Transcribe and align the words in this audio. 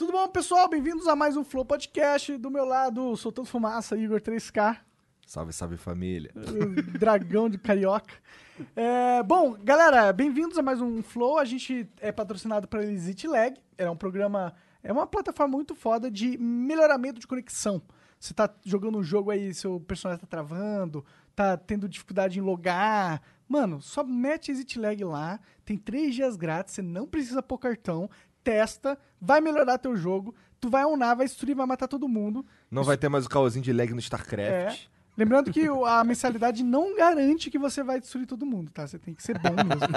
Tudo 0.00 0.12
bom, 0.12 0.26
pessoal? 0.28 0.66
Bem-vindos 0.66 1.06
a 1.06 1.14
mais 1.14 1.36
um 1.36 1.44
Flow 1.44 1.62
Podcast. 1.62 2.34
Do 2.38 2.50
meu 2.50 2.64
lado, 2.64 3.14
soltando 3.18 3.44
fumaça, 3.44 3.98
Igor 3.98 4.18
3K, 4.18 4.78
Salve, 5.26 5.52
salve 5.52 5.76
família. 5.76 6.32
dragão 6.98 7.50
de 7.50 7.58
carioca. 7.58 8.14
É, 8.74 9.22
bom, 9.22 9.52
galera, 9.62 10.10
bem-vindos 10.10 10.56
a 10.56 10.62
mais 10.62 10.80
um 10.80 11.02
Flow. 11.02 11.38
A 11.38 11.44
gente 11.44 11.86
é 12.00 12.10
patrocinado 12.10 12.66
pela 12.66 12.82
Elisite 12.82 13.28
Lag. 13.28 13.60
É 13.76 13.90
um 13.90 13.94
programa, 13.94 14.54
é 14.82 14.90
uma 14.90 15.06
plataforma 15.06 15.54
muito 15.54 15.74
foda 15.74 16.10
de 16.10 16.38
melhoramento 16.38 17.20
de 17.20 17.26
conexão. 17.26 17.82
Você 18.18 18.32
tá 18.32 18.48
jogando 18.64 18.96
um 18.96 19.02
jogo 19.02 19.30
aí, 19.30 19.52
seu 19.52 19.80
personagem 19.80 20.22
tá 20.22 20.26
travando, 20.26 21.04
tá 21.36 21.58
tendo 21.58 21.86
dificuldade 21.86 22.38
em 22.38 22.42
logar. 22.42 23.20
Mano, 23.46 23.82
só 23.82 24.02
mete 24.02 24.50
Exit 24.50 24.78
Lag 24.78 25.02
lá, 25.04 25.40
tem 25.64 25.76
três 25.76 26.14
dias 26.14 26.36
grátis, 26.36 26.74
você 26.74 26.82
não 26.82 27.06
precisa 27.06 27.42
pôr 27.42 27.58
cartão, 27.58 28.08
testa, 28.50 28.98
vai 29.20 29.40
melhorar 29.40 29.78
teu 29.78 29.96
jogo, 29.96 30.34
tu 30.60 30.68
vai 30.68 30.84
unar, 30.84 31.14
vai 31.14 31.24
destruir, 31.24 31.54
vai 31.54 31.66
matar 31.66 31.86
todo 31.86 32.08
mundo. 32.08 32.44
Não 32.68 32.82
vai 32.82 32.96
ter 32.96 33.08
mais 33.08 33.26
o 33.26 33.28
caosinho 33.28 33.64
de 33.64 33.72
lag 33.72 33.94
no 33.94 34.00
StarCraft. 34.00 34.42
É. 34.42 34.76
Lembrando 35.16 35.52
que 35.52 35.68
a 35.86 36.02
mensalidade 36.02 36.64
não 36.64 36.96
garante 36.96 37.50
que 37.50 37.58
você 37.58 37.82
vai 37.82 38.00
destruir 38.00 38.26
todo 38.26 38.44
mundo, 38.44 38.70
tá? 38.72 38.86
Você 38.86 38.98
tem 38.98 39.14
que 39.14 39.22
ser 39.22 39.38
bom 39.38 39.50
mesmo. 39.50 39.94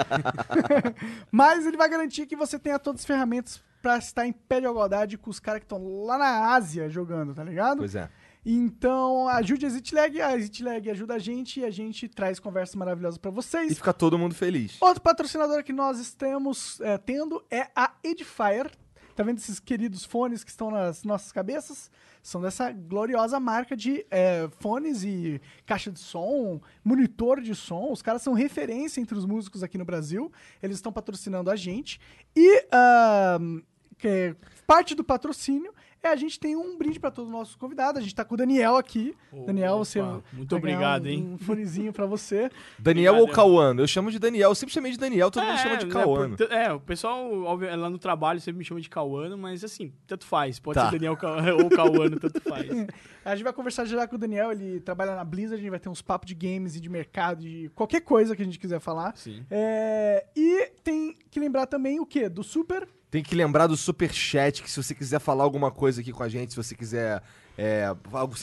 Mas 1.32 1.66
ele 1.66 1.76
vai 1.76 1.88
garantir 1.88 2.26
que 2.26 2.36
você 2.36 2.58
tenha 2.58 2.78
todas 2.78 3.00
as 3.00 3.06
ferramentas 3.06 3.60
pra 3.82 3.96
estar 3.96 4.26
em 4.26 4.32
pé 4.32 4.60
de 4.60 4.66
igualdade 4.66 5.18
com 5.18 5.30
os 5.30 5.40
caras 5.40 5.60
que 5.60 5.64
estão 5.64 6.04
lá 6.04 6.16
na 6.16 6.54
Ásia 6.54 6.88
jogando, 6.88 7.34
tá 7.34 7.42
ligado? 7.42 7.78
Pois 7.78 7.94
é. 7.94 8.08
Então, 8.44 9.26
ajude 9.28 9.64
a 9.64 9.68
ExitLag, 9.68 10.20
a 10.20 10.36
ExitLag 10.36 10.90
ajuda 10.90 11.14
a 11.14 11.18
gente 11.18 11.60
e 11.60 11.64
a 11.64 11.70
gente 11.70 12.08
traz 12.08 12.38
conversas 12.38 12.74
maravilhosas 12.74 13.16
pra 13.18 13.30
E 13.30 13.34
vocês. 13.34 13.74
fica 13.74 13.92
todo 13.92 14.18
mundo 14.18 14.34
feliz. 14.34 14.76
Outro 14.80 15.00
patrocinador 15.02 15.64
que 15.64 15.72
nós 15.72 15.98
estamos 15.98 16.80
é, 16.82 16.98
tendo 16.98 17.42
é 17.50 17.68
a 17.74 17.92
Edifier. 18.02 18.70
Tá 19.16 19.22
vendo 19.22 19.38
esses 19.38 19.60
queridos 19.60 20.04
fones 20.04 20.42
que 20.42 20.50
estão 20.50 20.72
nas 20.72 21.04
nossas 21.04 21.30
cabeças? 21.30 21.88
São 22.20 22.40
dessa 22.42 22.72
gloriosa 22.72 23.38
marca 23.38 23.76
de 23.76 24.04
é, 24.10 24.48
fones 24.58 25.04
e 25.04 25.40
caixa 25.64 25.90
de 25.92 26.00
som, 26.00 26.60
monitor 26.84 27.40
de 27.40 27.54
som. 27.54 27.92
Os 27.92 28.02
caras 28.02 28.22
são 28.22 28.32
referência 28.34 29.00
entre 29.00 29.16
os 29.16 29.24
músicos 29.24 29.62
aqui 29.62 29.78
no 29.78 29.84
Brasil. 29.84 30.32
Eles 30.60 30.76
estão 30.78 30.92
patrocinando 30.92 31.48
a 31.50 31.54
gente. 31.56 32.00
E 32.34 32.66
é 32.72 34.34
parte 34.66 34.94
do 34.94 35.04
patrocínio 35.04 35.72
é 36.06 36.10
a 36.12 36.16
gente 36.16 36.38
tem 36.38 36.56
um 36.56 36.76
brinde 36.76 36.98
para 37.00 37.10
todos 37.10 37.30
os 37.30 37.36
nossos 37.36 37.54
convidados. 37.56 37.98
A 38.00 38.02
gente 38.02 38.14
tá 38.14 38.24
com 38.24 38.34
o 38.34 38.38
Daniel 38.38 38.76
aqui. 38.76 39.14
Opa, 39.32 39.46
Daniel, 39.46 39.78
você 39.78 40.00
muito 40.32 40.54
obrigado, 40.56 41.04
um, 41.06 41.08
hein? 41.08 41.28
Um 41.34 41.38
fonezinho 41.38 41.92
para 41.92 42.06
você. 42.06 42.50
Daniel 42.78 43.14
Obrigado. 43.14 43.30
ou 43.30 43.34
Cauano? 43.34 43.80
Eu 43.82 43.86
chamo 43.86 44.10
de 44.10 44.18
Daniel. 44.18 44.50
Eu 44.50 44.54
sempre 44.54 44.72
chamei 44.74 44.92
de 44.92 44.98
Daniel, 44.98 45.30
todo 45.30 45.44
mundo 45.44 45.58
chama 45.58 45.76
de 45.76 45.86
né, 45.86 45.92
Cauano. 45.92 46.36
por- 46.36 46.52
é, 46.52 46.72
o 46.72 46.80
pessoal 46.80 47.30
óbvio, 47.44 47.76
lá 47.76 47.88
no 47.90 47.98
trabalho 47.98 48.40
sempre 48.40 48.58
me 48.58 48.64
chama 48.64 48.80
de 48.80 48.88
Cauano, 48.90 49.36
mas 49.38 49.64
assim, 49.64 49.92
tanto 50.06 50.26
faz. 50.26 50.58
Pode 50.58 50.74
Tá. 50.74 50.86
ser 50.90 50.98
Daniel 50.98 51.16
ou 51.62 51.70
Cauano, 51.70 52.18
tanto 52.20 52.40
faz. 52.40 52.66
A 53.24 53.34
gente 53.34 53.44
vai 53.44 53.54
conversar 53.54 53.86
já 53.86 54.06
com 54.06 54.16
o 54.16 54.18
Daniel, 54.18 54.52
ele 54.52 54.80
trabalha 54.80 55.14
na 55.16 55.24
Blizzard, 55.24 55.54
a 55.54 55.62
gente 55.62 55.70
vai 55.70 55.80
ter 55.80 55.88
uns 55.88 56.02
papos 56.02 56.26
de 56.26 56.34
games 56.34 56.76
e 56.76 56.80
de 56.80 56.90
mercado, 56.90 57.40
de 57.40 57.70
qualquer 57.74 58.02
coisa 58.02 58.36
que 58.36 58.42
a 58.42 58.44
gente 58.44 58.58
quiser 58.58 58.80
falar. 58.80 59.16
Sim. 59.16 59.42
É, 59.50 60.26
e 60.36 60.70
tem 60.82 61.16
que 61.30 61.40
lembrar 61.40 61.64
também 61.66 61.98
o 62.00 62.04
quê? 62.04 62.28
Do 62.28 62.42
Super. 62.42 62.86
Tem 63.14 63.22
que 63.22 63.36
lembrar 63.36 63.68
do 63.68 63.76
super 63.76 64.12
chat, 64.12 64.60
que 64.60 64.68
se 64.68 64.82
você 64.82 64.92
quiser 64.92 65.20
falar 65.20 65.44
alguma 65.44 65.70
coisa 65.70 66.00
aqui 66.00 66.10
com 66.10 66.24
a 66.24 66.28
gente, 66.28 66.50
se 66.50 66.56
você 66.56 66.74
quiser 66.74 67.22
é, 67.56 67.94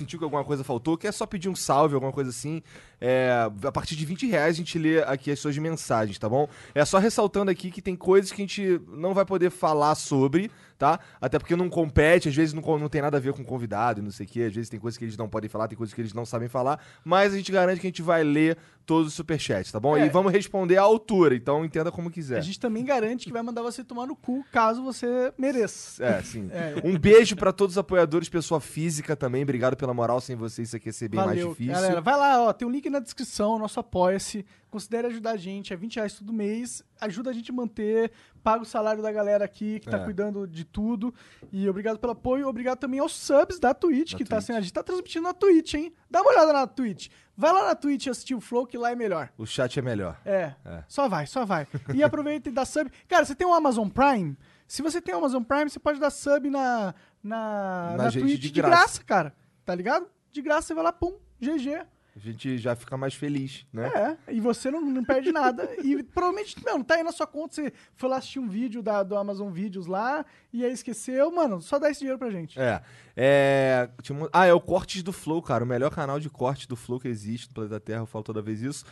que 0.07 0.23
alguma 0.23 0.45
coisa 0.45 0.63
faltou, 0.63 0.97
que 0.97 1.05
é 1.05 1.11
só 1.11 1.25
pedir 1.25 1.49
um 1.49 1.55
salve, 1.57 1.95
alguma 1.95 2.13
coisa 2.13 2.29
assim. 2.29 2.63
É, 3.01 3.49
a 3.63 3.71
partir 3.73 3.97
de 3.97 4.05
20 4.05 4.27
reais 4.27 4.55
a 4.55 4.57
gente 4.57 4.79
lê 4.79 5.03
aqui 5.03 5.29
as 5.29 5.39
suas 5.39 5.57
mensagens, 5.57 6.17
tá 6.17 6.29
bom? 6.29 6.47
É 6.73 6.85
só 6.85 6.99
ressaltando 6.99 7.51
aqui 7.51 7.69
que 7.69 7.81
tem 7.81 7.97
coisas 7.97 8.31
que 8.31 8.41
a 8.41 8.45
gente 8.45 8.79
não 8.87 9.13
vai 9.13 9.25
poder 9.25 9.49
falar 9.49 9.93
sobre, 9.95 10.49
tá? 10.81 10.99
Até 11.21 11.37
porque 11.37 11.55
não 11.55 11.69
compete, 11.69 12.27
às 12.27 12.35
vezes 12.35 12.55
não, 12.55 12.63
não 12.79 12.89
tem 12.89 13.03
nada 13.03 13.17
a 13.17 13.19
ver 13.19 13.33
com 13.33 13.43
o 13.43 13.45
convidado 13.45 13.99
e 14.01 14.03
não 14.03 14.09
sei 14.09 14.25
o 14.25 14.29
quê, 14.29 14.41
às 14.41 14.53
vezes 14.55 14.67
tem 14.67 14.79
coisas 14.79 14.97
que 14.97 15.05
eles 15.05 15.15
não 15.15 15.29
podem 15.29 15.47
falar, 15.47 15.67
tem 15.67 15.77
coisas 15.77 15.93
que 15.93 16.01
eles 16.01 16.11
não 16.11 16.25
sabem 16.25 16.49
falar, 16.49 16.83
mas 17.05 17.35
a 17.35 17.37
gente 17.37 17.51
garante 17.51 17.79
que 17.79 17.85
a 17.85 17.89
gente 17.89 18.01
vai 18.01 18.23
ler 18.23 18.57
todos 18.83 19.09
os 19.09 19.13
superchats, 19.13 19.71
tá 19.71 19.79
bom? 19.79 19.95
É. 19.95 20.07
E 20.07 20.09
vamos 20.09 20.31
responder 20.31 20.77
à 20.77 20.81
altura, 20.81 21.35
então 21.35 21.63
entenda 21.63 21.91
como 21.91 22.09
quiser. 22.09 22.39
A 22.39 22.41
gente 22.41 22.59
também 22.59 22.83
garante 22.83 23.27
que 23.27 23.31
vai 23.31 23.43
mandar 23.43 23.61
você 23.61 23.83
tomar 23.83 24.07
no 24.07 24.15
cu 24.15 24.43
caso 24.51 24.81
você 24.81 25.31
mereça. 25.37 26.03
É, 26.03 26.23
sim. 26.23 26.49
É. 26.51 26.81
Um 26.83 26.97
beijo 26.97 27.35
pra 27.35 27.53
todos 27.53 27.75
os 27.75 27.77
apoiadores, 27.77 28.27
pessoa 28.27 28.59
física 28.59 29.15
também. 29.15 29.43
Obrigado 29.43 29.77
pela 29.77 29.93
moral. 29.93 30.19
Sem 30.19 30.35
vocês 30.35 30.69
isso 30.69 30.75
aqui 30.75 30.89
ia 30.89 30.93
ser 30.93 31.09
bem 31.09 31.19
mais 31.19 31.29
Valeu, 31.29 31.49
difícil. 31.49 31.73
galera. 31.73 32.01
Vai 32.01 32.17
lá, 32.17 32.41
ó, 32.41 32.53
tem 32.53 32.67
um 32.67 32.71
link 32.71 32.89
na 32.89 32.99
descrição, 32.99 33.59
nosso 33.59 33.79
apoia-se. 33.79 34.43
Considere 34.71 35.07
ajudar 35.07 35.31
a 35.31 35.37
gente, 35.37 35.73
é 35.73 35.75
20 35.75 35.97
reais 35.97 36.13
todo 36.13 36.31
mês. 36.31 36.81
Ajuda 37.01 37.29
a 37.29 37.33
gente 37.33 37.51
a 37.51 37.53
manter, 37.53 38.09
paga 38.41 38.63
o 38.63 38.65
salário 38.65 39.03
da 39.03 39.11
galera 39.11 39.43
aqui 39.43 39.81
que 39.81 39.89
tá 39.89 39.97
É. 39.97 40.03
cuidando 40.05 40.47
de 40.47 40.63
tudo. 40.63 41.13
E 41.51 41.67
obrigado 41.69 41.99
pelo 41.99 42.13
apoio. 42.13 42.47
Obrigado 42.47 42.79
também 42.79 42.99
aos 43.01 43.13
subs 43.13 43.59
da 43.59 43.73
Twitch, 43.73 44.13
Da 44.13 44.17
que 44.17 44.23
tá 44.23 44.37
Twitch. 44.37 44.45
sendo. 44.47 44.55
A 44.57 44.61
gente 44.61 44.71
tá 44.73 44.81
transmitindo 44.81 45.23
na 45.23 45.33
Twitch, 45.33 45.73
hein? 45.73 45.93
Dá 46.09 46.21
uma 46.21 46.31
olhada 46.31 46.53
na 46.53 46.65
Twitch. 46.65 47.09
Vai 47.35 47.51
lá 47.51 47.65
na 47.67 47.75
Twitch 47.75 48.07
assistir 48.07 48.33
o 48.33 48.39
Flow, 48.39 48.65
que 48.65 48.77
lá 48.77 48.91
é 48.91 48.95
melhor. 48.95 49.29
O 49.37 49.45
chat 49.45 49.77
é 49.77 49.81
melhor. 49.81 50.17
É, 50.23 50.53
É. 50.63 50.83
só 50.87 51.09
vai, 51.09 51.27
só 51.27 51.43
vai. 51.45 51.67
E 51.93 52.01
aproveita 52.03 52.47
e 52.47 52.51
dá 52.53 52.63
sub. 52.63 52.89
Cara, 53.09 53.25
você 53.25 53.35
tem 53.35 53.45
um 53.45 53.53
Amazon 53.53 53.89
Prime? 53.89 54.37
Se 54.67 54.81
você 54.81 55.01
tem 55.01 55.13
um 55.13 55.17
Amazon 55.17 55.43
Prime, 55.43 55.69
você 55.69 55.79
pode 55.79 55.99
dar 55.99 56.09
sub 56.11 56.49
na, 56.49 56.95
na, 57.21 57.91
Na 57.91 58.03
na 58.05 58.09
gente 58.09 58.23
Twitch 58.23 58.39
de 58.39 58.51
de 58.51 58.61
graça. 58.61 58.77
graça, 58.77 59.03
cara. 59.03 59.35
Tá 59.65 59.75
ligado? 59.75 60.07
De 60.31 60.41
graça 60.41 60.67
você 60.67 60.73
vai 60.73 60.83
lá, 60.85 60.93
pum, 60.93 61.17
GG. 61.41 61.85
A 62.13 62.19
gente 62.19 62.57
já 62.57 62.75
fica 62.75 62.97
mais 62.97 63.13
feliz, 63.13 63.65
né? 63.71 64.17
É, 64.27 64.33
e 64.33 64.41
você 64.41 64.69
não, 64.69 64.81
não 64.81 65.03
perde 65.03 65.31
nada. 65.31 65.69
E 65.81 66.03
provavelmente, 66.03 66.57
não, 66.65 66.83
tá 66.83 66.95
aí 66.95 67.03
na 67.03 67.11
sua 67.11 67.25
conta, 67.25 67.55
você 67.55 67.73
foi 67.95 68.09
lá 68.09 68.17
assistir 68.17 68.39
um 68.39 68.49
vídeo 68.49 68.81
da, 68.83 69.01
do 69.01 69.15
Amazon 69.15 69.49
Vídeos 69.49 69.87
lá, 69.87 70.25
e 70.51 70.65
aí 70.65 70.73
esqueceu, 70.73 71.31
mano, 71.31 71.61
só 71.61 71.79
dá 71.79 71.89
esse 71.89 72.01
dinheiro 72.01 72.19
pra 72.19 72.29
gente. 72.29 72.59
É. 72.59 72.81
É, 73.15 73.89
Ah, 74.33 74.45
é 74.45 74.53
o 74.53 74.59
Cortes 74.59 75.03
do 75.03 75.13
Flow, 75.13 75.41
cara. 75.41 75.63
O 75.63 75.67
melhor 75.67 75.89
canal 75.89 76.19
de 76.19 76.29
corte 76.29 76.67
do 76.67 76.75
Flow 76.75 76.99
que 76.99 77.07
existe 77.07 77.47
no 77.47 77.53
planeta 77.53 77.79
Terra. 77.79 78.01
Eu 78.01 78.05
falo 78.05 78.23
toda 78.23 78.41
vez 78.41 78.61
isso. 78.61 78.85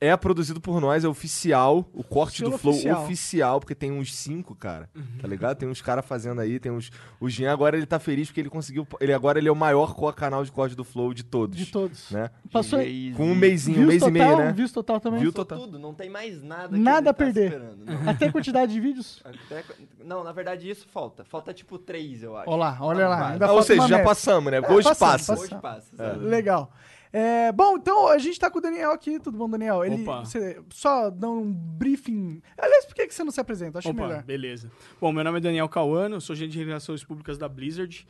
É 0.00 0.16
produzido 0.16 0.60
por 0.60 0.80
nós, 0.80 1.02
é 1.04 1.08
oficial. 1.08 1.84
O 1.92 2.04
corte 2.04 2.38
Selo 2.38 2.52
do 2.52 2.58
Flow 2.58 2.72
oficial. 2.74 3.02
oficial. 3.02 3.60
porque 3.60 3.74
tem 3.74 3.90
uns 3.90 4.14
cinco, 4.14 4.54
cara. 4.54 4.88
Tá 5.20 5.26
ligado? 5.26 5.56
Tem 5.56 5.68
uns 5.68 5.82
caras 5.82 6.06
fazendo 6.06 6.40
aí, 6.40 6.60
tem 6.60 6.70
uns. 6.70 6.90
O 7.18 7.28
Jean 7.28 7.52
agora 7.52 7.76
ele 7.76 7.84
tá 7.84 7.98
feliz 7.98 8.28
porque 8.28 8.40
ele 8.40 8.48
conseguiu. 8.48 8.86
Ele 9.00 9.12
agora 9.12 9.40
ele 9.40 9.48
é 9.48 9.50
o 9.52 9.56
maior 9.56 9.92
canal 10.14 10.44
de 10.44 10.52
corte 10.52 10.76
do 10.76 10.84
Flow 10.84 11.12
de 11.12 11.24
todos. 11.24 11.56
De 11.56 11.66
todos. 11.66 12.10
Né? 12.12 12.30
Passou 12.52 12.78
DJ 12.78 13.12
Com 13.16 13.26
um 13.26 13.34
mêsinho, 13.34 13.82
um 13.82 13.86
mês 13.86 13.98
total, 14.00 14.16
e 14.16 14.20
meio, 14.20 14.36
né? 14.38 14.52
views 14.52 14.70
total 14.70 15.00
também. 15.00 15.18
Viu 15.20 15.32
total. 15.32 15.58
tudo, 15.58 15.78
não 15.80 15.92
tem 15.92 16.08
mais 16.08 16.40
nada 16.44 16.68
que 16.68 16.78
Nada 16.78 17.10
a 17.10 17.12
tá 17.12 17.14
perder. 17.14 17.46
esperando, 17.46 17.84
não. 17.84 18.08
Até 18.10 18.30
quantidade 18.30 18.72
de 18.72 18.80
vídeos. 18.80 19.20
Até- 19.26 19.64
não, 20.04 20.22
na 20.22 20.30
verdade 20.30 20.70
isso 20.70 20.86
falta. 20.88 21.24
Falta 21.24 21.52
tipo 21.52 21.76
três, 21.76 22.22
eu 22.22 22.36
acho. 22.36 22.48
Olha 22.48 22.56
lá, 22.58 22.78
olha 22.80 23.08
lá. 23.08 23.16
Vai. 23.16 23.32
Ainda 23.32 23.46
Ah, 23.46 23.52
ou 23.52 23.62
seja, 23.64 23.82
já 23.88 23.96
meta. 23.96 24.08
passamos, 24.08 24.52
né? 24.52 24.58
É, 24.58 24.72
Hoje 24.72 24.88
passamos, 24.88 24.98
passa. 24.98 25.32
passamos. 25.32 25.42
Hoje 25.52 25.60
passa. 25.60 26.02
É. 26.02 26.12
Legal. 26.16 26.72
É, 27.12 27.50
bom, 27.52 27.76
então 27.76 28.08
a 28.08 28.18
gente 28.18 28.38
tá 28.38 28.50
com 28.50 28.58
o 28.58 28.62
Daniel 28.62 28.92
aqui, 28.92 29.18
tudo 29.18 29.38
bom, 29.38 29.48
Daniel? 29.48 29.84
Ele 29.84 30.02
Opa. 30.02 30.20
você 30.20 30.60
só 30.70 31.10
dá 31.10 31.28
um 31.28 31.52
briefing. 31.52 32.42
Aliás, 32.56 32.84
por 32.84 32.94
que, 32.94 33.06
que 33.06 33.14
você 33.14 33.24
não 33.24 33.30
se 33.30 33.40
apresenta? 33.40 33.78
Acho 33.78 33.90
Opa, 33.90 34.06
melhor. 34.06 34.22
beleza. 34.22 34.70
Bom, 35.00 35.12
meu 35.12 35.24
nome 35.24 35.38
é 35.38 35.40
Daniel 35.40 35.68
Cauano, 35.68 36.20
sou 36.20 36.36
gerente 36.36 36.58
de 36.58 36.64
relações 36.64 37.02
públicas 37.02 37.38
da 37.38 37.48
Blizzard. 37.48 38.06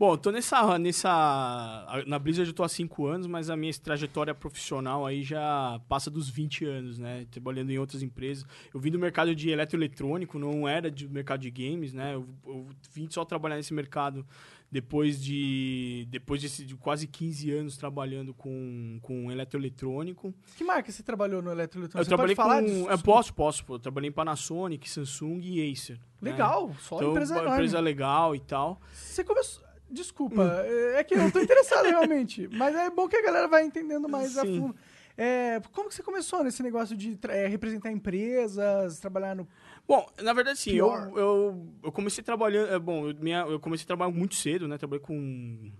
Bom, 0.00 0.14
eu 0.14 0.16
tô 0.16 0.30
nessa, 0.30 0.78
nessa... 0.78 2.02
Na 2.06 2.18
Blizzard 2.18 2.48
eu 2.48 2.54
tô 2.54 2.62
há 2.62 2.68
5 2.70 3.06
anos, 3.06 3.26
mas 3.26 3.50
a 3.50 3.56
minha 3.56 3.70
trajetória 3.74 4.34
profissional 4.34 5.04
aí 5.04 5.22
já 5.22 5.78
passa 5.90 6.10
dos 6.10 6.26
20 6.30 6.64
anos, 6.64 6.98
né? 6.98 7.26
Trabalhando 7.30 7.68
em 7.70 7.78
outras 7.78 8.02
empresas. 8.02 8.46
Eu 8.72 8.80
vim 8.80 8.90
do 8.90 8.98
mercado 8.98 9.34
de 9.34 9.50
eletroeletrônico, 9.50 10.38
não 10.38 10.66
era 10.66 10.90
do 10.90 11.10
mercado 11.10 11.40
de 11.42 11.50
games, 11.50 11.92
né? 11.92 12.14
Eu, 12.14 12.26
eu 12.46 12.66
vim 12.94 13.08
só 13.10 13.26
trabalhar 13.26 13.56
nesse 13.56 13.74
mercado 13.74 14.26
depois 14.72 15.22
de 15.22 16.06
depois 16.08 16.40
de, 16.40 16.64
de 16.64 16.76
quase 16.76 17.06
15 17.06 17.50
anos 17.50 17.76
trabalhando 17.76 18.32
com, 18.32 18.98
com 19.02 19.30
eletroeletrônico. 19.30 20.32
Que 20.56 20.64
marca 20.64 20.90
você 20.90 21.02
trabalhou 21.02 21.42
no 21.42 21.50
eletroeletrônico? 21.50 21.98
Eu 21.98 22.04
Você 22.04 22.08
trabalhei 22.08 22.34
falar 22.34 22.62
com. 22.62 22.66
disso? 22.68 22.88
Eu 22.88 22.98
posso, 23.00 23.34
posso. 23.34 23.64
pô. 23.66 23.74
Eu 23.74 23.78
trabalhei 23.78 24.08
em 24.08 24.12
Panasonic, 24.12 24.88
Samsung 24.88 25.40
e 25.42 25.70
Acer. 25.70 26.00
né? 26.22 26.30
Legal, 26.30 26.72
só 26.80 26.96
Então, 26.96 27.10
empresa 27.10 27.34
enorme. 27.34 27.52
empresa 27.52 27.80
legal 27.80 28.34
e 28.34 28.40
tal. 28.40 28.80
Você 28.94 29.22
começou... 29.22 29.68
Desculpa, 29.90 30.64
é 30.66 31.00
é 31.00 31.04
que 31.04 31.14
eu 31.14 31.30
tô 31.32 31.40
interessado 31.40 31.86
realmente. 31.86 32.48
Mas 32.52 32.74
é 32.74 32.90
bom 32.90 33.08
que 33.08 33.16
a 33.16 33.22
galera 33.22 33.48
vai 33.48 33.64
entendendo 33.64 34.08
mais 34.08 34.36
a 34.38 34.42
Sim. 34.42 34.60
fundo. 34.60 34.76
É, 35.16 35.60
como 35.72 35.88
que 35.88 35.94
você 35.94 36.02
começou 36.02 36.42
nesse 36.42 36.62
negócio 36.62 36.96
de 36.96 37.18
é, 37.28 37.46
representar 37.46 37.90
empresas, 37.90 38.98
trabalhar 39.00 39.34
no... 39.34 39.46
Bom, 39.86 40.08
na 40.22 40.32
verdade, 40.32 40.58
sim, 40.58 40.72
eu, 40.72 40.88
eu, 41.16 41.66
eu 41.82 41.92
comecei 41.92 42.22
trabalhando. 42.22 42.72
é, 42.72 42.78
Bom, 42.78 43.08
eu, 43.08 43.14
minha, 43.16 43.40
eu 43.40 43.58
comecei 43.58 43.84
a 43.84 43.86
trabalhar 43.86 44.12
muito 44.12 44.34
cedo, 44.34 44.68
né? 44.68 44.78
Trabalhei 44.78 45.04
com. 45.04 45.70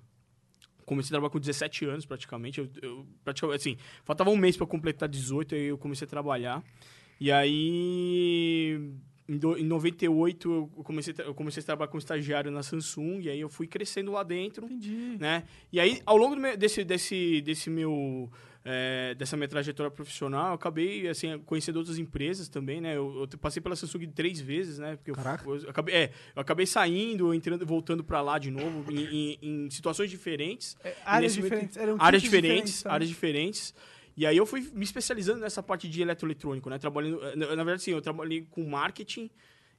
Comecei 0.84 1.08
a 1.08 1.12
trabalhar 1.12 1.30
com 1.30 1.38
17 1.38 1.84
anos, 1.84 2.04
praticamente. 2.04 2.58
Eu, 2.58 2.68
eu, 2.82 3.06
praticamente 3.22 3.60
assim, 3.60 3.76
faltava 4.04 4.28
um 4.30 4.36
mês 4.36 4.58
eu 4.58 4.66
completar 4.66 5.08
18, 5.08 5.54
aí 5.54 5.66
eu 5.66 5.78
comecei 5.78 6.06
a 6.06 6.08
trabalhar. 6.10 6.62
E 7.20 7.30
aí. 7.30 8.92
Em, 9.30 9.38
do, 9.38 9.56
em 9.56 9.62
98, 9.64 10.70
eu 10.76 10.82
comecei, 10.82 11.14
eu 11.18 11.32
comecei 11.34 11.62
a 11.62 11.64
trabalhar 11.66 11.88
como 11.88 12.00
estagiário 12.00 12.50
na 12.50 12.64
Samsung, 12.64 13.20
e 13.22 13.28
aí 13.30 13.38
eu 13.40 13.48
fui 13.48 13.68
crescendo 13.68 14.10
lá 14.10 14.24
dentro 14.24 14.66
Entendi. 14.66 15.16
né? 15.20 15.44
E 15.72 15.78
aí, 15.78 16.02
ao 16.04 16.16
longo 16.16 16.34
meu- 16.34 16.56
desse, 16.56 16.82
desse, 16.82 17.40
desse 17.42 17.70
meu, 17.70 18.28
é, 18.64 19.14
dessa 19.14 19.36
minha 19.36 19.46
trajetória 19.46 19.88
profissional, 19.90 20.48
eu 20.48 20.54
acabei, 20.54 21.06
assim, 21.06 21.38
conhecendo 21.46 21.76
outras 21.76 21.96
empresas 21.96 22.48
também, 22.48 22.80
né? 22.80 22.96
Eu, 22.96 23.28
eu 23.30 23.38
passei 23.38 23.62
pela 23.62 23.76
Samsung 23.76 24.08
três 24.08 24.40
vezes, 24.40 24.78
né? 24.80 24.96
Porque 24.96 25.12
eu, 25.12 25.14
Caraca. 25.14 25.48
eu 25.48 25.70
acabei, 25.70 25.94
é, 25.94 26.10
eu 26.34 26.42
acabei 26.42 26.66
saindo, 26.66 27.32
entrando, 27.32 27.64
voltando 27.64 28.02
para 28.02 28.20
lá 28.20 28.36
de 28.36 28.50
novo, 28.50 28.90
em, 28.90 28.98
em- 29.00 29.38
em 29.66 29.70
situações 29.70 30.10
diferentes. 30.10 30.76
É, 30.82 30.96
áreas 31.04 31.34
diferentes. 31.34 31.76
Eram 31.76 31.96
áreas 32.00 32.20
diferentes, 32.22 32.82
também. 32.82 32.94
áreas 32.96 33.08
diferentes. 33.08 33.74
E 34.16 34.26
aí 34.26 34.36
eu 34.36 34.44
fui 34.44 34.60
me 34.74 34.84
especializando 34.84 35.40
nessa 35.40 35.62
parte 35.62 35.88
de 35.88 36.02
eletroeletrônico, 36.02 36.68
né? 36.68 36.78
Trabalhando, 36.78 37.20
na, 37.36 37.56
na 37.56 37.64
verdade, 37.64 37.82
sim, 37.82 37.92
eu 37.92 38.02
trabalhei 38.02 38.46
com 38.50 38.68
marketing 38.68 39.30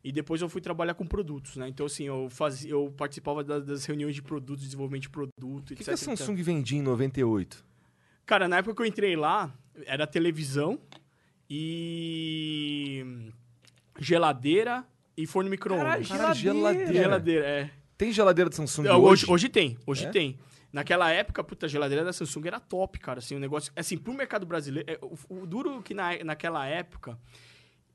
e 0.04 0.12
depois 0.12 0.42
eu 0.42 0.50
fui 0.50 0.62
trabalhar 0.62 0.94
com 0.96 1.06
produtos, 1.06 1.58
né? 1.58 1.68
Então, 1.68 1.86
assim, 1.86 2.06
eu 2.06 2.28
fazia, 2.30 2.72
eu 2.72 2.92
participava 2.98 3.44
das, 3.44 3.64
das 3.66 3.86
reuniões 3.86 4.16
de 4.16 4.22
produtos, 4.22 4.64
desenvolvimento 4.64 5.04
de 5.04 5.10
produto, 5.10 5.72
O 5.72 5.76
que, 5.76 5.82
etc. 5.84 5.86
que 5.86 5.92
a 5.92 5.98
Samsung 5.98 6.36
vendia 6.42 6.80
em 6.80 6.82
98? 6.82 7.64
Cara, 8.26 8.48
na 8.48 8.58
época 8.58 8.76
que 8.76 8.82
eu 8.82 8.86
entrei 8.86 9.16
lá, 9.16 9.54
era 9.86 10.08
televisão 10.08 10.80
e 11.50 13.06
geladeira 14.00 14.86
e 15.16 15.28
forno 15.28 15.50
micro-ondas. 15.50 16.08
Geladeira. 16.08 16.34
geladeira. 16.36 16.94
Geladeira, 16.94 17.46
é. 17.46 17.70
Tem 17.98 18.12
geladeira 18.12 18.50
da 18.50 18.56
Samsung 18.56 18.88
hoje? 18.88 18.96
hoje, 18.98 19.26
hoje 19.30 19.50
tem, 19.50 19.78
hoje 19.86 20.06
É? 20.06 20.10
tem. 20.10 20.40
Naquela 20.72 21.12
época, 21.12 21.44
puta, 21.44 21.66
a 21.66 21.70
geladeira 21.70 22.04
da 22.06 22.14
Samsung 22.14 22.48
era 22.48 22.60
top, 22.60 22.98
cara. 23.00 23.20
Assim, 23.20 23.36
o 23.36 23.40
negócio. 23.40 23.72
Assim, 23.76 23.98
pro 23.98 24.14
mercado 24.14 24.46
brasileiro. 24.46 24.90
é, 24.90 24.98
o, 25.02 25.42
o 25.42 25.46
duro 25.46 25.82
que 25.84 25.94
na, 25.94 26.24
naquela 26.24 26.66
época 26.66 27.20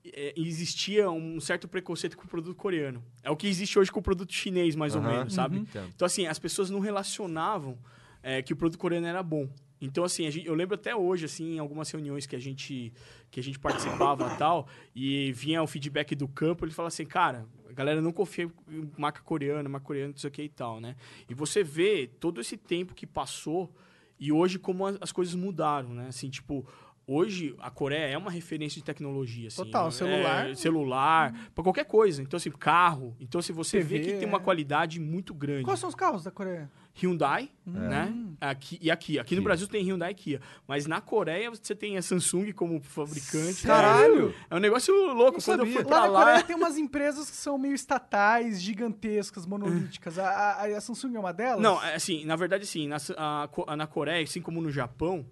é, 0.04 0.34
existia 0.36 1.10
um 1.10 1.40
certo 1.40 1.66
preconceito 1.66 2.16
com 2.16 2.24
o 2.24 2.28
produto 2.28 2.54
coreano. 2.54 3.02
É 3.22 3.30
o 3.30 3.36
que 3.36 3.46
existe 3.46 3.78
hoje 3.78 3.90
com 3.90 4.00
o 4.00 4.02
produto 4.02 4.32
chinês, 4.32 4.76
mais 4.76 4.94
ou 4.94 5.00
Aham. 5.02 5.16
menos, 5.16 5.32
sabe? 5.34 5.58
Entendo. 5.58 5.90
Então, 5.94 6.04
assim, 6.06 6.26
as 6.26 6.38
pessoas 6.38 6.70
não 6.70 6.80
relacionavam 6.80 7.78
é, 8.22 8.42
que 8.42 8.52
o 8.52 8.56
produto 8.56 8.78
coreano 8.78 9.06
era 9.06 9.22
bom. 9.22 9.48
Então, 9.80 10.04
assim, 10.04 10.26
a 10.26 10.30
gente- 10.30 10.46
eu 10.46 10.54
lembro 10.54 10.74
até 10.74 10.94
hoje, 10.96 11.26
assim, 11.26 11.56
em 11.56 11.58
algumas 11.58 11.90
reuniões 11.90 12.26
que 12.26 12.34
a 12.34 12.38
gente, 12.38 12.92
que 13.30 13.38
a 13.38 13.42
gente 13.42 13.58
participava 13.58 14.32
e 14.34 14.36
tal, 14.38 14.66
e 14.94 15.32
vinha 15.32 15.62
o 15.62 15.66
feedback 15.66 16.14
do 16.14 16.26
campo, 16.26 16.64
ele 16.64 16.72
falava 16.72 16.88
assim, 16.88 17.04
cara, 17.04 17.46
a 17.68 17.72
galera 17.72 18.00
não 18.00 18.12
confia 18.12 18.50
em 18.68 18.90
marca 18.96 19.20
coreana, 19.22 19.68
marca 19.68 19.86
coreana, 19.86 20.12
não 20.12 20.18
sei 20.18 20.28
o 20.28 20.32
que 20.32 20.42
e 20.42 20.48
tal, 20.48 20.80
né? 20.80 20.96
E 21.28 21.34
você 21.34 21.62
vê 21.62 22.06
todo 22.20 22.40
esse 22.40 22.56
tempo 22.56 22.94
que 22.94 23.06
passou 23.06 23.72
e 24.18 24.32
hoje 24.32 24.58
como 24.58 24.86
as 24.86 25.12
coisas 25.12 25.34
mudaram, 25.34 25.90
né? 25.90 26.08
Assim, 26.08 26.30
tipo, 26.30 26.66
hoje 27.06 27.54
a 27.60 27.70
Coreia 27.70 28.06
é 28.06 28.18
uma 28.18 28.30
referência 28.30 28.80
de 28.80 28.84
tecnologia, 28.84 29.48
assim. 29.48 29.64
Total, 29.64 29.88
é, 29.88 29.90
celular. 29.90 30.56
celular, 30.56 31.50
pra 31.54 31.62
qualquer 31.62 31.84
coisa. 31.84 32.22
Então, 32.22 32.36
assim, 32.36 32.50
carro. 32.50 33.16
Então, 33.20 33.40
se 33.40 33.52
você 33.52 33.80
vê 33.80 34.00
TV, 34.00 34.12
que 34.12 34.18
tem 34.18 34.28
uma 34.28 34.38
é. 34.38 34.40
qualidade 34.40 34.98
muito 34.98 35.32
grande. 35.32 35.64
Quais 35.64 35.78
são 35.78 35.88
os 35.88 35.94
carros 35.94 36.24
da 36.24 36.30
Coreia? 36.30 36.70
Hyundai, 36.98 37.50
né? 37.66 38.14
Aqui, 38.40 38.78
e 38.80 38.90
aqui. 38.90 39.18
Aqui 39.18 39.34
no 39.34 39.42
Kia. 39.42 39.44
Brasil 39.44 39.68
tem 39.68 39.84
Hyundai 39.84 40.12
e 40.12 40.14
Kia. 40.14 40.40
Mas 40.66 40.86
na 40.86 40.98
Coreia 40.98 41.50
você 41.50 41.74
tem 41.74 41.98
a 41.98 42.02
Samsung 42.02 42.52
como 42.52 42.80
fabricante. 42.80 43.66
Caralho! 43.66 44.34
É 44.48 44.56
um 44.56 44.58
negócio 44.58 44.94
louco. 45.12 45.38
Não 45.38 45.44
Quando 45.44 45.60
eu 45.60 45.66
sabia. 45.66 45.72
fui 45.74 45.82
Lá 45.82 45.88
pra 45.88 46.00
na 46.00 46.06
lá... 46.06 46.20
Coreia 46.20 46.42
tem 46.42 46.56
umas 46.56 46.78
empresas 46.78 47.28
que 47.28 47.36
são 47.36 47.58
meio 47.58 47.74
estatais, 47.74 48.62
gigantescas, 48.62 49.44
monolíticas. 49.44 50.18
A, 50.18 50.26
a, 50.26 50.64
a 50.64 50.80
Samsung 50.80 51.16
é 51.16 51.20
uma 51.20 51.32
delas? 51.32 51.60
Não, 51.60 51.82
é 51.84 51.96
assim, 51.96 52.24
na 52.24 52.34
verdade, 52.34 52.64
sim. 52.64 52.88
Na, 52.88 52.96
a 53.18 53.76
na 53.76 53.86
Coreia, 53.86 54.24
assim 54.24 54.40
como 54.40 54.62
no 54.62 54.70
Japão, 54.70 55.26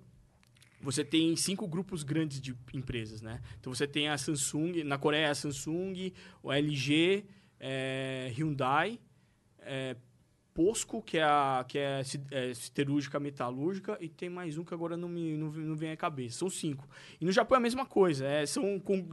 você 0.84 1.04
tem 1.04 1.34
cinco 1.36 1.66
grupos 1.66 2.02
grandes 2.02 2.40
de 2.40 2.54
empresas, 2.72 3.20
né? 3.22 3.40
Então 3.58 3.74
você 3.74 3.86
tem 3.86 4.08
a 4.08 4.16
Samsung, 4.18 4.84
na 4.84 4.98
Coreia 4.98 5.26
é 5.26 5.30
a 5.30 5.34
Samsung, 5.34 6.12
o 6.42 6.52
LG, 6.52 7.24
é, 7.58 8.30
Hyundai, 8.36 9.00
é, 9.60 9.96
Posco, 10.52 11.02
que 11.02 11.18
é 11.18 11.24
a 11.24 11.64
que 11.66 11.76
é, 11.78 12.00
é 12.30 12.54
siderúrgica 12.54 13.18
metalúrgica, 13.18 13.98
e 14.00 14.08
tem 14.08 14.28
mais 14.30 14.56
um 14.56 14.62
que 14.62 14.72
agora 14.72 14.96
não 14.96 15.08
me 15.08 15.36
não, 15.36 15.50
não 15.50 15.74
vem 15.74 15.90
à 15.90 15.96
cabeça. 15.96 16.38
São 16.38 16.48
cinco. 16.48 16.88
E 17.20 17.24
no 17.24 17.32
Japão 17.32 17.56
é 17.56 17.58
a 17.58 17.60
mesma 17.62 17.84
coisa, 17.84 18.24
é, 18.24 18.46
são 18.46 18.78
con- 18.78 19.04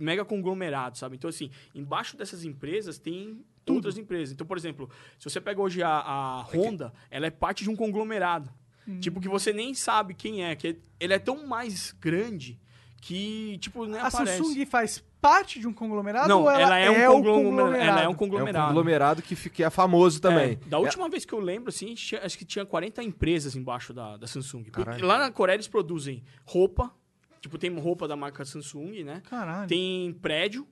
mega 0.00 0.22
conglomerados, 0.22 0.98
sabe? 1.00 1.16
Então, 1.16 1.30
assim, 1.30 1.50
embaixo 1.74 2.14
dessas 2.14 2.44
empresas 2.44 2.98
tem 2.98 3.42
outras 3.66 3.96
empresas. 3.96 4.32
Então, 4.34 4.46
por 4.46 4.58
exemplo, 4.58 4.90
se 5.18 5.24
você 5.30 5.40
pega 5.40 5.60
hoje 5.62 5.82
a, 5.82 5.88
a 5.88 6.42
Honda, 6.42 6.92
ela 7.10 7.26
é 7.26 7.30
parte 7.30 7.64
de 7.64 7.70
um 7.70 7.74
conglomerado. 7.76 8.52
Tipo, 9.00 9.20
que 9.20 9.28
você 9.28 9.52
nem 9.52 9.74
sabe 9.74 10.14
quem 10.14 10.44
é. 10.44 10.54
Que 10.54 10.78
ele 11.00 11.12
é 11.14 11.18
tão 11.18 11.46
mais 11.46 11.92
grande 12.00 12.58
que, 13.00 13.58
tipo, 13.58 13.84
nem 13.84 14.00
A 14.00 14.06
aparece. 14.06 14.38
Samsung 14.38 14.66
faz 14.66 15.04
parte 15.20 15.58
de 15.58 15.66
um 15.66 15.72
conglomerado 15.72 16.28
Não, 16.28 16.42
ou 16.42 16.50
ela, 16.50 16.78
ela 16.78 16.78
é, 16.78 17.10
um 17.10 17.18
o 17.20 17.22
conglomerado. 17.22 17.76
Ela 17.88 18.00
é 18.00 18.02
um 18.04 18.06
É 18.06 18.08
um 18.08 18.14
conglomerado. 18.14 18.66
conglomerado 18.68 19.22
que, 19.22 19.62
é 19.62 19.70
famoso 19.70 20.20
também. 20.20 20.52
É, 20.52 20.68
da 20.68 20.78
última 20.78 21.08
vez 21.08 21.24
que 21.24 21.32
eu 21.32 21.40
lembro, 21.40 21.68
assim, 21.70 21.94
tinha- 21.94 22.20
acho 22.24 22.38
que 22.38 22.44
tinha 22.44 22.64
40 22.64 23.02
empresas 23.02 23.56
embaixo 23.56 23.92
da, 23.92 24.16
da 24.16 24.26
Samsung. 24.26 24.62
Porque 24.64 24.84
Caralho. 24.84 25.04
lá 25.06 25.18
na 25.18 25.30
Coreia 25.32 25.56
eles 25.56 25.66
produzem 25.68 26.22
roupa, 26.44 26.92
tipo, 27.40 27.58
tem 27.58 27.76
roupa 27.76 28.06
da 28.06 28.14
marca 28.16 28.44
Samsung, 28.44 29.02
né? 29.04 29.20
Caralho. 29.28 29.68
Tem 29.68 30.12
prédio, 30.14 30.66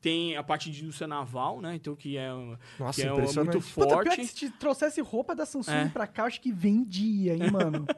tem 0.00 0.36
a 0.36 0.42
parte 0.42 0.70
de 0.70 0.82
indústria 0.82 1.08
naval, 1.08 1.60
né? 1.60 1.74
Então, 1.74 1.96
que 1.96 2.16
é, 2.16 2.28
Nossa, 2.78 3.00
que 3.00 3.06
é 3.08 3.10
impressionante. 3.12 3.54
muito 3.54 3.68
Puta, 3.74 3.86
pior 3.88 4.04
forte. 4.04 4.16
que 4.16 4.26
se 4.26 4.34
te 4.34 4.50
trouxesse 4.50 5.00
roupa 5.00 5.34
da 5.34 5.44
Samsung 5.44 5.72
É. 5.72 5.88
pra 5.88 6.06
cá, 6.06 6.24
acho 6.24 6.40
que 6.40 6.52
vendia, 6.52 7.34
hein, 7.34 7.50
mano? 7.50 7.86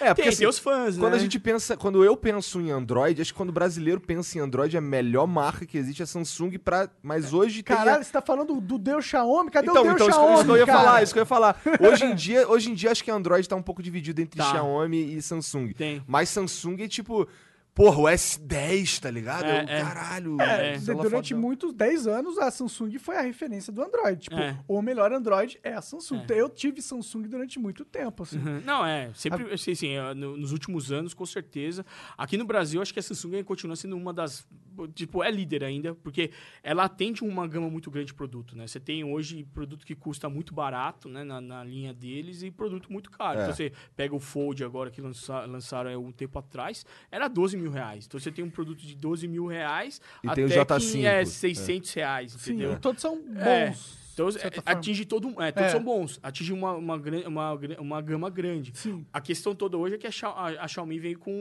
É, 0.00 0.06
porque 0.08 0.22
Tem, 0.22 0.28
assim, 0.30 0.38
tem 0.40 0.48
os 0.48 0.58
fãs, 0.58 0.96
quando 0.96 1.12
né? 1.12 1.18
a 1.18 1.20
gente 1.20 1.38
pensa, 1.38 1.76
quando 1.76 2.02
eu 2.02 2.16
penso 2.16 2.60
em 2.60 2.70
Android, 2.72 3.20
acho 3.22 3.32
que 3.32 3.36
quando 3.36 3.50
o 3.50 3.52
brasileiro 3.52 4.00
pensa 4.00 4.36
em 4.36 4.40
Android, 4.40 4.76
a 4.76 4.80
melhor 4.80 5.26
marca 5.28 5.64
que 5.64 5.78
existe 5.78 6.00
é 6.00 6.04
a 6.04 6.06
Samsung 6.06 6.58
pra, 6.58 6.88
mas 7.02 7.32
hoje 7.32 7.62
tem 7.62 7.74
a- 7.76 7.78
Caralho, 7.78 8.02
você 8.04 8.10
tá 8.10 8.20
falando 8.22 8.60
do 8.60 8.78
Deus 8.78 9.04
Xiaomi? 9.04 9.50
Cadê 9.50 9.68
então, 9.70 9.82
o 9.82 9.84
Deus 9.84 9.94
então 9.94 10.08
isso, 10.08 10.16
que- 10.18 10.22
Xiaomi, 10.24 10.34
isso 10.34 10.44
que 10.44 10.50
eu 10.50 10.56
ia 10.56 10.66
cara? 10.66 10.78
falar, 10.78 11.02
isso 11.02 11.12
que 11.12 11.18
eu 11.18 11.22
ia 11.22 11.26
falar. 11.26 11.62
Hoje 11.80 12.04
em 12.06 12.14
dia, 12.16 12.48
hoje 12.48 12.70
em 12.70 12.74
dia 12.74 12.90
acho 12.90 13.04
que 13.04 13.10
Android 13.10 13.48
tá 13.48 13.54
um 13.54 13.62
pouco 13.62 13.82
dividido 13.82 14.20
entre 14.20 14.38
Tá. 14.38 14.50
Xiaomi 14.50 15.14
e 15.14 15.22
Samsung. 15.22 15.72
Tem. 15.72 16.02
Mas 16.06 16.30
Samsung 16.30 16.82
é 16.82 16.88
tipo, 16.88 17.28
porra, 17.74 17.98
o 17.98 18.02
S10, 18.04 19.00
tá 19.00 19.10
ligado? 19.10 19.44
É, 19.44 19.60
Eu, 19.62 19.68
é. 19.68 19.80
Caralho. 19.82 20.40
É, 20.40 20.78
celular 20.78 21.02
durante 21.04 21.28
fodão. 21.30 21.40
muitos 21.42 21.72
10 21.72 22.06
anos, 22.06 22.38
a 22.38 22.50
Samsung 22.50 22.98
foi 22.98 23.16
a 23.16 23.22
referência 23.22 23.72
do 23.72 23.82
Android. 23.82 24.22
Tipo, 24.22 24.36
É. 24.36 24.58
o 24.68 24.82
melhor 24.82 25.12
Android 25.12 25.58
é 25.62 25.72
a 25.74 25.82
Samsung. 25.82 26.22
É. 26.28 26.40
Eu 26.40 26.48
tive 26.48 26.82
Samsung 26.82 27.22
durante 27.28 27.58
muito 27.58 27.84
tempo, 27.84 28.22
assim. 28.24 28.38
Uhum. 28.38 28.60
Não, 28.64 28.84
é. 28.84 29.10
Sempre, 29.14 29.52
assim, 29.52 29.72
assim, 29.72 29.88
é, 29.90 30.14
no- 30.14 30.36
nos 30.36 30.52
últimos 30.52 30.92
anos, 30.92 31.14
com 31.14 31.24
certeza. 31.26 31.84
Aqui 32.16 32.36
no 32.36 32.44
Brasil, 32.44 32.80
acho 32.82 32.92
que 32.92 33.00
a 33.00 33.02
Samsung 33.02 33.42
continua 33.44 33.76
sendo 33.76 33.96
uma 33.96 34.12
das. 34.12 34.46
Tipo, 34.94 35.22
é 35.22 35.30
líder 35.30 35.64
ainda, 35.64 35.94
porque 35.94 36.30
ela 36.62 36.84
atende 36.84 37.22
uma 37.22 37.46
gama 37.46 37.68
muito 37.68 37.90
grande 37.90 38.06
de 38.06 38.14
produto, 38.14 38.56
né? 38.56 38.66
Você 38.66 38.80
tem 38.80 39.04
hoje 39.04 39.44
produto 39.52 39.84
que 39.84 39.94
custa 39.94 40.30
muito 40.30 40.54
barato, 40.54 41.10
né, 41.10 41.22
na, 41.24 41.42
na 41.42 41.62
linha 41.62 41.92
deles, 41.92 42.42
e 42.42 42.50
produto 42.50 42.90
muito 42.90 43.10
caro. 43.10 43.38
É. 43.38 43.42
Então 43.42 43.54
você 43.54 43.70
pega 43.94 44.14
o 44.14 44.18
Fold 44.18 44.64
agora, 44.64 44.90
que 44.90 45.00
lança, 45.02 45.44
lançaram 45.44 45.92
há 45.92 45.98
um 45.98 46.10
tempo 46.10 46.38
atrás, 46.38 46.86
era 47.10 47.28
12 47.28 47.54
mil 47.62 47.70
reais. 47.70 48.04
Então 48.06 48.18
você 48.20 48.30
tem 48.30 48.44
um 48.44 48.50
produto 48.50 48.80
de 48.80 48.94
12 48.94 49.26
mil 49.28 49.46
reais 49.46 50.00
E 50.22 50.26
até 50.26 50.34
tem 50.36 50.44
o 50.44 50.48
J5, 50.48 50.92
que 50.92 51.06
é 51.06 51.20
é. 51.20 51.24
600 51.24 51.92
reais, 51.94 52.32
Sim, 52.32 52.52
entendeu? 52.54 52.78
todos 52.80 53.00
são 53.00 53.16
bons. 53.22 53.38
É. 53.38 53.74
Então, 54.14 54.28
de 54.28 54.34
certa 54.34 54.48
é, 54.58 54.62
forma. 54.62 54.78
atinge 54.78 55.04
todo 55.06 55.28
é, 55.42 55.50
todos 55.50 55.68
É. 55.70 55.72
são 55.72 55.82
bons. 55.82 56.20
Atinge 56.22 56.52
uma, 56.52 56.72
uma, 56.74 56.96
uma, 57.26 57.52
uma 57.78 58.00
gama 58.02 58.28
grande. 58.28 58.70
Sim. 58.74 59.06
A 59.10 59.22
questão 59.22 59.54
toda 59.54 59.78
hoje 59.78 59.94
é 59.94 59.98
que 59.98 60.06
a, 60.06 60.10
a- 60.28 60.64
a 60.64 60.68
Xiaomi 60.68 60.98
veio 60.98 61.18
com 61.18 61.32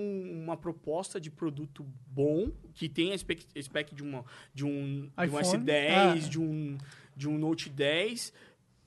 uma 0.42 0.56
proposta 0.56 1.20
de 1.20 1.30
produto 1.30 1.86
bom, 2.08 2.50
que 2.74 2.88
tem 2.88 3.12
a 3.12 3.18
spec, 3.18 3.46
spec 3.62 3.94
de, 3.94 4.02
uma, 4.02 4.24
de, 4.54 4.64
um, 4.64 5.02
de 5.18 5.22
um 5.22 5.24
iPhone? 5.26 5.66
S10, 5.66 5.90
Ah. 5.94 6.16
de, 6.30 6.40
um, 6.40 6.78
de 7.14 7.28
um 7.28 7.38
Note 7.38 7.70
10, 7.70 8.32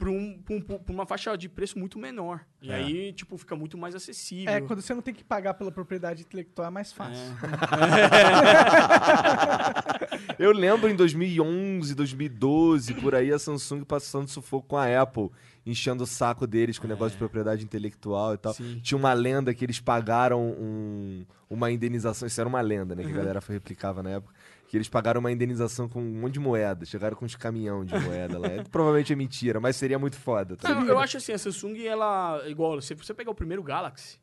para 0.04 0.10
um, 0.10 0.38
um- 0.50 0.80
uma 0.92 1.06
faixa 1.06 1.34
de 1.34 1.48
preço 1.48 1.78
muito 1.78 1.98
menor. 1.98 2.40
E 2.60 2.70
É. 2.70 2.74
aí, 2.74 3.12
tipo, 3.14 3.38
fica 3.38 3.56
muito 3.56 3.78
mais 3.78 3.94
acessível. 3.94 4.52
É, 4.52 4.60
quando 4.60 4.82
você 4.82 4.92
não 4.92 5.00
tem 5.00 5.14
que 5.14 5.24
pagar 5.24 5.54
pela 5.54 5.72
propriedade 5.72 6.20
intelectual, 6.22 6.68
é 6.68 6.70
mais 6.70 6.92
fácil. 6.92 7.24
Eu 10.38 10.52
lembro 10.52 10.88
em 10.90 10.96
2011, 10.96 11.94
2012, 11.94 12.94
por 12.94 13.14
aí, 13.14 13.32
a 13.32 13.38
Samsung 13.38 13.84
passando 13.84 14.28
sufoco 14.28 14.68
com 14.68 14.76
a 14.76 15.00
Apple, 15.00 15.30
enchendo 15.64 16.04
o 16.04 16.06
saco 16.06 16.46
deles 16.46 16.78
com 16.78 16.86
o 16.86 16.90
negócio 16.90 17.12
de 17.12 17.18
propriedade 17.18 17.64
intelectual 17.64 18.34
e 18.34 18.38
tal. 18.38 18.52
Sim. 18.52 18.80
Tinha 18.82 18.98
uma 18.98 19.12
lenda 19.12 19.54
que 19.54 19.64
eles 19.64 19.80
pagaram 19.80 20.42
um- 20.42 21.24
uma 21.48 21.70
indenização, 21.70 22.26
isso 22.26 22.40
era 22.40 22.48
uma 22.48 22.60
lenda, 22.60 22.94
né, 22.94 23.04
que 23.04 23.10
a 23.10 23.14
galera 23.14 23.40
replicava 23.48 24.02
na 24.02 24.10
época, 24.10 24.34
que 24.74 24.78
eles 24.78 24.88
pagaram 24.88 25.20
uma 25.20 25.30
indenização 25.30 25.88
com 25.88 26.02
um 26.02 26.20
monte 26.20 26.32
de 26.34 26.40
moeda, 26.40 26.84
chegaram 26.84 27.16
com 27.16 27.24
uns 27.24 27.36
caminhão 27.36 27.84
de 27.84 27.96
moeda 27.96 28.40
lá. 28.40 28.48
Provavelmente 28.72 29.12
é 29.12 29.16
mentira, 29.16 29.60
mas 29.60 29.76
seria 29.76 30.00
muito 30.00 30.16
foda. 30.16 30.56
tá 30.56 30.74
Não, 30.74 30.84
eu 30.84 30.98
acho 30.98 31.16
assim, 31.18 31.30
a 31.30 31.38
Samsung, 31.38 31.84
ela, 31.86 32.42
igual, 32.48 32.80
se 32.80 32.92
você 32.94 33.14
pegar 33.14 33.30
o 33.30 33.34
primeiro 33.36 33.62
Galaxy, 33.62 34.18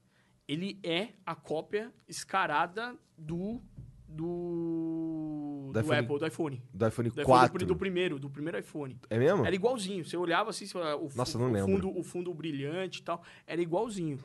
ele 0.46 0.78
é 0.84 1.10
a 1.26 1.34
cópia 1.36 1.90
escarada 2.06 2.94
do, 3.18 3.62
do 4.10 5.70
do, 5.72 5.72
Do 5.72 5.80
iPhone- 5.80 6.00
Apple, 6.00 6.20
do 6.20 6.28
iPhone. 6.28 6.64
Do 6.74 6.88
iPhone 6.88 7.10
Do, 7.10 7.22
iPhone 7.22 7.26
4. 7.26 7.60
do, 7.60 7.66
do 7.68 7.76
primeiro, 7.78 8.20
do 8.20 8.30
primeiro 8.30 8.60
iPhone. 8.60 9.00
É 9.10 9.18
mesmo? 9.18 9.46
Era 9.46 9.56
igualzinho. 9.56 10.04
Você 10.04 10.18
olhava 10.18 10.50
assim, 10.50 10.66
o, 10.76 11.10
Nossa, 11.16 11.38
não 11.38 11.50
o 11.50 11.52
lembro. 11.54 11.72
fundo, 11.72 11.98
o 11.98 12.04
fundo 12.04 12.34
brilhante 12.34 13.00
e 13.00 13.04
tal. 13.04 13.24
Era 13.48 13.62
igualzinho. 13.62 14.20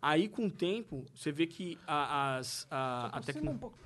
Aí, 0.00 0.28
com 0.28 0.46
o 0.46 0.50
tempo, 0.50 1.04
você 1.12 1.32
vê 1.32 1.44
que 1.46 1.76
a, 1.86 2.36
as- 2.36 2.66
a, 2.70 3.16
a, 3.16 3.18
um 3.18 3.18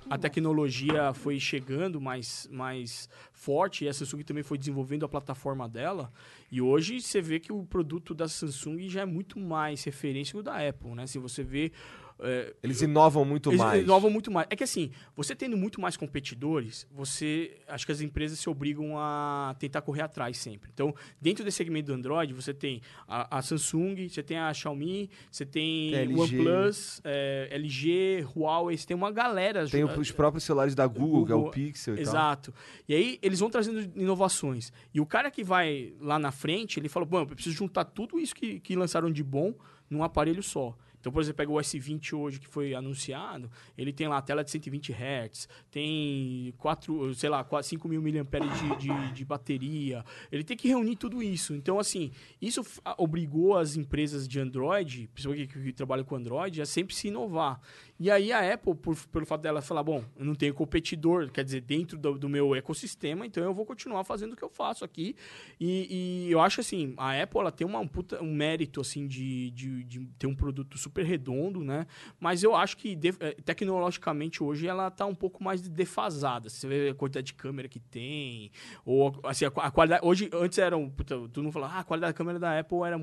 a 0.09 0.17
tecnologia 0.17 1.13
foi 1.13 1.39
chegando 1.39 1.99
mais, 1.99 2.47
mais 2.51 3.09
forte 3.31 3.85
e 3.85 3.87
a 3.87 3.93
Samsung 3.93 4.21
também 4.23 4.43
foi 4.43 4.57
desenvolvendo 4.57 5.05
a 5.05 5.09
plataforma 5.09 5.67
dela. 5.67 6.11
E 6.51 6.61
hoje 6.61 7.01
você 7.01 7.19
vê 7.19 7.39
que 7.39 7.51
o 7.51 7.63
produto 7.65 8.13
da 8.13 8.27
Samsung 8.27 8.87
já 8.89 9.01
é 9.01 9.05
muito 9.05 9.39
mais 9.39 9.83
referência 9.83 10.37
do 10.37 10.43
da 10.43 10.67
Apple, 10.69 10.91
né? 10.91 11.07
Se 11.07 11.17
você 11.17 11.43
vê... 11.43 11.71
é, 12.19 12.53
Eles 12.63 12.81
inovam 12.81 13.25
muito 13.25 13.49
eles 13.49 13.59
mais. 13.59 13.83
inovam 13.83 14.09
muito 14.09 14.31
mais. 14.31 14.47
É 14.49 14.55
que 14.55 14.63
assim, 14.63 14.91
você 15.15 15.35
tendo 15.35 15.57
muito 15.57 15.81
mais 15.81 15.97
competidores, 15.97 16.87
você. 16.91 17.57
Acho 17.67 17.85
que 17.85 17.91
as 17.91 18.01
empresas 18.01 18.39
se 18.39 18.49
obrigam 18.49 18.97
a 18.97 19.55
tentar 19.59 19.81
correr 19.81 20.01
atrás 20.01 20.37
sempre. 20.37 20.69
Então, 20.73 20.93
dentro 21.21 21.43
desse 21.43 21.57
segmento 21.57 21.87
do 21.87 21.93
Android, 21.93 22.33
você 22.33 22.53
tem 22.53 22.81
a, 23.07 23.37
a 23.37 23.41
Samsung, 23.41 24.07
você 24.07 24.23
tem 24.23 24.37
a 24.37 24.53
Xiaomi, 24.53 25.09
você 25.29 25.45
tem 25.45 25.93
LG. 25.95 26.19
OnePlus, 26.19 27.01
é, 27.03 27.49
LG, 27.51 28.27
Huawei, 28.35 28.77
você 28.77 28.87
tem 28.87 28.95
uma 28.95 29.11
galera. 29.11 29.67
Tem 29.67 29.83
os 29.83 30.11
próprios 30.11 30.43
celulares 30.43 30.75
da 30.75 30.87
Google, 30.87 31.25
que 31.25 31.31
é 31.31 31.35
o 31.35 31.37
Google, 31.39 31.51
Pixel 31.51 31.95
e 31.95 31.97
tal. 31.97 32.03
Exato. 32.03 32.53
E 32.87 32.93
aí 32.93 33.19
eles 33.21 33.39
vão 33.39 33.49
trazendo 33.49 33.79
inovações. 33.95 34.71
E 34.93 35.01
o 35.01 35.05
cara 35.05 35.29
que 35.29 35.43
vai 35.43 35.93
lá 35.99 36.17
na 36.19 36.31
frente, 36.31 36.79
ele 36.79 36.89
fala, 36.89 37.05
bom, 37.05 37.19
eu 37.19 37.25
preciso 37.27 37.55
juntar 37.55 37.85
tudo 37.85 38.19
isso 38.19 38.35
que, 38.35 38.59
que 38.59 38.75
lançaram 38.75 39.11
de 39.11 39.23
bom 39.23 39.53
num 39.89 40.03
aparelho 40.03 40.41
só. 40.41 40.75
Então, 41.03 41.11
por 41.11 41.21
exemplo, 41.21 41.35
pega 41.35 41.51
o 41.51 41.55
S20 41.55 42.13
hoje 42.17 42.39
que 42.39 42.47
foi 42.47 42.73
anunciado, 42.73 43.51
ele 43.77 43.91
tem 43.91 44.07
lá 44.07 44.19
a 44.19 44.21
tela 44.21 44.41
de 44.41 44.49
120 44.49 44.93
Hz, 44.93 45.49
tem 45.69 46.53
4, 46.57 47.13
sei 47.13 47.29
lá, 47.29 47.43
4, 47.43 47.67
5 47.67 47.89
mil 47.89 48.01
mAh 48.01 48.09
de, 48.09 48.77
de, 48.77 49.11
de 49.11 49.25
bateria. 49.25 50.05
Ele 50.31 50.45
tem 50.45 50.55
que 50.55 50.65
reunir 50.69 50.95
tudo 50.95 51.21
isso. 51.21 51.53
Então, 51.53 51.77
assim, 51.77 52.09
isso 52.41 52.65
obrigou 52.97 53.57
as 53.57 53.75
empresas 53.75 54.29
de 54.29 54.39
Android, 54.39 55.09
principalmente 55.13 55.47
que, 55.51 55.61
que 55.61 55.73
trabalham 55.73 56.05
com 56.05 56.15
Android, 56.15 56.61
a 56.61 56.65
sempre 56.65 56.95
se 56.95 57.09
inovar. 57.09 57.59
E 57.99 58.09
aí 58.09 58.31
a 58.31 58.53
Apple, 58.53 58.75
por, 58.75 58.95
pelo 59.07 59.25
fato 59.25 59.41
dela 59.41 59.61
falar, 59.61 59.83
bom, 59.83 60.03
eu 60.15 60.25
não 60.25 60.35
tenho 60.35 60.53
competidor, 60.53 61.29
quer 61.31 61.43
dizer, 61.43 61.61
dentro 61.61 61.97
do, 61.97 62.17
do 62.17 62.29
meu 62.29 62.55
ecossistema, 62.55 63.25
então 63.25 63.43
eu 63.43 63.53
vou 63.53 63.65
continuar 63.65 64.03
fazendo 64.03 64.33
o 64.33 64.35
que 64.35 64.43
eu 64.43 64.49
faço 64.49 64.85
aqui. 64.85 65.15
E, 65.59 66.25
e 66.27 66.31
eu 66.31 66.39
acho 66.39 66.61
assim, 66.61 66.93
a 66.97 67.21
Apple 67.21 67.39
ela 67.39 67.51
tem 67.51 67.65
uma, 67.67 67.79
um, 67.79 67.87
puta- 67.87 68.21
um 68.21 68.33
mérito 68.33 68.81
assim 68.81 69.07
de, 69.07 69.51
de, 69.51 69.83
de 69.83 70.05
ter 70.17 70.27
um 70.27 70.35
produto 70.35 70.77
super 70.77 70.92
redondo, 71.01 71.63
né? 71.63 71.87
Mas 72.19 72.43
eu 72.43 72.53
acho 72.55 72.77
que 72.77 72.97
eh, 73.19 73.35
tecnologicamente 73.43 74.43
hoje 74.43 74.67
ela 74.67 74.91
tá 74.91 75.05
um 75.05 75.15
pouco 75.15 75.43
mais 75.43 75.61
defasada. 75.67 76.49
Você 76.49 76.67
vê 76.67 76.89
a 76.89 76.93
quantidade 76.93 77.27
de 77.27 77.33
câmera 77.33 77.67
que 77.67 77.79
tem, 77.79 78.51
ou 78.85 79.17
assim, 79.23 79.45
a, 79.45 79.47
a 79.47 79.71
qualidade. 79.71 80.05
Hoje, 80.05 80.29
antes 80.33 80.57
era 80.59 80.77
um. 80.77 80.89
Puta, 80.89 81.15
todo 81.15 81.41
mundo 81.43 81.51
falava, 81.53 81.75
ah, 81.75 81.79
a 81.79 81.83
qualidade 81.83 82.13
da 82.13 82.17
câmera 82.17 82.37
da 82.39 82.59
Apple 82.59 82.77
era 82.85 82.97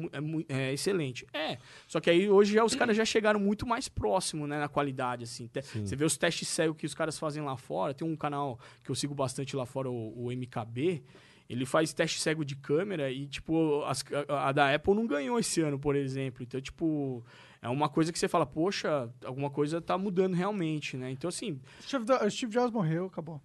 é, 0.48 0.68
é 0.68 0.72
excelente. 0.72 1.26
É. 1.32 1.58
Só 1.88 1.98
que 2.00 2.10
aí 2.10 2.28
hoje 2.30 2.52
já 2.54 2.64
os 2.64 2.74
caras 2.74 2.96
já 2.96 3.04
chegaram 3.04 3.40
muito 3.40 3.66
mais 3.66 3.88
próximo, 3.88 4.46
né, 4.46 4.58
na 4.60 4.68
qualidade, 4.68 5.24
assim. 5.24 5.46
Te- 5.48 5.62
Você 5.62 5.96
vê 5.96 6.04
os 6.04 6.16
testes 6.16 6.48
cegos 6.48 6.76
que 6.76 6.86
os 6.86 6.94
caras 6.94 7.18
fazem 7.18 7.42
lá 7.42 7.56
fora. 7.56 7.94
Tem 7.94 8.06
um 8.06 8.16
canal 8.16 8.58
que 8.84 8.90
eu 8.90 8.94
sigo 8.94 9.14
bastante 9.14 9.56
lá 9.56 9.66
fora, 9.66 9.90
o, 9.90 10.26
o 10.26 10.30
MKB. 10.32 11.02
Ele 11.48 11.66
faz 11.66 11.92
teste 11.92 12.20
cego 12.20 12.44
de 12.44 12.54
câmera 12.54 13.10
e, 13.10 13.26
tipo, 13.26 13.82
as- 13.84 14.04
a, 14.28 14.48
a 14.50 14.52
da 14.52 14.72
Apple 14.72 14.94
não 14.94 15.04
ganhou 15.04 15.36
esse 15.36 15.60
ano, 15.60 15.80
por 15.80 15.96
exemplo. 15.96 16.44
Então, 16.44 16.60
tipo, 16.60 17.24
é 17.62 17.68
uma 17.68 17.88
coisa 17.88 18.12
que 18.12 18.18
você 18.18 18.28
fala, 18.28 18.46
poxa, 18.46 19.08
alguma 19.24 19.50
coisa 19.50 19.80
tá 19.80 19.96
mudando 19.98 20.34
realmente, 20.34 20.96
né? 20.96 21.10
Então, 21.10 21.28
assim, 21.28 21.60
Steve, 21.82 22.04
Do- 22.04 22.30
Steve 22.30 22.52
Jobs 22.52 22.70
morreu, 22.72 23.06
acabou. 23.06 23.40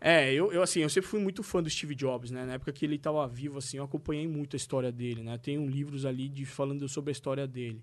é, 0.00 0.32
eu, 0.32 0.52
eu 0.52 0.62
assim, 0.62 0.80
eu 0.80 0.88
sempre 0.88 1.08
fui 1.08 1.20
muito 1.20 1.42
fã 1.42 1.62
do 1.62 1.68
Steve 1.70 1.94
Jobs, 1.94 2.30
né? 2.30 2.44
Na 2.44 2.54
época 2.54 2.72
que 2.72 2.84
ele 2.84 2.96
estava 2.96 3.26
vivo, 3.28 3.58
assim, 3.58 3.76
eu 3.78 3.84
acompanhei 3.84 4.26
muito 4.26 4.54
a 4.54 4.58
história 4.58 4.90
dele, 4.92 5.22
né? 5.22 5.36
Tem 5.38 5.58
um 5.58 5.68
livros 5.68 6.04
ali 6.04 6.28
de 6.28 6.44
falando 6.46 6.88
sobre 6.88 7.10
a 7.10 7.12
história 7.12 7.46
dele. 7.46 7.82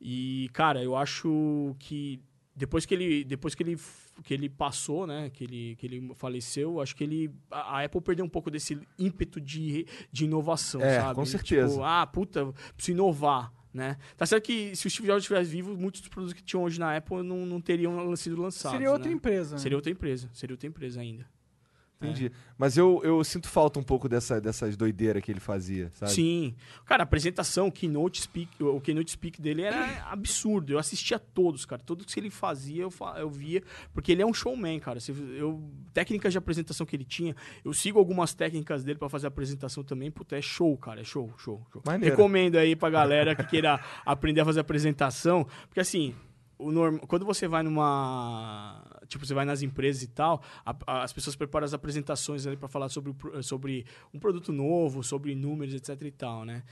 E, 0.00 0.48
cara, 0.52 0.82
eu 0.82 0.96
acho 0.96 1.76
que 1.78 2.20
depois 2.54 2.84
que 2.84 2.92
ele 2.94 3.24
depois 3.24 3.54
que 3.54 3.62
ele 3.62 3.78
que 4.24 4.34
ele 4.34 4.48
passou, 4.48 5.06
né, 5.06 5.30
que 5.30 5.44
ele 5.44 5.76
que 5.76 5.86
ele 5.86 6.12
faleceu, 6.14 6.80
acho 6.80 6.94
que 6.94 7.02
ele 7.04 7.30
a 7.50 7.78
a 7.78 7.84
Apple 7.84 8.00
perdeu 8.00 8.24
um 8.24 8.28
pouco 8.28 8.50
desse 8.50 8.78
ímpeto 8.98 9.40
de, 9.40 9.86
de 10.10 10.24
inovação, 10.24 10.82
É, 10.82 11.00
sabe? 11.00 11.14
com 11.14 11.24
certeza. 11.24 11.72
Tipo, 11.72 11.82
ah, 11.84 12.06
puta, 12.06 12.52
preciso 12.76 12.96
inovar. 12.96 13.52
Né? 13.72 13.96
Tá 14.16 14.26
certo 14.26 14.44
que 14.44 14.76
se 14.76 14.86
o 14.86 14.90
Steve 14.90 15.08
Jobs 15.08 15.22
estivesse 15.22 15.50
vivo, 15.50 15.74
muitos 15.76 16.02
dos 16.02 16.10
produtos 16.10 16.34
que 16.34 16.42
tinham 16.42 16.62
hoje 16.62 16.78
na 16.78 16.94
Apple 16.94 17.22
não, 17.22 17.46
não 17.46 17.60
teriam 17.60 18.14
sido 18.16 18.40
lançados. 18.40 18.76
Seria 18.76 18.92
outra 18.92 19.08
né? 19.08 19.14
empresa. 19.14 19.54
né? 19.54 19.58
Seria 19.62 19.78
outra 19.78 19.90
empresa. 19.90 20.30
Seria 20.32 20.54
outra 20.54 20.68
empresa 20.68 21.00
ainda. 21.00 21.26
Entendi. 22.06 22.32
Mas 22.58 22.76
eu, 22.76 23.00
eu 23.02 23.22
sinto 23.24 23.48
falta 23.48 23.78
um 23.78 23.82
pouco 23.82 24.08
dessa, 24.08 24.40
dessas 24.40 24.76
doideiras 24.76 25.22
que 25.22 25.30
ele 25.30 25.40
fazia, 25.40 25.90
sabe? 25.94 26.12
Sim. 26.12 26.54
Cara, 26.84 27.02
a 27.02 27.04
apresentação, 27.04 27.68
o 27.68 27.72
Keynote 27.72 28.22
Speak, 28.22 28.62
o 28.62 28.80
Keynote 28.80 29.10
Speak 29.10 29.40
dele 29.40 29.62
era 29.62 30.04
absurdo. 30.10 30.72
Eu 30.72 30.78
assistia 30.78 31.18
todos, 31.18 31.64
cara. 31.64 31.82
Tudo 31.84 32.04
que 32.04 32.20
ele 32.20 32.30
fazia, 32.30 32.82
eu, 32.82 32.92
eu 33.16 33.30
via. 33.30 33.62
Porque 33.92 34.12
ele 34.12 34.22
é 34.22 34.26
um 34.26 34.32
showman, 34.32 34.78
cara. 34.78 34.98
Eu, 35.36 35.62
técnicas 35.92 36.32
de 36.32 36.38
apresentação 36.38 36.86
que 36.86 36.94
ele 36.94 37.04
tinha, 37.04 37.34
eu 37.64 37.72
sigo 37.72 37.98
algumas 37.98 38.34
técnicas 38.34 38.84
dele 38.84 38.98
pra 38.98 39.08
fazer 39.08 39.26
a 39.26 39.28
apresentação 39.28 39.82
também. 39.82 40.10
Puta, 40.10 40.36
é 40.36 40.42
show, 40.42 40.76
cara. 40.76 41.00
É 41.00 41.04
show, 41.04 41.32
show, 41.38 41.66
show. 41.72 41.82
Maneiro. 41.84 42.14
Recomendo 42.14 42.56
aí 42.56 42.76
pra 42.76 42.90
galera 42.90 43.34
que 43.34 43.44
queira 43.44 43.80
aprender 44.06 44.40
a 44.40 44.44
fazer 44.44 44.60
apresentação. 44.60 45.46
Porque 45.68 45.80
assim, 45.80 46.14
norm... 46.70 46.98
quando 46.98 47.24
você 47.24 47.48
vai 47.48 47.62
numa. 47.62 48.84
Tipo, 49.08 49.26
você 49.26 49.34
vai 49.34 49.44
nas 49.44 49.62
empresas 49.62 50.02
e 50.02 50.08
tal, 50.08 50.42
a- 50.64 50.76
a- 50.86 51.02
as 51.02 51.12
pessoas 51.12 51.34
preparam 51.36 51.64
as 51.64 51.74
apresentações 51.74 52.46
ali 52.46 52.56
para 52.56 52.68
falar 52.68 52.88
sobre, 52.88 53.14
sobre 53.42 53.84
um 54.12 54.18
produto 54.18 54.52
novo, 54.52 55.02
sobre 55.02 55.34
números, 55.34 55.74
etc 55.74 56.00
e 56.02 56.10
tal, 56.10 56.44
né? 56.44 56.62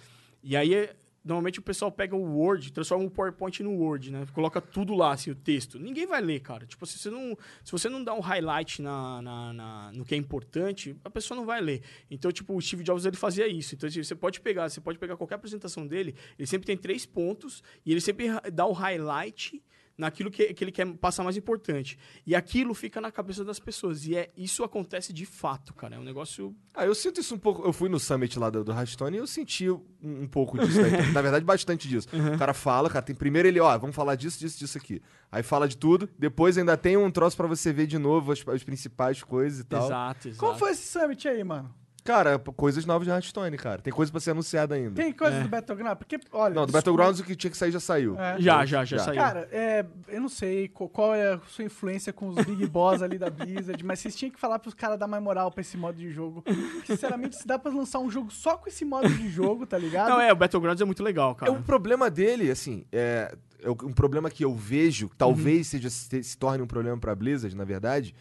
E 0.42 0.56
aí, 0.56 0.88
normalmente 1.23 1.59
o 1.59 1.62
pessoal 1.62 1.92
pega 1.92 2.16
o 2.16 2.23
Word, 2.38 2.73
transforma 2.73 3.04
o 3.04 3.11
PowerPoint 3.11 3.62
no 3.62 3.73
Word, 3.76 4.11
né? 4.11 4.25
Coloca 4.32 4.59
tudo 4.59 4.94
lá, 4.94 5.12
assim, 5.12 5.30
o 5.30 5.35
texto. 5.35 5.78
Ninguém 5.78 6.06
vai 6.06 6.23
ler, 6.23 6.40
cara. 6.40 6.64
Tipo, 6.64 6.87
se 6.87 6.99
você 6.99 7.11
não, 7.11 7.37
se 7.62 7.70
você 7.70 7.90
não 7.90 8.02
dá 8.02 8.14
um 8.14 8.20
highlight 8.20 8.80
na, 8.80 9.20
na- 9.20 9.52
na- 9.52 9.92
no 9.92 10.02
que 10.02 10.14
é 10.14 10.16
importante, 10.16 10.97
a 11.04 11.11
pessoa 11.11 11.37
não 11.38 11.44
vai 11.44 11.61
ler. 11.61 11.82
Então, 12.11 12.32
tipo, 12.32 12.56
o 12.56 12.62
Steve 12.62 12.82
Jobs, 12.82 13.04
ele 13.04 13.16
fazia 13.18 13.47
isso. 13.47 13.75
Então, 13.75 13.87
assim, 13.87 14.02
você 14.02 14.14
pode 14.14 14.40
pegar, 14.40 14.70
você 14.70 14.80
pode 14.80 14.99
pegar 14.99 15.14
qualquer 15.18 15.35
apresentação 15.35 15.87
dele, 15.87 16.14
ele 16.38 16.47
sempre 16.47 16.66
tem 16.66 16.76
três 16.76 17.04
pontos 17.04 17.62
e 17.85 17.90
ele 17.92 18.00
sempre 18.00 18.28
dá 18.50 18.64
o 18.64 18.73
highlight 18.73 19.62
naquilo 20.00 20.30
que, 20.30 20.52
que 20.54 20.64
ele 20.64 20.73
quer 20.73 20.87
passar 20.95 21.23
mais 21.23 21.37
importante. 21.37 21.99
E 22.26 22.35
aquilo 22.35 22.75
fica 22.75 23.00
na 23.00 23.12
cabeça 23.12 23.45
das 23.45 23.61
pessoas. 23.61 24.07
E 24.07 24.16
é, 24.16 24.30
isso 24.37 24.64
acontece 24.64 25.12
de 25.12 25.26
fato, 25.26 25.75
cara. 25.75 25.97
É 25.97 25.99
um 25.99 26.02
negócio 26.02 26.57
Ah, 26.75 26.87
eu 26.87 26.95
sinto 26.95 27.21
isso 27.21 27.35
um 27.35 27.38
pouco. 27.38 27.62
Eu 27.64 27.73
fui 27.73 27.88
no 27.88 28.00
summit 28.00 28.38
lá 28.38 28.49
do, 28.50 28.64
do 28.64 28.73
Hearthstone 28.73 29.16
e 29.16 29.21
eu 29.21 29.26
senti 29.26 29.71
um, 29.71 29.83
um 30.02 30.26
pouco 30.26 30.59
disso. 30.59 30.80
daí. 30.80 30.90
Na 31.12 31.21
verdade, 31.23 31.45
bastante 31.45 31.87
disso. 31.87 32.09
O 32.35 32.38
cara 32.38 32.54
fala, 32.54 32.88
cara, 32.88 33.02
tem 33.02 33.14
primeiro 33.14 33.47
ele, 33.47 33.61
ó, 33.61 33.76
vamos 33.78 33.95
falar 33.95 34.14
disso, 34.16 34.38
disso, 34.40 34.59
disso 34.59 34.78
aqui. 34.78 35.02
Aí 35.30 35.42
fala 35.42 35.69
de 35.69 35.76
tudo, 35.76 36.09
depois 36.19 36.57
ainda 36.59 36.76
tem 36.76 36.97
um 36.97 37.11
troço 37.11 37.37
pra 37.37 37.47
você 37.47 37.73
ver 37.73 37.87
de 37.87 37.99
novo 37.99 38.33
as, 38.33 38.42
as 38.49 38.64
principais 38.64 39.23
coisas 39.23 39.61
e 39.61 39.64
tal. 39.64 39.85
exato, 39.87 40.28
exato. 40.28 40.40
Qual 40.40 40.59
foi 40.59 40.71
esse 40.73 40.83
summit 40.90 41.28
aí, 41.28 41.45
mano? 41.45 41.73
Cara, 42.10 42.38
coisas 42.38 42.84
novas 42.84 43.06
de 43.06 43.10
Hearthstone, 43.12 43.56
cara. 43.56 43.80
Tem 43.80 43.92
coisa 43.92 44.10
pra 44.10 44.20
ser 44.20 44.32
anunciada 44.32 44.74
ainda. 44.74 44.94
Tem 45.00 45.12
coisa 45.12 45.36
É. 45.36 45.42
do 45.42 45.48
Battleground? 45.48 45.96
Porque, 45.98 46.18
olha... 46.32 46.54
Não, 46.54 46.62
do 46.62 46.66
desculpa- 46.66 46.78
Battlegrounds 46.78 47.20
o 47.20 47.24
que 47.24 47.36
tinha 47.36 47.50
que 47.50 47.56
sair 47.56 47.70
já 47.70 47.78
saiu. 47.80 48.18
É. 48.18 48.36
Já, 48.40 48.66
já, 48.66 48.84
já, 48.84 48.96
Já. 48.96 49.04
saiu. 49.04 49.16
Cara, 49.16 49.48
é, 49.52 49.84
eu 50.08 50.20
não 50.20 50.28
sei 50.28 50.68
qual, 50.68 51.14
é 51.14 51.34
a 51.34 51.40
sua 51.46 51.64
influência 51.64 52.12
com 52.12 52.28
os 52.28 52.44
Big 52.44 52.66
Boss 52.66 53.00
ali 53.02 53.16
da 53.18 53.30
Blizzard, 53.30 53.82
mas 53.84 54.00
vocês 54.00 54.16
tinham 54.16 54.32
que 54.32 54.40
falar 54.40 54.58
pros 54.58 54.74
caras 54.74 54.98
dar 54.98 55.06
mais 55.06 55.22
moral 55.22 55.50
pra 55.50 55.60
esse 55.60 55.76
modo 55.76 55.96
de 55.96 56.10
jogo. 56.10 56.42
Sinceramente, 56.84 57.36
se 57.36 57.46
dá 57.46 57.58
pra 57.58 57.70
lançar 57.72 57.98
um 58.00 58.10
jogo 58.10 58.30
só 58.32 58.56
com 58.56 58.68
esse 58.68 58.84
modo 58.84 59.08
de 59.08 59.28
jogo, 59.30 59.66
tá 59.66 59.78
ligado? 59.78 60.08
Não, 60.10 60.20
é, 60.20 60.32
o 60.32 60.36
Battlegrounds 60.36 60.80
é 60.80 60.84
muito 60.84 61.02
legal, 61.02 61.32
É 61.32 61.34
cara. 61.34 61.52
um 61.52 61.62
problema 61.62 62.10
dele, 62.10 62.50
assim, 62.50 62.84
é, 62.90 63.34
é 63.62 63.70
um 63.70 63.92
problema 63.92 64.28
que 64.30 64.44
eu 64.44 64.54
vejo, 64.54 65.10
talvez 65.16 65.68
seja 65.68 65.88
se, 65.90 66.22
se 66.24 66.36
torne 66.36 66.62
um 66.62 66.66
problema 66.66 66.98
pra 66.98 67.14
Blizzard, 67.14 67.54
na 67.56 67.64
verdade, 67.64 68.14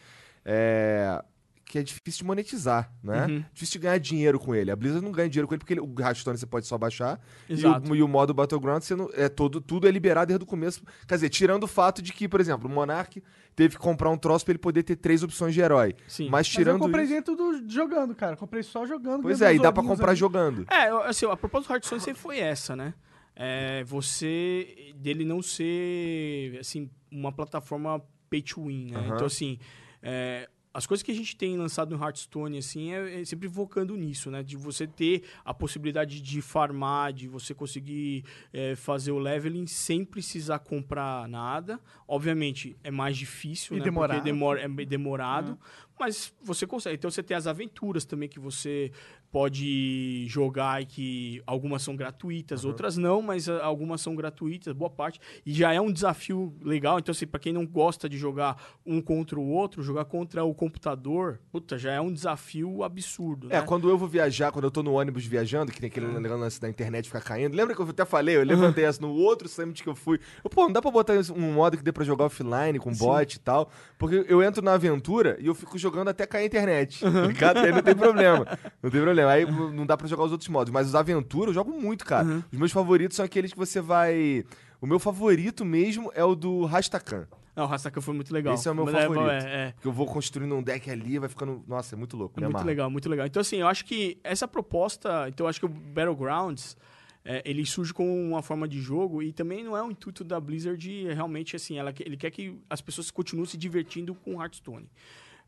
é 0.46 1.24
que 1.70 1.78
é 1.78 1.84
difícil 1.84 2.22
de 2.22 2.24
monetizar, 2.26 2.92
né? 3.04 3.28
Uhum. 3.28 3.46
Difícil 3.54 3.80
de 3.80 3.84
ganhar 3.86 4.00
dinheiro 4.00 4.40
com 4.40 4.56
ele. 4.56 4.72
A 4.72 4.76
Blizzard 4.76 5.06
não 5.06 5.12
ganha 5.12 5.30
dinheiro 5.30 5.48
com 5.48 5.54
ele 5.54 5.60
porque 5.60 5.74
ele- 5.74 5.82
o 5.82 5.94
Hearthstone 6.00 6.36
você 6.36 6.48
pode 6.48 6.66
só 6.66 6.80
baixar 6.80 7.22
e 7.48 7.64
o, 7.64 7.96
e 7.96 8.02
o 8.02 8.08
modo 8.08 8.34
Battleground 8.34 8.82
você 8.82 8.96
não, 8.96 9.08
é 9.14 9.30
todo 9.30 9.62
tudo 9.62 9.88
é 9.88 9.92
liberado 9.92 10.30
desde 10.30 10.44
o 10.44 10.48
começo. 10.48 10.82
Quer 11.08 11.14
dizer, 11.14 11.30
tirando 11.30 11.64
o 11.64 11.68
fato 11.68 12.02
de 12.02 12.12
que, 12.12 12.28
por 12.28 12.42
exemplo, 12.42 12.68
o 12.68 12.74
Monark 12.74 13.22
teve 13.56 13.76
que 13.76 13.80
comprar 13.82 14.10
um 14.10 14.18
troço 14.18 14.44
pra 14.46 14.54
ele 14.54 14.58
poder 14.60 14.82
ter 14.82 14.96
três 14.96 15.22
opções 15.22 15.54
de 15.54 15.62
herói. 15.62 15.96
Sim. 16.08 16.24
Mas 16.24 16.32
Mas 16.32 16.48
eu 16.48 16.54
tirando 16.54 16.80
comprei 16.80 17.06
isso, 17.06 17.14
dentro 17.14 17.36
do 17.36 17.70
jogando, 17.72 18.16
cara. 18.16 18.36
Comprei 18.36 18.64
só 18.64 18.86
jogando. 18.88 19.22
Pois 19.22 19.40
é, 19.40 19.54
e 19.54 19.58
dá 19.58 19.72
pra 19.72 19.82
joguinhos 19.84 19.98
comprar 20.00 20.12
ali. 20.12 20.20
jogando. 20.20 20.66
É, 20.72 20.90
assim, 21.08 21.28
a 21.28 21.38
proposta 21.38 21.68
do 21.68 21.74
Hearthstone 21.74 22.02
sempre 22.02 22.20
foi 22.20 22.40
essa, 22.40 22.76
né? 22.76 22.96
É 23.36 23.84
você 23.84 24.92
dele 24.96 25.24
não 25.24 25.42
ser 25.42 26.58
assim 26.60 26.90
uma 27.12 27.32
plataforma 27.32 28.02
pay 28.30 28.42
to 28.42 28.66
win, 28.66 28.92
né? 28.92 28.98
Aham. 29.00 29.14
Então 29.16 29.28
assim, 29.28 29.58
é, 30.02 30.50
as 30.74 30.86
coisas 30.86 31.02
que 31.02 31.12
a 31.12 31.16
gente 31.16 31.36
tem 31.36 31.58
lançado 31.58 31.96
no 31.96 32.04
Hearthstone 32.04 32.58
assim 32.58 32.94
é, 32.94 33.22
é 33.22 33.26
sempre 33.26 33.50
focando 33.50 33.96
nisso, 33.96 34.30
né? 34.30 34.44
De 34.44 34.56
você 34.56 34.86
ter 34.86 35.24
a 35.44 35.54
possibilidade 35.54 36.22
de 36.22 36.42
farmar, 36.42 37.12
de 37.12 37.28
você 37.28 37.54
conseguir 37.56 38.24
é, 38.54 38.76
fazer 38.76 39.12
o 39.12 39.18
leveling 39.18 39.66
sem 39.66 40.06
precisar 40.06 40.60
comprar 40.60 41.28
nada. 41.28 41.80
Obviamente 42.08 42.78
é 42.84 42.92
mais 42.92 43.18
difícil, 43.18 43.76
E 43.76 43.80
né? 43.80 43.86
demorado. 43.86 44.18
Porque 44.18 44.32
demora, 44.32 44.62
é 44.62 44.68
demorado. 44.86 45.60
Mas 46.00 46.34
você 46.41 46.65
consegue. 46.65 46.96
Então 46.96 47.12
você 47.12 47.22
tem 47.22 47.36
as 47.36 47.46
aventuras 47.46 48.06
também 48.06 48.29
que 48.29 48.39
você 48.39 48.91
pode 49.32 50.25
jogar 50.27 50.82
e 50.82 50.86
que 50.86 51.44
algumas 51.46 51.82
são 51.82 51.96
gratuitas, 51.96 52.65
outras 52.65 52.98
não, 52.98 53.22
mas 53.22 53.48
ah, 53.48 53.63
algumas 53.63 54.01
são 54.01 54.15
gratuitas, 54.15 54.74
boa 54.74 54.89
parte. 54.89 55.20
E 55.46 55.53
já 55.53 55.74
é 55.74 55.79
um 55.79 55.91
desafio 55.91 56.56
legal. 56.62 57.00
Então, 57.00 57.12
assim, 57.12 57.27
pra 57.27 57.39
quem 57.39 57.53
não 57.53 57.65
gosta 57.65 58.10
de 58.10 58.18
jogar 58.18 58.62
um 58.86 59.01
contra 59.01 59.39
o 59.39 59.48
outro, 59.48 59.84
jogar 59.84 60.06
contra 60.06 60.44
o 60.44 60.53
computador, 60.53 61.39
puta, 61.51 61.77
já 61.77 61.91
é 61.91 62.01
um 62.01 62.12
desafio 62.12 62.84
absurdo. 62.84 63.48
É, 63.51 63.60
né? 63.60 63.62
quando 63.62 63.89
eu 63.89 63.98
vou 63.98 64.08
viajar, 64.08 64.51
quando 64.51 64.65
eu 64.65 64.72
tô 64.72 64.82
no 64.82 64.94
ônibus 64.94 65.25
viajando, 65.25 65.72
que 65.72 65.79
tem 65.79 65.88
aquele 65.88 66.08
negócio 66.08 66.39
lance 66.39 66.60
da 66.60 66.70
internet 66.70 67.06
ficar 67.06 67.22
caindo. 67.22 67.56
Lembra 67.56 67.75
que 67.75 67.82
eu 67.82 67.88
até 67.88 68.06
falei? 68.06 68.38
Eu 68.38 68.44
levantei 68.44 68.86
essa 68.86 69.01
no 69.01 69.13
outro 69.13 69.48
summit 69.48 69.84
que 69.84 69.89
eu 69.89 69.96
fui. 69.96 70.20
Eu, 70.44 70.50
pô, 70.50 70.63
não 70.63 70.72
dá 70.72 70.82
pra 70.82 70.89
botar 70.89 71.13
um 71.36 71.53
modo 71.53 71.77
que 71.77 71.84
dê 71.84 71.91
pra 71.91 72.03
jogar 72.03 72.25
offline, 72.25 72.79
com 72.79 72.91
bot 72.94 73.36
e 73.36 73.39
tal. 73.39 73.70
Porque 73.98 74.25
eu 74.27 74.41
entro 74.41 74.63
na 74.63 74.74
aventura 74.74 75.38
e 75.39 75.48
eu 75.48 75.53
fico 75.53 75.77
jogando 75.77 75.88
até 76.10 76.25
cair 76.25 76.43
a 76.43 76.46
internet. 76.46 77.00
Tá 77.01 77.10
ligado? 77.10 77.58
Aí 77.60 77.72
não 77.72 77.81
tem 77.81 77.96
problema. 77.96 78.46
Não 78.81 78.89
tem 78.89 79.01
problema. 79.01 79.31
Aí 79.31 79.46
não 79.46 79.86
dá 79.86 79.98
pra 79.98 80.08
jogar 80.08 80.24
os 80.24 80.31
outros 80.31 80.50
modos. 80.50 80.72
Mas 80.72 80.88
os 80.88 80.96
aventuras 80.96 81.48
eu 81.50 81.53
jogo 81.53 81.72
muito, 81.72 82.05
cara. 82.05 82.43
Os 82.51 82.58
meus 82.58 82.72
favoritos 82.72 83.17
são 83.17 83.25
aqueles 83.25 83.51
que 83.51 83.58
você 83.58 83.81
vai. 83.81 84.46
O 84.79 84.88
meu 84.88 85.00
favorito 85.00 85.65
mesmo 85.65 86.10
é 86.15 86.24
o 86.24 86.34
do 86.34 86.63
Rastakan. 86.65 87.27
Não, 87.55 87.65
o 87.65 87.67
Rastakan 87.67 88.00
foi 88.00 88.13
muito 88.13 88.34
legal. 88.34 88.53
Esse 88.53 88.69
é 88.69 88.72
o 88.72 88.75
meu 88.75 88.86
Mas 88.86 88.96
favorito. 88.96 89.29
É, 89.29 89.67
é. 89.67 89.74
Que 89.81 89.88
eu 89.88 89.91
vou 89.91 90.05
construindo 90.05 90.55
um 90.55 90.63
deck 90.63 90.89
ali, 90.89 91.19
vai 91.19 91.27
ficando. 91.27 91.62
Nossa, 91.67 91.96
é 91.96 91.98
muito 91.98 92.15
louco. 92.15 92.39
É 92.39 92.48
muito 92.48 92.63
legal, 92.65 92.89
muito 92.89 93.10
legal. 93.10 93.25
Então, 93.25 93.41
assim, 93.41 93.58
eu 93.58 93.67
acho 93.67 93.84
que 93.84 94.17
essa 94.24 94.48
proposta. 94.48 95.27
Então, 95.27 95.46
eu 95.46 95.50
acho 95.50 95.60
que 95.60 95.65
o 95.65 95.69
Battlegrounds. 95.69 96.77
é, 97.25 97.41
ele 97.46 97.65
surge 97.65 97.93
como 97.93 98.10
uma 98.12 98.41
forma 98.41 98.67
de 98.67 98.79
jogo 98.81 99.22
e 99.22 99.34
também 99.34 99.63
não 99.63 99.75
é 99.75 99.84
o 99.84 99.91
intuito 99.91 100.24
da 100.24 100.39
Blizzard 100.39 101.13
realmente 101.13 101.55
assim, 101.55 101.77
ela, 101.77 101.93
ele 102.00 102.15
quer 102.15 102.31
que 102.31 102.58
as 102.69 102.79
pessoas 102.81 103.12
continuem 103.12 103.46
se 103.46 103.58
divertindo 103.58 104.15
com 104.15 104.41
Hearthstone. 104.41 104.89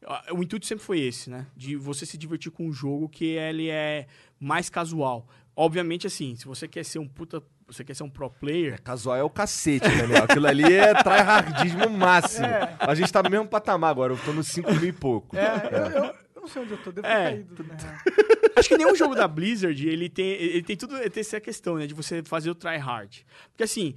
Ah, 0.06 0.26
O 0.34 0.42
intuito 0.42 0.66
sempre 0.66 0.84
foi 0.84 1.00
esse, 1.00 1.30
né? 1.30 1.46
De 1.56 1.76
você 1.76 2.06
se 2.06 2.18
divertir 2.18 2.52
com 2.52 2.66
um 2.68 2.74
jogo 2.74 3.08
que 3.10 3.26
ele 3.26 3.70
é 3.70 4.08
mais 4.40 4.70
casual. 4.70 5.28
Obviamente, 5.56 6.08
assim, 6.08 6.36
se 6.36 6.46
você 6.46 6.68
quer 6.68 6.84
ser 6.86 7.00
um 7.00 7.08
puta. 7.08 7.42
Você 7.68 7.86
quer 7.86 7.94
ser 7.96 8.04
um 8.04 8.10
pro 8.10 8.30
player, 8.30 8.82
Casual 8.82 9.16
é 9.16 9.24
o 9.24 9.30
cacete, 9.30 9.88
Daniel. 9.88 10.26
Aquilo 10.26 10.46
ali 10.46 10.74
é 10.74 10.94
tryhardismo 10.94 11.90
máximo. 11.90 12.46
A 12.80 12.94
gente 12.94 13.10
tá 13.14 13.24
no 13.24 13.30
mesmo 13.30 13.48
patamar 13.48 13.90
agora, 13.92 14.12
eu 14.12 14.18
tô 14.18 14.34
no 14.34 14.44
5 14.44 14.74
mil 14.74 14.90
e 14.90 14.92
pouco. 14.92 15.38
É, 15.38 15.70
eu, 15.72 15.80
eu- 16.04 16.04
eu 16.36 16.42
não 16.42 16.48
sei 16.50 16.64
onde 16.64 16.72
eu 16.74 16.78
tô, 16.80 16.92
devo 16.92 17.08
ter 17.08 17.14
É. 17.14 17.24
caído. 17.32 17.64
né? 17.64 17.78
Acho 18.58 18.68
que 18.68 18.78
nenhum 18.78 18.94
jogo 18.94 19.16
da 19.16 19.26
Blizzard, 19.26 19.88
ele 19.88 20.10
tem, 20.10 20.26
ele 20.32 20.64
tem 20.64 20.76
tudo, 20.76 20.98
ele 20.98 21.10
tem 21.10 21.22
essa 21.22 21.40
questão, 21.40 21.78
né? 21.78 21.88
De 21.88 21.94
você 21.94 22.22
fazer 22.24 22.50
o 22.50 22.56
try 22.56 22.76
hard. 22.76 23.20
Porque 23.52 23.64
assim, 23.64 23.96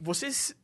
vocês... 0.00 0.56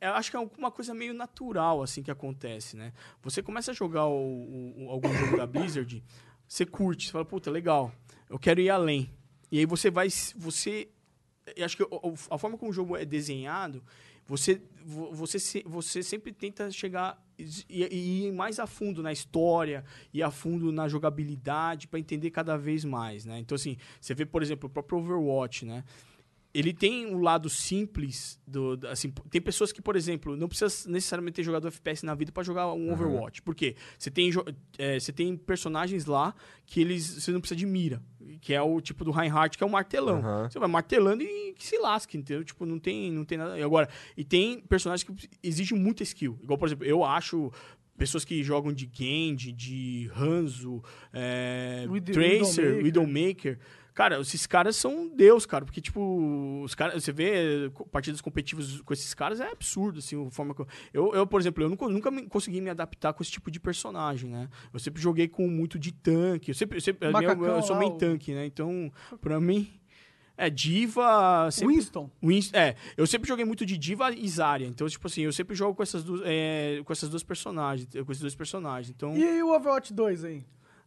Eu 0.00 0.12
acho 0.14 0.30
que 0.30 0.36
é 0.36 0.40
uma 0.58 0.70
coisa 0.70 0.92
meio 0.94 1.14
natural, 1.14 1.82
assim, 1.82 2.02
que 2.02 2.10
acontece, 2.10 2.76
né? 2.76 2.92
Você 3.22 3.42
começa 3.42 3.70
a 3.70 3.74
jogar 3.74 4.06
o- 4.06 4.84
o- 4.86 4.90
algum 4.90 5.12
jogo 5.14 5.36
da 5.36 5.46
Blizzard, 5.46 6.02
você 6.46 6.64
curte, 6.66 7.06
você 7.06 7.12
fala, 7.12 7.24
puta, 7.24 7.50
legal, 7.50 7.92
eu 8.28 8.38
quero 8.38 8.60
ir 8.60 8.70
além. 8.70 9.10
E 9.50 9.58
aí 9.58 9.66
você 9.66 9.90
vai... 9.90 10.08
Você... 10.36 10.88
Acho 11.62 11.76
que 11.76 11.82
a 12.30 12.38
forma 12.38 12.56
como 12.56 12.70
o 12.70 12.74
jogo 12.74 12.96
é 12.96 13.04
desenhado, 13.04 13.82
você, 14.26 14.62
vo- 14.82 15.12
você, 15.12 15.62
você 15.66 16.02
sempre 16.02 16.32
tenta 16.32 16.70
chegar 16.70 17.22
e, 17.38 17.84
e 17.84 18.26
ir 18.26 18.32
mais 18.32 18.58
a 18.58 18.66
fundo 18.66 19.02
na 19.02 19.12
história, 19.12 19.84
ir 20.12 20.22
a 20.22 20.30
fundo 20.30 20.72
na 20.72 20.88
jogabilidade 20.88 21.86
para 21.86 21.98
entender 22.00 22.30
cada 22.30 22.56
vez 22.56 22.82
mais, 22.84 23.26
né? 23.26 23.38
Então, 23.38 23.56
assim, 23.56 23.76
você 24.00 24.14
vê, 24.14 24.24
por 24.24 24.42
exemplo, 24.42 24.68
o 24.68 24.72
próprio 24.72 24.98
Overwatch, 24.98 25.66
né? 25.66 25.84
Ele 26.54 26.72
tem 26.72 27.04
um 27.12 27.20
lado 27.20 27.50
simples 27.50 28.40
do, 28.46 28.76
da- 28.76 28.92
assim, 28.92 29.10
tem 29.28 29.40
pessoas 29.40 29.72
que, 29.72 29.82
por 29.82 29.96
exemplo, 29.96 30.36
não 30.36 30.46
precisa 30.48 30.88
necessariamente 30.88 31.34
ter 31.34 31.42
jogado 31.42 31.66
FPS 31.66 32.06
na 32.06 32.14
vida 32.14 32.30
para 32.30 32.44
jogar 32.44 32.72
um 32.72 32.92
Overwatch. 32.92 33.42
Por 33.42 33.56
quê? 33.56 33.74
Você 33.98 34.08
tem, 34.08 34.30
é, 34.78 35.00
você 35.00 35.12
tem 35.12 35.36
personagens 35.36 36.04
lá 36.06 36.32
que 36.64 36.80
eles 36.80 37.04
você 37.04 37.32
não 37.32 37.40
precisa 37.40 37.58
de 37.58 37.66
mira, 37.66 38.00
que 38.40 38.54
é 38.54 38.62
o 38.62 38.80
tipo 38.80 39.04
do 39.04 39.10
Reinhardt, 39.10 39.58
que 39.58 39.64
é 39.64 39.66
o 39.66 39.70
martelão. 39.70 40.18
Aham. 40.18 40.48
Você 40.48 40.58
vai 40.60 40.68
martelando 40.68 41.24
e 41.24 41.54
que 41.54 41.66
se 41.66 41.76
lasque, 41.78 42.16
entendeu? 42.16 42.44
Tipo, 42.44 42.64
não 42.64 42.78
tem, 42.78 43.10
não 43.10 43.24
tem 43.24 43.36
nada. 43.36 43.58
E 43.58 43.62
agora, 43.62 43.88
e 44.16 44.22
tem 44.22 44.60
personagens 44.60 45.02
que 45.02 45.28
exigem 45.42 45.76
muita 45.76 46.04
skill. 46.04 46.38
Igual, 46.40 46.56
por 46.56 46.68
exemplo, 46.68 46.84
eu 46.86 47.02
acho 47.04 47.50
pessoas 47.98 48.24
que 48.24 48.42
jogam 48.44 48.72
de 48.72 48.88
Genji, 48.92 49.50
de 49.52 50.08
Hanzo, 50.16 50.82
é, 51.12 51.84
Tracer, 52.12 52.64
Widowmaker. 52.84 53.58
Cara, 53.94 54.20
esses 54.20 54.44
caras 54.44 54.74
são 54.74 54.92
um 54.92 55.08
deus, 55.08 55.46
cara. 55.46 55.64
Porque, 55.64 55.80
tipo, 55.80 56.62
os 56.64 56.74
caras, 56.74 57.02
você 57.04 57.12
vê 57.12 57.70
co- 57.72 57.86
partidas 57.86 58.20
competitivas 58.20 58.80
com 58.80 58.92
esses 58.92 59.14
caras, 59.14 59.38
é 59.40 59.48
absurdo, 59.48 60.00
assim, 60.00 60.26
a 60.26 60.30
forma 60.32 60.52
que 60.52 60.62
eu... 60.62 60.66
Eu, 60.92 61.14
eu, 61.14 61.26
por 61.26 61.40
exemplo, 61.40 61.62
eu 61.62 61.68
nunca, 61.70 61.88
nunca 61.88 62.10
me- 62.10 62.26
consegui 62.26 62.60
me 62.60 62.68
adaptar 62.70 63.12
com 63.12 63.22
esse 63.22 63.30
tipo 63.30 63.50
de 63.52 63.60
personagem, 63.60 64.28
né? 64.30 64.48
Eu 64.72 64.80
sempre 64.80 65.00
joguei 65.00 65.28
com 65.28 65.46
muito 65.46 65.78
de 65.78 65.92
tanque. 65.92 66.50
Eu 66.50 66.54
sempre, 66.56 66.78
eu 66.78 66.82
sempre- 66.82 67.06
eu, 67.06 67.12
Macacão 67.12 67.46
eu 67.56 67.62
sou 67.62 67.74
lá, 67.74 67.78
meio 67.78 67.92
o- 67.92 67.96
tanque, 67.98 68.34
né? 68.34 68.44
Então, 68.46 68.90
pra 69.20 69.40
mim... 69.40 69.70
É, 70.36 70.50
Diva... 70.50 71.48
Sempre, 71.52 71.76
Winston. 71.76 72.10
Wins- 72.20 72.52
é, 72.52 72.74
eu 72.96 73.06
sempre 73.06 73.28
joguei 73.28 73.44
muito 73.44 73.64
de 73.64 73.78
Diva 73.78 74.10
e 74.12 74.28
Zarya. 74.28 74.66
Então, 74.66 74.88
tipo 74.88 75.06
assim, 75.06 75.22
eu 75.22 75.32
sempre 75.32 75.54
jogo 75.54 75.76
com 75.76 75.82
essas 75.84 76.02
duas, 76.02 76.20
é, 76.24 76.82
com 76.84 76.92
essas 76.92 77.08
duas 77.08 77.22
personagens, 77.22 77.88
com 78.04 78.10
esses 78.10 78.20
dois 78.20 78.34
personagens. 78.34 78.90
Então, 78.90 79.16
E 79.16 79.40
o 79.44 79.54
Overwatch 79.54 79.94
2 79.94 80.24
aí? 80.24 80.44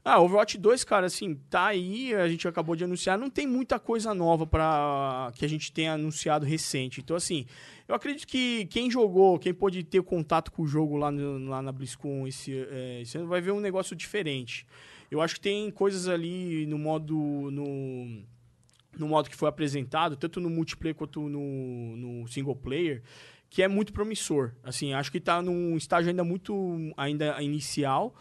Ah, 0.09 0.21
Overwatch 0.21 0.57
2, 0.57 0.83
cara, 0.83 1.05
assim, 1.07 1.35
tá 1.49 1.65
aí, 1.67 2.13
a 2.15 2.27
gente 2.29 2.47
acabou 2.47 2.75
de 2.75 2.83
anunciar, 2.83 3.17
não 3.17 3.29
tem 3.29 3.45
muita 3.45 3.77
coisa 3.79 4.13
nova 4.13 4.47
para 4.47 5.31
que 5.35 5.43
a 5.43 5.47
gente 5.49 5.71
tenha 5.71 5.93
anunciado 5.93 6.45
recente. 6.45 7.01
Então, 7.01 7.15
assim, 7.15 7.45
eu 7.87 7.93
acredito 7.95 8.25
que 8.25 8.65
quem 8.67 8.89
jogou, 8.89 9.37
quem 9.37 9.53
pôde 9.53 9.83
ter 9.83 10.01
contato 10.03 10.51
com 10.51 10.61
o 10.63 10.67
jogo 10.67 10.95
lá, 10.95 11.11
no- 11.11 11.49
lá 11.49 11.61
na 11.61 11.71
BlizzCon 11.71 12.25
esse, 12.27 12.57
é, 12.71 13.01
esse 13.01 13.17
ano, 13.17 13.27
vai 13.27 13.41
ver 13.41 13.51
um 13.51 13.59
negócio 13.59 13.95
diferente. 13.95 14.65
Eu 15.11 15.21
acho 15.21 15.35
que 15.35 15.41
tem 15.41 15.69
coisas 15.71 16.07
ali 16.07 16.65
no 16.67 16.77
modo. 16.77 17.15
no 17.51 18.23
no 18.97 19.07
modo 19.07 19.29
que 19.29 19.35
foi 19.35 19.47
apresentado, 19.47 20.15
tanto 20.15 20.39
no 20.41 20.49
multiplayer 20.49 20.95
quanto 20.95 21.29
no, 21.29 21.95
no 21.95 22.27
single 22.27 22.55
player, 22.55 23.03
que 23.47 23.61
é 23.61 23.67
muito 23.67 23.93
promissor. 23.93 24.53
Assim, 24.63 24.91
acho 24.91 25.11
que 25.11 25.19
está 25.19 25.39
num 25.39 25.77
estágio 25.77 26.09
ainda 26.09 26.23
muito 26.23 26.91
ainda 26.97 27.39
inicial. 27.43 28.15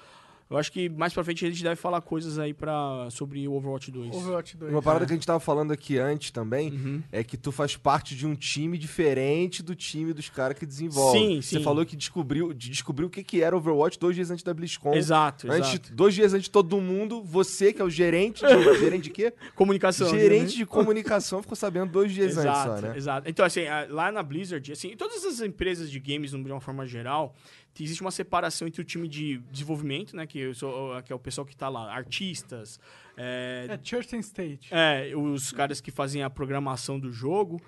Eu 0.49 0.57
acho 0.57 0.71
que 0.71 0.89
mais 0.89 1.13
pra 1.13 1.25
frente 1.25 1.45
a 1.45 1.51
gente 1.51 1.61
deve 1.63 1.75
falar 1.75 2.01
coisas 2.01 2.39
aí 2.39 2.55
pra, 2.55 3.09
sobre 3.11 3.49
o 3.49 3.53
Overwatch 3.55 3.91
2. 3.91 4.15
Overwatch 4.15 4.57
2. 4.57 4.71
Uma 4.73 4.81
parada 4.81 5.05
que 5.05 5.13
a 5.13 5.17
gente 5.17 5.27
tava 5.27 5.41
falando 5.41 5.73
aqui 5.73 5.99
antes 5.99 6.31
também 6.31 6.71
Uhum. 6.73 7.03
é 7.11 7.25
que 7.25 7.37
tu 7.37 7.51
faz 7.51 7.77
parte 7.77 8.15
de 8.15 8.25
um 8.27 8.35
time 8.37 8.79
diferente 8.79 9.61
do 9.61 9.75
time 9.75 10.13
dos 10.13 10.29
caras 10.31 10.57
que 10.57 10.65
desenvolvem. 10.65 11.37
Sim, 11.37 11.43
Você 11.43 11.59
sim. 11.59 11.65
falou 11.65 11.85
que 11.85 11.97
descobriu, 11.97 12.53
de- 12.53 12.71
descobriu 12.71 13.09
o 13.09 13.11
que, 13.11 13.25
que 13.25 13.43
era 13.43 13.57
Overwatch 13.57 13.99
dois 13.99 14.15
dias 14.15 14.31
antes 14.31 14.45
da 14.45 14.55
BlizzCon. 14.55 14.95
Exato, 14.95 15.51
Antes, 15.51 15.69
exato. 15.71 15.93
dois 15.95 16.15
dias 16.15 16.33
antes 16.33 16.45
de 16.45 16.51
todo 16.51 16.81
mundo, 16.81 17.25
você, 17.25 17.73
que 17.73 17.83
é 17.83 17.85
o 17.85 17.91
gerente 17.91 18.45
de, 18.47 18.47
gerente 18.79 19.03
de 19.05 19.11
quê? 19.11 19.35
Comunicação. 19.57 20.09
gerente 20.11 20.53
né? 20.53 20.59
de 20.59 20.67
comunicação 20.67 21.43
ficou 21.43 21.57
sabendo 21.57 21.91
dois 21.91 22.13
dias 22.13 22.37
Exato, 22.39 22.71
antes 22.71 22.81
só, 22.83 22.89
né? 22.89 22.97
exato. 22.97 23.29
Então, 23.29 23.45
assim, 23.45 23.63
lá 23.89 24.13
na 24.13 24.23
Blizzard, 24.23 24.71
assim, 24.71 24.97
todas 24.97 25.25
as 25.25 25.41
empresas 25.41 25.91
de 25.91 25.99
games, 25.99 26.31
de 26.31 26.37
uma 26.37 26.61
forma 26.61 26.87
geral, 26.87 27.35
existe 27.83 28.01
uma 28.01 28.11
separação 28.11 28.67
entre 28.69 28.81
o 28.81 28.85
time 28.85 29.07
de 29.09 29.39
desenvolvimento, 29.51 30.15
né, 30.17 30.27
que, 30.27 30.53
sou, 30.55 31.03
que 31.03 31.13
é 31.13 31.17
o 31.17 31.19
pessoal 31.19 31.45
que 31.47 31.57
tá 31.57 31.69
lá, 31.69 31.93
artistas, 31.95 32.79
é, 33.17 33.67
É 33.71 33.79
Church 33.83 34.15
and 34.17 34.21
State. 34.21 34.69
É, 34.73 35.13
os 35.17 35.53
caras 35.53 35.81
que 35.81 35.91
fazem 35.91 36.23
a 36.23 36.31
programação 36.31 36.99
do 36.99 37.13
jogo 37.13 37.61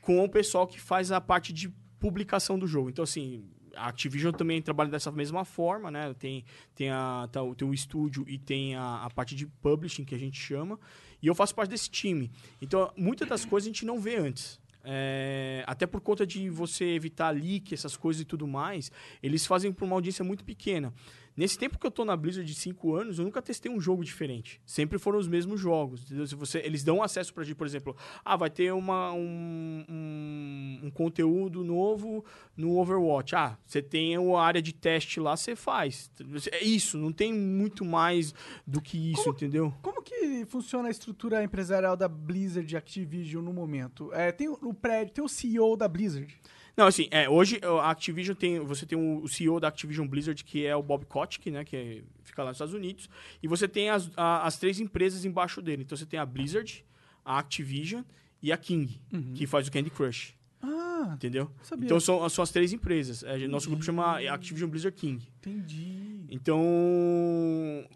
com 0.00 0.22
o 0.24 0.28
pessoal 0.28 0.66
que 0.66 0.80
faz 0.80 1.10
a 1.10 1.20
parte 1.20 1.52
de 1.52 1.68
publicação 1.98 2.58
do 2.58 2.66
jogo. 2.66 2.88
Então, 2.90 3.02
assim, 3.02 3.44
a 3.74 3.88
Activision 3.88 4.32
também 4.32 4.62
trabalha 4.62 4.90
dessa 4.90 5.10
mesma 5.10 5.44
forma, 5.44 5.90
né? 5.90 6.14
Tem, 6.18 6.44
tem, 6.74 6.90
a, 6.90 7.28
tá, 7.30 7.42
o- 7.42 7.54
tem 7.54 7.68
o 7.68 7.74
estúdio 7.74 8.24
e 8.28 8.38
tem 8.38 8.74
a, 8.74 9.04
a 9.04 9.10
parte 9.10 9.34
de 9.34 9.46
publishing, 9.46 10.04
que 10.04 10.14
a 10.14 10.18
gente 10.18 10.38
chama. 10.40 10.78
E 11.20 11.26
eu 11.26 11.34
faço 11.34 11.54
parte 11.54 11.70
desse 11.70 11.90
time. 11.90 12.30
Então, 12.62 12.92
muitas 12.96 13.28
das 13.28 13.44
coisas 13.44 13.66
a 13.66 13.70
gente 13.70 13.84
não 13.84 13.98
vê 13.98 14.16
antes. 14.16 14.60
É, 14.88 15.64
até 15.66 15.84
por 15.84 16.00
conta 16.00 16.24
de 16.24 16.48
você 16.48 16.84
evitar 16.84 17.30
leak, 17.30 17.74
essas 17.74 17.96
coisas 17.96 18.22
e 18.22 18.24
tudo 18.24 18.46
mais, 18.46 18.92
eles 19.20 19.44
fazem 19.44 19.72
para 19.72 19.84
uma 19.84 19.96
audiência 19.96 20.24
muito 20.24 20.44
pequena. 20.44 20.94
Nesse 21.36 21.58
tempo 21.58 21.78
que 21.78 21.86
eu 21.86 21.90
tô 21.90 22.04
na 22.04 22.16
Blizzard 22.16 22.50
de 22.50 22.58
5 22.58 22.94
anos, 22.94 23.18
eu 23.18 23.24
nunca 23.24 23.42
testei 23.42 23.70
um 23.70 23.78
jogo 23.78 24.02
diferente. 24.02 24.58
Sempre 24.64 24.98
foram 24.98 25.18
os 25.18 25.28
mesmos 25.28 25.60
jogos. 25.60 26.02
entendeu? 26.04 26.26
Se 26.26 26.34
você, 26.34 26.60
eles 26.60 26.82
dão 26.82 27.02
acesso 27.02 27.34
pra 27.34 27.44
gente, 27.44 27.56
por 27.56 27.66
exemplo, 27.66 27.94
ah, 28.24 28.36
vai 28.36 28.48
ter 28.48 28.72
uma, 28.72 29.12
um, 29.12 29.84
um, 29.86 30.80
um 30.84 30.90
conteúdo 30.90 31.62
novo 31.62 32.24
no 32.56 32.78
Overwatch. 32.78 33.36
Ah, 33.36 33.58
você 33.66 33.82
tem 33.82 34.16
a 34.16 34.40
área 34.40 34.62
de 34.62 34.72
teste 34.72 35.20
lá, 35.20 35.36
você 35.36 35.54
faz. 35.54 36.10
É 36.52 36.64
isso, 36.64 36.96
não 36.96 37.12
tem 37.12 37.34
muito 37.34 37.84
mais 37.84 38.34
do 38.66 38.80
que 38.80 39.12
isso, 39.12 39.28
entendeu? 39.28 39.74
Como 39.82 40.02
que 40.02 40.46
funciona 40.46 40.88
a 40.88 40.90
estrutura 40.90 41.44
empresarial 41.44 41.96
da 41.96 42.08
Blizzard 42.08 42.74
Activision 42.74 43.44
no 43.44 43.52
momento? 43.52 44.10
É, 44.14 44.32
tem 44.32 44.48
o 44.48 44.72
prédio, 44.72 45.12
tem 45.12 45.24
o 45.24 45.28
CEO 45.28 45.76
da 45.76 45.86
Blizzard. 45.86 46.34
Não, 46.76 46.86
assim, 46.86 47.08
é, 47.10 47.28
hoje 47.28 47.58
a 47.80 47.90
Activision 47.90 48.36
tem. 48.36 48.58
Você 48.60 48.84
tem 48.84 48.98
o 48.98 49.26
CEO 49.26 49.58
da 49.58 49.68
Activision 49.68 50.06
Blizzard, 50.06 50.44
que 50.44 50.66
é 50.66 50.76
o 50.76 50.82
Bob 50.82 51.06
Kotick, 51.06 51.50
né? 51.50 51.64
Que 51.64 51.76
é- 51.76 52.02
fica 52.22 52.42
lá 52.42 52.50
nos 52.50 52.56
Estados 52.56 52.74
Unidos. 52.74 53.08
E 53.42 53.48
você 53.48 53.66
tem 53.66 53.88
as, 53.88 54.10
a- 54.16 54.46
as 54.46 54.58
três 54.58 54.78
empresas 54.78 55.24
embaixo 55.24 55.62
dele. 55.62 55.82
Então 55.82 55.96
você 55.96 56.04
tem 56.04 56.20
a 56.20 56.26
Blizzard, 56.26 56.84
a 57.24 57.38
Activision 57.38 58.02
e 58.42 58.52
a 58.52 58.56
King, 58.58 59.00
que 59.34 59.46
faz 59.46 59.66
o 59.68 59.72
Candy 59.72 59.88
Crush. 59.88 60.34
Ah, 60.62 61.12
Entendeu? 61.14 61.50
Sabia. 61.62 61.86
Então 61.86 62.00
são, 62.00 62.28
são 62.28 62.42
as 62.42 62.50
três 62.50 62.72
empresas. 62.72 63.22
É, 63.22 63.38
nosso 63.48 63.68
grupo 63.68 63.82
chama 63.84 64.18
Activision 64.30 64.68
Blizzard 64.68 64.96
King. 64.96 65.26
entendi. 65.38 66.26
Então. 66.28 66.58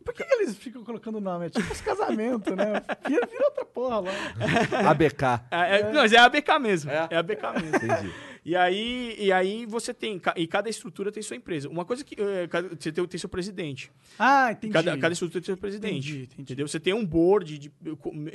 Por 0.04 0.14
que, 0.14 0.24
que 0.24 0.34
eles 0.34 0.56
ficam 0.56 0.84
colocando 0.84 1.20
nome? 1.20 1.46
É 1.46 1.50
tipo 1.50 1.70
os 1.72 1.80
casamentos, 1.80 2.54
né? 2.56 2.82
Vira, 3.06 3.26
vira 3.26 3.44
outra 3.46 3.64
porra 3.64 4.00
lá. 4.00 4.10
ABK. 4.90 5.22
É, 5.50 5.80
é, 5.80 5.92
Não, 5.92 6.00
mas 6.02 6.12
é 6.12 6.18
ABK 6.18 6.58
mesmo. 6.60 6.90
É? 6.90 7.08
É, 7.10 7.16
ABK 7.16 7.42
mesmo. 7.60 7.76
Entendi. 7.76 8.12
E 8.44 8.56
aí, 8.56 9.16
e 9.18 9.30
aí 9.32 9.66
você 9.66 9.92
tem. 9.92 10.20
E 10.36 10.46
cada 10.46 10.68
estrutura 10.70 11.12
tem 11.12 11.22
sua 11.22 11.36
empresa. 11.36 11.68
Uma 11.68 11.84
coisa 11.84 12.02
que. 12.02 12.14
eh, 12.18 12.48
Você 12.78 12.90
tem, 12.90 13.06
tem 13.06 13.18
seu 13.20 13.28
presidente. 13.28 13.92
Ah, 14.18 14.52
entendi. 14.52 14.72
Cada, 14.72 14.96
cada 14.98 15.12
estrutura 15.12 15.40
tem 15.40 15.46
seu 15.54 15.56
presidente. 15.56 15.96
Entendi, 16.10 16.22
entendi. 16.24 16.42
Entendeu? 16.42 16.66
Você 16.68 16.80
tem 16.80 16.94
um 16.94 17.04
board 17.04 17.58
de 17.58 17.70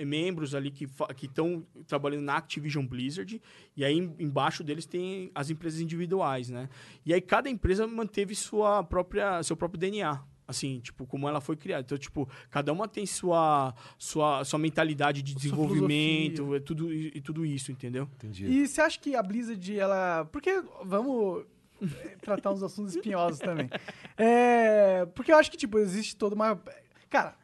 membros 0.05 0.53
ali 0.53 0.69
que 0.71 0.87
estão 1.23 1.65
trabalhando 1.87 2.23
na 2.23 2.37
Activision 2.37 2.85
Blizzard. 2.85 3.41
E 3.75 3.83
aí 3.83 3.97
em- 3.97 4.15
embaixo 4.19 4.63
deles 4.63 4.85
tem 4.85 5.31
as 5.33 5.49
empresas 5.49 5.79
individuais, 5.81 6.49
né? 6.49 6.69
E 7.05 7.13
aí 7.13 7.21
cada 7.21 7.49
empresa 7.49 7.87
manteve 7.87 8.35
sua 8.35 8.83
própria, 8.83 9.41
seu 9.43 9.55
próprio 9.57 9.79
DNA. 9.79 10.21
Assim, 10.47 10.79
tipo, 10.79 11.07
como 11.07 11.27
ela 11.27 11.41
foi 11.41 11.55
criada. 11.55 11.81
Então, 11.83 11.97
tipo, 11.97 12.29
cada 12.51 12.71
uma 12.71 12.87
tem 12.87 13.05
sua, 13.05 13.73
sua, 13.97 14.43
sua 14.45 14.59
mentalidade 14.59 15.21
de 15.23 15.33
desenvolvimento 15.33 16.55
e 16.55 16.59
tudo, 16.59 16.93
e, 16.93 17.11
e 17.15 17.21
tudo 17.21 17.43
isso, 17.45 17.71
entendeu? 17.71 18.07
Entendi. 18.15 18.45
E 18.45 18.67
você 18.67 18.79
acha 18.81 18.99
que 18.99 19.15
a 19.15 19.23
Blizzard, 19.23 19.79
ela. 19.79 20.25
Porque 20.31 20.61
vamos 20.83 21.45
eh, 21.81 22.15
tratar 22.21 22.51
uns 22.51 22.61
assuntos 22.61 22.95
espinhosos 22.95 23.39
também. 23.39 23.69
É, 24.17 25.05
porque 25.15 25.31
eu 25.31 25.37
acho 25.37 25.49
que, 25.51 25.57
tipo, 25.57 25.77
existe 25.79 26.15
toda 26.15 26.35
uma. 26.35 26.61
Cara, 27.09 27.35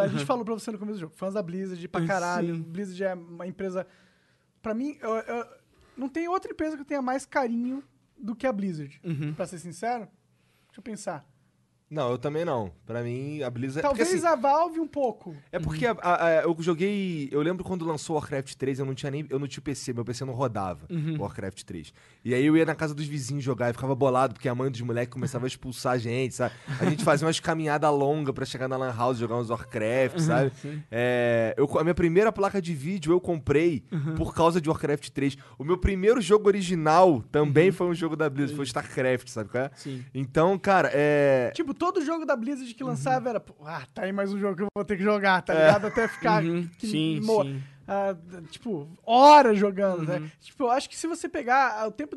a 0.00 0.08
gente 0.08 0.24
falou 0.24 0.44
pra 0.44 0.54
você 0.54 0.70
no 0.72 0.78
começo 0.78 0.98
do 0.98 1.00
jogo, 1.02 1.14
fãs 1.14 1.34
da 1.34 1.42
Blizzard 1.42 1.86
pra 1.88 2.04
caralho. 2.06 2.56
Sim. 2.56 2.62
Blizzard 2.62 3.02
é 3.04 3.14
uma 3.14 3.46
empresa. 3.46 3.86
Pra 4.60 4.74
mim, 4.74 4.96
eu- 5.00 5.14
eu- 5.16 5.46
não 5.96 6.08
tem 6.08 6.26
outra 6.28 6.50
empresa 6.50 6.74
que 6.76 6.82
eu 6.82 6.86
tenha 6.86 7.02
mais 7.02 7.24
carinho 7.26 7.82
do 8.18 8.34
que 8.34 8.46
a 8.46 8.52
Blizzard. 8.52 9.00
Pra 9.36 9.46
ser 9.46 9.58
sincero. 9.58 10.08
Deixa 10.68 10.78
eu 10.80 10.82
pensar. 10.82 11.24
Não, 11.94 12.10
eu 12.10 12.18
também 12.18 12.44
não. 12.44 12.72
Pra 12.84 13.02
mim, 13.02 13.42
a 13.42 13.48
Blizzard... 13.48 13.86
porque, 13.86 14.02
Talvez 14.04 14.24
assim, 14.24 14.32
a 14.32 14.36
Valve 14.36 14.80
um 14.80 14.86
pouco. 14.88 15.34
É 15.52 15.58
porque 15.60 15.86
a- 15.86 15.96
a- 16.02 16.26
a- 16.26 16.42
eu 16.42 16.56
joguei. 16.58 17.28
Eu 17.30 17.40
lembro 17.40 17.62
quando 17.62 17.84
lançou 17.86 18.16
Warcraft 18.16 18.54
3, 18.54 18.80
eu 18.80 18.84
não 18.84 18.94
tinha 18.94 19.10
nem. 19.10 19.24
Eu 19.30 19.38
não 19.38 19.46
tinha 19.46 19.62
PC, 19.62 19.92
meu 19.92 20.04
PC 20.04 20.24
não 20.24 20.34
rodava 20.34 20.86
Uhum. 20.90 21.16
Warcraft 21.20 21.62
3. 21.62 21.92
E 22.24 22.34
aí 22.34 22.44
eu 22.44 22.56
ia 22.56 22.64
na 22.66 22.74
casa 22.74 22.94
dos 22.94 23.06
vizinhos 23.06 23.44
jogar 23.44 23.70
e 23.70 23.72
ficava 23.72 23.94
bolado, 23.94 24.34
porque 24.34 24.48
a 24.48 24.54
mãe 24.54 24.70
dos 24.70 24.80
moleques 24.80 25.12
começava 25.12 25.46
a 25.46 25.48
expulsar 25.48 25.92
a 25.92 25.98
gente, 25.98 26.34
sabe? 26.34 26.52
A 26.80 26.84
gente 26.86 27.04
fazia 27.04 27.26
umas 27.26 27.38
caminhadas 27.38 27.90
longas 27.90 28.34
pra 28.34 28.44
chegar 28.44 28.66
na 28.68 28.76
Lan 28.76 28.92
House 28.92 29.18
jogar 29.18 29.36
uns 29.36 29.50
Warcraft, 29.50 30.18
sabe? 30.18 30.50
É, 30.90 31.54
eu, 31.56 31.68
a 31.78 31.82
minha 31.82 31.94
primeira 31.94 32.32
placa 32.32 32.60
de 32.60 32.74
vídeo 32.74 33.12
eu 33.12 33.20
comprei 33.20 33.84
por 34.16 34.34
causa 34.34 34.60
de 34.60 34.68
Warcraft 34.68 35.08
3. 35.10 35.36
O 35.58 35.64
meu 35.64 35.78
primeiro 35.78 36.20
jogo 36.20 36.48
original 36.48 37.22
também 37.30 37.70
foi 37.70 37.86
um 37.86 37.94
jogo 37.94 38.16
da 38.16 38.28
Blizzard, 38.28 38.56
foi 38.56 38.64
StarCraft, 38.64 39.28
sabe 39.28 39.50
qual 39.50 39.64
é? 39.64 39.70
Sim. 39.74 40.04
Então, 40.14 40.58
cara, 40.58 40.90
é. 40.92 41.50
Tipo, 41.54 41.72
todo 41.92 42.02
jogo 42.02 42.24
da 42.24 42.34
Blizzard 42.34 42.72
que 42.72 42.82
lançava 42.82 43.28
era, 43.28 43.38
pô, 43.40 43.54
ah, 43.66 43.82
tá 43.92 44.04
aí 44.04 44.12
mais 44.12 44.32
um 44.32 44.38
jogo 44.38 44.56
que 44.56 44.62
eu 44.62 44.68
vou 44.74 44.84
ter 44.84 44.96
que 44.96 45.02
jogar, 45.02 45.42
tá 45.42 45.52
ligado? 45.52 45.86
Até 45.88 46.08
ficar. 46.08 46.42
Uhum. 46.42 46.66
que 46.78 46.86
Sim, 46.86 47.20
mo- 47.20 47.44
sim. 47.44 47.62
ah, 47.86 48.16
tipo, 48.50 48.88
horas 49.04 49.58
jogando, 49.58 50.04
né? 50.04 50.30
Tipo, 50.40 50.64
eu 50.64 50.70
acho 50.70 50.88
que 50.88 50.96
se 50.96 51.06
você 51.06 51.28
pegar 51.28 51.78
ah, 51.78 51.86
o 51.86 51.90
tempo 51.92 52.16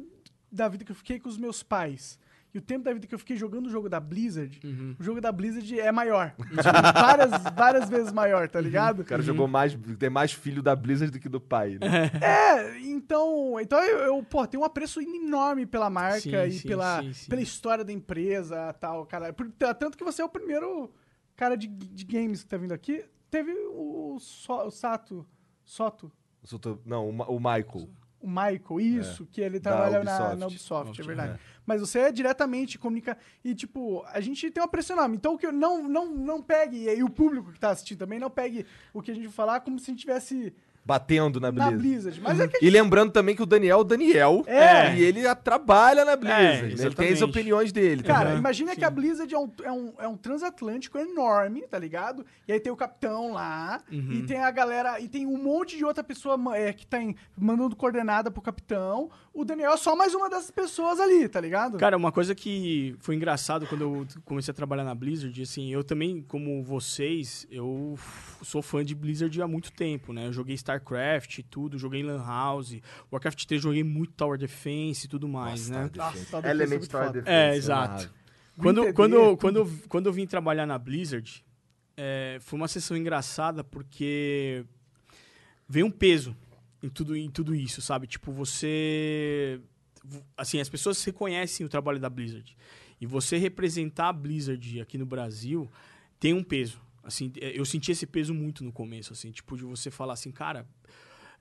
da 0.49 0.69
vida 0.69 0.85
que 0.85 0.91
eu 0.91 0.95
fiquei 0.95 1.19
com 1.19 1.27
os 1.27 1.37
meus 1.37 1.61
pais 1.63 2.17
e 2.53 2.57
o 2.57 2.61
tempo 2.61 2.83
da 2.85 2.93
vida 2.93 3.05
que 3.05 3.13
eu 3.13 3.19
fiquei 3.19 3.35
jogando 3.35 3.67
o 3.67 3.69
jogo 3.69 3.87
da 3.89 3.99
Blizzard, 3.99 4.59
o 4.99 5.03
jogo 5.03 5.19
da 5.21 5.31
Blizzard 5.31 5.79
é 5.79 5.91
maior. 5.91 6.33
Tipo, 6.37 6.55
várias, 6.93 7.31
várias 7.55 7.89
vezes 7.89 8.11
maior, 8.11 8.47
tá 8.49 8.59
ligado? 8.59 9.01
O 9.01 9.05
cara 9.05 9.21
jogou 9.21 9.47
mais. 9.47 9.77
Tem 9.99 10.09
mais 10.09 10.31
filho 10.31 10.63
da 10.63 10.75
Blizzard 10.75 11.11
do 11.11 11.19
que 11.19 11.29
do 11.29 11.39
pai, 11.41 11.77
né? 11.79 12.09
É, 12.21 12.79
então, 12.79 13.59
então 13.59 13.79
eu, 13.83 13.99
eu, 13.99 14.23
pô, 14.23 14.47
tenho 14.47 14.63
um 14.63 14.65
apreço 14.65 14.99
enorme 15.01 15.65
pela 15.65 15.89
marca 15.89 16.19
Sim, 16.19 16.47
e 16.47 16.51
sim, 16.59 16.67
pela, 16.67 17.01
sim, 17.03 17.13
sim. 17.13 17.29
pela 17.29 17.41
história 17.41 17.83
da 17.83 17.91
empresa 17.91 18.73
tal, 18.79 19.05
cara. 19.05 19.31
Por- 19.33 19.51
Tanto 19.51 19.97
que 19.97 20.03
você 20.03 20.21
é 20.21 20.25
o 20.25 20.29
primeiro 20.29 20.91
cara 21.35 21.55
de, 21.55 21.67
de 21.67 22.05
games 22.05 22.43
que 22.43 22.49
tá 22.49 22.57
vindo 22.57 22.71
aqui. 22.73 23.05
Teve 23.29 23.51
o, 23.71 24.17
So- 24.19 24.65
o 24.67 24.71
Sato, 24.71 25.25
Soto, 25.63 26.11
Não, 26.85 27.09
o, 27.09 27.13
Ma- 27.13 27.27
o 27.27 27.37
Michael. 27.37 27.89
O 28.21 28.27
Michael, 28.27 28.79
isso, 28.79 29.25
que 29.27 29.41
ele 29.41 29.59
trabalha 29.59 30.03
na, 30.03 30.11
Ubisoft. 30.11 30.39
na 30.39 30.47
Ubisoft, 30.47 31.01
é 31.01 31.03
verdade. 31.03 31.39
Mas 31.65 31.81
você 31.81 31.99
é 31.99 32.11
diretamente 32.11 32.77
comunica 32.79 33.17
e 33.43 33.53
tipo, 33.53 34.03
a 34.07 34.19
gente 34.21 34.49
tem 34.49 34.61
uma 34.63 34.69
pressão 34.69 34.95
enorme. 34.95 35.17
Então 35.17 35.33
o 35.35 35.37
que 35.37 35.45
eu- 35.45 35.51
não 35.51 35.87
não 35.87 36.09
não 36.15 36.41
pegue 36.41 36.89
e 36.89 37.03
o 37.03 37.09
público 37.09 37.51
que 37.51 37.59
tá 37.59 37.69
assistindo 37.71 37.99
também 37.99 38.19
não 38.19 38.29
pegue 38.29 38.65
o 38.93 39.01
que 39.01 39.11
a 39.11 39.13
gente 39.13 39.25
vai 39.25 39.33
falar 39.33 39.59
como 39.59 39.77
se 39.77 39.91
a 39.91 39.93
gente 39.93 39.99
tivesse 40.01 40.53
Batendo 40.87 41.39
na 41.41 41.51
na 41.51 41.69
Blizzard. 41.69 41.77
Blizzard. 41.77 42.21
Mas 42.21 42.39
é 42.39 42.47
que 42.47 42.55
a 42.57 42.59
E 42.65 42.69
lembrando 42.69 43.11
também 43.11 43.35
que 43.35 43.43
o 43.43 43.45
Daniel 43.45 43.77
é 43.79 43.81
o 43.81 43.83
Daniel. 43.83 44.43
É. 44.47 44.95
E 44.95 45.03
ele 45.03 45.27
a- 45.27 45.35
trabalha 45.35 46.05
na 46.05 46.15
Blizzard. 46.15 46.75
né? 46.75 46.85
ele 46.85 46.95
tem 46.95 47.11
as 47.11 47.21
opiniões 47.21 47.71
dele. 47.73 48.01
tá 48.03 48.07
Cara, 48.13 48.23
ligado? 48.25 48.39
imagina 48.39 48.73
que 48.75 48.85
a 48.85 48.89
Blizzard 48.89 49.33
é 49.33 49.37
um, 49.37 49.51
é, 49.63 49.71
um, 49.71 49.93
é 49.99 50.07
um 50.07 50.15
transatlântico 50.15 50.97
enorme, 50.97 51.63
tá 51.69 51.77
ligado? 51.77 52.25
E 52.47 52.53
aí 52.53 52.59
tem 52.59 52.71
o 52.71 52.75
capitão 52.77 53.33
lá, 53.33 53.81
e 53.91 54.21
tem 54.23 54.37
a 54.37 54.49
galera, 54.49 54.97
e 55.01 55.09
tem 55.09 55.25
um 55.27 55.37
monte 55.37 55.75
de 55.75 55.83
outra 55.83 56.03
pessoa 56.03 56.39
é, 56.55 56.71
que 56.71 56.87
tá 56.87 57.01
em- 57.01 57.15
mandando 57.37 57.75
coordenada 57.75 58.31
pro 58.31 58.41
capitão. 58.41 59.09
O 59.39 59.45
Daniel 59.45 59.73
é 59.73 59.77
só 59.77 59.95
mais 59.95 60.15
uma 60.15 60.27
dessas 60.31 60.49
pessoas 60.49 60.99
ali, 60.99 61.29
tá 61.29 61.39
ligado? 61.39 61.77
Cara, 61.77 61.95
uma 61.95 62.11
coisa 62.11 62.33
que 62.33 62.95
foi 62.97 63.13
engraçado 63.13 63.67
quando 63.67 63.81
eu 63.81 64.07
comecei 64.25 64.51
a 64.51 64.55
trabalhar 64.55 64.83
na 64.83 64.95
Blizzard, 64.95 65.39
assim, 65.39 65.71
eu 65.71 65.83
também, 65.83 66.23
como 66.23 66.63
vocês, 66.63 67.45
eu 67.51 67.95
sou 68.41 68.63
fã 68.63 68.83
de 68.83 68.95
Blizzard 68.95 69.39
há 69.39 69.47
muito 69.47 69.71
tempo, 69.71 70.11
né? 70.11 70.25
Eu 70.25 70.33
joguei 70.33 70.55
StarCraft 70.55 71.37
e 71.37 71.43
tudo, 71.43 71.77
joguei 71.77 72.01
Lan 72.01 72.17
House, 72.25 72.77
Warcraft 73.11 73.45
3 73.45 73.61
joguei 73.61 73.83
muito 73.83 74.13
Tower 74.13 74.39
Defense 74.39 75.05
e 75.05 75.07
tudo 75.07 75.27
mais, 75.27 75.69
né? 75.69 75.87
Nossa, 75.95 76.17
tá 76.31 76.41
defesa 76.41 76.49
Element 76.49 76.77
muito 76.79 76.89
Tower 76.89 77.05
foda. 77.05 77.19
Defense. 77.21 77.37
É, 77.37 77.49
uma 77.49 77.55
exato. 77.55 78.13
Quando, 78.59 78.93
quando, 78.95 79.13
Day, 79.21 79.37
quando, 79.37 79.55
eu- 79.57 79.71
quando 79.87 80.05
eu 80.07 80.13
vim 80.13 80.25
trabalhar 80.25 80.65
na 80.65 80.79
Blizzard, 80.79 81.45
é, 81.95 82.39
foi 82.41 82.57
uma 82.57 82.67
sessão 82.67 82.97
engraçada 82.97 83.63
porque 83.63 84.65
veio 85.69 85.85
um 85.85 85.91
peso 85.91 86.35
em 86.81 86.89
tudo, 86.89 87.15
em 87.15 87.29
tudo 87.29 87.55
isso, 87.55 87.81
sabe? 87.81 88.07
Tipo, 88.07 88.31
você. 88.31 89.59
Assim, 90.35 90.59
as 90.59 90.69
pessoas 90.69 91.03
reconhecem 91.03 91.65
o 91.65 91.69
trabalho 91.69 91.99
da 91.99 92.09
Blizzard. 92.09 92.55
E 92.99 93.05
você 93.05 93.37
representar 93.37 94.09
a 94.09 94.13
Blizzard 94.13 94.81
aqui 94.81 94.97
no 94.97 95.05
Brasil 95.05 95.69
tem 96.19 96.33
um 96.33 96.43
peso. 96.43 96.81
Assim, 97.03 97.31
é, 97.39 97.57
eu 97.57 97.65
senti 97.65 97.91
esse 97.91 98.05
peso 98.05 98.33
muito 98.33 98.63
no 98.63 98.71
começo, 98.71 99.13
assim, 99.13 99.31
tipo, 99.31 99.55
de 99.55 99.63
você 99.63 99.89
falar 99.89 100.13
assim, 100.13 100.31
cara, 100.31 100.67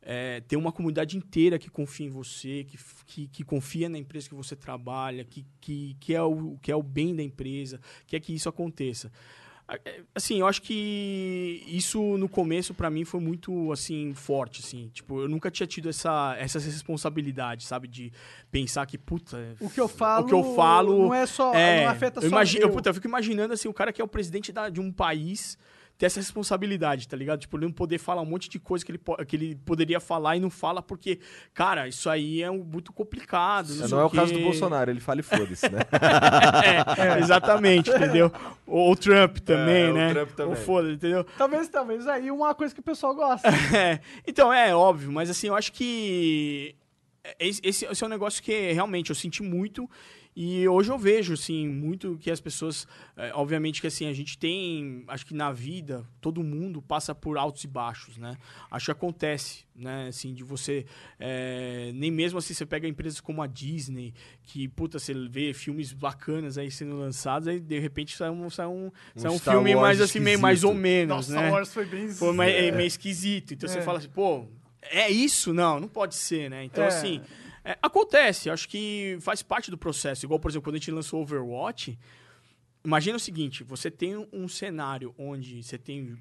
é, 0.01 0.40
tem 0.42 0.57
uma 0.57 0.70
comunidade 0.70 1.16
inteira 1.16 1.59
que 1.59 1.68
confia 1.68 2.07
em 2.07 2.11
você, 2.11 2.64
que, 2.64 2.79
que, 3.05 3.27
que 3.27 3.44
confia 3.44 3.88
na 3.88 3.99
empresa 3.99 4.29
que 4.29 4.35
você 4.35 4.55
trabalha, 4.55 5.25
que, 5.25 5.44
que, 5.61 5.96
que, 5.99 6.14
é 6.14 6.22
o, 6.22 6.57
que 6.62 6.70
é 6.70 6.77
o 6.77 6.83
bem 6.83 7.16
da 7.16 7.22
empresa, 7.22 7.81
quer 8.07 8.20
que 8.20 8.33
isso 8.33 8.49
aconteça. 8.49 9.11
Assim, 10.14 10.38
eu 10.40 10.46
acho 10.46 10.62
que 10.62 11.64
isso 11.66 12.16
no 12.18 12.29
começo 12.29 12.72
pra 12.72 12.88
mim 12.88 13.05
foi 13.05 13.18
muito 13.20 13.72
assim 13.72 14.14
forte, 14.14 14.61
assim. 14.64 14.88
Tipo, 14.94 15.22
eu 15.22 15.29
nunca 15.29 15.50
tinha 15.50 15.66
tido 15.66 15.88
essa 15.88 16.37
essa 16.38 16.59
responsabilidade, 16.61 17.64
sabe, 17.64 17.88
de 17.88 18.12
pensar 18.50 18.87
que 18.87 18.96
puta, 18.96 19.57
O 19.61 19.68
que 19.68 19.81
eu 19.81 19.88
falo, 19.88 20.24
o 20.24 20.29
que 20.29 20.35
eu 20.35 20.55
falo 20.55 20.98
não 21.07 21.14
é 21.14 21.26
só, 21.26 21.52
é, 21.52 21.83
não 21.85 21.90
afeta 21.90 22.18
eu 22.18 22.22
só 22.22 22.29
imagino, 22.29 22.64
eu, 22.64 22.70
puta, 22.70 22.90
eu 22.90 22.94
fico 22.94 23.09
imaginando 23.09 23.52
assim, 23.55 23.66
o 23.68 23.74
cara 23.74 23.92
que 23.92 24.00
é 24.00 24.05
o 24.05 24.09
presidente 24.09 24.52
da- 24.52 24.68
de 24.68 24.81
um 24.81 24.92
país 24.92 25.59
ter 25.99 26.07
essa 26.07 26.21
responsabilidade, 26.21 27.09
tá 27.09 27.17
ligado? 27.17 27.41
Tipo, 27.41 27.57
ele 27.57 27.65
não 27.67 27.73
poder 27.73 27.97
falar 27.99 28.21
um 28.21 28.27
monte 28.27 28.49
de 28.51 28.59
coisa 28.59 28.85
que 28.85 28.93
ele, 28.93 29.01
que 29.27 29.37
ele 29.37 29.55
poderia 29.65 29.99
falar 29.99 30.37
e 30.37 30.41
não 30.41 30.51
fala 30.51 30.83
porque, 30.83 31.21
cara, 31.55 31.89
isso 31.89 32.11
aí 32.11 32.43
é 32.43 32.51
um- 32.51 32.63
muito 32.63 32.93
complicado. 32.93 33.69
Não, 33.75 33.89
sei 33.89 33.99
é 33.99 34.03
o 34.03 34.11
caso 34.11 34.33
do 34.35 34.41
Bolsonaro, 34.41 34.91
ele 34.91 35.01
fala 35.01 35.21
e 35.21 35.23
foda-se, 35.23 35.69
né? 35.71 35.81
É, 36.99 37.19
exatamente, 37.19 37.91
entendeu? 37.91 38.31
Ou 38.67 38.93
o 38.93 38.97
Trump 38.97 39.39
também, 39.39 39.85
É, 39.87 39.91
o 39.91 39.95
né? 39.95 40.13
Trump 40.13 40.31
também. 40.33 40.55
Ou 40.55 40.61
foda, 40.61 40.91
entendeu? 40.93 41.25
Talvez, 41.39 41.69
talvez 41.69 42.07
aí 42.07 42.31
uma 42.31 42.55
coisa 42.55 42.75
que 42.75 42.81
o 42.81 42.85
pessoal 42.85 43.15
gosta. 43.15 43.49
É, 43.77 44.01
então, 44.27 44.53
é 44.53 44.75
óbvio, 44.75 45.11
mas 45.13 45.29
assim, 45.31 45.49
eu 45.49 45.55
acho 45.55 45.73
que 45.73 46.75
esse, 47.39 47.61
esse- 47.65 47.85
esse 47.87 48.05
é 48.05 48.07
um 48.07 48.11
negócio 48.11 48.43
que 48.43 48.73
realmente 48.73 49.11
eu 49.11 49.17
senti 49.17 49.43
muito 49.43 49.89
e 50.38 50.68
hoje 50.68 50.90
eu 50.92 50.99
vejo, 50.99 51.33
assim, 51.33 51.66
muito 51.66 52.18
que 52.20 52.31
as 52.31 52.40
pessoas, 52.42 52.87
é, 53.16 53.33
obviamente 53.33 53.81
que 53.81 53.87
assim, 53.87 54.07
a 54.07 54.12
gente 54.12 54.37
tem, 54.37 55.03
acho 55.09 55.25
que 55.25 55.33
na 55.33 55.51
vida, 55.51 56.07
todo 56.20 56.42
mundo 56.44 56.83
passa 56.83 57.14
por 57.14 57.38
altos 57.38 57.64
e 57.64 57.66
baixos, 57.66 58.18
né? 58.18 58.37
Acho 58.70 58.85
que 58.85 58.90
acontece, 58.90 59.64
né, 59.75 60.09
assim, 60.09 60.35
de 60.35 60.44
você, 60.44 60.85
é, 61.18 61.90
nem 61.94 62.11
mesmo 62.11 62.38
assim, 62.38 62.53
você 62.53 62.66
pega 62.66 62.87
empresas 62.87 63.18
como 63.18 63.40
a 63.40 63.46
Disney, 63.46 64.12
que, 64.42 64.68
puta, 64.68 64.99
você 64.99 65.14
vê 65.29 65.55
filmes 65.55 65.94
bacanas 65.94 66.59
aí 66.59 66.70
sendo 66.70 66.96
lançados, 66.99 67.49
aí 67.49 67.59
de 67.59 67.79
repente 67.79 68.14
sai 68.14 68.29
um, 68.29 68.51
sai 68.51 68.66
um, 68.66 68.90
sai 69.14 69.31
um 69.31 69.38
filme 69.38 69.75
Wars 69.75 69.83
mais 69.87 70.01
assim, 70.03 70.20
meio 70.20 70.38
mais 70.38 70.64
ou 70.64 70.75
menos, 70.75 71.16
Nossa, 71.29 71.33
né? 71.33 71.38
Star 71.40 71.53
Wars 71.53 71.72
foi 71.72 71.87
bem... 71.87 72.09
Foi 72.11 72.35
meio, 72.35 72.51
é 72.68 72.70
meio 72.72 72.87
esquisito. 72.87 73.55
Então 73.55 73.66
você 73.66 73.79
É. 73.79 73.83
fala 73.83 73.99
assim, 73.99 74.09
pô, 74.11 74.44
é 74.83 75.11
isso? 75.11 75.55
Não, 75.55 75.81
não 75.81 75.88
pode 75.88 76.14
ser, 76.14 76.51
né? 76.51 76.62
Então, 76.64 76.85
É. 76.85 76.88
assim, 76.88 77.22
é, 77.72 77.79
acontece. 77.83 78.48
Acho 78.50 78.68
que 78.68 79.18
faz 79.20 79.42
parte 79.42 79.70
do 79.70 79.79
processo. 79.79 80.24
Igual, 80.24 80.38
por 80.40 80.50
exemplo, 80.50 80.64
quando 80.64 80.76
a 80.76 80.79
gente 80.79 80.90
lançou 80.90 81.20
Overwatch, 81.22 81.98
imagina 82.85 83.16
o 83.16 83.20
seguinte: 83.20 83.62
você 83.64 83.90
tem 83.90 84.16
um- 84.33 84.48
cenário 84.48 85.14
onde 85.18 85.62
você 85.62 85.76
tem 85.76 86.16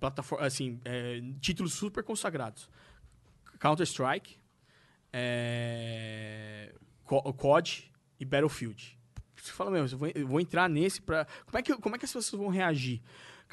plataforma, 0.00 0.46
assim, 0.46 0.80
é, 0.84 1.20
títulos 1.40 1.74
super 1.74 2.02
consagrados. 2.02 2.68
Counter-Strike, 3.60 4.36
é, 5.12 6.72
Co- 7.04 7.32
COD 7.34 7.90
e 8.18 8.24
Battlefield. 8.24 8.98
você 9.36 9.52
fala, 9.52 9.70
meu, 9.70 9.86
eu 9.86 9.98
vou, 9.98 10.08
eu 10.14 10.26
vou 10.26 10.40
entrar 10.40 10.68
nesse 10.68 11.00
pra. 11.02 11.26
Como 11.46 11.58
é, 11.58 11.62
que, 11.62 11.76
como 11.76 11.96
é 11.96 11.98
que 11.98 12.04
as 12.04 12.12
pessoas 12.12 12.40
vão 12.40 12.48
reagir? 12.48 13.02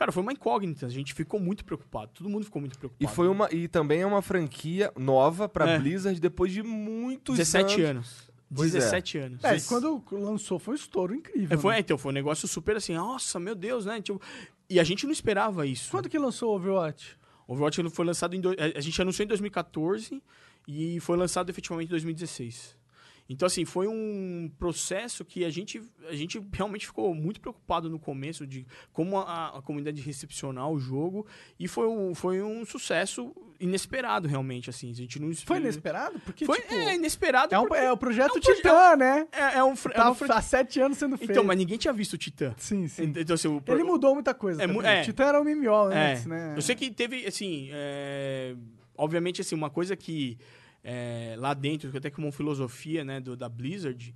Cara, 0.02 0.12
foi 0.12 0.24
uma 0.24 0.34
incógnita. 0.34 0.88
A 0.88 0.90
gente 0.90 1.14
ficou 1.14 1.40
muito 1.40 1.64
preocupado. 1.64 2.10
Todo 2.12 2.28
mundo 2.28 2.44
ficou 2.44 2.60
muito 2.60 2.74
E, 2.74 2.78
preocupado. 2.80 3.14
foi 3.16 3.28
uma, 3.28 3.48
e 3.54 3.68
também 3.68 4.02
é 4.02 4.06
uma 4.06 4.24
franquia 4.24 4.92
nova 4.98 5.48
pra 5.48 5.70
É. 5.70 5.78
Blizzard 5.80 6.20
depois 6.20 6.52
de 6.52 6.64
muitos 6.64 7.38
17 7.38 7.84
anos. 7.84 7.86
anos. 7.86 8.32
Pois 8.56 8.74
é. 8.74 8.80
17 8.80 9.18
anos. 9.20 9.44
É, 9.44 9.58
e 9.58 9.62
quando 9.62 10.04
lançou 10.12 10.58
foi 10.58 10.74
um 10.74 10.76
estouro 10.76 11.14
incrível. 11.14 11.56
É, 11.56 11.62
foi, 11.62 11.74
né? 11.76 11.80
então, 11.82 12.00
foi 12.00 12.12
um 12.12 12.16
negócio 12.16 12.48
super 12.48 12.78
assim, 12.78 12.96
nossa, 12.96 13.40
meu 13.40 13.54
Deus, 13.54 13.86
né? 13.86 14.02
Tipo, 14.02 14.20
e 14.68 14.80
a 14.80 14.84
gente 14.84 15.06
não 15.06 15.12
esperava 15.14 15.68
isso. 15.68 15.92
Quando 15.92 16.10
que 16.10 16.18
lançou 16.18 16.52
o 16.52 16.56
Overwatch? 16.56 17.16
O 17.48 17.54
Overwatch 17.54 17.88
foi 17.92 18.04
lançado 18.06 18.36
em. 18.36 18.42
do- 18.42 18.56
a 18.76 18.82
gente 18.82 19.00
anunciou 19.00 19.24
em 19.24 19.28
2014 19.28 20.20
e 20.68 21.00
foi 21.00 21.16
lançado 21.16 21.52
efetivamente 21.52 21.90
em 21.90 21.92
2016. 21.92 22.76
Então, 23.34 23.46
assim, 23.46 23.64
foi 23.64 23.88
um 23.88 24.52
processo 24.60 25.24
que 25.24 25.46
a 25.46 25.50
gente, 25.50 25.82
a 26.10 26.14
gente 26.16 26.42
realmente 26.52 26.86
ficou 26.86 27.16
muito 27.16 27.40
preocupado 27.40 27.90
no 27.90 27.98
começo 27.98 28.46
de 28.46 28.66
como 28.92 29.18
a, 29.18 29.58
a 29.58 29.62
comunidade 29.62 30.02
recepcionar 30.02 30.70
o 30.70 30.78
jogo. 30.78 31.26
E 31.58 31.68
foi 31.68 31.88
um, 31.88 32.14
foi 32.14 32.42
um 32.42 32.66
sucesso 32.66 33.34
inesperado, 33.58 34.28
realmente, 34.28 34.70
assim. 34.70 34.92
A 34.92 34.94
gente 34.94 35.18
não 35.20 35.34
Foi 35.34 35.58
inesperado? 35.58 36.20
Porque, 36.26 36.46
Foi 36.46 36.60
tipo, 36.60 36.74
é, 36.74 36.96
inesperado. 36.96 37.56
é, 37.56 37.60
um, 37.60 37.68
é 37.74 37.92
o 37.92 37.96
projeto 37.96 38.36
é 38.36 38.38
um 38.38 38.42
proje- 38.42 38.58
Titã, 38.58 38.96
né? 38.98 39.28
é, 39.32 39.58
é 39.60 39.64
um, 39.64 39.76
fr- 39.76 39.92
é 39.92 39.94
Tá 39.94 40.14
fran- 40.14 40.34
há 40.36 40.42
sete 40.42 40.82
anos 40.82 40.98
sendo 40.98 41.18
feito. 41.18 41.32
Então, 41.32 41.44
mas 41.44 41.58
ninguém 41.58 41.78
tinha 41.78 41.94
visto 41.94 42.14
o 42.14 42.18
Titã. 42.18 42.54
Sim, 42.58 42.88
sim. 42.88 43.14
Então, 43.16 43.34
assim, 43.36 43.48
o, 43.48 43.64
Ele 43.68 43.84
mudou 43.84 44.14
muita 44.14 44.34
coisa. 44.34 44.62
É 44.64 44.66
é. 44.66 45.02
Titã 45.04 45.24
era 45.24 45.40
um 45.42 45.46
MMO 45.46 45.90
É, 45.92 46.12
antes, 46.14 46.26
né? 46.26 46.54
Eu 46.58 46.62
sei 46.62 46.76
que 46.76 46.92
teve, 46.92 47.26
assim, 47.26 47.70
é, 47.72 48.56
obviamente, 48.98 49.40
assim, 49.40 49.56
uma 49.56 49.70
coisa 49.70 49.96
que 49.96 50.38
é, 50.84 51.36
lá 51.38 51.54
dentro, 51.54 51.96
até 51.96 52.10
como 52.10 52.32
filosofia, 52.32 53.04
né, 53.04 53.20
do, 53.20 53.36
da 53.36 53.50
Blizzard, 53.50 54.14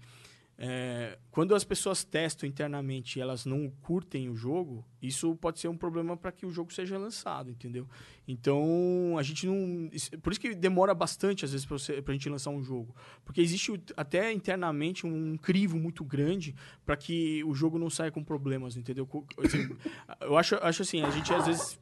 é, 0.57 1.17
quando 1.31 1.53
as 1.53 1.65
pessoas 1.65 2.05
testam 2.05 2.47
internamente 2.47 3.19
e 3.19 3.21
elas 3.21 3.45
não 3.45 3.69
curtem 3.81 4.29
o 4.29 4.35
jogo, 4.35 4.85
isso 5.01 5.35
pode 5.35 5.59
ser 5.59 5.67
um 5.67 5.75
problema 5.75 6.15
para 6.15 6.31
que 6.31 6.45
o 6.45 6.51
jogo 6.51 6.73
seja 6.73 6.97
lançado, 6.97 7.51
entendeu? 7.51 7.85
Então, 8.25 9.17
a 9.19 9.23
gente 9.23 9.45
não... 9.45 9.89
Por 10.21 10.31
isso 10.31 10.39
que 10.39 10.55
demora 10.55 10.93
bastante, 10.95 11.43
às 11.43 11.51
vezes, 11.51 11.65
para 11.65 11.75
a 11.75 12.11
gente 12.13 12.29
lançar 12.29 12.51
um 12.51 12.63
jogo. 12.63 12.95
Porque 13.25 13.41
existe 13.41 13.73
até 13.97 14.31
internamente 14.31 15.05
um 15.05 15.35
crivo 15.37 15.77
muito 15.77 16.05
grande 16.05 16.55
para 16.85 16.95
que 16.95 17.43
o 17.43 17.53
jogo 17.53 17.77
não 17.77 17.89
saia 17.89 18.11
com 18.11 18.23
problemas, 18.23 18.77
entendeu? 18.77 19.07
Assim, 19.43 19.75
eu 20.21 20.37
acho, 20.37 20.55
acho 20.55 20.81
assim, 20.83 21.01
a 21.01 21.09
gente 21.09 21.33
às 21.33 21.45
vezes 21.47 21.79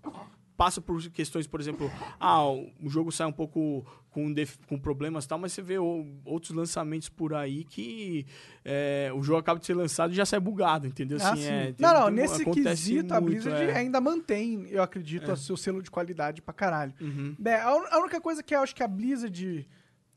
passa 0.57 0.81
por 0.81 1.01
questões, 1.11 1.45
por 1.45 1.59
exemplo, 1.59 1.91
ah, 2.19 2.47
o 2.47 2.89
jogo 2.89 3.11
sai 3.11 3.27
um 3.27 3.31
pouco 3.31 3.85
com, 4.13 4.33
com 4.67 4.77
problemas 4.77 5.25
e 5.25 5.27
tal, 5.27 5.39
mas 5.39 5.51
você 5.51 5.61
vê 5.61 5.77
outros 5.79 6.51
lançamentos 6.55 7.09
por 7.09 7.33
aí 7.33 7.63
que 7.65 8.25
é, 8.63 9.11
o 9.13 9.21
jogo 9.23 9.39
acaba 9.39 9.59
de 9.59 9.65
ser 9.65 9.73
lançado 9.73 10.13
e 10.13 10.15
já 10.15 10.25
sai 10.25 10.39
bugado, 10.39 10.87
entendeu? 10.87 11.17
Ah, 11.21 11.31
Assim, 11.33 11.41
sim. 11.41 11.47
é, 11.49 11.63
tem- 11.73 11.75
não, 11.79 11.93
não, 11.93 12.05
tem- 12.05 12.13
nesse 12.15 12.45
quesito 12.45 13.13
a 13.13 13.19
muito, 13.19 13.33
Blizzard 13.41 13.71
é. 13.71 13.75
ainda 13.75 13.99
mantém, 13.99 14.67
eu 14.69 14.81
acredito, 14.83 15.31
o 15.31 15.35
seu 15.35 15.57
selo 15.57 15.81
de 15.81 15.89
qualidade 15.89 16.41
pra 16.41 16.53
caralho. 16.53 16.93
Uhum. 17.01 17.35
É, 17.43 17.55
a, 17.55 17.69
a 17.69 17.99
única 17.99 18.21
coisa 18.21 18.41
que 18.43 18.55
eu 18.55 18.59
acho 18.61 18.75
que 18.75 18.83
a 18.83 18.87
Blizzard 18.87 19.67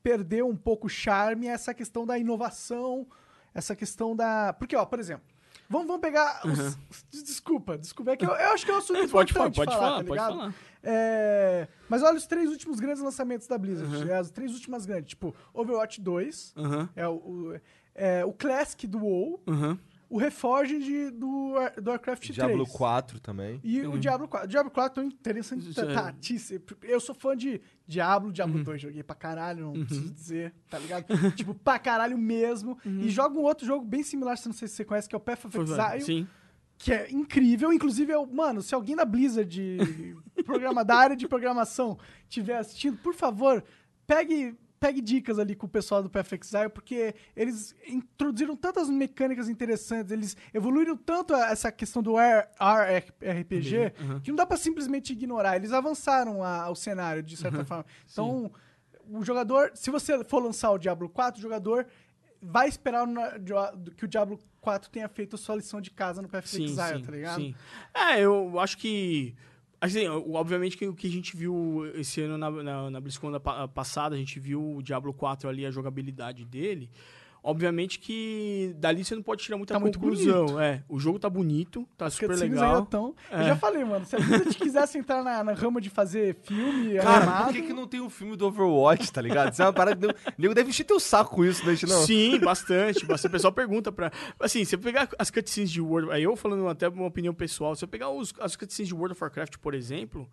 perdeu 0.02 0.46
um 0.48 0.56
pouco 0.56 0.86
o 0.86 0.90
charme 0.90 1.46
é 1.46 1.50
essa 1.50 1.72
questão 1.74 2.04
da 2.06 2.18
inovação, 2.18 3.06
essa 3.54 3.74
questão 3.74 4.14
da... 4.14 4.52
Porque, 4.52 4.76
ó, 4.76 4.84
por 4.84 5.00
exemplo, 5.00 5.24
vamos, 5.68 5.86
vamos 5.86 6.00
pegar... 6.02 6.42
os- 6.44 6.76
Desculpa, 7.24 7.76
desculpa, 7.78 8.12
é 8.12 8.16
que 8.16 8.24
eu, 8.24 8.30
eu 8.30 8.50
acho 8.52 8.64
que 8.64 8.70
é 8.70 8.74
um 8.74 8.78
assunto 8.78 9.08
Pode 9.10 9.32
falar, 9.32 9.48
importante 9.48 9.56
pode 9.56 9.72
falar, 9.72 9.86
falar, 9.86 9.98
tá 9.98 10.04
pode 10.04 10.20
falar. 10.20 10.54
É, 10.88 11.66
mas 11.88 12.02
olha 12.02 12.16
os 12.16 12.26
três 12.26 12.48
últimos 12.50 12.78
grandes 12.78 13.02
lançamentos 13.02 13.46
da 13.48 13.58
Blizzard, 13.58 14.04
né, 14.04 14.14
as 14.14 14.30
três 14.30 14.52
últimas 14.54 14.86
grandes, 14.86 15.10
tipo, 15.10 15.34
Overwatch 15.52 16.00
2, 16.00 16.54
Aham, 16.56 16.88
é 16.94 17.08
o, 17.08 17.12
o, 17.14 17.60
é, 17.94 18.24
o 18.24 18.32
Classic 18.32 18.86
do 18.86 18.98
WoW, 18.98 19.42
aham. 19.48 19.78
o 20.08 20.16
Reforged 20.16 21.10
do, 21.10 21.54
do 21.82 21.90
Warcraft 21.90 22.22
3. 22.22 22.34
Diablo 22.36 22.64
4 22.68 23.18
também. 23.18 23.60
E 23.64 23.80
o 23.84 23.98
Diablo 23.98 24.28
4. 24.28 24.46
O 24.46 24.48
Diablo 24.48 24.70
4 24.70 25.02
é 25.02 25.06
interessante. 25.06 25.64
Uhum. 25.64 25.70
Isso 25.70 25.80
é- 25.80 25.94
Tá, 25.94 26.14
eu 26.84 27.00
sou 27.00 27.14
fã 27.14 27.36
de 27.36 27.60
Diablo, 27.86 28.30
Diablo 28.32 28.62
2 28.62 28.80
joguei 28.80 29.02
pra 29.02 29.16
caralho, 29.16 29.72
não 29.74 29.84
preciso 29.84 30.14
dizer, 30.14 30.54
tá 30.70 30.78
ligado? 30.78 31.06
tipo, 31.36 31.52
pra 31.54 31.78
caralho 31.80 32.16
mesmo. 32.16 32.78
E 32.84 33.08
joga 33.08 33.36
um 33.36 33.42
outro 33.42 33.66
jogo 33.66 33.84
bem 33.84 34.04
similar, 34.04 34.36
se 34.38 34.46
não 34.46 34.54
sei 34.54 34.68
se 34.68 34.74
você 34.76 34.84
conhece, 34.84 35.08
que 35.08 35.14
é 35.16 35.18
o 35.18 35.20
Path 35.20 35.46
of 35.46 35.58
Exile, 35.58 36.00
Sim. 36.02 36.28
Que 36.78 36.92
é 36.92 37.10
incrível. 37.10 37.72
Inclusive, 37.72 38.12
eu, 38.12 38.26
mano, 38.26 38.62
se 38.62 38.74
alguém 38.74 38.94
da 38.96 39.04
Blizzard, 39.04 40.16
programa, 40.44 40.84
da 40.84 40.96
área 40.96 41.16
de 41.16 41.26
programação, 41.28 41.98
estiver 42.28 42.56
assistindo, 42.58 42.96
por 42.98 43.14
favor, 43.14 43.62
pegue. 44.06 44.54
Pegue 44.78 45.00
dicas 45.00 45.38
ali 45.38 45.56
com 45.56 45.64
o 45.64 45.68
pessoal 45.70 46.02
do 46.02 46.10
Path 46.10 46.34
Exile, 46.34 46.68
porque 46.68 47.14
eles 47.34 47.74
introduziram 47.88 48.54
tantas 48.54 48.90
mecânicas 48.90 49.48
interessantes, 49.48 50.12
eles 50.12 50.36
evoluíram 50.52 50.94
tanto 50.94 51.34
essa 51.34 51.72
questão 51.72 52.02
do 52.02 52.18
R- 52.18 52.46
RPG 53.22 53.92
que 54.22 54.28
não 54.30 54.36
dá 54.36 54.44
pra 54.44 54.58
simplesmente 54.58 55.14
ignorar. 55.14 55.56
Eles 55.56 55.72
avançaram 55.72 56.44
a- 56.44 56.68
o 56.70 56.74
cenário, 56.74 57.22
de 57.22 57.38
certa 57.38 57.64
forma. 57.64 57.86
Então, 58.12 58.52
o 59.10 59.24
jogador, 59.24 59.70
se 59.74 59.90
você 59.90 60.22
for 60.24 60.42
lançar 60.42 60.70
o 60.72 60.78
Diablo 60.78 61.08
4, 61.08 61.38
o 61.38 61.42
jogador 61.42 61.86
vai 62.42 62.68
esperar 62.68 63.06
que 63.96 64.04
o 64.04 64.08
Diablo 64.08 64.38
4 64.60 64.90
tenha 64.90 65.08
feito 65.08 65.36
a 65.36 65.38
sua 65.38 65.56
lição 65.56 65.80
de 65.80 65.90
casa 65.90 66.20
no 66.22 66.28
Path 66.28 66.44
of 66.44 66.62
Exile, 66.62 67.02
tá 67.02 67.12
ligado? 67.12 67.40
sim. 67.40 67.54
É, 67.94 68.20
eu 68.20 68.58
acho 68.60 68.76
que. 68.78 69.34
Assim, 69.80 70.08
obviamente 70.08 70.76
que 70.76 70.86
o 70.88 70.94
que 70.94 71.06
a 71.06 71.10
gente 71.10 71.36
viu 71.36 71.84
esse 71.94 72.22
ano 72.22 72.38
na, 72.38 72.50
na, 72.50 72.90
na 72.90 73.00
BlizzCon 73.00 73.30
da 73.30 73.38
pa- 73.38 73.68
passada, 73.68 74.14
a 74.14 74.18
gente 74.18 74.40
viu 74.40 74.76
o 74.76 74.82
Diablo 74.82 75.12
4 75.12 75.48
ali, 75.50 75.66
a 75.66 75.70
jogabilidade 75.70 76.44
dele. 76.46 76.90
Obviamente 77.48 78.00
que 78.00 78.74
dali 78.76 79.04
você 79.04 79.14
não 79.14 79.22
pode 79.22 79.40
tirar 79.44 79.56
muita 79.56 79.72
Tá 79.74 79.78
muito 79.78 80.00
conclusão. 80.00 80.60
É, 80.60 80.82
o 80.88 80.98
jogo 80.98 81.16
tá 81.16 81.30
bonito, 81.30 81.86
tá 81.96 82.06
As 82.06 82.14
super 82.14 82.36
legal. 82.36 82.84
tão... 82.86 83.14
Eu 83.30 83.38
É. 83.38 83.44
já 83.44 83.56
falei, 83.56 83.84
mano, 83.84 84.04
se 84.04 84.16
a 84.16 84.18
Blizzard 84.18 84.52
quisesse 84.56 84.98
entrar 84.98 85.22
na, 85.22 85.44
na 85.44 85.52
rama 85.52 85.80
de 85.80 85.88
fazer 85.88 86.34
filme 86.42 86.96
Cara, 86.96 87.18
animado... 87.18 87.44
por 87.44 87.52
que, 87.54 87.62
que 87.62 87.72
não 87.72 87.86
tem 87.86 88.00
um 88.00 88.10
filme 88.10 88.36
do 88.36 88.46
Overwatch, 88.48 89.12
tá 89.12 89.22
ligado? 89.22 89.52
Isso 89.52 89.62
é 89.62 89.64
uma 89.66 89.72
parada. 89.72 90.08
O 90.08 90.14
nego 90.42 90.54
deve 90.54 90.70
encher 90.70 90.82
teu 90.82 90.98
saco 90.98 91.36
com 91.36 91.44
isso, 91.44 91.64
né? 91.64 91.76
Não. 91.86 92.02
Sim, 92.04 92.40
bastante. 92.40 93.06
bastante. 93.06 93.28
O 93.28 93.30
pessoal 93.30 93.52
pergunta 93.52 93.92
pra. 93.92 94.10
Assim, 94.40 94.64
se 94.64 94.74
eu 94.74 94.80
pegar 94.80 95.08
as 95.16 95.30
cutscenes 95.30 95.70
de 95.70 95.80
World. 95.80 96.10
Aí 96.10 96.24
eu 96.24 96.34
falando 96.34 96.66
até 96.66 96.88
uma 96.88 97.06
opinião 97.06 97.32
pessoal, 97.32 97.76
se 97.76 97.84
eu 97.84 97.88
pegar 97.88 98.10
os, 98.10 98.34
as 98.40 98.56
cutscenes 98.56 98.88
de 98.88 98.94
World 98.94 99.12
of 99.12 99.22
Warcraft, 99.22 99.58
por 99.58 99.72
exemplo. 99.72 100.28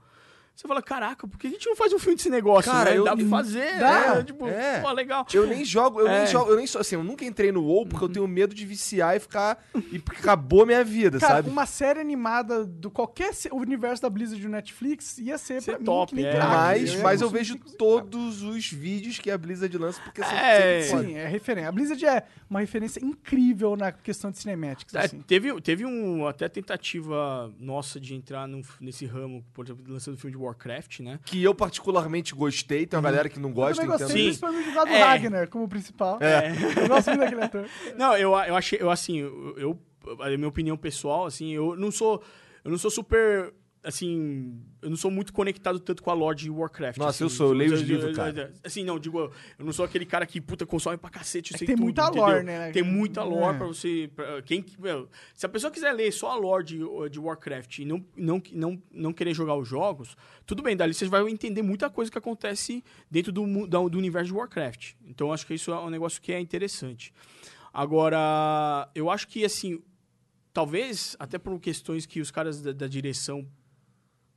Você 0.55 0.67
fala, 0.67 0.83
caraca, 0.83 1.27
por 1.27 1.37
que 1.39 1.47
a 1.47 1.49
gente 1.49 1.65
não 1.67 1.75
faz 1.75 1.91
um 1.91 1.97
filme 1.97 2.15
desse 2.15 2.29
negócio? 2.29 2.71
Cara, 2.71 2.91
né? 2.91 2.97
eu- 2.97 3.03
Dá 3.03 3.15
pra 3.15 3.25
fazer, 3.25 3.79
Dá. 3.79 4.15
né? 4.17 4.23
Tipo, 4.23 4.47
É. 4.47 4.81
pô, 4.81 4.91
legal. 4.91 5.25
Eu 5.33 5.47
nem 5.47 5.65
jogo, 5.65 5.99
eu 5.99 6.07
É. 6.07 6.19
nem 6.19 6.27
jogo, 6.27 6.51
eu 6.51 6.55
nem 6.55 6.67
sou 6.67 6.79
assim, 6.79 6.95
eu 6.95 7.03
nunca 7.03 7.25
entrei 7.25 7.51
no 7.51 7.63
WoW 7.63 7.87
porque 7.87 8.05
eu 8.05 8.09
tenho 8.09 8.27
medo 8.27 8.53
de 8.53 8.63
viciar 8.63 9.15
e 9.15 9.19
ficar. 9.19 9.65
E 9.91 9.97
acabou 9.97 10.63
minha 10.63 10.83
vida, 10.83 11.17
Cara, 11.19 11.35
sabe? 11.37 11.49
uma 11.49 11.65
série 11.65 11.99
animada 11.99 12.63
do 12.65 12.91
qualquer 12.91 13.33
se- 13.33 13.49
universo 13.51 14.03
da 14.03 14.09
Blizzard 14.11 14.39
do 14.41 14.47
Netflix 14.49 15.17
ia 15.17 15.39
ser 15.39 15.59
Ser 15.59 15.71
pra 15.71 15.79
mim 15.79 15.85
top, 15.85 16.09
que 16.11 16.15
nem 16.17 16.25
é. 16.27 16.31
crack. 16.33 16.47
Mas, 16.51 16.93
ia 16.93 17.01
mas 17.03 17.21
eu 17.21 17.29
vejo 17.31 17.57
todos 17.75 18.43
os 18.43 18.71
vídeos 18.71 19.17
que 19.17 19.31
a 19.31 19.37
Blizzard 19.37 19.75
lança 19.75 19.99
porque 20.03 20.21
são 20.23 20.31
É. 20.37 20.83
sempre. 20.83 21.07
Sim, 21.07 21.15
é 21.15 21.27
referência. 21.27 21.69
A 21.69 21.71
Blizzard 21.71 22.05
é 22.05 22.23
uma 22.47 22.59
referência 22.59 23.03
incrível 23.03 23.75
na 23.75 23.91
questão 23.91 24.29
de 24.29 24.37
cinematics, 24.37 24.93
É, 24.93 24.99
assim. 24.99 25.19
teve, 25.21 25.59
teve 25.61 25.83
um, 25.83 26.27
até 26.27 26.47
tentativa 26.47 27.51
nossa 27.59 27.99
de 27.99 28.13
entrar 28.13 28.47
num- 28.47 28.61
nesse 28.79 29.05
ramo, 29.07 29.43
por 29.51 29.65
exemplo, 29.65 29.83
lançando 29.91 30.15
filme 30.15 30.31
de 30.31 30.37
Warcraft, 30.43 30.99
né? 31.01 31.19
Que 31.25 31.43
eu 31.43 31.53
particularmente 31.55 32.33
gostei, 32.35 32.85
tem 32.85 32.97
uma 32.99 33.03
galera 33.09 33.29
que 33.29 33.39
não 33.39 33.49
Eu 33.49 33.55
gosta, 33.55 33.81
também 33.81 33.95
entendo. 33.95 34.07
gostei, 34.07 34.21
Sim. 34.21 34.27
principalmente 34.39 34.71
do 34.71 34.79
É. 34.93 35.03
Ragnar 35.03 35.47
como 35.49 35.67
principal. 35.67 36.19
Eu 36.21 36.87
gosto 36.87 37.07
muito 37.07 37.19
daquele 37.21 37.43
ator. 37.43 37.65
Não, 37.97 38.15
eu, 38.17 38.31
eu 38.31 38.55
achei, 38.55 38.79
eu 38.81 38.89
assim, 38.89 39.17
eu, 39.19 39.55
eu- 39.57 39.79
a 40.19 40.29
minha 40.35 40.47
opinião 40.47 40.75
pessoal, 40.77 41.25
assim, 41.25 41.51
eu 41.51 41.77
não 41.77 41.89
sou, 41.89 42.21
eu 42.63 42.69
não 42.71 42.77
sou 42.77 42.91
super, 42.91 43.53
assim, 43.83 44.61
eu 44.83 44.89
não 44.89 44.97
sou 44.97 45.09
muito 45.09 45.31
conectado 45.33 45.79
tanto 45.79 46.03
com 46.03 46.11
a 46.11 46.13
lore 46.13 46.37
de 46.37 46.49
Warcraft. 46.49 46.97
Nossa, 46.97 47.23
eu 47.23 47.27
assim. 47.27 47.35
sou, 47.37 47.47
eu 47.47 47.53
leio 47.53 47.73
os 47.73 47.81
livros, 47.81 48.15
cara. 48.15 48.53
Assim, 48.63 48.83
não, 48.83 48.99
digo, 48.99 49.19
eu 49.19 49.65
não 49.65 49.71
sou 49.73 49.85
aquele 49.85 50.05
cara 50.05 50.25
que, 50.25 50.39
puta, 50.41 50.65
consome 50.65 50.97
pra 50.97 51.09
cacete, 51.09 51.51
eu 51.51 51.55
É 51.55 51.57
sei 51.59 51.67
tem 51.67 51.75
tudo, 51.75 51.83
muita 51.85 52.03
entendeu? 52.03 52.21
lore, 52.23 52.43
né? 52.43 52.71
Tem 52.71 52.83
muita 52.83 53.23
lore 53.23 53.55
É. 53.55 53.57
pra 53.57 53.67
você, 53.67 54.09
pra 54.15 54.41
quem, 54.41 54.63
meu, 54.77 55.09
se 55.33 55.45
a 55.45 55.49
pessoa 55.49 55.71
quiser 55.71 55.91
ler 55.93 56.11
só 56.11 56.31
a 56.31 56.35
lore 56.35 56.63
de, 56.65 56.79
de 57.09 57.19
Warcraft 57.19 57.79
e 57.79 57.85
não, 57.85 58.05
não, 58.15 58.41
não, 58.51 58.81
não 58.91 59.13
querer 59.13 59.33
jogar 59.33 59.55
os 59.55 59.67
jogos, 59.67 60.15
tudo 60.45 60.61
bem, 60.61 60.75
dali 60.77 60.93
você 60.93 61.05
vai 61.07 61.27
entender 61.29 61.61
muita 61.61 61.89
coisa 61.89 62.11
que 62.11 62.17
acontece 62.17 62.83
dentro 63.09 63.31
do, 63.31 63.65
da- 63.67 63.87
do 63.87 63.97
universo 63.97 64.27
de 64.27 64.33
Warcraft. 64.33 64.93
Então, 65.07 65.31
acho 65.31 65.47
que 65.47 65.53
isso 65.53 65.71
é 65.71 65.79
um 65.79 65.89
negócio 65.89 66.21
que 66.21 66.31
é 66.31 66.39
interessante. 66.39 67.13
Agora, 67.73 68.89
eu 68.93 69.09
acho 69.09 69.27
que, 69.27 69.43
assim, 69.43 69.81
talvez, 70.53 71.15
até 71.19 71.37
por 71.39 71.59
questões 71.59 72.05
que 72.05 72.21
os 72.21 72.29
caras 72.29 72.61
da, 72.61 72.71
da 72.71 72.87
direção 72.87 73.47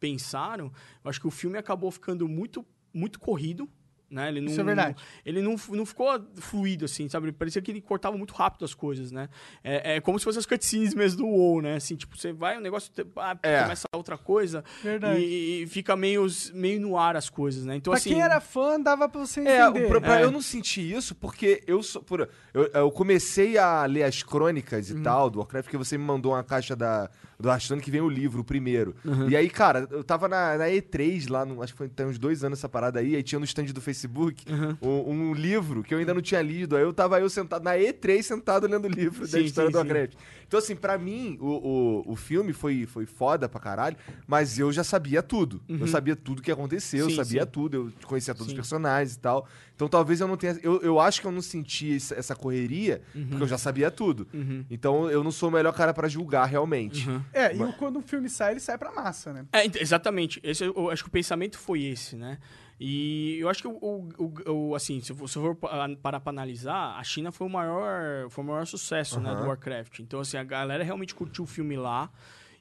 pensaram, 0.01 0.73
eu 1.05 1.11
acho 1.11 1.21
que 1.21 1.27
o 1.27 1.31
filme 1.31 1.59
acabou 1.59 1.91
ficando 1.91 2.29
muito, 2.29 2.65
muito 2.93 3.19
corrido. 3.21 3.69
né? 4.09 4.29
Ele 4.29 4.41
não, 4.41 4.53
Isso 4.53 4.61
é 4.61 4.65
verdade. 4.65 5.03
Ele 5.25 5.43
não, 5.43 5.57
não 5.71 5.85
ficou 5.85 6.07
fluido, 6.37 6.85
assim, 6.85 7.09
sabe? 7.09 7.33
Parecia 7.33 7.61
que 7.61 7.73
ele 7.73 7.81
cortava 7.81 8.17
muito 8.17 8.33
rápido 8.35 8.65
as 8.65 8.73
coisas, 8.73 9.11
né? 9.11 9.29
É, 9.65 9.97
é 9.97 10.01
como 10.01 10.17
se 10.17 10.25
fossem 10.25 10.39
as 10.39 10.47
cutscenes 10.47 10.95
mesmo 10.95 11.19
do 11.19 11.27
WoW, 11.27 11.61
né? 11.61 11.75
Assim, 11.75 11.97
tipo, 11.97 12.17
você 12.17 12.33
vai, 12.33 12.57
o 12.57 12.61
negócio 12.61 12.93
ah, 13.17 13.37
É. 13.43 13.63
começa 13.63 13.89
outra 13.93 14.17
coisa 14.17 14.63
Verdade. 14.81 15.19
e, 15.21 15.63
e 15.65 15.67
fica 15.67 15.97
meio, 15.97 16.25
meio 16.55 16.81
no 16.81 16.97
ar 16.97 17.17
as 17.17 17.29
coisas, 17.29 17.65
né? 17.65 17.75
Então, 17.75 17.91
pra 17.91 17.99
assim... 17.99 18.11
quem 18.11 18.23
era 18.23 18.41
fã, 18.41 18.79
dava 18.81 19.09
pra 19.09 19.21
você 19.21 19.41
É, 19.41 19.63
entender. 19.67 19.87
o 19.87 19.89
pro- 19.89 20.01
pra 20.01 20.21
É. 20.21 20.23
eu 20.23 20.31
não 20.31 20.41
senti 20.41 20.81
isso 20.93 21.13
porque 21.17 21.65
eu 21.67 21.83
sou. 21.83 22.01
Por, 22.01 22.29
eu, 22.55 22.65
eu 22.73 22.91
comecei 22.93 23.59
a 23.59 23.85
ler 23.87 24.05
as 24.05 24.23
crônicas 24.23 24.89
e 24.89 25.01
tal 25.03 25.29
do 25.29 25.41
Warcraft, 25.41 25.65
porque 25.65 25.77
você 25.77 25.99
me 25.99 26.05
mandou 26.05 26.31
uma 26.33 26.45
caixa 26.45 26.77
da, 26.77 27.11
do 27.39 27.49
Hearthstone 27.49 27.81
que 27.83 27.91
vem 27.91 28.01
o 28.01 28.09
livro, 28.09 28.41
o 28.41 28.45
primeiro. 28.45 28.95
E 29.29 29.37
aí, 29.37 29.49
cara, 29.51 29.87
eu 29.91 30.03
tava 30.03 30.27
na, 30.29 30.57
na 30.57 30.65
E3 30.69 31.29
lá, 31.31 31.45
no- 31.45 31.63
acho 31.63 31.73
que 31.73 31.79
foi 31.79 31.89
tem 31.89 32.07
uns 32.07 32.19
dois 32.19 32.43
anos 32.43 32.59
essa 32.59 32.69
parada 32.69 32.99
aí, 33.01 33.15
aí 33.15 33.23
tinha 33.23 33.39
no 33.39 33.45
stand 33.45 33.67
do 33.67 33.81
Facebook 33.81 34.45
um, 34.81 35.11
um 35.11 35.33
livro 35.35 35.83
que 35.83 35.93
eu 35.95 35.99
ainda 35.99 36.15
não 36.15 36.23
tinha 36.23 36.41
lido. 36.41 36.77
Aí 36.77 36.83
eu 36.83 36.93
tava 36.93 37.21
eu 37.21 37.29
sentado 37.29 37.63
na 37.63 37.75
E3 37.77 38.23
sentado 38.23 38.67
lendo 38.67 38.87
o 38.87 38.89
livro 38.89 39.21
da 39.21 39.27
Sim, 39.39 39.45
história 39.45 39.69
sim, 39.69 39.73
do. 39.73 39.79
Warcraft. 39.79 40.15
Então, 40.47 40.59
assim, 40.59 40.77
pra 40.77 40.97
mim, 40.97 41.37
o, 41.41 42.05
o, 42.07 42.13
o 42.13 42.17
filme 42.17 42.53
foi, 42.53 42.87
foi 42.87 43.05
foda 43.05 43.49
pra 43.49 43.59
caralho, 43.61 43.97
mas 44.29 44.59
eu 44.59 44.73
já 44.73 44.85
sabia 44.85 45.21
tudo. 45.23 45.61
Eu 45.69 45.87
sabia 45.89 46.15
tudo 46.15 46.41
que 46.41 46.53
aconteceu, 46.53 47.11
eu 47.11 47.11
sabia 47.17 47.45
tudo, 47.45 47.75
eu 47.77 47.93
conhecia 48.07 48.33
todos 48.35 48.49
os 48.49 48.55
personagens 48.55 49.17
e 49.17 49.19
tal. 49.19 49.47
Então 49.77 49.89
talvez 49.89 50.21
eu 50.23 50.27
não 50.27 50.37
tenha. 50.39 50.59
Eu, 50.63 50.81
eu 50.81 50.99
acho 50.99 51.21
que 51.21 51.27
eu 51.27 51.31
não 51.31 51.43
senti 51.43 51.95
essa, 51.95 52.35
correria, 52.35 53.03
porque 53.29 53.43
eu 53.43 53.47
já 53.47 53.59
sabia 53.59 53.91
tudo. 53.91 54.27
Então 54.71 55.09
eu 55.11 55.23
não 55.23 55.31
sou 55.31 55.51
o 55.51 55.53
melhor 55.53 55.73
cara 55.75 55.93
pra 55.93 56.09
julgar 56.09 56.47
realmente. 56.47 57.07
É, 57.33 57.55
e 57.55 57.63
o- 57.63 57.73
quando 57.75 57.99
o 57.99 58.03
filme 58.03 58.29
sai, 58.31 58.53
ele 58.55 58.61
sai 58.61 58.79
pra 58.79 58.91
massa, 58.91 59.33
né? 59.35 59.45
É, 59.53 59.67
ent- 59.67 59.77
exatamente. 59.77 60.41
Esse, 60.43 60.65
eu, 60.65 60.91
acho 60.91 61.03
que 61.05 61.09
o 61.09 61.13
pensamento 61.13 61.59
foi 61.59 61.83
esse, 61.85 62.17
né? 62.17 62.39
E 62.81 63.39
eu 63.39 63.49
acho 63.49 63.63
que, 63.63 63.69
o, 63.69 63.73
o- 63.73 64.09
o- 64.19 64.51
o- 64.71 64.75
assim, 64.75 65.01
se 65.01 65.11
eu 65.13 65.17
for- 65.29 65.55
parar 66.03 66.21
pra 66.21 66.31
analisar, 66.31 66.97
a 66.99 67.03
China 67.05 67.31
foi 67.33 67.47
o 67.47 67.51
maior, 67.51 68.29
foi 68.31 68.45
o 68.45 68.47
maior 68.47 68.67
sucesso, 68.67 69.19
né, 69.21 69.35
do. 69.35 69.47
Warcraft. 69.47 70.01
Então, 70.01 70.21
assim, 70.21 70.37
a 70.37 70.45
galera 70.45 70.83
realmente 70.85 71.15
curtiu 71.15 71.45
o 71.45 71.47
filme 71.47 71.77
lá. 71.77 72.11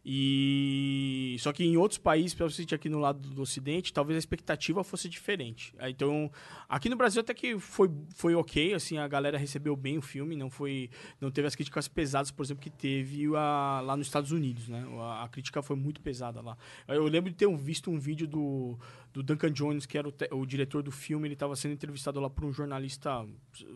E 0.08 1.36
só 1.39 1.52
que 1.52 1.63
em 1.63 1.78
outros 1.78 1.98
países, 1.98 2.38
você 2.38 2.63
aqui 2.76 2.88
no 2.88 3.00
lado 3.00 3.28
do 3.28 3.41
Ocidente, 3.41 3.91
talvez 3.91 4.15
a 4.15 4.20
expectativa 4.20 4.84
fosse 4.84 5.10
diferente. 5.10 5.74
Aí, 5.80 5.91
Então, 5.91 6.32
aqui 6.70 6.89
no 6.89 6.96
Brasil 6.96 7.22
até 7.22 7.34
que 7.34 7.58
foi, 7.58 7.89
foi 8.13 8.36
ok, 8.36 8.76
assim, 8.76 8.98
a 9.00 9.08
galera 9.08 9.36
recebeu 9.36 9.76
bem 9.76 9.98
o 9.98 10.02
filme, 10.04 10.36
não 10.36 10.50
foi, 10.50 10.91
não 11.20 11.32
teve 11.32 11.48
as 11.48 11.56
críticas 11.56 11.88
pesadas, 11.88 12.30
por 12.30 12.44
exemplo, 12.46 12.62
que 12.62 12.70
teve 12.70 13.26
a- 13.36 13.82
lá 13.84 13.98
nos 13.98 14.06
Estados 14.06 14.32
Unidos, 14.32 14.68
né? 14.68 14.86
A, 15.00 15.24
a 15.24 15.28
crítica 15.28 15.63
foi 15.63 15.76
muito 15.76 16.00
pesada 16.02 16.39
lá. 16.39 16.56
Eu 16.88 17.06
lembro 17.06 17.32
de 17.32 17.36
ter 17.36 17.48
visto 17.58 17.89
um 17.89 17.98
vídeo 17.98 18.28
do, 18.28 18.78
do 19.12 19.24
Duncan 19.24 19.52
Jones, 19.52 19.88
que 19.88 19.98
era 19.98 20.08
o, 20.08 20.13
o 20.39 20.46
diretor 20.46 20.84
do 20.84 20.91
filme, 20.91 21.28
ele 21.28 21.34
estava 21.34 21.56
sendo 21.56 21.74
entrevistado 21.74 22.20
lá 22.20 22.30
por 22.30 22.46
um 22.46 22.54
jornalista 22.54 23.26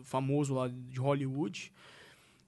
famoso 0.04 0.54
lá 0.54 0.68
de 0.68 1.00
Hollywood. 1.00 1.72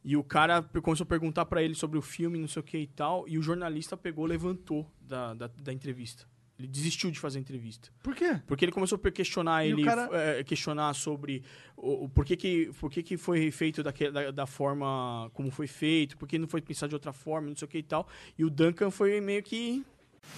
E 0.05 0.17
o 0.17 0.25
cara 0.25 0.63
começou 0.83 1.05
a 1.05 1.07
perguntar 1.07 1.45
pra 1.47 1.63
ele 1.63 1.75
sobre 1.75 1.97
o 1.99 2.03
filme, 2.03 2.39
não 2.39 2.49
sei 2.49 2.61
o 2.61 2.63
que 2.65 2.79
e 2.79 2.87
tal. 2.89 3.25
E 3.29 3.39
o 3.39 3.43
jornalista 3.43 3.97
pegou, 3.97 4.27
levantou 4.27 4.87
da, 5.01 5.33
da, 5.35 5.47
da 5.47 5.73
entrevista. 5.73 6.25
Ele 6.59 6.69
desistiu 6.69 7.11
de 7.11 7.19
fazer 7.19 7.39
a 7.39 7.41
entrevista. 7.41 7.89
Por 8.03 8.15
quê? 8.15 8.41
Porque 8.47 8.65
ele 8.65 8.73
começou 8.73 9.01
a 9.03 9.11
questionar 9.11 9.65
E 9.67 9.71
ele, 9.71 9.85
cara- 9.85 10.09
eh, 10.13 10.45
questionar 10.45 10.93
sobre 10.95 11.43
o, 11.77 12.05
o 12.05 12.09
por, 12.09 12.25
que, 12.25 12.37
que, 12.37 12.71
por 12.79 12.91
que, 12.91 13.03
que 13.03 13.17
foi 13.17 13.51
feito 13.51 13.83
daque- 13.83 14.11
da, 14.11 14.31
da 14.31 14.47
forma 14.47 15.31
como 15.35 15.51
foi 15.51 15.67
feito, 15.67 16.17
por 16.17 16.29
que 16.29 16.39
não 16.39 16.47
foi 16.47 16.61
pensado 16.61 16.91
de 16.91 16.95
outra 16.95 17.13
forma, 17.13 17.49
não 17.49 17.57
sei 17.57 17.67
o 17.67 17.69
que 17.69 17.79
e 17.79 17.83
tal. 17.83 18.07
E 18.39 18.45
o 18.45 18.51
Duncan 18.51 18.91
foi 18.91 19.21
meio 19.21 19.43
que. 19.43 19.85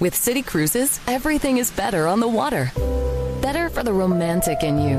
With 0.01 0.13
City 0.13 0.43
Cruises, 0.43 1.01
everything 1.09 1.59
is 1.59 1.71
better 1.71 2.07
on 2.07 2.21
the 2.21 2.27
water. 2.27 2.71
Better 3.43 3.69
for 3.71 3.83
the 3.85 3.91
romantic 3.93 4.63
in 4.65 4.79
you, 4.79 4.99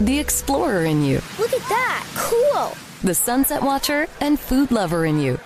the 0.00 0.18
explorer 0.18 0.84
in 0.84 1.04
you, 1.04 1.20
Look 1.38 1.52
at 1.52 1.68
that! 1.68 2.06
Cool! 2.14 2.76
the 3.02 3.14
sunset 3.14 3.62
watcher, 3.62 4.06
and 4.20 4.38
food 4.38 4.70
lover 4.70 5.06
in 5.06 5.18
you. 5.18 5.38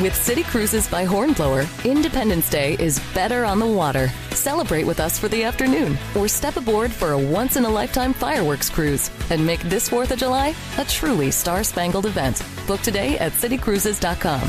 With 0.00 0.14
City 0.14 0.44
Cruises 0.44 0.86
by 0.86 1.04
Hornblower, 1.04 1.66
Independence 1.84 2.48
Day 2.48 2.74
is 2.78 3.00
better 3.14 3.44
on 3.44 3.58
the 3.58 3.66
water. 3.66 4.08
Celebrate 4.30 4.84
with 4.84 5.00
us 5.00 5.18
for 5.18 5.28
the 5.28 5.42
afternoon 5.42 5.98
or 6.16 6.28
step 6.28 6.56
aboard 6.56 6.92
for 6.92 7.12
a 7.12 7.18
once 7.18 7.56
in 7.56 7.64
a 7.64 7.68
lifetime 7.68 8.12
fireworks 8.12 8.70
cruise 8.70 9.10
and 9.30 9.44
make 9.44 9.60
this 9.62 9.88
4th 9.88 10.12
of 10.12 10.18
July 10.18 10.54
a 10.76 10.84
truly 10.84 11.32
star 11.32 11.64
spangled 11.64 12.06
event. 12.06 12.42
Book 12.68 12.80
today 12.82 13.18
at 13.18 13.32
citycruises.com. 13.32 14.48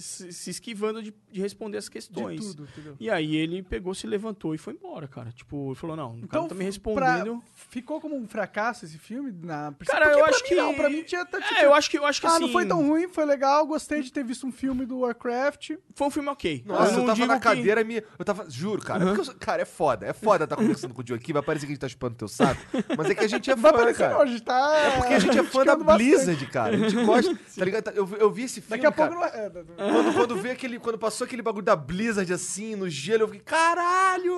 Se, 0.00 0.50
esquivando 0.50 1.02
de, 1.02 1.14
de 1.30 1.40
responder 1.40 1.78
as 1.78 1.88
questões. 1.88 2.40
De 2.40 2.46
tudo, 2.48 2.68
entendeu? 2.72 2.96
E 3.00 3.10
aí 3.10 3.36
ele 3.36 3.62
pegou, 3.62 3.94
se 3.94 4.06
levantou 4.06 4.54
e 4.54 4.58
foi 4.58 4.74
embora, 4.74 5.06
cara. 5.08 5.30
Tipo, 5.32 5.68
ele 5.68 5.74
falou, 5.74 5.96
não, 5.96 6.16
o 6.18 6.28
cara 6.28 6.42
não 6.42 6.48
tá 6.48 6.54
me 6.54 6.58
pra- 6.60 6.66
respondendo. 6.66 7.42
ficou 7.54 8.00
como 8.00 8.16
um 8.16 8.26
fracasso 8.26 8.84
esse 8.84 8.98
filme? 8.98 9.32
Na... 9.42 9.72
Cara, 9.86 10.06
Porque 10.06 10.20
eu 10.20 10.24
pra 10.24 10.28
acho 10.30 10.42
mim 10.42 10.48
que- 10.48 10.54
Não, 10.54 10.74
pra 10.74 10.90
mim 10.90 11.02
tinha 11.02 11.24
tá, 11.24 11.40
tipo, 11.40 11.54
É, 11.54 11.64
eu 11.64 11.74
acho 11.74 11.90
que, 11.90 11.98
eu 11.98 12.06
acho 12.06 12.20
que 12.20 12.26
ah, 12.26 12.30
assim... 12.30 12.40
não 12.40 12.48
foi 12.52 12.66
tão 12.66 12.86
ruim, 12.86 13.08
foi 13.08 13.24
legal, 13.24 13.66
gostei 13.66 14.02
de 14.02 14.12
ter 14.12 14.24
visto 14.24 14.46
um 14.46 14.52
filme 14.52 14.84
do 14.86 14.98
Warcraft. 15.00 15.72
Foi 15.94 16.06
um 16.06 16.10
filme 16.10 16.28
ok. 16.28 16.62
Nossa, 16.66 16.92
eu, 16.92 16.98
não 16.98 17.06
tava 17.06 17.26
na 17.26 17.34
que- 17.34 17.40
cadeira 17.44 17.80
e 17.80 17.84
me. 17.84 18.02
Eu 18.18 18.24
tava. 18.24 18.48
Juro, 18.50 18.82
cara. 18.82 19.04
é 19.04 19.14
porque 19.14 19.30
eu 19.30 19.34
cara, 19.36 19.62
é 19.62 19.64
foda. 19.64 20.06
É 20.06 20.12
foda 20.12 20.44
estar 20.44 20.56
conversando 20.56 20.94
com 20.94 21.02
o 21.02 21.06
Joe 21.06 21.16
aqui. 21.18 21.32
Vai 21.32 21.42
parecer 21.42 21.66
que 21.66 21.72
a 21.72 21.74
gente 21.74 21.80
tá 21.80 21.88
chupando 21.88 22.14
teu 22.16 22.28
saco. 22.28 22.60
Mas 22.96 23.10
é 23.10 23.14
que 23.14 23.24
a 23.24 23.28
gente 23.28 23.50
é 23.50 23.56
Vai 23.56 23.70
fã, 23.72 23.76
aparecer 23.78 23.98
cara. 24.08 24.18
hoje, 24.18 24.40
tá? 24.40 24.76
É 24.78 24.90
porque 24.98 25.14
a 25.14 25.18
gente 25.18 25.38
é 25.38 25.42
fã 25.42 25.64
da 25.64 25.76
criticando 25.76 25.84
bastante. 25.84 26.08
Blizzard, 26.08 26.46
cara. 26.46 26.74
A 26.76 26.78
gente 26.78 27.04
gosta. 27.04 27.34
Tá 27.56 27.64
ligado? 27.64 27.90
Eu, 27.90 28.08
eu 28.18 28.30
vi 28.30 28.44
esse 28.44 28.60
filme. 28.60 28.70
Daqui 28.82 28.86
a 28.86 28.92
cara. 28.92 29.10
pouco 29.12 29.24
não 29.24 29.26
é. 29.26 29.46
é, 29.46 29.50
Quando, 29.92 30.14
quando 30.14 30.36
vê 30.36 30.50
aquele. 30.50 30.78
Quando 30.78 30.98
passou 30.98 31.24
aquele 31.24 31.42
bagulho 31.42 31.64
da 31.64 31.76
Blizzard 31.76 32.32
assim, 32.32 32.74
no 32.76 32.88
gelo, 32.88 33.22
eu 33.24 33.28
fiquei, 33.28 33.40
caralho! 33.42 34.34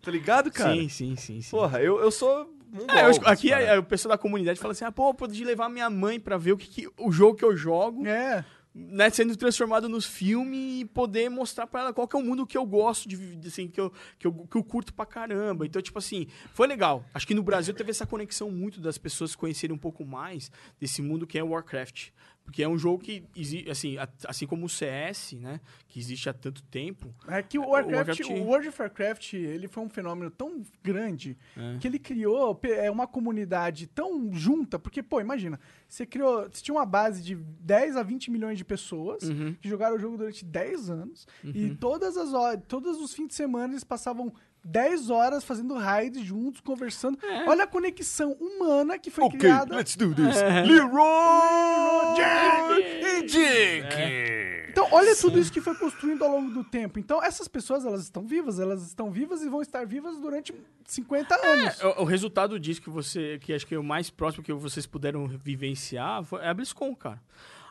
tá 0.00 0.10
ligado, 0.10 0.50
cara? 0.50 0.74
Sim, 0.74 0.88
sim, 0.88 1.16
sim, 1.16 1.40
sim. 1.40 1.50
Porra, 1.50 1.80
eu, 1.82 2.00
eu 2.00 2.10
sou. 2.10 2.52
Um 2.72 2.90
É, 2.90 3.04
eu 3.04 3.28
aqui 3.28 3.52
a, 3.52 3.74
a- 3.74 3.78
o 3.80 3.82
pessoal 3.82 4.12
da 4.12 4.18
comunidade 4.18 4.58
fala 4.58 4.72
assim, 4.72 4.84
ah, 4.84 4.90
pô, 4.92 5.10
eu 5.10 5.14
podia 5.14 5.44
levar 5.46 5.68
minha 5.68 5.90
mãe 5.90 6.18
pra 6.18 6.38
ver 6.38 6.52
o 6.52 6.56
que, 6.56 6.68
que- 6.68 6.88
o 6.98 7.12
jogo 7.12 7.36
que 7.36 7.44
eu 7.44 7.54
jogo, 7.54 8.06
É. 8.06 8.42
né, 8.74 9.10
sendo 9.10 9.36
transformado 9.36 9.90
nos 9.90 10.06
filmes 10.06 10.80
e 10.80 10.84
poder 10.86 11.28
mostrar 11.28 11.66
pra 11.66 11.80
ela 11.82 11.92
qual 11.92 12.08
que 12.08 12.16
é 12.16 12.18
o 12.18 12.22
mundo 12.22 12.46
que 12.46 12.56
eu 12.56 12.64
gosto 12.64 13.06
de, 13.06 13.14
vi- 13.14 13.38
assim, 13.46 13.68
que 13.68 13.78
eu, 13.78 13.92
que 14.18 14.26
eu, 14.26 14.32
que 14.50 14.56
eu 14.56 14.64
curto 14.64 14.94
pra 14.94 15.04
caramba. 15.04 15.66
Então, 15.66 15.82
tipo 15.82 15.98
assim, 15.98 16.26
foi 16.54 16.66
legal. 16.66 17.04
Acho 17.12 17.26
que 17.26 17.34
no 17.34 17.42
Brasil 17.42 17.74
teve 17.74 17.90
essa 17.90 18.06
conexão 18.06 18.50
muito 18.50 18.80
das 18.80 18.96
pessoas 18.96 19.34
conhecerem 19.36 19.76
um 19.76 19.78
pouco 19.78 20.02
mais 20.06 20.50
desse 20.80 21.02
mundo 21.02 21.26
que 21.26 21.38
é 21.38 21.42
Warcraft. 21.42 22.08
Porque 22.44 22.62
é 22.62 22.68
um 22.68 22.76
jogo 22.76 23.02
que, 23.02 23.24
assim, 23.70 23.96
assim 24.26 24.46
como 24.46 24.66
o 24.66 24.68
CS, 24.68 25.32
né, 25.36 25.60
que 25.88 25.98
existe 25.98 26.28
há 26.28 26.32
tanto 26.34 26.62
tempo, 26.64 27.14
É 27.28 27.42
que 27.42 27.58
o 27.58 27.62
Warcraft, 27.68 28.18
Warcraft- 28.20 28.30
o 28.30 28.44
World 28.44 28.68
of 28.68 28.82
Warcraft, 28.82 29.32
ele 29.34 29.68
foi 29.68 29.82
um 29.82 29.88
fenômeno 29.88 30.30
tão 30.30 30.62
grande 30.82 31.38
É. 31.56 31.78
que 31.78 31.86
ele 31.88 31.98
criou 31.98 32.58
é, 32.64 32.90
uma 32.90 33.06
comunidade 33.06 33.86
tão 33.86 34.32
junta, 34.34 34.78
porque, 34.78 35.02
pô, 35.02 35.20
imagina, 35.20 35.58
você 35.88 36.04
criou, 36.04 36.42
você 36.50 36.62
tinha 36.62 36.74
uma 36.74 36.84
base 36.84 37.22
de 37.22 37.36
10 37.36 37.96
a 37.96 38.02
20 38.02 38.30
milhões 38.30 38.58
de 38.58 38.64
pessoas 38.64 39.22
Uhum. 39.22 39.54
que 39.60 39.68
jogaram 39.68 39.96
o 39.96 39.98
jogo 39.98 40.16
durante 40.18 40.44
10 40.44 40.90
anos 40.90 41.26
e 41.44 41.70
todas 41.76 42.16
as 42.16 42.34
horas, 42.34 42.60
todos 42.68 43.00
os 43.00 43.14
fins 43.14 43.28
de 43.28 43.34
semana 43.34 43.72
eles 43.72 43.84
passavam 43.84 44.32
10 44.64 45.10
horas 45.10 45.44
fazendo 45.44 45.74
raids 45.74 46.22
juntos, 46.24 46.60
conversando. 46.60 47.18
É. 47.24 47.48
Olha 47.48 47.64
a 47.64 47.66
conexão 47.66 48.32
humana 48.32 48.98
que 48.98 49.10
foi 49.10 49.28
criada. 49.30 49.74
let's 49.76 49.96
do 49.96 50.14
this. 50.14 50.36
É. 50.36 50.62
Leroy 50.64 52.14
Jake 52.16 53.04
e 53.04 53.22
Jake. 53.26 54.62
Então, 54.70 54.88
olha 54.90 55.14
tudo 55.14 55.38
isso 55.38 55.52
que 55.52 55.60
foi 55.60 55.74
construindo 55.74 56.24
ao 56.24 56.30
longo 56.30 56.50
do 56.50 56.64
tempo. 56.64 56.98
Então, 56.98 57.22
essas 57.22 57.46
pessoas, 57.46 57.84
elas 57.84 58.02
estão 58.02 58.24
vivas, 58.26 58.58
elas 58.58 58.86
estão 58.86 59.10
vivas 59.10 59.42
e 59.42 59.48
vão 59.48 59.60
estar 59.60 59.84
vivas 59.86 60.18
durante 60.18 60.54
50 60.86 61.34
anos. 61.46 61.80
É, 61.80 61.86
o, 61.86 62.02
o 62.02 62.04
resultado 62.04 62.58
disso 62.58 62.80
que 62.80 62.88
você, 62.88 63.38
que 63.42 63.52
acho 63.52 63.66
que 63.66 63.74
é 63.74 63.78
o 63.78 63.84
mais 63.84 64.08
próximo 64.08 64.42
que 64.42 64.52
vocês 64.52 64.86
puderam 64.86 65.26
vivenciar, 65.28 66.24
foi, 66.24 66.40
é 66.42 66.48
a 66.48 66.54
BlizzCon, 66.54 66.94
cara. 66.96 67.20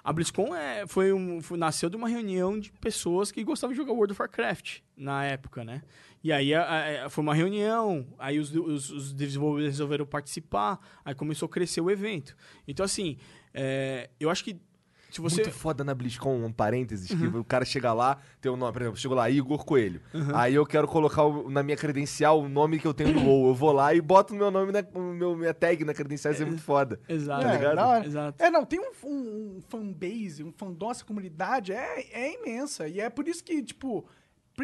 A 0.04 0.12
BlizzCon 0.14 0.56
é, 0.56 0.86
foi 0.88 1.12
um, 1.14 1.42
foi- 1.42 1.58
nasceu 1.58 1.89
de 1.89 1.96
uma 1.96 2.08
reunião 2.08 2.60
de 2.60 2.72
pessoas 2.74 3.32
que 3.32 3.44
gostavam 3.44 3.74
de 3.74 3.78
jogar 3.78 3.94
World 3.94 4.14
of 4.14 4.22
Warcraft 4.22 4.80
na 4.96 5.24
época, 5.26 5.64
né? 5.64 5.82
E 6.24 6.32
aí 6.32 6.53
a- 6.53 7.05
a- 7.05 7.09
foi 7.09 7.24
uma 7.24 7.34
reunião, 7.34 8.05
aí 8.19 8.39
os, 8.39 8.53
os, 8.53 8.89
os 8.91 9.13
desenvolvedores 9.13 9.74
resolveram 9.76 10.05
participar, 10.05 10.80
aí 11.03 11.15
começou 11.15 11.47
a 11.47 11.49
crescer 11.49 11.82
o 11.82 11.89
evento. 11.89 12.36
Então, 12.67 12.84
assim, 12.86 13.17
é, 13.53 14.09
eu 14.19 14.30
acho 14.30 14.43
que 14.43 14.59
se 15.09 15.19
você... 15.19 15.41
Muito 15.41 15.51
foda 15.53 15.84
na 15.84 15.93
BlizzCon, 15.93 16.45
um 16.45 16.53
parênteses, 16.53 17.09
que 17.09 17.28
o 17.28 17.43
cara 17.43 17.65
chega 17.65 17.91
lá, 17.91 18.17
tem 18.39 18.49
o 18.49 18.55
nome, 18.55 18.72
por 18.72 18.82
exemplo, 18.84 18.97
chegou 18.97 19.17
lá, 19.17 19.30
Igor 19.30 19.65
Coelho. 19.65 19.99
Aí 20.34 20.53
eu 20.55 20.65
quero 20.65 20.88
colocar 20.88 21.26
o- 21.26 21.49
na 21.49 21.61
minha 21.61 21.76
credencial 21.76 22.39
o 22.39 22.47
nome 22.47 22.80
que 22.80 22.88
eu 22.88 22.93
tenho 22.93 23.11
no 23.13 23.26
WoW. 23.26 23.47
Eu 23.49 23.53
vou 23.55 23.74
lá 23.74 23.93
e 23.93 23.99
boto 23.99 24.34
o 24.34 24.38
meu 24.38 24.49
nome, 24.49 24.72
na, 24.72 24.82
meu, 24.97 25.36
minha 25.36 25.53
tag 25.53 25.84
na 25.84 25.93
credencial, 25.93 26.32
isso 26.34 26.43
é 26.43 26.45
muito 26.45 26.61
foda. 26.61 26.97
Exato. 27.09 27.43
Tá 27.76 27.88
hora. 27.88 28.05
Exato. 28.05 28.41
É, 28.41 28.49
não, 28.49 28.63
tem 28.65 28.80
um, 28.80 28.91
um, 29.05 29.57
um 29.57 29.61
fanbase, 29.67 30.45
um 30.45 30.53
fandom, 30.53 30.89
essa 30.91 31.03
comunidade 31.03 31.74
é, 31.74 32.05
é 32.13 32.34
imensa. 32.39 32.88
E 32.88 33.01
é 33.01 33.09
por 33.09 33.28
isso 33.28 33.43
que, 33.43 33.61
tipo, 33.61 34.07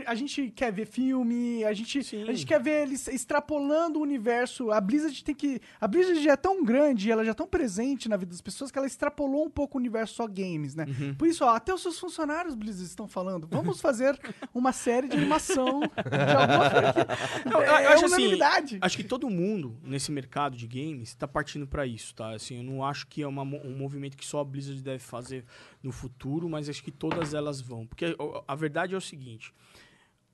a 0.05 0.15
gente 0.15 0.51
quer 0.51 0.71
ver 0.71 0.85
filme, 0.85 1.63
a 1.63 1.73
gente, 1.73 2.03
Sim. 2.03 2.23
a 2.23 2.33
gente 2.33 2.45
quer 2.45 2.61
ver 2.61 2.83
eles 2.83 3.07
extrapolando 3.07 3.99
o 3.99 4.01
universo. 4.01 4.71
A 4.71 4.79
Blizzard 4.81 5.23
tem 5.23 5.33
que. 5.35 5.59
A 5.79 5.87
Blizzard 5.87 6.21
já 6.21 6.33
é 6.33 6.35
tão 6.35 6.63
grande, 6.63 7.11
ela 7.11 7.23
já 7.23 7.31
é 7.31 7.33
tão 7.33 7.47
presente 7.47 8.07
na 8.09 8.17
vida 8.17 8.31
das 8.31 8.41
pessoas 8.41 8.69
que 8.71 8.77
ela 8.77 8.87
extrapolou 8.87 9.45
um 9.45 9.49
pouco 9.49 9.77
o 9.77 9.79
universo 9.79 10.15
só 10.15 10.27
games, 10.27 10.75
né? 10.75 10.85
Uhum. 10.87 11.15
Por 11.15 11.27
isso, 11.27 11.43
ó, 11.45 11.49
até 11.49 11.73
os 11.73 11.81
seus 11.81 11.99
funcionários 11.99 12.55
Blizzard 12.55 12.85
estão 12.87 13.07
falando. 13.07 13.47
Vamos 13.49 13.79
fazer 13.81 14.19
uma 14.53 14.71
série 14.71 15.07
de 15.07 15.15
animação 15.17 15.79
de 15.81 16.35
alguma 16.35 16.69
coisa. 16.69 16.93
que- 16.93 17.47
Eu, 17.57 17.61
é 17.61 17.87
acho 17.87 18.05
assim, 18.05 18.39
acho 18.81 18.97
que 18.97 19.03
todo 19.03 19.29
mundo 19.29 19.77
nesse 19.83 20.11
mercado 20.11 20.55
de 20.55 20.67
games 20.67 21.09
está 21.09 21.27
partindo 21.27 21.65
para 21.67 21.85
isso, 21.85 22.13
tá? 22.13 22.31
Assim, 22.31 22.57
eu 22.57 22.63
não 22.63 22.83
acho 22.83 23.07
que 23.07 23.21
é 23.21 23.27
uma 23.27 23.43
um 23.43 23.75
movimento 23.77 24.17
que 24.17 24.25
só 24.25 24.39
a 24.41 24.45
Blizzard 24.45 24.81
deve 24.81 24.99
fazer 24.99 25.45
no 25.81 25.91
futuro, 25.91 26.49
mas 26.49 26.67
acho 26.69 26.83
que 26.83 26.91
todas 26.91 27.33
elas 27.33 27.61
vão. 27.61 27.85
Porque 27.87 28.15
ó, 28.19 28.43
a 28.47 28.55
verdade 28.55 28.93
é 28.93 28.97
o 28.97 29.01
seguinte, 29.01 29.53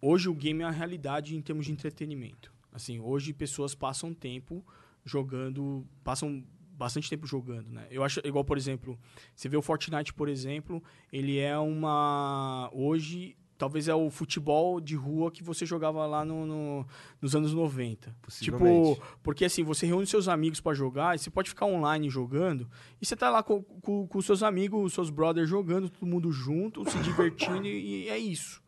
hoje 0.05 0.27
o 0.29 0.33
game 0.33 0.61
é 0.61 0.65
uma 0.65 0.71
realidade 0.71 1.35
em 1.35 1.41
termos 1.41 1.65
de 1.65 1.71
entretenimento. 1.71 2.51
Assim, 2.71 2.99
hoje 2.99 3.33
pessoas 3.33 3.73
passam 3.75 4.13
tempo 4.13 4.65
jogando, 5.05 5.85
passam 6.03 6.43
bastante 6.75 7.09
tempo 7.09 7.27
jogando, 7.27 7.69
né? 7.69 7.87
Eu 7.91 8.03
acho 8.03 8.19
igual, 8.23 8.43
por 8.43 8.57
exemplo, 8.57 8.97
você 9.35 9.47
vê 9.47 9.55
o 9.55 9.61
Fortnite, 9.61 10.13
por 10.13 10.27
exemplo, 10.27 10.81
ele 11.11 11.37
é 11.37 11.57
uma 11.57 12.69
hoje 12.73 13.35
talvez 13.55 13.87
é 13.87 13.95
o 13.95 14.09
futebol 14.09 14.81
de 14.81 14.95
rua 14.95 15.31
que 15.31 15.41
você 15.43 15.65
jogava 15.65 16.05
lá 16.05 16.25
no, 16.25 16.45
no- 16.45 16.87
nos 17.21 17.33
anos 17.35 17.53
90. 17.53 18.13
Possivelmente. 18.21 18.95
Tipo, 18.95 19.17
porque 19.21 19.45
assim, 19.45 19.63
você 19.63 19.85
reúne 19.85 20.05
seus 20.07 20.27
amigos 20.27 20.59
pra 20.59 20.73
jogar, 20.73 21.15
e 21.15 21.19
você 21.19 21.29
pode 21.29 21.49
ficar 21.49 21.67
online 21.67 22.09
jogando, 22.09 22.67
e 23.01 23.05
você 23.05 23.15
tá 23.15 23.29
lá 23.29 23.41
com, 23.43 23.61
com, 23.63 24.05
com 24.07 24.21
seus 24.21 24.43
amigos, 24.43 24.93
seus 24.93 25.09
brothers 25.09 25.47
jogando, 25.47 25.89
todo 25.89 26.05
mundo 26.05 26.29
junto, 26.31 26.83
se 26.89 26.97
divertindo, 26.99 27.65
e, 27.67 28.05
e 28.05 28.09
é 28.09 28.17
isso. 28.17 28.61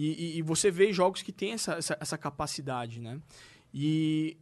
E, 0.00 0.06
e- 0.12 0.38
e 0.38 0.42
você 0.42 0.70
vê 0.70 0.92
jogos 0.92 1.22
que 1.22 1.32
têm 1.32 1.52
essa, 1.54 1.72
essa, 1.74 1.96
essa 2.00 2.16
capacidade, 2.16 3.00
né? 3.00 3.20
E, 3.74 4.36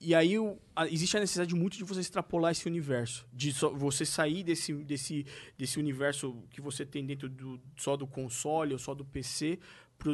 e 0.00 0.14
aí 0.16 0.36
o- 0.36 0.58
a- 0.74 0.88
existe 0.88 1.16
a 1.16 1.20
necessidade 1.20 1.54
muito 1.54 1.76
de 1.76 1.84
você 1.84 2.00
extrapolar 2.00 2.50
esse 2.50 2.66
universo. 2.66 3.24
De 3.32 3.52
só- 3.52 3.70
você 3.70 4.04
sair 4.04 4.42
desse, 4.42 4.72
desse, 4.74 5.24
desse 5.56 5.78
universo 5.78 6.42
que 6.50 6.60
você 6.60 6.84
tem 6.84 7.06
dentro 7.06 7.28
do, 7.28 7.60
só 7.76 7.96
do 7.96 8.04
console 8.06 8.72
ou 8.72 8.78
só 8.80 8.92
do 8.92 9.04
PC 9.04 9.60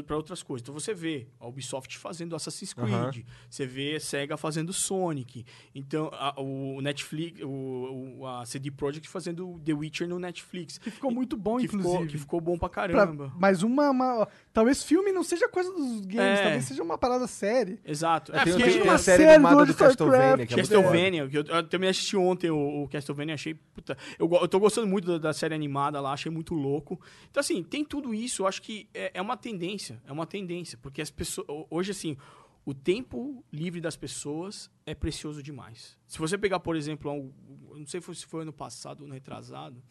para 0.07 0.16
outras 0.16 0.43
coisas. 0.43 0.62
Então 0.62 0.74
você 0.74 0.93
vê 0.93 1.26
a 1.41 1.47
Ubisoft 1.47 1.97
fazendo 1.99 2.34
Assassin's 2.37 2.72
Creed, 2.72 2.93
Aham. 2.93 3.12
você 3.49 3.66
vê 3.66 3.97
a 3.97 4.01
SEGA 4.01 4.37
fazendo 4.37 4.72
Sonic, 4.72 5.45
então 5.74 6.11
a, 6.12 6.41
o 6.41 6.80
Netflix, 6.80 7.41
o, 7.43 8.16
o- 8.20 8.26
a 8.26 8.45
CD 8.45 8.70
Projekt 8.70 9.09
fazendo 9.09 9.61
The 9.64 9.72
Witcher 9.72 10.09
no 10.09 10.18
Netflix. 10.18 10.78
Que 10.78 10.91
ficou 10.91 11.11
muito 11.11 11.37
bom, 11.37 11.59
que 11.59 11.66
inclusive. 11.66 11.93
Ficou, 11.93 12.07
que 12.07 12.18
ficou 12.18 12.41
bom 12.41 12.59
pra 12.59 12.68
Pra- 12.68 12.89
caramba. 12.89 13.32
mas 13.39 13.62
uma, 13.62 13.91
uma- 13.91 14.28
Talvez 14.53 14.82
filme 14.82 15.12
não 15.12 15.22
seja 15.22 15.49
coisa 15.49 15.70
dos 15.72 16.01
games, 16.01 16.39
É. 16.39 16.43
talvez 16.43 16.64
seja 16.64 16.82
uma 16.82 16.99
parada 16.99 17.26
séria. 17.26 17.78
Exato. 17.84 18.34
É, 18.34 18.43
tem, 18.45 18.53
porque- 18.55 18.70
tem, 18.70 18.82
uma 18.82 18.95
a 18.95 18.99
série 18.99 19.22
série 19.22 19.34
animada 19.34 19.64
do 19.66 19.72
do 19.72 19.74
Castlevania, 19.78 20.47
que 20.47 20.55
é 20.55 20.57
Castlevania, 20.57 21.28
que 21.28 21.39
eu, 21.39 21.45
eu 21.45 21.62
também 21.68 21.89
assisti 21.91 22.16
ontem 22.16 22.51
o, 22.51 22.82
o 22.84 22.89
Castlevania, 22.89 23.34
achei. 23.34 23.55
Puta, 23.55 23.97
eu, 24.18 24.28
eu 24.32 24.49
tô 24.49 24.59
gostando 24.59 24.87
muito 24.87 25.07
da, 25.07 25.18
da 25.18 25.32
série 25.32 25.55
animada 25.55 26.01
lá, 26.01 26.12
achei 26.12 26.30
muito 26.32 26.55
louco. 26.55 26.99
Então, 27.30 27.41
assim, 27.41 27.62
tem 27.62 27.84
tudo 27.84 28.14
isso, 28.14 28.43
eu 28.43 28.47
acho 28.47 28.62
que 28.62 28.89
é, 28.95 29.11
é 29.14 29.22
uma 29.22 29.37
tendência, 29.37 29.76
é 30.05 30.12
uma 30.12 30.27
tendência, 30.27 30.79
porque 30.79 31.01
as 31.03 31.11
pessoas. 31.11 31.47
ho- 31.49 31.66
Hoje, 31.70 31.91
assim, 31.93 32.16
o 32.64 32.74
tempo 32.74 33.45
livre 33.53 33.81
das 33.81 33.97
pessoas 33.97 34.70
é 34.85 34.95
precioso 34.95 35.43
demais. 35.43 35.97
Se 36.07 36.18
você 36.18 36.37
pegar, 36.37 36.61
por 36.61 36.74
exemplo, 36.77 37.11
um- 37.12 37.33
não 37.79 37.87
sei 37.87 38.01
se 38.01 38.27
foi 38.27 38.43
ano 38.43 38.53
passado 38.53 39.01
ou 39.01 39.07
ano 39.07 39.14
retrasado, 39.14 39.83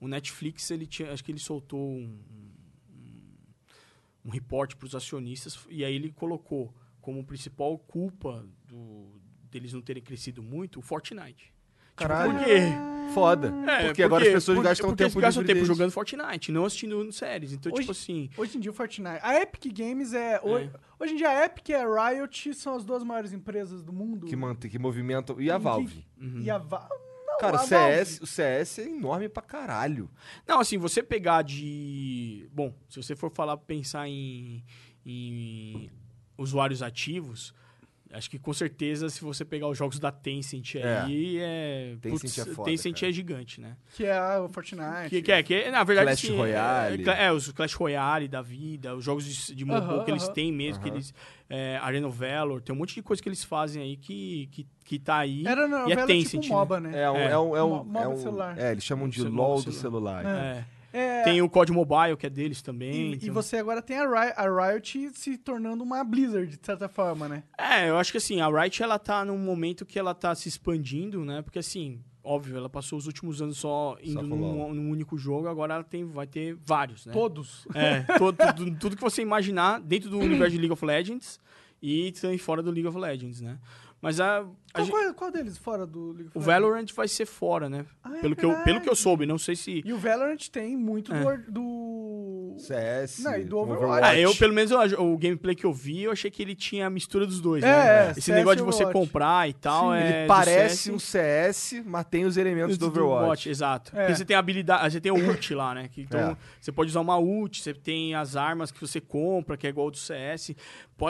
o 0.00 0.06
Netflix, 0.08 0.70
ele 0.70 0.86
tinha, 0.86 1.12
acho 1.12 1.22
que 1.24 1.30
ele 1.32 1.38
soltou 1.40 1.78
um, 1.80 2.18
um 4.24 4.30
reporte 4.30 4.76
para 4.76 4.86
os 4.86 4.94
acionistas 4.94 5.58
e 5.68 5.84
aí 5.84 5.94
ele 5.94 6.12
colocou 6.12 6.74
como 7.00 7.24
principal 7.24 7.78
culpa 7.78 8.46
do, 8.66 9.08
deles 9.50 9.72
não 9.72 9.80
terem 9.80 10.02
crescido 10.02 10.42
muito 10.42 10.78
o 10.78 10.82
Fortnite. 10.82 11.52
Caralho. 11.96 12.32
Tipo, 12.32 12.44
por 12.44 12.46
quê? 12.46 12.60
Foda. 13.14 13.52
É, 13.68 13.86
porque, 13.86 14.02
agora 14.02 14.24
as 14.26 14.32
pessoas 14.32 14.56
porque- 14.56 14.68
gastam 14.68 14.88
porque 14.90 15.04
tempo 15.04 15.14
eles 15.18 15.22
gastam 15.22 15.42
tempo 15.44 15.54
deles. 15.54 15.66
jogando 15.68 15.90
Fortnite, 15.90 16.52
não 16.52 16.64
assistindo 16.64 17.12
séries. 17.12 17.52
Então, 17.52 17.72
Hoje- 17.72 17.80
tipo 17.82 17.92
assim, 17.92 18.30
Hoje 18.36 18.56
em 18.56 18.60
dia 18.60 18.70
o 18.70 18.74
Fortnite. 18.74 19.18
A 19.22 19.40
Epic 19.40 19.72
Games 19.76 20.12
é. 20.12 20.40
Hoje, 20.42 20.70
hoje 20.98 21.12
em 21.14 21.16
dia 21.16 21.28
a 21.30 21.44
Epic 21.44 21.68
e 21.68 21.74
a 21.74 21.84
Riot 22.10 22.54
são 22.54 22.74
as 22.76 22.84
duas 22.84 23.02
maiores 23.02 23.32
empresas 23.32 23.82
do 23.82 23.92
mundo. 23.92 24.26
Que 24.26 24.36
mantém, 24.36 24.70
que 24.70 24.78
movimentam. 24.78 25.40
E 25.40 25.50
a 25.50 25.54
E 25.54 25.58
que- 25.58 25.64
Valve. 25.64 26.06
E 26.42 26.50
a 26.50 26.58
Valve. 26.58 27.00
Cara, 27.40 27.56
o 27.56 27.66
CS, 27.66 28.20
o 28.20 28.26
CS 28.26 28.78
é 28.82 28.84
enorme 28.88 29.26
pra 29.26 29.42
caralho. 29.42 30.10
Não, 30.46 30.60
assim, 30.60 30.76
você 30.76 31.02
pegar 31.02 31.40
de. 31.42 32.46
Bom, 32.52 32.74
se 32.86 33.02
você 33.02 33.16
for 33.16 33.30
falar, 33.30 33.56
pensar 33.56 34.06
em, 34.06 34.62
em 35.06 35.90
usuários 36.36 36.82
ativos, 36.82 37.54
acho 38.12 38.28
que 38.30 38.38
com 38.38 38.52
certeza, 38.52 39.08
se 39.08 39.22
você 39.22 39.44
pegar 39.44 39.68
os 39.68 39.78
jogos 39.78 39.98
da 39.98 40.10
Tencent 40.10 40.74
É. 40.76 40.98
aí, 41.00 41.38
é. 41.40 41.96
Tencent 42.00 42.38
é 42.38 42.44
foda, 42.52 42.70
Tencent 42.70 43.02
é 43.02 43.12
gigante, 43.12 43.60
né? 43.60 43.76
Que 43.94 44.04
é 44.06 44.38
o 44.38 44.48
Fortnite. 44.48 45.08
Que, 45.10 45.22
que 45.22 45.32
é, 45.32 45.42
que 45.42 45.54
é, 45.54 45.70
na 45.70 45.84
verdade, 45.84 46.08
Clash 46.08 46.24
assim, 46.24 46.34
é- 46.34 46.38
Royale. 46.38 47.08
É, 47.08 47.24
é, 47.26 47.32
os 47.32 47.52
Clash 47.52 47.74
Royale 47.74 48.28
da 48.28 48.42
vida, 48.42 48.94
os 48.94 49.04
jogos 49.04 49.24
de, 49.24 49.54
de 49.54 49.64
mobile 49.64 49.86
Aham, 49.94 50.04
que 50.04 50.10
eles 50.10 50.24
aham. 50.24 50.32
têm 50.32 50.52
mesmo, 50.52 50.82
que 50.82 50.88
Aham. 50.88 50.96
eles. 50.96 51.14
É, 51.48 51.78
Arena 51.82 52.06
of 52.06 52.16
Valor, 52.16 52.60
tem 52.60 52.74
um 52.74 52.78
monte 52.78 52.94
de 52.94 53.02
coisa 53.02 53.20
que 53.22 53.28
eles 53.28 53.42
fazem 53.42 53.82
aí 53.82 53.96
que, 53.96 54.48
que, 54.52 54.66
que 54.84 54.98
tá 55.00 55.16
aí. 55.18 55.44
Era 55.46 55.66
na 55.66 55.78
e 55.88 55.92
é 55.92 55.96
novela 55.96 56.06
Tencent, 56.06 56.42
tipo 56.42 56.54
MOBA, 56.54 56.78
né? 56.80 57.02
É 57.02 57.10
um. 57.10 57.16
É. 57.16 57.24
É, 57.32 57.38
um, 57.38 57.56
é, 57.56 57.62
um, 57.64 57.68
Mo- 57.68 57.84
modo 57.84 57.98
é, 58.04 58.08
um- 58.08 58.16
celular. 58.16 58.58
é, 58.58 58.70
eles 58.72 58.84
chamam 58.84 59.08
de 59.08 59.22
LOL 59.22 59.62
do 59.62 59.72
celular. 59.72 60.22
celular. 60.22 60.26
É. 60.44 60.64
É, 60.92 61.22
Tem 61.22 61.40
o 61.42 61.48
COD 61.48 61.72
Mobile, 61.72 62.16
que 62.16 62.26
é 62.26 62.30
deles 62.30 62.62
também. 62.62 62.92
e, 62.92 63.12
e 63.12 63.14
então- 63.16 63.34
você 63.34 63.56
agora 63.58 63.80
tem 63.80 63.96
a, 63.98 64.04
Ri- 64.06 64.34
a 64.36 64.70
Riot 64.72 65.10
se 65.14 65.38
tornando 65.38 65.84
uma 65.84 66.02
Blizzard, 66.02 66.56
de 66.56 66.64
certa 66.66 66.88
forma, 66.88 67.28
né? 67.28 67.42
É, 67.56 67.88
eu 67.88 67.96
acho 67.98 68.10
que 68.12 68.18
assim, 68.18 68.40
a 68.40 68.48
Riot 68.48 68.82
ela 68.82 68.98
tá 68.98 69.24
num 69.24 69.38
momento 69.38 69.86
que 69.86 69.98
ela 69.98 70.14
tá 70.14 70.34
se 70.34 70.48
expandindo, 70.48 71.24
né? 71.24 71.42
Porque 71.42 71.58
assim, 71.60 72.00
óbvio, 72.24 72.56
ela 72.56 72.68
passou 72.68 72.98
os 72.98 73.06
últimos 73.06 73.40
anos 73.40 73.58
só 73.58 73.96
indo 74.02 74.20
com 74.20 74.36
num, 74.36 74.74
num 74.74 74.90
único 74.90 75.16
jogo, 75.16 75.46
agora 75.48 75.74
ela 75.74 75.84
tem, 75.84 76.04
vai 76.04 76.26
ter 76.26 76.56
vários, 76.64 77.06
né? 77.06 77.12
Todos. 77.12 77.66
É, 77.74 78.04
tudo 78.78 78.96
que 78.96 79.02
você 79.02 79.22
imaginar 79.22 79.80
dentro 79.80 80.10
do 80.10 80.18
universo 80.18 80.52
de 80.52 80.58
League 80.58 80.72
of 80.72 80.84
Legends 80.84 81.38
e 81.82 82.12
também 82.12 82.36
fora 82.38 82.62
do 82.62 82.70
League 82.70 82.86
of 82.88 82.98
Legends, 82.98 83.40
né? 83.40 83.58
Mas 84.02 84.18
a, 84.18 84.44
a 84.72 84.78
Qual, 84.78 84.84
gente- 84.86 84.92
qual, 84.94 85.14
qual 85.14 85.30
deles 85.32 85.58
fora 85.58 85.86
do 85.86 86.12
League 86.12 86.28
of 86.28 86.38
o? 86.38 86.40
Valorant 86.40 86.86
vai 86.94 87.08
ser 87.08 87.26
fora, 87.26 87.68
né? 87.68 87.84
Ah, 88.02 88.16
é 88.16 88.20
pelo, 88.20 88.36
que 88.36 88.44
eu, 88.44 88.54
pelo 88.62 88.80
que 88.80 88.88
eu 88.88 88.94
soube, 88.94 89.26
não 89.26 89.38
sei 89.38 89.56
se... 89.56 89.82
E 89.84 89.92
o 89.92 89.98
Valorant 89.98 90.38
tem 90.50 90.76
muito 90.76 91.12
É. 91.12 91.36
do, 91.38 91.50
do... 91.50 92.56
CS. 92.58 93.22
Não, 93.22 93.36
e 93.36 93.44
do 93.44 93.56
Overwatch. 93.58 93.84
Overwatch. 93.84 94.06
Ah, 94.06 94.18
eu, 94.18 94.34
pelo 94.36 94.52
menos, 94.52 94.70
eu- 94.70 95.12
o 95.12 95.16
gameplay 95.18 95.54
que 95.54 95.64
eu 95.64 95.72
vi, 95.72 96.02
eu 96.04 96.12
achei 96.12 96.30
que 96.30 96.42
ele 96.42 96.54
tinha 96.54 96.86
a 96.86 96.90
mistura 96.90 97.26
dos 97.26 97.40
dois, 97.40 97.62
É, 97.64 97.66
né? 97.66 98.06
é, 98.08 98.10
Esse 98.12 98.22
CS 98.22 98.36
negócio 98.38 98.58
de 98.58 98.62
você 98.64 98.84
Overwatch. 98.84 99.06
comprar 99.06 99.48
e 99.48 99.52
tal, 99.54 99.90
Sim, 99.92 99.96
é... 99.98 100.10
Ele 100.18 100.22
do 100.24 100.28
parece 100.28 100.76
CS. 100.76 100.94
um 100.94 100.98
CS, 100.98 101.82
mas 101.86 102.04
tem 102.06 102.24
os 102.24 102.36
elementos 102.36 102.76
do 102.78 102.86
Overwatch. 102.86 103.48
exato. 103.48 103.92
É. 103.96 104.00
Porque 104.00 104.16
você 104.16 104.24
tem 104.24 104.36
a 104.36 104.38
habilidade, 104.38 104.92
você 104.92 105.00
tem 105.00 105.10
o 105.12 105.16
ult 105.16 105.54
lá, 105.54 105.74
né? 105.74 105.88
Que, 105.90 106.02
então, 106.02 106.20
É. 106.32 106.36
você 106.60 106.70
pode 106.70 106.90
usar 106.90 107.00
uma 107.00 107.18
ult, 107.18 107.62
você 107.62 107.72
tem 107.74 108.14
as 108.14 108.36
armas 108.36 108.70
que 108.70 108.80
você 108.80 109.00
compra, 109.00 109.56
que 109.56 109.66
é 109.66 109.70
igual 109.70 109.86
ao 109.86 109.90
do 109.90 109.96
CS. 109.98 110.50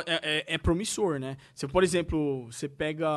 É, 0.06 0.38
é- 0.46 0.54
é 0.54 0.58
promissor, 0.58 1.18
né? 1.18 1.36
Você, 1.52 1.66
por 1.66 1.82
exemplo, 1.82 2.46
você 2.50 2.68
pega 2.68 3.08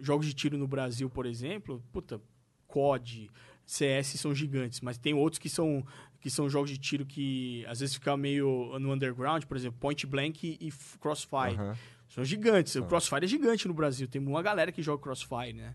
jogos 0.00 0.26
de 0.26 0.34
tiro 0.34 0.56
no 0.56 0.66
Brasil, 0.66 1.08
por 1.08 1.26
exemplo, 1.26 1.82
puta, 1.92 2.20
COD, 2.66 3.30
CS 3.66 4.18
são 4.20 4.34
gigantes, 4.34 4.80
mas 4.80 4.98
tem 4.98 5.14
outros 5.14 5.38
que 5.38 5.48
são 5.48 5.84
que 6.20 6.30
são 6.30 6.48
jogos 6.48 6.70
de 6.70 6.78
tiro 6.78 7.04
que 7.04 7.66
às 7.68 7.80
vezes 7.80 7.96
fica 7.96 8.16
meio 8.16 8.78
no 8.78 8.92
underground, 8.92 9.44
por 9.44 9.58
exemplo, 9.58 9.78
Point 9.78 10.06
Blank 10.06 10.56
e 10.58 10.72
Crossfire. 10.98 11.54
Aham. 11.54 11.76
São 12.08 12.24
gigantes. 12.24 12.76
O 12.76 12.84
Crossfire 12.84 13.24
é 13.24 13.28
gigante 13.28 13.66
no 13.66 13.74
Brasil. 13.74 14.06
Tem 14.06 14.22
uma 14.24 14.42
galera 14.42 14.70
que 14.70 14.82
joga 14.82 15.02
Crossfire, 15.02 15.52
né? 15.52 15.74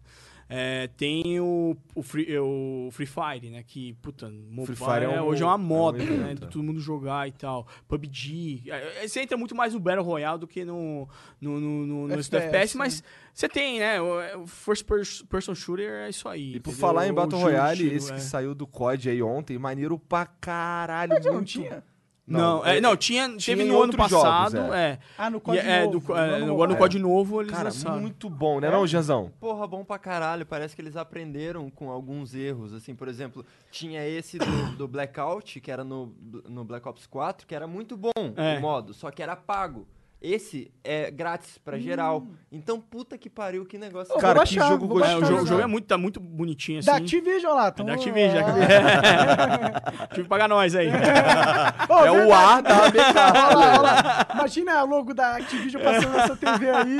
É, 0.51 0.87
tem 0.97 1.39
o, 1.39 1.77
o, 1.93 2.01
Free, 2.01 2.35
o 2.39 2.89
Free 2.91 3.05
Fire, 3.05 3.51
né? 3.51 3.61
Que, 3.61 3.93
puta, 4.01 4.27
mobile, 4.49 4.75
Fire 4.75 5.03
é 5.05 5.21
um- 5.21 5.25
hoje 5.27 5.43
é 5.43 5.45
uma 5.45 5.53
é 5.53 5.55
um 5.55 5.59
moda, 5.59 6.03
né? 6.03 6.31
é. 6.31 6.33
De 6.33 6.47
todo 6.47 6.63
mundo 6.63 6.79
jogar 6.79 7.27
e 7.27 7.31
tal. 7.31 7.67
PUBG. 7.87 8.63
É, 8.67 9.03
é, 9.03 9.07
Você 9.07 9.21
entra 9.21 9.37
muito 9.37 9.53
mais 9.53 9.75
no 9.75 9.79
Battle 9.79 10.03
Royale 10.03 10.39
do 10.39 10.47
que 10.47 10.65
no, 10.65 11.07
no, 11.39 11.59
no, 11.59 11.85
no, 11.85 12.07
no 12.07 12.13
FPS, 12.15 12.35
FPS, 12.35 12.77
mas 12.77 13.03
você 13.31 13.47
tem, 13.47 13.79
né? 13.79 14.01
O 14.01 14.47
First 14.47 14.85
pers- 14.85 15.21
Person 15.29 15.53
Shooter 15.53 15.87
é 16.05 16.09
isso 16.09 16.27
aí. 16.27 16.55
E 16.55 16.59
por 16.59 16.71
entendeu? 16.71 16.79
falar 16.79 17.07
em 17.07 17.13
Battle 17.13 17.39
Royale, 17.39 17.87
esse 17.93 18.11
é. 18.11 18.15
que 18.15 18.21
saiu 18.21 18.55
do 18.55 18.65
COD 18.65 19.09
aí 19.11 19.21
ontem, 19.21 19.57
maneiro 19.59 19.99
pra 19.99 20.25
caralho. 20.25 21.13
Mas 21.13 21.25
não 21.25 21.33
muito- 21.35 21.47
tinha? 21.47 21.83
Não, 22.29 22.65
é, 22.65 22.79
não 22.79 22.95
tinha, 22.95 23.27
teve 23.37 23.63
em 23.63 23.67
no 23.67 23.73
ano 23.73 23.91
outros 23.91 24.09
jogos, 24.09 24.23
passado, 24.53 24.73
é. 24.73 24.99
Ah, 25.17 25.29
no 25.29 25.41
código 25.41 25.67
é, 25.67 25.83
novo. 25.85 26.03
no 26.07 26.15
é, 26.15 26.19
ano 26.21 26.35
agora 26.53 26.67
no 26.69 26.73
novo. 26.73 26.77
COD 26.77 26.99
novo 26.99 27.41
eles 27.41 27.51
Cara, 27.51 27.63
lançaram. 27.65 27.99
muito 27.99 28.29
bom, 28.29 28.59
né, 28.59 28.69
não, 28.69 28.85
Janzão? 28.85 29.31
Porra, 29.39 29.65
bom 29.67 29.83
pra 29.83 29.97
caralho. 29.97 30.45
Parece 30.45 30.75
que 30.75 30.81
eles 30.81 30.95
aprenderam 30.95 31.69
com 31.69 31.89
alguns 31.89 32.33
erros. 32.35 32.73
Assim, 32.73 32.93
por 32.95 33.07
exemplo, 33.07 33.45
tinha 33.71 34.07
esse 34.07 34.37
do, 34.37 34.75
do 34.77 34.87
Blackout, 34.87 35.59
que 35.59 35.71
era 35.71 35.83
no, 35.83 36.13
no 36.47 36.63
Black 36.63 36.87
Ops 36.87 37.07
4, 37.07 37.47
que 37.47 37.55
era 37.55 37.67
muito 37.67 37.97
bom 37.97 38.11
É. 38.35 38.57
o 38.57 38.61
modo, 38.61 38.93
só 38.93 39.09
que 39.11 39.23
era 39.23 39.35
pago. 39.35 39.87
Esse 40.21 40.69
é 40.83 41.09
grátis 41.09 41.57
pra 41.59 41.79
geral. 41.79 42.27
Então, 42.51 42.77
puta 42.81 43.17
que 43.17 43.29
pariu, 43.29 43.65
que 43.65 43.77
negócio. 43.77 44.13
Cara, 44.15 44.39
vou 44.39 44.45
que 44.45 44.55
baixar, 44.57 44.69
jogo 44.71 44.85
vou 44.87 44.97
É, 44.97 45.01
baixar 45.01 45.15
o, 45.15 45.19
gostoso, 45.21 45.31
jogo, 45.37 45.43
o 45.45 45.47
jogo 45.47 45.61
é 45.61 45.65
muito, 45.65 45.85
tá 45.87 45.97
muito 45.97 46.19
bonitinho, 46.19 46.79
assim. 46.79 46.87
Da 46.87 46.97
Activision 46.97 47.53
lá. 47.53 47.67
É 47.67 47.71
Tamo... 47.71 47.87
da 47.87 47.95
Activision. 47.95 48.43
Ah. 48.43 50.07
Tive 50.11 50.23
que 50.23 50.27
pagar 50.29 50.49
nós 50.49 50.75
aí. 50.75 50.89
Ô, 51.89 52.05
É 52.05 52.11
o 52.11 52.15
verdade. 52.15 52.31
ar 52.33 52.61
da 52.63 52.81
Olha 52.81 52.91
BK. 52.91 53.13
lá, 53.15 53.47
olha 53.49 53.81
lá. 53.81 54.27
Imagina 54.33 54.83
o 54.83 54.87
logo 54.87 55.13
da 55.13 55.37
Activision 55.37 55.81
passando 55.83 56.11
nessa 56.11 56.35
TV 56.35 56.69
aí. 56.69 56.97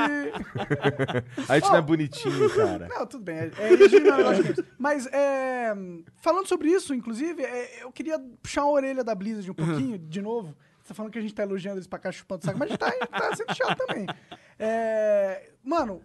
A 1.50 1.60
gente 1.60 1.70
não 1.70 1.76
é 1.76 1.82
bonitinho, 1.82 2.50
cara. 2.56 2.88
Não, 2.88 3.06
tudo 3.06 3.24
bem. 3.26 3.36
É, 3.36 3.52
é 3.60 3.72
original, 3.74 4.22
lógico. 4.22 4.64
Mas, 4.78 5.08
é, 5.08 5.74
falando 6.22 6.48
sobre 6.48 6.70
isso, 6.70 6.94
inclusive, 6.94 7.44
é, 7.44 7.84
eu 7.84 7.92
queria 7.92 8.18
puxar 8.42 8.62
a 8.62 8.70
orelha 8.70 9.04
da 9.04 9.14
Blizzard 9.14 9.52
um 9.52 9.54
pouquinho, 9.54 9.98
de 9.98 10.22
novo. 10.22 10.56
Você 10.90 10.94
tá 10.94 10.96
falando 10.96 11.12
que 11.12 11.20
a 11.20 11.22
gente 11.22 11.36
tá 11.36 11.44
elogiando 11.44 11.78
eles 11.78 11.86
pra 11.86 12.00
cá 12.00 12.12
chupando 12.12 12.44
saco, 12.44 12.58
mas 12.58 12.68
a 12.68 12.72
gente 12.72 12.80
tá, 12.80 12.92
tá 13.08 13.36
sendo 13.36 13.54
chato 13.56 13.78
também. 13.86 14.08
É, 14.62 15.52
mano, 15.64 16.02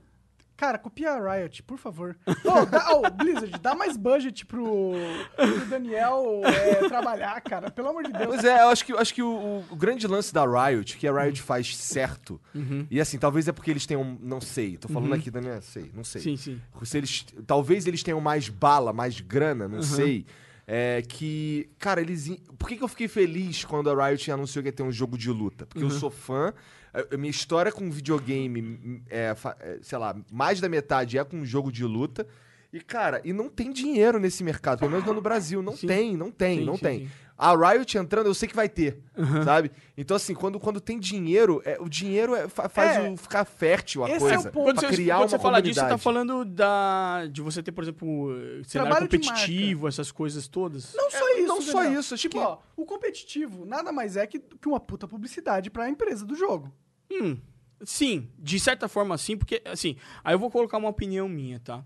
cara, 0.56 0.78
copia 0.78 1.10
a 1.10 1.34
Riot, 1.36 1.60
por 1.64 1.76
favor. 1.76 2.16
Ô, 2.24 2.64
dá- 2.64 2.92
ô, 2.94 3.10
Blizzard, 3.10 3.58
dá 3.60 3.74
mais 3.74 3.96
budget 3.96 4.46
pro, 4.46 4.92
pro 5.34 5.66
Daniel 5.66 6.40
é, 6.44 6.86
trabalhar, 6.88 7.40
cara. 7.40 7.68
Pelo 7.70 7.88
amor 7.88 8.04
de 8.04 8.12
Deus. 8.12 8.26
Pois 8.26 8.44
é, 8.44 8.62
eu 8.62 8.68
acho 8.68 8.84
que, 8.84 8.92
eu 8.92 8.98
acho 9.00 9.12
que 9.12 9.22
o, 9.22 9.64
o 9.68 9.74
grande 9.74 10.06
lance 10.06 10.32
da 10.32 10.44
Riot, 10.44 10.96
que 10.96 11.08
a 11.08 11.12
Riot 11.24 11.42
faz 11.42 11.76
certo, 11.76 12.40
e 12.88 13.00
assim, 13.00 13.18
talvez 13.18 13.48
é 13.48 13.52
porque 13.52 13.72
eles 13.72 13.86
tenham, 13.86 14.16
não 14.20 14.40
sei, 14.40 14.76
tô 14.76 14.86
falando 14.86 15.14
aqui 15.14 15.30
da 15.32 15.40
minha, 15.40 15.60
sei, 15.60 15.90
não 15.92 16.04
sei. 16.04 16.20
Sim, 16.22 16.36
sim. 16.36 16.60
Se 16.84 16.96
eles, 16.98 17.26
talvez 17.44 17.88
eles 17.88 18.04
tenham 18.04 18.20
mais 18.20 18.48
bala, 18.48 18.92
mais 18.92 19.18
grana, 19.20 19.66
não 19.66 19.82
sei. 19.82 20.24
É 20.66 21.02
que, 21.06 21.68
cara, 21.78 22.00
eles. 22.00 22.26
in- 22.26 22.38
Por 22.58 22.68
que, 22.68 22.76
que 22.76 22.82
eu 22.84 22.88
fiquei 22.88 23.06
feliz 23.08 23.64
quando 23.64 23.90
a 23.90 24.08
Riot 24.08 24.30
anunciou 24.30 24.62
que 24.62 24.68
ia 24.68 24.72
ter 24.72 24.82
um 24.82 24.90
jogo 24.92 25.18
de 25.18 25.30
luta? 25.30 25.66
Porque 25.66 25.84
eu 25.84 25.90
sou 25.90 26.10
fã. 26.10 26.54
a- 26.92 27.16
minha 27.16 27.30
história 27.30 27.70
com 27.72 27.90
videogame, 27.90 29.02
é, 29.10 29.34
é, 29.60 29.78
sei 29.82 29.98
lá, 29.98 30.16
mais 30.32 30.60
da 30.60 30.68
metade 30.68 31.18
é 31.18 31.24
com 31.24 31.38
um 31.38 31.44
jogo 31.44 31.70
de 31.72 31.84
luta. 31.84 32.26
E, 32.72 32.80
cara, 32.80 33.20
e 33.24 33.32
não 33.32 33.48
tem 33.48 33.72
dinheiro 33.72 34.18
nesse 34.18 34.42
mercado, 34.42 34.78
pelo 34.80 34.90
menos 34.90 35.06
não 35.06 35.14
no 35.14 35.20
Brasil. 35.20 35.62
Não 35.62 35.76
Sim. 35.76 35.86
tem, 35.86 36.16
não 36.16 36.30
tem, 36.30 36.58
Sim, 36.60 36.64
não 36.64 36.74
sim, 36.76 36.82
tem. 36.82 37.10
A 37.36 37.52
Riot 37.56 37.98
entrando, 37.98 38.26
eu 38.26 38.34
sei 38.34 38.48
que 38.48 38.54
vai 38.54 38.68
ter, 38.68 39.00
sabe? 39.44 39.72
Então, 39.96 40.16
assim, 40.16 40.34
quando, 40.34 40.60
quando 40.60 40.80
tem 40.80 41.00
dinheiro, 41.00 41.60
é, 41.64 41.76
o 41.80 41.88
dinheiro 41.88 42.32
é- 42.34 42.46
fa- 42.48 42.68
faz 42.68 42.96
É. 42.96 43.10
o, 43.10 43.16
ficar 43.16 43.44
fértil 43.44 44.04
a 44.04 44.08
Esse 44.08 44.16
é 44.16 44.34
coisa. 44.34 44.48
o 44.48 44.52
ponto. 44.52 44.64
Quando 44.66 44.78
pra 44.78 44.88
você, 44.88 44.94
criar 44.94 45.16
quando 45.16 45.22
uma 45.22 45.28
você 45.30 45.38
fala 45.40 45.60
disso, 45.60 45.80
você 45.80 45.86
tá 45.88 45.98
falando 45.98 46.44
da, 46.44 47.26
de 47.26 47.42
você 47.42 47.60
ter, 47.60 47.72
por 47.72 47.82
exemplo, 47.82 48.28
cenário 48.64 49.08
competitivo, 49.08 49.88
essas 49.88 50.12
coisas 50.12 50.46
todas. 50.46 50.94
Não 50.94 51.10
só 51.10 51.28
É, 51.28 51.38
isso, 51.40 51.48
não 51.48 51.60
só 51.60 51.82
Daniel. 51.82 52.00
isso, 52.00 52.16
Tipo, 52.16 52.36
que- 52.38 52.44
ó, 52.44 52.58
o 52.76 52.84
competitivo 52.86 53.64
nada 53.66 53.90
mais 53.90 54.16
é 54.16 54.26
que, 54.28 54.38
que 54.38 54.68
uma 54.68 54.78
puta 54.78 55.08
publicidade 55.08 55.70
pra 55.70 55.88
empresa 55.90 56.24
do 56.24 56.36
jogo. 56.36 56.72
Hum, 57.10 57.36
sim, 57.82 58.28
de 58.38 58.60
certa 58.60 58.86
forma 58.88 59.18
sim, 59.18 59.36
porque, 59.36 59.60
assim, 59.64 59.96
aí 60.22 60.34
eu 60.34 60.38
vou 60.38 60.50
colocar 60.52 60.78
uma 60.78 60.88
opinião 60.88 61.28
minha, 61.28 61.58
tá? 61.58 61.84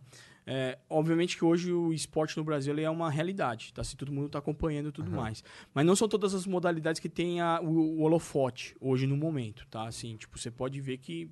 É, 0.50 0.78
obviamente 0.88 1.36
que 1.36 1.44
hoje 1.44 1.70
o 1.70 1.92
esporte 1.92 2.34
no 2.38 2.42
Brasil 2.42 2.74
é 2.78 2.88
uma 2.88 3.10
realidade, 3.10 3.70
tá? 3.74 3.84
Se 3.84 3.94
todo 3.94 4.10
mundo 4.10 4.30
tá 4.30 4.38
acompanhando 4.38 4.88
e 4.88 4.92
tudo 4.92 5.10
mais. 5.16 5.44
Mas 5.74 5.84
não 5.84 5.94
são 5.94 6.08
todas 6.08 6.32
as 6.32 6.46
modalidades 6.46 6.98
que 7.00 7.08
tem 7.08 7.38
a- 7.42 7.60
o, 7.62 7.68
o 7.68 8.00
holofote 8.00 8.74
hoje 8.80 9.06
no 9.06 9.14
momento, 9.16 9.66
tá? 9.68 9.86
Assim, 9.86 10.16
tipo, 10.16 10.38
você 10.38 10.50
pode 10.50 10.80
ver 10.80 10.96
que 10.96 11.30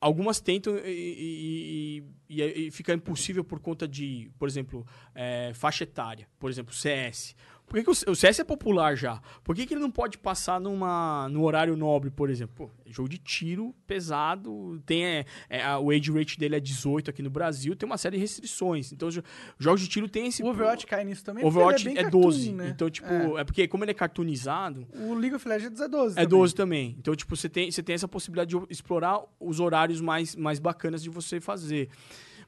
algumas 0.00 0.40
tentam 0.40 0.76
e, 0.84 2.02
e- 2.28 2.40
e- 2.42 2.66
e 2.66 2.70
fica 2.70 2.92
impossível 2.94 3.44
por 3.44 3.60
conta 3.60 3.86
de, 3.86 4.30
por 4.38 4.48
exemplo, 4.48 4.86
é, 5.14 5.52
faixa 5.54 5.84
etária. 5.84 6.28
Por 6.38 6.50
exemplo, 6.50 6.72
CS. 6.74 7.34
Por 7.66 7.76
que, 7.78 7.84
que 7.84 7.90
o, 7.90 8.12
o 8.12 8.14
CS 8.14 8.40
é 8.40 8.44
popular 8.44 8.94
já? 8.96 9.18
Por 9.42 9.56
que, 9.56 9.64
que 9.64 9.72
ele 9.72 9.80
não 9.80 9.90
pode 9.90 10.18
passar 10.18 10.60
numa, 10.60 11.26
no 11.30 11.42
horário 11.42 11.74
nobre, 11.74 12.10
por 12.10 12.28
exemplo? 12.28 12.54
Pô, 12.68 12.70
é 12.86 12.92
jogo 12.92 13.08
de 13.08 13.16
tiro 13.16 13.74
pesado, 13.86 14.78
tem 14.84 15.04
é, 15.06 15.24
é, 15.48 15.62
a- 15.64 15.78
o 15.78 15.90
age 15.90 16.12
rate 16.12 16.38
dele 16.38 16.56
é 16.56 16.60
18 16.60 17.08
aqui 17.08 17.22
no 17.22 17.30
Brasil, 17.30 17.74
tem 17.74 17.86
uma 17.86 17.96
série 17.96 18.16
de 18.16 18.20
restrições. 18.20 18.92
Então, 18.92 19.08
os 19.08 19.14
jo- 19.14 19.22
jogos 19.58 19.80
de 19.80 19.88
tiro 19.88 20.06
tem 20.06 20.26
esse... 20.26 20.42
O 20.42 20.48
Overwatch 20.48 20.86
cai 20.86 21.02
nisso 21.02 21.24
também. 21.24 21.44
Overwatch 21.44 21.84
bem 21.84 21.96
é, 21.96 22.02
cartoon, 22.02 22.20
12. 22.20 22.52
né? 22.52 22.68
Então, 22.68 22.90
tipo, 22.90 23.08
É. 23.08 23.40
é. 23.40 23.44
porque 23.44 23.66
como 23.66 23.84
ele 23.84 23.92
é 23.92 23.94
cartoonizado, 23.94 24.86
O 24.94 25.14
League 25.14 25.34
of 25.34 25.48
Legends 25.48 25.80
é 25.80 25.88
12. 25.88 26.12
é 26.18 26.22
também. 26.24 26.28
12 26.28 26.54
também. 26.54 26.96
Então, 26.98 27.14
tipo, 27.16 27.34
você 27.34 27.48
tem, 27.48 27.70
você 27.70 27.82
tem 27.82 27.94
essa 27.94 28.06
possibilidade 28.08 28.50
de 28.54 28.62
explorar 28.68 29.22
os 29.40 29.60
horários 29.60 30.00
mais, 30.00 30.36
mais 30.36 30.58
bacanas 30.58 31.02
de 31.02 31.08
você 31.08 31.40
fazer. 31.40 31.88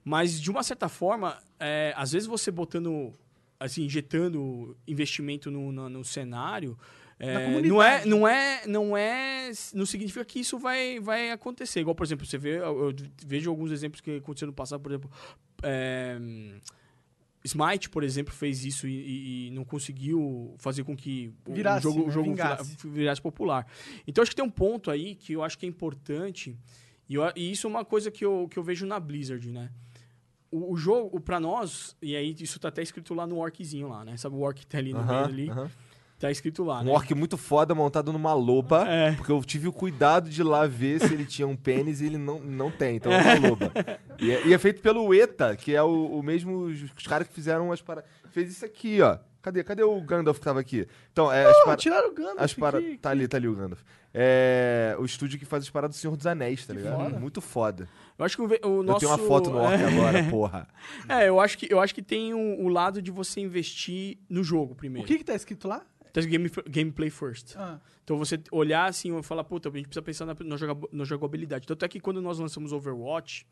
Mas, 0.04 0.38
de 0.38 0.50
uma 0.50 0.62
certa 0.62 0.86
forma, 0.86 1.38
é, 1.58 1.94
às 1.96 2.12
vezes 2.12 2.28
você 2.28 2.50
botando, 2.50 3.10
assim, 3.64 3.84
injetando 3.84 4.76
investimento 4.86 5.50
no, 5.50 5.72
no, 5.72 5.88
no 5.88 6.04
cenário, 6.04 6.76
é, 7.18 7.60
não, 7.62 7.82
é, 7.82 8.04
não 8.04 8.28
é, 8.28 8.66
não 8.66 8.96
é, 8.96 9.50
não 9.72 9.86
significa 9.86 10.24
que 10.24 10.40
isso 10.40 10.58
vai, 10.58 10.98
vai 11.00 11.30
acontecer. 11.30 11.80
Igual, 11.80 11.94
por 11.94 12.04
exemplo, 12.04 12.26
você 12.26 12.36
vê, 12.36 12.58
eu, 12.58 12.88
eu 12.90 12.94
vejo 13.24 13.48
alguns 13.50 13.70
exemplos 13.70 14.00
que 14.00 14.16
aconteceram 14.16 14.50
no 14.50 14.54
passado, 14.56 14.80
por 14.80 14.90
exemplo, 14.92 15.10
é, 15.62 16.18
Smite, 17.46 17.90
por 17.90 18.02
exemplo, 18.02 18.32
fez 18.32 18.64
isso 18.64 18.88
e, 18.88 19.48
e- 19.48 19.50
não 19.50 19.64
conseguiu 19.64 20.54
fazer 20.58 20.82
com 20.82 20.96
que 20.96 21.30
o- 21.46 21.52
Virasse, 21.52 21.86
o 21.86 21.90
jogo, 21.90 22.00
né? 22.00 22.06
o 22.06 22.10
jogo 22.10 22.30
Vingasse. 22.30 22.76
vira- 22.82 22.94
virasse 22.94 23.20
popular. 23.20 23.66
Então 24.06 24.22
acho 24.22 24.30
que 24.30 24.36
tem 24.36 24.44
um 24.44 24.50
ponto 24.50 24.90
aí 24.90 25.14
que 25.14 25.34
eu 25.34 25.42
acho 25.42 25.58
que 25.58 25.66
é 25.66 25.68
importante, 25.68 26.56
e, 27.08 27.14
eu- 27.14 27.32
e 27.36 27.52
isso 27.52 27.66
é 27.66 27.70
uma 27.70 27.84
coisa 27.84 28.10
que 28.10 28.24
eu, 28.24 28.48
que 28.50 28.58
eu 28.58 28.62
vejo 28.62 28.86
na 28.86 28.98
Blizzard, 28.98 29.46
né? 29.52 29.70
O, 30.56 30.72
o 30.72 30.76
jogo, 30.76 31.18
para 31.20 31.40
nós, 31.40 31.96
e 32.00 32.14
aí 32.14 32.34
isso 32.38 32.60
tá 32.60 32.68
até 32.68 32.80
escrito 32.82 33.12
lá 33.14 33.26
no 33.26 33.38
orczinho 33.38 33.88
lá, 33.88 34.04
né? 34.04 34.16
Sabe 34.16 34.36
o 34.36 34.40
orc 34.40 34.60
que 34.60 34.66
tá 34.66 34.78
ali 34.78 34.92
no 34.92 35.00
Aham, 35.00 35.12
meio 35.12 35.24
ali? 35.24 35.50
aham. 35.50 35.70
Tá 36.16 36.30
escrito 36.30 36.62
lá, 36.62 36.80
Um 36.80 36.84
né? 36.84 36.92
orc 36.92 37.12
muito 37.12 37.36
foda 37.36 37.74
montado 37.74 38.12
numa 38.12 38.32
loba, 38.32 38.88
É. 38.88 39.12
porque 39.12 39.32
eu 39.32 39.42
tive 39.42 39.66
o 39.66 39.72
cuidado 39.72 40.30
de 40.30 40.42
lá 40.44 40.64
ver 40.66 41.00
se 41.00 41.12
ele 41.12 41.26
tinha 41.26 41.46
um 41.46 41.56
pênis 41.56 42.00
e 42.00 42.06
ele 42.06 42.16
não, 42.16 42.38
não 42.38 42.70
tem, 42.70 42.96
então 42.96 43.12
é 43.12 43.20
uma 43.20 43.48
loba. 43.48 43.72
E 44.20 44.30
é, 44.30 44.46
e 44.46 44.54
é 44.54 44.58
feito 44.58 44.80
pelo 44.80 45.12
ETA, 45.12 45.56
que 45.56 45.74
é 45.74 45.82
o, 45.82 46.06
o 46.18 46.22
mesmo, 46.22 46.66
os, 46.66 46.90
caras 47.06 47.26
que 47.26 47.34
fizeram 47.34 47.72
as 47.72 47.82
paradas. 47.82 48.08
Fez 48.30 48.48
isso 48.50 48.64
aqui, 48.64 49.02
ó. 49.02 49.18
Cadê? 49.42 49.62
Cadê 49.64 49.82
o 49.82 50.00
Gandalf 50.00 50.38
que 50.38 50.44
tava 50.44 50.60
aqui? 50.60 50.86
Então, 51.12 51.30
é, 51.30 51.44
as 51.44 51.56
Pô, 51.58 51.64
paradas. 51.64 51.82
tiraram 51.82 52.08
o 52.10 52.14
Gandalf 52.14 52.40
As 52.40 52.54
para... 52.54 52.78
aqui, 52.78 52.96
Tá 52.96 53.10
ali, 53.10 53.28
tá 53.28 53.36
ali 53.36 53.48
o 53.48 53.54
Gandalf. 53.54 53.82
É 54.16 54.94
o 54.98 55.04
estúdio 55.04 55.38
que 55.40 55.44
faz 55.44 55.64
as 55.64 55.70
paradas 55.70 55.96
do 55.96 55.98
Senhor 56.00 56.16
dos 56.16 56.24
Anéis, 56.26 56.64
tá 56.64 56.72
ligado? 56.72 56.96
foda. 56.96 57.18
Muito 57.18 57.40
foda. 57.40 57.88
Eu 58.16 58.24
acho 58.24 58.36
que 58.36 58.42
o, 58.42 58.46
o 58.46 58.54
Eu 58.78 58.82
nosso... 58.84 59.00
tenho 59.00 59.10
uma 59.10 59.18
foto 59.18 59.50
no 59.50 59.58
orc 59.58 59.74
agora, 59.82 60.22
porra. 60.30 60.68
É, 61.08 61.28
eu 61.28 61.40
acho 61.40 61.58
que, 61.58 61.66
eu 61.72 61.80
acho 61.80 61.92
que 61.92 62.00
tem 62.02 62.32
o, 62.32 62.62
o 62.64 62.68
lado 62.68 63.02
de 63.02 63.10
você 63.10 63.40
investir 63.40 64.18
no 64.28 64.44
jogo 64.44 64.72
O 64.72 64.76
primeiro. 64.76 65.06
que 65.08 65.18
que 65.18 65.24
tá 65.24 65.34
escrito 65.34 65.66
lá? 65.66 65.84
Tá 66.12 66.20
escrito 66.20 66.30
game, 66.30 66.50
gameplay 66.70 67.10
first. 67.10 67.56
Ah, 67.56 67.80
Então 68.04 68.16
você 68.16 68.40
olhar 68.52 68.88
assim 68.88 69.18
e 69.18 69.22
falar, 69.24 69.42
puta, 69.42 69.68
a 69.68 69.72
gente 69.72 69.86
precisa 69.88 70.02
pensar 70.02 70.26
na, 70.26 70.36
na, 70.44 70.56
joga- 70.56 70.88
na 70.92 71.02
jogabilidade. 71.04 71.66
Tanto 71.66 71.84
é 71.84 71.88
que 71.88 71.98
quando 71.98 72.22
nós 72.22 72.38
lançamos 72.38 72.72
Overwatch, 72.72 73.44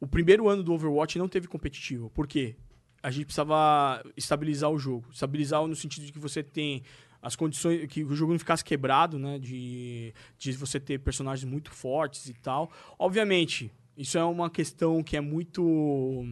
o 0.00 0.06
primeiro 0.06 0.48
ano 0.48 0.62
do 0.62 0.72
Overwatch 0.72 1.18
não 1.18 1.28
teve 1.28 1.46
competitivo. 1.48 2.08
Por 2.08 2.26
quê? 2.26 2.56
A 3.02 3.10
gente 3.10 3.26
precisava 3.26 4.02
estabilizar 4.16 4.70
o 4.70 4.78
jogo. 4.78 5.06
Estabilizar 5.12 5.66
no 5.66 5.76
sentido 5.76 6.06
de 6.06 6.12
que 6.12 6.18
você 6.18 6.42
tem 6.42 6.82
as 7.22 7.36
condições, 7.36 7.86
que 7.86 8.02
o 8.02 8.14
jogo 8.14 8.32
não 8.32 8.38
ficasse 8.38 8.64
quebrado, 8.64 9.18
né? 9.18 9.38
De, 9.38 10.12
de 10.36 10.52
você 10.52 10.80
ter 10.80 10.98
personagens 10.98 11.48
muito 11.48 11.70
fortes 11.70 12.28
e 12.28 12.34
tal. 12.34 12.70
Obviamente, 12.98 13.70
isso 13.96 14.18
é 14.18 14.24
uma 14.24 14.50
questão 14.50 15.02
que 15.02 15.16
é 15.16 15.20
muito, 15.20 16.26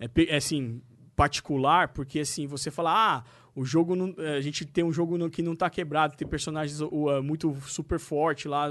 é, 0.00 0.10
é, 0.28 0.36
assim, 0.36 0.82
particular, 1.14 1.88
porque 1.88 2.20
assim, 2.20 2.46
você 2.46 2.70
fala, 2.70 3.18
ah, 3.18 3.24
o 3.54 3.64
jogo 3.64 3.94
não, 3.94 4.12
a 4.36 4.40
gente 4.40 4.64
tem 4.64 4.82
um 4.82 4.92
jogo 4.92 5.30
que 5.30 5.42
não 5.42 5.54
tá 5.54 5.70
quebrado, 5.70 6.16
tem 6.16 6.26
personagens 6.26 6.80
uh, 6.80 7.22
muito 7.22 7.56
super 7.68 8.00
forte 8.00 8.48
lá, 8.48 8.68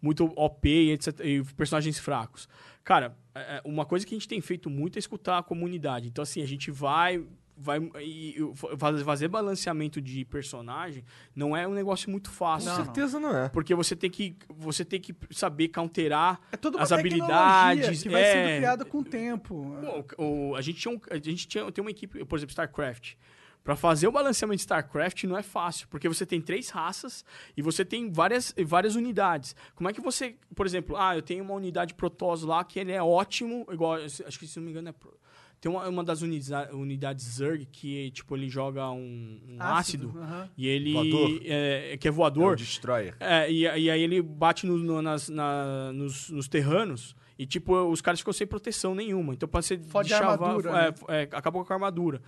muito 0.00 0.24
OP 0.36 0.68
e, 0.68 0.92
etc, 0.92 1.18
e 1.24 1.42
personagens 1.56 1.98
fracos. 1.98 2.48
Cara, 2.84 3.16
é, 3.34 3.56
é, 3.56 3.62
uma 3.64 3.84
coisa 3.84 4.06
que 4.06 4.14
a 4.14 4.18
gente 4.18 4.28
tem 4.28 4.40
feito 4.40 4.70
muito 4.70 4.96
é 4.96 5.00
escutar 5.00 5.38
a 5.38 5.42
comunidade. 5.42 6.06
Então, 6.06 6.22
assim, 6.22 6.42
a 6.42 6.46
gente 6.46 6.70
vai 6.70 7.24
vai 7.62 7.78
e- 8.02 8.36
fa- 8.78 8.98
fazer 9.04 9.28
balanceamento 9.28 10.00
de 10.00 10.24
personagem 10.24 11.04
não 11.36 11.54
é 11.56 11.68
um 11.68 11.74
negócio 11.74 12.10
muito 12.10 12.30
fácil. 12.30 12.70
Com 12.70 12.84
certeza 12.84 13.20
não 13.20 13.36
é. 13.36 13.48
Porque 13.50 13.74
você 13.74 13.94
tem 13.94 14.10
que 14.10 14.34
você 14.48 14.84
tem 14.84 15.00
que 15.00 15.14
saber 15.30 15.68
counterar 15.68 16.40
É 16.50 16.56
toda 16.56 16.78
uma 16.78 16.82
as 16.84 16.88
tecnologia 16.88 17.34
habilidades, 17.36 18.02
que 18.02 18.08
vai 18.08 18.22
é. 18.22 18.32
sendo 18.32 18.56
criada 18.58 18.84
com 18.84 18.98
o 18.98 19.04
tempo. 19.04 19.76
Pô, 20.16 20.24
o- 20.24 20.54
a 20.56 20.60
gente 20.62 20.78
tinha, 20.80 20.94
um- 20.94 21.00
a 21.10 21.16
gente 21.16 21.46
tinha 21.46 21.70
tem 21.70 21.82
uma 21.82 21.90
equipe, 21.90 22.24
por 22.24 22.36
exemplo, 22.38 22.50
StarCraft. 22.52 23.14
Pra 23.62 23.76
fazer 23.76 24.08
o 24.08 24.12
balanceamento 24.12 24.56
de 24.56 24.62
StarCraft 24.62 25.24
não 25.24 25.36
é 25.36 25.42
fácil, 25.42 25.86
porque 25.88 26.08
você 26.08 26.24
tem 26.24 26.40
três 26.40 26.70
raças 26.70 27.22
e 27.54 27.60
você 27.60 27.84
tem 27.84 28.10
várias, 28.10 28.54
várias 28.66 28.94
unidades. 28.94 29.54
Como 29.74 29.86
é 29.88 29.92
que 29.92 30.00
você, 30.00 30.34
por 30.56 30.64
exemplo, 30.64 30.96
ah, 30.96 31.14
eu 31.14 31.20
tenho 31.20 31.44
uma 31.44 31.52
unidade 31.52 31.92
Protoss 31.92 32.42
lá 32.42 32.64
que 32.64 32.78
ele 32.78 32.90
é 32.90 33.02
ótimo, 33.02 33.66
igual, 33.70 33.96
acho 33.96 34.38
que 34.38 34.46
se 34.46 34.58
não 34.58 34.64
me 34.64 34.70
engano 34.70 34.88
é 34.88 34.92
Pro- 34.92 35.12
tem 35.60 35.70
uma, 35.70 35.86
uma 35.88 36.02
das 36.02 36.22
unida- 36.22 36.70
unidades 36.74 37.24
Zerg 37.36 37.66
que, 37.66 38.10
tipo, 38.12 38.34
ele 38.36 38.48
joga 38.48 38.90
um, 38.90 39.38
um 39.48 39.56
ácido, 39.58 40.14
aham. 40.18 40.48
e 40.56 40.66
ele 40.66 40.92
Voador. 40.94 41.40
é, 41.44 41.96
que 41.98 42.08
é 42.08 42.10
É 42.10 42.12
voador. 42.12 42.52
o 42.54 42.56
Destroyer. 42.56 43.14
É, 43.20 43.50
e, 43.52 43.60
e 43.62 43.90
aí 43.90 44.00
ele 44.02 44.22
bate 44.22 44.66
no- 44.66 44.78
no- 44.78 45.02
nas, 45.02 45.28
na- 45.28 45.92
nos, 45.92 46.30
nos 46.30 46.48
terranos 46.48 47.14
e, 47.38 47.44
tipo, 47.46 47.74
os 47.90 48.00
caras 48.00 48.20
ficam 48.20 48.32
sem 48.32 48.46
proteção 48.46 48.94
nenhuma. 48.94 49.34
Então, 49.34 49.48
pra 49.48 49.60
você 49.60 49.78
Fode 49.78 50.12
a 50.14 50.18
deschavar- 50.18 50.48
armadura, 50.48 50.70
é, 50.70 50.90
né? 50.90 50.94
é, 51.08 51.22
acabou 51.32 51.64
com 51.64 51.72
a 51.72 51.76
armadura. 51.76 52.22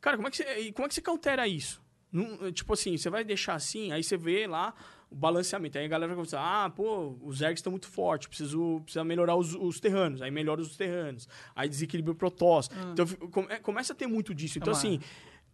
Cara, 0.00 0.16
como 0.16 0.28
é 0.28 0.30
que 0.30 0.38
você, 0.38 0.72
como 0.72 0.86
é 0.86 0.88
que 0.88 0.94
você 0.94 1.02
countera 1.02 1.46
isso? 1.46 1.82
Não- 2.10 2.50
tipo 2.50 2.72
assim, 2.72 2.96
você 2.96 3.10
vai 3.10 3.22
deixar 3.22 3.54
assim, 3.54 3.92
aí 3.92 4.02
você 4.02 4.16
vê 4.16 4.46
lá 4.46 4.74
o 5.10 5.14
balanceamento. 5.16 5.76
Aí 5.76 5.84
a 5.84 5.88
galera 5.88 6.14
vai 6.14 6.24
pensar, 6.24 6.40
ah, 6.40 6.70
pô, 6.70 7.16
os 7.22 7.38
Zergs 7.38 7.58
estão 7.58 7.70
muito 7.72 7.88
fortes, 7.88 8.28
preciso, 8.28 8.80
precisa 8.84 9.02
melhorar 9.04 9.34
os, 9.36 9.54
os 9.54 9.80
terranos. 9.80 10.22
Aí 10.22 10.30
melhora 10.30 10.60
os 10.60 10.76
terranos. 10.76 11.28
Aí 11.54 11.68
desequilibra 11.68 12.12
o 12.12 12.14
Protoss. 12.14 12.70
Então 12.92 13.06
fi- 13.06 13.16
come- 13.16 13.58
começa 13.60 13.92
a 13.92 13.96
ter 13.96 14.06
muito 14.06 14.32
disso. 14.34 14.58
Então, 14.58 14.72
Ah. 14.72 14.76
assim, 14.76 15.00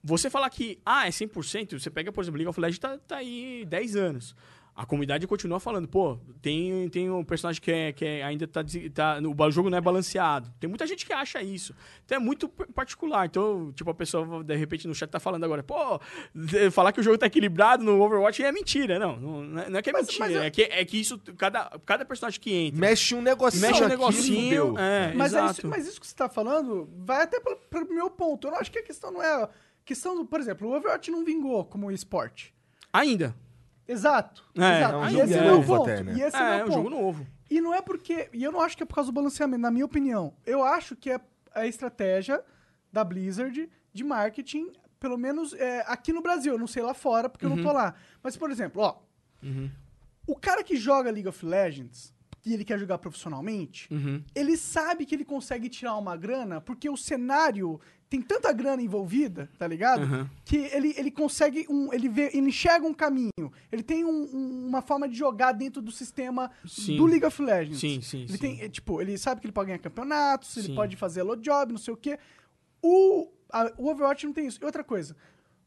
você 0.04 0.28
falar 0.30 0.50
que, 0.50 0.78
ah, 0.84 1.06
é 1.06 1.10
100%, 1.10 1.80
você 1.80 1.90
pega, 1.90 2.12
por 2.12 2.22
exemplo, 2.22 2.36
League 2.38 2.48
of 2.50 2.60
Legends 2.60 2.78
tá, 2.78 2.98
tá 2.98 3.16
aí 3.16 3.64
10 3.66 3.96
anos. 3.96 4.36
A 4.76 4.84
comunidade 4.84 5.26
continua 5.26 5.58
falando, 5.58 5.88
pô, 5.88 6.18
tem, 6.42 6.86
tem 6.90 7.10
um 7.10 7.24
personagem 7.24 7.62
que, 7.62 7.72
é, 7.72 7.92
que 7.92 8.04
é- 8.04 8.22
ainda 8.22 8.46
tá, 8.46 8.60
tá. 8.92 9.18
O 9.24 9.50
jogo 9.50 9.70
não 9.70 9.78
é 9.78 9.80
balanceado. 9.80 10.52
Tem 10.60 10.68
muita 10.68 10.86
gente 10.86 11.06
que 11.06 11.14
acha 11.14 11.40
isso. 11.42 11.74
Então 12.04 12.16
é 12.16 12.18
muito 12.20 12.46
particular. 12.46 13.24
Então, 13.24 13.72
tipo, 13.72 13.88
a 13.88 13.94
pessoa, 13.94 14.44
de 14.44 14.54
repente, 14.54 14.86
no 14.86 14.94
chat 14.94 15.08
tá 15.08 15.18
falando 15.18 15.44
agora, 15.44 15.62
pô, 15.62 15.98
falar 16.70 16.92
que 16.92 17.00
o 17.00 17.02
jogo 17.02 17.16
tá 17.16 17.24
equilibrado 17.26 17.82
no 17.82 17.98
Overwatch 18.02 18.42
é 18.42 18.52
mentira. 18.52 18.98
Não, 18.98 19.16
não, 19.18 19.42
não 19.44 19.62
é- 19.62 19.78
é 19.78 19.82
que 19.82 19.88
é 19.88 19.92
Mas- 19.94 20.06
mentira. 20.08 20.24
mas 20.26 20.34
eu- 20.36 20.42
é, 20.42 20.50
que, 20.50 20.62
é 20.62 20.84
que 20.84 21.00
isso, 21.00 21.18
cada, 21.38 21.70
cada 21.86 22.04
personagem 22.04 22.38
que 22.38 22.52
entra. 22.52 22.78
Mexe 22.78 23.14
um 23.14 23.22
negocinho 23.22 23.62
Mexe 23.66 23.82
um 23.82 23.88
negocinho. 23.88 24.78
É, 24.78 25.14
Mas, 25.14 25.32
é 25.32 25.44
isso, 25.46 25.66
mas 25.68 25.86
isso 25.88 25.98
que 25.98 26.06
você 26.06 26.14
tá 26.14 26.28
falando 26.28 26.86
vai 26.98 27.22
até 27.22 27.40
pro, 27.40 27.56
pro 27.56 27.88
meu 27.88 28.10
ponto. 28.10 28.46
Eu 28.46 28.50
não 28.52 28.58
acho 28.58 28.70
que 28.70 28.78
a 28.80 28.82
questão 28.82 29.10
não 29.10 29.22
é. 29.22 29.44
a 29.44 29.48
questão 29.86 30.14
do, 30.14 30.26
por 30.26 30.38
exemplo, 30.38 30.68
o 30.68 30.76
Overwatch 30.76 31.10
não 31.10 31.24
vingou 31.24 31.64
como 31.64 31.90
esporte. 31.90 32.52
Ainda. 32.92 33.34
Exato. 33.88 34.44
É, 34.56 34.78
exato. 34.78 34.94
é 34.94 34.98
um 34.98 35.06
e 35.06 35.10
jogo 35.10 35.24
esse 35.24 35.34
é 35.34 35.40
o 35.40 35.42
meu 35.44 35.54
novo 35.56 35.76
ponto. 35.76 35.90
até, 35.90 36.02
né? 36.02 36.14
E 36.16 36.22
esse 36.22 36.36
é, 36.36 36.40
É, 36.40 36.42
o 36.42 36.52
é 36.52 36.56
um 36.56 36.66
ponto. 36.66 36.72
jogo 36.74 36.90
novo. 36.90 37.26
E 37.50 37.60
não 37.60 37.72
é 37.74 37.80
porque. 37.80 38.28
E 38.32 38.42
eu 38.42 38.50
não 38.52 38.60
acho 38.60 38.76
que 38.76 38.82
é 38.82 38.86
por 38.86 38.94
causa 38.94 39.10
do 39.10 39.14
balanceamento, 39.14 39.60
na 39.62 39.70
minha 39.70 39.84
opinião. 39.84 40.34
Eu 40.44 40.64
acho 40.64 40.96
que 40.96 41.10
é 41.10 41.20
a 41.54 41.66
estratégia 41.66 42.42
da 42.92 43.04
Blizzard 43.04 43.68
de 43.92 44.04
marketing, 44.04 44.72
pelo 44.98 45.16
menos 45.16 45.52
é, 45.54 45.84
aqui 45.86 46.12
no 46.12 46.20
Brasil. 46.22 46.54
Eu 46.54 46.58
não 46.58 46.66
sei 46.66 46.82
lá 46.82 46.92
fora, 46.94 47.28
porque 47.28 47.46
eu 47.46 47.50
Uhum. 47.50 47.56
não 47.56 47.62
tô 47.64 47.72
lá. 47.72 47.94
Mas, 48.22 48.36
por 48.36 48.50
exemplo, 48.50 48.82
ó. 48.82 48.96
O 50.26 50.34
cara 50.34 50.64
que 50.64 50.76
joga 50.76 51.10
League 51.10 51.28
of 51.28 51.44
Legends 51.46 52.12
e 52.44 52.52
ele 52.52 52.64
quer 52.64 52.78
jogar 52.78 52.98
profissionalmente, 52.98 53.92
Uhum. 53.92 54.22
ele 54.34 54.56
sabe 54.56 55.04
que 55.06 55.14
ele 55.14 55.24
consegue 55.24 55.68
tirar 55.68 55.96
uma 55.96 56.16
grana, 56.16 56.60
porque 56.60 56.88
o 56.90 56.96
cenário 56.96 57.80
tem 58.08 58.22
tanta 58.22 58.52
grana 58.52 58.80
envolvida, 58.80 59.50
tá 59.58 59.66
ligado? 59.66 60.02
Uhum. 60.04 60.28
Que 60.44 60.56
ele, 60.72 60.94
ele 60.96 61.10
consegue 61.10 61.66
um. 61.68 61.92
Ele, 61.92 62.08
vê, 62.08 62.30
ele 62.32 62.48
enxerga 62.48 62.86
um 62.86 62.94
caminho. 62.94 63.30
Ele 63.72 63.82
tem 63.82 64.04
um- 64.04 64.28
um- 64.32 64.66
uma 64.68 64.80
forma 64.80 65.08
de 65.08 65.16
jogar 65.16 65.50
dentro 65.52 65.82
do 65.82 65.90
sistema 65.90 66.50
Sim. 66.64 66.96
do 66.98 67.04
League 67.06 67.24
of 67.26 67.42
Legends. 67.42 67.80
Sim, 67.80 68.00
sim, 68.00 68.20
Ele 68.22 68.32
sim. 68.32 68.38
tem, 68.38 68.60
é, 68.60 68.68
tipo, 68.68 69.00
ele 69.00 69.18
sabe 69.18 69.40
que 69.40 69.46
ele 69.46 69.52
pode 69.52 69.66
ganhar 69.68 69.78
campeonatos, 69.80 70.56
ele 70.56 70.68
Sim. 70.68 70.74
pode 70.76 70.96
fazer 70.96 71.22
low 71.24 71.36
job, 71.36 71.72
não 71.72 71.78
sei 71.80 71.94
o 71.94 71.96
quê. 71.96 72.16
O, 72.82 73.28
a- 73.50 73.72
o 73.76 73.88
Overwatch 73.90 74.24
não 74.26 74.32
tem 74.32 74.46
isso. 74.46 74.58
E 74.62 74.64
outra 74.64 74.84
coisa, 74.84 75.16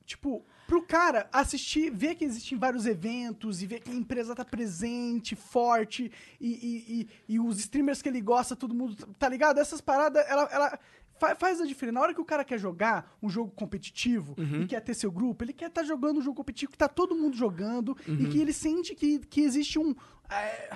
tipo, 0.06 0.44
pro 0.68 0.82
cara 0.84 1.28
assistir, 1.34 1.90
ver 1.92 2.16
que 2.16 2.24
existem 2.24 2.58
vários 2.58 2.86
eventos 2.86 3.62
e 3.62 3.66
ver 3.66 3.80
que 3.82 3.92
a 3.92 3.94
empresa 3.94 4.36
tá 4.36 4.46
presente, 4.46 5.36
forte, 5.36 6.12
e, 6.40 6.48
e, 6.48 7.02
e- 7.02 7.10
e 7.36 7.40
os 7.40 7.60
streamers 7.60 8.02
que 8.02 8.08
ele 8.08 8.22
gosta, 8.22 8.56
todo 8.56 8.74
mundo, 8.76 8.96
tá 9.18 9.28
ligado? 9.28 9.60
Essas 9.60 9.82
paradas, 9.82 10.24
ela, 10.30 10.44
ela 10.52 10.80
fa- 11.20 11.36
faz 11.36 11.60
a 11.62 11.66
diferença. 11.66 11.94
Na 11.94 12.02
hora 12.02 12.14
que 12.14 12.22
o 12.22 12.26
cara 12.26 12.44
quer 12.44 12.58
jogar 12.58 13.16
um 13.22 13.30
jogo 13.30 13.52
competitivo 13.52 14.34
Uhum. 14.38 14.62
e 14.62 14.68
quer 14.68 14.82
ter 14.82 14.94
seu 14.94 15.12
grupo, 15.12 15.44
ele 15.44 15.54
quer 15.54 15.68
estar 15.68 15.84
jogando 15.84 16.18
um 16.20 16.22
jogo 16.22 16.36
competitivo 16.38 16.72
que 16.72 16.78
tá 16.78 16.88
todo 16.88 17.16
mundo 17.16 17.36
jogando 17.36 17.96
e 18.08 18.12
Uhum. 18.12 18.30
que 18.30 18.40
ele 18.40 18.54
sente 18.54 18.96
que, 18.96 19.20
que 19.20 19.42
existe 19.42 19.78
um. 19.78 19.94
é, 20.30 20.76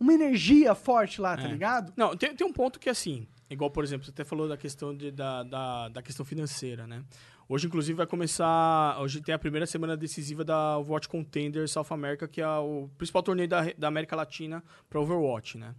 uma 0.00 0.12
energia 0.14 0.74
forte 0.76 1.20
lá, 1.20 1.36
tá 1.36 1.42
É. 1.44 1.48
ligado? 1.52 1.92
Não, 1.96 2.16
tem, 2.16 2.34
tem 2.34 2.46
um 2.46 2.52
ponto 2.52 2.78
que 2.78 2.88
assim, 2.88 3.26
igual, 3.50 3.68
por 3.70 3.82
exemplo, 3.82 4.04
você 4.04 4.10
até 4.12 4.24
falou 4.24 4.48
da 4.48 4.56
questão 4.56 4.96
de, 4.96 5.10
da, 5.10 5.42
da, 5.42 5.88
da 5.88 6.02
questão 6.02 6.24
financeira, 6.24 6.86
né? 6.86 7.02
Hoje, 7.48 7.66
inclusive, 7.66 7.96
vai 7.96 8.06
começar. 8.06 8.96
Hoje 9.00 9.20
tem 9.22 9.34
a 9.34 9.38
primeira 9.38 9.66
semana 9.66 9.96
decisiva 9.96 10.44
da 10.44 10.78
Overwatch 10.78 11.08
Contender 11.08 11.66
South 11.68 11.86
America, 11.90 12.28
que 12.28 12.40
é 12.42 12.46
o 12.46 12.88
principal 12.98 13.22
torneio 13.22 13.48
da, 13.48 13.72
da 13.76 13.88
América 13.88 14.14
Latina 14.14 14.62
para 14.88 15.00
Overwatch, 15.00 15.56
né? 15.58 15.74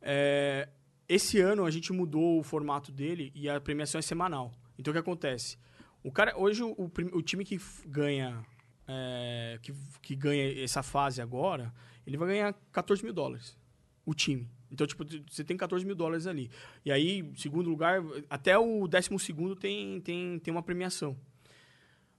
É, 0.00 0.68
esse 1.14 1.40
ano 1.40 1.64
a 1.64 1.70
gente 1.70 1.92
mudou 1.92 2.38
o 2.38 2.42
formato 2.42 2.90
dele 2.90 3.30
e 3.34 3.48
a 3.48 3.60
premiação 3.60 3.98
é 3.98 4.02
semanal. 4.02 4.52
Então 4.78 4.90
o 4.90 4.94
que 4.94 5.00
acontece? 5.00 5.58
O 6.02 6.10
cara, 6.10 6.36
hoje 6.36 6.62
o, 6.62 6.90
o 7.12 7.22
time 7.22 7.44
que 7.44 7.60
ganha 7.86 8.44
é, 8.88 9.58
que, 9.62 9.72
que 10.00 10.16
ganha 10.16 10.62
essa 10.62 10.82
fase 10.82 11.20
agora, 11.20 11.72
ele 12.06 12.16
vai 12.16 12.28
ganhar 12.28 12.54
14 12.72 13.02
mil 13.04 13.12
dólares. 13.12 13.56
O 14.04 14.14
time. 14.14 14.50
Então, 14.70 14.86
tipo, 14.86 15.04
você 15.30 15.44
tem 15.44 15.56
14 15.56 15.84
mil 15.84 15.94
dólares 15.94 16.26
ali. 16.26 16.50
E 16.84 16.90
aí, 16.90 17.30
segundo 17.36 17.68
lugar, 17.68 18.02
até 18.28 18.58
o 18.58 18.88
décimo 18.88 19.18
segundo 19.18 19.54
tem, 19.54 20.00
tem, 20.00 20.38
tem 20.38 20.50
uma 20.52 20.62
premiação. 20.62 21.16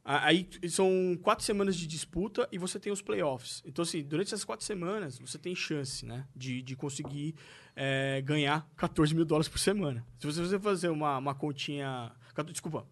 Aí 0.06 0.50
são 0.70 1.18
quatro 1.22 1.46
semanas 1.46 1.78
de 1.78 1.88
disputa 1.88 2.48
e 2.52 2.58
você 2.58 2.78
tem 2.78 2.92
os 2.92 3.02
playoffs. 3.02 3.64
Então, 3.66 3.84
assim, 3.84 4.04
durante 4.04 4.28
essas 4.28 4.44
quatro 4.44 4.66
semanas, 4.66 5.18
você 5.18 5.38
tem 5.38 5.56
chance, 5.56 6.06
né? 6.06 6.28
De, 6.36 6.62
de 6.62 6.76
conseguir 6.76 7.36
é, 7.74 8.22
ganhar 8.22 8.68
14 8.76 9.16
mil 9.16 9.24
dólares 9.24 9.48
por 9.48 9.60
semana. 9.60 10.06
Se 10.20 10.28
você 10.28 10.60
fazer 10.60 10.90
uma, 10.90 11.18
uma 11.18 11.34
continha... 11.34 12.12
Desculpa. 12.48 12.86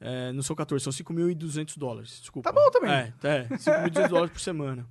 é, 0.00 0.32
não 0.32 0.42
são 0.42 0.56
14, 0.56 0.82
são 0.82 0.92
5.200 0.92 1.76
dólares. 1.76 2.20
Desculpa. 2.20 2.50
Tá 2.50 2.58
bom 2.58 2.70
também. 2.70 2.90
É, 2.90 3.12
é 3.22 3.48
5.200 3.48 4.08
dólares 4.08 4.32
por 4.32 4.40
semana. 4.40 4.88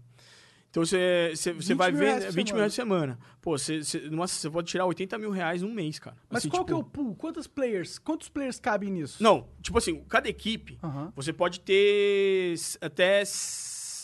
Então 0.76 0.84
você, 0.86 1.32
você, 1.34 1.54
você 1.54 1.70
20 1.74 1.78
vai 1.78 1.90
mil 1.92 2.00
ver 2.02 2.06
reais 2.08 2.26
por 2.26 2.34
20 2.34 2.36
mil 2.36 2.46
semana. 2.48 2.60
reais 2.60 2.74
por 2.74 2.76
semana. 2.76 3.20
Pô, 3.42 3.58
você, 3.58 3.82
você, 3.82 4.00
numa- 4.10 4.28
você 4.28 4.50
pode 4.50 4.68
tirar 4.68 4.86
80 4.86 5.18
mil 5.18 5.32
reais 5.32 5.62
num 5.62 5.74
mês, 5.74 6.00
cara. 6.00 6.18
Mas 6.30 6.40
Assim, 6.40 6.50
qual 6.50 6.64
tipo- 6.64 6.66
que 6.66 6.74
é 6.74 6.76
o 6.76 6.84
pool? 6.84 7.16
Quantos 7.16 7.48
players? 7.48 7.98
Quantos 7.98 8.28
players 8.28 8.60
cabem 8.60 8.92
nisso? 8.92 9.24
Não, 9.24 9.48
tipo 9.62 9.78
assim, 9.78 10.04
cada 10.10 10.28
equipe, 10.28 10.78
você 11.16 11.32
pode 11.32 11.62
ter 11.62 12.56
até. 12.82 13.22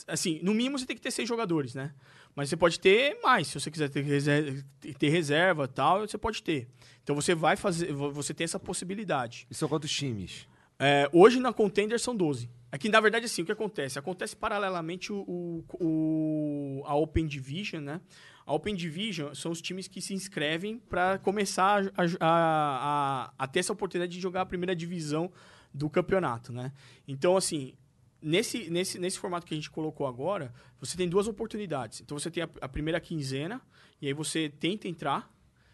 Assim, 0.07 0.39
no 0.41 0.53
mínimo 0.53 0.79
você 0.79 0.85
tem 0.85 0.95
que 0.95 1.01
ter 1.01 1.11
seis 1.11 1.27
jogadores, 1.27 1.75
né? 1.75 1.91
Mas 2.33 2.47
você 2.47 2.55
pode 2.55 2.79
ter 2.79 3.19
mais. 3.21 3.47
Se 3.47 3.59
você 3.59 3.69
quiser 3.69 3.89
ter 3.89 4.01
reserva, 4.03 4.63
ter 4.97 5.09
reserva 5.09 5.65
e 5.65 5.67
tal, 5.67 6.07
você 6.07 6.17
pode 6.17 6.41
ter. 6.41 6.69
Então 7.03 7.13
você 7.13 7.35
vai 7.35 7.57
fazer. 7.57 7.91
vo- 7.91 8.11
Você 8.13 8.33
tem 8.33 8.45
essa 8.45 8.57
possibilidade. 8.59 9.45
E 9.51 9.53
são 9.53 9.67
quantos 9.67 9.91
times? 9.91 10.47
É, 10.79 11.09
hoje 11.11 11.37
na 11.39 11.51
Contender 11.51 11.99
são 11.99 12.15
12. 12.15 12.49
Aqui, 12.71 12.87
na 12.87 13.01
verdade, 13.01 13.25
assim, 13.25 13.41
o 13.41 13.45
que 13.45 13.51
acontece? 13.51 13.99
Acontece 13.99 14.35
paralelamente 14.35 15.11
o, 15.11 15.17
o- 15.27 15.63
o- 15.79 16.83
a 16.85 16.95
Open 16.95 17.27
Division, 17.27 17.83
né? 17.83 17.99
A 18.45 18.53
Open 18.53 18.73
Division 18.75 19.33
são 19.33 19.51
os 19.51 19.61
times 19.61 19.87
que 19.87 20.01
se 20.01 20.13
inscrevem 20.13 20.79
para 20.79 21.17
começar 21.19 21.83
a, 21.97 22.03
a- 22.03 22.07
a- 22.21 23.33
a 23.37 23.47
ter 23.47 23.59
essa 23.59 23.73
oportunidade 23.73 24.13
de 24.13 24.19
jogar 24.21 24.41
a 24.41 24.45
primeira 24.45 24.75
divisão 24.75 25.31
do 25.73 25.89
campeonato, 25.89 26.51
né? 26.53 26.71
Então, 27.07 27.35
assim, 27.35 27.73
nesse, 28.21 28.69
nesse, 28.69 28.97
nesse 28.99 29.19
formato 29.19 29.45
que 29.45 29.53
a 29.53 29.57
gente 29.57 29.69
colocou 29.69 30.07
agora, 30.07 30.53
você 30.79 30.95
tem 30.95 31.09
duas 31.09 31.27
oportunidades. 31.27 31.99
Então, 32.01 32.17
você 32.17 32.31
tem 32.31 32.43
a, 32.43 32.49
a 32.61 32.69
primeira 32.69 32.99
quinzena, 33.01 33.61
e 34.01 34.07
aí 34.07 34.13
você 34.13 34.47
tenta 34.49 34.87
entrar, 34.87 35.29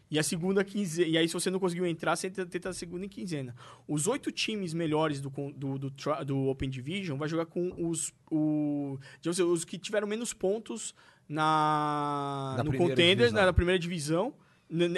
e 0.09 0.17
a 0.17 0.23
segunda 0.23 0.63
quinzena. 0.63 1.07
E 1.07 1.17
aí, 1.17 1.27
se 1.27 1.33
você 1.33 1.49
não 1.49 1.59
conseguiu 1.59 1.85
entrar, 1.85 2.15
você 2.15 2.29
tenta, 2.29 2.69
a 2.69 2.73
segunda 2.73 3.05
em 3.05 3.09
quinzena. 3.09 3.55
Os 3.87 4.07
oito 4.07 4.31
times 4.31 4.73
melhores 4.73 5.19
do, 5.19 5.29
do, 5.29 5.77
do, 5.77 5.89
do 6.25 6.47
Open 6.47 6.69
Division 6.69 7.17
vai 7.17 7.27
jogar 7.27 7.45
com 7.45 7.73
os, 7.77 8.13
o, 8.31 8.97
digamos 9.21 9.39
assim, 9.39 9.49
os 9.49 9.65
que 9.65 9.77
tiveram 9.77 10.07
menos 10.07 10.33
pontos 10.33 10.95
na, 11.27 12.55
Na 12.57 12.63
no 12.63 12.69
primeira 12.69 12.93
contender, 12.95 13.17
divisão. 13.17 13.39
na, 13.39 13.45
na 13.45 13.53
primeira 13.53 13.79
divisão, 13.79 14.33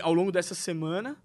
ao 0.01 0.13
longo 0.13 0.31
dessa 0.31 0.53
semana. 0.53 1.17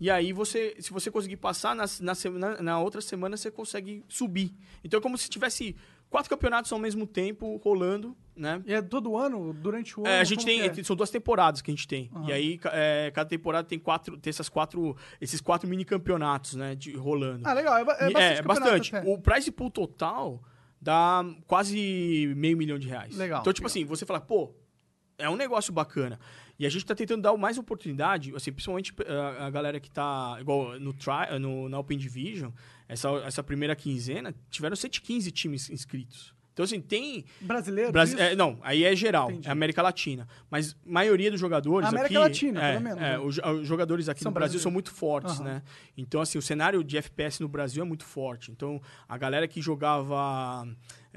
E 0.00 0.08
aí 0.10 0.32
você, 0.32 0.76
se 0.78 0.92
você 0.92 1.10
conseguir 1.10 1.36
passar 1.36 1.74
na, 1.74 1.84
na, 2.00 2.62
na 2.62 2.80
outra 2.80 3.00
semana, 3.00 3.36
você 3.36 3.50
consegue 3.50 4.04
subir. 4.08 4.54
Então 4.82 4.98
é 4.98 5.02
como 5.02 5.18
se 5.18 5.28
tivesse 5.28 5.74
quatro 6.10 6.30
campeonatos 6.30 6.72
ao 6.72 6.78
mesmo 6.78 7.06
tempo 7.06 7.56
rolando, 7.56 8.16
né? 8.36 8.62
E 8.66 8.72
é 8.72 8.80
todo 8.80 9.16
ano, 9.16 9.52
durante 9.52 9.98
o 9.98 10.02
ano? 10.04 10.08
É, 10.12 10.20
a 10.20 10.24
gente 10.24 10.44
tem. 10.44 10.62
é? 10.62 10.84
São 10.84 10.94
duas 10.96 11.10
temporadas 11.10 11.60
que 11.60 11.70
a 11.70 11.74
gente 11.74 11.86
tem. 11.88 12.10
E 12.26 12.32
aí, 12.32 12.60
é, 12.66 13.10
cada 13.14 13.28
temporada 13.28 13.66
tem 13.68 13.78
quatro. 13.78 14.16
Tem 14.16 14.30
essas 14.30 14.48
quatro. 14.48 14.96
Esses 15.20 15.40
quatro 15.40 15.68
mini 15.68 15.84
campeonatos, 15.84 16.54
né? 16.54 16.74
De, 16.74 16.96
rolando. 16.96 17.46
Ah, 17.48 17.52
legal. 17.52 17.76
É, 17.78 17.84
ba- 17.84 17.96
é 18.00 18.08
E- 18.10 18.12
bastante. 18.12 18.42
bastante. 18.42 18.96
até. 18.96 19.10
O 19.10 19.18
prize 19.18 19.50
pool 19.50 19.70
total 19.70 20.42
dá 20.80 21.24
quase 21.46 22.32
meio 22.36 22.56
milhão 22.56 22.78
de 22.78 22.86
reais. 22.88 23.16
Legal, 23.16 23.40
Então, 23.40 23.52
tipo 23.52 23.66
legal. 23.66 23.72
assim, 23.82 23.84
você 23.84 24.06
fala, 24.06 24.20
pô, 24.20 24.54
é 25.18 25.28
um 25.28 25.36
negócio 25.36 25.72
bacana. 25.72 26.20
E 26.58 26.66
a 26.66 26.68
gente 26.68 26.84
tá 26.84 26.94
tentando 26.94 27.22
dar 27.22 27.36
mais 27.36 27.56
oportunidade, 27.56 28.34
assim, 28.34 28.50
principalmente 28.50 28.92
a, 29.06 29.46
a 29.46 29.50
galera 29.50 29.78
que 29.78 29.90
tá, 29.90 30.36
igual 30.40 30.78
no, 30.80 30.92
tri, 30.92 31.38
no 31.40 31.68
na 31.68 31.78
Open 31.78 31.96
Division, 31.96 32.50
essa, 32.88 33.08
essa 33.24 33.42
primeira 33.44 33.76
quinzena, 33.76 34.34
tiveram 34.50 34.74
115 34.74 35.30
times 35.30 35.70
inscritos. 35.70 36.34
Então, 36.58 36.64
assim, 36.64 36.80
tem... 36.80 37.24
Brasileiro? 37.40 37.92
Brasi- 37.92 38.18
é, 38.18 38.34
não, 38.34 38.58
aí 38.62 38.82
é 38.82 38.96
geral, 38.96 39.30
Entendi. 39.30 39.46
é 39.46 39.50
América 39.52 39.80
Latina. 39.80 40.26
Mas 40.50 40.76
maioria 40.84 41.30
dos 41.30 41.38
jogadores 41.38 41.86
América 41.86 42.06
aqui... 42.06 42.18
Latina, 42.18 42.60
é, 42.60 42.72
pelo 42.72 42.82
menos, 42.82 42.98
é, 42.98 43.10
né? 43.10 43.18
os, 43.20 43.38
os 43.38 43.64
jogadores 43.68 44.08
aqui 44.08 44.24
São 44.24 44.30
no 44.30 44.34
Brasil 44.34 44.58
são 44.58 44.72
muito 44.72 44.90
fortes, 44.90 45.38
Aham. 45.38 45.44
né? 45.44 45.62
Então, 45.96 46.20
assim, 46.20 46.36
o 46.36 46.42
cenário 46.42 46.82
de 46.82 46.98
FPS 46.98 47.40
no 47.40 47.46
Brasil 47.46 47.80
é 47.84 47.86
muito 47.86 48.04
forte. 48.04 48.50
Então, 48.50 48.82
a 49.08 49.16
galera 49.16 49.46
que 49.46 49.62
jogava... 49.62 50.66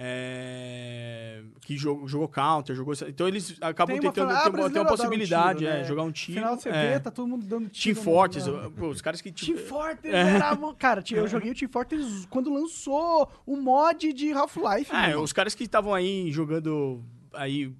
é, 0.03 1.41
que 1.61 1.77
jogou, 1.77 2.07
jogou 2.07 2.27
Counter, 2.27 2.75
jogou... 2.75 2.93
Então, 3.07 3.27
eles 3.27 3.55
acabam 3.61 3.95
Tem 3.97 4.05
uma 4.07 4.11
tentando 4.13 4.29
fala- 4.29 4.39
ah, 4.39 4.43
ter, 4.43 4.49
uma- 4.49 4.51
ter 4.51 4.57
brasileiro 4.57 4.79
uma 4.79 4.81
adora 4.81 4.93
um 4.93 4.97
possibilidade, 5.09 5.59
tiro, 5.59 5.71
é, 5.71 5.77
né? 5.79 5.83
jogar 5.83 6.03
um 6.03 6.11
tiro. 6.11 6.39
Final 6.39 6.57
você 6.57 6.69
é. 6.69 6.93
vê, 6.93 6.99
tá 6.99 7.11
todo 7.11 7.27
mundo 7.27 7.45
dando 7.45 7.61
Team 7.69 7.71
tiro. 7.71 7.97
no- 7.99 8.03
Fortress, 8.03 8.45
pô, 8.77 8.87
os 8.87 9.01
caras 9.01 9.21
que... 9.21 9.31
Team 9.31 9.55
Tipo, 9.57 9.67
Fortress 9.69 10.15
era... 10.15 10.57
Cara, 10.77 11.03
eu 11.11 11.27
joguei 11.27 11.51
o 11.51 11.55
Team 11.55 11.69
Fortress 11.71 12.27
quando 12.29 12.51
lançou 12.53 13.29
o 13.45 13.55
mod 13.55 14.11
de 14.11 14.31
Half-Life. 14.33 14.91
É, 14.93 15.15
os 15.17 15.31
caras 15.31 15.53
que 15.55 15.63
estavam 15.63 15.93
aí 15.93 16.31
jogando 16.31 17.01
aí 17.33 17.71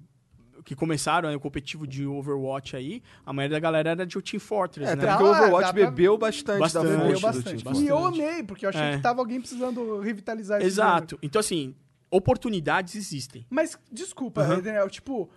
que 0.64 0.76
começaram 0.76 1.28
né, 1.28 1.34
o 1.34 1.40
competitivo 1.40 1.88
de 1.88 2.06
Overwatch 2.06 2.76
aí, 2.76 3.02
a 3.26 3.32
maioria 3.32 3.56
da 3.56 3.60
galera 3.60 3.90
era 3.90 4.06
de 4.06 4.22
Team 4.22 4.38
Fortress, 4.38 4.88
É, 4.88 4.94
né? 4.94 5.02
até 5.02 5.10
Ah, 5.10 5.16
porque 5.16 5.28
o 5.28 5.32
Overwatch 5.36 5.72
pra- 5.72 5.90
bebeu 5.90 6.16
bastante, 6.16 6.60
Bastante. 6.60 6.86
da 6.86 6.98
fonte 7.00 7.14
do 7.14 7.20
bastante. 7.20 7.64
Team 7.64 7.74
E 7.82 7.88
eu 7.88 7.98
Fortress. 7.98 8.22
amei, 8.28 8.42
porque 8.44 8.64
eu 8.64 8.68
achei 8.68 8.80
É. 8.80 8.96
que 8.96 9.02
tava 9.02 9.20
alguém 9.20 9.40
precisando 9.40 9.98
revitalizar 9.98 10.58
esse 10.58 10.68
Exato. 10.68 11.18
Então, 11.20 11.40
assim, 11.40 11.74
oportunidades 12.12 12.94
existem. 12.94 13.44
Mas, 13.50 13.76
desculpa, 13.90 14.44
Daniel, 14.60 14.88
tipo, 14.88 15.28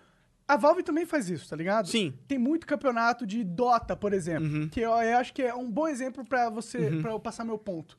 a 0.48 0.56
Valve 0.58 0.84
também 0.84 1.06
faz 1.06 1.30
isso, 1.30 1.50
tá 1.50 1.56
ligado? 1.56 1.88
Sim. 1.88 2.14
Tem 2.28 2.38
muito 2.38 2.68
campeonato 2.68 3.26
de 3.26 3.44
Dota, 3.44 3.96
por 3.96 4.14
exemplo, 4.14 4.48
Uhum. 4.48 4.70
que 4.70 4.82
eu, 4.82 4.92
eu 4.92 5.18
acho 5.18 5.34
que 5.34 5.42
é 5.42 5.56
um 5.56 5.72
bom 5.72 5.88
exemplo 5.88 6.24
pra 6.26 6.50
você, 6.50 6.92
para 7.02 7.12
eu 7.12 7.20
passar 7.20 7.44
meu 7.46 7.58
ponto. 7.58 7.98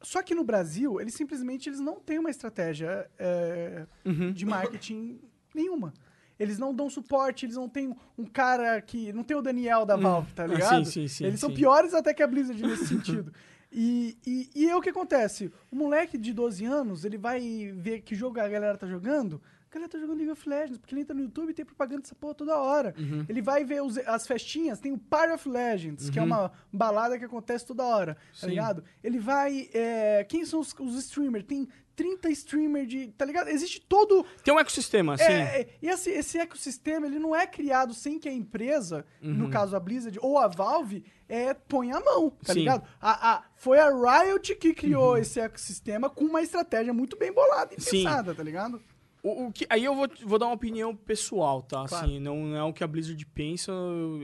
Só 0.00 0.22
que 0.22 0.34
no 0.34 0.44
Brasil, 0.44 1.00
eles 1.00 1.14
simplesmente 1.14 1.68
eles 1.68 1.80
não 1.80 1.98
têm 2.00 2.18
uma 2.18 2.30
estratégia 2.30 3.10
é, 3.18 3.86
Uhum. 4.04 4.32
de 4.32 4.46
marketing 4.46 5.20
nenhuma. 5.54 5.92
Eles 6.38 6.56
não 6.56 6.72
dão 6.72 6.88
suporte, 6.88 7.44
eles 7.46 7.56
não 7.56 7.68
têm 7.68 7.92
um 8.16 8.24
cara 8.24 8.80
que. 8.80 9.12
Não 9.12 9.24
tem 9.24 9.36
o 9.36 9.42
Daniel 9.42 9.84
da 9.84 9.96
Valve, 9.96 10.32
tá 10.34 10.44
Ah, 10.44 10.46
ligado? 10.46 10.84
sim, 10.84 10.92
sim, 10.92 11.08
sim, 11.08 11.24
eles 11.24 11.40
são 11.40 11.48
sim. 11.50 11.56
piores 11.56 11.92
até 11.94 12.14
que 12.14 12.22
a 12.22 12.28
Blizzard 12.28 12.62
nesse 12.62 12.86
sentido. 12.86 13.32
E, 13.70 14.16
e, 14.26 14.50
e 14.54 14.68
é 14.68 14.74
o 14.76 14.80
que 14.80 14.88
acontece? 14.90 15.52
O 15.70 15.76
moleque 15.76 16.16
de 16.16 16.32
12 16.32 16.64
anos, 16.64 17.04
ele 17.04 17.18
vai 17.18 17.72
ver 17.76 18.00
que 18.00 18.14
jogo 18.14 18.40
a 18.40 18.48
galera 18.48 18.78
tá 18.78 18.86
jogando. 18.86 19.40
A 19.70 19.74
galera 19.74 19.90
tá 19.92 19.98
jogando 19.98 20.16
League 20.16 20.30
of 20.32 20.48
Legends, 20.48 20.78
porque 20.78 20.94
ele 20.94 21.02
entra 21.02 21.14
no 21.14 21.20
YouTube 21.20 21.50
e 21.50 21.54
tem 21.54 21.62
propaganda 21.64 22.00
dessa 22.00 22.14
porra 22.14 22.34
toda 22.34 22.56
hora. 22.56 22.94
Uhum. 22.98 23.26
Ele 23.28 23.42
vai 23.42 23.64
ver 23.64 23.82
os- 23.82 23.98
as 23.98 24.26
festinhas, 24.26 24.80
tem 24.80 24.92
o 24.92 24.96
Party 24.98 25.34
of 25.34 25.46
Legends, 25.46 26.08
que 26.08 26.18
é 26.18 26.22
uma 26.22 26.50
balada 26.72 27.18
que 27.18 27.24
acontece 27.26 27.66
toda 27.66 27.84
hora, 27.84 28.14
tá 28.14 28.20
Sim. 28.32 28.46
ligado? 28.48 28.82
Ele 29.04 29.18
vai. 29.18 29.68
é, 29.74 30.24
quem 30.24 30.46
são 30.46 30.60
os, 30.60 30.74
os 30.78 30.94
streamers? 31.04 31.44
Tem 31.44 31.68
30 31.98 32.30
streamers 32.30 32.86
de. 32.88 33.08
Tá 33.08 33.24
ligado? 33.24 33.48
Existe 33.48 33.80
todo. 33.80 34.24
Tem 34.44 34.54
um 34.54 34.58
ecossistema, 34.60 35.14
assim. 35.14 35.24
É, 35.24 35.60
é, 35.62 35.68
e 35.82 35.88
esse, 35.88 36.10
esse 36.10 36.38
ecossistema, 36.38 37.06
ele 37.08 37.18
não 37.18 37.34
é 37.34 37.44
criado 37.44 37.92
sem 37.92 38.20
que 38.20 38.28
a 38.28 38.32
empresa, 38.32 39.04
no 39.20 39.50
caso 39.50 39.74
a 39.74 39.80
Blizzard 39.80 40.16
ou 40.22 40.38
a 40.38 40.46
Valve, 40.46 41.02
é, 41.28 41.52
põe 41.52 41.90
a 41.90 41.98
mão, 41.98 42.30
tá 42.44 42.52
Sim. 42.52 42.60
ligado? 42.60 42.86
A, 43.00 43.32
a- 43.34 43.42
foi 43.56 43.80
a 43.80 43.90
Riot 43.90 44.54
que 44.54 44.72
criou 44.72 45.18
esse 45.18 45.40
ecossistema 45.40 46.08
com 46.08 46.24
uma 46.24 46.40
estratégia 46.40 46.94
muito 46.94 47.16
bem 47.16 47.32
bolada 47.32 47.74
e 47.76 47.80
Sim. 47.80 48.04
pensada, 48.04 48.32
tá 48.32 48.42
ligado? 48.44 48.80
O, 49.20 49.46
o 49.46 49.52
que, 49.52 49.66
aí 49.68 49.84
eu 49.84 49.94
vou, 49.96 50.08
vou 50.24 50.38
dar 50.38 50.46
uma 50.46 50.54
opinião 50.54 50.94
pessoal, 50.94 51.60
tá? 51.62 51.84
Claro. 51.88 52.06
Assim, 52.06 52.20
não 52.20 52.54
é 52.56 52.62
o 52.62 52.72
que 52.72 52.84
a 52.84 52.86
Blizzard 52.86 53.26
pensa. 53.26 53.72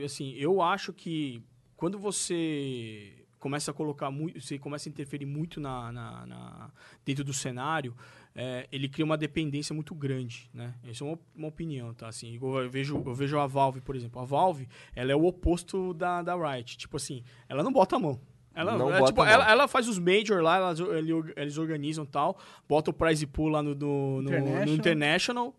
Assim, 0.03 0.33
eu 0.37 0.61
acho 0.61 0.93
que 0.93 1.43
quando 1.75 1.99
você 1.99 3.13
começa 3.45 3.69
a 3.69 3.73
colocar 3.75 4.09
muito, 4.09 4.41
você 4.41 4.57
começa 4.57 4.89
a 4.89 4.91
interferir 4.91 5.27
muito 5.27 5.61
na, 5.61 5.91
na- 5.91 6.25
na- 6.25 6.71
dentro 7.05 7.23
do 7.23 7.31
cenário, 7.31 7.95
é, 8.33 8.67
ele 8.71 8.89
cria 8.89 9.05
uma 9.05 9.15
dependência 9.15 9.71
muito 9.71 9.93
grande, 9.93 10.49
né? 10.51 10.73
Essa 10.83 11.03
é 11.03 11.07
uma, 11.07 11.19
uma 11.35 11.47
opinião, 11.49 11.93
tá? 11.93 12.07
Assim, 12.07 12.39
eu 12.41 12.67
vejo, 12.71 13.03
eu 13.05 13.13
vejo 13.13 13.37
a 13.37 13.45
Valve, 13.45 13.81
por 13.81 13.95
exemplo. 13.95 14.19
A 14.19 14.25
Valve, 14.25 14.67
ela 14.95 15.11
é 15.11 15.15
o 15.15 15.25
oposto 15.25 15.93
da, 15.93 16.23
da 16.23 16.33
Riot. 16.35 16.75
Tipo 16.75 16.97
assim, 16.97 17.23
ela 17.47 17.61
não 17.61 17.71
bota 17.71 17.97
a 17.97 17.99
mão. 17.99 18.19
Ela, 18.55 18.75
Não 18.79 18.89
é, 18.91 18.97
bota 18.97 19.11
tipo, 19.11 19.21
a 19.21 19.25
mão. 19.25 19.33
ela, 19.33 19.51
ela 19.51 19.67
faz 19.67 19.87
os 19.87 19.99
major 19.99 20.41
lá, 20.41 20.55
elas, 20.57 20.79
ele- 20.79 21.33
eles 21.35 21.57
organizam 21.59 22.03
tal, 22.03 22.39
bota 22.67 22.89
o 22.89 22.93
prize 22.93 23.27
pool 23.27 23.49
lá 23.49 23.61
no, 23.61 23.75
no, 23.75 24.21
no- 24.23 24.31
no 24.31 24.37
International. 24.39 24.73
International, 24.75 25.55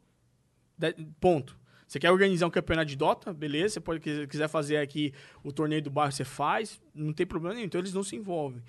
da- 0.77 0.95
ponto. 1.21 1.57
Você 1.87 1.99
quer 2.01 2.11
organizar 2.11 2.47
um 2.47 2.51
campeonato 2.51 2.89
de 2.89 2.97
Dota? 2.97 3.33
Beleza, 3.33 3.75
você 3.75 3.81
pode 3.81 4.01
quis- 4.01 4.27
quiser 4.27 4.49
fazer 4.49 4.79
aqui 4.79 5.13
o 5.45 5.53
torneio 5.53 5.83
do 5.83 5.91
bairro, 5.91 6.11
você 6.13 6.25
faz, 6.25 6.81
não 6.95 7.13
tem 7.13 7.25
problema 7.25 7.55
nenhum, 7.55 7.67
então 7.67 7.81
eles 7.81 7.95
não 7.95 8.03
se 8.03 8.17
envolvem. 8.17 8.63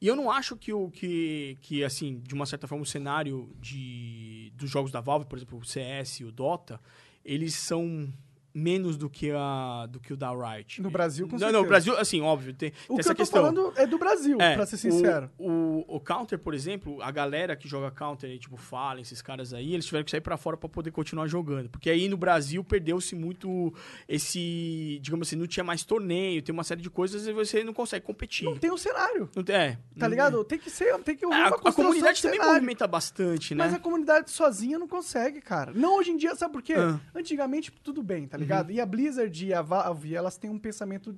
E 0.00 0.06
eu 0.06 0.14
não 0.14 0.30
acho 0.30 0.54
que 0.56 0.70
o 0.72 0.90
que, 0.90 1.56
que 1.62 1.82
assim, 1.82 2.20
de 2.20 2.34
uma 2.34 2.44
certa 2.44 2.66
forma, 2.66 2.82
o 2.82 2.86
cenário 2.86 3.50
de, 3.58 4.52
dos 4.54 4.68
jogos 4.68 4.92
da 4.92 5.00
Valve, 5.00 5.24
por 5.24 5.38
exemplo, 5.38 5.58
o 5.58 5.64
CS 5.64 6.20
e 6.20 6.24
o 6.24 6.30
Dota, 6.32 6.78
eles 7.24 7.54
são 7.54 8.12
menos 8.54 8.96
do 8.96 9.10
que, 9.10 9.32
a, 9.34 9.86
do 9.90 9.98
que 9.98 10.12
o 10.12 10.16
da 10.16 10.30
Riot. 10.30 10.80
No 10.80 10.88
Brasil, 10.90 11.26
com 11.26 11.32
Não, 11.32 11.38
certeza. 11.40 11.58
não, 11.58 11.64
o 11.64 11.68
Brasil, 11.68 11.98
assim, 11.98 12.20
óbvio, 12.20 12.54
tem, 12.54 12.70
O 12.88 12.94
tem 12.94 12.96
que 12.96 13.00
essa 13.00 13.10
eu 13.10 13.14
tô 13.14 13.18
questão. 13.22 13.42
falando 13.42 13.72
é 13.76 13.84
do 13.86 13.98
Brasil, 13.98 14.40
É, 14.40 14.54
pra 14.54 14.64
ser 14.64 14.76
o- 14.76 14.78
sincero. 14.78 15.30
O, 15.38 15.84
o, 15.88 15.98
Counter, 16.00 16.38
por 16.38 16.54
exemplo, 16.54 17.02
a 17.02 17.10
galera 17.10 17.56
que 17.56 17.66
joga 17.66 17.90
Counter, 17.90 18.30
aí, 18.30 18.38
tipo 18.38 18.56
Fallen, 18.56 19.02
esses 19.02 19.20
caras 19.20 19.52
aí, 19.52 19.74
eles 19.74 19.84
tiveram 19.84 20.04
que 20.04 20.10
sair 20.12 20.20
pra 20.20 20.36
fora 20.36 20.56
pra 20.56 20.68
poder 20.68 20.92
continuar 20.92 21.26
jogando. 21.26 21.68
Porque 21.68 21.90
aí 21.90 22.08
no 22.08 22.16
Brasil 22.16 22.62
perdeu-se 22.62 23.14
muito 23.16 23.74
esse. 24.08 24.98
Digamos 25.02 25.26
assim, 25.28 25.36
não 25.36 25.46
tinha 25.46 25.64
mais 25.64 25.82
torneio, 25.84 26.42
tem 26.42 26.52
uma 26.52 26.64
série 26.64 26.80
de 26.80 26.90
coisas 26.90 27.26
e 27.26 27.32
você 27.32 27.64
não 27.64 27.72
consegue 27.74 28.04
competir. 28.06 28.44
Não 28.44 28.56
tem 28.56 28.70
um 28.70 28.76
cenário, 28.76 29.28
Não 29.34 29.42
tem- 29.42 29.56
é, 29.56 29.78
tá 29.98 30.06
ligado? 30.08 30.44
Tem 30.44 30.58
que 30.58 30.70
ser, 30.70 30.96
tem 31.00 31.16
que 31.16 31.24
É, 31.24 31.28
a, 31.34 31.48
a 31.48 31.72
comunidade 31.72 32.16
de 32.16 32.22
também 32.22 32.38
movimenta 32.40 32.86
bastante, 32.86 33.54
né? 33.54 33.64
Mas 33.64 33.74
a 33.74 33.78
comunidade 33.78 34.30
sozinha 34.30 34.78
não 34.78 34.86
consegue, 34.88 35.40
cara. 35.40 35.72
Não 35.74 35.98
hoje 35.98 36.10
em 36.12 36.16
dia, 36.16 36.34
sabe 36.36 36.52
por 36.52 36.62
quê? 36.62 36.74
Ah. 36.74 37.00
Antigamente, 37.14 37.72
tudo 37.82 38.02
bem, 38.02 38.26
tá 38.26 38.36
ligado? 38.36 38.43
E 38.72 38.80
a 38.80 38.86
Blizzard 38.86 39.46
e 39.46 39.52
a 39.54 39.62
Valve, 39.62 40.14
elas 40.14 40.36
têm 40.36 40.50
um 40.50 40.58
pensamento 40.58 41.14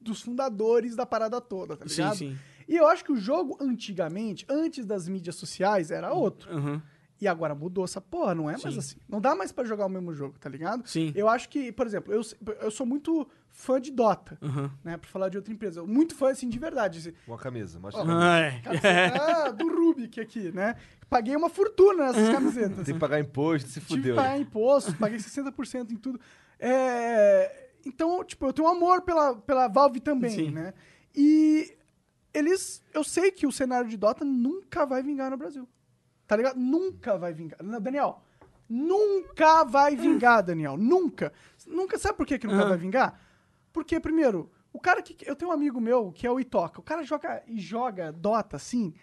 dos 0.00 0.22
fundadores 0.22 0.96
da 0.96 1.04
parada 1.04 1.40
toda, 1.40 1.76
tá 1.76 1.86
sim, 1.88 1.96
ligado? 1.96 2.16
sim. 2.16 2.38
E 2.68 2.76
eu 2.76 2.86
acho 2.86 3.04
que 3.04 3.12
o 3.12 3.16
jogo, 3.16 3.58
antigamente, 3.60 4.46
antes 4.48 4.86
das 4.86 5.08
mídias 5.08 5.34
sociais, 5.36 5.90
era 5.90 6.12
outro. 6.12 6.54
Uhum. 6.56 6.80
E 7.20 7.28
agora 7.28 7.54
mudou 7.54 7.84
essa 7.84 8.00
porra, 8.00 8.34
não 8.34 8.48
é 8.48 8.52
mais 8.52 8.62
Sim. 8.72 8.78
assim. 8.78 8.96
Não 9.06 9.20
dá 9.20 9.34
mais 9.34 9.52
pra 9.52 9.62
jogar 9.64 9.84
o 9.84 9.90
mesmo 9.90 10.14
jogo, 10.14 10.38
tá 10.38 10.48
ligado? 10.48 10.88
Sim. 10.88 11.12
Eu 11.14 11.28
acho 11.28 11.50
que, 11.50 11.70
por 11.70 11.84
exemplo, 11.86 12.14
eu, 12.14 12.22
eu 12.62 12.70
sou 12.70 12.86
muito 12.86 13.28
fã 13.50 13.78
de 13.78 13.90
Dota, 13.90 14.38
Uhum. 14.40 14.70
né? 14.82 14.96
Pra 14.96 15.10
falar 15.10 15.28
de 15.28 15.36
outra 15.36 15.52
empresa. 15.52 15.84
Muito 15.84 16.14
fã, 16.14 16.30
assim, 16.30 16.48
de 16.48 16.58
verdade. 16.58 17.14
Uma 17.26 17.36
camisa, 17.36 17.78
mostra 17.78 18.00
a 18.00 18.04
Ó. 18.04 18.06
camisa. 18.06 18.24
Ah, 18.26 18.38
é. 18.38 18.62
Você 18.62 19.10
tá 19.18 19.50
do 19.50 19.68
Rubik 19.68 20.18
aqui, 20.18 20.50
né? 20.52 20.76
Paguei 21.10 21.34
uma 21.34 21.50
fortuna 21.50 22.06
nessas 22.06 22.28
camisetas. 22.32 22.84
Tem 22.86 22.94
que 22.94 23.00
pagar 23.00 23.18
imposto, 23.18 23.68
se 23.68 23.80
Tive 23.80 23.86
fudeu. 23.96 24.14
que 24.14 24.22
pagar 24.22 24.38
imposto, 24.38 24.94
paguei 24.96 25.18
60% 25.18 25.90
em 25.90 25.96
tudo. 25.96 26.20
É, 26.58 27.70
então, 27.84 28.22
tipo, 28.24 28.46
eu 28.46 28.52
tenho 28.52 28.68
um 28.68 28.70
amor 28.70 29.02
pela, 29.02 29.34
pela 29.34 29.66
Valve 29.66 29.98
também, 30.00 30.30
Sim. 30.30 30.50
né? 30.52 30.72
E 31.14 31.76
eles... 32.32 32.80
Eu 32.94 33.02
sei 33.02 33.32
que 33.32 33.44
o 33.46 33.50
cenário 33.50 33.90
de 33.90 33.96
Dota 33.96 34.24
nunca 34.24 34.86
vai 34.86 35.02
vingar 35.02 35.30
no 35.30 35.36
Brasil. 35.36 35.68
Tá 36.28 36.36
ligado? 36.36 36.56
Nunca 36.60 37.18
vai 37.18 37.32
vingar. 37.32 37.60
Não, 37.60 37.80
Daniel, 37.80 38.22
nunca 38.68 39.64
vai 39.64 39.96
vingar, 39.96 40.44
Daniel. 40.44 40.76
Nunca. 40.76 41.32
Nunca. 41.66 41.98
Sabe 41.98 42.16
por 42.16 42.24
que, 42.26 42.38
que 42.38 42.46
nunca 42.46 42.64
Ah. 42.64 42.68
vai 42.68 42.78
vingar? 42.78 43.20
Porque, 43.72 43.98
primeiro, 43.98 44.48
o 44.72 44.78
cara 44.80 45.02
que... 45.02 45.16
Eu 45.28 45.34
tenho 45.34 45.50
um 45.50 45.54
amigo 45.54 45.80
meu, 45.80 46.12
que 46.12 46.24
é 46.26 46.30
o 46.30 46.38
Itoca. 46.38 46.80
O 46.80 46.84
cara 46.84 47.02
joga 47.02 47.42
e 47.48 47.58
joga 47.58 48.12
Dota, 48.12 48.54
assim... 48.56 48.94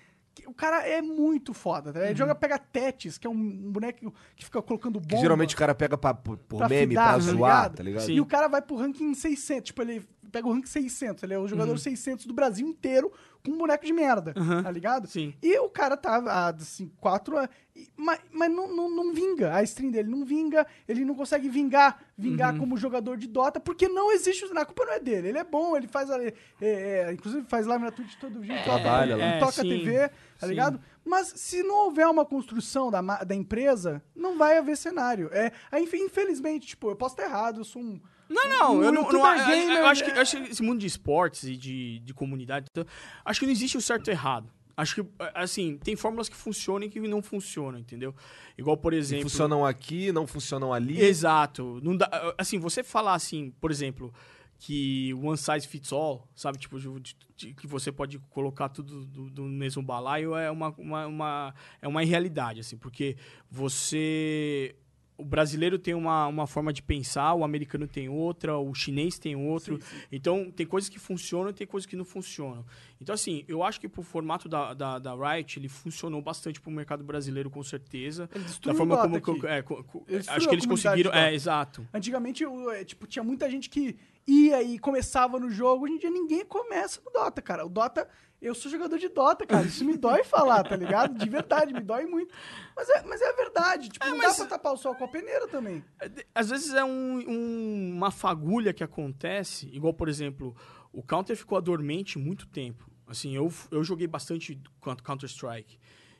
O 0.45 0.53
cara 0.53 0.87
é 0.87 1.01
muito 1.01 1.53
foda, 1.53 1.91
tá? 1.91 2.05
Ele 2.05 2.15
joga 2.15 2.35
pega 2.35 2.59
Tetis, 2.59 3.17
que 3.17 3.25
é 3.25 3.29
um 3.29 3.71
boneco 3.71 4.13
que 4.35 4.45
fica 4.45 4.61
colocando 4.61 4.99
bomba. 4.99 5.15
Que 5.15 5.21
geralmente 5.21 5.55
o 5.55 5.57
cara 5.57 5.73
pega 5.73 5.97
pra, 5.97 6.13
por, 6.13 6.37
pra 6.37 6.69
meme, 6.69 6.89
fidar, 6.89 7.05
pra 7.05 7.13
tá 7.13 7.19
zoar, 7.19 7.33
ligado? 7.35 7.75
tá 7.75 7.83
ligado? 7.83 8.05
Sim. 8.05 8.13
E 8.13 8.21
o 8.21 8.25
cara 8.25 8.47
vai 8.47 8.61
pro 8.61 8.75
ranking 8.75 9.13
600. 9.13 9.67
Tipo, 9.67 9.81
ele 9.81 10.05
pega 10.31 10.47
o 10.47 10.51
ranking 10.53 10.67
600. 10.67 11.23
Ele 11.23 11.33
é 11.33 11.39
o 11.39 11.47
jogador 11.47 11.77
600 11.77 12.25
do 12.25 12.33
Brasil 12.33 12.67
inteiro 12.67 13.11
um 13.51 13.57
boneco 13.57 13.85
de 13.85 13.93
merda, 13.93 14.33
Uhum. 14.37 14.63
tá 14.63 14.71
ligado? 14.71 15.07
Sim. 15.07 15.33
E 15.41 15.57
o 15.59 15.69
cara 15.69 15.95
tá 15.97 16.17
há, 16.17 16.49
assim, 16.49 16.91
quatro 16.99 17.37
anos. 17.37 17.49
Mas, 17.95 18.19
mas 18.31 18.51
não, 18.51 18.67
não, 18.75 18.89
não 18.89 19.13
vinga. 19.13 19.53
A 19.53 19.61
stream 19.61 19.91
dele 19.91 20.09
não 20.09 20.25
vinga. 20.25 20.65
Ele 20.87 21.05
não 21.05 21.13
consegue 21.13 21.47
vingar, 21.47 21.99
vingar 22.17 22.53
Uhum. 22.53 22.59
como 22.59 22.77
jogador 22.77 23.17
de 23.17 23.27
Dota, 23.27 23.59
porque 23.59 23.87
não 23.87 24.11
existe. 24.11 24.45
A 24.57 24.65
culpa 24.65 24.85
não 24.85 24.93
é 24.93 24.99
dele. 24.99 25.27
Ele 25.29 25.37
é 25.37 25.43
bom, 25.43 25.77
ele 25.77 25.87
faz. 25.87 26.09
a- 26.09 26.19
é, 26.23 26.33
é, 26.61 27.11
inclusive 27.13 27.45
faz 27.47 27.67
live 27.67 27.83
na 27.83 27.91
Twitch 27.91 28.15
todo 28.19 28.39
dia. 28.39 28.57
toca- 28.63 28.79
trabalha 28.81 29.15
lá. 29.15 29.23
ele 29.23 29.33
É, 29.35 29.39
toca 29.39 29.51
sim, 29.51 29.69
TV, 29.69 30.09
tá 30.09 30.13
sim. 30.39 30.47
ligado? 30.47 30.79
Mas 31.05 31.27
se 31.35 31.61
não 31.63 31.85
houver 31.85 32.07
uma 32.07 32.25
construção 32.25 32.89
da, 32.89 33.01
da 33.23 33.35
empresa, 33.35 34.01
não 34.15 34.37
vai 34.37 34.57
haver 34.57 34.75
cenário. 34.75 35.29
É, 35.31 35.51
infelizmente, 35.97 36.67
tipo, 36.67 36.89
eu 36.89 36.95
posso 36.95 37.13
estar 37.13 37.25
errado, 37.25 37.59
eu 37.59 37.63
sou 37.63 37.81
um. 37.81 38.01
Não, 38.29 38.47
não, 38.47 38.83
eu 38.83 38.91
não, 38.91 39.03
não- 39.03 39.09
eu- 39.11 39.37
eu 39.39 39.45
gamer, 39.67 39.85
acho, 39.85 40.03
que, 40.03 40.11
é- 40.11 40.17
eu 40.17 40.21
acho 40.21 40.37
que 40.43 40.51
esse 40.51 40.61
mundo 40.63 40.79
de 40.79 40.85
esportes 40.87 41.43
e 41.45 41.55
de, 41.55 41.99
de 41.99 42.13
comunidade, 42.13 42.67
então, 42.69 42.85
acho 43.23 43.39
que 43.39 43.45
não 43.45 43.53
existe 43.53 43.77
o 43.77 43.81
certo 43.81 44.07
e 44.07 44.11
o 44.11 44.13
errado. 44.13 44.49
Acho 44.75 44.95
que, 45.01 45.09
assim, 45.33 45.77
tem 45.79 45.95
fórmulas 45.95 46.29
que 46.29 46.35
funcionam 46.35 46.85
e 46.85 46.89
que 46.89 46.99
não 46.99 47.21
funcionam, 47.23 47.79
entendeu? 47.79 48.13
Igual, 48.57 48.77
por 48.77 48.93
exemplo... 48.93 49.23
Funcionam 49.27 49.65
aqui, 49.65 50.11
não 50.11 50.27
funcionam 50.27 50.71
ali. 50.71 51.01
Exato. 51.01 51.79
Não 51.81 51.97
dá, 51.97 52.07
assim, 52.37 52.59
você 52.59 52.83
falar 52.83 53.15
assim, 53.15 53.49
por 53.59 53.71
exemplo, 53.71 54.13
que 54.59 55.15
one 55.15 55.35
size 55.37 55.67
fits 55.67 55.91
all, 55.91 56.27
sabe? 56.35 56.59
Tipo, 56.59 56.79
de- 56.79 56.99
de- 56.99 57.15
de- 57.35 57.53
que 57.55 57.65
você 57.65 57.91
pode 57.91 58.19
colocar 58.29 58.69
tudo 58.69 59.03
do, 59.05 59.29
do 59.31 59.43
mesmo 59.45 59.81
balaio 59.81 60.35
é 60.35 60.51
uma, 60.51 60.69
uma, 60.77 61.07
uma- 61.07 61.55
é 61.81 61.87
uma 61.87 62.03
irrealidade, 62.03 62.59
assim, 62.59 62.77
porque 62.77 63.17
você. 63.49 64.75
O 65.17 65.25
brasileiro 65.25 65.79
tem 65.79 65.95
uma, 65.95 66.27
uma 66.27 66.45
forma 66.45 66.71
de 66.71 66.83
pensar, 66.83 67.33
o 67.33 67.43
americano 67.43 67.87
tem 67.87 68.07
outra, 68.07 68.55
o 68.57 68.71
chinês 68.75 69.17
tem 69.17 69.35
outro. 69.35 69.79
Então, 70.11 70.51
tem 70.51 70.63
coisas 70.65 70.89
que 70.89 70.99
funcionam 70.99 71.49
e 71.49 71.53
tem 71.53 71.65
coisas 71.65 71.87
que 71.87 71.95
não 71.95 72.05
funcionam. 72.05 72.63
Então, 73.01 73.15
assim, 73.15 73.43
eu 73.47 73.63
acho 73.63 73.79
que 73.79 73.89
pro 73.89 74.03
formato 74.03 74.47
da, 74.47 74.75
da, 74.75 74.99
da 74.99 75.15
Riot, 75.15 75.57
ele 75.57 75.67
funcionou 75.67 76.21
bastante 76.21 76.61
pro 76.61 76.69
mercado 76.69 77.03
brasileiro, 77.03 77.49
com 77.49 77.63
certeza. 77.63 78.29
Da 78.63 78.73
forma 78.75 78.95
como. 78.97 79.15
aqui. 79.15 79.47
é, 79.47 79.61
co- 79.63 79.83
co- 79.85 80.05
acho 80.27 80.47
que 80.47 80.53
eles 80.55 80.65
conseguiram. 80.67 81.11
É, 81.11 81.33
exato. 81.33 81.87
Antigamente, 81.91 82.45
o- 82.45 82.69
é, 82.69 82.83
tipo, 82.83 83.07
tinha 83.07 83.23
muita 83.23 83.49
gente 83.49 83.69
que 83.71 83.95
ia 84.27 84.61
e 84.61 84.77
começava 84.77 85.39
no 85.39 85.49
jogo. 85.49 85.85
Hoje 85.85 85.93
em 85.93 85.97
dia 85.99 86.09
ninguém 86.09 86.45
começa 86.45 86.99
no 87.05 87.11
Dota, 87.11 87.41
cara. 87.41 87.65
O 87.65 87.69
Dota, 87.69 88.07
eu 88.41 88.53
sou 88.53 88.69
jogador 88.69 88.97
de 88.99 89.07
Dota, 89.09 89.45
cara. 89.45 89.65
Isso 89.65 89.85
me 89.85 89.95
dói 89.97 90.23
falar, 90.23 90.63
tá 90.63 90.75
ligado? 90.75 91.17
De 91.17 91.29
verdade, 91.29 91.73
me 91.73 91.79
dói 91.81 92.05
muito. 92.05 92.33
Mas 92.75 92.89
é, 92.89 93.01
mas 93.03 93.21
é 93.21 93.29
a 93.29 93.35
verdade. 93.35 93.89
Tipo, 93.89 94.05
não 94.05 94.17
mas- 94.17 94.37
dá 94.37 94.45
pra 94.45 94.57
tapar 94.57 94.73
o 94.73 94.77
sol 94.77 94.93
com 94.95 95.05
a 95.05 95.07
peneira 95.07 95.47
também. 95.47 95.83
É, 96.01 96.09
Às 96.35 96.49
vezes 96.49 96.73
é 96.73 96.83
um- 96.83 97.23
um- 97.27 97.93
uma 97.95 98.11
fagulha 98.11 98.73
que 98.73 98.83
acontece, 98.83 99.67
igual, 99.73 99.93
por 99.93 100.09
exemplo, 100.09 100.55
o 100.91 101.01
Counter 101.01 101.35
ficou 101.37 101.61
dormente 101.61 102.19
muito 102.19 102.45
tempo. 102.47 102.85
Assim, 103.07 103.33
eu, 103.35 103.51
eu 103.71 103.83
joguei 103.83 104.05
bastante 104.07 104.61
quanto 104.81 105.01
Counter-Strike. 105.01 105.79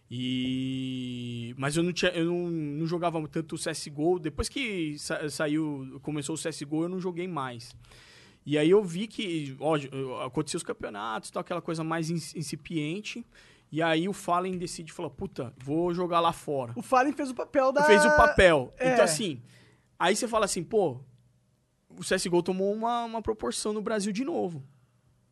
E... 0.10 1.54
Mas 1.58 1.76
eu 1.76 1.84
não, 1.84 1.92
tinha, 1.92 2.12
eu 2.12 2.26
não, 2.26 2.50
não 2.50 2.88
jogava 2.88 3.26
tanto 3.28 3.56
o 3.56 3.60
CSGO. 3.60 4.20
Depois 4.20 4.48
que 4.50 4.98
sa- 4.98 5.30
saiu, 5.30 6.00
começou 6.02 6.36
o 6.36 6.38
CSGO, 6.38 6.84
eu 6.84 6.90
não 6.90 7.00
joguei 7.00 7.28
mais. 7.28 7.76
E 8.46 8.58
aí 8.58 8.70
eu 8.70 8.82
vi 8.84 9.08
que, 9.08 9.56
ó, 9.60 9.76
aconteceu 10.26 10.58
os 10.58 10.64
campeonatos, 10.64 11.30
tal, 11.30 11.42
aquela 11.42 11.62
coisa 11.62 11.84
mais 11.84 12.10
incipiente. 12.10 13.26
E 13.70 13.82
aí 13.82 14.08
o 14.08 14.14
Fallen 14.14 14.58
decide, 14.58 14.94
falou, 14.94 15.12
puta, 15.12 15.54
vou 15.58 15.94
jogar 15.94 16.22
lá 16.22 16.32
fora 16.32 16.72
O 16.78 16.82
Fallen 16.82 17.12
fez 17.12 17.30
o 17.30 17.36
papel 17.36 17.74
da... 17.74 17.84
fez 17.84 18.06
o 18.06 18.16
papel. 18.16 18.74
É. 18.78 18.94
Então, 18.94 19.04
assim, 19.04 19.42
aí 20.00 20.16
você 20.16 20.26
fala 20.26 20.46
assim, 20.46 20.64
pô, 20.64 21.02
o 21.90 22.02
CSGO 22.02 22.42
tomou 22.42 22.74
uma, 22.74 23.04
uma 23.04 23.22
proporção 23.22 23.74
no 23.74 23.82
Brasil 23.82 24.14
de 24.14 24.24
novo. 24.24 24.64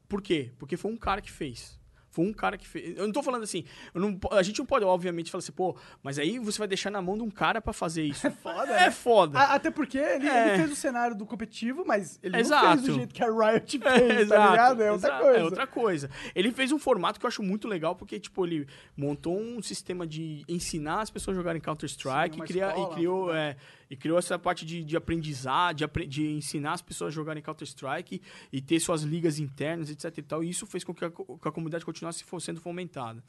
Por 0.10 0.22
quê? 0.22 0.52
Porque 0.60 0.76
foi 0.76 0.92
um 0.92 0.98
cara 0.98 1.22
que 1.22 1.32
fez. 1.32 1.80
Foi 2.16 2.26
um 2.26 2.32
cara 2.32 2.58
que 2.58 2.66
fez. 2.66 2.98
Eu 2.98 3.04
não 3.06 3.12
tô 3.12 3.22
falando 3.22 3.44
assim. 3.44 3.66
não 3.94 4.18
a 4.32 4.42
gente 4.42 4.58
não 4.60 4.66
pode, 4.66 4.86
obviamente, 4.86 5.30
falar 5.30 5.40
assim, 5.40 5.52
pô, 5.52 5.76
mas 6.02 6.18
aí 6.18 6.40
você 6.40 6.58
vai 6.58 6.68
deixar 6.68 6.90
na 6.90 7.02
mão 7.02 7.18
de 7.18 7.24
um 7.24 7.30
cara 7.30 7.60
pra 7.60 7.74
fazer 7.74 8.04
isso. 8.06 8.26
É 8.26 8.32
foda, 8.32 8.72
É 8.72 8.80
né? 8.86 8.92
foda. 8.92 9.38
A- 9.38 9.56
Até 9.56 9.70
porque 9.70 9.98
ele, 9.98 10.26
É. 10.30 10.48
ele 10.48 10.58
fez 10.60 10.72
o 10.72 10.76
cenário 10.78 11.14
do 11.14 11.26
competitivo, 11.26 11.84
mas 11.86 12.18
ele 12.24 12.32
não 12.32 12.40
Exato. 12.40 12.68
fez 12.68 12.82
do 12.84 12.94
jeito 12.94 13.14
que 13.14 13.22
a 13.22 13.28
Riot 13.28 13.80
É, 13.84 14.00
fez, 14.00 14.14
tá 14.14 14.22
exato, 14.36 14.52
ligado? 14.52 14.82
É 14.84 14.92
outra 14.94 15.08
exato, 15.10 15.24
coisa. 15.24 15.40
É 15.40 15.44
outra 15.44 15.68
coisa. 15.68 16.10
Ele 16.34 16.52
fez 16.54 16.72
um 16.72 16.80
formato 16.80 17.20
que 17.20 17.26
eu 17.26 17.28
acho 17.28 17.44
muito 17.44 17.68
legal, 17.68 17.96
porque, 17.98 18.18
tipo, 18.18 18.46
ele 18.46 18.66
montou 18.96 19.38
um 19.38 19.62
sistema 19.62 20.08
de 20.08 20.46
ensinar 20.48 21.02
as 21.02 21.10
pessoas 21.10 21.36
a 21.36 21.40
jogarem 21.42 21.62
Counter-Strike 21.62 22.40
e, 22.40 22.44
e 22.44 22.90
criou, 22.96 23.36
é, 23.36 23.58
e 23.90 23.96
criou 23.96 24.18
essa 24.18 24.38
parte 24.38 24.66
de, 24.66 24.84
de 24.84 24.98
aprendizado, 24.98 25.78
de, 25.78 26.08
de 26.08 26.32
ensinar 26.32 26.74
as 26.74 26.82
pessoas 26.82 27.10
a 27.10 27.16
jogarem 27.16 27.42
Counter-Strike 27.42 28.22
e 28.52 28.62
ter 28.62 28.80
suas 28.80 29.04
ligas 29.04 29.40
internas, 29.40 29.90
etc 29.90 30.18
e 30.18 30.22
tal. 30.22 30.44
E 30.44 30.50
isso 30.50 30.66
fez 30.66 30.84
com 30.84 30.94
que 30.94 31.06
a, 31.06 31.12
que 31.12 31.48
a 31.48 31.52
comunidade 31.52 31.86
continuasse 31.86 32.24
sendo 32.40 32.60
fomentada. 32.60 33.24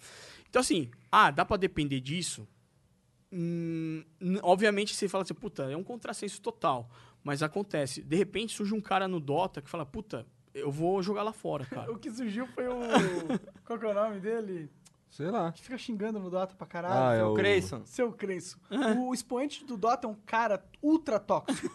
Então, 0.49 0.61
assim, 0.61 0.91
ah, 1.11 1.31
dá 1.31 1.45
pra 1.45 1.57
depender 1.57 2.01
disso? 2.01 2.47
Hum, 3.33 4.05
obviamente 4.43 4.95
você 4.95 5.09
fala 5.09 5.23
assim, 5.23 5.35
puta, 5.35 5.71
é 5.71 5.77
um 5.77 5.85
contrassenso 5.85 6.41
total. 6.41 6.91
Mas 7.23 7.43
acontece. 7.43 8.03
De 8.03 8.17
repente 8.17 8.55
surge 8.55 8.73
um 8.73 8.81
cara 8.81 9.09
no 9.09 9.19
Dota 9.19 9.61
que 9.61 9.69
fala, 9.69 9.85
puta, 9.85 10.27
eu 10.55 10.71
vou 10.71 11.03
jogar 11.03 11.23
lá 11.23 11.33
fora, 11.33 11.67
cara. 11.67 11.91
O 11.93 11.99
que 11.99 12.11
surgiu 12.11 12.47
foi 12.47 12.67
o... 12.69 12.79
Qual 13.65 13.79
que 13.79 13.85
é 13.85 13.89
o 13.89 13.95
nome 13.95 14.21
dele? 14.21 14.71
Sei 15.17 15.31
lá. 15.31 15.51
Que 15.53 15.63
fica 15.63 15.79
xingando 15.79 16.19
no 16.19 16.29
Dota 16.31 16.55
pra 16.57 16.67
caralho. 16.67 16.95
Ah, 17.03 17.15
é 17.15 17.19
Seu 17.19 17.29
o- 17.31 17.35
Creyson. 17.35 17.83
Seu 17.85 18.13
Crenço. 18.13 18.59
O 18.99 19.15
expoente 19.15 19.65
do 19.65 19.77
Dota 19.77 20.07
é 20.07 20.11
um 20.11 20.17
cara 20.27 20.63
ultra 20.83 21.19
tóxico. 21.19 21.75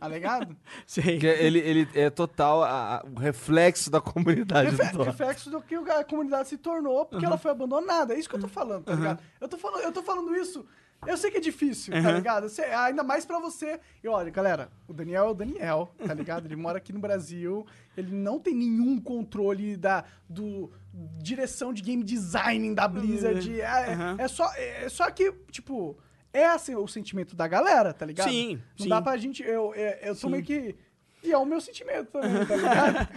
tá 0.00 0.08
ligado? 0.08 0.56
Sei. 0.86 1.18
Que 1.18 1.26
ele, 1.26 1.60
ele 1.60 1.88
é 1.94 2.10
total 2.10 2.62
a- 2.64 2.96
a- 2.96 3.04
o 3.06 3.18
reflexo 3.18 3.88
da 3.90 4.00
comunidade 4.00 4.70
Refe- 4.74 4.90
do 4.92 4.98
Dota. 4.98 5.10
Reflexo 5.10 5.50
do 5.50 5.62
que 5.62 5.74
a 5.76 6.02
comunidade 6.04 6.48
se 6.48 6.58
tornou 6.58 7.06
porque 7.06 7.24
ela 7.24 7.38
foi 7.38 7.52
abandonada. 7.52 8.14
É 8.14 8.18
isso 8.18 8.28
que 8.28 8.34
eu 8.34 8.40
tô 8.40 8.48
falando, 8.48 8.84
tá 8.84 8.94
ligado? 8.94 9.22
Eu 9.40 9.48
tô 9.48 9.56
falando, 9.56 9.82
eu 9.82 9.92
tô 9.92 10.02
falando 10.02 10.34
isso. 10.34 10.66
Eu 11.06 11.16
sei 11.16 11.30
que 11.30 11.38
é 11.38 11.40
difícil, 11.40 11.94
tá 11.94 12.12
ligado? 12.12 12.46
Sei- 12.50 12.70
ainda 12.74 13.02
mais 13.02 13.24
pra 13.24 13.38
você. 13.38 13.80
E 14.04 14.08
olha, 14.08 14.28
galera, 14.30 14.70
o 14.86 14.92
Daniel 14.92 15.28
é 15.28 15.30
o 15.30 15.34
Daniel, 15.34 15.94
tá 16.06 16.12
ligado? 16.12 16.44
Ele 16.46 16.56
mora 16.56 16.76
aqui 16.76 16.92
no 16.92 16.98
Brasil. 16.98 17.64
Ele 17.96 18.12
não 18.14 18.38
tem 18.38 18.54
nenhum 18.54 19.00
controle 19.00 19.78
da 19.78 20.04
do 20.28 20.70
direção 20.92 21.72
de 21.72 21.82
game 21.82 22.02
design 22.02 22.74
da 22.74 22.86
Blizzard. 22.88 23.60
É, 23.60 23.64
é- 23.64 23.92
Aham. 23.94 24.16
é 24.18 24.28
só, 24.28 24.52
é 24.54 24.88
só 24.88 25.10
que, 25.10 25.32
tipo, 25.50 25.98
é 26.32 26.46
assim, 26.46 26.74
o 26.74 26.86
sentimento 26.88 27.34
da 27.36 27.46
galera, 27.46 27.92
tá 27.92 28.04
ligado? 28.06 28.28
Sim, 28.30 28.56
Não 28.78 28.84
sim. 28.84 28.88
dá 28.88 29.00
pra 29.02 29.16
gente. 29.16 29.42
Eu, 29.42 29.74
eu, 29.74 29.90
eu 30.02 30.14
tô 30.14 30.26
Sim. 30.26 30.30
meio 30.30 30.44
que. 30.44 30.76
E 31.22 31.32
é 31.32 31.36
o 31.36 31.44
meu 31.44 31.60
sentimento 31.60 32.10
também, 32.12 32.46
tá 32.46 32.56
ligado? 32.56 33.08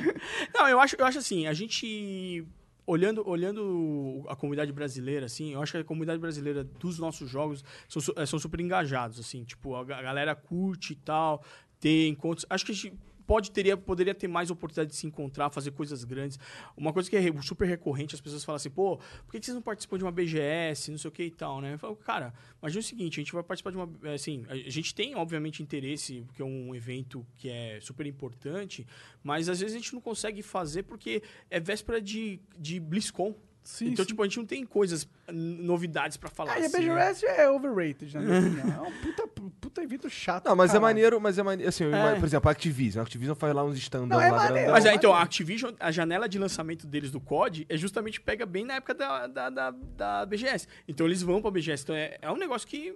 Não, 0.54 0.68
eu 0.68 0.80
acho, 0.80 0.96
eu 1.00 1.06
acho 1.06 1.20
assim, 1.20 1.48
a 1.48 1.54
gente 1.54 2.46
olhando, 2.86 3.26
olhando 3.28 4.26
a 4.28 4.36
comunidade 4.36 4.74
brasileira, 4.74 5.26
assim, 5.26 5.54
eu 5.54 5.62
acho 5.62 5.72
que 5.72 5.78
a 5.78 5.84
comunidade 5.86 6.20
brasileira 6.20 6.66
dos 6.66 7.00
nossos 7.00 7.30
jogos 7.30 7.64
são, 7.88 8.02
eh, 8.18 8.26
são 8.26 8.38
super 8.38 8.60
engajados, 8.60 9.18
assim, 9.22 9.46
tipo, 9.46 9.74
a 9.74 9.84
galera 9.86 10.36
curte 10.36 10.92
e 10.92 10.96
tal, 10.98 11.42
tem 11.80 12.10
encontros. 12.10 12.46
Acho 12.50 12.66
que 12.66 12.74
a 12.74 12.76
gente 12.76 12.94
pode 13.26 13.52
teria 13.52 13.76
poderia 13.76 14.14
ter 14.14 14.28
mais 14.28 14.50
oportunidade 14.50 14.92
de 14.92 14.96
se 14.96 15.08
encontrar, 15.08 15.50
fazer 15.50 15.72
coisas 15.72 16.04
grandes. 16.04 16.40
Uma 16.76 16.94
coisa 16.94 17.10
que 17.10 17.16
é 17.16 17.42
super 17.42 17.68
recorrente, 17.68 18.16
as 18.16 18.22
pessoas 18.22 18.44
falam 18.44 18.58
assim, 18.58 18.70
pô, 18.70 18.98
por 19.26 19.32
que 19.32 19.40
que 19.40 19.46
vocês 19.46 19.56
não 19.56 19.62
participam 19.62 19.98
de 19.98 20.04
uma 20.04 20.12
BGS, 20.12 20.92
não 20.92 20.98
sei 20.98 21.10
o 21.10 21.12
que 21.12 21.24
e 21.24 21.32
tal, 21.32 21.62
né? 21.62 21.74
Eu 21.74 21.80
falo, 21.80 21.96
cara, 21.96 22.34
imagina 22.62 22.80
o 22.80 22.84
seguinte, 22.84 23.20
a 23.20 23.24
gente 23.24 23.34
vai 23.34 23.44
participar 23.44 23.72
de 23.72 23.78
uma, 23.78 23.90
eh, 24.04 24.14
assim, 24.14 24.46
a 24.48 24.56
gente 24.70 24.94
tem 24.94 25.16
obviamente 25.16 25.62
interesse, 25.62 26.24
porque 26.28 26.42
é 26.42 26.46
um 26.46 26.74
evento 26.76 27.26
que 27.36 27.50
é 27.50 27.80
super 27.82 28.06
importante, 28.06 28.86
mas 29.24 29.50
às 29.50 29.60
vezes 29.60 29.76
a 29.76 29.80
gente 29.80 29.94
não 29.94 30.02
consegue 30.02 30.42
fazer 30.42 30.84
porque 30.84 31.22
é 31.50 31.60
véspera 31.60 32.02
de, 32.02 32.40
de 32.58 32.80
BlizzCon. 32.80 33.36
Sim, 33.64 33.90
então, 33.90 34.04
sim. 34.04 34.10
tipo, 34.10 34.22
a 34.22 34.26
gente 34.26 34.38
não 34.38 34.46
tem 34.46 34.66
coisas, 34.66 35.08
novidades 35.32 36.18
pra 36.18 36.30
falar. 36.30 36.54
Ah, 36.54 36.60
e 36.60 36.64
a 36.64 36.66
assim, 36.66 36.90
né? 36.90 36.96
BGS 37.14 37.26
é 37.26 37.50
overrated, 37.50 38.14
na 38.16 38.22
minha 38.22 38.40
opinião. 38.40 38.86
É 38.86 38.88
um 38.90 38.92
puta, 39.02 39.28
puta 39.62 39.82
evento 39.84 40.10
chato. 40.10 40.46
Não, 40.46 40.56
mas 40.56 40.72
é 40.72 40.74
caralho. 40.74 40.82
maneiro, 40.84 41.22
mas 41.22 41.38
é 41.38 41.44
maneiro. 41.44 41.70
Assim, 41.70 41.86
É. 41.86 42.16
por 42.20 42.26
exemplo, 42.26 42.50
a 42.50 42.52
Activision. 42.52 43.00
A 43.02 43.04
Activision 43.04 43.36
faz 43.36 43.54
lá 43.56 43.64
uns 43.64 43.78
stand 43.78 44.06
Não, 44.08 44.20
é 44.20 44.30
lá 44.30 44.38
maneiro. 44.38 44.54
grandão. 44.56 44.74
Mas 44.74 44.86
é, 44.86 44.90
Não, 44.90 44.96
então, 44.96 45.14
a 45.14 45.22
Activision, 45.22 45.74
a 45.80 45.92
janela 45.92 46.28
de 46.28 46.38
lançamento 46.38 46.86
deles 46.86 47.10
do 47.12 47.20
COD 47.22 47.66
é 47.70 47.78
justamente 47.78 48.20
pega 48.20 48.46
bem 48.46 48.66
na 48.66 48.76
época 48.76 48.94
da, 48.94 49.28
da, 49.28 49.50
da, 49.50 49.72
da 49.72 50.26
BGS. 50.26 50.68
Então 50.88 51.06
eles 51.08 51.22
vão 51.22 51.42
pra 51.42 51.50
BGS. 51.52 51.84
Então 51.84 51.96
é, 51.96 52.18
é 52.22 52.32
um 52.32 52.38
negócio 52.38 52.68
que 52.68 52.94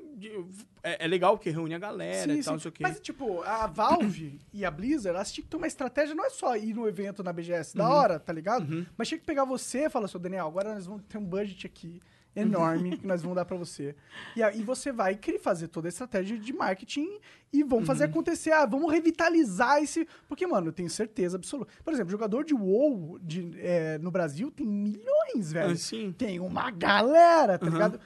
é, 0.83 1.05
é 1.05 1.07
legal, 1.07 1.37
porque 1.37 1.49
reúne 1.49 1.73
a 1.75 1.79
galera 1.79 2.33
Sim, 2.33 2.39
e 2.39 2.43
tal, 2.43 2.43
sim. 2.43 2.51
não 2.51 2.59
sei 2.59 2.69
o 2.69 2.71
quê. 2.71 2.83
Mas, 2.83 2.99
tipo, 2.99 3.41
a 3.43 3.67
Valve 3.67 4.39
e 4.53 4.65
a 4.65 4.71
Blizzard, 4.71 5.15
elas 5.15 5.31
tinham 5.31 5.45
que 5.45 5.49
ter 5.51 5.57
uma 5.57 5.67
estratégia, 5.67 6.13
não 6.13 6.25
é 6.25 6.29
só 6.29 6.55
ir 6.57 6.73
no 6.73 6.87
evento 6.87 7.23
na 7.23 7.31
BGS, 7.33 7.77
Uhum. 7.77 7.83
da 7.83 7.89
hora, 7.89 8.19
tá 8.19 8.33
ligado? 8.33 8.85
Mas 8.97 9.07
tinha 9.07 9.17
que 9.17 9.25
pegar 9.25 9.45
você 9.45 9.85
e 9.85 9.89
falar 9.89 10.05
assim, 10.05 10.17
"Ô, 10.17 10.19
Daniel, 10.19 10.51
agora 10.59 10.73
nós 10.75 10.85
vamos 10.85 11.03
ter 11.07 11.17
um 11.17 11.23
budget 11.25 11.65
aqui 11.67 11.99
enorme 12.35 12.95
que 12.97 13.05
nós 13.07 13.21
vamos 13.21 13.35
dar 13.35 13.45
pra 13.45 13.57
você. 13.57 13.95
E 14.35 14.43
aí 14.43 14.61
você 14.61 14.91
vai 14.91 15.15
querer 15.15 15.39
fazer 15.39 15.67
toda 15.67 15.87
a 15.87 15.89
estratégia 15.89 16.37
de 16.37 16.53
marketing 16.53 17.19
e 17.51 17.63
vamos 17.63 17.85
fazer 17.87 18.05
Uhum. 18.05 18.11
acontecer. 18.11 18.51
Ah, 18.51 18.65
vamos 18.65 18.91
revitalizar 18.91 19.81
esse... 19.81 20.07
Porque, 20.27 20.45
mano, 20.45 20.67
eu 20.67 20.71
tenho 20.73 20.89
certeza 20.89 21.37
absoluta. 21.37 21.71
Por 21.83 21.93
exemplo, 21.93 22.11
jogador 22.11 22.43
de 22.43 22.53
WoW 22.53 23.17
de, 23.19 23.53
é, 23.59 23.97
no 23.99 24.11
Brasil 24.11 24.51
tem 24.51 24.67
milhões, 24.67 25.51
velho. 25.51 25.73
Ah. 25.73 26.13
Tem 26.17 26.39
uma 26.39 26.69
galera, 26.71 27.57
tá 27.57 27.65
Uhum. 27.65 27.71
ligado? 27.73 27.99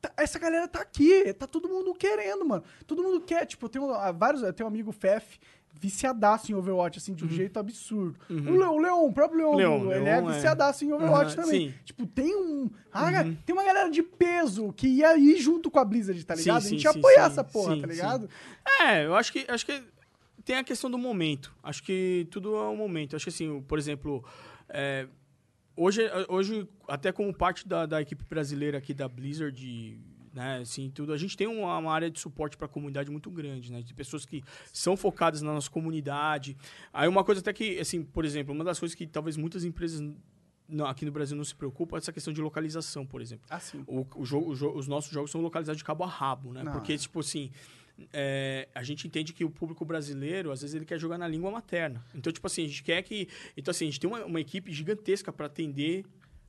Tá- 0.00 0.12
essa 0.18 0.38
galera 0.38 0.68
tá 0.68 0.80
aqui, 0.80 1.32
tá 1.34 1.46
todo 1.46 1.68
mundo 1.68 1.94
querendo, 1.94 2.44
mano. 2.44 2.62
Todo 2.86 3.02
mundo 3.02 3.20
quer, 3.22 3.46
tipo, 3.46 3.64
eu 3.64 3.70
tenho 3.70 3.90
ah, 3.92 4.12
vários, 4.12 4.42
eu 4.42 4.52
tenho 4.52 4.68
um 4.68 4.70
amigo 4.72 4.92
Fef, 4.92 5.38
viciadaço 5.84 6.50
em 6.50 6.54
Overwatch, 6.54 6.98
assim, 6.98 7.12
de 7.12 7.24
um 7.24 7.28
jeito 7.28 7.58
absurdo. 7.58 8.18
O, 8.30 8.32
Le, 8.34 8.64
o 8.64 8.78
Leon, 8.78 9.06
o 9.06 9.12
próprio 9.12 9.54
Leon, 9.54 9.56
Leon, 9.56 9.92
ele 9.92 10.04
Leon 10.04 10.06
é 10.06 10.30
é- 10.30 10.34
viciadaço 10.34 10.84
em 10.84 10.92
Overwatch 10.92 11.34
Aham, 11.34 11.42
também. 11.44 11.68
sim. 11.68 11.74
Tipo, 11.84 12.06
tem 12.06 12.34
um... 12.34 12.70
Ah, 12.90 13.12
cara, 13.12 13.36
tem 13.44 13.54
uma 13.54 13.64
galera 13.64 13.90
de 13.90 14.02
peso 14.02 14.72
que 14.72 14.86
ia 14.86 15.16
ir 15.18 15.36
junto 15.38 15.70
com 15.70 15.78
a 15.78 15.84
Blizzard, 15.84 16.24
tá 16.24 16.34
ligado? 16.34 16.62
sim, 16.62 16.68
a 16.68 16.70
gente 16.70 16.84
ia 16.84 16.92
sim, 16.92 16.98
apoiar 16.98 17.24
sim, 17.26 17.32
essa 17.32 17.44
porra, 17.44 17.76
tá 17.78 17.86
ligado? 17.86 18.30
É, 18.80 19.04
eu 19.04 19.14
acho 19.14 19.30
que, 19.30 19.44
acho 19.46 19.66
que 19.66 19.82
tem 20.44 20.56
a 20.56 20.64
questão 20.64 20.90
do 20.90 20.96
momento. 20.96 21.54
Acho 21.62 21.82
que 21.82 22.26
tudo 22.30 22.54
é 22.56 22.68
um 22.68 22.76
momento. 22.76 23.14
Acho 23.16 23.24
que 23.26 23.30
assim, 23.30 23.60
por 23.62 23.78
exemplo, 23.78 24.24
é, 24.68 25.06
hoje, 25.76 26.02
hoje, 26.28 26.66
até 26.88 27.12
como 27.12 27.32
parte 27.34 27.68
da, 27.68 27.84
da 27.84 28.00
equipe 28.00 28.24
brasileira 28.24 28.78
aqui 28.78 28.94
da 28.94 29.08
Blizzard, 29.08 29.98
né, 30.34 30.58
assim, 30.58 30.90
tudo, 30.90 31.12
a 31.12 31.16
gente 31.16 31.36
tem 31.36 31.46
uma, 31.46 31.78
uma 31.78 31.92
área 31.92 32.10
de 32.10 32.18
suporte 32.18 32.56
para 32.56 32.66
a 32.66 32.68
comunidade 32.68 33.10
muito 33.10 33.30
grande, 33.30 33.70
né, 33.70 33.80
de 33.80 33.94
pessoas 33.94 34.26
que 34.26 34.42
são 34.72 34.96
focadas 34.96 35.40
na 35.42 35.52
nossa 35.52 35.70
comunidade. 35.70 36.56
Aí 36.92 37.08
uma 37.08 37.22
coisa 37.22 37.40
até 37.40 37.52
que, 37.52 37.78
assim, 37.78 38.02
por 38.02 38.24
exemplo, 38.24 38.52
uma 38.52 38.64
das 38.64 38.78
coisas 38.78 38.94
que 38.94 39.06
talvez 39.06 39.36
muitas 39.36 39.64
empresas 39.64 40.02
não, 40.68 40.86
aqui 40.86 41.04
no 41.04 41.12
Brasil 41.12 41.36
não 41.36 41.44
se 41.44 41.54
preocupam 41.54 41.96
é 41.96 41.98
essa 41.98 42.12
questão 42.12 42.32
de 42.32 42.40
localização, 42.40 43.06
por 43.06 43.20
exemplo. 43.20 43.46
Assim. 43.48 43.84
O, 43.86 44.06
o 44.16 44.24
jogo, 44.24 44.50
o 44.52 44.78
os 44.78 44.88
nossos 44.88 45.12
jogos 45.12 45.30
são 45.30 45.40
localizados 45.40 45.78
de 45.78 45.84
cabo 45.84 46.02
a 46.02 46.08
rabo, 46.08 46.52
né? 46.52 46.62
Não. 46.62 46.72
Porque, 46.72 46.96
tipo 46.98 47.20
assim, 47.20 47.50
é, 48.12 48.68
a 48.74 48.82
gente 48.82 49.06
entende 49.06 49.32
que 49.32 49.44
o 49.44 49.50
público 49.50 49.84
brasileiro, 49.84 50.50
às 50.50 50.62
vezes, 50.62 50.74
ele 50.74 50.84
quer 50.84 50.98
jogar 50.98 51.18
na 51.18 51.28
língua 51.28 51.50
materna. 51.50 52.04
Então, 52.14 52.32
tipo 52.32 52.46
assim, 52.46 52.64
a 52.64 52.68
gente 52.68 52.82
quer 52.82 53.02
que... 53.02 53.28
Então, 53.56 53.70
assim, 53.70 53.84
a 53.84 53.90
gente 53.90 54.00
tem 54.00 54.10
uma, 54.10 54.24
uma 54.24 54.40
equipe 54.40 54.72
gigantesca 54.72 55.32
para 55.32 55.46
atender 55.46 56.04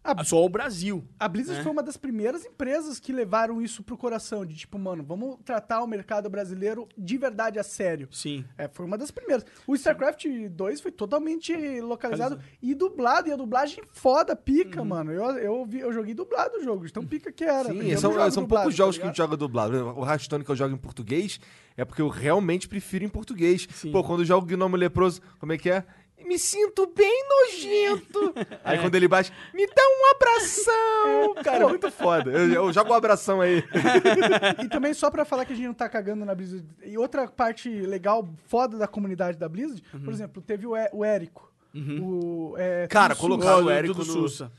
A- 0.06 0.24
só 0.24 0.44
o 0.44 0.50
Brasil. 0.50 1.04
A 1.20 1.28
Blizzard 1.28 1.58
né? 1.58 1.64
foi 1.64 1.72
uma 1.72 1.82
das 1.84 1.98
primeiras 1.98 2.46
empresas 2.46 3.00
que 3.00 3.12
levaram 3.12 3.62
isso 3.62 3.82
pro 3.84 3.98
coração, 3.98 4.46
de 4.46 4.56
tipo, 4.56 4.78
mano, 4.78 5.04
vamos 5.04 5.38
tratar 5.44 5.82
o 5.82 5.88
mercado 5.88 6.30
brasileiro 6.30 6.88
de 6.98 7.18
verdade 7.18 7.58
a 7.60 7.64
sério. 7.64 8.08
Sim. 8.12 8.46
É, 8.58 8.68
foi 8.68 8.86
uma 8.86 8.98
das 8.98 9.10
primeiras. 9.12 9.46
O 9.66 9.74
StarCraft 9.76 10.26
2 10.52 10.82
foi 10.82 10.92
totalmente 10.92 11.54
localizado 11.82 12.40
e 12.62 12.74
dublado, 12.76 13.30
e 13.30 13.32
a 13.32 13.36
dublagem 13.36 13.84
foda, 13.92 14.36
pica, 14.36 14.82
Uhum. 14.82 14.88
mano. 14.88 15.12
Eu, 15.12 15.24
eu, 15.38 15.66
vi, 15.66 15.80
eu 15.80 15.92
joguei 15.92 16.14
dublado 16.14 16.58
o 16.58 16.64
jogo, 16.64 16.86
de 16.86 16.94
tão 16.94 17.06
pica 17.06 17.32
que 17.32 17.44
era. 17.44 17.70
Sim, 17.70 17.80
eu 17.90 17.98
são, 17.98 18.12
são 18.32 18.44
dublado, 18.44 18.46
poucos 18.48 18.74
tá 18.74 18.78
jogos 18.78 18.98
que 18.98 19.04
a 19.04 19.08
gente 19.08 19.18
joga 19.18 19.36
dublado. 19.36 19.76
O 19.98 20.06
Hearthstone 20.06 20.44
que 20.44 20.52
eu 20.52 20.56
jogo 20.56 20.74
em 20.76 20.78
português 20.78 21.40
é 21.78 21.84
porque 21.84 22.02
eu 22.02 22.08
realmente 22.10 22.68
prefiro 22.68 23.04
em 23.04 23.10
português. 23.10 23.68
Sim. 23.74 23.92
Pô, 23.92 24.04
quando 24.04 24.20
eu 24.22 24.26
jogo 24.26 24.46
Gnomo 24.48 24.76
Leproso, 24.76 25.22
como 25.40 25.52
é 25.54 25.58
que 25.58 25.70
é? 25.70 25.84
Me 26.24 26.40
sinto 26.40 26.88
bem 26.96 27.24
nojento. 27.30 28.34
Aí 28.64 28.80
quando 28.80 28.96
ele 28.96 29.08
bate, 29.08 29.32
me 29.54 29.66
dá 29.68 29.82
um 29.84 30.16
abração. 30.16 31.36
Cara, 31.44 31.64
é 31.64 31.68
muito 31.68 31.92
foda. 31.92 32.32
Eu, 32.32 32.52
eu 32.52 32.74
jogo 32.74 32.92
um 32.92 32.96
abração 32.96 33.42
aí. 33.42 33.64
E 34.64 34.68
também, 34.70 34.94
só 34.94 35.12
pra 35.12 35.24
falar 35.26 35.46
que 35.46 35.54
a 35.54 35.56
gente 35.56 35.68
não 35.68 35.74
tá 35.74 35.88
cagando 35.90 36.26
na 36.26 36.34
Blizzard. 36.34 36.66
E 36.84 36.98
outra 36.98 37.28
parte 37.28 37.70
legal, 37.70 38.28
foda 38.48 38.78
da 38.78 38.88
comunidade 38.88 39.38
da 39.38 39.48
Blizzard, 39.50 39.84
Uhum. 39.94 40.04
por 40.04 40.14
exemplo, 40.14 40.42
teve 40.42 40.66
o, 40.66 40.72
o 40.94 41.04
Érico. 41.06 41.52
O, 42.02 42.56
é, 42.58 42.88
Cara, 42.88 43.16
Ó, 43.20 43.62
o 43.62 43.70
Érico 43.70 43.98
no- 44.00 44.06
Sussa. 44.06 44.52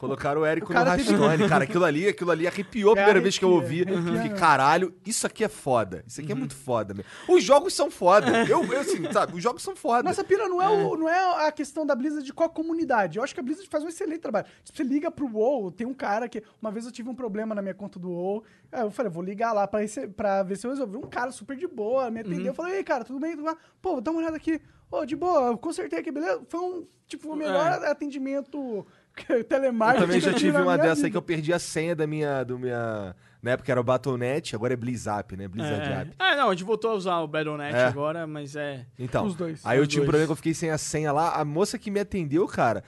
Colocaram 0.00 0.40
o 0.40 0.44
Érico 0.46 0.72
O 0.72 0.74
no 0.74 0.80
teve- 0.84 0.90
Hearthstone. 1.12 1.46
Cara, 1.48 1.64
aquilo 1.64 1.84
ali, 1.84 2.08
aquilo 2.08 2.30
ali 2.30 2.46
arrepiou 2.46 2.90
a 2.90 2.92
É, 2.92 2.96
primeira 2.96 3.20
vez 3.20 3.36
que 3.38 3.44
eu 3.44 3.50
ouvi. 3.50 3.82
arrepia, 3.82 3.98
arrepia 3.98 4.22
Fiquei, 4.22 4.38
caralho, 4.38 4.94
isso 5.04 5.26
aqui 5.26 5.44
é 5.44 5.48
foda. 5.48 6.02
Isso 6.06 6.20
aqui 6.22 6.32
é 6.32 6.34
muito 6.34 6.54
foda, 6.54 6.94
meu. 6.94 7.04
Os 7.28 7.44
jogos 7.44 7.74
são 7.74 7.90
foda. 7.90 8.44
Eu, 8.48 8.64
eu 8.64 8.80
assim, 8.80 9.12
sabe, 9.12 9.36
os 9.36 9.42
jogos 9.42 9.62
são 9.62 9.76
foda. 9.76 10.02
Nossa 10.02 10.24
pira 10.24 10.48
não 10.48 10.60
é, 10.62 10.68
o- 10.70 10.96
não 10.96 11.06
é 11.08 11.46
a 11.46 11.52
questão 11.52 11.84
da 11.84 11.94
Blizzard 11.94 12.24
de 12.24 12.32
qual 12.32 12.48
comunidade. 12.48 13.18
Eu 13.18 13.22
acho 13.24 13.34
que 13.34 13.40
a 13.40 13.42
Blizzard 13.42 13.68
faz 13.68 13.84
um 13.84 13.88
excelente 13.88 14.20
trabalho. 14.20 14.46
Tipo, 14.64 14.78
você 14.78 14.82
liga 14.84 15.10
pro 15.10 15.26
WoW, 15.30 15.70
tem 15.70 15.86
um 15.86 15.92
cara 15.94 16.28
que... 16.28 16.42
Uma 16.62 16.70
vez 16.70 16.86
eu 16.86 16.92
tive 16.92 17.10
um 17.10 17.14
problema 17.14 17.54
na 17.54 17.60
minha 17.60 17.74
conta 17.74 17.98
do 17.98 18.08
WoW. 18.10 18.42
Aí 18.72 18.80
eu 18.80 18.90
falei, 18.90 19.12
vou 19.12 19.22
ligar 19.22 19.52
lá 19.52 19.68
pra, 19.68 19.80
rece- 19.80 20.08
pra 20.08 20.42
ver 20.42 20.56
se 20.56 20.66
eu 20.66 20.70
resolvi. 20.70 20.96
Um 20.96 21.02
cara 21.02 21.30
super 21.30 21.56
de 21.56 21.66
boa, 21.66 22.10
me 22.10 22.20
atendeu. 22.20 22.46
Eu 22.46 22.54
falei, 22.54 22.76
ei, 22.76 22.84
cara, 22.84 23.04
tudo 23.04 23.20
bem? 23.20 23.32
Tudo 23.36 23.44
bem? 23.44 23.56
Pô, 23.82 24.00
dá 24.00 24.10
uma 24.10 24.20
olhada 24.20 24.36
aqui. 24.36 24.60
Ô, 24.90 25.04
de 25.04 25.14
boa, 25.14 25.48
eu 25.50 25.58
consertei 25.58 25.98
aqui, 26.00 26.10
beleza? 26.10 26.40
Foi 26.48 26.58
um, 26.58 26.84
tipo, 27.06 27.32
o 27.32 27.36
melhor 27.36 27.84
atendimento 27.84 28.84
Eu 29.28 29.44
telemarketing. 29.44 30.06
também 30.06 30.20
já 30.20 30.30
eu 30.30 30.34
tive 30.34 30.58
uma 30.58 30.76
dessa 30.76 30.90
aí 30.92 30.96
vida. 30.96 31.10
que 31.10 31.16
eu 31.16 31.22
perdi 31.22 31.52
a 31.52 31.58
senha 31.58 31.94
da 31.94 32.06
minha. 32.06 32.42
Do 32.44 32.58
minha 32.58 33.14
na 33.42 33.52
época 33.52 33.72
era 33.72 33.80
o 33.80 33.84
Battle.net, 33.84 34.54
agora 34.54 34.74
é 34.74 34.76
Blizzap, 34.76 35.34
né? 35.36 35.48
Blizzard 35.48 35.82
É. 35.88 35.92
App. 36.02 36.10
Ah, 36.18 36.36
não, 36.36 36.48
a 36.48 36.50
gente 36.52 36.62
voltou 36.64 36.90
a 36.90 36.94
usar 36.94 37.18
o 37.20 37.26
Battle.net 37.26 37.74
É. 37.74 37.84
agora, 37.86 38.26
mas 38.26 38.54
é... 38.54 38.84
Então, 38.98 39.24
Os 39.24 39.34
dois. 39.34 39.64
aí 39.64 39.78
eu 39.78 39.82
Os 39.82 39.88
tive 39.88 40.00
um 40.00 40.04
dois. 40.04 40.08
problema 40.10 40.26
que 40.26 40.32
eu 40.32 40.36
fiquei 40.36 40.52
sem 40.52 40.70
a 40.70 40.76
senha 40.76 41.10
lá. 41.10 41.32
A 41.34 41.42
moça 41.44 41.78
que 41.78 41.90
me 41.90 41.98
atendeu, 42.00 42.46
cara, 42.46 42.84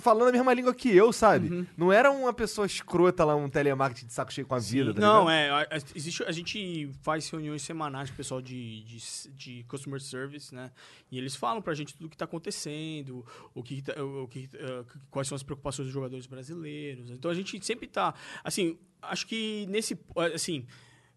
falando 0.00 0.28
a 0.28 0.32
mesma 0.32 0.52
língua 0.54 0.74
que 0.74 0.88
eu, 0.88 1.12
sabe? 1.12 1.48
Uhum. 1.48 1.66
Não 1.76 1.92
era 1.92 2.10
uma 2.10 2.32
pessoa 2.32 2.66
escrota 2.66 3.24
lá, 3.24 3.34
um 3.36 3.48
telemarketing 3.48 4.06
de 4.06 4.12
saco 4.12 4.32
cheio 4.32 4.46
com 4.46 4.54
a 4.54 4.58
vida, 4.58 4.92
tá 4.94 5.00
não, 5.00 5.28
é. 5.30 5.50
a- 5.50 5.60
a- 5.62 5.78
Existe, 5.94 6.22
a 6.24 6.32
gente 6.32 6.90
faz 7.02 7.28
reuniões 7.28 7.62
semanais 7.62 8.10
com 8.10 8.14
o 8.14 8.16
pessoal 8.16 8.40
de, 8.42 8.82
de, 8.84 8.98
de 9.34 9.64
customer 9.64 10.00
service, 10.00 10.54
né? 10.54 10.70
E 11.10 11.18
eles 11.18 11.36
falam 11.36 11.60
pra 11.62 11.74
gente 11.74 11.94
tudo 11.94 12.06
o 12.06 12.08
que 12.10 12.16
tá 12.16 12.24
acontecendo, 12.24 13.24
o 13.54 13.62
que, 13.62 13.82
tá- 13.82 14.02
o 14.02 14.26
que, 14.28 14.48
eh, 14.54 14.84
quais 15.10 15.28
são 15.28 15.36
as 15.36 15.42
preocupações 15.42 15.86
dos 15.86 15.92
jogadores 15.94 16.26
brasileiros. 16.26 17.10
Então 17.10 17.30
a 17.30 17.34
gente 17.34 17.64
sempre 17.64 17.86
tá. 17.86 18.14
Assim, 18.42 18.78
acho 19.02 19.26
que 19.26 19.66
nesse. 19.68 19.98
Assim. 20.34 20.66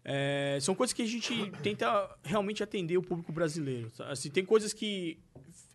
é, 0.04 0.58
são 0.62 0.74
coisas 0.74 0.94
que 0.94 1.02
a 1.02 1.06
gente 1.06 1.50
tenta 1.62 2.16
realmente 2.22 2.62
atender 2.62 2.96
o 2.96 3.02
público 3.02 3.30
brasileiro. 3.32 3.90
tá? 3.90 4.08
Assim, 4.10 4.30
tem 4.30 4.44
coisas 4.44 4.72
que 4.72 5.18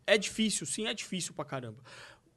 é 0.07 0.17
difícil, 0.17 0.65
sim, 0.65 0.87
é 0.87 0.93
difícil 0.93 1.33
pra 1.33 1.45
caramba. 1.45 1.77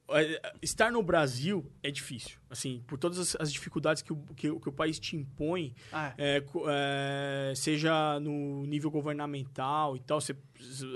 É, 0.09 0.52
Estar 0.62 0.92
no 0.92 1.02
Brasil 1.02 1.68
é 1.82 1.90
difícil, 1.90 2.38
assim, 2.48 2.80
por 2.86 2.96
todas 2.96 3.18
as, 3.18 3.36
as 3.40 3.52
dificuldades 3.52 4.02
que 4.02 4.12
o, 4.12 4.16
que, 4.36 4.61
que 4.61 4.68
o 4.68 4.72
país 4.72 5.00
te 5.00 5.16
impõe, 5.16 5.74
Ah, 5.92 6.14
é, 6.16 6.40
co- 6.42 6.64
é, 6.68 7.52
seja 7.57 8.20
no 8.20 8.64
nível 8.66 8.88
governamental 8.90 9.96
e 9.96 10.00
tal, 10.00 10.20
você, 10.20 10.36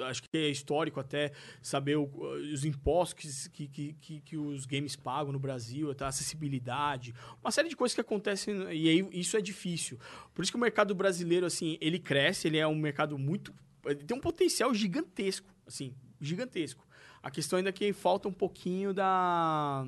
acho 0.08 0.22
que 0.22 0.28
é 0.38 0.48
histórico 0.48 1.00
até 1.00 1.32
saber 1.60 1.96
o- 1.96 2.08
os 2.52 2.64
impostos 2.64 3.48
que, 3.48 3.66
que, 3.66 3.94
que, 3.94 4.20
que 4.20 4.36
os 4.36 4.64
games 4.64 4.94
pagam 4.94 5.32
no 5.32 5.40
Brasil, 5.40 5.90
a 5.98 6.06
acessibilidade, 6.06 7.12
uma 7.42 7.50
série 7.50 7.68
de 7.68 7.76
coisas 7.76 7.94
que 7.94 8.00
acontecem 8.00 8.54
e 8.72 8.88
aí 8.88 9.08
isso 9.12 9.36
é 9.36 9.40
difícil. 9.40 9.98
Por 10.32 10.42
isso 10.42 10.52
que 10.52 10.56
o 10.56 10.60
mercado 10.60 10.94
brasileiro, 10.94 11.46
assim, 11.46 11.76
ele 11.80 11.98
cresce, 11.98 12.46
ele 12.46 12.58
é 12.58 12.66
um 12.66 12.76
mercado 12.76 13.18
muito... 13.18 13.52
tem 14.06 14.16
um 14.16 14.20
potencial 14.20 14.72
gigantesco, 14.72 15.48
assim, 15.66 15.94
gigantesco. 16.20 16.86
A 17.22 17.30
questão 17.30 17.56
ainda 17.58 17.70
é 17.70 17.72
que 17.72 17.92
falta 17.92 18.28
um 18.28 18.32
pouquinho 18.32 18.92
da... 18.94 19.84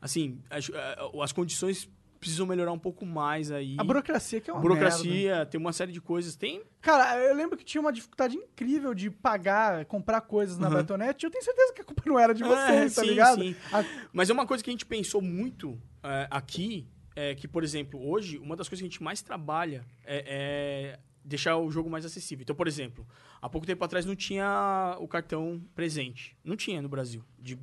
Assim, 0.00 0.40
as, 0.50 0.68
eh, 0.68 0.96
as 1.22 1.32
condições 1.32 1.88
precisam 2.18 2.46
melhorar 2.46 2.70
um 2.72 2.78
pouco 2.78 3.04
mais 3.04 3.50
aí. 3.50 3.74
A 3.78 3.82
burocracia 3.84 4.40
que 4.40 4.48
é 4.48 4.52
uma 4.52 4.62
burocracia, 4.62 5.12
merda. 5.36 5.46
tem 5.46 5.60
uma 5.60 5.72
série 5.72 5.90
de 5.90 6.00
coisas. 6.00 6.36
Tem. 6.36 6.62
Cara, 6.80 7.18
eu 7.18 7.34
lembro 7.34 7.56
que 7.58 7.64
tinha 7.64 7.80
uma 7.80 7.92
dificuldade 7.92 8.36
incrível 8.36 8.94
de 8.94 9.10
pagar, 9.10 9.84
comprar 9.86 10.20
coisas 10.20 10.56
na 10.56 10.70
Battle.net. 10.70 11.22
Eu 11.24 11.30
tenho 11.32 11.42
certeza 11.44 11.72
que 11.72 11.82
a 11.82 11.84
culpa 11.84 12.02
não 12.06 12.16
era 12.18 12.32
de 12.32 12.44
vocês, 12.44 12.94
tá 12.94 13.02
sim, 13.02 13.08
ligado? 13.08 13.42
sim. 13.42 13.56
A- 13.72 13.84
Mas 14.12 14.30
é 14.30 14.32
uma 14.32 14.46
coisa 14.46 14.62
que 14.62 14.70
a 14.70 14.72
gente 14.72 14.86
pensou 14.86 15.20
muito 15.20 15.80
é, 16.02 16.28
aqui, 16.30 16.86
é 17.16 17.34
que, 17.34 17.48
por 17.48 17.64
exemplo, 17.64 18.00
hoje, 18.08 18.38
uma 18.38 18.54
das 18.56 18.68
coisas 18.68 18.80
que 18.82 18.86
a 18.86 18.90
gente 18.90 19.02
mais 19.02 19.20
trabalha 19.20 19.84
é, 20.04 20.94
é 20.94 20.98
deixar 21.24 21.56
o 21.56 21.70
jogo 21.70 21.88
mais 21.88 22.04
acessível. 22.04 22.42
Então, 22.42 22.56
por 22.56 22.66
exemplo, 22.66 23.06
há 23.40 23.48
pouco 23.48 23.66
tempo 23.66 23.84
atrás 23.84 24.04
não 24.04 24.14
tinha 24.16 24.96
o 25.00 25.08
cartão 25.08 25.62
presente. 25.74 26.36
Não 26.44 26.56
tinha 26.56 26.82
no 26.82 26.88
Brasil, 26.88 27.24
de, 27.38 27.58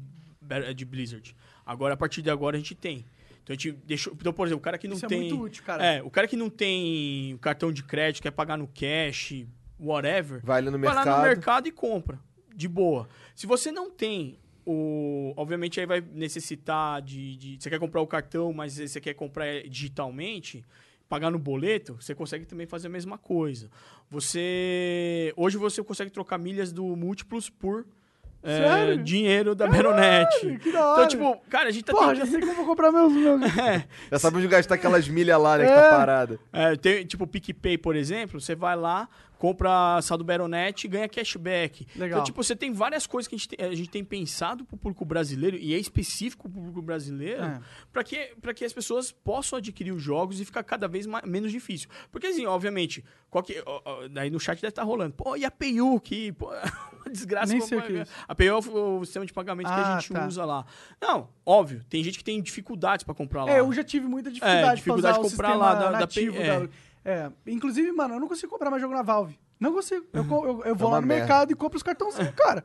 de 0.75 0.85
Blizzard. 0.85 1.35
Agora, 1.65 1.93
a 1.93 1.97
partir 1.97 2.21
de 2.21 2.29
agora, 2.29 2.55
a 2.55 2.59
gente 2.59 2.75
tem. 2.75 3.05
Então, 3.43 3.53
a 3.53 3.53
gente 3.53 3.71
deixou... 3.71 4.13
Então, 4.13 4.33
por 4.33 4.47
exemplo, 4.47 4.59
o 4.59 4.63
cara 4.63 4.77
que 4.77 4.87
não 4.87 4.95
Isso 4.95 5.05
é 5.05 5.09
tem... 5.09 5.19
muito 5.19 5.41
útil, 5.41 5.63
cara. 5.63 5.85
É, 5.85 6.03
o 6.03 6.09
cara 6.09 6.27
que 6.27 6.35
não 6.35 6.49
tem 6.49 7.37
cartão 7.41 7.71
de 7.71 7.83
crédito, 7.83 8.23
quer 8.23 8.31
pagar 8.31 8.57
no 8.57 8.67
cash, 8.67 9.45
whatever... 9.79 10.41
Vai 10.43 10.59
ali 10.59 10.69
no 10.69 10.79
Vai 10.79 10.93
lá 10.93 11.05
no 11.05 11.11
mercado. 11.11 11.23
mercado 11.25 11.67
e 11.67 11.71
compra. 11.71 12.19
De 12.55 12.67
boa. 12.67 13.07
Se 13.33 13.47
você 13.47 13.71
não 13.71 13.89
tem 13.89 14.37
o. 14.65 15.33
Obviamente 15.37 15.79
aí 15.79 15.85
vai 15.85 16.01
necessitar 16.01 17.01
de, 17.01 17.37
de- 17.37 17.57
Você 17.59 17.69
quer 17.69 17.79
comprar 17.79 18.01
o 18.01 18.07
cartão, 18.07 18.51
mas 18.51 18.77
você 18.77 18.99
quer 18.99 19.13
comprar 19.13 19.63
digitalmente, 19.63 20.65
pagar 21.09 21.31
no 21.31 21.39
boleto, 21.39 21.97
você 21.99 22.13
consegue 22.15 22.45
também 22.45 22.67
fazer 22.67 22.87
a 22.87 22.89
mesma 22.91 23.17
coisa. 23.17 23.69
Você. 24.09 25.33
Hoje 25.35 25.57
você 25.57 25.83
consegue 25.83 26.11
trocar 26.11 26.37
milhas 26.37 26.71
do 26.71 26.83
múltiplos 26.95 27.49
por. 27.49 27.85
é, 28.41 28.95
dinheiro 28.95 29.53
da 29.55 29.67
Baronet. 29.67 30.29
que 30.61 30.71
da 30.71 30.85
hora. 30.85 31.03
Então, 31.03 31.07
tipo, 31.09 31.41
cara, 31.49 31.67
a 31.67 31.71
gente 31.71 31.83
tá 31.83 31.91
Porra, 31.91 32.15
já 32.15 32.23
tentando- 32.25 32.31
sei 32.31 32.39
como 32.41 32.51
eu 32.51 32.55
vou 32.55 32.65
comprar 32.67 32.91
meus... 32.91 33.11
meus... 33.11 33.41
Já 34.11 34.17
sabe 34.19 34.37
onde 34.37 34.47
gastar 34.47 34.75
aquelas 34.75 35.09
milhas 35.09 35.37
lá, 35.41 35.57
né? 35.57 35.65
Que 35.65 35.71
É. 35.71 35.75
tá 35.75 35.89
parada. 35.97 36.39
É, 36.53 36.75
tem, 36.77 37.05
tipo, 37.05 37.25
o 37.25 37.27
PicPay, 37.27 37.77
por 37.77 37.97
exemplo, 37.97 38.39
você 38.39 38.55
vai 38.55 38.77
lá, 38.77 39.09
compra 39.39 39.99
saldo 40.03 40.23
Baronet 40.23 40.83
e 40.83 40.87
ganha 40.87 41.07
cashback. 41.09 41.87
Legal. 41.95 42.19
Então, 42.19 42.23
tipo, 42.25 42.43
você 42.43 42.55
tem 42.55 42.71
várias 42.73 43.07
coisas 43.07 43.27
que 43.27 43.33
a 43.33 43.37
gente 43.37 43.47
tem, 43.47 43.65
a 43.65 43.73
gente 43.73 43.89
tem 43.89 44.03
pensado 44.03 44.65
pro 44.65 44.77
público 44.77 45.03
brasileiro, 45.05 45.57
e 45.57 45.73
é 45.73 45.77
específico 45.79 46.47
pro 46.49 46.59
público 46.59 46.81
brasileiro, 46.81 47.41
É. 47.43 47.59
pra 47.91 48.03
que, 48.03 48.17
pra 48.41 48.53
que 48.53 48.65
as 48.65 48.73
pessoas 48.73 49.11
possam 49.11 49.57
adquirir 49.57 49.93
os 49.93 50.03
jogos 50.03 50.39
e 50.39 50.45
ficar 50.45 50.61
cada 50.63 50.87
vez 50.87 51.05
mais, 51.07 51.25
menos 51.25 51.51
difícil. 51.51 51.89
Porque, 52.11 52.27
assim, 52.27 52.45
obviamente, 52.45 53.03
qual 53.29 53.43
que, 53.43 53.63
ó, 53.65 53.81
ó, 53.85 54.07
daí 54.09 54.29
no 54.29 54.39
chat 54.39 54.57
deve 54.61 54.67
estar 54.69 54.83
rolando, 54.83 55.13
pô, 55.13 55.35
e 55.37 55.45
a 55.45 55.49
PayU, 55.51 55.99
que, 56.01 56.33
pô, 56.33 56.51
uma 57.05 57.09
desgraça. 57.11 57.53
Nem 57.53 57.61
sei 57.61 57.77
o 57.77 57.81
que 57.81 57.93
é 57.97 58.01
isso. 58.01 58.11
A 58.27 58.35
PayU 58.35 58.49
é 58.49 58.55
o, 58.55 58.99
o 58.99 59.05
sistema 59.05 59.25
de 59.25 59.31
pagamento 59.31 59.67
que 59.67 59.73
Ah, 59.73 59.95
a 59.95 59.99
gente 60.01 60.11
tá. 60.11 60.27
usa 60.27 60.43
lá. 60.43 60.65
Não, 61.01 61.29
óbvio, 61.45 61.81
tem 61.89 62.03
gente 62.03 62.17
que 62.17 62.23
tem 62.25 62.41
dificuldades 62.41 63.03
pra 63.05 63.15
comprar 63.15 63.45
lá. 63.45 63.51
É, 63.51 63.61
eu 63.61 63.71
já 63.71 63.83
tive 63.85 64.05
muita 64.05 64.29
dificuldade, 64.29 64.71
É, 64.71 64.75
dificuldade 64.75 65.13
de 65.19 65.25
usar 65.25 65.29
comprar 65.31 65.55
o 65.55 65.59
lá 65.59 65.73
da- 65.75 65.91
da 65.91 65.99
nativo 66.01 66.35
P- 66.35 66.43
da... 66.45 66.69
É. 67.03 67.31
Inclusive, 67.47 67.91
mano, 67.91 68.15
eu 68.15 68.19
não 68.19 68.27
consigo 68.27 68.51
comprar 68.51 68.69
mais 68.69 68.81
jogo 68.81 68.93
na 68.93 69.01
Valve. 69.01 69.39
Não 69.59 69.73
consigo. 69.73 70.05
Eu, 70.13 70.23
eu, 70.23 70.63
eu 70.65 70.75
vou 70.75 70.89
É 70.89 70.91
lá 70.93 71.01
no 71.01 71.07
merda. 71.07 71.21
mercado 71.25 71.51
e 71.51 71.55
compro 71.55 71.77
os 71.77 71.83
cartãozinhos, 71.83 72.33
cara. 72.35 72.63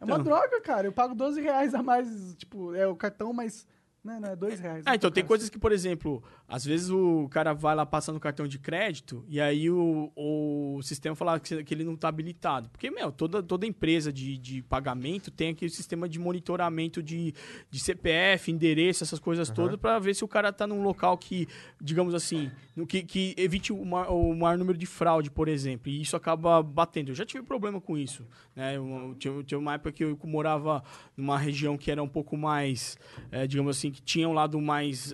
É 0.00 0.04
uma 0.04 0.14
Então. 0.14 0.24
droga, 0.24 0.60
cara. 0.60 0.86
Eu 0.86 0.92
pago 0.92 1.14
12 1.14 1.40
reais 1.40 1.74
a 1.74 1.82
mais, 1.82 2.34
tipo, 2.36 2.74
é 2.74 2.86
o 2.86 2.96
cartão, 2.96 3.32
mas 3.32 3.66
Não, 4.04 4.20
não, 4.20 4.28
é 4.28 4.36
dois 4.36 4.60
reais. 4.60 4.84
Ah, 4.86 4.94
então 4.94 5.10
tem 5.10 5.24
coisas 5.24 5.48
que, 5.48 5.58
por 5.58 5.72
exemplo, 5.72 6.22
às 6.46 6.62
vezes 6.62 6.90
o 6.90 7.26
cara 7.30 7.54
vai 7.54 7.74
lá 7.74 7.86
passando 7.86 8.20
cartão 8.20 8.46
de 8.46 8.58
crédito 8.58 9.24
e 9.26 9.40
aí 9.40 9.70
o, 9.70 10.12
o 10.14 10.82
sistema 10.82 11.16
fala 11.16 11.40
que, 11.40 11.74
ele 11.74 11.84
não 11.84 11.96
tá 11.96 12.08
habilitado. 12.08 12.68
Porque, 12.68 12.90
meu, 12.90 13.10
toda, 13.10 13.42
toda 13.42 13.66
empresa 13.66 14.12
de, 14.12 14.36
de 14.36 14.60
pagamento 14.62 15.30
tem 15.30 15.52
aquele 15.52 15.70
sistema 15.70 16.06
de 16.06 16.18
monitoramento 16.18 17.02
de, 17.02 17.32
de 17.70 17.80
CPF, 17.80 18.52
endereço, 18.52 19.02
essas 19.02 19.18
coisas 19.18 19.48
todas, 19.48 19.76
pra 19.80 19.98
ver 19.98 20.14
se 20.14 20.22
o 20.22 20.28
cara 20.28 20.52
tá 20.52 20.66
num 20.66 20.82
local 20.82 21.16
que, 21.16 21.48
digamos 21.80 22.14
assim, 22.14 22.50
no, 22.76 22.86
que, 22.86 23.02
que 23.02 23.34
evite 23.38 23.72
o 23.72 23.82
maior, 23.86 24.12
o 24.12 24.34
maior 24.34 24.58
número 24.58 24.76
de 24.76 24.84
fraude, 24.84 25.30
por 25.30 25.48
exemplo. 25.48 25.90
E 25.90 26.02
isso 26.02 26.14
acaba 26.14 26.62
batendo. 26.62 27.10
Eu 27.10 27.14
já 27.14 27.24
tive 27.24 27.42
problema 27.42 27.80
com 27.80 27.96
isso. 27.96 28.26
Né? 28.54 28.76
Eu, 28.76 29.16
tinha, 29.18 29.42
tinha 29.44 29.58
uma 29.58 29.74
época 29.74 29.92
que 29.92 30.04
eu 30.04 30.18
morava 30.24 30.84
numa 31.16 31.38
região 31.38 31.78
que 31.78 31.90
era 31.90 32.02
um 32.02 32.08
pouco 32.08 32.36
mais, 32.36 32.98
eh, 33.32 33.46
digamos 33.46 33.74
assim, 33.74 33.93
que 33.94 34.02
tinha 34.02 34.28
um 34.28 34.32
lado 34.32 34.60
mais 34.60 35.12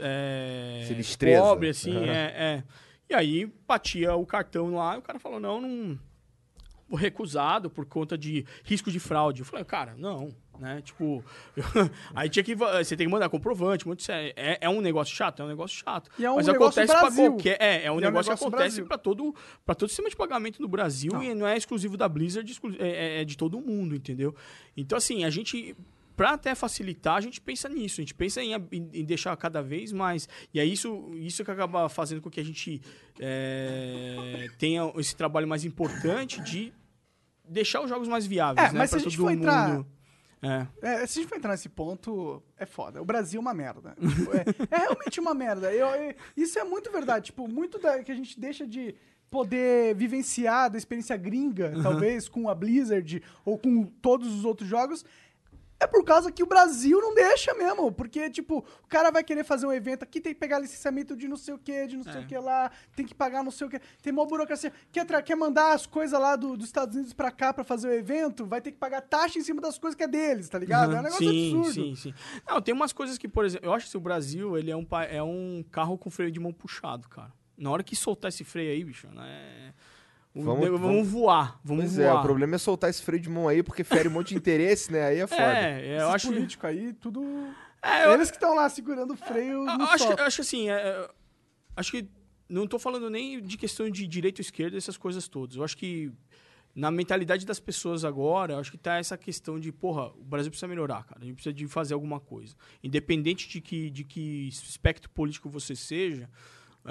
Sinistreza. 0.86 1.40
pobre, 1.42 1.68
assim, 1.68 1.94
Aham. 1.96 2.06
é, 2.06 2.34
é. 2.36 2.64
E 3.08 3.14
aí 3.14 3.52
batia 3.66 4.14
o 4.14 4.24
cartão 4.24 4.74
lá 4.74 4.96
e 4.96 4.98
o 4.98 5.02
cara 5.02 5.18
falou, 5.18 5.38
não, 5.40 5.60
não 5.60 5.98
recusado 6.96 7.70
por 7.70 7.86
conta 7.86 8.16
de 8.18 8.44
risco 8.64 8.90
de 8.90 8.98
fraude. 8.98 9.40
Eu 9.42 9.46
falei, 9.46 9.64
cara, 9.64 9.94
não, 9.96 10.34
né? 10.58 10.80
Tipo, 10.82 11.24
aí 12.14 12.28
tinha 12.28 12.42
que 12.42 12.54
você 12.54 12.96
tem 12.96 13.06
que 13.06 13.12
mandar 13.12 13.28
comprovante, 13.28 13.86
muito 13.86 14.02
sério. 14.02 14.32
É, 14.36 14.58
é 14.60 14.68
um 14.68 14.80
negócio 14.80 15.14
chato, 15.14 15.40
é 15.40 15.44
um 15.44 15.48
negócio 15.48 15.76
chato. 15.76 16.10
E 16.18 16.24
é 16.24 16.30
um 16.30 16.36
Mas 16.36 16.46
negócio 16.46 16.82
acontece 16.82 16.92
pra 16.92 17.00
Brasil. 17.02 17.32
qualquer, 17.32 17.56
é, 17.60 17.84
é 17.84 17.92
um 17.92 17.94
E 18.00 18.04
é 18.04 18.08
um 18.08 18.10
negócio 18.10 18.32
que 18.32 18.36
negócio 18.44 18.48
acontece 18.48 18.82
para 18.82 18.98
todo 18.98 19.34
para 19.64 19.74
todo 19.74 19.88
sistema 19.88 20.08
de 20.10 20.16
pagamento 20.16 20.60
no 20.60 20.68
Brasil 20.68 21.12
Não. 21.12 21.22
e 21.22 21.34
não 21.34 21.46
é 21.46 21.56
exclusivo 21.56 21.96
da 21.96 22.08
Blizzard, 22.08 22.52
é, 22.78 22.88
é- 22.88 23.20
é 23.20 23.24
de 23.24 23.36
todo 23.36 23.60
mundo, 23.60 23.94
entendeu? 23.94 24.34
Então 24.76 24.98
assim, 24.98 25.24
a 25.24 25.30
gente 25.30 25.76
Pra 26.20 26.32
até 26.32 26.54
facilitar, 26.54 27.16
a 27.16 27.20
gente 27.22 27.40
pensa 27.40 27.66
nisso, 27.66 27.98
a 27.98 28.02
gente 28.02 28.14
pensa 28.14 28.42
em, 28.42 28.52
em- 28.70 29.04
deixar 29.06 29.34
cada 29.38 29.62
vez 29.62 29.90
mais. 29.90 30.28
E 30.52 30.60
é 30.60 30.64
isso, 30.66 31.08
isso 31.14 31.42
que 31.42 31.50
acaba 31.50 31.88
fazendo 31.88 32.20
com 32.20 32.28
que 32.28 32.38
a 32.38 32.44
gente 32.44 32.78
é, 33.18 34.48
tenha 34.58 34.92
esse 34.96 35.16
trabalho 35.16 35.48
mais 35.48 35.64
importante 35.64 36.38
de 36.42 36.74
deixar 37.48 37.80
os 37.80 37.88
jogos 37.88 38.06
mais 38.06 38.26
viáveis, 38.26 38.68
É, 38.68 38.72
né? 38.74 38.78
mas 38.80 38.90
se 38.90 38.96
a 38.96 38.98
gente 38.98 39.16
for 39.16 39.30
entrar-. 39.30 39.82
É. 40.42 40.66
É, 40.82 41.06
se 41.06 41.18
a 41.18 41.22
gente 41.22 41.28
for 41.30 41.38
entrar 41.38 41.52
nesse 41.52 41.70
ponto, 41.70 42.42
é 42.58 42.66
foda. 42.66 43.00
O 43.00 43.04
Brasil 43.06 43.38
é 43.38 43.40
uma 43.40 43.54
merda. 43.54 43.96
Tipo, 43.98 44.30
é, 44.36 44.44
é 44.76 44.78
realmente 44.78 45.20
uma 45.20 45.32
merda. 45.32 45.72
Eu- 45.72 45.86
eu- 45.88 46.14
isso 46.36 46.58
é 46.58 46.64
muito 46.64 46.92
verdade. 46.92 47.26
Tipo, 47.26 47.48
muito 47.48 47.78
da, 47.78 48.04
que 48.04 48.12
a 48.12 48.14
gente 48.14 48.38
deixa 48.38 48.66
de 48.66 48.94
poder 49.30 49.94
vivenciar 49.94 50.68
da 50.70 50.76
experiência 50.76 51.16
gringa, 51.16 51.72
talvez, 51.82 52.28
com 52.28 52.46
a 52.46 52.54
Blizzard 52.54 53.22
ou 53.42 53.56
com 53.56 53.84
todos 53.84 54.28
os 54.34 54.44
outros 54.44 54.68
jogos. 54.68 55.02
É 55.80 55.86
por 55.86 56.04
causa 56.04 56.30
que 56.30 56.42
o 56.42 56.46
Brasil 56.46 57.00
não 57.00 57.14
deixa 57.14 57.54
mesmo. 57.54 57.90
Porque, 57.90 58.28
tipo, 58.28 58.58
o 58.84 58.86
cara 58.86 59.10
vai 59.10 59.24
querer 59.24 59.42
fazer 59.44 59.66
um 59.66 59.72
evento 59.72 60.02
aqui, 60.02 60.20
tem 60.20 60.34
que 60.34 60.38
pegar 60.38 60.58
licenciamento 60.58 61.16
de 61.16 61.26
não 61.26 61.38
sei 61.38 61.54
o 61.54 61.58
que, 61.58 61.86
de 61.86 61.96
não 61.96 62.04
sei 62.04 62.12
É. 62.16 62.18
o 62.20 62.26
que 62.26 62.36
lá, 62.38 62.70
tem 62.94 63.06
que 63.06 63.14
pagar 63.14 63.42
não 63.42 63.50
sei 63.50 63.66
o 63.66 63.70
que. 63.70 63.80
Tem 64.02 64.12
uma 64.12 64.26
burocracia. 64.26 64.70
Quer, 64.92 65.06
quer 65.22 65.34
mandar 65.36 65.72
as 65.72 65.86
coisas 65.86 66.20
lá 66.20 66.36
do- 66.36 66.54
dos 66.56 66.66
Estados 66.66 66.94
Unidos 66.94 67.14
pra 67.14 67.30
cá 67.30 67.52
pra 67.54 67.64
fazer 67.64 67.88
o 67.88 67.92
evento, 67.94 68.44
vai 68.44 68.60
ter 68.60 68.72
que 68.72 68.78
pagar 68.78 69.00
taxa 69.00 69.38
em 69.38 69.42
cima 69.42 69.60
das 69.62 69.78
coisas 69.78 69.96
que 69.96 70.02
é 70.04 70.08
deles, 70.08 70.48
tá 70.50 70.58
ligado? 70.58 70.94
É 70.94 71.00
um 71.00 71.02
negócio 71.02 71.26
sim, 71.26 71.56
absurdo. 71.58 71.72
sim, 71.72 71.94
sim. 71.96 72.14
Não, 72.46 72.60
tem 72.60 72.74
umas 72.74 72.92
coisas 72.92 73.16
que, 73.16 73.26
por 73.26 73.46
exemplo, 73.46 73.66
eu 73.66 73.72
acho 73.72 73.90
que 73.90 73.96
o 73.96 74.00
Brasil 74.00 74.58
ele 74.58 74.70
é 74.70 74.76
um, 74.76 74.86
é 75.08 75.22
um 75.22 75.64
carro 75.70 75.96
com 75.96 76.10
freio 76.10 76.30
de 76.30 76.38
mão 76.38 76.52
puxado, 76.52 77.08
cara. 77.08 77.32
Na 77.56 77.70
hora 77.70 77.82
que 77.82 77.96
soltar 77.96 78.28
esse 78.28 78.44
freio 78.44 78.70
aí, 78.72 78.84
bicho, 78.84 79.06
né? 79.08 79.72
Vamos- 80.34 80.60
vamos, 80.64 80.80
vamos- 80.80 81.08
voar. 81.08 81.60
Vamos 81.64 81.84
Pois 81.84 81.96
voar. 81.96 82.06
é, 82.06 82.12
o 82.14 82.22
problema 82.22 82.54
é 82.54 82.58
soltar 82.58 82.88
esse 82.90 83.02
freio 83.02 83.20
de 83.22 83.28
mão 83.28 83.48
aí, 83.48 83.62
porque 83.62 83.82
fere 83.82 84.08
um 84.08 84.12
monte 84.12 84.28
de 84.28 84.36
interesse, 84.36 84.92
né? 84.92 85.02
Aí 85.06 85.18
é 85.18 85.26
foda. 85.26 85.42
É, 85.42 85.92
eu 85.94 85.96
Esses 86.02 86.14
acho 86.14 86.28
que. 86.28 86.34
políticos 86.34 86.64
aí, 86.70 86.92
tudo. 86.92 87.48
É, 87.82 88.04
eu, 88.06 88.12
Eles 88.12 88.30
que 88.30 88.36
estão 88.36 88.54
lá 88.54 88.68
segurando 88.68 89.12
o 89.14 89.16
freio 89.16 89.64
no 89.64 89.70
acho, 89.84 90.04
eu 90.12 90.24
acho 90.24 90.40
assim, 90.42 90.68
é, 90.70 90.74
é, 90.74 91.10
acho 91.76 91.90
que 91.90 92.06
não 92.48 92.66
tô 92.66 92.78
falando 92.78 93.08
nem 93.10 93.40
de 93.40 93.56
questão 93.56 93.88
de 93.90 94.06
direita 94.06 94.40
ou 94.40 94.42
esquerda, 94.42 94.76
essas 94.76 94.96
coisas 94.96 95.26
todas. 95.28 95.56
Eu 95.56 95.64
acho 95.64 95.76
que 95.76 96.12
na 96.74 96.90
mentalidade 96.90 97.44
das 97.44 97.58
pessoas 97.58 98.04
agora, 98.04 98.52
eu 98.54 98.58
acho 98.58 98.70
que 98.70 98.78
tá 98.78 98.98
essa 98.98 99.16
questão 99.18 99.58
de, 99.58 99.72
porra, 99.72 100.08
o 100.16 100.22
Brasil 100.22 100.50
precisa 100.50 100.68
melhorar, 100.68 101.04
cara. 101.04 101.20
A 101.22 101.24
gente 101.24 101.34
precisa 101.34 101.52
de 101.52 101.66
fazer 101.66 101.94
alguma 101.94 102.20
coisa. 102.20 102.54
Independente 102.84 103.48
de 103.48 103.60
que, 103.60 103.90
de 103.90 104.04
que 104.04 104.46
espectro 104.48 105.10
político 105.10 105.48
você 105.48 105.74
seja, 105.74 106.28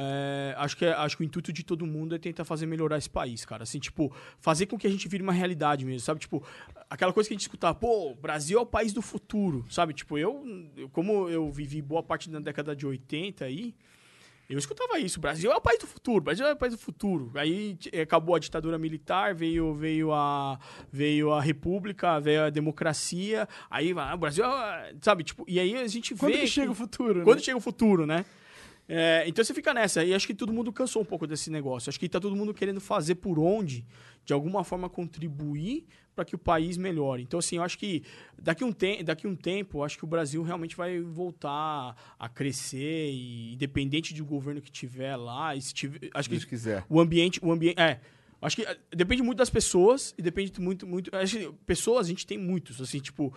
é, 0.01 0.53
acho, 0.57 0.77
que, 0.77 0.85
é- 0.85 0.93
acho 0.93 1.17
que 1.17 1.23
o 1.23 1.25
intuito 1.25 1.51
de 1.51 1.63
todo 1.63 1.85
mundo 1.85 2.15
é 2.15 2.17
tentar 2.17 2.45
fazer 2.45 2.65
melhorar 2.65 2.97
esse 2.97 3.09
país, 3.09 3.43
cara. 3.45 3.63
Assim, 3.63 3.79
tipo, 3.79 4.13
fazer 4.39 4.65
com 4.65 4.77
que 4.77 4.87
a 4.87 4.89
gente 4.89 5.07
vire 5.09 5.21
uma 5.21 5.33
realidade 5.33 5.83
mesmo, 5.85 5.99
sabe? 6.05 6.19
Tipo, 6.21 6.43
aquela 6.89 7.11
coisa 7.11 7.27
que 7.27 7.33
a 7.33 7.37
gente 7.37 7.41
escutava, 7.41 7.75
pô, 7.75 8.11
o 8.11 8.15
Brasil 8.15 8.57
é 8.57 8.61
o 8.61 8.65
país 8.65 8.93
do 8.93 9.01
futuro, 9.01 9.65
sabe? 9.69 9.93
Tipo, 9.93 10.17
eu, 10.17 10.43
eu- 10.77 10.89
como 10.89 11.27
eu 11.29 11.51
vivi 11.51 11.81
boa 11.81 12.01
parte 12.01 12.29
da 12.29 12.39
década 12.39 12.75
de 12.75 12.85
80 12.87 13.45
aí, 13.45 13.75
eu 14.49 14.57
escutava 14.57 14.97
isso, 14.97 15.19
o 15.19 15.21
Brasil 15.21 15.51
é 15.51 15.55
o 15.55 15.61
país 15.61 15.77
do 15.79 15.85
futuro, 15.85 16.21
Brasil 16.23 16.43
é 16.47 16.53
o 16.53 16.55
país 16.55 16.73
do 16.73 16.79
futuro. 16.79 17.29
Aí 17.35 17.77
acabou 18.01 18.33
a 18.33 18.39
ditadura 18.39 18.79
militar, 18.79 19.35
veio, 19.35 19.75
veio, 19.75 20.11
a, 20.11 20.57
veio 20.91 21.31
a 21.31 21.39
república, 21.39 22.19
veio 22.19 22.45
a 22.45 22.49
democracia, 22.49 23.47
aí 23.69 23.93
o 23.93 24.17
Brasil, 24.17 24.43
é- 24.45 24.95
sabe? 25.01 25.23
Tipo, 25.23 25.45
e 25.47 25.59
aí 25.59 25.75
a 25.75 25.87
gente 25.87 26.15
Quando 26.15 26.31
vê 26.33 26.39
que 26.39 26.47
chega 26.47 26.71
o 26.71 26.75
futuro, 26.75 27.21
quando 27.23 27.37
né? 27.37 27.43
chega 27.43 27.57
o 27.57 27.61
futuro, 27.61 28.07
né? 28.07 28.25
É, 28.91 29.23
então 29.27 29.45
você 29.45 29.53
fica 29.53 29.71
nessa, 29.71 30.03
e 30.03 30.15
acho 30.15 30.25
que 30.25 30.33
todo 30.33 30.51
mundo 30.51 30.73
cansou 30.73 31.03
um 31.03 31.05
pouco 31.05 31.27
desse 31.27 31.51
negócio. 31.51 31.91
Acho 31.91 31.99
que 31.99 32.09
tá 32.09 32.19
todo 32.19 32.35
mundo 32.35 32.55
querendo 32.55 32.81
fazer 32.81 33.15
por 33.15 33.37
onde, 33.37 33.85
de 34.25 34.33
alguma 34.33 34.63
forma, 34.63 34.89
contribuir 34.89 35.85
para 36.15 36.25
que 36.25 36.33
o 36.33 36.39
país 36.39 36.75
melhore. 36.75 37.21
Então, 37.21 37.37
assim, 37.37 37.57
eu 37.57 37.63
acho 37.63 37.77
que 37.77 38.01
daqui 38.41 38.63
um, 38.63 38.73
te 38.73 39.03
daqui 39.03 39.27
um 39.27 39.35
tempo, 39.35 39.83
acho 39.83 39.95
que 39.95 40.03
o 40.03 40.07
Brasil 40.07 40.41
realmente 40.41 40.75
vai 40.75 40.99
voltar 40.99 41.95
a 42.17 42.27
crescer, 42.27 43.11
e 43.11 43.53
independente 43.53 44.11
do 44.15 44.25
governo 44.25 44.59
que 44.59 44.71
tiver 44.71 45.15
lá, 45.15 45.55
e 45.55 45.61
se 45.61 45.71
tiver, 45.71 46.09
acho 46.11 46.27
que 46.27 46.43
quiser. 46.47 46.83
o 46.89 46.99
ambiente, 46.99 47.39
o 47.43 47.51
ambiente, 47.51 47.79
é. 47.79 47.99
Acho 48.41 48.55
que 48.55 48.63
eh, 48.63 48.77
depende 48.95 49.21
muito 49.21 49.37
das 49.37 49.49
pessoas 49.49 50.15
e 50.17 50.21
depende 50.21 50.59
muito, 50.59 50.87
muito. 50.87 51.15
Acho 51.15 51.37
que 51.37 51.51
pessoas 51.65 52.07
a 52.07 52.09
gente 52.09 52.25
tem 52.25 52.37
muitos, 52.37 52.81
assim, 52.81 52.99
tipo 52.99 53.33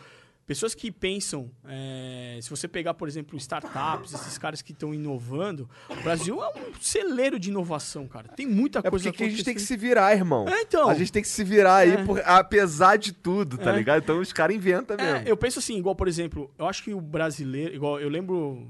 pessoas 0.46 0.74
que 0.74 0.90
pensam. 0.90 1.50
eh, 1.66 2.38
se 2.42 2.50
você 2.50 2.66
pegar, 2.68 2.94
por 2.94 3.08
exemplo, 3.08 3.36
startups, 3.38 4.12
esses 4.12 4.36
caras 4.38 4.60
que 4.62 4.72
estão 4.72 4.92
inovando, 4.92 5.68
o 5.88 5.96
Brasil 6.02 6.42
é 6.42 6.48
um 6.48 6.74
celeiro 6.80 7.38
de 7.38 7.48
inovação, 7.50 8.06
cara. 8.08 8.28
Tem 8.28 8.46
muita 8.46 8.80
É 8.80 8.90
coisa 8.90 9.04
porque 9.04 9.08
aqui 9.08 9.24
a 9.24 9.30
gente 9.34 9.44
tem 9.44 9.54
que 9.54 9.60
se 9.62 9.76
virar, 9.76 10.12
irmão. 10.14 10.48
É, 10.48 10.62
então. 10.62 10.88
A 10.88 10.94
gente 10.94 11.12
tem 11.12 11.22
que 11.22 11.28
se 11.28 11.44
virar 11.44 11.76
aí, 11.76 11.92
É. 11.92 12.04
por- 12.04 12.20
apesar 12.24 12.96
de 12.96 13.12
tudo, 13.12 13.56
tá 13.58 13.72
É. 13.72 13.76
ligado? 13.76 14.02
Então 14.02 14.18
os 14.20 14.32
caras 14.32 14.54
inventam 14.56 14.96
É, 14.98 15.12
mesmo. 15.14 15.28
eu 15.28 15.36
penso 15.36 15.58
assim, 15.58 15.76
igual, 15.78 15.94
por 15.94 16.08
exemplo, 16.08 16.50
eu 16.58 16.66
acho 16.66 16.82
que 16.82 16.92
o 16.92 17.00
brasileiro, 17.00 17.74
igual, 17.74 18.00
eu 18.00 18.08
lembro. 18.08 18.68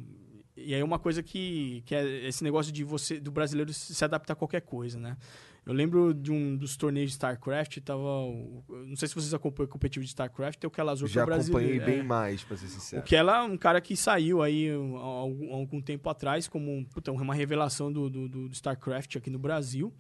E 0.57 0.75
aí 0.75 0.83
uma 0.83 0.99
coisa 0.99 1.23
que, 1.23 1.83
que 1.87 1.95
é 1.95 2.27
esse 2.29 2.45
negócio 2.45 2.71
de 2.71 2.85
você, 2.85 3.19
do 3.19 3.33
brasileiro 3.33 3.73
se 3.73 4.05
adaptar 4.05 4.35
a 4.35 4.37
qualquer 4.37 4.61
coisa, 4.61 4.99
né? 4.99 5.17
Eu 5.65 5.73
lembro 5.73 6.13
de 6.13 6.33
um 6.33 6.57
dos 6.57 6.77
torneios 6.77 7.11
de 7.11 7.15
StarCraft, 7.15 7.79
tava. 7.83 8.01
o- 8.03 8.65
Não 8.87 8.97
sei 8.97 9.07
se 9.07 9.15
vocês 9.15 9.33
acompanham 9.33 9.67
o 9.67 9.71
competitivo 9.71 10.05
de 10.05 10.09
StarCraft, 10.11 10.59
tem 10.59 10.67
o 10.67 10.71
Kelazor 10.71 11.07
que 11.07 11.13
é 11.13 11.15
Já 11.15 11.23
o 11.23 11.27
brasileiro. 11.27 11.75
acompanhei 11.77 11.95
bem 11.95 12.01
é. 12.01 12.03
mais, 12.03 12.43
pra 12.43 12.57
ser 12.57 12.67
O 12.67 12.69
sincero. 12.69 13.03
Kela 13.05 13.39
é 13.39 13.43
um 13.43 13.57
cara 13.57 13.81
que 13.81 13.97
saiu 13.97 14.43
aí 14.43 14.69
há 14.71 14.75
algum, 14.75 15.53
há 15.53 15.57
algum 15.57 15.81
tempo 15.81 16.09
atrás 16.11 16.49
como 16.49 16.85
puta, 16.87 17.13
uma 17.13 17.33
revelação 17.35 17.93
do, 17.93 18.11
do, 18.11 18.29
do 18.29 18.47
StarCraft 18.53 19.15
aqui 19.17 19.31
no 19.31 19.39
Brasil. 19.39 19.93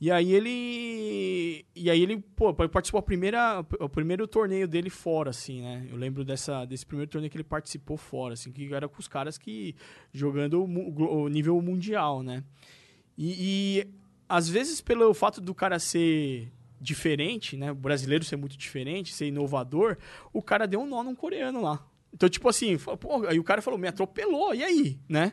E 0.00 0.10
aí 0.10 0.32
ele. 0.32 1.64
E 1.76 1.88
aí 1.90 2.00
ele, 2.02 2.18
pô, 2.36 2.52
participou 2.54 2.98
a 2.98 3.02
primeira, 3.02 3.64
o 3.80 3.88
primeiro 3.88 4.26
torneio 4.26 4.66
dele 4.66 4.90
fora, 4.90 5.30
assim, 5.30 5.62
né? 5.62 5.86
Eu 5.90 5.96
lembro 5.96 6.24
dessa, 6.24 6.64
desse 6.64 6.84
primeiro 6.86 7.10
torneio 7.10 7.30
que 7.30 7.36
ele 7.36 7.44
participou 7.44 7.96
fora, 7.96 8.34
assim, 8.34 8.50
que 8.52 8.72
era 8.72 8.88
com 8.88 8.98
os 9.00 9.06
caras 9.08 9.38
que. 9.38 9.74
jogando 10.12 10.62
o, 10.64 11.22
o 11.24 11.28
nível 11.28 11.60
mundial, 11.62 12.22
né? 12.22 12.42
E, 13.16 13.80
e 13.80 13.86
às 14.34 14.48
vezes, 14.48 14.80
pelo 14.80 15.12
fato 15.12 15.40
do 15.40 15.54
cara 15.54 15.78
ser 15.78 16.50
diferente, 16.80 17.56
né? 17.56 17.70
O 17.70 17.74
brasileiro 17.74 18.24
ser 18.24 18.36
muito 18.36 18.56
diferente, 18.56 19.12
ser 19.12 19.26
inovador, 19.26 19.96
o 20.32 20.42
cara 20.42 20.66
deu 20.66 20.80
um 20.80 20.86
nó 20.86 21.02
num 21.02 21.14
coreano 21.14 21.60
lá. 21.62 21.86
Então, 22.12 22.28
tipo 22.28 22.48
assim, 22.48 22.76
pô, 22.78 23.26
aí 23.26 23.38
o 23.38 23.44
cara 23.44 23.60
falou, 23.62 23.78
me 23.78 23.88
atropelou, 23.88 24.54
e 24.54 24.62
aí, 24.64 24.98
né? 25.08 25.32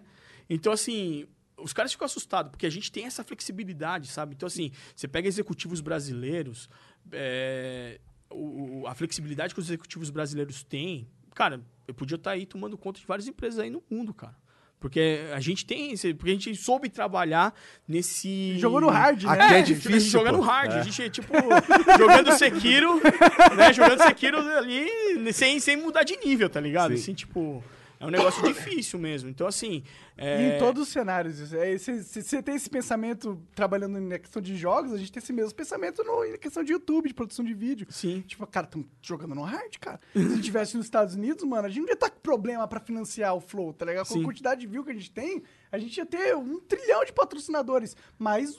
Então, 0.49 0.71
assim, 0.73 1.25
os 1.57 1.73
caras 1.73 1.91
ficam 1.91 2.05
assustados, 2.05 2.51
porque 2.51 2.65
a 2.65 2.69
gente 2.69 2.91
tem 2.91 3.05
essa 3.05 3.23
flexibilidade, 3.23 4.07
sabe? 4.09 4.35
Então, 4.35 4.47
assim, 4.47 4.71
você 4.95 5.07
pega 5.07 5.27
executivos 5.27 5.81
brasileiros, 5.81 6.69
é, 7.11 7.99
o- 8.29 8.85
a 8.87 8.93
flexibilidade 8.93 9.53
que 9.53 9.59
os 9.59 9.65
executivos 9.67 10.09
brasileiros 10.09 10.63
têm, 10.63 11.07
cara, 11.33 11.61
eu 11.87 11.93
podia 11.93 12.15
estar 12.15 12.31
aí 12.31 12.45
tomando 12.45 12.77
conta 12.77 12.99
de 12.99 13.05
várias 13.05 13.27
empresas 13.27 13.59
aí 13.59 13.69
no 13.69 13.81
mundo, 13.89 14.13
cara. 14.13 14.35
Porque 14.79 15.19
a 15.33 15.39
gente 15.41 15.65
tem, 15.65 15.91
esse- 15.91 16.13
porque 16.13 16.31
a 16.31 16.33
gente 16.33 16.55
soube 16.55 16.87
trabalhar 16.89 17.53
nesse. 17.87 18.57
Jogou 18.59 18.79
no 18.79 18.87
hard, 18.89 19.23
né? 19.23 19.31
Aqui 19.31 19.53
é 19.55 19.59
É, 19.59 19.61
difícil, 19.61 20.09
jogando 20.09 20.39
hard. 20.39 20.71
A 20.71 20.81
gente, 20.83 21.09
tipo, 21.09 21.33
jogando 21.97 22.31
Sekiro, 22.37 22.95
né? 23.57 23.73
Jogando 23.73 24.01
Sekiro 24.03 24.37
ali 24.57 24.87
sem, 25.33 25.59
sem 25.59 25.75
mudar 25.75 26.03
de 26.03 26.15
nível, 26.17 26.49
tá 26.49 26.61
ligado? 26.61 26.91
Sim. 26.95 27.01
Assim, 27.01 27.13
tipo. 27.13 27.61
É 27.99 28.05
um 28.05 28.09
negócio 28.09 28.41
difícil 28.47 28.97
mesmo. 28.97 29.29
Então, 29.29 29.45
assim. 29.45 29.83
E 30.17 30.21
é, 30.21 30.55
em 30.55 30.59
todos 30.59 30.83
os 30.83 30.89
cenários. 30.89 31.53
É, 31.53 31.77
se, 31.77 32.01
você 32.01 32.41
tem 32.41 32.55
esse 32.55 32.69
pensamento 32.69 33.41
trabalhando 33.53 33.99
na 33.99 34.17
questão 34.17 34.41
de 34.41 34.55
jogos, 34.55 34.93
a 34.93 34.97
gente 34.97 35.11
tem 35.11 35.21
esse 35.21 35.33
mesmo 35.33 35.53
pensamento 35.53 36.01
no, 36.03 36.31
na 36.31 36.37
questão 36.37 36.63
de 36.63 36.71
YouTube, 36.71 37.09
de 37.09 37.13
produção 37.13 37.43
de 37.43 37.53
vídeo. 37.53 37.87
Sim. 37.89 38.21
Tipo, 38.21 38.47
cara, 38.47 38.65
estamos 38.65 38.87
jogando 39.01 39.35
no 39.35 39.41
hard, 39.41 39.77
cara. 39.79 39.99
Se 40.13 40.41
tivesse 40.41 40.77
nos 40.77 40.85
Estados 40.85 41.15
Unidos, 41.15 41.43
mano, 41.43 41.67
a 41.67 41.69
gente 41.69 41.81
não 41.81 41.89
ia 41.89 41.93
estar 41.93 42.09
com 42.09 42.19
problema 42.21 42.65
pra 42.67 42.79
financiar 42.79 43.35
o 43.35 43.41
Flow, 43.41 43.73
tá 43.73 43.85
ligado? 43.85 44.07
Com 44.07 44.13
Sim. 44.13 44.21
a 44.21 44.25
quantidade 44.25 44.61
de 44.61 44.67
view 44.67 44.83
que 44.83 44.91
a 44.91 44.95
gente 44.95 45.11
tem, 45.11 45.43
a 45.69 45.77
gente 45.77 45.97
ia 45.97 46.05
ter 46.05 46.35
um 46.37 46.59
trilhão 46.61 47.03
de 47.03 47.11
patrocinadores. 47.11 47.97
Mas 48.17 48.57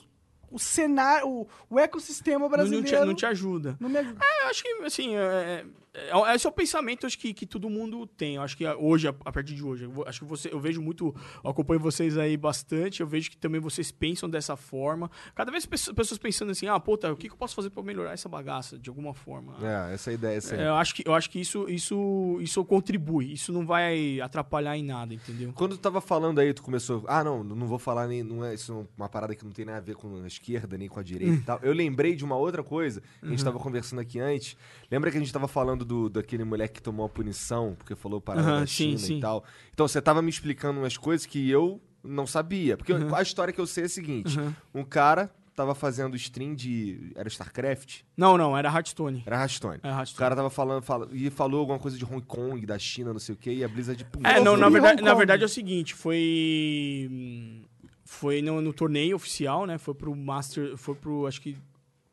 o 0.51 0.59
cenário, 0.59 1.27
o, 1.27 1.47
o 1.69 1.79
ecossistema 1.79 2.39
não, 2.39 2.45
não, 2.45 2.49
brasileiro... 2.49 2.85
te, 2.85 3.05
não 3.05 3.15
te 3.15 3.25
ajuda. 3.25 3.77
não 3.79 3.89
me 3.89 3.97
ajuda. 3.97 4.19
Eu 4.41 4.47
acho 4.49 4.61
que, 4.61 4.69
assim, 4.83 5.15
é, 5.15 5.65
é, 5.93 6.35
esse 6.35 6.47
é 6.47 6.49
o 6.49 6.53
pensamento 6.53 7.05
acho 7.05 7.17
que, 7.17 7.33
que 7.33 7.45
todo 7.45 7.69
mundo 7.69 8.07
tem. 8.07 8.35
Eu 8.35 8.41
acho 8.41 8.55
que 8.55 8.65
hoje, 8.65 9.07
a, 9.07 9.13
a 9.25 9.31
partir 9.31 9.55
de 9.55 9.63
hoje, 9.63 9.83
eu 9.83 10.07
acho 10.07 10.19
que 10.19 10.25
você, 10.25 10.49
eu 10.51 10.59
vejo 10.59 10.81
muito, 10.81 11.13
eu 11.43 11.49
acompanho 11.49 11.79
vocês 11.79 12.17
aí 12.17 12.37
bastante, 12.37 13.01
eu 13.01 13.07
vejo 13.07 13.29
que 13.29 13.37
também 13.37 13.59
vocês 13.59 13.91
pensam 13.91 14.29
dessa 14.29 14.55
forma. 14.55 15.11
Cada 15.35 15.51
vez 15.51 15.65
pessoas, 15.65 15.95
pessoas 15.95 16.17
pensando 16.17 16.51
assim, 16.51 16.67
ah, 16.67 16.79
puta, 16.79 17.11
o 17.11 17.17
que, 17.17 17.27
que 17.27 17.33
eu 17.33 17.37
posso 17.37 17.55
fazer 17.55 17.69
pra 17.69 17.83
melhorar 17.83 18.13
essa 18.13 18.29
bagaça, 18.29 18.79
de 18.79 18.89
alguma 18.89 19.13
forma? 19.13 19.55
É, 19.61 19.93
essa 19.93 20.11
é 20.11 20.13
ideia. 20.13 20.37
Essa 20.37 20.55
é. 20.55 20.61
É, 20.61 20.67
eu 20.67 20.75
acho 20.75 20.95
que, 20.95 21.03
eu 21.05 21.13
acho 21.13 21.29
que 21.29 21.41
isso, 21.41 21.69
isso, 21.69 22.37
isso 22.39 22.63
contribui, 22.63 23.33
isso 23.33 23.51
não 23.51 23.65
vai 23.65 24.21
atrapalhar 24.21 24.77
em 24.77 24.83
nada, 24.83 25.13
entendeu? 25.13 25.51
Quando 25.53 25.75
tu 25.75 25.81
tava 25.81 25.99
falando 25.99 26.39
aí, 26.39 26.53
tu 26.53 26.63
começou. 26.63 27.03
Ah, 27.07 27.23
não, 27.23 27.43
não 27.43 27.67
vou 27.67 27.79
falar 27.79 28.07
nem. 28.07 28.23
Não 28.23 28.45
é 28.45 28.53
isso 28.53 28.71
é 28.71 28.85
uma 28.97 29.09
parada 29.09 29.35
que 29.35 29.43
não 29.43 29.51
tem 29.51 29.65
nada 29.65 29.79
a 29.79 29.81
ver 29.81 29.95
com 29.95 30.23
a 30.23 30.27
esquerda, 30.27 30.77
nem 30.77 30.87
com 30.87 30.99
a 30.99 31.03
direita 31.03 31.35
e 31.35 31.41
tal. 31.41 31.59
Eu 31.61 31.73
lembrei 31.73 32.15
de 32.15 32.23
uma 32.23 32.37
outra 32.37 32.63
coisa 32.63 33.01
que 33.01 33.25
a 33.25 33.29
gente 33.29 33.43
tava 33.43 33.59
conversando 33.59 33.99
aqui 33.99 34.19
antes. 34.19 34.55
Lembra 34.89 35.11
que 35.11 35.17
a 35.17 35.19
gente 35.19 35.33
tava 35.33 35.47
falando 35.47 35.80
do, 35.85 36.09
daquele 36.09 36.43
moleque 36.43 36.75
que 36.75 36.81
tomou 36.81 37.05
a 37.05 37.09
punição 37.09 37.75
porque 37.77 37.95
falou 37.95 38.19
parada 38.21 38.47
Aham, 38.47 38.59
da 38.61 38.67
sim, 38.67 38.73
China 38.73 38.97
sim. 38.97 39.17
e 39.17 39.21
tal? 39.21 39.43
Então 39.73 39.87
você 39.87 40.01
tava 40.01 40.21
me 40.21 40.29
explicando 40.29 40.79
umas 40.79 40.97
coisas 40.97 41.25
que 41.25 41.49
eu 41.49 41.81
não 42.03 42.25
sabia. 42.25 42.75
Porque 42.77 42.91
eu- 42.93 43.15
a 43.15 43.21
história 43.21 43.53
que 43.53 43.61
eu 43.61 43.67
sei 43.67 43.83
é 43.83 43.85
a 43.85 43.89
seguinte: 43.89 44.37
um 44.73 44.83
cara 44.83 45.31
tava 45.55 45.75
fazendo 45.75 46.15
stream 46.15 46.55
de. 46.55 47.11
Era 47.15 47.27
StarCraft? 47.27 48.01
Não, 48.17 48.37
não, 48.37 48.57
era 48.57 48.69
Hearthstone. 48.69 49.21
Era 49.25 49.35
Hearthstone. 49.41 49.79
Era 49.83 49.93
O 49.93 49.97
Hearthstone. 49.99 50.19
cara 50.19 50.35
tava 50.35 50.49
falando, 50.49 50.81
fala, 50.81 51.07
e 51.11 51.29
falou 51.29 51.59
alguma 51.59 51.77
coisa 51.77 51.97
de 51.97 52.05
Hong 52.05 52.21
Kong, 52.21 52.65
da 52.65 52.79
China, 52.79 53.11
não 53.13 53.19
sei 53.19 53.35
o 53.35 53.37
quê, 53.37 53.53
e 53.53 53.63
a 53.63 53.67
Blizzard. 53.67 54.03
pum, 54.05 54.21
É, 54.23 54.39
não, 54.39 54.55
na 54.57 54.69
verdade, 54.69 55.01
na 55.03 55.13
verdade 55.13 55.43
é 55.43 55.45
o 55.45 55.49
seguinte, 55.49 55.93
foi 55.93 57.61
foi 58.05 58.41
no, 58.41 58.61
no 58.61 58.73
torneio 58.73 59.15
oficial, 59.15 59.65
né? 59.65 59.77
Foi 59.77 59.93
pro 59.93 60.15
Master, 60.15 60.75
foi 60.77 60.95
pro 60.95 61.27
acho 61.27 61.41
que 61.41 61.57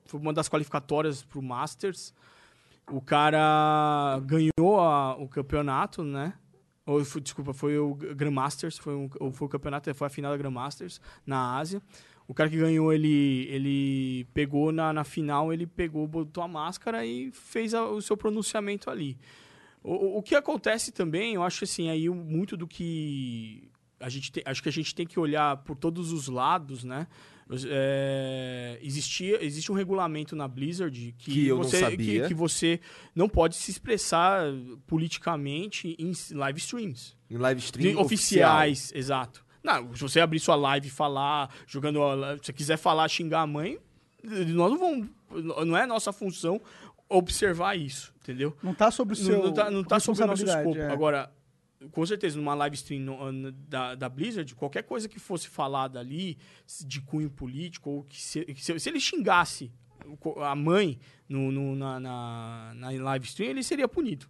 foi 0.07 0.20
uma 0.20 0.32
das 0.32 0.49
qualificatórias 0.49 1.23
pro 1.23 1.43
Masters. 1.43 2.15
O 2.90 3.01
cara 3.01 4.19
ganhou 4.24 4.81
a- 4.81 5.15
o 5.16 5.28
campeonato, 5.28 6.02
né? 6.02 6.32
Ou, 6.86 7.02
desculpa, 7.20 7.52
foi 7.52 7.77
o 7.78 7.94
Grandmasters, 7.94 8.78
foi, 8.78 8.94
um, 8.94 9.10
foi 9.32 9.47
o 9.47 9.51
campeonato, 9.51 9.94
foi 9.94 10.06
a 10.06 10.10
final 10.10 10.31
da 10.32 10.39
Grandmasters 10.39 11.01
na 11.27 11.56
Ásia. 11.59 11.82
O 12.27 12.32
cara 12.32 12.48
que 12.48 12.56
ganhou, 12.56 12.93
ele, 12.93 13.47
ele 13.51 14.24
pegou 14.32 14.73
na, 14.73 14.93
na 14.93 15.05
final, 15.05 15.52
ele 15.52 15.66
pegou, 15.66 16.06
botou 16.06 16.43
a 16.43 16.48
máscara 16.48 17.05
e 17.05 17.31
fez 17.32 17.74
a- 17.74 17.85
o 17.86 18.01
seu 18.01 18.16
pronunciamento 18.16 18.90
ali. 18.90 19.19
O, 19.82 20.19
o- 20.19 20.23
que 20.23 20.35
acontece 20.35 20.90
também, 20.90 21.35
eu 21.35 21.43
acho 21.43 21.65
assim, 21.65 21.90
aí 21.90 22.09
muito 22.09 22.56
do 22.56 22.66
que 22.66 23.70
a 24.01 24.09
gente 24.09 24.31
acho 24.44 24.62
que 24.62 24.69
a 24.69 24.73
gente 24.73 24.94
tem 24.94 25.06
que 25.06 25.19
olhar 25.20 25.56
por 25.59 25.77
todos 25.77 26.12
os 26.12 26.28
lados, 26.28 26.85
né? 26.85 27.06
É, 27.66 28.79
existia, 28.83 29.43
existe 29.45 29.73
um 29.73 29.75
regulamento 29.75 30.37
na 30.37 30.47
Blizzard 30.47 31.15
que, 31.19 31.31
Que 31.33 31.47
eu 31.47 31.57
não 31.57 31.65
você, 31.65 31.79
sabia. 31.81 32.23
Que, 32.23 32.29
que 32.29 32.35
você 32.35 32.81
não 33.15 33.29
pode 33.29 33.57
se 33.57 33.70
expressar 33.70 34.43
politicamente 34.87 35.97
em 35.99 36.12
live 36.37 36.59
streams. 36.59 37.16
Em 37.31 37.37
live 37.37 37.61
stream 37.61 37.93
De- 37.93 37.97
oficiais, 37.97 38.93
exato. 38.95 39.45
Não, 39.62 39.95
se 39.95 40.01
você 40.03 40.20
abrir 40.20 40.39
sua 40.41 40.57
live 40.57 40.87
e 40.89 40.91
falar, 40.91 41.51
jogando. 41.66 41.99
Se 42.39 42.47
você 42.47 42.53
quiser 42.53 42.77
falar, 42.77 43.09
xingar 43.09 43.43
a 43.43 43.47
mãe, 43.47 43.79
nós 44.23 44.70
não 44.70 44.79
vamos. 44.79 45.09
Não 45.66 45.77
é 45.77 45.87
nossa 45.87 46.12
função 46.12 46.61
observar 47.09 47.77
isso, 47.77 48.12
entendeu? 48.23 48.57
Não 48.62 48.75
tá 48.75 48.91
sobre 48.91 49.15
o 49.15 49.19
Não- 49.19 49.25
seu 49.27 49.43
não, 49.43 49.53
tá, 49.53 49.70
não 49.70 49.85
tá 49.85 49.99
sob 50.01 50.23
o 50.23 50.27
nosso 50.27 50.45
escopo. 50.45 50.77
é. 50.79 50.91
Agora, 50.93 51.31
com 51.93 52.05
certeza, 52.05 52.37
numa 52.37 52.55
live 52.55 52.75
stream 52.75 53.01
no- 53.03 53.53
da, 53.53 53.95
da 53.95 54.09
Blizzard, 54.09 54.53
qualquer 54.55 54.83
coisa 54.83 55.09
que 55.09 55.19
fosse 55.19 55.49
falada 55.49 56.01
ali, 56.01 56.37
de 56.87 57.01
cunho 57.01 57.31
político, 57.31 57.89
ou 57.91 58.03
que 58.05 58.21
se, 58.21 58.45
se, 58.57 58.79
se 58.81 58.89
ele 58.89 58.99
xingasse 59.01 59.71
a 60.43 60.55
mãe 60.57 60.99
no, 61.29 61.53
no- 61.53 61.77
na, 61.77 62.01
na, 62.01 62.73
na 62.75 62.91
live 62.91 63.27
stream, 63.27 63.51
ele 63.51 63.63
seria 63.63 63.87
punido. 63.89 64.27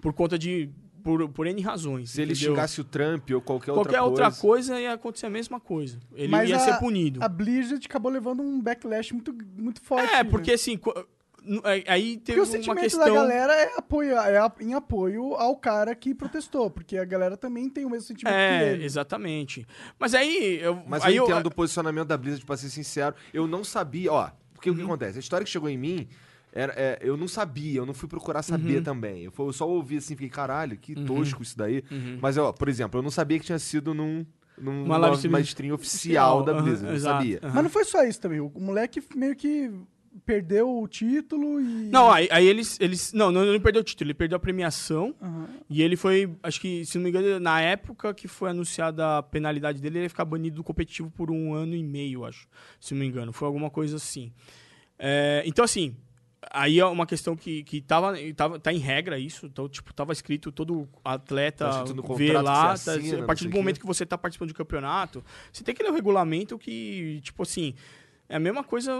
Por 0.00 0.12
conta 0.12 0.38
de. 0.38 0.70
Por, 1.02 1.28
por 1.30 1.46
N 1.46 1.62
razões. 1.62 2.10
Se 2.10 2.20
ele 2.20 2.32
entendeu? 2.32 2.50
xingasse 2.52 2.80
o 2.80 2.84
Trump 2.84 3.30
ou 3.30 3.40
qualquer, 3.40 3.72
Qualquer 3.72 4.00
outra 4.02 4.26
outra 4.26 4.40
coisa 4.40 4.78
ia 4.80 4.92
acontecer 4.92 5.26
a 5.26 5.30
mesma 5.30 5.58
coisa. 5.60 5.98
Ele 6.12 6.28
Mas 6.28 6.50
ia 6.50 6.56
a- 6.56 6.58
ser 6.58 6.78
punido. 6.78 7.22
A 7.22 7.28
Blizzard 7.28 7.84
acabou 7.86 8.10
levando 8.12 8.42
um 8.42 8.60
backlash 8.60 9.12
muito, 9.12 9.32
muito 9.56 9.80
forte. 9.80 10.10
é, 10.12 10.22
né? 10.22 10.24
porque 10.24 10.52
assim. 10.52 10.78
Aí- 11.86 12.16
teve 12.18 12.38
Porque 12.38 12.40
o 12.40 12.42
uma 12.42 12.46
sentimento 12.46 12.80
questão. 12.82 13.04
da 13.04 13.10
galera 13.10 13.52
é, 13.54 13.78
apoio, 13.78 14.16
é 14.18 14.50
em 14.60 14.74
apoio 14.74 15.34
ao 15.34 15.56
cara 15.56 15.94
que 15.94 16.14
protestou, 16.14 16.70
porque 16.70 16.96
a 16.98 17.04
galera 17.04 17.36
também 17.36 17.68
tem 17.70 17.84
o 17.84 17.90
mesmo 17.90 18.06
sentimento 18.06 18.34
que 18.34 18.40
É, 18.40 18.72
ele. 18.72 18.84
exatamente. 18.84 19.66
Mas 19.98 20.14
aí. 20.14 20.58
Eu, 20.60 20.82
Mas 20.86 21.04
aí 21.04 21.16
eu 21.16 21.24
entendo 21.24 21.46
o 21.46 21.54
posicionamento 21.54 22.08
da 22.08 22.16
Blizzard, 22.16 22.44
pra 22.44 22.56
ser 22.56 22.70
sincero. 22.70 23.14
Eu 23.32 23.46
não 23.46 23.62
sabia, 23.64 24.12
ó. 24.12 24.30
Porque 24.54 24.68
o 24.68 24.72
Uhum. 24.72 24.78
que 24.78 24.84
acontece? 24.84 25.18
A 25.18 25.20
história 25.20 25.44
que 25.44 25.50
chegou 25.50 25.68
em 25.68 25.78
mim, 25.78 26.08
era, 26.52 26.72
é, 26.76 26.98
eu 27.00 27.16
não 27.16 27.28
sabia, 27.28 27.78
eu 27.80 27.86
não 27.86 27.94
fui 27.94 28.08
procurar 28.08 28.38
Uhum. 28.40 28.42
saber 28.42 28.82
também. 28.82 29.22
Eu, 29.24 29.30
fui- 29.30 29.46
eu 29.46 29.52
só 29.52 29.68
ouvi 29.68 29.98
assim, 29.98 30.14
fiquei, 30.16 30.28
caralho, 30.30 30.76
que 30.76 30.94
tosco 30.94 31.42
isso 31.42 31.56
daí. 31.56 31.84
Mas, 32.20 32.36
ó, 32.36 32.52
por 32.52 32.68
exemplo, 32.68 32.98
eu 32.98 33.02
não 33.02 33.10
sabia 33.10 33.38
que 33.38 33.44
tinha 33.46 33.58
sido 33.58 33.94
num. 33.94 34.26
num 34.60 34.84
Uma 34.84 34.96
live 34.96 35.14
stream 35.16 35.38
stream 35.40 35.74
oficial 35.74 36.42
da 36.42 36.52
Blizzard, 36.54 36.86
eu 36.86 36.92
não 36.94 36.98
sabia. 37.00 37.38
Mas 37.42 37.54
não 37.62 37.70
foi 37.70 37.84
só 37.84 38.02
isso 38.02 38.20
também. 38.20 38.40
O 38.40 38.50
moleque 38.56 39.00
meio 39.14 39.36
que 39.36 39.70
perdeu 40.24 40.78
o 40.82 40.86
título 40.88 41.60
e. 41.60 41.88
Não, 41.90 42.10
aí, 42.10 42.28
aí 42.30 42.46
eles, 42.46 42.78
eles. 42.80 43.12
Não, 43.12 43.30
não, 43.30 43.44
ele 43.44 43.60
perdeu 43.60 43.80
o 43.80 43.84
título, 43.84 44.06
ele 44.08 44.14
perdeu 44.14 44.36
a 44.36 44.40
premiação. 44.40 45.14
Aham. 45.20 45.48
E 45.68 45.82
ele 45.82 45.96
foi, 45.96 46.30
acho 46.42 46.60
que, 46.60 46.84
se 46.84 46.96
não 46.98 47.04
me 47.04 47.10
engano, 47.10 47.38
na 47.40 47.60
época 47.60 48.12
que 48.14 48.26
foi 48.28 48.50
anunciada 48.50 49.18
a 49.18 49.22
penalidade 49.22 49.80
dele, 49.80 49.98
ele 49.98 50.04
ia 50.06 50.10
ficar 50.10 50.24
banido 50.24 50.56
do 50.56 50.64
competitivo 50.64 51.10
por 51.10 51.30
um 51.30 51.54
ano 51.54 51.74
e 51.74 51.82
meio, 51.82 52.24
acho. 52.24 52.48
Se 52.80 52.94
não 52.94 53.00
me 53.00 53.06
engano. 53.06 53.32
Foi 53.32 53.46
alguma 53.46 53.70
coisa 53.70 53.96
assim. 53.96 54.32
É, 54.98 55.42
então, 55.46 55.64
assim, 55.64 55.94
aí 56.50 56.78
é 56.78 56.84
uma 56.86 57.06
questão 57.06 57.36
que, 57.36 57.62
que 57.64 57.80
tava, 57.80 58.14
tava, 58.34 58.58
tá 58.58 58.72
em 58.72 58.78
regra 58.78 59.18
isso. 59.18 59.46
Então, 59.46 59.68
tipo, 59.68 59.92
tava 59.92 60.12
escrito 60.12 60.50
todo 60.50 60.88
atleta 61.04 61.68
Tá 61.68 61.84
vê 62.16 62.26
que 62.28 62.32
lá. 62.32 62.66
tá- 62.68 62.72
assina, 62.72 63.22
a 63.22 63.26
partir 63.26 63.48
do 63.48 63.56
momento 63.56 63.78
que 63.80 63.86
você 63.86 64.04
tá 64.06 64.16
participando 64.18 64.48
de 64.48 64.54
campeonato, 64.54 65.24
você 65.52 65.62
tem 65.62 65.74
que 65.74 65.82
ler 65.82 65.90
o 65.90 65.94
regulamento 65.94 66.58
que, 66.58 67.20
tipo 67.22 67.42
assim. 67.42 67.74
É 68.30 68.36
a 68.36 68.38
mesma 68.38 68.62
coisa, 68.62 68.92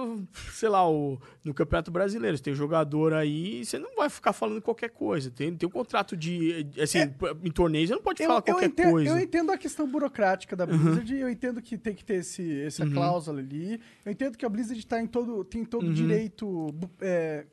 sei 0.52 0.70
lá, 0.70 0.88
o, 0.90 1.20
no 1.44 1.52
Campeonato 1.52 1.90
Brasileiro. 1.90 2.34
Você 2.36 2.42
tem 2.42 2.54
jogador 2.54 3.12
aí, 3.12 3.62
você 3.62 3.78
não 3.78 3.94
vai 3.94 4.08
ficar 4.08 4.32
falando 4.32 4.62
qualquer 4.62 4.88
coisa. 4.88 5.30
Tem, 5.30 5.54
tem 5.54 5.68
um 5.68 5.72
contrato 5.72 6.16
de. 6.16 6.66
Assim, 6.80 7.00
em 7.44 7.50
torneio, 7.50 7.86
você 7.86 7.94
não 7.94 8.00
pode 8.02 8.24
falar 8.26 8.40
qualquer 8.40 8.66
entendo, 8.66 8.90
coisa. 8.92 9.10
eu 9.10 9.18
entendo 9.18 9.52
a 9.52 9.58
questão 9.58 9.86
burocrática 9.86 10.56
da 10.56 10.64
Blizzard, 10.64 11.14
eu 11.14 11.28
entendo 11.28 11.60
que 11.60 11.76
tem 11.76 11.94
que 11.94 12.02
ter 12.04 12.14
esse, 12.20 12.62
essa 12.62 12.84
Uhum. 12.84 12.92
cláusula 12.92 13.38
ali. 13.40 13.78
Eu 14.02 14.12
entendo 14.12 14.38
que 14.38 14.46
a 14.46 14.48
Blizzard 14.48 14.86
tá 14.86 14.98
em 14.98 15.06
todo, 15.06 15.44
tem 15.44 15.62
todo 15.62 15.86
Uhum. 15.86 15.92
direito 15.92 16.74
é, 17.02 17.44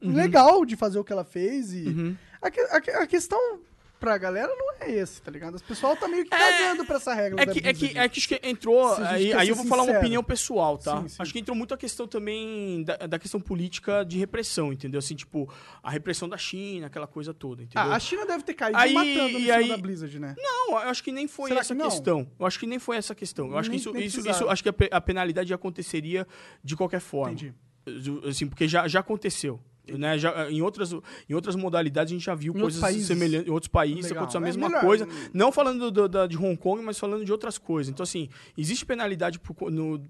legal 0.00 0.64
de 0.64 0.74
fazer 0.76 0.98
o 0.98 1.04
que 1.04 1.12
ela 1.12 1.24
fez. 1.24 1.72
E 1.72 1.86
Uhum. 1.88 2.16
a, 2.40 2.48
a 2.48 3.02
a 3.02 3.06
questão 3.06 3.60
pra 4.02 4.18
galera 4.18 4.52
não 4.52 4.72
é 4.80 4.90
esse, 4.90 5.22
tá 5.22 5.30
ligado? 5.30 5.54
As 5.54 5.62
pessoal 5.62 5.96
tá 5.96 6.08
meio 6.08 6.24
que 6.24 6.30
cagando 6.30 6.84
pra 6.84 6.96
essa 6.96 7.14
regra 7.14 7.40
É 7.40 7.46
que, 7.46 7.58
é, 7.60 7.72
que, 7.72 7.86
é 7.96 8.08
que 8.08 8.18
acho 8.18 8.28
que 8.28 8.40
entrou. 8.42 8.92
Aí, 8.96 9.32
aí 9.32 9.48
eu 9.48 9.54
vou 9.54 9.64
falar 9.64 9.82
uma 9.82 9.86
sincero. 9.86 10.00
opinião 10.00 10.24
pessoal, 10.24 10.76
tá? 10.76 11.00
Sim, 11.02 11.08
sim. 11.08 11.16
Acho 11.20 11.32
que 11.32 11.38
entrou 11.38 11.56
muito 11.56 11.72
a 11.72 11.76
questão 11.76 12.08
também 12.08 12.82
da, 12.82 12.96
da 13.06 13.18
questão 13.18 13.40
política 13.40 14.04
de 14.04 14.18
repressão, 14.18 14.72
entendeu? 14.72 14.98
Assim, 14.98 15.14
tipo, 15.14 15.48
a 15.80 15.88
repressão 15.88 16.28
da 16.28 16.36
China, 16.36 16.88
aquela 16.88 17.06
coisa 17.06 17.32
toda, 17.32 17.62
entendeu? 17.62 17.92
Ah, 17.92 17.94
a 17.94 18.00
China 18.00 18.26
deve 18.26 18.42
ter 18.42 18.54
caído 18.54 18.76
Aí- 18.76 18.92
matando 18.92 19.38
cima 19.38 19.54
aí- 19.54 19.68
da 19.68 19.76
Blizzard, 19.76 20.18
né? 20.18 20.34
Não, 20.36 20.70
eu 20.72 20.88
acho 20.88 21.04
que 21.04 21.12
nem 21.12 21.28
foi 21.28 21.48
Será 21.48 21.60
essa 21.60 21.74
que 21.76 21.80
questão. 21.82 22.28
Eu 22.40 22.44
acho 22.46 22.58
que 22.58 22.66
nem 22.66 22.78
foi 22.80 22.96
essa 22.96 23.14
questão. 23.14 23.50
Eu 23.52 23.58
acho 23.58 23.70
que 23.70 23.76
Nem- 23.76 23.80
isso, 23.80 23.92
nem 23.92 24.04
isso, 24.04 24.28
isso, 24.28 24.48
acho 24.48 24.62
que 24.64 24.68
a, 24.68 24.74
a 24.90 25.00
penalidade 25.00 25.54
aconteceria 25.54 26.26
de 26.64 26.74
qualquer 26.74 27.00
forma. 27.00 27.32
Entendi. 27.34 27.54
Assim, 28.28 28.48
porque 28.48 28.66
já, 28.66 28.86
já 28.88 28.98
aconteceu. 29.00 29.60
Né? 29.98 30.16
Já, 30.16 30.48
em, 30.48 30.62
outras, 30.62 30.92
em 31.28 31.34
outras 31.34 31.56
modalidades 31.56 32.12
a 32.12 32.14
gente 32.14 32.24
já 32.24 32.36
viu 32.36 32.54
Em 32.56 32.60
coisas 32.60 33.04
semelhantes. 33.04 33.48
Em 33.48 33.50
outros 33.50 33.68
países 33.68 34.04
Legal. 34.04 34.18
aconteceu 34.18 34.38
a 34.40 34.42
É 34.42 34.46
mesma 34.46 34.68
melhor. 34.68 34.80
coisa. 34.80 35.08
Não 35.34 35.50
falando 35.50 35.90
do- 35.90 36.28
de 36.28 36.36
Hong 36.36 36.56
Kong, 36.56 36.80
mas 36.82 36.98
falando 37.00 37.24
de 37.24 37.32
outras 37.32 37.58
coisas. 37.58 37.90
Então, 37.92 38.04
assim, 38.04 38.28
existe 38.56 38.86
penalidade 38.86 39.40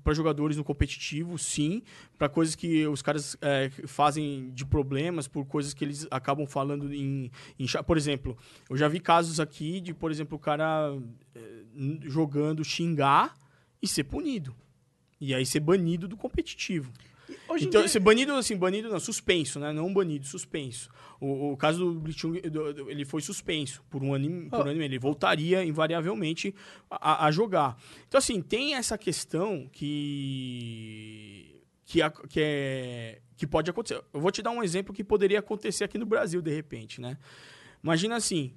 para 0.04 0.12
jogadores 0.12 0.58
no 0.58 0.62
competitivo, 0.64 1.38
sim. 1.38 1.82
Para 2.18 2.28
coisas 2.28 2.54
que 2.54 2.86
os 2.86 3.00
caras 3.00 3.34
é, 3.40 3.70
fazem 3.86 4.50
de 4.52 4.66
problemas, 4.66 5.26
por 5.26 5.46
coisas 5.46 5.72
que 5.72 5.82
eles 5.84 6.06
acabam 6.10 6.46
falando 6.46 6.92
em, 6.92 7.30
em. 7.58 7.66
Por 7.86 7.96
exemplo, 7.96 8.36
eu 8.68 8.76
já 8.76 8.88
vi 8.88 9.00
casos 9.00 9.40
aqui 9.40 9.80
de, 9.80 9.94
por 9.94 10.10
exemplo, 10.10 10.36
o 10.36 10.38
cara 10.40 10.94
é, 11.34 11.40
n- 11.74 11.98
jogando 12.02 12.62
xingar 12.62 13.34
e 13.80 13.88
ser 13.88 14.04
punido. 14.04 14.54
E 15.18 15.34
aí 15.34 15.46
ser 15.46 15.60
banido 15.60 16.06
do 16.06 16.16
competitivo. 16.16 16.92
Hoje 17.48 17.66
Então, 17.66 17.84
dia- 17.84 18.00
banido, 18.00 18.32
assim, 18.34 18.56
banido 18.56 18.88
não, 18.88 18.98
suspenso, 19.00 19.58
né? 19.60 19.72
Não 19.72 19.92
banido, 19.92 20.26
suspenso. 20.26 20.88
O, 21.20 21.52
o 21.52 21.56
caso 21.56 21.92
do 21.94 22.70
do- 22.72 22.90
ele 22.90 23.04
foi 23.04 23.20
suspenso 23.22 23.82
por 23.90 24.02
um 24.02 24.12
ano, 24.14 24.24
e- 24.26 24.48
por 24.50 24.60
Oh. 24.60 24.62
um 24.64 24.66
ano 24.66 24.72
e 24.72 24.78
meio. 24.78 24.88
Ele 24.88 24.98
voltaria 24.98 25.64
invariavelmente 25.64 26.54
a, 26.90 27.26
a 27.26 27.30
jogar. 27.30 27.76
Então, 28.08 28.18
assim, 28.18 28.40
tem 28.42 28.74
essa 28.74 28.96
questão 28.98 29.68
que 29.72 31.60
que, 31.84 32.00
a- 32.00 32.10
que 32.10 32.40
é 32.40 33.20
que 33.36 33.46
pode 33.46 33.68
acontecer. 33.70 34.00
Eu 34.14 34.20
vou 34.20 34.30
te 34.30 34.40
dar 34.40 34.50
um 34.50 34.62
exemplo 34.62 34.94
que 34.94 35.02
poderia 35.04 35.40
acontecer 35.40 35.84
aqui 35.84 35.98
no 35.98 36.06
Brasil 36.06 36.40
de 36.40 36.54
repente, 36.54 37.00
né? 37.00 37.18
Imagina 37.82 38.16
assim, 38.16 38.54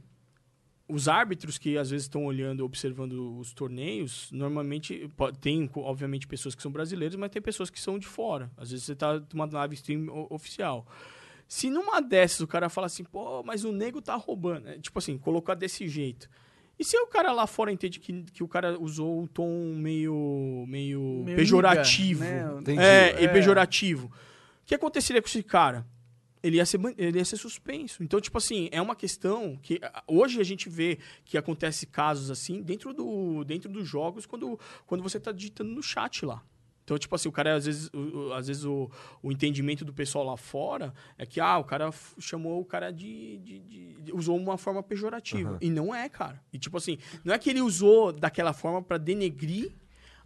os 0.88 1.08
árbitros 1.08 1.58
que 1.58 1.78
às 1.78 1.90
vezes 1.90 2.06
estão 2.06 2.26
olhando, 2.26 2.64
observando 2.64 3.38
os 3.40 3.54
torneios, 3.54 4.30
normalmente 4.32 5.10
tem, 5.42 5.70
obviamente, 5.76 6.28
pessoas 6.28 6.54
que 6.54 6.62
são 6.62 6.72
brasileiras, 6.72 7.16
mas 7.16 7.32
tem 7.32 7.42
pessoas 7.42 7.70
que 7.70 7.80
são 7.80 7.98
de 7.98 8.06
fora. 8.08 8.52
Às 8.56 8.70
vezes 8.72 8.86
você 8.86 8.94
está 8.94 9.22
numa 9.34 9.46
live 9.46 9.74
stream 9.76 10.08
oficial. 10.30 10.86
Se 11.48 11.70
numa 11.70 12.02
dessas 12.02 12.40
o 12.42 12.48
cara 12.48 12.70
fala 12.70 12.88
assim, 12.88 13.04
pô, 13.04 13.42
mas 13.44 13.64
o 13.64 13.72
nego 13.72 14.02
tá 14.02 14.16
roubando, 14.16 14.66
né? 14.66 14.78
tipo 14.80 14.98
assim, 15.00 15.18
colocar 15.18 15.56
desse 15.56 15.88
jeito. 15.88 16.30
E 16.78 16.84
se 16.84 16.98
o 16.98 17.08
cara 17.08 17.32
lá 17.32 17.48
fora 17.48 17.72
entende 17.72 18.00
que, 18.00 18.24
que 18.34 18.44
o 18.44 18.48
cara 18.48 18.78
usou 18.80 19.22
um 19.22 19.26
tom 19.28 19.74
meio, 19.78 20.66
meio, 20.68 21.22
Meio 21.24 21.38
pejorativo? 21.38 22.24
liga, 22.24 22.52
né? 22.54 22.60
Entendi. 22.60 22.80
É, 22.82 23.22
e 23.22 23.26
É. 23.26 23.28
pejorativo. 23.28 24.08
O 24.08 24.66
que 24.66 24.76
aconteceria 24.76 25.22
com 25.22 25.28
esse 25.28 25.42
cara? 25.42 25.86
Ele 26.46 26.58
ia, 26.58 26.66
ser, 26.66 26.80
ele 26.98 27.18
ia 27.18 27.26
ser 27.26 27.38
suspenso. 27.38 28.04
Então, 28.04 28.22
tipo 28.22 28.38
assim, 28.38 28.70
é 28.72 28.82
uma 28.82 28.96
questão 28.96 29.58
que 29.62 29.80
hoje 30.08 30.40
a 30.40 30.44
gente 30.44 30.70
vê 30.70 31.00
que 31.24 31.38
acontece 31.38 31.88
casos 31.88 32.30
assim 32.30 32.62
dentro, 32.62 32.94
do, 32.94 33.44
dentro 33.44 33.70
dos 33.72 33.88
jogos 33.88 34.26
quando, 34.26 34.60
quando 34.86 35.02
você 35.02 35.20
tá 35.20 35.32
digitando 35.32 35.72
no 35.72 35.82
chat 35.82 36.24
lá. 36.26 36.44
Então, 36.84 37.00
tipo 37.00 37.16
assim, 37.16 37.28
o 37.28 37.32
cara, 37.32 37.56
às 37.56 37.66
vezes, 37.66 37.90
o, 37.92 38.32
às 38.34 38.46
vezes 38.46 38.64
o, 38.64 38.92
o 39.24 39.32
entendimento 39.32 39.84
do 39.84 39.92
pessoal 39.92 40.24
lá 40.24 40.38
fora 40.38 40.94
é 41.18 41.26
que, 41.26 41.40
ah, 41.40 41.58
o 41.58 41.64
cara 41.64 41.90
chamou 42.20 42.62
o 42.62 42.66
cara 42.66 42.92
de. 42.92 43.40
de- 43.40 43.60
de- 43.60 44.14
usou 44.14 44.38
uma 44.38 44.56
forma 44.56 44.84
pejorativa. 44.84 45.50
Aham. 45.50 45.58
E 45.62 45.70
não 45.72 45.96
é, 45.96 46.08
cara. 46.08 46.40
E, 46.54 46.60
tipo 46.60 46.78
assim, 46.78 47.00
não 47.24 47.34
é 47.34 47.40
que 47.40 47.50
ele 47.50 47.60
usou 47.60 48.12
daquela 48.14 48.54
forma 48.54 48.84
pra 48.84 49.00
denegrir 49.00 49.72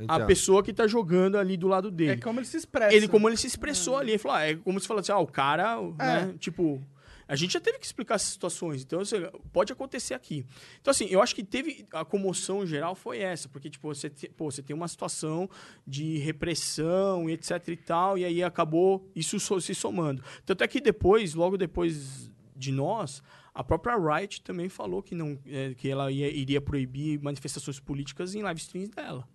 a 0.07 0.15
Entendo. 0.15 0.27
pessoa 0.27 0.63
que 0.63 0.71
tá 0.73 0.87
jogando 0.87 1.37
ali 1.37 1.57
do 1.57 1.67
lado 1.67 1.91
dele. 1.91 2.11
É 2.11 2.17
como 2.17 2.39
ele 2.39 2.45
se 2.47 2.57
expressa. 2.57 2.95
Ele, 2.95 3.07
como 3.07 3.27
ele 3.27 3.37
se 3.37 3.47
expressou 3.47 3.97
ali, 3.97 4.11
ele 4.11 4.17
falou, 4.17 4.37
ah, 4.37 4.47
é 4.47 4.55
como 4.55 4.79
se 4.79 4.87
falasse, 4.87 5.11
ah, 5.11 5.17
o 5.19 5.27
cara, 5.27 5.77
É. 5.99 6.03
né, 6.25 6.35
tipo... 6.39 6.81
A 7.27 7.35
gente 7.35 7.53
já 7.53 7.59
teve 7.59 7.77
que 7.77 7.85
explicar 7.85 8.15
essas 8.15 8.29
situações, 8.29 8.81
então 8.81 9.01
assim, 9.01 9.17
pode 9.53 9.71
acontecer 9.71 10.15
aqui. 10.15 10.43
Então, 10.81 10.89
assim, 10.89 11.05
eu 11.11 11.21
acho 11.21 11.35
que 11.35 11.43
teve. 11.43 11.85
A 11.93 12.03
comoção 12.03 12.65
geral 12.65 12.95
foi 12.95 13.19
essa, 13.19 13.47
porque, 13.47 13.69
tipo, 13.69 13.87
você, 13.87 14.09
te- 14.09 14.29
pô, 14.29 14.49
você 14.49 14.63
tem 14.63 14.75
uma 14.75 14.87
situação 14.87 15.47
de 15.85 16.17
repressão 16.17 17.29
e 17.29 17.33
etc 17.33 17.67
e 17.67 17.75
tal, 17.77 18.17
e 18.17 18.25
aí 18.25 18.41
acabou 18.43 19.07
isso 19.15 19.39
so- 19.39 19.61
se 19.61 19.75
somando. 19.75 20.23
Tanto 20.43 20.63
é 20.63 20.67
que 20.67 20.81
depois, 20.81 21.35
logo 21.35 21.55
depois 21.55 22.31
de 22.55 22.71
nós, 22.71 23.21
a 23.53 23.63
própria 23.63 23.95
Riot 23.95 24.41
também 24.41 24.67
falou 24.67 25.03
que, 25.03 25.13
não, 25.13 25.37
é, 25.45 25.75
que 25.75 25.87
ela 25.87 26.11
ia- 26.11 26.31
iria 26.35 26.59
proibir 26.59 27.21
manifestações 27.21 27.79
políticas 27.79 28.33
em 28.33 28.41
live 28.41 28.59
streams 28.59 28.89
dela. 28.89 29.27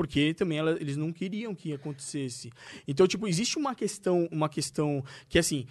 Porque 0.00 0.32
também 0.32 0.56
ela- 0.58 0.78
eles 0.80 0.96
não 0.96 1.12
queriam 1.12 1.54
que 1.54 1.74
acontecesse. 1.74 2.50
Então, 2.88 3.06
tipo, 3.06 3.28
existe 3.28 3.58
uma 3.58 3.74
questão, 3.74 4.26
uma 4.32 4.48
questão 4.48 5.04
que, 5.28 5.38
assim... 5.38 5.66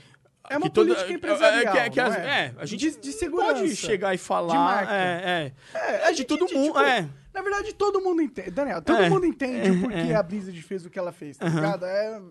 É 0.48 0.56
uma 0.58 0.68
que 0.68 0.74
toda- 0.74 0.94
política 0.94 1.14
empresarial, 1.14 1.74
que- 1.76 1.90
que 1.90 1.98
não 2.02 2.06
as- 2.08 2.16
é? 2.16 2.22
é, 2.22 2.54
a 2.58 2.66
gente 2.66 2.92
De- 2.92 3.00
de 3.00 3.12
segurança, 3.12 3.54
pode 3.56 3.76
chegar 3.76 4.14
e 4.14 4.18
falar... 4.20 4.86
de. 4.86 4.92
É, 4.94 5.52
é. 5.76 5.80
É, 6.06 6.10
É 6.10 6.12
de 6.12 6.24
todo 6.24 6.42
mundo, 6.54 6.68
tipo, 6.68 6.80
é. 6.80 7.10
Na 7.34 7.42
verdade, 7.42 7.74
todo 7.74 8.00
mundo 8.02 8.22
entende. 8.22 8.52
Daniel, 8.52 8.82
todo 8.84 9.02
É. 9.02 9.10
mundo 9.10 9.26
entende 9.26 9.70
o 9.72 9.82
porquê 9.82 9.98
É. 9.98 10.16
a 10.16 10.22
Blizzard 10.24 10.62
fez 10.62 10.86
o 10.86 10.90
que 10.90 10.98
ela 11.00 11.12
fez, 11.12 11.38
tá 11.38 11.48
ligado? 11.48 11.86
É, 11.86 12.22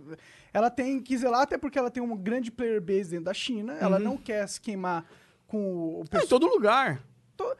ela 0.52 0.70
tem 0.70 1.00
que 1.00 1.16
zelar, 1.18 1.42
até 1.42 1.58
porque 1.58 1.78
ela 1.78 1.90
tem 1.90 2.02
um 2.02 2.16
grande 2.16 2.50
player 2.50 2.80
base 2.80 3.10
dentro 3.10 3.24
da 3.26 3.34
China. 3.34 3.76
Ela 3.80 3.98
não 3.98 4.16
quer 4.16 4.46
se 4.48 4.60
queimar 4.60 5.04
com 5.46 5.58
o 5.58 5.98
É, 5.98 6.02
em 6.02 6.06
pessoal. 6.06 6.28
todo 6.28 6.46
lugar. 6.46 7.02
to- 7.36 7.56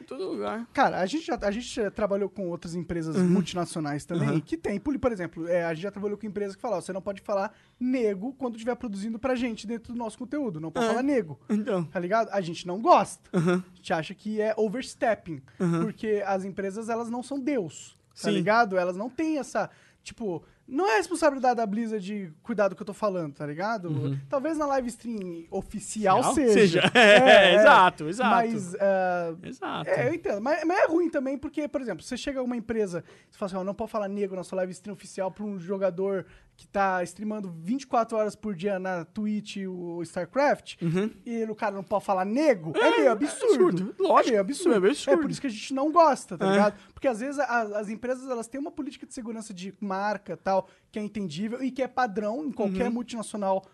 Em 0.00 0.04
todo 0.04 0.24
lugar. 0.30 0.66
Cara, 0.72 0.98
a 0.98 1.06
gente, 1.06 1.26
já, 1.26 1.38
a 1.40 1.50
gente 1.50 1.66
já 1.66 1.90
trabalhou 1.90 2.28
com 2.28 2.48
outras 2.48 2.74
empresas 2.74 3.16
multinacionais 3.16 4.04
também, 4.04 4.40
que 4.40 4.56
tem, 4.56 4.80
por, 4.80 4.98
por 4.98 5.12
exemplo, 5.12 5.46
é, 5.46 5.64
a 5.64 5.74
gente 5.74 5.82
já 5.82 5.90
trabalhou 5.90 6.16
com 6.18 6.26
empresas 6.26 6.56
que 6.56 6.62
falam, 6.62 6.80
você 6.80 6.92
não 6.92 7.02
pode 7.02 7.20
falar 7.20 7.52
nego 7.78 8.32
quando 8.34 8.54
estiver 8.54 8.74
produzindo 8.74 9.18
pra 9.18 9.34
gente 9.34 9.66
dentro 9.66 9.92
do 9.92 9.98
nosso 9.98 10.18
conteúdo, 10.18 10.60
não 10.60 10.70
pode 10.70 10.86
falar 10.86 11.02
nego. 11.02 11.38
Então. 11.48 11.84
Tá 11.84 12.00
ligado? 12.00 12.28
A 12.32 12.40
gente 12.40 12.66
não 12.66 12.80
gosta. 12.80 13.28
A 13.32 13.76
gente 13.76 13.92
acha 13.92 14.14
que 14.14 14.40
é 14.40 14.54
overstepping. 14.56 15.42
Porque 15.82 16.22
as 16.26 16.44
empresas, 16.44 16.88
elas 16.88 17.10
não 17.10 17.22
são 17.22 17.38
Deus. 17.38 17.98
Tá 18.14 18.28
Sim. 18.28 18.32
ligado? 18.32 18.76
Elas 18.76 18.96
não 18.96 19.08
têm 19.08 19.38
essa. 19.38 19.70
Tipo, 20.02 20.42
não 20.70 20.88
é 20.90 20.96
responsabilidade 20.96 21.56
da 21.56 21.66
Blizzard 21.66 22.04
de 22.04 22.32
cuidar 22.42 22.68
do 22.68 22.76
que 22.76 22.82
eu 22.82 22.86
tô 22.86 22.94
falando, 22.94 23.34
tá 23.34 23.44
ligado? 23.46 24.18
Talvez 24.28 24.56
na 24.56 24.66
live 24.66 24.88
stream 24.88 25.44
oficial 25.50 26.20
Oficial? 26.20 26.34
seja. 26.34 26.52
Seja. 26.52 26.82
É, 26.94 27.54
exato, 27.56 28.08
exato. 28.08 28.30
Mas. 28.30 28.74
ah, 28.76 29.34
Exato. 29.42 29.90
é, 29.90 30.08
eu 30.08 30.14
entendo. 30.14 30.40
Mas, 30.40 30.64
mas 30.64 30.78
é 30.78 30.86
ruim 30.86 31.10
também, 31.10 31.36
porque, 31.36 31.66
por 31.68 31.80
exemplo, 31.80 32.02
você 32.04 32.16
chega 32.16 32.40
a 32.40 32.42
uma 32.42 32.56
empresa, 32.56 33.04
você 33.30 33.38
fala 33.38 33.46
assim, 33.50 33.56
ó, 33.56 33.64
não 33.64 33.74
pode 33.74 33.90
falar 33.90 34.08
negro 34.08 34.36
na 34.36 34.44
sua 34.44 34.56
live 34.56 34.72
stream 34.72 34.94
oficial 34.94 35.30
pra 35.30 35.44
um 35.44 35.58
jogador 35.58 36.26
que 36.56 36.68
tá 36.68 37.02
streamando 37.04 37.50
24 37.50 38.18
horas 38.18 38.36
por 38.36 38.54
dia 38.54 38.78
na 38.78 39.02
Twitch 39.06 39.56
o 39.66 40.02
StarCraft, 40.02 40.76
e 41.24 41.30
ele, 41.34 41.50
o 41.50 41.54
cara 41.54 41.74
não 41.74 41.82
pode 41.82 42.04
falar 42.04 42.26
nego, 42.26 42.72
é, 42.76 42.90
meio 42.98 43.10
absurdo. 43.12 43.66
absurdo. 43.68 43.94
Lógico, 43.98 44.28
É 44.28 44.30
meio 44.32 44.40
absurdo. 44.42 44.74
é 44.76 44.80
meio 44.80 44.92
absurdo. 44.92 45.22
por 45.22 45.30
isso 45.30 45.40
que 45.40 45.46
a 45.46 45.50
gente 45.50 45.72
não 45.72 45.90
gosta, 45.90 46.36
tá 46.36 46.46
É. 46.46 46.50
ligado? 46.50 46.74
Porque 46.92 47.08
às 47.08 47.20
vezes 47.20 47.38
a- 47.38 47.62
as 47.78 47.88
empresas, 47.88 48.28
elas 48.28 48.46
têm 48.46 48.60
uma 48.60 48.70
política 48.70 49.06
de 49.06 49.14
segurança 49.14 49.54
de 49.54 49.74
marca 49.80 50.36
tal, 50.36 50.59
que 50.90 50.98
é 50.98 51.02
entendível 51.02 51.62
e 51.62 51.70
que 51.70 51.82
é 51.82 51.88
padrão 51.88 52.44
em 52.44 52.52
qualquer 52.52 52.86
Uhum. 52.88 52.94
multinacional. 52.94 53.64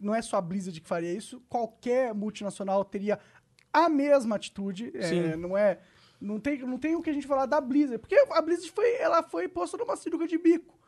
Não 0.00 0.14
é 0.14 0.22
só 0.22 0.36
a 0.36 0.40
Blizzard 0.40 0.80
que 0.80 0.88
faria 0.88 1.12
isso, 1.12 1.42
qualquer 1.48 2.14
multinacional 2.14 2.84
teria 2.84 3.18
a 3.72 3.88
mesma 3.88 4.36
atitude. 4.36 4.90
é, 4.94 5.36
não 5.36 5.56
é. 5.56 5.78
Não 6.20 6.38
tem, 6.38 6.58
não 6.60 6.78
tem 6.78 6.94
o 6.94 7.02
que 7.02 7.10
a 7.10 7.12
gente 7.12 7.26
falar 7.26 7.46
da 7.46 7.60
Blizzard. 7.60 7.98
Porque 7.98 8.14
a 8.30 8.40
Blizzard 8.40 8.70
foi, 8.70 8.94
ela 8.94 9.24
foi 9.24 9.48
posta 9.48 9.76
numa 9.76 9.96
sinuca 9.96 10.24
de 10.26 10.38
bico. 10.38 10.78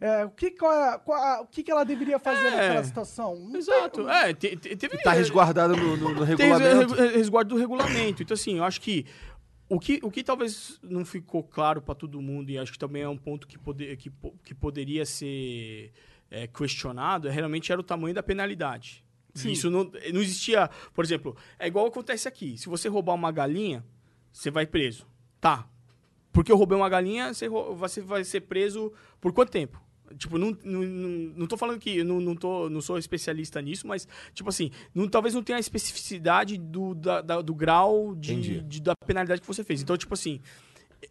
É, 0.00 0.24
o 0.24 0.30
que, 0.30 0.52
qual 0.52 0.72
é- 0.72 0.98
qual 0.98 1.42
o 1.42 1.46
que, 1.46 1.62
que 1.62 1.70
ela 1.70 1.84
deveria 1.84 2.18
fazer 2.18 2.46
É. 2.46 2.50
naquela 2.52 2.84
situação? 2.84 3.34
Não 3.36 3.50
tem- 3.50 3.58
Exato. 3.60 4.08
É, 4.08 4.32
te- 4.32 4.56
te- 4.56 4.76
teve... 4.76 4.96
Tá 5.02 5.12
resguardado 5.12 5.76
no, 5.76 5.96
no- 5.96 6.14
no 6.14 6.24
Tem 6.36 6.48
regulamento. 6.52 6.94
res- 6.94 7.12
resguardo 7.16 7.54
do 7.54 7.60
regulamento. 7.60 8.22
Então, 8.22 8.34
assim, 8.34 8.58
eu 8.58 8.64
acho 8.64 8.80
que 8.80 9.04
o 9.68 9.78
que, 9.78 10.00
o 10.02 10.10
que 10.10 10.24
talvez 10.24 10.78
não 10.82 11.04
ficou 11.04 11.42
claro 11.42 11.82
para 11.82 11.94
todo 11.94 12.20
mundo, 12.20 12.50
e 12.50 12.58
acho 12.58 12.72
que 12.72 12.78
também 12.78 13.02
é 13.02 13.08
um 13.08 13.18
ponto 13.18 13.46
que, 13.46 13.58
poder, 13.58 13.96
que, 13.96 14.10
que 14.42 14.54
poderia 14.54 15.04
ser 15.04 15.92
é, 16.30 16.46
questionado, 16.46 17.28
é, 17.28 17.30
realmente 17.30 17.70
era 17.70 17.80
o 17.80 17.84
tamanho 17.84 18.14
da 18.14 18.22
penalidade. 18.22 19.04
Isso 19.34 19.70
não, 19.70 19.84
não 19.84 20.20
existia. 20.20 20.68
Por 20.92 21.04
exemplo, 21.04 21.36
é 21.58 21.66
igual 21.68 21.86
acontece 21.86 22.26
aqui. 22.26 22.58
Se 22.58 22.68
você 22.68 22.88
roubar 22.88 23.14
uma 23.14 23.30
galinha, 23.30 23.84
você 24.32 24.50
vai 24.50 24.66
preso. 24.66 25.06
Tá. 25.40 25.68
Porque 26.32 26.50
eu 26.50 26.56
roubei 26.56 26.76
uma 26.76 26.88
galinha, 26.88 27.32
você, 27.32 27.48
você 27.48 28.00
vai 28.00 28.24
ser 28.24 28.42
preso 28.42 28.92
por 29.20 29.32
quanto 29.32 29.50
tempo? 29.50 29.80
Tipo, 30.16 30.38
não, 30.38 30.56
não, 30.64 30.82
não, 31.36 31.46
tô 31.46 31.56
falando 31.56 31.78
que 31.78 32.02
não, 32.02 32.20
não, 32.20 32.34
tô, 32.34 32.70
não 32.70 32.80
sou 32.80 32.96
especialista 32.98 33.60
nisso, 33.60 33.86
mas, 33.86 34.08
tipo 34.32 34.48
assim, 34.48 34.70
não, 34.94 35.06
talvez 35.08 35.34
não 35.34 35.42
tenha 35.42 35.56
a 35.56 35.60
especificidade 35.60 36.56
do, 36.56 36.94
da- 36.94 37.20
da- 37.20 37.42
do 37.42 37.54
grau 37.54 38.14
de, 38.14 38.32
de- 38.62 38.80
da 38.82 38.94
penalidade 39.06 39.40
que 39.40 39.46
você 39.46 39.62
fez. 39.62 39.82
Então, 39.82 39.96
tipo 39.96 40.14
assim, 40.14 40.40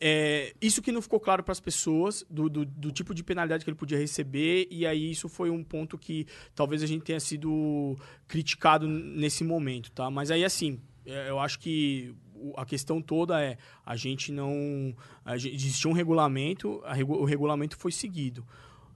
é, 0.01 0.53
isso 0.61 0.81
que 0.81 0.91
não 0.91 1.01
ficou 1.01 1.19
claro 1.19 1.43
para 1.43 1.51
as 1.51 1.59
pessoas, 1.59 2.25
do, 2.29 2.49
do, 2.49 2.65
do 2.65 2.91
tipo 2.91 3.13
de 3.13 3.23
penalidade 3.23 3.63
que 3.63 3.69
ele 3.69 3.77
podia 3.77 3.97
receber, 3.97 4.67
e 4.69 4.85
aí 4.85 5.11
isso 5.11 5.29
foi 5.29 5.49
um 5.49 5.63
ponto 5.63 5.97
que 5.97 6.25
talvez 6.53 6.83
a 6.83 6.85
gente 6.87 7.03
tenha 7.03 7.19
sido 7.19 7.95
criticado 8.27 8.87
nesse 8.87 9.43
momento, 9.43 9.91
tá? 9.91 10.09
Mas 10.09 10.31
aí, 10.31 10.43
assim, 10.43 10.79
é, 11.05 11.29
eu 11.29 11.39
acho 11.39 11.59
que 11.59 12.13
a 12.55 12.65
questão 12.65 13.01
toda 13.01 13.41
é 13.41 13.57
a 13.85 13.95
gente 13.95 14.31
não. 14.31 14.95
A 15.25 15.37
gente, 15.37 15.55
existia 15.55 15.89
um 15.89 15.93
regulamento, 15.93 16.81
a 16.85 16.95
o 17.03 17.25
regulamento 17.25 17.75
foi 17.77 17.91
seguido. 17.91 18.45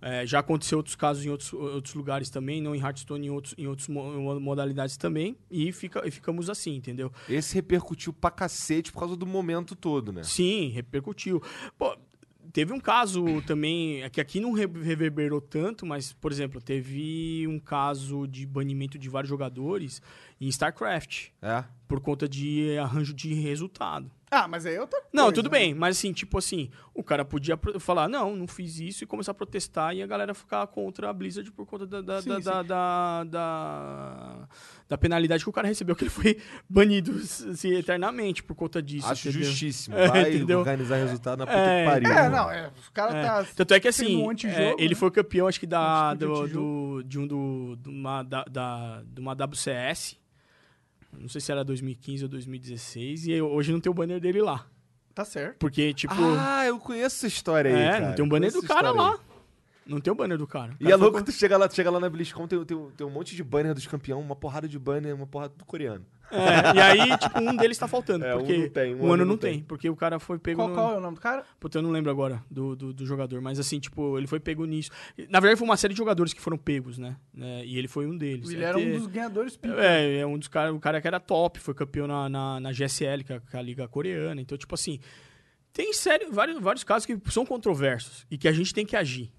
É, 0.01 0.25
já 0.25 0.39
aconteceu 0.39 0.79
outros 0.79 0.95
casos 0.95 1.23
em 1.25 1.29
outros, 1.29 1.53
outros 1.53 1.93
lugares 1.93 2.29
também, 2.29 2.59
não 2.61 2.73
em 2.75 2.79
Hearthstone, 2.79 3.27
em 3.27 3.29
outros, 3.29 3.53
em 3.57 3.67
outras 3.67 3.87
modalidades 3.87 4.97
também, 4.97 5.37
e, 5.49 5.71
fica, 5.71 6.01
e 6.07 6.09
ficamos 6.09 6.49
assim, 6.49 6.75
entendeu? 6.75 7.11
Esse 7.29 7.53
repercutiu 7.53 8.11
pra 8.11 8.31
cacete 8.31 8.91
por 8.91 8.99
causa 8.99 9.15
do 9.15 9.27
momento 9.27 9.75
todo, 9.75 10.11
né? 10.11 10.23
Sim, 10.23 10.69
repercutiu. 10.69 11.41
Pô, 11.77 11.95
teve 12.51 12.73
um 12.73 12.79
caso 12.79 13.23
também, 13.45 14.01
é 14.01 14.09
que 14.09 14.19
aqui 14.19 14.39
não 14.39 14.53
re- 14.53 14.65
reverberou 14.65 15.39
tanto, 15.39 15.85
mas, 15.85 16.11
por 16.13 16.31
exemplo, 16.31 16.59
teve 16.59 17.45
um 17.47 17.59
caso 17.59 18.27
de 18.27 18.45
banimento 18.47 18.97
de 18.97 19.07
vários 19.07 19.29
jogadores 19.29 20.01
em 20.39 20.47
StarCraft, 20.47 21.27
É. 21.41 21.63
por 21.87 21.99
conta 22.01 22.27
de 22.27 22.75
arranjo 22.79 23.13
de 23.13 23.33
resultado. 23.35 24.09
Ah, 24.33 24.47
mas 24.47 24.65
aí 24.65 24.75
é 24.75 24.79
outra 24.81 24.97
Não, 25.11 25.23
coisa, 25.25 25.35
tudo 25.35 25.51
né? 25.51 25.59
bem, 25.59 25.75
mas 25.75 25.97
assim, 25.97 26.13
tipo 26.13 26.37
assim, 26.37 26.69
o 26.93 27.03
cara 27.03 27.25
podia 27.25 27.59
falar, 27.81 28.07
não, 28.07 28.33
não 28.33 28.47
fiz 28.47 28.79
isso 28.79 29.03
e 29.03 29.07
começar 29.07 29.31
a 29.31 29.35
protestar 29.35 29.93
e 29.93 30.01
a 30.01 30.07
galera 30.07 30.33
ficar 30.33 30.65
contra 30.67 31.09
a 31.09 31.13
Blizzard 31.13 31.51
por 31.51 31.65
conta 31.65 31.85
da, 31.85 31.99
da, 32.01 32.21
Sim, 32.21 32.29
da, 32.29 32.35
sim. 32.37 32.41
da, 32.43 32.63
da, 32.63 33.23
da- 33.25 34.47
da 34.87 34.97
penalidade 34.97 35.43
que 35.43 35.49
o 35.49 35.53
cara 35.53 35.67
recebeu, 35.67 35.95
que 35.97 36.03
ele 36.03 36.09
foi 36.09 36.37
banido 36.69 37.11
assim, 37.17 37.73
eternamente 37.73 38.41
por 38.41 38.55
conta 38.55 38.81
disso. 38.81 39.07
Acho 39.07 39.27
entendeu? 39.29 39.47
justíssimo. 39.49 39.95
É, 40.01 40.07
Vai 40.07 40.33
entendeu? 40.35 40.59
organizar 40.59 40.95
resultado 40.95 41.39
na 41.39 41.45
puta 41.47 41.57
É. 41.57 41.83
que 41.83 41.89
pariu. 41.91 42.11
É, 42.11 42.15
mano. 42.29 42.35
não, 42.37 42.51
é, 42.51 42.71
os 42.79 42.89
caras 42.89 43.15
É. 43.15 43.23
tá... 43.23 43.45
Tanto 43.55 43.73
é 43.73 43.79
que 43.81 43.87
assim, 43.89 44.15
um 44.17 44.31
é, 44.31 44.75
ele 44.77 44.89
né? 44.89 44.95
foi 44.95 45.11
campeão, 45.11 45.47
acho 45.47 45.59
que 45.59 45.67
da, 45.67 46.13
do, 46.13 46.47
do- 46.47 47.03
de 47.03 47.19
um 47.19 47.27
do, 47.27 47.75
de 47.81 47.89
uma, 47.89 48.23
da, 48.23 48.43
da- 48.45 49.01
de 49.05 49.19
uma 49.19 49.33
WCS. 49.33 50.20
Não 51.17 51.29
sei 51.29 51.41
se 51.41 51.51
era 51.51 51.63
2015 51.63 52.23
ou 52.23 52.29
2016. 52.29 53.27
E 53.27 53.41
hoje 53.41 53.71
não 53.71 53.79
tem 53.79 53.91
o 53.91 53.93
banner 53.93 54.19
dele 54.19 54.41
lá. 54.41 54.65
Tá 55.13 55.25
certo. 55.25 55.57
Porque, 55.59 55.93
tipo. 55.93 56.13
Ah, 56.39 56.65
eu 56.65 56.79
conheço 56.79 57.17
essa 57.17 57.27
história 57.27 57.69
aí, 57.75 57.81
é, 57.81 57.91
cara. 57.91 58.07
não 58.07 58.15
tem 58.15 58.25
um 58.25 58.29
banner 58.29 58.51
do 58.51 58.63
cara 58.63 58.91
lá. 58.91 59.19
Não 59.85 59.99
tem 59.99 60.13
o 60.13 60.15
banner 60.15 60.37
do 60.37 60.47
cara. 60.47 60.71
O 60.71 60.75
E 60.75 60.83
cara 60.85 60.91
é 60.93 60.95
louco 60.95 61.17
com- 61.17 61.23
que 61.25 61.31
tu 61.31 61.35
chega 61.37 61.57
lá, 61.57 61.67
tu 61.67 61.75
chega 61.75 61.89
lá 61.91 61.99
na 61.99 62.09
BlizzCon, 62.09 62.47
tem, 62.47 62.63
tem, 62.63 62.89
tem 62.95 63.05
um 63.07 63.09
monte 63.09 63.35
de 63.35 63.43
banner 63.43 63.73
dos 63.73 63.85
campeões, 63.87 64.23
uma 64.23 64.35
porrada 64.35 64.67
de 64.67 64.79
banner, 64.79 65.13
uma 65.13 65.27
porrada 65.27 65.53
do 65.57 65.65
coreano. 65.65 66.05
É, 66.31 66.75
e 66.75 66.79
aí, 66.81 67.17
tipo, 67.17 67.39
um 67.39 67.55
deles 67.55 67.77
tá 67.77 67.87
faltando. 67.87 68.25
É, 68.25 68.35
um 68.35 68.39
porque 68.39 68.57
não 68.57 68.69
tem, 68.69 68.95
um 68.95 68.99
um 68.99 69.03
ano 69.05 69.13
ano 69.13 69.25
não 69.25 69.37
tem. 69.37 69.53
tem. 69.55 69.63
Porque 69.63 69.89
o 69.89 69.95
cara 69.95 70.19
foi 70.19 70.39
pego 70.39 70.57
Qual, 70.61 70.69
no... 70.69 70.73
qual 70.75 70.93
é 70.93 70.97
o 70.97 71.01
nome 71.01 71.15
do 71.15 71.21
cara? 71.21 71.43
Puta, 71.59 71.77
eu 71.77 71.81
não 71.81 71.91
lembro 71.91 72.09
agora 72.09 72.43
do, 72.49 72.75
do, 72.75 72.93
do 72.93 73.05
jogador. 73.05 73.41
Mas 73.41 73.59
assim, 73.59 73.79
tipo, 73.79 74.17
ele 74.17 74.27
foi 74.27 74.39
pego 74.39 74.65
nisso. 74.65 74.89
Na 75.29 75.39
verdade, 75.39 75.57
foi 75.59 75.67
uma 75.67 75.77
série 75.77 75.93
de 75.93 75.97
jogadores 75.97 76.33
que 76.33 76.41
foram 76.41 76.57
pegos, 76.57 76.97
né? 76.97 77.15
É, 77.39 77.65
e 77.65 77.77
ele 77.77 77.87
foi 77.87 78.05
um 78.07 78.17
deles. 78.17 78.49
Ele 78.49 78.63
É 78.63 78.67
era 78.67 78.77
um 78.77 78.81
que- 78.81 78.91
dos 78.97 79.07
ganhadores 79.07 79.57
pica. 79.57 79.75
É, 79.83 80.19
é 80.19 80.25
um 80.25 80.37
dos 80.37 80.47
caras, 80.47 80.73
o 80.73 80.79
cara 80.79 81.01
que 81.01 81.07
era 81.07 81.19
top, 81.19 81.59
foi 81.59 81.73
campeão 81.73 82.07
na, 82.07 82.29
na, 82.29 82.59
na 82.59 82.71
GSL, 82.71 83.23
que 83.23 83.33
é 83.33 83.41
a 83.53 83.61
liga 83.61 83.87
coreana. 83.87 84.39
Então, 84.41 84.57
tipo 84.57 84.73
assim, 84.75 84.99
tem 85.73 85.93
sério, 85.93 86.31
vários, 86.31 86.59
vários 86.61 86.83
casos 86.83 87.05
que 87.05 87.17
são 87.31 87.45
controversos 87.45 88.25
e 88.31 88.37
que 88.37 88.47
a 88.47 88.51
gente 88.51 88.73
tem 88.73 88.85
que 88.85 88.95
agir. 88.95 89.31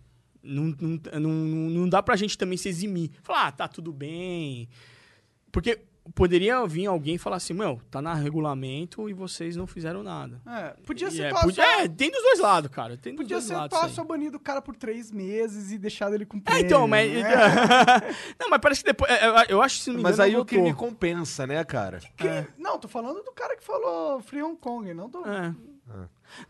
Não, 0.45 0.75
não, 0.81 0.99
não, 1.21 1.31
não 1.71 1.89
dá 1.89 2.03
pra 2.03 2.17
gente 2.17 2.37
também 2.37 2.59
se 2.59 2.69
eximir. 2.69 3.11
Falar, 3.23 3.47
ah, 3.47 3.53
tá 3.53 3.69
tudo 3.69 3.93
bem. 3.93 4.69
Porque 5.53 5.79
poderia 6.15 6.67
vir 6.67 6.87
alguém 6.87 7.15
e 7.15 7.19
falar 7.19 7.37
assim, 7.37 7.53
meu, 7.55 7.81
tá 7.91 8.03
na 8.03 8.13
regulamento 8.15 9.09
e 9.09 9.13
vocês 9.13 9.55
não 9.57 9.67
fizeram 9.67 10.03
nada. 10.03 10.41
É, 10.47 10.75
podia 10.85 11.11
ser 11.11 11.23
é, 11.25 11.31
podia- 11.31 11.65
só- 11.65 11.81
é, 11.81 11.89
tem 11.89 12.11
dos 12.11 12.21
dois 12.23 12.39
lados, 12.41 12.71
cara. 12.71 12.97
Tem 12.97 13.13
dos 13.15 13.23
Podia 13.23 13.37
dois 13.37 13.45
ser 13.47 13.55
lados. 13.55 13.95
só, 13.95 14.05
banido 14.05 14.37
o 14.37 14.41
cara 14.41 14.61
por 14.61 14.75
três 14.77 15.11
meses 15.13 15.71
e 15.71 15.79
deixado 15.79 16.15
ele 16.15 16.27
cumprir. 16.27 16.57
É, 16.57 16.61
então, 16.61 16.87
mas. 16.89 17.11
né? 17.13 17.23
não, 18.41 18.51
mas 18.51 18.61
parece 18.61 18.81
que 18.83 18.91
depois. 18.91 19.11
é, 19.11 19.27
Eu, 19.27 19.35
eu 19.49 19.63
acho 19.63 19.79
que 19.79 19.85
se 19.85 19.91
não 19.91 19.97
me 19.99 20.03
Mas 20.03 20.15
engano, 20.17 20.29
aí 20.35 20.37
o 20.41 20.45
crime 20.45 20.75
compensa, 20.75 21.47
né, 21.47 21.63
cara? 21.65 22.01
Que- 22.17 22.47
Não, 22.59 22.79
tô 22.79 22.89
falando 22.89 23.23
do 23.23 23.33
cara 23.33 23.57
que 23.57 23.65
falou 23.65 24.21
Free 24.23 24.43
Hong 24.43 24.57
Kong, 24.57 24.93
não 24.93 25.09
do... 25.09 25.19
É. 25.27 25.55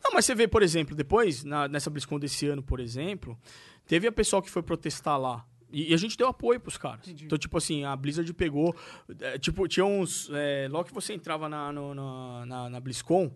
Não, 0.02 0.12
mas 0.12 0.24
você 0.24 0.34
vê, 0.34 0.46
por 0.46 0.62
exemplo, 0.62 0.94
depois, 0.94 1.42
na- 1.42 1.66
nessa 1.68 1.90
BlizzCon 1.90 2.18
desse 2.18 2.46
ano, 2.46 2.62
por 2.62 2.78
exemplo, 2.80 3.36
teve 3.86 4.06
a 4.06 4.12
pessoal 4.12 4.40
que 4.40 4.50
foi 4.50 4.62
protestar 4.62 5.18
lá. 5.18 5.44
E, 5.72 5.94
a 5.94 5.96
gente 5.96 6.16
deu 6.16 6.28
apoio 6.28 6.60
pros 6.60 6.76
caras. 6.76 7.06
Entendi. 7.08 7.24
Então, 7.24 7.38
tipo 7.38 7.56
assim, 7.56 7.84
a 7.84 7.96
Blizzard 7.96 8.32
pegou. 8.34 8.74
é, 9.20 9.38
tipo, 9.38 9.66
tinha 9.66 9.86
uns. 9.86 10.28
é, 10.32 10.68
logo 10.70 10.84
que 10.84 10.94
você 10.94 11.14
entrava 11.14 11.48
na, 11.48 11.72
no- 11.72 11.94
na, 11.94 12.46
na, 12.46 12.70
na 12.70 12.80
BlizzCon, 12.80 13.30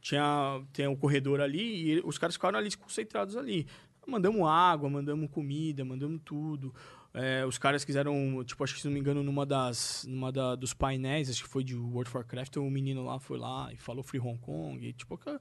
tinha, 0.00 0.62
tem 0.72 0.86
um 0.88 0.96
corredor 0.96 1.40
ali 1.40 1.92
e 1.96 2.00
os 2.04 2.18
caras 2.18 2.34
ficaram 2.34 2.58
ali 2.58 2.74
concentrados 2.76 3.36
ali. 3.36 3.66
Mandamos 4.06 4.48
água, 4.48 4.90
mandamos 4.90 5.30
comida, 5.30 5.84
mandamos 5.84 6.20
tudo. 6.24 6.74
É, 7.14 7.44
os 7.44 7.58
caras 7.58 7.84
quiseram, 7.84 8.42
tipo, 8.42 8.64
acho 8.64 8.74
que 8.74 8.80
se 8.80 8.86
não 8.86 8.94
me 8.94 8.98
engano, 8.98 9.22
numa 9.22 9.44
das. 9.44 10.02
Numa 10.08 10.32
da, 10.32 10.54
dos 10.54 10.72
painéis, 10.72 11.28
acho 11.28 11.42
que 11.42 11.48
foi 11.48 11.62
de 11.62 11.76
World 11.76 12.08
of 12.08 12.16
Warcraft, 12.16 12.56
um 12.56 12.70
menino 12.70 13.04
lá 13.04 13.18
foi 13.18 13.36
lá 13.38 13.70
e 13.70 13.76
falou 13.76 14.02
Free 14.02 14.18
Hong 14.18 14.38
Kong. 14.38 14.82
E, 14.86 14.94
tipo, 14.94 15.18
ca- 15.18 15.38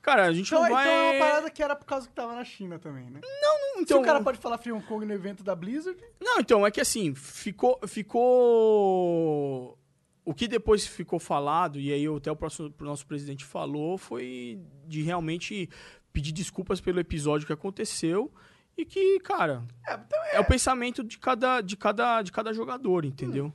cara, 0.00 0.24
a 0.24 0.32
gente 0.32 0.46
Então, 0.46 0.60
não 0.60 0.66
então 0.68 0.76
vai. 0.78 0.88
é 0.88 1.12
uma 1.12 1.18
parada 1.26 1.50
que 1.50 1.62
era 1.62 1.76
por 1.76 1.84
causa 1.84 2.08
que 2.08 2.14
tava 2.14 2.34
na 2.34 2.42
China 2.44 2.78
também, 2.78 3.10
né? 3.10 3.20
Se 3.22 3.82
então, 3.82 4.00
o 4.00 4.04
cara 4.04 4.22
pode 4.22 4.38
falar 4.38 4.56
Free 4.56 4.72
Hong 4.72 4.84
Kong 4.86 5.04
no 5.04 5.12
evento 5.12 5.44
da 5.44 5.54
Blizzard, 5.54 6.02
Não, 6.18 6.40
então, 6.40 6.66
é 6.66 6.70
que 6.70 6.80
assim, 6.80 7.14
ficou. 7.14 7.78
Ficou. 7.86 9.78
O 10.24 10.34
que 10.34 10.46
depois 10.46 10.86
ficou 10.86 11.18
falado, 11.18 11.78
e 11.80 11.92
aí 11.92 12.06
até 12.06 12.30
o 12.30 12.36
próximo 12.36 12.72
o 12.78 12.84
nosso 12.84 13.06
presidente 13.06 13.44
falou, 13.44 13.98
foi 13.98 14.60
de 14.86 15.02
realmente 15.02 15.68
pedir 16.12 16.32
desculpas 16.32 16.80
pelo 16.80 17.00
episódio 17.00 17.46
que 17.46 17.52
aconteceu. 17.52 18.32
E 18.80 18.84
que, 18.86 19.20
cara, 19.20 19.62
é, 19.86 19.92
então 19.94 20.18
é. 20.26 20.36
é 20.36 20.40
o 20.40 20.44
pensamento 20.44 21.04
de 21.04 21.18
cada, 21.18 21.60
de 21.60 21.76
cada, 21.76 22.22
de 22.22 22.32
cada 22.32 22.52
jogador, 22.54 23.04
entendeu? 23.04 23.52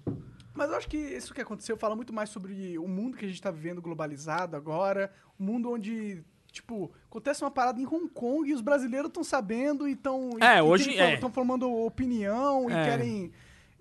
Mas 0.53 0.69
eu 0.69 0.77
acho 0.77 0.87
que 0.87 0.97
isso 0.97 1.33
que 1.33 1.41
aconteceu 1.41 1.75
fala 1.75 1.95
muito 1.95 2.13
mais 2.13 2.29
sobre 2.29 2.77
o 2.77 2.87
mundo 2.87 3.17
que 3.17 3.25
a 3.25 3.27
gente 3.27 3.41
tá 3.41 3.49
vivendo 3.49 3.81
globalizado 3.81 4.55
agora, 4.55 5.11
um 5.39 5.45
mundo 5.45 5.71
onde, 5.71 6.23
tipo, 6.51 6.91
acontece 7.09 7.43
uma 7.43 7.49
parada 7.51 7.81
em 7.81 7.85
Hong 7.87 8.07
Kong 8.09 8.47
e 8.49 8.53
os 8.53 8.61
brasileiros 8.61 9.07
estão 9.09 9.23
sabendo 9.23 9.87
e 9.87 9.93
estão... 9.93 10.29
É, 10.39 10.61
hoje 10.61 10.95
é. 10.97 11.15
Estão 11.15 11.31
formando 11.31 11.69
opinião 11.73 12.69
e 12.69 12.73
É. 12.73 12.83
querem... 12.85 13.31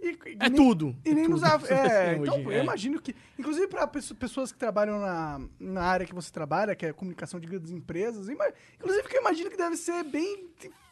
e- 0.01 0.09
e 0.09 0.37
É 0.41 0.49
nem- 0.49 0.55
tudo. 0.57 0.97
E 1.05 1.11
é 1.11 1.15
nem 1.15 1.25
tudo. 1.27 1.41
nos... 1.41 1.43
É, 1.71 2.13
Hoje, 2.13 2.21
então, 2.23 2.41
eu 2.41 2.51
é. 2.53 2.63
imagino 2.63 3.01
que... 3.01 3.15
Inclusive 3.39 3.69
para 3.69 3.87
pessoas 3.87 4.51
que 4.51 4.59
trabalham 4.59 4.99
na, 4.99 5.41
na 5.61 5.83
área 5.83 6.07
que 6.07 6.15
você 6.15 6.33
trabalha, 6.33 6.75
que 6.75 6.87
é 6.87 6.93
comunicação 6.93 7.39
de 7.39 7.47
grandes 7.47 7.71
empresas, 7.71 8.29
inclusive 8.29 9.09
que 9.09 9.17
eu 9.17 9.21
imagino 9.21 9.51
que 9.51 9.57
deve 9.57 9.77
ser 9.77 10.03
bem 10.05 10.49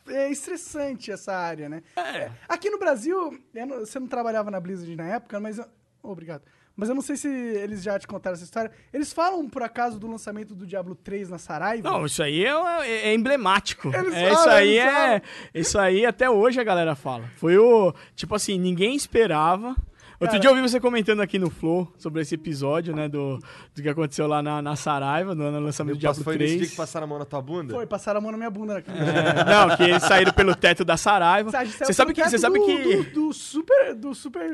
é, 0.09 0.31
estressante 0.31 1.11
essa 1.11 1.33
área, 1.35 1.69
né? 1.69 1.83
É. 1.97 2.31
Aqui 2.49 2.71
no 2.71 2.79
Brasil, 2.79 3.39
não- 3.55 3.81
você 3.81 3.99
não 4.01 4.07
trabalhava 4.07 4.51
na 4.51 4.61
Blizzard 4.61 4.95
na 4.97 5.05
época, 5.07 5.39
mas. 5.41 5.59
eu- 5.59 5.67
Obrigado. 6.03 6.43
Mas 6.75 6.89
eu 6.89 6.95
não 6.95 7.03
sei 7.03 7.17
se 7.17 7.29
eles 7.29 7.83
já 7.83 7.99
te 7.99 8.07
contaram 8.07 8.35
essa 8.35 8.45
história. 8.45 8.73
Eles 8.95 9.13
falam, 9.13 9.47
por 9.49 9.63
acaso, 9.63 10.01
do 10.01 10.07
lançamento 10.07 10.55
do 10.55 10.67
Diablo 10.67 10.95
3 10.95 11.29
na 11.29 11.37
Saraiva? 11.37 11.89
Não, 11.89 12.07
isso 12.07 12.23
aí 12.23 12.45
é, 12.47 12.49
é- 12.51 13.09
é 13.11 13.15
emblemático. 13.15 13.89
Eles 13.95 14.15
É, 14.15 14.27
isso 14.33 14.37
falam, 14.43 14.55
aí 14.57 14.69
eles 14.79 14.81
é. 14.83 14.91
falam. 14.93 15.23
Isso 15.55 15.79
aí 15.79 16.07
até 16.07 16.31
hoje 16.31 16.59
a 16.61 16.65
galera 16.65 16.95
fala. 16.97 17.29
Foi 17.37 17.59
o. 17.59 17.93
Tipo 18.17 18.35
assim, 18.35 18.59
ninguém 18.59 18.97
esperava. 18.97 19.77
Outro 20.23 20.39
dia 20.39 20.49
eu 20.49 20.55
ouvi 20.55 20.63
você 20.63 20.79
comentando 20.79 21.21
aqui 21.21 21.39
no 21.39 21.51
Flow 21.51 21.93
sobre 21.99 22.23
esse 22.23 22.37
episódio, 22.37 22.95
né? 22.95 23.09
Do, 23.09 23.39
do 23.75 23.83
que 23.83 23.89
aconteceu 23.89 24.27
lá 24.27 24.41
na, 24.41 24.63
na 24.63 24.77
Saraiva, 24.77 25.35
no, 25.35 25.51
no 25.51 25.61
lançamento 25.61 25.97
do 25.97 26.01
Diablo 26.01 26.23
Foi 26.23 26.37
nesse 26.37 26.55
3. 26.55 26.61
dia 26.61 26.71
que 26.71 26.77
passaram 26.77 27.05
a 27.05 27.09
mão 27.09 27.19
na 27.19 27.25
tua 27.25 27.43
bunda? 27.43 27.75
Foi, 27.75 27.87
passaram 27.87 28.19
a 28.19 28.21
mão 28.21 28.31
na 28.31 28.39
minha 28.39 28.51
bunda. 28.51 28.75
Né? 28.75 28.85
É, 28.87 29.45
não, 29.45 29.77
que 29.77 29.83
eles 29.83 30.03
saíram 30.03 30.33
pelo 30.33 30.55
teto 30.55 30.85
da 30.85 30.97
Saraiva. 30.97 31.51
Você 31.51 31.93
sabe 31.93 32.15
que, 32.15 32.23
você 32.23 32.31
teto 32.31 32.41
sabe 32.41 32.59
do, 32.59 32.65
que, 32.65 32.83
Do, 32.83 33.11
do 33.13 33.33
super, 33.33 33.95
do 33.95 34.15
super 34.15 34.49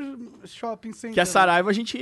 shopping 0.45 0.91
center. 0.93 1.13
que 1.13 1.19
a 1.19 1.23
né? 1.23 1.25
Saraiva, 1.25 1.69
a 1.69 1.73
gente. 1.73 1.97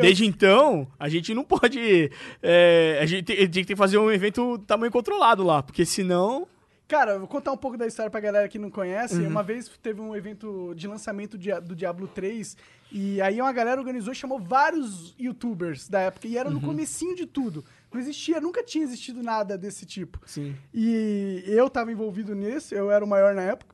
Desde 0.00 0.24
então, 0.24 0.88
a 0.98 1.08
gente 1.08 1.34
não 1.34 1.44
pode. 1.44 2.10
é, 2.42 2.98
a, 3.02 3.06
gente 3.06 3.24
tem, 3.24 3.36
a 3.36 3.40
gente 3.40 3.52
tem 3.52 3.64
que 3.64 3.76
fazer 3.76 3.98
um 3.98 4.10
evento 4.10 4.58
tamanho 4.66 4.90
controlado 4.90 5.42
lá, 5.44 5.62
porque 5.62 5.84
senão. 5.84 6.46
Cara, 6.90 7.12
eu 7.12 7.18
vou 7.20 7.28
contar 7.28 7.52
um 7.52 7.56
pouco 7.56 7.76
da 7.76 7.86
história 7.86 8.10
pra 8.10 8.18
galera 8.18 8.48
que 8.48 8.58
não 8.58 8.68
conhece. 8.68 9.14
Uhum. 9.14 9.28
Uma 9.28 9.44
vez 9.44 9.68
teve 9.80 10.00
um 10.00 10.16
evento 10.16 10.74
de 10.74 10.88
lançamento 10.88 11.38
do 11.38 11.76
Diablo 11.76 12.08
3 12.08 12.56
e 12.90 13.20
aí 13.22 13.40
uma 13.40 13.52
galera 13.52 13.80
organizou 13.80 14.12
e 14.12 14.16
chamou 14.16 14.40
vários 14.40 15.14
youtubers 15.16 15.88
da 15.88 16.00
época 16.00 16.26
e 16.26 16.36
era 16.36 16.48
Uhum. 16.48 16.56
no 16.56 16.60
comecinho 16.60 17.14
de 17.14 17.26
tudo. 17.26 17.64
Não 17.92 18.00
existia, 18.00 18.40
nunca 18.40 18.64
tinha 18.64 18.82
existido 18.82 19.22
nada 19.22 19.56
desse 19.56 19.86
tipo. 19.86 20.20
Sim. 20.26 20.56
E 20.74 21.44
eu 21.46 21.70
tava 21.70 21.92
envolvido 21.92 22.34
nisso, 22.34 22.74
eu 22.74 22.90
era 22.90 23.04
o 23.04 23.08
maior 23.08 23.36
na 23.36 23.42
época. 23.42 23.72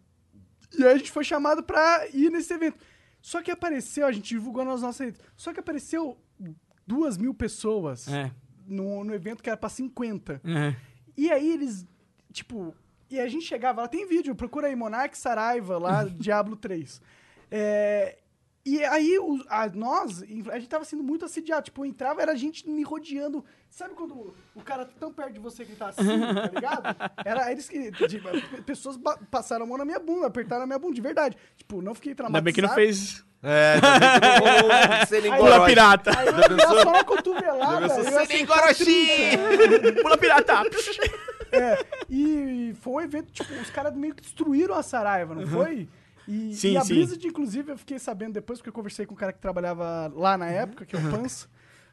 E 0.79 0.85
aí 0.85 0.93
a 0.93 0.99
gente 0.99 1.11
foi 1.11 1.25
chamado 1.25 1.63
pra 1.63 2.07
ir 2.13 2.31
nesse 2.31 2.53
evento. 2.53 2.77
Só 3.23 3.41
que 3.41 3.51
apareceu, 3.51 4.07
a 4.07 4.13
gente 4.13 4.29
divulgou 4.29 4.63
nas 4.63 4.83
nossas 4.83 5.07
redes, 5.07 5.21
só 5.35 5.55
que 5.55 5.61
apareceu 5.61 6.19
duas 6.87 7.17
mil 7.17 7.33
pessoas 7.33 8.07
É. 8.09 8.31
no, 8.67 9.03
no 9.05 9.15
evento 9.15 9.43
que 9.43 9.49
era 9.49 9.57
pra 9.57 9.71
50. 9.71 10.39
é. 10.45 10.77
E 11.17 11.31
aí 11.31 11.51
eles, 11.51 11.87
tipo, 12.31 12.75
e 13.11 13.21
a 13.21 13.29
gente 13.29 13.45
chegava 13.45 13.83
lá, 13.83 13.89
tem 13.89 14.07
vídeo, 14.07 14.35
procura 14.35 14.67
aí, 14.69 14.77
Monark 14.77 15.17
Saraiva, 15.17 15.79
lá, 15.79 16.05
Diablo 16.19 16.57
3. 16.57 17.01
É, 17.51 18.17
e 18.65 18.83
aí, 18.85 19.17
o- 19.21 19.45
a, 19.49 19.69
nós, 19.69 20.23
a 20.23 20.59
gente 20.59 20.69
tava 20.69 20.85
sendo 20.85 21.03
muito 21.05 21.25
assediado, 21.25 21.67
tipo, 21.67 21.83
eu 21.85 21.87
entrava, 21.89 22.21
era 22.21 22.35
gente 22.35 22.69
me 22.69 22.83
rodeando, 22.83 23.45
sabe 23.71 23.95
quando 23.95 24.35
o 24.57 24.61
cara 24.63 24.85
tá 24.85 24.93
tão 24.99 25.13
perto 25.13 25.35
de 25.35 25.39
você 25.39 25.65
que 25.65 25.77
tá 25.77 25.91
assim, 25.91 26.03
tá 26.05 26.51
ligado? 26.53 26.83
Era 27.25 27.53
eles 27.53 27.69
que, 27.69 27.93
de- 27.93 28.21
pessoas 28.65 28.99
passaram 29.31 29.65
a 29.65 29.69
mão 29.69 29.79
na 29.79 29.85
minha 29.85 30.01
bunda, 30.01 30.27
apertaram 30.27 30.65
a 30.65 30.67
minha 30.67 30.79
bunda, 30.81 30.95
de 30.95 31.01
verdade. 31.01 31.37
Tipo, 31.57 31.81
não 31.81 31.95
fiquei 31.95 32.13
traumatizado. 32.13 32.39
Ainda 32.39 32.45
bem 32.45 32.53
que 32.55 32.63
não 32.63 32.75
fez. 32.75 33.25
É, 33.43 33.75
rolou 34.41 34.73
Aí- 35.33 35.39
Pula 35.39 35.65
pirata. 35.67 36.11
Aí 36.19 36.27
eu 36.27 36.61
só 36.61 36.83
uma 36.91 37.05
cotovelada, 37.05 37.87
eu 37.87 38.03
ia 38.03 38.27
"Sem 38.27 38.43
acertar 38.45 38.75
30. 38.75 40.03
Pula 40.03 40.19
pirata. 40.19 40.63
É, 41.57 41.85
e 42.11 42.75
foi 42.81 42.93
um 42.95 43.01
evento, 43.01 43.33
tipo, 43.33 43.53
os 43.55 43.71
caras 43.71 43.95
meio 43.97 44.15
que 44.15 44.23
destruíram 44.23 44.75
a 44.75 44.83
Saraiva, 44.83 45.35
não 45.35 45.47
foi? 45.47 45.89
E, 46.29 46.55
Sim, 46.55 46.73
e 46.73 46.77
a 46.77 46.81
sim. 46.83 46.95
Blizzard, 46.95 47.27
inclusive, 47.27 47.71
eu 47.73 47.79
fiquei 47.79 47.99
sabendo 48.01 48.33
depois, 48.35 48.59
porque 48.59 48.69
eu 48.69 48.73
conversei 48.73 49.07
com 49.07 49.15
um 49.15 49.17
cara 49.17 49.33
que 49.33 49.39
trabalhava 49.41 50.13
lá 50.15 50.37
na 50.37 50.47
época, 50.49 50.85
que 50.85 50.97
é 50.97 50.99
o 50.99 51.03
Pans, 51.11 51.49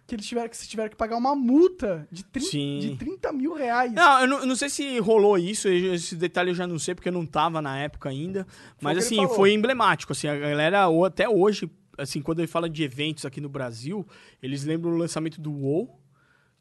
que 0.08 0.16
eles 0.16 0.26
tiveram 0.26 0.50
que, 0.50 0.58
se 0.58 0.68
tiveram 0.68 0.90
que 0.90 0.96
pagar 0.96 1.16
uma 1.18 1.36
multa 1.36 2.08
de, 2.12 2.24
trin- 2.26 2.44
Sim. 2.44 2.80
de 2.80 2.96
30 2.98 3.32
mil 3.32 3.54
reais. 3.54 3.92
Não, 3.94 4.22
eu 4.22 4.28
não, 4.28 4.40
eu 4.40 4.46
não 4.48 4.56
sei 4.56 4.70
se 4.70 4.98
rolou 5.00 5.38
isso, 5.38 5.68
esse 5.70 6.16
detalhe 6.16 6.50
eu 6.50 6.56
já 6.56 6.66
não 6.66 6.80
sei, 6.80 6.96
porque 6.96 7.10
eu 7.10 7.14
não 7.14 7.26
tava 7.28 7.62
na 7.62 7.78
época 7.78 8.10
ainda. 8.10 8.46
Mas 8.82 8.98
ele 8.98 9.06
assim, 9.24 9.36
foi 9.36 9.54
emblemático. 9.54 10.12
Assim, 10.14 10.28
a 10.28 10.36
galera, 10.36 10.88
ou 10.88 11.06
até 11.06 11.30
hoje, 11.30 11.70
assim, 11.98 12.20
quando 12.20 12.40
ele 12.40 12.48
fala 12.48 12.68
de 12.68 12.84
eventos 12.84 13.26
aqui 13.26 13.40
no 13.40 13.50
Brasil, 13.50 14.04
eles 14.42 14.64
lembram 14.66 14.94
o 14.94 14.98
lançamento 14.98 15.40
do 15.40 15.52
WoW. 15.54 16.00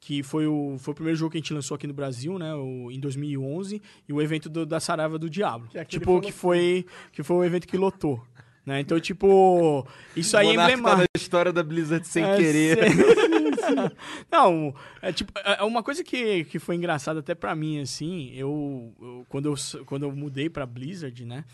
Que 0.05 0.20
foi 0.20 0.49
o, 0.49 0.74
foi 0.81 0.91
o 0.91 0.95
primeiro 0.97 1.16
jogo 1.16 1.31
que 1.31 1.37
a 1.39 1.41
gente 1.41 1.55
lançou 1.55 1.77
aqui 1.77 1.87
no 1.87 1.95
Brasil, 1.95 2.37
né, 2.37 2.53
o- 2.57 2.91
em 2.91 2.99
2011, 2.99 3.81
e 4.09 4.12
o 4.12 4.20
evento 4.20 4.49
do- 4.49 4.66
da 4.66 4.81
Saraiva 4.81 5.16
do 5.16 5.31
Diablo. 5.31 5.69
Que 5.69 5.79
aquele 5.79 6.01
tipo, 6.01 6.12
foi 6.12 6.20
que 6.20 6.33
foi, 6.33 6.87
que 7.12 7.23
foi 7.23 7.37
o 7.37 7.45
evento 7.45 7.69
que 7.69 7.77
lotou. 7.77 8.20
Né? 8.66 8.81
Então, 8.81 8.99
tipo, 9.01 9.87
isso 10.16 10.37
aí 10.37 10.49
é 10.49 10.51
Monark 10.51 10.73
tá 10.73 10.79
emblemático. 10.79 11.09
na 11.15 11.20
história 11.20 11.53
da 11.53 11.62
Blizzard 11.62 12.07
sem 12.07 12.24
É, 12.24 12.37
querer. 12.37 12.79
sei. 12.79 12.89
Não, 14.31 14.74
é 15.01 15.12
tipo, 15.12 15.33
é 15.45 15.62
uma 15.62 15.83
coisa 15.83 16.03
que, 16.03 16.45
que 16.47 16.59
foi 16.59 16.74
engraçada 16.77 17.20
até 17.20 17.35
pra 17.35 17.55
mim, 17.55 17.81
assim, 17.81 18.33
eu, 18.35 18.93
eu- 19.01 19.27
quando, 19.29 19.47
eu 19.47 19.85
quando 19.87 20.03
eu 20.05 20.12
mudei 20.15 20.49
pra 20.51 20.66
Blizzard, 20.66 21.24
né, 21.24 21.45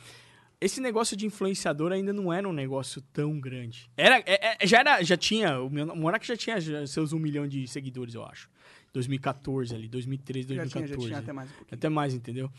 esse 0.60 0.80
negócio 0.80 1.16
de 1.16 1.26
influenciador 1.26 1.92
ainda 1.92 2.12
não 2.12 2.32
era 2.32 2.48
um 2.48 2.52
negócio 2.52 3.00
tão 3.12 3.38
grande. 3.40 3.90
Era, 3.96 4.18
é- 4.26 4.56
é- 4.60 4.66
já 4.66 4.80
era, 4.80 5.02
já 5.02 5.16
tinha, 5.16 5.60
o 5.60 5.70
Monark 5.70 6.26
já 6.26 6.36
tinha 6.36 6.60
já 6.60 6.86
seus 6.86 7.12
um 7.12 7.18
milhão 7.18 7.46
de 7.46 7.66
seguidores, 7.68 8.14
eu 8.14 8.24
acho. 8.24 8.48
2014 8.92 9.74
ali, 9.74 9.88
2013, 9.88 10.48
Já 10.54 10.62
2014. 10.62 10.96
tinha, 10.96 11.00
já 11.00 11.06
tinha 11.08 11.18
até 11.20 11.32
mais 11.32 11.50
um. 11.50 11.54
Até 11.70 11.88
mais, 11.88 12.14
entendeu? 12.14 12.50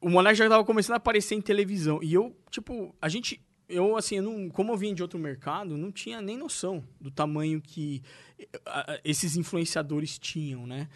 O 0.00 0.10
Monark 0.10 0.36
já 0.36 0.48
tava 0.48 0.64
começando 0.64 0.94
a 0.94 0.96
aparecer 0.96 1.34
em 1.34 1.40
televisão. 1.40 2.00
E 2.02 2.12
eu, 2.12 2.36
tipo, 2.50 2.94
a 3.00 3.08
gente. 3.08 3.40
Eu, 3.68 3.96
assim, 3.96 4.16
eu 4.16 4.22
não, 4.22 4.48
como 4.48 4.72
eu 4.72 4.76
vim 4.76 4.94
de 4.94 5.02
outro 5.02 5.18
mercado, 5.18 5.76
não 5.76 5.90
tinha 5.90 6.20
nem 6.20 6.36
noção 6.36 6.84
do 7.00 7.10
tamanho 7.10 7.60
que 7.60 8.00
eh, 8.38 9.00
esses 9.04 9.36
influenciadores 9.36 10.18
tinham, 10.20 10.66
né? 10.66 10.88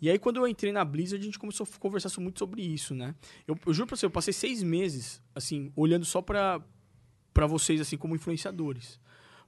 E 0.00 0.08
aí, 0.08 0.18
quando 0.18 0.36
eu 0.36 0.46
entrei 0.46 0.72
na 0.72 0.84
Blizzard, 0.84 1.20
a 1.20 1.24
gente 1.24 1.38
começou 1.38 1.66
a 1.66 1.78
conversar 1.78 2.08
muito 2.20 2.38
sobre 2.38 2.62
isso, 2.62 2.94
né? 2.94 3.14
Eu, 3.46 3.58
eu 3.66 3.74
juro 3.74 3.86
pra 3.86 3.96
você, 3.96 4.06
eu 4.06 4.10
passei 4.10 4.32
seis 4.32 4.62
meses, 4.62 5.22
assim, 5.34 5.72
olhando 5.74 6.04
só 6.04 6.22
pra, 6.22 6.62
pra 7.34 7.46
vocês, 7.46 7.80
assim, 7.80 7.96
como 7.96 8.14
influenciadores. 8.14 9.00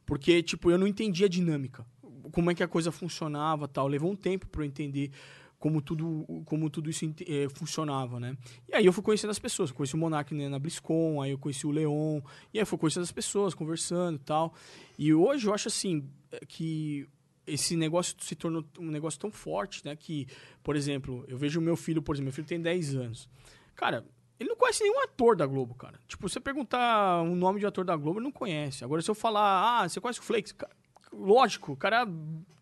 Porque, 0.05 0.43
tipo, 0.43 0.71
eu 0.71 0.79
não 0.79 0.87
entendia 0.87 1.27
a 1.27 1.29
dinâmica. 1.29 1.87
Como 2.33 2.51
é 2.51 2.55
que 2.55 2.63
a 2.63 2.69
coisa 2.69 2.91
funcionava 2.91 3.69
tal. 3.69 3.87
Levou 3.87 4.11
um 4.11 4.17
tempo 4.17 4.47
pra 4.49 4.63
eu 4.63 4.67
entender 4.67 5.13
como 5.61 5.81
tudo, 5.83 6.27
como 6.47 6.71
tudo 6.71 6.89
isso 6.89 7.05
eh, 7.29 7.47
funcionava, 7.51 8.19
né? 8.19 8.37
E 8.69 8.75
aí 8.75 8.87
eu 8.87 8.93
fui 8.93 9.03
conhecendo 9.03 9.31
as 9.31 9.39
pessoas. 9.39 9.71
Conheci 9.71 9.95
o 9.95 9.99
Monark 9.99 10.35
né, 10.35 10.49
na 10.49 10.59
BlizzCon, 10.59 11.21
aí 11.21 11.31
eu 11.31 11.39
conheci 11.39 11.67
o 11.67 11.71
Leon. 11.71 12.21
E 12.53 12.59
aí 12.59 12.63
eu 12.63 12.67
fui 12.67 12.79
conhecendo 12.79 13.03
as 13.03 13.13
pessoas, 13.13 13.55
conversando 13.55 14.17
e 14.17 14.21
tal. 14.21 14.55
E 14.99 15.13
hoje 15.13 15.47
eu 15.47 15.55
acho, 15.55 15.69
assim, 15.69 16.09
eh, 16.33 16.41
que 16.49 17.07
esse 17.47 17.77
negócio 17.77 18.15
se 18.21 18.35
tornou 18.35 18.65
um 18.79 18.91
negócio 18.91 19.19
tão 19.19 19.31
forte, 19.31 19.85
né? 19.85 19.97
Que, 19.97 20.27
por 20.63 20.77
exemplo, 20.77 21.25
eu 21.29 21.37
vejo 21.37 21.59
o 21.61 21.63
meu 21.63 21.77
filho, 21.77 22.01
por 22.03 22.15
exemplo, 22.15 22.27
meu 22.27 22.33
filho 22.33 22.47
tem 22.47 22.61
10 22.61 22.95
anos. 22.95 23.29
Cara, 23.75 24.05
ele 24.39 24.49
não 24.49 24.57
conhece 24.57 24.83
nenhum 24.83 25.01
ator 25.03 25.37
da 25.37 25.47
Globo, 25.47 25.75
cara. 25.75 25.99
Tipo, 26.07 26.29
você 26.29 26.39
perguntar 26.41 27.23
um 27.23 27.35
nome 27.35 27.61
de 27.61 27.67
ator 27.67 27.85
da 27.85 27.97
Globo, 27.97 28.19
ele 28.19 28.25
não 28.25 28.33
conhece. 28.33 28.85
Agora, 28.85 29.03
se 29.03 29.11
eu 29.11 29.15
falar, 29.15 29.81
ah, 29.83 29.89
você 29.89 30.01
conhece 30.01 30.21
o 30.21 30.23
Flakes? 30.23 30.53
Ca- 30.53 30.69
Lógico, 31.13 31.73
o 31.73 31.77
cara 31.77 32.07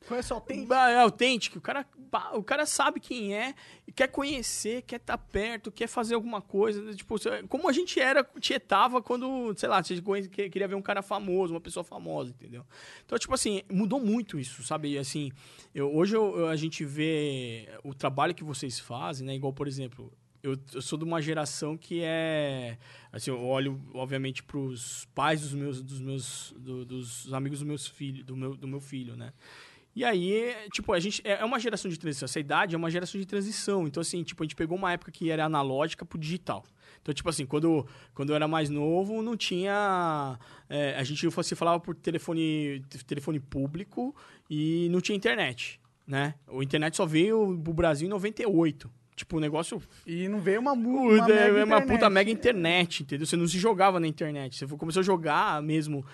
Conhece 0.06 0.32
o 0.32 0.36
Authentic? 0.36 0.66
Bah, 0.68 0.90
É 0.90 1.00
autêntico. 1.00 1.58
O 1.58 1.60
cara, 1.60 1.86
o 2.32 2.42
cara 2.42 2.64
sabe 2.64 2.98
quem 2.98 3.34
é, 3.34 3.54
quer 3.94 4.08
conhecer, 4.08 4.80
quer 4.82 4.96
estar 4.96 5.18
perto, 5.18 5.70
quer 5.70 5.86
fazer 5.86 6.14
alguma 6.14 6.40
coisa. 6.40 6.80
né? 6.82 6.94
Tipo, 6.94 7.16
como 7.46 7.68
a 7.68 7.72
gente 7.72 8.00
era, 8.00 8.24
tietava 8.40 9.02
quando, 9.02 9.52
sei 9.56 9.68
lá, 9.68 9.82
você 9.82 10.00
queria 10.50 10.66
ver 10.66 10.76
um 10.76 10.80
cara 10.82 11.02
famoso, 11.02 11.52
uma 11.52 11.60
pessoa 11.60 11.84
famosa, 11.84 12.30
entendeu? 12.30 12.64
Então, 13.04 13.18
tipo 13.18 13.34
assim, 13.34 13.62
mudou 13.70 14.00
muito 14.00 14.38
isso, 14.38 14.62
sabe? 14.62 14.92
E, 14.92 14.98
Assim, 14.98 15.30
eu- 15.74 15.94
hoje 15.94 16.16
eu- 16.16 16.48
a 16.48 16.56
gente 16.56 16.84
vê 16.86 17.68
o 17.84 17.92
trabalho 17.92 18.34
que 18.34 18.42
vocês 18.44 18.78
fazem, 18.80 19.26
né? 19.26 19.34
Igual, 19.34 19.52
por 19.52 19.68
exemplo, 19.68 20.10
eu, 20.43 20.56
eu 20.74 20.82
sou 20.82 20.98
de 20.98 21.05
uma 21.05 21.20
geração 21.20 21.77
que 21.77 22.01
é. 22.02 22.78
Assim, 23.12 23.31
eu 23.31 23.40
olho, 23.43 23.81
obviamente, 23.94 24.43
pros 24.43 25.06
pais 25.15 25.40
dos 25.40 25.52
meus, 25.55 25.82
dos 25.82 26.01
meus, 26.01 26.55
do- 26.59 26.85
dos 26.85 27.32
amigos 27.32 27.59
dos 27.60 27.66
meus 27.69 27.86
filhos, 27.86 28.24
do 28.24 28.36
meu, 28.36 28.55
do 28.56 28.69
meu 28.69 28.81
filho, 28.81 29.16
né? 29.16 29.32
E 29.97 30.05
aí, 30.05 30.55
tipo, 30.73 30.93
a 30.93 31.01
gente 31.01 31.20
é 31.24 31.40
é 31.40 31.44
uma 31.44 31.59
geração 31.59 31.90
de 31.90 31.98
transição. 31.98 32.27
Essa 32.27 32.39
idade 32.39 32.74
é 32.74 32.78
uma 32.78 32.90
geração 32.90 33.20
de 33.20 33.27
transição. 33.27 33.86
Então, 33.86 34.01
assim, 34.01 34.23
tipo, 34.23 34.43
a 34.43 34.47
gente 34.47 34.55
pegou 34.55 34.77
uma 34.78 34.93
época 34.93 35.10
que 35.10 35.28
era 35.31 35.44
analógica 35.44 36.05
pro 36.05 36.19
digital. 36.19 36.65
Então, 37.02 37.12
tipo 37.12 37.28
assim, 37.28 37.44
quando, 37.47 37.85
quando 38.15 38.31
eu 38.31 38.36
era 38.36 38.47
mais 38.47 38.70
novo, 38.70 39.23
não 39.23 39.36
tinha. 39.36 40.39
é, 40.69 40.94
a 40.97 41.02
gente 41.02 41.28
se 41.43 41.55
falava 41.56 41.81
por 41.81 41.94
telefone, 41.97 42.81
telefone 43.06 43.40
público 43.40 44.15
e 44.48 44.89
não 44.90 45.01
tinha 45.01 45.16
internet, 45.16 45.81
né? 46.06 46.35
O 46.47 46.62
internet 46.62 46.97
só 46.97 47.06
veio 47.06 47.59
pro 47.65 47.73
Brasil 47.73 48.06
em 48.06 48.10
98. 48.10 48.90
Tipo, 49.18 49.36
o 49.36 49.40
negócio 49.40 49.82
E 50.06 50.28
não 50.28 50.40
veio 50.40 50.60
uma, 50.60 50.74
mu- 50.74 51.08
Puta, 51.10 51.24
uma 51.24 51.32
é 51.34 51.64
uma 51.64 51.82
puta 51.82 52.08
mega 52.08 52.30
internet, 52.30 53.02
entendeu? 53.02 53.26
Você 53.26 53.36
não 53.36 53.46
se 53.46 53.58
jogava 53.58 53.98
na 54.00 54.06
internet. 54.06 54.56
Você 54.56 54.66
começou 54.76 55.00
a 55.00 55.02
jogar 55.04 55.60
mesmo. 55.62 56.04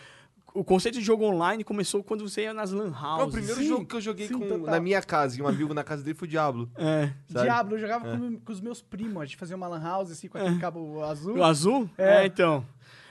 O 0.55 0.63
conceito 0.63 0.99
de 1.01 1.05
jogo 1.05 1.25
online 1.25 1.65
começou 1.65 2.03
quando 2.05 2.29
você 2.29 2.43
ia 2.43 2.55
nas 2.55 2.71
lan 2.71 2.85
É 2.93 3.07
houses. 3.07 3.27
o 3.27 3.31
primeiro 3.33 3.61
Sim, 3.61 3.67
jogo 3.69 3.85
que 3.87 3.97
eu 3.97 4.01
joguei 4.01 4.29
sim, 4.29 4.35
com- 4.39 4.59
na 4.59 4.79
minha 4.79 5.03
casa, 5.03 5.37
e 5.37 5.43
um 5.43 5.49
amigo 5.49 5.75
na 5.75 5.83
casa 5.83 6.05
dele 6.05 6.17
foi 6.17 6.29
o 6.29 6.31
Diablo. 6.31 6.71
É. 6.77 7.11
sabe? 7.27 7.45
Diablo, 7.47 7.75
eu 7.75 7.81
jogava 7.81 8.17
com, 8.17 8.39
com 8.39 8.53
os 8.53 8.61
meus 8.61 8.81
primos. 8.81 9.21
A 9.21 9.25
gente 9.25 9.37
fazia 9.37 9.57
uma 9.57 9.67
lan 9.67 9.83
house 9.83 10.13
assim 10.13 10.29
com 10.29 10.39
aquele 10.39 10.59
cabo 10.61 11.03
azul. 11.03 11.37
O 11.39 11.43
azul? 11.43 11.91
É. 11.99 12.23
É, 12.23 12.27
então. 12.27 12.65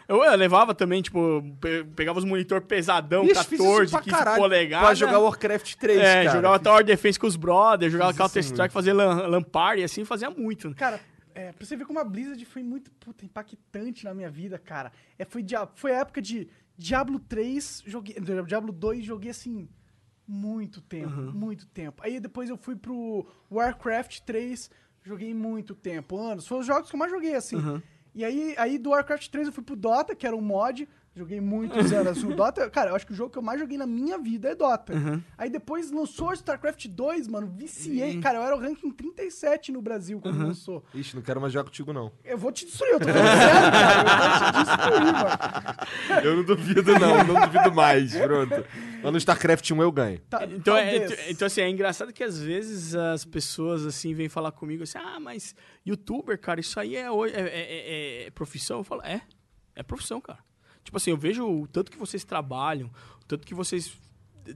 Eu, 0.08 0.24
eu 0.24 0.36
levava 0.36 0.74
também, 0.76 1.02
tipo, 1.02 1.42
pe- 1.62 1.84
pegava 1.96 2.20
os 2.20 2.26
monitor 2.26 2.62
pesadão, 2.62 3.24
Ixi, 3.26 3.44
fiz 3.46 3.60
isso 3.60 3.64
14, 3.70 3.92
pra 3.92 4.02
15 4.02 4.18
caralho, 4.18 4.38
polegadas. 4.42 4.86
Pra 4.88 4.94
jogar 4.96 5.20
Warcraft 5.20 5.76
3, 5.76 6.00
É, 6.00 6.24
cara. 6.26 6.36
jogava 6.38 6.56
Fiz- 6.56 6.64
Tower 6.64 6.84
Defense 6.84 7.20
com 7.20 7.28
os 7.28 7.36
brothers, 7.36 7.92
jogava 7.92 8.14
Counter-Strike, 8.14 8.74
fazia 8.74 8.94
LAN 8.94 9.42
party, 9.44 9.84
assim, 9.84 10.04
fazia 10.06 10.30
muito. 10.30 10.74
Cara, 10.76 11.00
é, 11.34 11.52
pra 11.52 11.66
você 11.66 11.76
ver 11.76 11.86
como 11.86 12.00
a 12.00 12.04
Blizzard 12.04 12.44
foi 12.46 12.62
muito 12.64 12.92
puta, 12.92 13.24
impactante 13.26 14.04
na 14.06 14.14
minha 14.14 14.30
vida, 14.30 14.60
cara. 14.60 14.92
É, 15.18 15.24
foi, 15.26 15.44
foi 15.76 15.94
a 15.94 16.00
época 16.00 16.22
de 16.22 16.48
Diablo 16.78 17.20
3, 17.20 17.84
joguei, 17.86 18.16
Diablo 18.46 18.72
2, 18.74 19.06
joguei 19.06 19.32
assim, 19.32 19.68
muito 20.28 20.82
tempo, 20.82 21.10
muito 21.34 21.66
tempo. 21.68 22.02
Aí 22.04 22.20
depois 22.20 22.50
eu 22.50 22.58
fui 22.58 22.76
pro 22.76 23.26
Warcraft 23.52 24.20
3, 24.22 24.70
joguei 25.04 25.34
muito 25.34 25.76
tempo, 25.76 26.18
anos. 26.20 26.48
Foram 26.48 26.62
os 26.62 26.68
jogos 26.68 26.90
que 26.90 26.96
eu 26.96 27.00
mais 27.00 27.12
joguei, 27.12 27.36
assim. 27.36 27.58
E 28.16 28.24
aí, 28.24 28.54
aí 28.58 28.78
do 28.78 28.92
Warcraft 28.92 29.30
3 29.30 29.48
eu 29.48 29.54
fui 29.54 29.64
pro 29.64 29.76
Dota, 29.76 30.16
que 30.16 30.28
era 30.28 30.36
um 30.36 30.42
mod, 30.42 30.88
joguei 31.16 31.40
muitos 31.40 31.92
anos. 31.94 32.24
O 32.24 32.34
Dota, 32.34 32.70
cara, 32.70 32.90
eu 32.92 32.96
acho 32.96 33.06
que 33.06 33.12
o 33.14 33.16
jogo 33.16 33.30
que 33.32 33.38
eu 33.38 33.42
mais 33.42 33.60
joguei 33.60 33.78
na 33.78 33.86
minha 33.86 34.18
vida 34.18 34.50
é 34.50 34.56
Dota. 34.56 34.94
Aí 35.38 35.50
depois 35.50 35.92
lançou 35.92 36.30
o 36.30 36.34
StarCraft 36.34 36.88
2, 36.88 37.28
mano, 37.28 37.48
viciei. 37.56 38.20
Cara, 38.20 38.40
eu 38.40 38.44
era 38.44 38.56
o 38.56 38.60
ranking 38.60 38.90
37 38.92 39.72
no 39.72 39.82
Brasil 39.82 40.20
quando 40.20 40.38
lançou. 40.40 40.84
Ixi, 40.94 41.16
não 41.16 41.22
quero 41.22 41.40
mais 41.40 41.54
jogar 41.54 41.66
contigo, 41.66 41.94
não. 41.94 42.12
Eu 42.24 42.38
vou 42.38 42.52
te 42.52 42.66
destruir, 42.66 42.94
eu 42.94 43.00
tô 43.00 43.08
falando 43.08 43.28
sério, 43.28 43.72
cara. 43.72 44.44
Eu 44.44 44.44
vou 44.44 44.52
te 44.52 44.66
destruir, 44.66 45.14
mano. 45.14 46.24
Eu 46.24 46.36
não 46.38 46.44
duvido, 46.44 47.00
não. 47.00 47.24
Não 47.24 47.42
duvido 47.48 47.74
mais. 47.74 48.16
Pronto. 48.16 48.66
Mas 49.04 49.12
no 49.12 49.18
StarCraft 49.18 49.70
1 49.72 49.82
eu 49.82 49.92
ganho. 49.92 50.20
Tá, 50.30 50.46
Então, 50.46 50.78
é, 50.78 50.92
talvez. 51.00 51.12
então- 51.12 51.26
então, 51.30 51.46
assim, 51.46 51.62
é 51.62 51.70
engraçado 51.70 52.14
que 52.14 52.24
às 52.24 52.40
vezes 52.40 52.96
as 52.96 53.26
pessoas, 53.26 53.86
assim, 53.86 54.14
vêm 54.14 54.30
falar 54.30 54.52
comigo 54.52 54.84
assim, 54.84 54.98
ah, 54.98 55.20
mas 55.20 55.54
youtuber, 55.86 56.40
cara, 56.40 56.60
isso 56.60 56.80
aí 56.80 56.96
é, 56.96 57.10
hoje- 57.12 57.34
é, 57.36 57.42
é- 57.42 58.24
é- 58.24 58.28
é 58.28 58.32
profissão? 58.32 58.78
Eu 58.80 58.84
falo, 58.84 59.02
é, 59.04 59.22
é 59.76 59.84
profissão, 59.84 60.22
cara. 60.22 60.40
Tipo 60.84 60.98
assim, 60.98 61.12
eu 61.12 61.18
vejo 61.18 61.48
o 61.48 61.68
tanto 61.68 61.92
que 61.92 61.98
vocês 61.98 62.24
trabalham, 62.24 62.88
o 63.22 63.26
tanto 63.26 63.46
que 63.46 63.54
vocês 63.54 63.98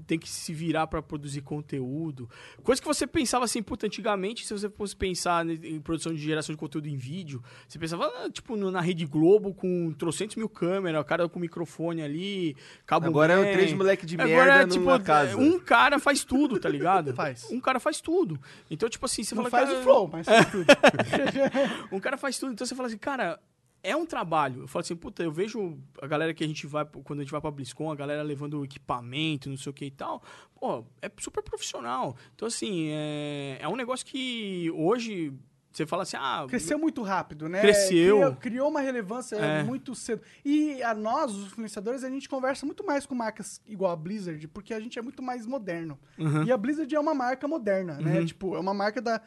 têm 0.06 0.20
que 0.20 0.30
se 0.30 0.54
virar 0.54 0.88
pra 0.88 1.02
produzir 1.02 1.41
conteúdo. 1.41 2.30
Coisa 2.64 2.82
que 2.82 2.88
você 2.88 3.08
pensava 3.08 3.45
assim, 3.45 3.64
puta, 3.64 3.86
antigamente, 3.86 4.45
se 4.45 4.54
você 4.54 4.70
fosse 4.70 4.95
pensar 4.95 5.48
em 5.48 5.80
produção 5.80 6.14
de 6.14 6.20
geração 6.20 6.54
de 6.54 6.60
conteúdo 6.60 6.88
em 6.88 6.98
vídeo, 6.98 7.41
você 7.68 7.80
pensava, 7.80 8.06
ah, 8.06 8.30
tipo, 8.30 8.58
na 8.58 8.82
Rede 8.82 9.06
Globo 9.06 9.54
com 9.54 9.94
trocentos 9.94 10.36
mil 10.36 10.49
câmeras, 10.49 11.02
o 11.02 11.06
cara 11.06 11.30
com 11.30 11.40
microfone 11.40 12.02
ali, 12.02 12.56
cabo 12.86 13.08
Agora 13.08 13.34
é 13.34 13.54
três 13.54 13.74
moleque 13.74 14.06
de 14.06 14.16
Agora 14.16 14.28
merda 14.30 14.64
é, 14.64 14.68
tipo, 14.68 14.80
numa 14.80 14.99
casa. 14.99 15.38
um 15.38 15.60
cara 15.60 15.99
faz 15.99 16.24
tudo, 16.24 16.60
tá 16.60 16.68
ligado? 16.68 17.14
Faz. 17.18 17.49
Um 17.49 17.60
cara 17.60 17.80
faz 17.80 18.02
tudo. 18.02 18.40
Então, 18.70 18.90
tipo 18.90 19.06
assim, 19.06 19.24
você 19.24 19.34
Não 19.34 19.44
fala... 19.44 19.66
faz 19.66 19.70
cara, 19.70 19.80
o 19.80 19.84
flow, 19.84 20.10
mas 20.12 20.26
faz 20.26 20.52
tudo. 20.52 20.66
Um 21.91 21.99
cara 21.99 22.18
faz 22.18 22.38
tudo. 22.38 22.54
Então 22.54 22.66
você 22.66 22.76
fala 22.76 22.88
assim, 22.88 22.98
cara, 22.98 23.40
é 23.84 23.95
um 23.95 24.06
trabalho. 24.06 24.62
Eu 24.62 24.68
falo 24.68 24.82
assim, 24.82 24.95
puta, 24.95 25.24
eu 25.24 25.32
vejo 25.32 25.78
a 26.02 26.08
galera 26.08 26.34
que 26.34 26.44
a 26.44 26.48
gente 26.48 26.68
vai, 26.68 26.86
quando 26.86 27.20
a 27.20 27.24
gente 27.24 27.32
vai 27.32 27.41
pra 27.41 27.52
BlizzCon, 27.52 27.91
a 27.91 27.95
galera 27.95 28.22
levando 28.22 28.64
equipamento, 28.64 29.49
não 29.49 29.58
sei 29.58 29.70
o 29.70 29.74
que 29.74 29.86
e 29.86 29.91
tal. 29.91 30.22
Pô, 30.56 30.86
é 31.02 31.10
super 31.20 31.44
profissional. 31.44 32.16
Então, 32.36 32.48
assim, 32.48 32.90
é, 32.91 33.58
é 33.62 33.68
um 33.68 33.76
negócio 33.76 34.06
que 34.06 34.72
hoje 34.76 35.34
você 35.72 35.86
fala 35.86 36.04
assim, 36.04 36.18
ah... 36.18 36.45
Cresceu 36.49 36.80
muito 36.80 37.04
rápido, 37.04 37.48
né? 37.48 37.62
Cresceu. 37.62 38.18
Criou, 38.18 38.36
criou 38.36 38.70
uma 38.70 38.82
relevância 38.82 39.36
É. 39.36 39.64
muito 39.64 39.94
cedo. 39.94 40.24
E 40.44 40.82
a 40.82 40.95
nós, 40.95 41.36
os 41.36 41.48
influenciadores, 41.48 42.04
a 42.04 42.10
gente 42.10 42.28
conversa 42.28 42.66
muito 42.66 42.84
mais 42.84 43.06
com 43.06 43.14
marcas 43.14 43.62
igual 43.68 43.91
a 43.91 43.95
Blizzard, 43.95 44.48
porque 44.48 44.74
a 44.74 44.80
gente 44.80 44.98
é 44.98 45.02
muito 45.04 45.22
mais 45.22 45.45
moderno. 45.45 45.99
Uhum. 46.18 46.44
E 46.45 46.52
a 46.52 46.58
Blizzard 46.58 46.94
é 46.94 46.99
uma 46.99 47.14
marca 47.14 47.48
moderna, 47.48 47.99
né? 47.99 48.26
Tipo, 48.26 48.56
é 48.56 48.60
uma 48.60 48.74
marca 48.74 48.99
da... 49.02 49.22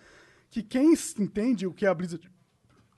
Que 0.51 0.60
quem 0.60 0.93
entende 0.93 1.68
o 1.68 1.72
que 1.72 1.86
é 1.86 1.89
a 1.89 1.94
Blizzard 1.94 2.28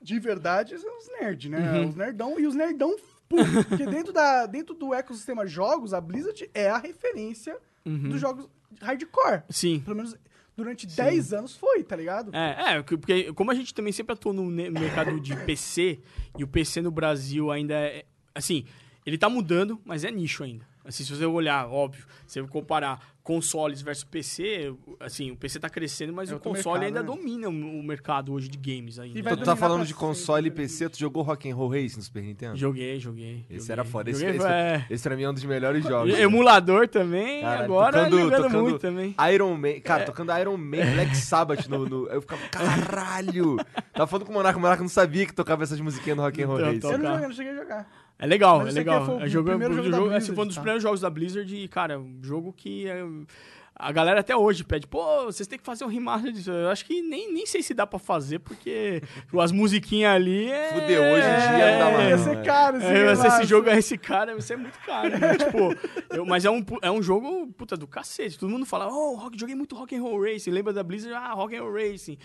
de 0.03 0.19
verdade 0.19 0.77
são 0.77 0.97
os 0.97 1.07
nerds, 1.19 1.49
né? 1.49 1.79
Uhum. 1.79 1.89
Os 1.89 1.95
nerdão 1.95 2.39
e 2.39 2.45
os 2.45 2.53
nerdão 2.55 2.95
puro. 3.29 3.63
Porque 3.69 3.85
dentro, 3.85 4.11
da, 4.13 4.45
dentro 4.45 4.75
do 4.75 4.93
ecossistema 4.93 5.47
jogos, 5.47 5.93
a 5.93 6.01
Blizzard 6.01 6.49
é 6.53 6.69
a 6.69 6.77
referência 6.77 7.57
Uhum. 7.85 8.09
dos 8.09 8.21
jogos 8.21 8.47
hardcore. 8.81 9.43
Sim. 9.49 9.81
Pelo 9.81 9.95
menos 9.97 10.15
durante 10.55 10.87
10 10.87 11.33
anos 11.33 11.55
foi, 11.55 11.83
tá 11.83 11.95
ligado? 11.95 12.33
É, 12.33 12.75
é, 12.77 12.81
porque 12.81 13.33
como 13.33 13.51
a 13.51 13.55
gente 13.55 13.73
também 13.73 13.91
sempre 13.91 14.13
atuou 14.13 14.33
no 14.33 14.45
mercado 14.45 15.19
de 15.19 15.35
PC, 15.45 15.99
e 16.37 16.43
o 16.43 16.47
PC 16.47 16.81
no 16.81 16.91
Brasil 16.91 17.51
ainda 17.51 17.73
é. 17.73 18.05
Assim, 18.33 18.65
ele 19.05 19.17
tá 19.17 19.29
mudando, 19.29 19.81
mas 19.83 20.03
é 20.03 20.11
nicho 20.11 20.43
ainda. 20.43 20.65
Assim, 20.85 21.03
se 21.03 21.13
você 21.15 21.25
olhar, 21.25 21.67
óbvio, 21.67 22.05
se 22.27 22.39
você 22.41 22.47
comparar 22.47 23.12
consoles 23.23 23.81
versus 23.81 24.03
PC, 24.03 24.73
assim, 24.99 25.31
o 25.31 25.37
PC 25.37 25.57
tá 25.57 25.69
crescendo, 25.69 26.11
mas 26.11 26.29
É 26.29 26.35
o 26.35 26.39
console 26.39 26.79
mercado, 26.81 26.83
ainda 26.83 26.99
né? 27.01 27.05
domina 27.05 27.47
o 27.47 27.81
mercado 27.81 28.33
hoje 28.33 28.49
de 28.49 28.57
games 28.57 28.99
ainda. 28.99 29.37
Tu 29.37 29.43
tá 29.45 29.55
falando 29.55 29.85
de 29.85 29.93
console 29.93 30.47
e 30.47 30.49
né? 30.49 30.55
PC, 30.57 30.89
tu 30.89 30.99
jogou 30.99 31.23
Rock'n'Roll 31.23 31.69
Racing 31.69 31.97
no 31.97 32.03
Super 32.03 32.21
Nintendo? 32.21 32.57
Joguei, 32.57 32.99
joguei. 32.99 33.45
Esse 33.49 33.59
joguei. 33.67 33.71
era 33.71 33.83
foda. 33.85 34.11
Esse, 34.11 34.19
Joguei, 34.19 34.35
esse, 34.37 34.45
é, 34.47 34.85
esse 34.89 35.03
pra 35.03 35.15
mim 35.15 35.23
é 35.23 35.29
um 35.29 35.33
dos 35.33 35.45
melhores 35.45 35.83
jogos. 35.85 36.13
Emulador 36.19 36.87
também, 36.89 37.41
Caralho, 37.41 37.63
agora 37.63 37.97
tocando- 38.03 38.19
jogando 38.19 38.43
tocando 38.43 38.61
muito 38.61 38.79
também. 38.79 39.15
Iron 39.33 39.55
Man, 39.55 39.67
É. 39.69 39.79
cara, 39.79 40.03
tocando 40.03 40.37
Iron 40.37 40.57
Man, 40.57 40.91
Black 40.93 41.15
Sabbath 41.15 41.67
no, 41.69 41.87
no- 41.87 42.07
Eu 42.09 42.19
ficava, 42.21 42.41
caralho! 42.49 43.55
Tava 43.93 44.07
falando 44.07 44.25
com 44.25 44.31
o 44.31 44.35
Monarca, 44.35 44.57
o 44.57 44.61
Monarca 44.61 44.83
não 44.83 44.89
sabia 44.89 45.25
que 45.25 45.33
tocava 45.33 45.63
essas 45.63 45.79
musiquinhas 45.79 46.17
no 46.17 46.23
Rock'n'Roll 46.23 46.59
Então, 46.73 46.89
Racing. 46.91 46.91
Eu 46.91 46.97
não 46.97 47.13
joguei, 47.13 47.27
não 47.27 47.33
cheguei 47.35 47.51
a 47.51 47.55
jogar. 47.55 48.02
É 48.19 48.25
legal, 48.25 48.59
Mas 48.59 48.67
é 48.75 48.79
aqui 48.81 48.89
legal. 48.89 49.05
foi 49.05 49.15
o 49.15 49.19
É 49.23 49.27
jogo, 49.29 49.49
primeiro 49.49 49.73
jogo 49.73 49.89
da 49.89 49.97
jogo, 49.97 50.07
esse 50.09 50.17
Blizzard, 50.17 50.35
foi 50.35 50.43
um 50.43 50.47
dos 50.47 50.55
tá? 50.55 50.61
primeiros 50.61 50.83
jogos 50.83 51.01
da 51.01 51.09
Blizzard 51.09 51.55
e, 51.55 51.67
cara, 51.67 51.99
um 51.99 52.19
jogo 52.21 52.53
que 52.53 52.87
é, 52.87 53.03
a 53.87 53.91
galera 53.91 54.19
até 54.21 54.35
hoje 54.35 54.63
pede, 54.63 54.87
pô, 54.87 55.25
vocês 55.25 55.47
têm 55.47 55.57
que 55.59 55.65
fazer 55.65 55.83
um 55.85 55.87
remaster 55.87 56.31
disso. 56.31 56.51
Eu 56.51 56.69
acho 56.69 56.85
que 56.85 57.01
nem, 57.01 57.31
nem 57.33 57.45
sei 57.45 57.61
se 57.61 57.73
dá 57.73 57.85
pra 57.85 57.99
fazer, 57.99 58.39
porque 58.39 59.01
as 59.39 59.51
musiquinhas 59.51 60.15
ali 60.15 60.49
é... 60.49 60.73
Fudeu, 60.73 61.01
hoje 61.03 61.27
em 61.27 61.55
dia 61.57 61.71
não 61.71 61.79
dá 61.79 61.91
mais, 61.97 62.09
Ia 62.09 62.17
ser 62.17 62.35
né? 62.37 62.43
caro 62.43 62.77
esse 62.77 62.85
É, 62.87 63.11
esse 63.27 63.43
jogo, 63.45 63.69
esse 63.69 63.97
cara, 63.97 64.31
vai 64.33 64.41
ser 64.41 64.57
muito 64.57 64.77
caro. 64.79 65.09
né? 65.09 65.37
tipo, 65.37 65.57
eu- 66.15 66.25
mas 66.25 66.45
é 66.45 66.49
um, 66.49 66.63
é 66.81 66.89
um 66.91 67.01
jogo, 67.01 67.47
puta, 67.57 67.75
do 67.77 67.87
cacete. 67.87 68.37
Todo 68.39 68.49
mundo 68.49 68.65
fala, 68.65 68.87
oh, 68.87 69.15
rock, 69.15 69.37
joguei 69.39 69.55
muito 69.55 69.75
Rock'n'Roll 69.75 70.21
Racing. 70.21 70.51
Lembra 70.51 70.71
da 70.73 70.83
Blizzard? 70.83 71.13
Ah, 71.15 71.33
Rock'n'Roll 71.33 71.73
Racing. 71.73 72.17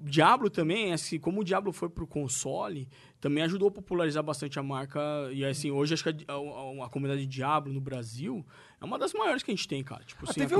Diablo 0.00 0.50
também, 0.50 0.92
assim, 0.92 1.18
como 1.18 1.40
o 1.40 1.44
Diablo 1.44 1.72
foi 1.72 1.88
pro 1.88 2.06
console, 2.06 2.88
também 3.20 3.42
ajudou 3.44 3.68
a 3.68 3.70
popularizar 3.70 4.22
bastante 4.22 4.58
a 4.58 4.62
marca. 4.62 5.00
E 5.32 5.44
assim, 5.44 5.70
hoje 5.70 5.94
acho 5.94 6.04
que 6.04 6.24
a, 6.28 6.32
a- 6.32 6.86
a 6.86 6.88
comunidade 6.88 7.22
de 7.22 7.26
Diablo 7.26 7.72
no 7.72 7.80
Brasil 7.80 8.44
é 8.80 8.84
uma 8.84 8.98
das 8.98 9.12
maiores 9.14 9.42
que 9.42 9.50
a 9.50 9.54
gente 9.54 9.66
tem, 9.66 9.82
cara. 9.82 10.04
Tipo, 10.04 10.24
Ah, 10.26 10.30
assim, 10.30 10.40
teve 10.40 10.54
é 10.54 10.56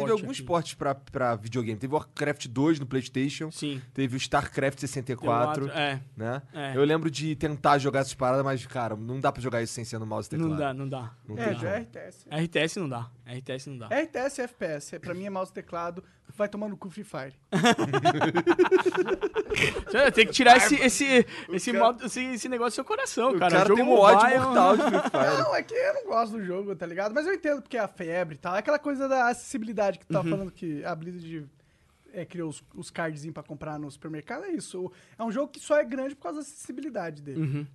teve 0.00 0.10
alguns 0.12 0.30
aqui. 0.30 0.40
esportes 0.40 0.74
pra, 0.74 0.94
pra 0.94 1.34
videogame. 1.36 1.78
Teve 1.78 1.92
o 1.92 1.96
Warcraft 1.96 2.46
2 2.48 2.78
no 2.80 2.86
Playstation, 2.86 3.50
Sim. 3.50 3.82
teve 3.92 4.16
o 4.16 4.18
StarCraft 4.18 4.78
64, 4.78 5.68
É, 5.70 6.00
né? 6.16 6.42
É. 6.52 6.76
Eu 6.76 6.84
lembro 6.84 7.10
de 7.10 7.34
tentar 7.36 7.78
jogar 7.78 8.00
essas 8.00 8.14
paradas, 8.14 8.44
mas, 8.44 8.64
cara, 8.66 8.96
não 8.96 9.20
dá 9.20 9.30
pra 9.32 9.42
jogar 9.42 9.62
isso 9.62 9.72
sem 9.72 9.84
ser 9.84 9.98
no 9.98 10.06
mouse 10.06 10.26
e 10.26 10.30
teclado. 10.30 10.50
não 10.50 10.56
dá, 10.56 10.74
não 10.74 10.88
dá. 10.88 11.12
Não 11.28 11.38
É, 11.38 11.54
já 11.54 11.70
é. 11.70 11.78
RTS. 11.80 12.26
RTS 12.30 12.78
não 12.80 12.88
dá. 12.88 13.10
RTS 13.26 13.70
não 13.70 13.78
dá. 13.78 13.88
RTS 13.88 14.38
e 14.40 14.44
FPS. 14.44 14.98
Pra 15.00 15.14
mim 15.14 15.24
é 15.26 15.30
mouse 15.30 15.50
e 15.50 15.54
teclado. 15.54 16.02
Vai 16.34 16.48
tomar 16.48 16.68
no 16.68 16.76
cu 16.76 16.90
Free 16.90 17.04
Fire. 17.04 17.34
Tem 20.14 20.26
que 20.26 20.32
tirar 20.32 20.56
esse, 20.58 20.74
esse, 20.76 21.26
esse, 21.50 21.72
modo- 21.72 22.04
esse, 22.04 22.22
esse 22.24 22.48
negócio 22.48 22.72
do 22.72 22.74
seu 22.74 22.84
coração, 22.84 23.30
O 23.30 23.38
cara. 23.38 23.56
cara, 23.56 23.68
jogo 23.68 23.80
tem 23.80 23.84
um 23.90 23.94
ódio 23.98 24.40
mortal 24.40 24.76
de 24.76 24.82
Free 24.82 25.10
Fire. 25.10 25.42
Não, 25.42 25.56
é 25.56 25.62
que 25.62 25.74
eu 25.74 25.94
não 25.94 26.04
gosto 26.04 26.32
do 26.32 26.44
jogo, 26.44 26.76
tá 26.76 26.86
ligado? 26.86 27.14
Mas 27.14 27.26
eu 27.26 27.34
entendo 27.34 27.62
porque 27.62 27.76
é 27.76 27.80
a 27.80 27.88
febre 27.88 28.34
e 28.34 28.38
tal. 28.38 28.54
É 28.54 28.58
aquela 28.58 28.78
coisa 28.78 29.08
da 29.08 29.28
acessibilidade 29.28 29.98
que 29.98 30.06
tu 30.06 30.12
tava 30.12 30.28
falando 30.28 30.50
que 30.50 30.84
a 30.84 30.94
Blizzard 30.94 31.46
é, 32.12 32.24
criou 32.24 32.50
os, 32.50 32.62
os 32.74 32.90
cardzinhos 32.90 33.34
pra 33.34 33.42
comprar 33.42 33.78
no 33.78 33.90
supermercado. 33.90 34.44
É 34.44 34.50
isso. 34.50 34.90
É 35.18 35.24
um 35.24 35.32
jogo 35.32 35.48
que 35.48 35.60
só 35.60 35.78
é 35.78 35.84
grande 35.84 36.14
por 36.14 36.22
causa 36.24 36.38
da 36.40 36.42
acessibilidade 36.42 37.22
dele. 37.22 37.66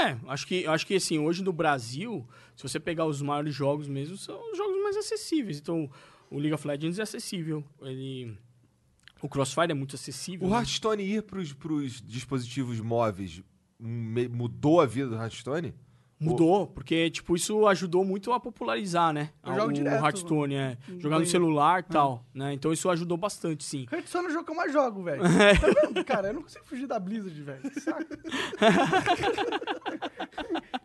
É, 0.00 0.16
acho 0.28 0.46
que, 0.46 0.66
acho 0.66 0.86
que 0.86 0.96
assim, 0.96 1.18
hoje 1.18 1.42
no 1.44 1.52
Brasil, 1.52 2.26
se 2.56 2.62
você 2.64 2.80
pegar 2.80 3.04
os 3.04 3.22
maiores 3.22 3.54
jogos 3.54 3.86
mesmo, 3.88 4.16
são 4.16 4.50
os 4.50 4.58
jogos 4.58 4.82
mais 4.82 4.96
acessíveis. 4.96 5.58
Então, 5.58 5.88
o 6.30 6.38
League 6.38 6.54
of 6.54 6.66
Legends 6.66 6.98
é 6.98 7.02
acessível. 7.02 7.64
Ele. 7.82 8.38
O 9.20 9.28
Crossfire 9.28 9.70
é 9.70 9.74
muito 9.74 9.96
acessível. 9.96 10.46
O 10.46 10.50
né? 10.50 10.56
Hearthstone 10.56 11.02
ir 11.02 11.22
pros, 11.24 11.52
pros 11.52 12.00
dispositivos 12.00 12.80
móveis 12.80 13.42
mudou 13.78 14.80
a 14.80 14.86
vida 14.86 15.08
do 15.08 15.16
Hearthstone? 15.16 15.74
Mudou, 16.20 16.66
porque, 16.66 17.08
tipo, 17.10 17.34
isso 17.34 17.66
ajudou 17.66 18.04
muito 18.04 18.30
a 18.30 18.38
popularizar, 18.38 19.10
né? 19.10 19.30
Eu 19.42 19.54
jogo 19.54 19.68
o 19.70 19.72
direto, 19.72 20.04
Hearthstone, 20.04 20.54
é. 20.54 20.76
Jogar 20.98 21.18
no 21.18 21.24
celular 21.24 21.80
e 21.80 21.84
tal, 21.84 22.22
né? 22.34 22.52
Então 22.52 22.70
isso 22.74 22.90
ajudou 22.90 23.16
bastante, 23.16 23.64
sim. 23.64 23.86
Hearthstone 23.90 24.26
é 24.26 24.28
o 24.28 24.32
jogo 24.32 24.44
que 24.44 24.50
eu 24.50 24.54
mais 24.56 24.70
jogo, 24.70 25.02
velho. 25.02 25.22
É. 25.40 25.54
Tá 25.54 25.66
vendo, 25.86 26.04
cara? 26.04 26.28
Eu 26.28 26.34
não 26.34 26.42
consigo 26.42 26.64
fugir 26.66 26.86
da 26.86 26.98
Blizzard, 26.98 27.42
velho. 27.42 27.60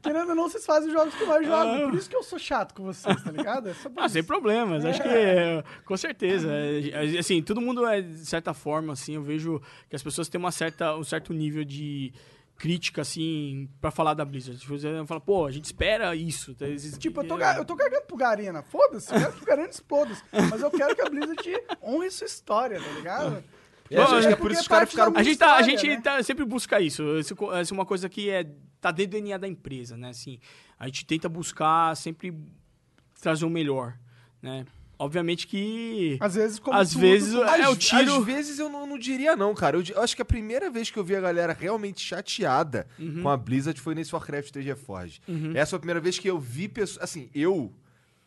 Querendo 0.01 0.29
ou 0.29 0.35
não, 0.35 0.43
vocês 0.49 0.65
fazem 0.65 0.87
os 0.89 0.93
jogos 0.93 1.13
que 1.15 1.23
eu 1.23 1.27
mais 1.27 1.45
jogo. 1.45 1.89
Por 1.89 1.95
isso 1.95 2.09
que 2.09 2.15
eu 2.15 2.23
sou 2.23 2.39
chato 2.39 2.73
com 2.73 2.83
vocês, 2.83 3.23
tá 3.23 3.31
ligado? 3.31 3.69
É 3.69 3.73
Ah, 3.97 4.07
sem 4.07 4.23
problemas, 4.23 4.85
acho 4.85 5.01
que 5.01 5.07
é, 5.07 5.63
com 5.83 5.97
certeza. 5.97 6.47
É, 6.53 7.17
assim, 7.17 7.41
todo 7.41 7.59
mundo 7.59 7.85
é 7.85 8.01
de 8.01 8.25
certa 8.25 8.53
forma, 8.53 8.93
assim, 8.93 9.15
eu 9.15 9.23
vejo 9.23 9.61
que 9.89 9.95
as 9.95 10.03
pessoas 10.03 10.29
têm 10.29 10.39
uma 10.39 10.51
certa, 10.51 10.95
um 10.95 11.03
certo 11.03 11.33
nível 11.33 11.65
de 11.65 12.13
crítica, 12.57 13.01
assim, 13.01 13.69
pra 13.81 13.91
falar 13.91 14.13
da 14.13 14.23
Blizzard. 14.25 14.59
Tipo, 14.59 14.77
Você 14.77 15.05
fala, 15.05 15.19
pô, 15.21 15.45
a 15.45 15.51
gente 15.51 15.65
espera 15.65 16.15
isso. 16.15 16.55
Esses- 16.61 16.97
Tipo, 16.97 17.21
eu 17.21 17.27
tô, 17.27 17.37
ga- 17.37 17.57
eu 17.57 17.65
tô 17.65 17.75
cagando 17.75 18.05
pro 18.05 18.15
Garena. 18.17 18.61
Foda-se, 18.63 19.13
eu 19.13 19.19
quero 19.19 19.33
que 19.33 19.43
o 19.43 19.45
Garena 19.45 19.69
exploda. 19.69 20.11
Mas 20.49 20.61
eu 20.61 20.71
quero 20.71 20.95
que 20.95 21.01
a 21.01 21.09
Blizzard 21.09 21.41
honre 21.83 22.09
sua 22.11 22.25
história, 22.27 22.79
tá 22.81 22.91
ligado? 22.91 23.43
É, 23.87 24.01
acho 24.01 24.19
que 24.21 24.25
é 24.25 24.29
por 24.31 24.37
porque 24.39 24.53
isso 24.53 24.61
que 24.61 24.61
os 24.63 24.67
caras 24.67 24.89
ficaram 24.89 25.13
A 25.15 25.21
gente, 25.21 25.37
tá, 25.37 25.45
a 25.57 25.59
história, 25.61 25.77
gente 25.77 25.87
né? 25.95 26.01
tá- 26.01 26.23
sempre 26.23 26.43
busca 26.43 26.81
isso. 26.81 27.03
Esse 27.19 27.35
Essa 27.53 27.71
é 27.71 27.75
uma 27.75 27.85
coisa 27.85 28.09
que 28.09 28.31
é, 28.31 28.43
tá 28.81 28.89
dentro 28.89 29.11
do 29.11 29.21
DNA 29.21 29.37
da 29.37 29.47
empresa, 29.47 29.95
né? 29.95 30.09
Assim, 30.09 30.39
a 30.79 30.87
gente 30.87 31.05
tenta 31.05 31.29
buscar 31.29 31.95
sempre 31.95 32.35
trazer 33.21 33.45
o 33.45 33.49
melhor, 33.49 33.95
né? 34.41 34.65
Obviamente 34.97 35.45
que... 35.47 36.17
Às 36.19 36.35
vezes, 36.35 36.59
como 36.59 36.77
Às 36.77 36.89
tudo, 36.91 37.01
vezes, 37.01 37.29
tudo- 37.33 37.43
é, 37.43 37.61
Às- 37.63 37.69
o 37.71 37.75
tiro- 37.75 38.15
Às 38.19 38.25
vezes 38.25 38.59
eu 38.59 38.69
não, 38.69 38.87
não 38.87 38.97
diria 38.97 39.35
não, 39.35 39.53
cara. 39.53 39.77
Eu, 39.77 39.83
eu 39.95 40.01
acho 40.01 40.15
que 40.15 40.21
a 40.21 40.25
primeira 40.25 40.69
vez 40.69 40.89
que 40.89 40.97
eu 40.97 41.03
vi 41.03 41.15
a 41.15 41.21
galera 41.21 41.53
realmente 41.59 42.01
chateada 42.01 42.87
Uhum. 42.99 43.21
com 43.23 43.29
a 43.29 43.35
Blizzard 43.37 43.79
foi 43.79 43.93
nesse 43.95 44.13
Warcraft 44.15 44.51
3 44.51 44.65
Reforged. 44.65 45.21
Essa 45.53 45.71
foi 45.71 45.77
a 45.77 45.79
primeira 45.79 45.99
vez 45.99 46.17
que 46.19 46.27
eu 46.29 46.39
vi 46.39 46.67
pessoas... 46.67 47.03
Assim, 47.03 47.29
eu... 47.35 47.71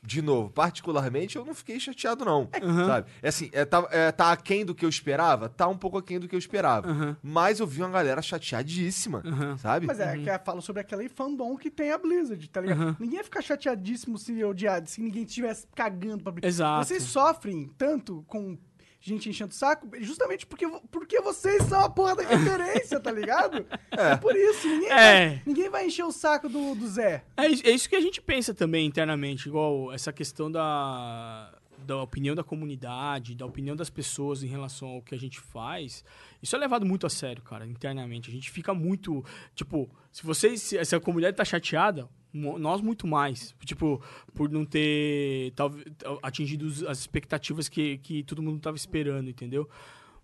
De 0.08 0.22
novo, 0.22 0.48
particularmente, 0.48 1.36
eu 1.36 1.44
não 1.44 1.54
fiquei 1.54 1.78
chateado, 1.78 2.24
não. 2.24 2.48
Uhum. 2.62 2.86
Sabe? 2.86 3.10
É 3.22 3.28
assim, 3.28 3.50
é, 3.52 3.62
tá, 3.66 3.86
é, 3.90 4.10
tá 4.10 4.32
aquém 4.32 4.64
do 4.64 4.74
que 4.74 4.82
eu 4.82 4.88
esperava? 4.88 5.50
Tá 5.50 5.68
um 5.68 5.76
pouco 5.76 5.98
aquém 5.98 6.18
do 6.18 6.26
que 6.26 6.34
eu 6.34 6.38
esperava. 6.38 6.90
Uhum. 6.90 7.14
Mas 7.22 7.60
eu 7.60 7.66
vi 7.66 7.82
uma 7.82 7.90
galera 7.90 8.22
chateadíssima, 8.22 9.22
sabe? 9.58 9.86
Mas 9.86 10.00
é, 10.00 10.16
que 10.16 10.38
fala 10.46 10.62
sobre 10.62 10.80
aquele 10.80 11.10
fandom 11.10 11.58
que 11.58 11.70
tem 11.70 11.92
a 11.92 11.98
Blizzard, 11.98 12.48
tá 12.48 12.62
ligado? 12.62 12.96
Ninguém 12.98 13.18
ia 13.18 13.24
ficar 13.24 13.42
chateadíssimo 13.42 14.16
se 14.16 14.42
odiado, 14.42 14.88
se 14.88 15.02
ninguém 15.02 15.24
estivesse 15.24 15.66
cagando 15.74 16.22
pra 16.22 16.32
Blizzard. 16.32 16.54
Exato. 16.54 16.86
Vocês 16.86 17.02
sofrem 17.02 17.70
tanto 17.76 18.24
com 18.26 18.56
gente 19.00 19.28
enchendo 19.28 19.50
o 19.52 19.54
saco, 19.54 19.88
justamente 20.00 20.46
porque, 20.46 20.66
porque 20.90 21.20
vocês 21.20 21.62
são 21.64 21.80
a 21.80 21.88
porra 21.88 22.16
da 22.16 22.22
referência, 22.24 22.98
tá 23.00 23.10
ligado? 23.12 23.64
É, 23.90 24.16
por 24.16 24.36
isso, 24.36 24.68
ninguém, 24.68 24.88
É. 24.90 25.28
vai, 25.28 25.42
ninguém 25.44 25.70
vai 25.70 25.86
encher 25.86 26.04
o 26.04 26.12
saco 26.12 26.48
do, 26.48 26.74
do 26.76 26.86
Zé. 26.86 27.24
É 27.36 27.48
isso, 27.48 27.66
é 27.66 27.70
isso 27.70 27.88
que 27.88 27.96
a 27.96 28.00
gente 28.00 28.20
pensa 28.22 28.54
também 28.54 28.86
internamente, 28.86 29.48
igual 29.48 29.92
essa 29.92 30.12
questão 30.12 30.48
da, 30.48 31.52
da 31.78 32.00
opinião 32.00 32.34
da 32.36 32.44
comunidade, 32.44 33.34
da 33.34 33.44
opinião 33.44 33.74
das 33.74 33.90
pessoas 33.90 34.44
em 34.44 34.46
relação 34.46 34.88
ao 34.88 35.02
que 35.02 35.14
a 35.16 35.18
gente 35.18 35.40
faz. 35.40 36.04
Isso 36.40 36.54
é 36.54 36.58
levado 36.60 36.86
muito 36.86 37.06
a 37.06 37.10
sério, 37.10 37.42
cara, 37.42 37.66
internamente. 37.66 38.30
A 38.30 38.32
gente 38.32 38.50
fica 38.52 38.72
muito. 38.72 39.24
Tipo, 39.54 39.90
se 40.12 40.22
vocês. 40.24 40.62
Se 40.62 40.94
a 40.94 41.00
comunidade 41.00 41.36
tá 41.36 41.44
chateada, 41.44 42.08
nós 42.32 42.80
muito 42.80 43.06
mais. 43.06 43.54
Tipo, 43.64 44.02
por 44.34 44.50
não 44.50 44.64
ter 44.64 45.52
talvez, 45.56 45.84
atingido 46.22 46.66
as 46.88 46.98
expectativas 46.98 47.68
que, 47.68 47.98
que 47.98 48.22
todo 48.22 48.42
mundo 48.42 48.60
tava 48.60 48.76
esperando, 48.76 49.28
entendeu? 49.30 49.68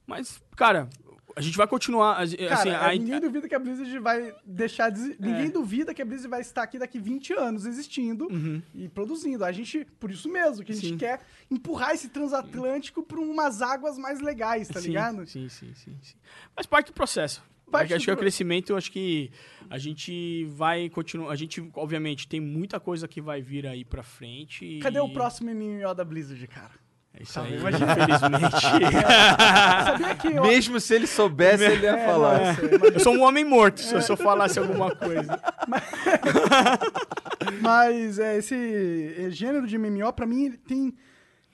Mas, 0.07 0.43
cara, 0.55 0.89
a 1.35 1.41
gente 1.41 1.57
vai 1.57 1.67
continuar. 1.67 2.13
a- 2.13 2.17
Cara, 2.37 2.55
assim, 2.55 2.69
é, 2.69 2.75
a- 2.77 2.93
ninguém 2.93 3.19
duvida 3.21 3.49
que 3.49 3.55
a 3.55 3.59
Blizzard 3.59 3.99
vai 4.01 4.35
deixar 4.45 4.91
de... 4.91 5.13
É. 5.13 5.17
Ninguém 5.19 5.51
duvida 5.51 5.95
que 5.95 6.03
a 6.03 6.05
Blizzard 6.05 6.29
vai 6.29 6.43
estar 6.43 6.63
aqui 6.63 6.79
daqui 6.79 6.99
20 6.99 7.33
anos 7.33 7.65
existindo 7.65 8.29
e 8.75 8.87
produzindo. 8.91 9.45
A 9.45 9.51
gente, 9.51 9.87
por 9.99 10.11
isso 10.11 10.29
mesmo, 10.29 10.63
que 10.63 10.73
a 10.73 10.75
gente 10.75 10.85
Uhum. 10.89 10.93
Sim. 10.93 10.99
quer 10.99 11.21
empurrar 11.51 11.93
esse 11.95 12.09
transatlântico 12.11 13.03
pra 13.03 13.19
umas 13.19 13.63
águas 13.63 13.97
mais 13.97 14.21
legais, 14.21 14.69
tá 14.69 14.81
sim, 14.81 14.89
ligado? 14.89 15.27
Sim, 15.27 15.49
sim, 15.49 15.73
sim, 15.75 15.97
sim. 16.03 16.15
Faz 16.55 16.67
parte 16.67 16.89
do 16.89 16.93
processo. 16.93 17.43
Parte 17.71 17.93
acho 17.95 18.03
do 18.03 18.05
que 18.05 18.11
é 18.11 18.15
o 18.15 18.17
crescimento, 18.17 18.71
eu 18.71 18.77
acho 18.77 18.91
que 18.93 19.31
a 19.69 19.79
gente 19.79 20.45
vai 20.51 20.89
continuar. 20.89 21.33
A 21.33 21.37
gente, 21.37 21.67
obviamente, 21.75 22.29
tem 22.29 22.41
muita 22.41 22.79
coisa 22.79 23.09
que 23.09 23.21
vai 23.21 23.41
vir 23.43 23.67
aí 23.67 23.85
pra 23.85 24.03
frente. 24.03 24.65
e- 24.65 24.79
Cadê 24.81 25.01
o 25.01 25.09
próximo 25.09 25.51
MMO 25.51 25.95
da 25.95 26.05
Blizzard, 26.05 26.47
cara? 26.47 26.71
É 27.17 27.23
isso 27.23 27.39
aí, 27.41 27.55
imagina. 27.59 27.93
infelizmente. 27.93 28.61
Sabia 28.61 30.15
que... 30.17 30.29
eu- 30.29 30.43
Mesmo 30.43 30.79
se 30.81 30.95
ele 30.95 31.07
soubesse, 31.07 31.65
ele 31.65 31.85
ia 31.85 31.97
É, 31.97 32.07
falar. 32.07 32.39
não, 32.41 32.47
eu 32.49 32.55
sei, 32.55 32.79
mas- 32.79 32.95
eu 32.95 33.01
sou 33.01 33.15
um 33.15 33.23
homem 33.23 33.45
morto 33.45 33.81
se 33.81 33.95
eu, 33.95 34.03
se 34.03 34.11
eu 34.13 34.17
falasse 34.17 34.59
alguma 34.59 34.95
coisa. 34.95 35.41
Mas 37.61 38.19
é, 38.21 38.37
esse 38.39 39.15
é, 39.19 39.31
gênero 39.31 39.67
de 39.67 39.79
MMO, 39.79 40.13
pra 40.13 40.27
mim, 40.27 40.47
ele 40.47 40.57
tem. 40.59 40.95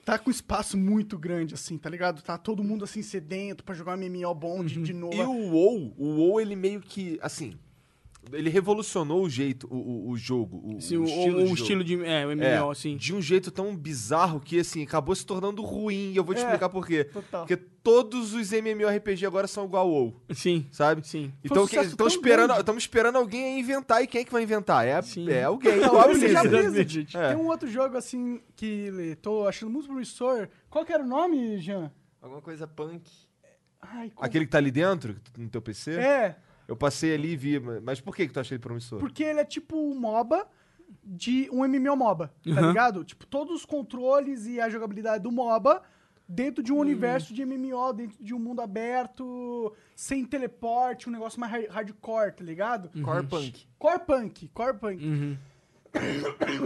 Tá 0.03 0.17
com 0.17 0.31
espaço 0.31 0.77
muito 0.77 1.17
grande, 1.17 1.53
assim, 1.53 1.77
tá 1.77 1.89
ligado? 1.89 2.21
Tá 2.21 2.37
todo 2.37 2.63
mundo 2.63 2.83
assim 2.83 3.01
sedento 3.01 3.63
pra 3.63 3.75
jogar 3.75 3.97
um 3.97 4.01
MMO 4.01 4.33
bom 4.33 4.63
de, 4.63 4.81
de 4.81 4.93
novo. 4.93 5.15
E 5.15 5.21
o 5.21 5.51
WoW, 5.51 5.93
o 5.97 6.05
WoW, 6.17 6.41
ele 6.41 6.55
meio 6.55 6.81
que, 6.81 7.19
assim, 7.21 7.53
Ele 8.31 8.49
revolucionou 8.51 9.23
o 9.23 9.29
jeito, 9.29 9.67
o, 9.69 9.75
o, 9.75 10.09
o 10.11 10.17
jogo, 10.17 10.61
o, 10.75 10.79
Sim, 10.79 10.97
o 10.97 11.01
o, 11.01 11.05
estilo, 11.05 11.37
o 11.37 11.39
de 11.39 11.43
jogo. 11.47 11.53
estilo 11.61 11.83
de. 11.83 12.05
É, 12.05 12.25
o 12.25 12.29
MMO, 12.29 12.43
É, 12.43 12.71
assim. 12.71 12.95
de 12.95 13.15
um 13.15 13.21
jeito 13.21 13.49
tão 13.51 13.75
bizarro 13.75 14.39
que, 14.39 14.59
assim, 14.59 14.83
acabou 14.83 15.15
se 15.15 15.25
tornando 15.25 15.61
ruim. 15.63 16.11
E 16.11 16.15
eu 16.17 16.23
vou 16.23 16.35
te 16.35 16.39
É, 16.41 16.43
explicar 16.43 16.69
por 16.69 16.85
quê. 16.85 17.03
total. 17.05 17.41
Porque 17.41 17.57
todos 17.57 18.33
os 18.33 18.51
MMORPG 18.53 19.25
agora 19.25 19.47
são 19.47 19.65
igual 19.65 19.87
ao 19.87 19.91
WoW, 19.91 20.21
Sim. 20.35 20.67
sabe? 20.71 21.05
Sim. 21.05 21.33
Então, 21.43 21.65
tão 21.97 22.07
esperando, 22.07 22.53
estamos 22.53 22.83
esperando 22.83 23.15
alguém 23.17 23.59
inventar. 23.59 24.03
E 24.03 24.07
quem 24.07 24.21
é 24.21 24.23
que 24.23 24.31
vai 24.31 24.43
inventar? 24.43 24.85
É, 24.87 25.01
Sim. 25.01 25.27
é 25.29 25.43
alguém. 25.43 25.77
Não, 25.77 25.99
a 25.99 26.13
sei, 26.15 26.29
já 26.29 26.43
Blizzard. 26.43 27.07
É. 27.17 27.29
Tem 27.29 27.37
um 27.37 27.47
outro 27.47 27.67
jogo 27.67 27.97
assim 27.97 28.39
que 28.55 29.17
tô 29.21 29.47
achando 29.47 29.71
muito 29.71 29.87
promissor. 29.87 30.47
Qual 30.69 30.85
que 30.85 30.93
era 30.93 31.03
o 31.03 31.07
nome, 31.07 31.57
Jean? 31.57 31.91
Alguma 32.21 32.41
coisa 32.41 32.67
punk. 32.67 33.01
Ai, 33.81 34.11
qual- 34.13 34.25
Aquele 34.27 34.45
que 34.45 34.51
tá 34.51 34.59
ali 34.59 34.69
dentro, 34.69 35.15
no 35.35 35.49
teu 35.49 35.59
PC? 35.59 35.93
É, 35.95 36.37
Eu 36.71 36.75
passei 36.77 37.13
ali 37.13 37.33
e 37.33 37.35
vi. 37.37 37.59
Mas 37.83 37.99
por 37.99 38.15
que, 38.15 38.25
que 38.27 38.33
tu 38.33 38.39
acha 38.39 38.53
ele 38.53 38.61
promissor? 38.61 38.97
porque 38.99 39.23
ele 39.23 39.39
é 39.41 39.45
tipo 39.45 39.75
um 39.77 39.93
MOBA 39.99 40.47
de 41.03 41.49
um 41.51 41.65
MMO 41.67 41.95
MOBA, 41.95 42.27
tá 42.43 42.49
Uhum. 42.61 42.67
ligado? 42.69 43.03
Tipo, 43.03 43.25
todos 43.27 43.53
os 43.55 43.65
controles 43.65 44.45
e 44.45 44.59
a 44.59 44.69
jogabilidade 44.69 45.23
do 45.23 45.31
MOBA 45.31 45.81
dentro 46.27 46.63
de 46.63 46.71
um 46.71 46.77
universo 46.77 47.33
de 47.33 47.45
MMO, 47.45 47.91
dentro 47.93 48.23
de 48.23 48.33
um 48.33 48.39
mundo 48.39 48.61
aberto, 48.61 49.73
sem 49.95 50.23
teleporte, 50.25 51.09
um 51.09 51.11
negócio 51.11 51.39
mais 51.39 51.51
hard- 51.51 51.69
hardcore, 51.69 52.31
tá 52.33 52.43
ligado? 52.43 52.89
Core 53.03 53.25
punk. 53.27 53.65
Core 53.77 53.99
Punk, 54.05 54.47
Core 54.53 54.77
Punk. 54.77 55.05
Uhum. 55.05 55.37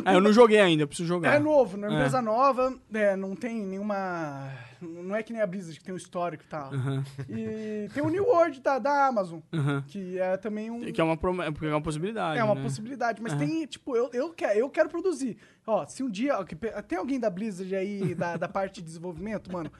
Ah, 0.06 0.14
eu 0.14 0.22
não 0.22 0.32
joguei 0.32 0.60
ainda, 0.60 0.84
eu 0.84 0.88
preciso 0.88 1.08
jogar. 1.08 1.34
É 1.36 1.40
novo, 1.40 1.78
não 1.78 1.86
é 1.88 1.90
uma 1.90 1.96
É. 1.96 2.00
empresa 2.02 2.22
nova, 2.22 2.78
é, 2.94 3.16
não 3.16 3.36
tem 3.36 3.66
nenhuma. 3.66 4.52
Não 4.82 5.16
é 5.16 5.24
que 5.24 5.34
nem 5.34 5.42
a 5.42 5.48
Blizzard, 5.48 5.80
que 5.80 5.84
tem 5.86 5.94
um 5.94 5.98
histórico 5.98 6.44
e 6.44 6.48
tal. 6.48 6.72
Aham, 6.74 7.04
E 7.28 7.90
tem 7.94 8.04
o 8.04 8.10
New 8.10 8.24
World 8.26 8.62
da, 8.62 8.78
da 8.78 9.08
Amazon, 9.08 9.40
aham. 9.52 9.84
que 9.88 10.20
é 10.20 10.38
também 10.38 10.70
um. 10.70 10.92
Que 10.92 11.02
é 11.02 11.04
uma, 11.04 11.18
porque 11.18 11.66
é 11.66 11.70
uma 11.70 11.82
possibilidade. 11.82 12.40
É 12.40 12.44
uma 12.44 12.54
né? 12.56 12.62
possibilidade, 12.62 13.22
mas 13.22 13.32
Aham. 13.34 13.40
tem, 13.40 13.66
tipo, 13.66 13.96
eu, 13.96 14.10
eu, 14.14 14.30
quero, 14.32 14.60
eu 14.60 14.70
quero 14.70 14.90
produzir. 14.90 15.38
Ó, 15.66 15.86
se 15.88 16.04
um 16.04 16.10
dia. 16.10 16.38
ó, 16.38 16.44
Tem 16.84 16.98
alguém 17.00 17.20
da 17.20 17.30
Blizzard 17.30 17.76
aí, 17.76 18.14
da, 18.14 18.38
da 18.38 18.48
parte 18.48 18.76
de 18.76 18.84
desenvolvimento, 18.84 19.52
mano? 19.52 19.72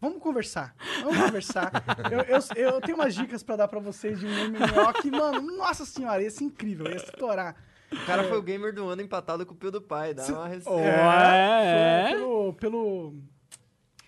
Vamos 0.00 0.20
conversar. 0.22 0.74
Vamos 1.02 1.16
conversar. 1.18 1.72
Eu, 2.10 2.20
eu, 2.20 2.74
eu 2.74 2.80
tenho 2.80 2.96
umas 2.98 3.14
dicas 3.14 3.42
pra 3.42 3.56
dar 3.56 3.66
pra 3.68 3.80
vocês 3.80 4.18
de 4.20 4.26
um 4.26 4.30
MMO 4.30 4.92
que, 5.00 5.10
mano, 5.10 5.40
nossa 5.56 5.84
senhora, 5.84 6.22
ia 6.22 6.30
ser 6.30 6.44
incrível, 6.44 6.86
ia 6.86 6.96
estourar. 6.96 7.56
O 7.92 8.06
cara 8.06 8.24
foi 8.24 8.38
o 8.38 8.42
gamer 8.42 8.74
do 8.74 8.88
ano 8.88 9.02
empatado 9.02 9.44
com 9.46 9.52
o 9.54 9.56
PewDiePie. 9.56 10.14
Dá 10.14 10.24
uma 10.28 10.48
receita. 10.48 10.80
É, 10.80 12.10
é. 12.10 12.14
Pelo. 12.14 12.52
pelo 12.54 13.14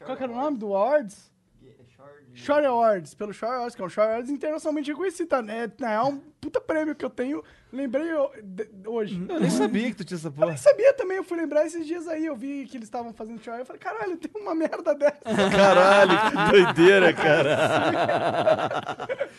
qual 0.05 0.17
que 0.17 0.23
era 0.23 0.33
o 0.33 0.37
nome 0.37 0.59
do 0.59 0.75
Awards? 0.75 1.33
Shore 2.37 2.67
Awards, 2.67 3.15
pelo 3.15 3.33
Shore 3.33 3.53
Awards, 3.53 3.77
que 3.77 3.81
é 3.83 3.85
um 3.85 3.89
Shore 3.89 4.09
Awards 4.09 4.29
internacionalmente 4.29 4.91
reconhecido, 4.91 5.29
tá? 5.29 5.39
É, 5.49 5.71
é 5.95 6.01
um 6.03 6.19
puta 6.41 6.61
prêmio 6.61 6.93
que 6.97 7.05
eu 7.05 7.09
tenho, 7.09 7.45
lembrei 7.73 8.11
eu- 8.11 8.29
de- 8.43 8.69
hoje. 8.89 9.25
Eu 9.29 9.39
nem 9.39 9.49
sabia 9.49 9.85
que 9.91 9.95
tu 9.95 10.05
tinha 10.05 10.19
essa 10.19 10.27
Eu 10.27 10.33
porra. 10.33 10.49
nem 10.49 10.57
sabia 10.57 10.93
também, 10.95 11.17
eu 11.19 11.23
fui 11.23 11.37
lembrar 11.39 11.65
esses 11.65 11.87
dias 11.87 12.09
aí, 12.09 12.27
eu 12.27 12.35
vi 12.35 12.67
que 12.67 12.77
eles 12.77 12.89
estavam 12.89 13.13
fazendo 13.15 13.41
Shore, 13.41 13.61
eu 13.61 13.65
falei, 13.65 13.79
caralho, 13.79 14.17
tem 14.17 14.31
uma 14.43 14.53
merda 14.53 14.97
dessa. 14.97 15.21
Caralho, 15.23 16.11
que 16.33 16.51
doideira, 16.51 17.13
cara. 17.13 17.57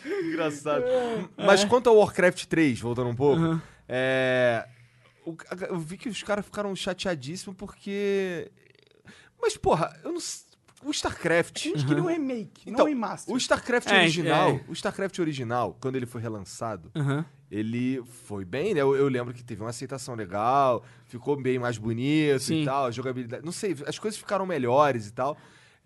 Engraçado. 0.24 0.84
Mas 1.36 1.64
quanto 1.64 1.90
ao 1.90 1.96
Warcraft 1.96 2.46
3, 2.46 2.80
voltando 2.80 3.10
um 3.10 3.14
pouco, 3.16 3.60
é. 3.88 4.66
o- 5.24 5.36
Eu 5.68 5.78
vi 5.78 5.96
que 5.96 6.08
os 6.08 6.22
caras 6.22 6.44
ficaram 6.44 6.74
chateadíssimos 6.74 7.56
porque. 7.56 8.50
Mas, 9.40 9.56
porra, 9.56 9.98
eu 10.04 10.12
não. 10.12 10.20
O 10.84 10.90
StarCraft. 10.90 11.56
A 11.56 11.68
gente 11.70 11.86
queria 11.86 12.02
um 12.02 12.06
remake, 12.06 12.62
Então, 12.70 12.78
não 12.78 12.84
um 12.84 12.88
remaster. 12.88 13.34
O 13.34 13.38
StarCraft 13.38 13.88
É, 13.88 14.00
original, 14.02 14.50
é. 14.50 14.64
o 14.68 14.72
StarCraft 14.72 15.18
original, 15.18 15.76
quando 15.80 15.96
ele 15.96 16.06
foi 16.06 16.20
relançado, 16.20 16.92
Aham. 16.94 17.24
ele 17.50 18.02
foi 18.26 18.44
bem, 18.44 18.74
né? 18.74 18.82
Eu, 18.82 18.94
eu 18.94 19.08
lembro 19.08 19.32
que 19.34 19.42
teve 19.42 19.62
uma 19.62 19.70
aceitação 19.70 20.14
legal, 20.14 20.84
ficou 21.06 21.34
bem 21.40 21.58
mais 21.58 21.76
bonito 21.78 22.38
Sim. 22.40 22.62
e 22.62 22.64
tal, 22.66 22.84
a 22.86 22.90
jogabilidade. 22.90 23.44
Não 23.44 23.52
sei, 23.52 23.74
as 23.86 23.98
coisas 23.98 24.18
ficaram 24.20 24.44
melhores 24.46 25.08
e 25.08 25.12
tal. 25.12 25.36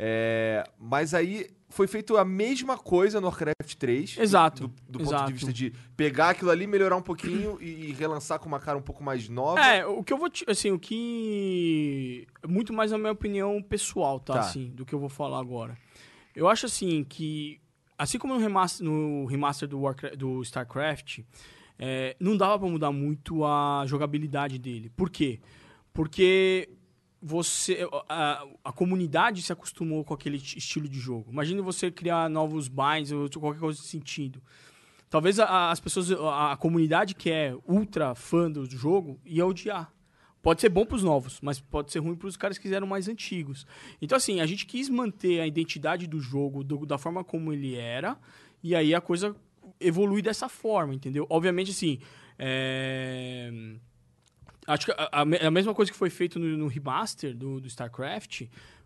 É, 0.02 0.64
mas 0.78 1.12
aí 1.12 1.46
foi 1.68 1.86
feito 1.86 2.16
a 2.16 2.24
mesma 2.24 2.78
coisa 2.78 3.20
no 3.20 3.26
Warcraft 3.26 3.74
3. 3.78 4.16
Exato, 4.18 4.68
Do, 4.68 4.74
do 4.88 4.98
ponto 5.00 5.08
exato. 5.10 5.26
de 5.26 5.32
vista 5.34 5.52
de 5.52 5.72
pegar 5.94 6.30
aquilo 6.30 6.50
ali, 6.50 6.66
melhorar 6.66 6.96
um 6.96 7.02
pouquinho 7.02 7.58
e, 7.60 7.90
e 7.90 7.92
relançar 7.92 8.38
com 8.40 8.46
uma 8.48 8.58
cara 8.58 8.78
um 8.78 8.82
pouco 8.82 9.04
mais 9.04 9.28
nova. 9.28 9.60
É, 9.60 9.84
o 9.84 10.02
que 10.02 10.10
eu 10.12 10.16
vou 10.16 10.30
te, 10.30 10.42
assim, 10.48 10.70
o 10.70 10.78
que 10.78 12.26
muito 12.48 12.72
mais 12.72 12.90
na 12.92 12.96
minha 12.98 13.12
opinião 13.12 13.62
pessoal, 13.62 14.18
tá, 14.18 14.32
Tá. 14.34 14.40
assim, 14.40 14.70
do 14.70 14.86
que 14.86 14.94
eu 14.94 14.98
vou 14.98 15.10
falar 15.10 15.38
agora. 15.38 15.76
Eu 16.34 16.48
acho 16.48 16.64
assim 16.64 17.04
que 17.04 17.60
assim 17.98 18.18
como 18.18 18.32
no 18.32 18.40
remaster, 18.40 18.84
no 18.86 19.26
remaster 19.26 19.68
do, 19.68 19.80
Warcraft, 19.80 20.16
do 20.16 20.40
StarCraft, 20.40 21.18
é, 21.78 22.16
não 22.18 22.36
dava 22.38 22.58
pra 22.58 22.68
mudar 22.68 22.90
muito 22.90 23.44
a 23.44 23.84
jogabilidade 23.86 24.58
dele. 24.58 24.90
Por 24.96 25.10
quê? 25.10 25.38
Porque 25.92 26.70
você 27.22 27.86
a, 28.08 28.44
a 28.64 28.72
comunidade 28.72 29.42
se 29.42 29.52
acostumou 29.52 30.04
com 30.04 30.14
aquele 30.14 30.36
estilo 30.38 30.88
de 30.88 30.98
jogo. 30.98 31.30
Imagine 31.30 31.60
você 31.60 31.90
criar 31.90 32.28
novos 32.30 32.66
binds 32.68 33.12
ou 33.12 33.28
qualquer 33.38 33.60
coisa 33.60 33.78
nesse 33.78 33.90
sentido. 33.90 34.42
Talvez 35.10 35.38
a- 35.40 35.70
as 35.70 35.80
pessoas, 35.80 36.10
a, 36.12 36.52
a 36.52 36.56
comunidade 36.56 37.14
que 37.14 37.30
é 37.30 37.54
ultra 37.66 38.14
fã 38.14 38.50
do 38.50 38.64
jogo 38.64 39.20
ia 39.24 39.44
odiar. 39.46 39.92
Pode 40.42 40.62
ser 40.62 40.70
bom 40.70 40.86
pros 40.86 41.02
novos, 41.02 41.38
mas 41.42 41.60
pode 41.60 41.92
ser 41.92 41.98
ruim 41.98 42.14
pros 42.16 42.34
caras 42.36 42.56
que 42.56 42.62
quiseram 42.62 42.86
mais 42.86 43.08
antigos. 43.08 43.66
Então, 44.00 44.16
assim, 44.16 44.40
a 44.40 44.46
gente 44.46 44.64
quis 44.64 44.88
manter 44.88 45.40
a 45.40 45.46
identidade 45.46 46.06
do 46.06 46.18
jogo 46.18 46.64
do- 46.64 46.86
da 46.86 46.96
forma 46.96 47.22
como 47.22 47.52
ele 47.52 47.74
era, 47.74 48.16
e 48.62 48.74
aí 48.74 48.94
a 48.94 49.00
coisa 49.02 49.36
evolui 49.78 50.22
dessa 50.22 50.48
forma, 50.48 50.94
entendeu? 50.94 51.26
Obviamente, 51.28 51.72
assim, 51.72 51.98
é... 52.38 53.50
Acho 54.66 54.86
que 54.86 54.92
a, 54.92 55.20
a 55.20 55.24
me- 55.24 55.38
a 55.38 55.50
mesma 55.50 55.74
coisa 55.74 55.90
que 55.90 55.96
foi 55.96 56.10
feito 56.10 56.38
no, 56.38 56.46
no 56.56 56.66
remaster 56.66 57.34
do, 57.36 57.60
do 57.60 57.66
StarCraft 57.66 58.42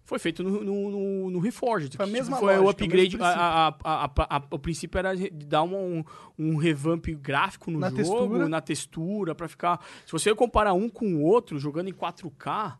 foi 0.07 0.19
feito 0.19 0.43
no, 0.43 0.63
no, 0.63 0.91
no, 0.91 1.31
no 1.31 1.39
Reforged. 1.39 1.97
Foi 1.97 2.05
a 2.05 2.07
que, 2.07 2.13
mesma 2.13 2.37
foi 2.37 2.59
o 2.59 2.63
lógica, 2.63 2.67
o 2.67 2.71
upgrade. 2.71 3.17
mesmo 3.17 3.25
a- 3.25 3.75
a- 3.83 4.43
o 4.51 4.59
princípio 4.59 4.99
era 4.99 5.13
dar 5.33 5.63
uma- 5.63 5.79
um, 5.79 6.05
um 6.39 6.57
revamp 6.57 7.07
gráfico 7.21 7.71
no 7.71 7.79
Na 7.79 7.89
jogo, 7.89 7.97
textura. 8.03 8.49
na 8.49 8.61
textura, 8.61 9.35
pra 9.35 9.49
ficar. 9.49 9.81
Se 10.05 10.13
você 10.13 10.35
comparar 10.35 10.75
um 10.75 10.89
com 10.91 11.07
o 11.15 11.23
outro, 11.23 11.59
jogando 11.59 11.89
em 11.89 11.93
4K. 11.95 12.77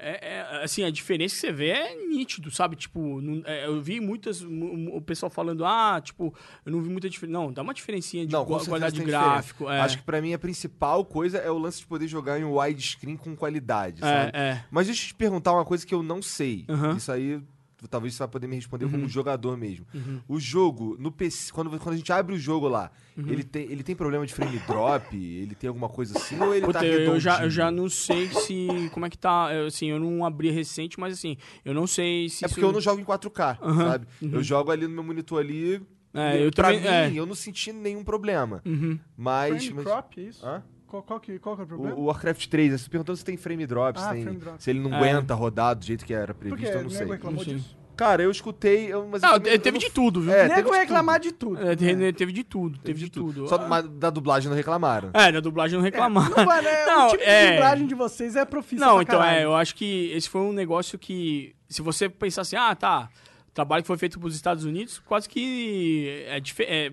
É, 0.00 0.36
é, 0.36 0.62
assim, 0.64 0.82
a 0.84 0.90
diferença 0.90 1.34
que 1.34 1.40
você 1.40 1.52
vê 1.52 1.68
é 1.70 2.06
nítido, 2.06 2.50
sabe? 2.50 2.76
Tipo, 2.76 3.20
não- 3.20 3.42
é, 3.44 3.66
eu 3.66 3.80
vi 3.80 4.00
muitas. 4.00 4.42
mu- 4.42 4.76
mu- 4.76 4.96
O 4.96 5.00
pessoal 5.02 5.28
falando, 5.30 5.64
ah, 5.64 6.00
tipo, 6.02 6.32
eu 6.64 6.72
não 6.72 6.80
vi 6.82 6.88
muita 6.88 7.08
diferença. 7.10 7.38
Não, 7.38 7.52
dá 7.52 7.62
uma 7.62 7.74
diferencinha 7.74 8.24
de 8.26 8.32
Não, 8.32 8.44
qualidade 8.44 8.94
de 8.96 9.04
gráfico. 9.04 9.68
É, 9.68 9.80
Acho 9.80 9.98
que 9.98 10.04
pra 10.04 10.20
mim 10.22 10.32
a 10.32 10.38
principal 10.38 11.04
coisa 11.04 11.38
é 11.38 11.50
o 11.50 11.58
lance 11.58 11.80
de 11.80 11.86
poder 11.86 12.06
jogar 12.08 12.38
em 12.38 12.44
widescreen 12.44 13.16
com 13.16 13.34
qualidade, 13.36 14.00
sabe? 14.00 14.30
é, 14.34 14.40
é. 14.50 14.64
Mas 14.70 14.86
deixa 14.86 15.02
eu 15.04 15.08
te 15.08 15.14
perguntar 15.14 15.52
uma 15.52 15.64
coisa 15.64 15.86
que 15.86 15.94
eu 15.94 16.02
não 16.02 16.22
sei. 16.22 16.64
Aham. 16.68 16.96
Isso 16.96 17.10
aí, 17.12 17.40
talvez 17.86 18.14
você 18.14 18.18
vai 18.20 18.28
poder 18.28 18.46
me 18.48 18.56
responder 18.56 18.88
como 18.90 19.06
jogador 19.08 19.56
mesmo. 19.56 19.86
Uhum. 19.94 20.20
O 20.26 20.40
jogo, 20.40 20.96
no 20.98 21.12
PC, 21.12 21.52
quando, 21.52 21.70
quando 21.78 21.94
a 21.94 21.96
gente 21.96 22.12
abre 22.12 22.34
o 22.34 22.38
jogo 22.38 22.66
lá, 22.66 22.90
Uhum. 23.16 23.28
ele, 23.28 23.44
tem, 23.44 23.62
ele 23.70 23.82
tem 23.82 23.94
problema 23.94 24.26
de 24.26 24.32
frame 24.34 24.58
drop? 24.66 25.14
Ele 25.16 25.54
tem 25.54 25.68
alguma 25.68 25.88
coisa 25.88 26.16
assim? 26.18 26.40
Ou 26.40 26.54
ele 26.54 26.64
Puta, 26.66 26.78
tá 26.80 26.86
eu, 26.86 26.92
redondinho? 27.00 27.20
já, 27.20 27.42
eu 27.44 27.50
já 27.50 27.70
não 27.70 27.88
sei 27.88 28.28
se. 28.28 28.66
Como 28.92 29.04
é 29.06 29.10
que 29.10 29.18
tá? 29.18 29.50
Eu, 29.52 29.66
assim, 29.66 29.86
eu 29.86 30.00
não 30.00 30.24
abri 30.24 30.50
recente, 30.50 30.98
mas 30.98 31.14
assim, 31.14 31.36
eu 31.64 31.74
não 31.74 31.86
sei 31.86 32.28
se. 32.28 32.44
É 32.44 32.48
porque 32.48 32.64
eu 32.64 32.72
não 32.72 32.80
jogo 32.80 33.00
em 33.00 33.04
4K, 33.04 33.58
Aham, 33.62 33.90
sabe? 33.90 34.06
Eu 34.22 34.42
jogo 34.42 34.70
ali 34.70 34.86
no 34.86 34.94
meu 34.94 35.02
monitor 35.04 35.40
ali. 35.40 35.80
É, 36.14 36.44
eu 36.44 36.50
pra 36.50 36.68
também- 36.72 37.10
mim, 37.10 37.16
é. 37.16 37.20
eu 37.20 37.26
não 37.26 37.34
senti 37.34 37.70
nenhum 37.72 38.02
problema. 38.02 38.62
Uhum. 38.64 38.98
Mas. 39.16 39.66
Frame 39.66 39.74
mas- 39.74 39.84
crop, 39.84 40.18
é 40.18 40.22
isso? 40.22 40.44
Hã? 40.46 40.62
Qual, 40.88 41.02
qual, 41.02 41.20
que, 41.20 41.38
qual 41.38 41.54
que 41.54 41.60
é 41.60 41.64
o 41.64 41.66
O, 41.66 41.68
problema? 41.68 41.96
o 41.96 42.04
Warcraft 42.06 42.46
3, 42.48 42.80
você 42.80 42.88
perguntando 42.90 43.16
se 43.18 43.24
tem 43.24 43.36
frame 43.36 43.66
drop, 43.66 43.98
se, 44.00 44.04
Ah, 44.06 44.10
tem- 44.12 44.22
frame 44.22 44.38
drop. 44.38 44.62
se 44.62 44.70
ele 44.70 44.80
não 44.80 44.92
É. 44.92 44.96
aguenta 44.96 45.34
rodar 45.34 45.76
do 45.76 45.84
jeito 45.84 46.04
que 46.04 46.14
era 46.14 46.32
previsto, 46.34 46.72
quê? 46.72 46.78
eu 46.78 46.82
não 46.82 46.90
sei. 46.90 47.06
Reclamou 47.06 47.36
Não 47.38 47.44
sei. 47.44 47.54
disso? 47.56 47.76
Cara, 47.94 48.22
eu 48.22 48.30
escutei, 48.30 48.92
eu- 48.92 49.08
mas 49.08 49.20
Não, 49.20 49.32
eu 49.34 49.40
teve 49.40 49.72
não- 49.72 49.78
de 49.78 49.90
tudo, 49.90 50.20
viu? 50.22 50.32
É, 50.32 50.42
Nego 50.48 50.54
teve 50.54 50.70
de 50.70 50.76
reclamar 50.78 51.16
tudo. 51.20 51.24
de 51.24 51.32
tudo. 51.32 51.60
É, 51.68 51.74
teve, 51.76 52.12
teve 52.12 52.32
de 52.32 52.44
tudo, 52.44 52.78
teve, 52.78 52.84
Teve 52.86 53.00
de 53.00 53.10
tudo. 53.10 53.48
Só 53.48 53.58
mas 53.68 53.88
da 53.88 54.08
dublagem 54.08 54.48
não 54.48 54.56
reclamaram. 54.56 55.10
É, 55.12 55.30
da 55.32 55.40
dublagem 55.40 55.76
não 55.76 55.84
reclamaram. 55.84 56.34
Não, 56.36 56.44
vai, 56.46 56.62
né? 56.62 56.86
Não, 56.86 57.06
o 57.08 57.10
tipo 57.10 57.22
é. 57.24 57.44
de 57.46 57.52
dublagem 57.54 57.86
de 57.88 57.94
vocês 57.96 58.36
é 58.36 58.44
profissa 58.44 58.86
Não, 58.86 59.02
então 59.02 59.16
é, 59.20 59.26
caralho. 59.26 59.42
eu 59.42 59.54
acho 59.56 59.74
que 59.74 60.10
esse 60.14 60.28
foi 60.28 60.40
um 60.40 60.52
negócio 60.52 60.96
que, 60.98 61.54
se 61.68 61.82
você 61.82 62.08
pensar 62.08 62.42
assim, 62.42 62.56
ah, 62.56 62.74
tá, 62.74 63.10
o 63.48 63.52
trabalho 63.52 63.82
que 63.82 63.86
foi 63.88 63.98
feito 63.98 64.18
pros 64.20 64.34
Estados 64.36 64.64
Unidos, 64.64 65.00
quase 65.00 65.28
que 65.28 66.24
é, 66.28 66.40
é, 66.60 66.92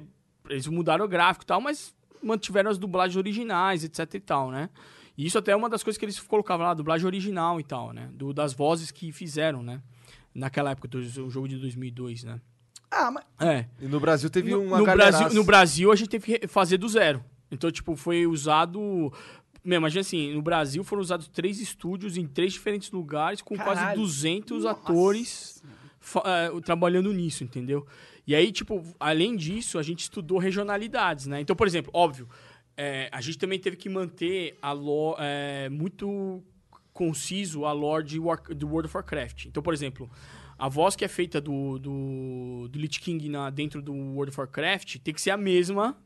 eles 0.49 0.67
mudaram 0.67 1.05
o 1.05 1.07
gráfico 1.07 1.43
e 1.43 1.47
tal, 1.47 1.61
mas 1.61 1.93
mantiveram 2.25 2.69
as 2.71 2.77
dublagens 2.77 3.15
originais, 3.17 3.83
etc 3.83 4.13
e 4.15 4.19
tal, 4.19 4.51
né? 4.51 4.69
E 5.17 5.25
isso 5.25 5.37
até 5.37 5.51
é 5.51 5.55
uma 5.55 5.69
das 5.69 5.83
coisas 5.83 5.97
que 5.97 6.03
eles 6.05 6.19
colocavam 6.19 6.65
lá, 6.65 6.73
dublagem 6.73 7.05
original 7.05 7.59
e 7.59 7.63
tal, 7.63 7.93
né? 7.93 8.09
Do, 8.13 8.33
das 8.33 8.53
vozes 8.53 8.91
que 8.91 9.11
fizeram, 9.11 9.63
né? 9.63 9.81
Naquela 10.33 10.71
época, 10.71 10.87
do 10.87 10.97
o 10.99 11.29
jogo 11.29 11.47
de 11.47 11.57
2002, 11.57 12.23
né? 12.25 12.41
Ah, 12.91 13.09
mas 13.11 13.23
É. 13.39 13.65
E 13.81 13.85
no 13.87 13.99
Brasil 13.99 14.29
teve 14.29 14.51
No, 14.51 14.61
uma 14.61 14.77
no 14.79 14.85
galeraça. 14.85 15.19
Brasil, 15.19 15.35
no 15.39 15.43
Brasil, 15.45 15.91
a 15.91 15.95
gente 15.95 16.09
teve 16.09 16.39
que 16.39 16.47
fazer 16.47 16.77
do 16.77 16.87
zero. 16.89 17.23
Então, 17.49 17.71
tipo, 17.71 17.95
foi 17.95 18.27
usado. 18.27 19.13
Meu, 19.63 19.77
imagina 19.77 20.01
assim, 20.01 20.33
no 20.33 20.41
Brasil 20.41 20.83
foram 20.83 21.01
usados 21.01 21.27
três 21.27 21.59
estúdios 21.59 22.17
em 22.17 22.27
três 22.27 22.53
diferentes 22.53 22.91
lugares, 22.91 23.41
com 23.41 23.55
quase 23.57 23.79
Caralho. 23.81 24.01
200 24.01 24.63
Nossa. 24.63 24.79
atores 24.79 25.63
fa- 25.99 26.23
eh, 26.25 26.61
trabalhando 26.61 27.11
nisso, 27.13 27.43
entendeu? 27.43 27.85
E 28.27 28.33
aí, 28.35 28.51
tipo, 28.51 28.83
além 28.99 29.35
disso, 29.35 29.77
a 29.77 29.83
gente 29.83 29.99
estudou 30.01 30.37
regionalidades, 30.37 31.27
né? 31.27 31.39
Então, 31.41 31.55
por 31.55 31.67
exemplo, 31.67 31.91
óbvio, 31.93 32.27
é, 32.75 33.07
a 33.11 33.21
gente 33.21 33.37
também 33.37 33.59
teve 33.59 33.75
que 33.77 33.87
manter 33.87 34.57
a 34.61 34.71
lo, 34.71 35.15
é, 35.19 35.69
muito 35.69 36.43
conciso 36.93 37.65
a 37.65 37.71
lore 37.71 38.03
de 38.05 38.19
War- 38.19 38.41
do 38.55 38.67
World 38.67 38.87
of 38.87 38.97
Warcraft. 38.97 39.45
Então, 39.45 39.61
por 39.61 39.73
exemplo, 39.73 40.09
a 40.57 40.67
voz 40.69 40.95
que 40.95 41.03
é 41.03 41.07
feita 41.07 41.39
do, 41.41 41.77
do, 41.77 42.67
do 42.69 42.79
Lich 42.79 42.99
King 42.99 43.29
na, 43.29 43.49
dentro 43.49 43.81
do 43.81 43.93
World 43.93 44.29
of 44.29 44.39
Warcraft 44.39 44.97
tem 44.99 45.13
que 45.13 45.21
ser 45.21 45.31
a 45.31 45.37
mesma 45.37 45.97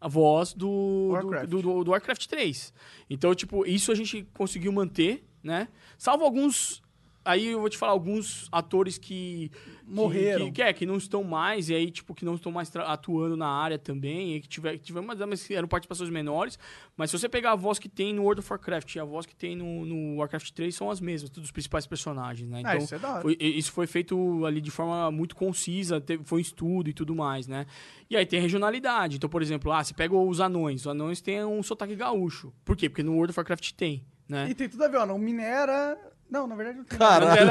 a 0.00 0.08
voz 0.08 0.52
do 0.52 1.10
Warcraft. 1.12 1.48
do, 1.48 1.62
do, 1.62 1.84
do 1.84 1.90
Warcraft 1.92 2.26
3. 2.26 2.74
Então, 3.08 3.32
tipo, 3.36 3.64
isso 3.64 3.92
a 3.92 3.94
gente 3.94 4.26
conseguiu 4.34 4.72
manter, 4.72 5.24
né? 5.42 5.68
Salvo 5.96 6.24
alguns... 6.24 6.82
Aí 7.24 7.48
eu 7.48 7.60
vou 7.60 7.68
te 7.68 7.78
falar 7.78 7.92
alguns 7.92 8.48
atores 8.50 8.98
que... 8.98 9.50
Morreram. 9.86 10.46
Que, 10.46 10.52
que, 10.52 10.62
é, 10.62 10.72
que 10.72 10.86
não 10.86 10.96
estão 10.96 11.22
mais, 11.22 11.68
e 11.68 11.74
aí, 11.74 11.90
tipo, 11.90 12.14
que 12.14 12.24
não 12.24 12.34
estão 12.34 12.50
mais 12.50 12.74
atuando 12.76 13.36
na 13.36 13.46
área 13.48 13.78
também, 13.78 14.36
e 14.36 14.40
que 14.40 14.48
tiver, 14.48 14.72
que 14.78 14.84
tiver 14.84 15.00
mas, 15.02 15.18
mas 15.20 15.50
eram 15.50 15.68
participações 15.68 16.08
menores. 16.08 16.58
Mas 16.96 17.10
se 17.10 17.18
você 17.18 17.28
pegar 17.28 17.52
a 17.52 17.56
voz 17.56 17.78
que 17.78 17.88
tem 17.88 18.12
no 18.14 18.22
World 18.22 18.40
of 18.40 18.50
Warcraft 18.50 18.94
e 18.94 19.00
a 19.00 19.04
voz 19.04 19.26
que 19.26 19.34
tem 19.36 19.54
no, 19.54 19.84
no 19.84 20.16
Warcraft 20.18 20.50
3, 20.52 20.74
são 20.74 20.90
as 20.90 21.00
mesmas, 21.00 21.30
todos 21.30 21.48
os 21.48 21.52
principais 21.52 21.86
personagens, 21.86 22.48
né? 22.48 22.62
Ah, 22.64 22.72
Então, 22.74 22.84
isso 22.84 22.94
é 22.94 22.98
da 22.98 23.10
hora. 23.12 23.22
foi- 23.22 23.36
isso 23.40 23.70
foi 23.72 23.86
feito 23.86 24.46
ali 24.46 24.60
de 24.60 24.70
forma 24.70 25.10
muito 25.10 25.36
concisa, 25.36 26.00
teve, 26.00 26.24
foi 26.24 26.38
um 26.38 26.42
estudo 26.42 26.88
e 26.88 26.92
tudo 26.94 27.14
mais, 27.14 27.46
né? 27.46 27.66
E 28.08 28.16
aí 28.16 28.24
tem 28.24 28.40
regionalidade. 28.40 29.16
Então, 29.16 29.28
por 29.28 29.42
exemplo, 29.42 29.70
ah, 29.72 29.82
você 29.84 29.92
pega 29.92 30.14
os 30.16 30.40
anões. 30.40 30.82
Os 30.82 30.86
anões 30.86 31.20
têm 31.20 31.44
um 31.44 31.62
sotaque 31.62 31.94
gaúcho. 31.96 32.52
Por 32.64 32.76
quê? 32.76 32.88
Porque 32.88 33.02
no 33.02 33.12
World 33.14 33.30
of 33.30 33.38
Warcraft 33.38 33.72
tem, 33.72 34.04
né? 34.28 34.48
E 34.48 34.54
tem 34.54 34.68
tudo 34.68 34.84
a 34.84 34.88
ver, 34.88 34.98
ó. 34.98 35.06
Não 35.06 35.18
minera. 35.18 35.98
Não, 36.32 36.46
na 36.46 36.54
verdade 36.54 36.78
não 36.78 36.84
tem. 36.84 36.98
Caralho. 36.98 37.42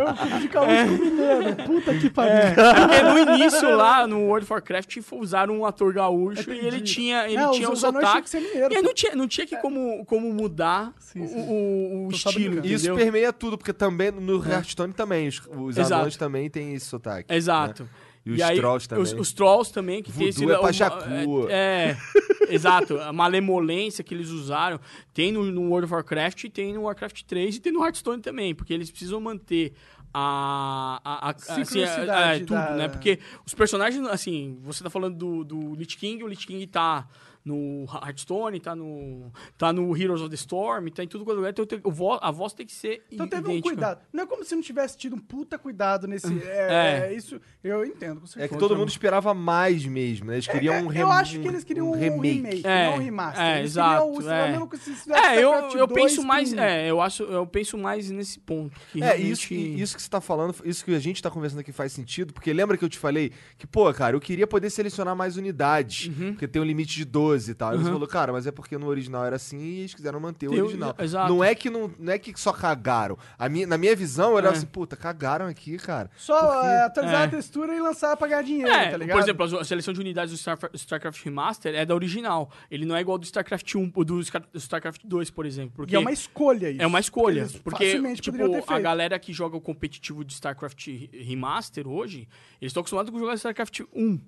Eu 0.00 0.06
confundi 0.14 0.48
gaúcho 0.48 0.98
com 0.98 1.04
mineiro. 1.04 1.56
Puta 1.64 1.94
que 1.94 2.10
pariu. 2.10 2.32
É, 2.32 2.54
porque 2.54 3.02
no 3.02 3.18
início 3.34 3.76
lá 3.76 4.06
no 4.06 4.18
World 4.26 4.44
of 4.44 4.52
Warcraft 4.52 4.96
usaram 5.12 5.58
um 5.60 5.64
ator 5.66 5.92
gaúcho 5.92 6.50
e 6.50 6.58
ele 6.58 6.68
Entendi. 6.78 6.94
tinha, 6.94 7.24
ele 7.26 7.36
Não, 7.36 7.52
tinha 7.52 7.70
os 7.70 7.78
um 7.84 7.92
sotaque. 7.92 8.36
mineiro. 8.36 8.74
E 8.74 8.82
não 8.82 8.94
tinha, 8.94 9.14
não 9.14 9.28
tinha 9.28 9.46
que 9.46 9.56
como, 9.58 10.04
como 10.06 10.32
mudar 10.32 10.92
Sim, 10.98 11.26
sim. 11.26 11.34
o, 11.36 11.40
o- 11.40 12.08
o 12.08 12.16
só 12.16 12.30
estilo. 12.30 12.66
Isso 12.66 12.92
permeia 12.94 13.32
tudo, 13.32 13.56
porque 13.56 13.72
também 13.72 14.10
no 14.10 14.44
Hearthstone 14.44 14.92
também, 14.92 15.28
os, 15.28 15.40
os 15.56 15.78
anões 15.92 16.16
também 16.16 16.50
têm 16.50 16.74
esse 16.74 16.86
sotaque. 16.86 17.32
Exato. 17.32 17.88
E 18.24 18.32
os 18.32 18.40
aí, 18.40 18.56
trolls 18.58 18.88
também. 18.88 19.02
Os, 19.02 19.12
os 19.12 19.32
trolls 19.32 19.72
também, 19.72 20.02
que 20.02 20.12
tem 20.12 20.30
Voodoo 20.30 20.68
esse... 20.68 20.82
é 20.82 20.88
uma-. 20.88 21.50
É, 21.50 21.90
é, 21.90 21.96
exato. 22.54 22.98
A 22.98 23.12
malemolência 23.12 24.04
que 24.04 24.12
eles 24.14 24.28
usaram 24.28 24.78
tem 25.14 25.32
no, 25.32 25.44
no 25.44 25.62
World 25.68 25.86
of 25.86 25.94
Warcraft, 25.94 26.44
tem 26.50 26.74
no 26.74 26.82
Warcraft 26.82 27.22
3 27.22 27.56
e 27.56 27.60
tem 27.60 27.72
no 27.72 27.82
Hearthstone 27.84 28.20
também, 28.20 28.54
porque 28.54 28.74
eles 28.74 28.90
precisam 28.90 29.20
manter 29.20 29.72
a... 30.12 31.00
a, 31.04 31.28
a 31.28 31.30
assim, 31.30 31.64
Sincronicidade 31.64 32.32
é, 32.32 32.36
é, 32.36 32.38
tudo, 32.40 32.50
da- 32.50 32.76
né? 32.76 32.88
Porque 32.88 33.18
os 33.46 33.54
personagens, 33.54 34.06
assim, 34.08 34.58
você 34.62 34.84
tá 34.84 34.90
falando 34.90 35.16
do, 35.16 35.44
do 35.44 35.74
Lich 35.74 35.96
King, 35.96 36.22
o 36.22 36.26
Lich 36.26 36.46
King 36.46 36.66
tá 36.66 37.08
no 37.44 37.86
Hearthstone, 37.92 38.60
tá 38.60 38.74
no, 38.76 39.32
tá 39.56 39.72
no 39.72 39.96
Heroes 39.96 40.20
of 40.20 40.28
the 40.28 40.34
Storm, 40.36 40.88
tá 40.88 41.02
em 41.02 41.08
tudo 41.08 41.24
quanto 41.24 41.44
é 41.44 41.50
então 41.50 41.66
vo- 41.90 42.18
a 42.20 42.30
voz 42.30 42.52
tem 42.52 42.66
que 42.66 42.72
ser 42.72 43.02
Então 43.10 43.26
teve 43.26 43.42
um 43.46 43.50
idêntica. 43.52 43.68
cuidado. 43.70 44.00
Não 44.12 44.24
é 44.24 44.26
como 44.26 44.44
se 44.44 44.54
não 44.54 44.62
tivesse 44.62 44.96
tido 44.98 45.16
um 45.16 45.18
puta 45.18 45.58
cuidado 45.58 46.06
nesse. 46.06 46.26
É, 46.50 47.08
É. 47.10 47.14
isso 47.14 47.40
eu 47.64 47.84
entendo, 47.84 48.20
com 48.20 48.26
É 48.26 48.28
certeza. 48.28 48.48
que 48.54 48.58
todo 48.58 48.76
mundo 48.76 48.88
esperava 48.88 49.32
mais 49.32 49.84
mesmo, 49.86 50.26
né? 50.26 50.34
Eles 50.34 50.46
queriam 50.46 50.84
um, 50.84 50.86
rem- 50.88 51.02
Eu 51.02 51.10
acho 51.10 51.40
que 51.40 51.48
eles 51.48 51.64
queriam 51.64 51.88
um, 51.90 51.94
remake, 51.94 52.36
remake. 52.36 52.62
não 52.62 52.70
É, 52.70 52.88
um 52.90 52.98
remaster. 52.98 53.42
é, 53.44 53.58
eles 53.60 53.70
exato, 53.72 54.12
queriam 54.12 54.64
é. 54.64 54.66
que 54.66 54.76
se 54.78 55.12
É, 55.12 55.36
eu, 55.42 55.52
eu 55.78 55.86
2 55.86 55.92
penso 55.92 56.22
mais, 56.22 56.52
é, 56.52 56.90
eu 56.90 57.00
acho, 57.00 57.22
eu 57.22 57.46
penso 57.46 57.78
mais 57.78 58.10
nesse 58.10 58.38
ponto. 58.38 58.78
Que 58.92 59.02
É, 59.02 59.06
realmente- 59.06 59.30
isso, 59.30 59.54
e 59.54 59.80
isso 59.80 59.96
que 59.96 60.02
você 60.02 60.10
tá 60.10 60.20
falando, 60.20 60.54
isso 60.64 60.84
que 60.84 60.94
a 60.94 60.98
gente 60.98 61.22
tá 61.22 61.30
conversando 61.30 61.60
aqui 61.60 61.72
faz 61.72 61.92
sentido, 61.92 62.32
porque 62.32 62.52
lembra 62.52 62.76
que 62.76 62.84
eu 62.84 62.88
te 62.88 62.98
falei 62.98 63.32
que, 63.56 63.66
pô, 63.66 63.92
cara, 63.94 64.14
eu 64.16 64.20
queria 64.20 64.46
poder 64.46 64.68
selecionar 64.70 65.16
mais 65.16 65.36
unidades, 65.36 66.06
Uhum. 66.08 66.32
porque 66.32 66.46
tem 66.46 66.60
um 66.60 66.64
limite 66.64 66.94
de 66.96 67.04
12 67.04 67.29
e 67.48 67.54
tal. 67.54 67.72
Você 67.72 67.84
Uhum. 67.86 67.92
falou, 67.92 68.08
cara, 68.08 68.32
mas 68.32 68.46
é 68.46 68.50
porque 68.50 68.76
no 68.78 68.86
original 68.86 69.24
era 69.24 69.36
assim 69.36 69.58
e 69.58 69.78
eles 69.80 69.94
quiseram 69.94 70.18
manter 70.20 70.48
o 70.48 70.52
o- 70.52 70.58
original. 70.64 70.94
exato. 70.98 71.28
Não 71.32 71.42
é 71.42 71.54
que 71.54 71.68
não, 71.70 71.90
não 71.98 72.12
é 72.12 72.18
que 72.18 72.32
só 72.38 72.52
cagaram. 72.52 73.16
A 73.38 73.48
minha, 73.48 73.66
na 73.66 73.76
minha 73.78 73.94
visão, 73.96 74.30
eu 74.30 74.36
olhava 74.36 74.54
É. 74.54 74.58
assim, 74.58 74.66
puta, 74.66 74.96
cagaram 74.96 75.46
aqui, 75.46 75.76
cara. 75.78 76.10
Só 76.16 76.38
Porque- 76.40 76.66
é, 76.66 76.82
atualizar 76.84 77.20
é. 77.22 77.24
a 77.24 77.28
textura 77.28 77.74
e 77.74 77.80
lançar 77.80 78.16
pra 78.16 78.28
ganhar 78.28 78.42
dinheiro, 78.42 78.70
É, 78.70 78.90
tá 78.90 78.96
ligado? 78.96 79.16
por 79.16 79.22
exemplo, 79.22 79.58
a 79.60 79.64
seleção 79.64 79.94
de 79.94 80.00
unidades 80.00 80.32
do 80.32 80.36
Starcraft, 80.36 80.74
StarCraft 80.76 81.24
Remaster 81.24 81.74
é 81.74 81.84
da 81.86 81.94
original. 81.94 82.50
Ele 82.70 82.84
não 82.84 82.96
é 82.96 83.00
igual 83.00 83.14
ao 83.14 83.18
do 83.18 83.24
StarCraft 83.24 83.74
1, 83.74 83.92
ou 83.94 84.04
do 84.04 84.20
StarCraft 84.54 85.02
2, 85.04 85.30
por 85.30 85.46
exemplo. 85.46 85.72
Porque 85.76 85.94
E 85.94 85.96
é 85.96 85.98
uma 85.98 86.12
escolha 86.12 86.70
isso. 86.70 86.82
É 86.82 86.86
uma 86.86 87.00
escolha. 87.00 87.48
Porque, 87.64 87.84
facilmente 87.86 88.20
tipo, 88.22 88.38
a 88.72 88.78
galera 88.80 89.18
que 89.18 89.32
joga 89.32 89.56
o 89.56 89.60
competitivo 89.60 90.24
de 90.24 90.32
StarCraft 90.34 90.88
Remaster 91.12 91.86
hoje, 91.88 92.28
eles 92.60 92.70
estão 92.70 92.80
acostumados 92.80 93.10
com 93.10 93.18
jogar 93.18 93.34
StarCraft 93.34 93.80
1. 93.94 94.20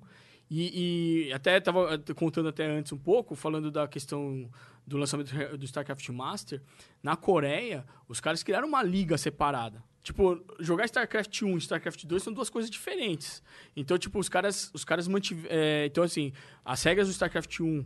E, 0.54 1.28
e 1.28 1.32
até 1.32 1.58
tava 1.60 1.94
eh, 1.94 2.12
contando 2.14 2.50
até 2.50 2.66
antes 2.66 2.92
um 2.92 2.98
pouco, 2.98 3.34
falando 3.34 3.70
da 3.70 3.88
questão 3.88 4.50
do 4.86 4.98
lançamento 4.98 5.32
do- 5.56 5.64
StarCraft 5.64 6.06
Master. 6.10 6.60
Na 7.02 7.16
Coreia, 7.16 7.86
os 8.06 8.20
caras 8.20 8.42
criaram 8.42 8.68
uma 8.68 8.82
liga 8.82 9.16
separada. 9.16 9.82
Tipo, 10.02 10.44
jogar 10.60 10.84
StarCraft 10.84 11.40
1 11.42 11.54
e 11.54 11.58
StarCraft 11.58 12.04
2 12.04 12.22
são 12.22 12.32
duas 12.34 12.50
coisas 12.50 12.70
diferentes. 12.70 13.42
Então, 13.74 13.96
tipo, 13.96 14.18
os 14.18 14.28
caras, 14.28 14.70
os 14.74 14.84
caras 14.84 15.08
mantiveram. 15.08 15.54
então, 15.86 16.04
assim, 16.04 16.32
as 16.64 16.82
regras 16.82 17.06
do 17.08 17.12
StarCraft 17.12 17.60
1 17.60 17.84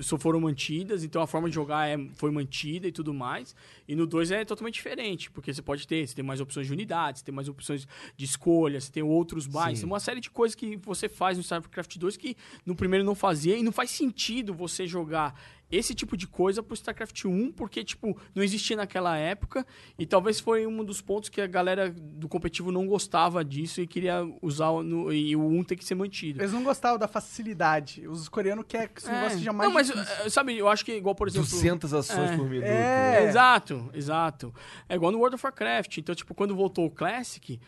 só 0.00 0.18
foram 0.18 0.40
mantidas, 0.40 1.04
então 1.04 1.22
a 1.22 1.26
forma 1.26 1.48
de 1.48 1.54
jogar 1.54 1.88
é, 1.88 1.96
foi 2.14 2.30
mantida 2.30 2.88
e 2.88 2.92
tudo 2.92 3.14
mais. 3.14 3.54
E 3.86 3.94
no 3.94 4.06
2 4.06 4.30
é 4.30 4.44
totalmente 4.44 4.74
diferente, 4.74 5.30
porque 5.30 5.52
você 5.52 5.62
pode 5.62 5.86
ter, 5.86 6.06
você 6.06 6.14
tem 6.14 6.24
mais 6.24 6.40
opções 6.40 6.66
de 6.66 6.72
unidades, 6.72 7.20
você 7.20 7.26
tem 7.26 7.34
mais 7.34 7.48
opções 7.48 7.86
de 8.16 8.24
escolha, 8.24 8.80
você 8.80 8.90
tem 8.90 9.02
outros 9.02 9.46
bytes, 9.46 9.80
tem 9.80 9.88
uma 9.88 10.00
série 10.00 10.20
de 10.20 10.30
coisas 10.30 10.54
que 10.54 10.76
você 10.76 11.08
faz 11.08 11.36
no 11.36 11.42
StarCraft 11.42 11.96
2 11.96 12.16
que 12.16 12.36
no 12.64 12.74
primeiro 12.74 13.04
não 13.04 13.14
fazia, 13.14 13.56
e 13.56 13.62
não 13.62 13.72
faz 13.72 13.90
sentido 13.90 14.52
você 14.52 14.86
jogar 14.86 15.34
esse 15.70 15.94
tipo 15.94 16.16
de 16.16 16.26
coisa 16.28 16.62
pro 16.62 16.74
StarCraft 16.74 17.24
1, 17.24 17.52
porque, 17.52 17.82
tipo, 17.82 18.16
não 18.34 18.42
existia 18.42 18.76
naquela 18.76 19.16
época, 19.16 19.66
e 19.98 20.06
talvez 20.06 20.38
foi 20.38 20.66
um 20.66 20.84
dos 20.84 21.00
pontos 21.00 21.28
que 21.28 21.40
a 21.40 21.46
galera 21.46 21.90
do 21.90 22.28
competitivo 22.28 22.70
não 22.70 22.86
gostava 22.86 23.44
disso 23.44 23.80
e 23.80 23.86
queria 23.86 24.24
usar, 24.40 24.70
o- 24.70 24.82
no, 24.82 25.12
e 25.12 25.34
o 25.34 25.44
1 25.44 25.64
tem 25.64 25.76
que 25.76 25.84
ser 25.84 25.94
mantido. 25.96 26.40
Eles 26.40 26.52
não 26.52 26.62
gostavam 26.62 26.98
da 26.98 27.08
facilidade. 27.08 28.06
Os 28.06 28.28
coreanos 28.28 28.64
querem 28.68 28.88
que 28.88 29.00
esse 29.00 29.10
negócio 29.10 29.38
seja 29.38 29.52
mais 29.52 29.68
não, 29.68 29.74
mas, 29.74 29.86
difícil. 29.88 30.24
eh, 30.24 30.30
sabe, 30.30 30.56
eu 30.56 30.68
acho 30.68 30.84
que 30.84 30.92
igual, 30.94 31.14
por 31.14 31.26
exemplo... 31.28 31.48
200 31.48 31.92
ações 31.94 32.30
É. 32.30 32.36
por 32.36 32.48
minuto. 32.48 32.66
É. 32.66 33.20
né? 33.22 33.24
Exato, 33.28 33.90
exato. 33.92 34.54
É 34.88 34.94
igual 34.94 35.10
no 35.10 35.18
World 35.18 35.34
of 35.34 35.44
Warcraft. 35.44 35.98
Então, 35.98 36.14
tipo, 36.14 36.34
quando 36.34 36.54
voltou 36.54 36.86
o 36.86 36.90
Classic, 36.90 37.58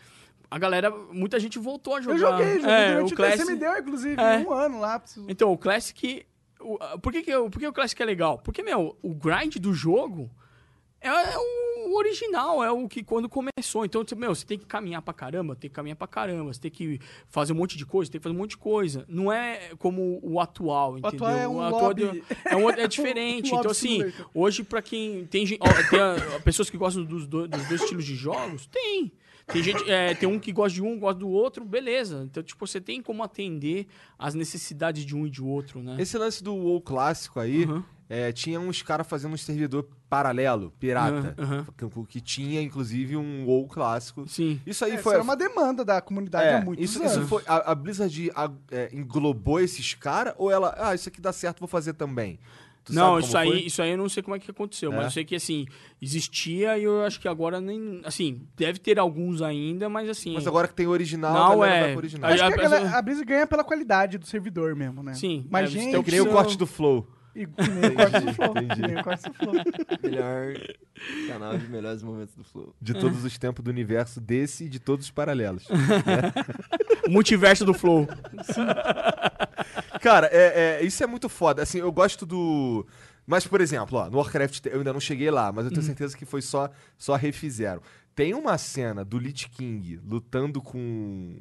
a 0.49 0.57
galera, 0.57 0.89
muita 1.11 1.39
gente 1.39 1.59
voltou 1.59 1.95
a 1.95 2.01
jogar. 2.01 2.15
Eu 2.15 2.19
joguei, 2.19 2.59
joguei 2.61 2.73
é, 2.75 2.91
durante 2.93 3.11
o 3.11 3.13
o 3.13 3.17
Classic. 3.17 3.45
Você 3.45 3.51
me 3.53 3.59
deu, 3.59 3.77
inclusive, 3.77 4.21
É. 4.21 4.37
um 4.39 4.51
ano 4.53 4.79
lá. 4.79 4.99
Preciso... 4.99 5.25
Então, 5.29 5.51
o 5.51 5.57
Classic. 5.57 6.25
O- 6.59 6.77
por, 6.99 7.11
que, 7.11 7.21
que, 7.23 7.31
eu- 7.31 7.49
por 7.49 7.59
que 7.59 7.67
o 7.67 7.73
Classic 7.73 8.01
é 8.01 8.05
legal? 8.05 8.37
Porque, 8.39 8.61
meu, 8.63 8.97
o 9.01 9.13
grind 9.13 9.55
do 9.57 9.73
jogo 9.73 10.29
é, 11.01 11.07
é 11.07 11.37
o 11.37 11.95
original, 11.95 12.63
é 12.63 12.69
o 12.71 12.87
que 12.87 13.01
quando 13.03 13.27
começou. 13.29 13.85
Então, 13.85 14.03
tipo, 14.03 14.19
meu, 14.19 14.35
você 14.35 14.45
tem 14.45 14.59
que 14.59 14.65
caminhar 14.65 15.01
pra 15.01 15.13
caramba, 15.13 15.55
tem 15.55 15.69
que 15.69 15.75
caminhar 15.75 15.95
pra 15.95 16.05
caramba, 16.07 16.53
você 16.53 16.59
tem 16.59 16.69
que 16.69 16.99
fazer 17.29 17.53
um 17.53 17.55
monte 17.55 17.77
de 17.77 17.85
coisa, 17.85 18.11
tem 18.11 18.19
que 18.19 18.23
fazer 18.23 18.35
um 18.35 18.39
monte 18.39 18.51
de 18.51 18.57
coisa. 18.57 19.05
Não 19.07 19.31
é 19.31 19.71
como 19.79 20.19
o 20.21 20.39
atual, 20.39 20.97
entendeu? 20.97 21.09
atual 21.25 21.31
é 21.31 21.47
um 21.47 21.55
O 21.57 21.61
atual 21.61 21.91
é, 22.45 22.55
um- 22.55 22.69
é 22.69 22.87
diferente. 22.87 23.47
Então, 23.55 23.71
assim, 23.71 24.03
hoje, 24.33 24.63
pra 24.63 24.81
quem. 24.81 25.25
Tem, 25.27 25.45
ó, 25.59 25.89
tem 25.89 25.99
a- 25.99 26.39
pessoas 26.43 26.69
que 26.69 26.77
gostam 26.77 27.03
dos, 27.05 27.25
do- 27.25 27.47
dos 27.47 27.67
dois 27.67 27.81
estilos 27.81 28.05
de 28.05 28.15
jogos? 28.15 28.65
Tem. 28.67 29.11
Tem 29.51 29.63
gente, 29.63 29.89
é, 29.89 30.13
tem 30.13 30.27
um 30.29 30.39
que 30.39 30.51
gosta 30.51 30.75
de 30.75 30.81
um, 30.81 30.99
gosta 30.99 31.19
do 31.19 31.29
outro, 31.29 31.65
beleza. 31.65 32.23
Então, 32.29 32.41
tipo, 32.43 32.65
você 32.67 32.79
tem 32.79 33.01
como 33.01 33.23
atender 33.23 33.87
as 34.17 34.33
necessidades 34.35 35.05
de 35.05 35.15
um 35.15 35.25
e 35.25 35.29
de 35.29 35.41
outro, 35.41 35.81
né? 35.81 35.95
Esse 35.99 36.17
lance 36.17 36.43
do 36.43 36.53
WoW 36.55 36.81
clássico 36.81 37.39
aí, 37.39 37.65
Uhum. 37.65 37.83
é, 38.07 38.31
tinha 38.31 38.59
uns 38.59 38.81
caras 38.81 39.07
fazendo 39.07 39.33
um 39.33 39.37
servidor 39.37 39.87
paralelo, 40.09 40.71
pirata, 40.79 41.35
Uhum, 41.37 42.01
que, 42.05 42.07
que 42.13 42.21
tinha, 42.21 42.61
inclusive, 42.61 43.15
um 43.17 43.45
WoW 43.45 43.67
clássico. 43.67 44.27
Sim. 44.27 44.59
Isso 44.65 44.83
aí 44.85 44.91
É, 44.93 44.97
foi... 44.97 45.13
Isso 45.13 45.15
era 45.15 45.23
uma 45.23 45.35
demanda 45.35 45.83
da 45.85 46.01
comunidade 46.01 46.47
É, 46.47 46.57
há 46.57 46.61
muitos 46.61 46.83
isso, 46.85 46.99
anos. 46.99 47.11
isso 47.13 47.27
foi, 47.27 47.43
a, 47.47 47.71
a 47.71 47.75
Blizzard 47.75 48.31
a- 48.35 48.51
é, 48.71 48.89
englobou 48.93 49.59
esses 49.59 49.93
caras 49.93 50.33
ou 50.37 50.49
ela, 50.51 50.75
ah, 50.77 50.95
isso 50.95 51.09
aqui 51.09 51.21
dá 51.21 51.31
certo, 51.33 51.59
vou 51.59 51.67
fazer 51.67 51.93
também? 51.93 52.39
Tu 52.89 52.95
não, 52.95 53.21
sabe 53.21 53.23
isso 53.23 53.31
como 53.31 53.43
aí, 53.43 53.49
foi? 53.51 53.59
isso 53.61 53.81
aí 53.81 53.91
eu 53.91 53.97
não 53.97 54.09
sei 54.09 54.23
como 54.23 54.35
é 54.35 54.39
que 54.39 54.49
aconteceu, 54.51 54.91
É? 54.91 54.95
mas 54.95 55.05
eu 55.05 55.11
sei 55.11 55.25
que 55.25 55.35
assim, 55.35 55.65
existia 56.01 56.77
e 56.77 56.83
eu 56.83 57.03
acho 57.03 57.19
que 57.19 57.27
agora 57.27 57.61
nem. 57.61 58.01
Assim, 58.03 58.41
deve 58.57 58.79
ter 58.79 58.97
alguns 58.99 59.41
ainda, 59.41 59.87
mas 59.89 60.09
assim. 60.09 60.33
Mas 60.33 60.47
agora 60.47 60.67
que 60.67 60.73
tem 60.73 60.87
original, 60.87 61.33
Não, 61.33 61.61
a 61.61 61.67
é. 61.67 61.95
original. 61.95 62.31
Acho 62.31 62.43
Aí 62.43 62.53
que 62.53 62.59
a, 62.61 62.65
a 62.65 62.69
galera- 62.69 62.97
a 62.97 63.01
Blizzard 63.01 63.27
ganha 63.27 63.47
pela 63.47 63.63
qualidade 63.63 64.17
do 64.17 64.25
servidor 64.25 64.75
mesmo, 64.75 65.03
né? 65.03 65.13
Sim, 65.13 65.45
Mas, 65.49 65.69
é, 65.69 65.73
gente, 65.73 65.91
tem 65.91 66.03
Que 66.03 66.11
nem 66.11 66.21
o 66.21 66.27
corte 66.31 66.57
do 66.57 66.65
Flow. 66.65 67.07
E, 67.35 67.45
nem 67.45 67.91
o 67.91 67.95
corte 67.95 68.19
do 68.25 68.33
Flow. 68.33 68.53
Nem 68.55 68.97
o 68.99 69.03
corte 69.03 69.29
do 69.29 69.33
Flow. 69.35 69.53
Melhor 70.03 70.53
canal 71.27 71.57
de 71.57 71.67
melhores 71.69 72.01
momentos 72.03 72.35
do 72.35 72.43
Flow. 72.43 72.73
De 72.81 72.93
todos 72.93 73.23
os 73.23 73.37
tempos 73.37 73.63
do 73.63 73.69
universo 73.69 74.19
desse 74.19 74.65
e 74.65 74.69
de 74.69 74.79
todos 74.79 75.05
os 75.05 75.11
paralelos. 75.11 75.65
O 77.09 77.11
multiverso 77.11 77.65
do 77.65 77.73
Flow. 77.73 78.07
Cara, 79.99 80.27
é, 80.31 80.79
é- 80.81 80.85
isso 80.85 81.03
é 81.03 81.07
muito 81.07 81.27
foda. 81.27 81.63
Assim, 81.63 81.79
eu 81.79 81.91
gosto 81.91 82.23
do. 82.23 82.85
Mas, 83.25 83.47
por 83.47 83.61
exemplo, 83.61 83.97
ó, 83.97 84.09
no 84.09 84.17
Warcraft 84.17 84.65
eu 84.67 84.77
ainda 84.77 84.93
não 84.93 84.99
cheguei 84.99 85.31
lá, 85.31 85.51
mas 85.51 85.65
eu 85.65 85.69
Uhum. 85.69 85.73
tenho 85.75 85.85
certeza 85.85 86.15
que 86.15 86.25
foi 86.25 86.41
só, 86.43 86.69
só 86.97 87.15
refizeram. 87.15 87.81
Tem 88.15 88.33
uma 88.35 88.57
cena 88.59 89.03
do 89.03 89.17
Lich 89.17 89.49
King 89.49 89.99
lutando 90.05 90.61
com. 90.61 91.39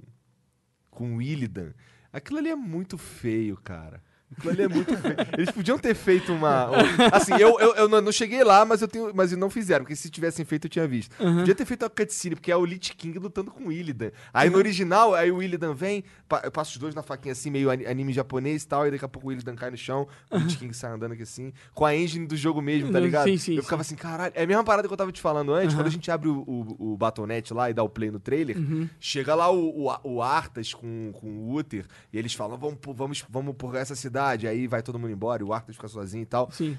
com 0.91 1.17
o 1.17 1.23
Illidan. 1.23 1.73
Aquilo 2.13 2.39
ali 2.39 2.49
é 2.49 2.57
muito 2.57 2.97
feio, 2.97 3.57
cara. 3.63 4.03
É 4.45 4.69
muito 4.69 4.97
feio. 4.97 5.17
Eles 5.37 5.51
podiam 5.51 5.79
ter 5.79 5.95
feito 5.95 6.33
uma. 6.33 6.71
um- 6.71 6.75
assim, 7.13 7.33
eu, 7.41 7.59
eu, 7.59 7.75
eu 7.75 7.89
não 7.89 8.13
cheguei 8.13 8.45
lá, 8.45 8.65
mas 8.65 8.83
eu 8.83 8.87
tenho. 8.89 9.11
Mas 9.15 9.33
não 9.33 9.49
fizeram, 9.51 9.85
porque 9.85 9.97
se 9.97 10.11
tivessem 10.11 10.45
feito, 10.45 10.67
eu 10.67 10.71
tinha 10.71 10.87
visto. 10.87 11.17
Podia 11.17 11.55
ter 11.55 11.65
feito 11.65 11.83
uma 11.83 11.91
cutscene, 11.91 12.35
porque 12.37 12.53
é 12.53 12.57
o 12.57 12.65
Lich 12.65 12.95
King 12.95 13.19
lutando 13.19 13.51
com 13.51 13.65
o 13.69 13.73
Illidan. 13.73 14.11
Aí 14.33 14.51
no 14.51 14.59
original, 14.59 15.15
aí 15.15 15.33
o 15.33 15.43
Illidan 15.43 15.75
vem, 15.75 16.05
pa- 16.29 16.43
eu 16.45 16.53
passo 16.53 16.73
os 16.73 16.79
dois 16.79 16.95
na 16.95 17.03
faquinha 17.03 17.33
assim, 17.33 17.51
meio 17.51 17.71
ani- 17.71 17.87
anime 17.87 18.13
japonês 18.13 18.63
e 18.63 18.69
tal, 18.69 18.87
e 18.87 18.91
daqui 18.91 19.05
a 19.05 19.09
pouco 19.09 19.29
o 19.29 19.33
Illidan 19.33 19.55
cai 19.57 19.71
no 19.71 19.77
chão, 19.77 20.07
o 20.31 20.37
Lich 20.37 20.59
King 20.59 20.75
sai 20.75 20.93
andando 20.93 21.13
aqui 21.13 21.23
assim, 21.23 21.53
com 21.75 21.85
a 21.87 21.97
engine 21.97 22.27
do 22.27 22.37
jogo 22.37 22.61
mesmo, 22.61 22.93
tá 22.93 22.99
Sim, 22.99 23.05
ligado? 23.05 23.39
sim, 23.39 23.55
eu 23.57 23.63
ficava 23.63 23.83
assim, 23.83 23.97
caralho. 23.97 24.33
É 24.37 24.43
a 24.45 24.47
mesma 24.47 24.63
parada 24.63 24.87
que 24.87 24.93
eu 24.93 24.97
tava 24.99 25.11
te 25.11 25.21
falando 25.21 25.53
antes, 25.55 25.75
quando 25.75 25.87
a 25.87 25.91
gente 25.91 26.11
abre 26.11 26.29
o, 26.29 26.39
o, 26.47 26.93
o 26.93 26.97
Battle.net 26.97 27.53
lá 27.55 27.71
e 27.71 27.75
dá 27.75 27.83
o 27.83 27.89
play 27.89 28.11
no 28.11 28.21
trailer, 28.21 28.57
chega 29.01 29.35
lá 29.35 29.51
o, 29.51 29.87
o, 29.89 29.99
o 30.05 30.23
Arthas 30.23 30.75
com, 30.75 31.13
com 31.15 31.27
o 31.27 31.55
Uther, 31.57 31.87
e 32.13 32.19
eles 32.19 32.35
falam, 32.35 32.59
vamos, 32.59 32.79
vamos, 32.95 33.25
vamos 33.29 33.55
por 33.57 33.75
essa 33.75 33.95
cidade, 33.97 34.18
aí 34.21 34.67
vai 34.67 34.83
todo 34.83 34.99
mundo 34.99 35.13
embora, 35.13 35.43
e 35.43 35.45
o 35.45 35.53
Arthas 35.53 35.77
fica 35.77 35.89
sozinho 35.89 36.23
e 36.23 36.27
tal. 36.27 36.51
Sim. 36.51 36.77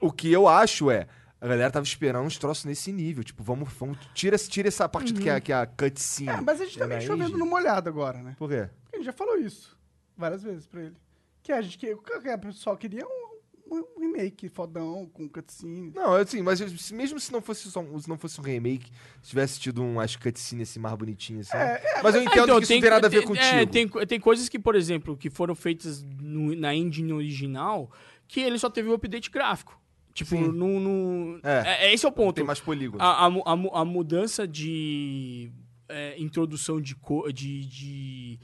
O 0.00 0.10
que 0.10 0.32
eu 0.32 0.48
acho 0.48 0.90
é. 0.90 1.06
A 1.40 1.48
galera 1.48 1.72
tava 1.72 1.84
esperando 1.84 2.24
uns 2.24 2.38
troços 2.38 2.64
nesse 2.64 2.92
nível. 2.92 3.24
Tipo, 3.24 3.42
vamos. 3.42 3.72
vamos 3.72 3.98
tira, 4.14 4.38
tira 4.38 4.68
essa 4.68 4.88
parte 4.88 5.12
que, 5.12 5.28
é, 5.28 5.40
que 5.40 5.52
é 5.52 5.56
a 5.56 5.66
cutscene. 5.66 6.28
É, 6.28 6.40
mas 6.40 6.60
a 6.60 6.64
gente 6.64 6.78
tá 6.78 6.86
meio 6.86 7.00
chovendo 7.02 7.36
no 7.36 7.46
molhado 7.46 7.88
agora, 7.88 8.22
né? 8.22 8.36
Por 8.38 8.48
quê? 8.48 8.68
Porque 8.84 8.96
a 8.96 8.98
gente 8.98 9.06
já 9.06 9.12
falou 9.12 9.36
isso 9.36 9.76
várias 10.16 10.42
vezes 10.42 10.66
pra 10.66 10.82
ele. 10.82 10.96
Que 11.42 11.52
a 11.52 11.60
gente 11.60 11.76
que, 11.76 11.96
que 11.96 12.12
o 12.12 12.38
pessoal 12.38 12.76
queria 12.76 13.04
um, 13.04 13.31
um 13.80 14.00
remake 14.00 14.48
fodão, 14.48 15.08
com 15.12 15.28
cutscene. 15.28 15.92
Não, 15.94 16.14
assim, 16.14 16.42
mas 16.42 16.60
mesmo 16.90 17.18
se 17.18 17.32
não 17.32 17.40
fosse 17.40 17.70
só 17.70 17.80
um, 17.80 17.98
se 17.98 18.08
não 18.08 18.18
fosse 18.18 18.40
um 18.40 18.44
remake, 18.44 18.90
se 19.22 19.30
tivesse 19.30 19.58
tido 19.60 19.82
umas 19.82 20.14
cutscenes 20.16 20.70
assim 20.70 20.78
mais 20.80 20.94
bonitinhas, 20.96 21.48
assim. 21.52 21.82
mas 22.02 22.14
eu 22.14 22.22
entendo 22.22 22.42
então, 22.44 22.56
que 22.58 22.64
isso 22.64 22.72
não 22.74 22.80
tem 22.80 22.90
nada 22.90 23.06
a 23.06 23.10
ver 23.10 23.22
contigo. 23.24 23.44
É, 23.46 23.66
tem, 23.66 23.88
co- 23.88 24.04
tem 24.06 24.20
coisas 24.20 24.48
que, 24.48 24.58
por 24.58 24.74
exemplo, 24.74 25.16
que 25.16 25.30
foram 25.30 25.54
feitas 25.54 26.02
no- 26.02 26.54
na 26.56 26.74
engine 26.74 27.12
original, 27.12 27.90
que 28.28 28.40
ele 28.40 28.58
só 28.58 28.68
teve 28.70 28.88
o 28.88 28.94
update 28.94 29.30
gráfico. 29.30 29.80
Tipo, 30.14 30.30
Sim. 30.36 30.48
no, 30.48 30.78
no- 30.78 31.40
É. 31.42 31.62
é, 31.66 31.86
é 31.88 31.94
esse 31.94 32.04
é 32.04 32.08
o 32.08 32.12
ponto. 32.12 32.34
Tem 32.34 32.44
mais 32.44 32.60
polígonos. 32.60 33.00
A, 33.04 33.24
a 33.24 33.30
mu- 33.30 33.42
a 33.46 33.56
mu- 33.56 33.70
a 33.74 33.84
mudança 33.84 34.46
de 34.46 35.50
é, 35.88 36.14
introdução 36.20 36.80
de, 36.80 36.94
co- 36.94 37.30
de, 37.32 37.64
de 37.66 38.38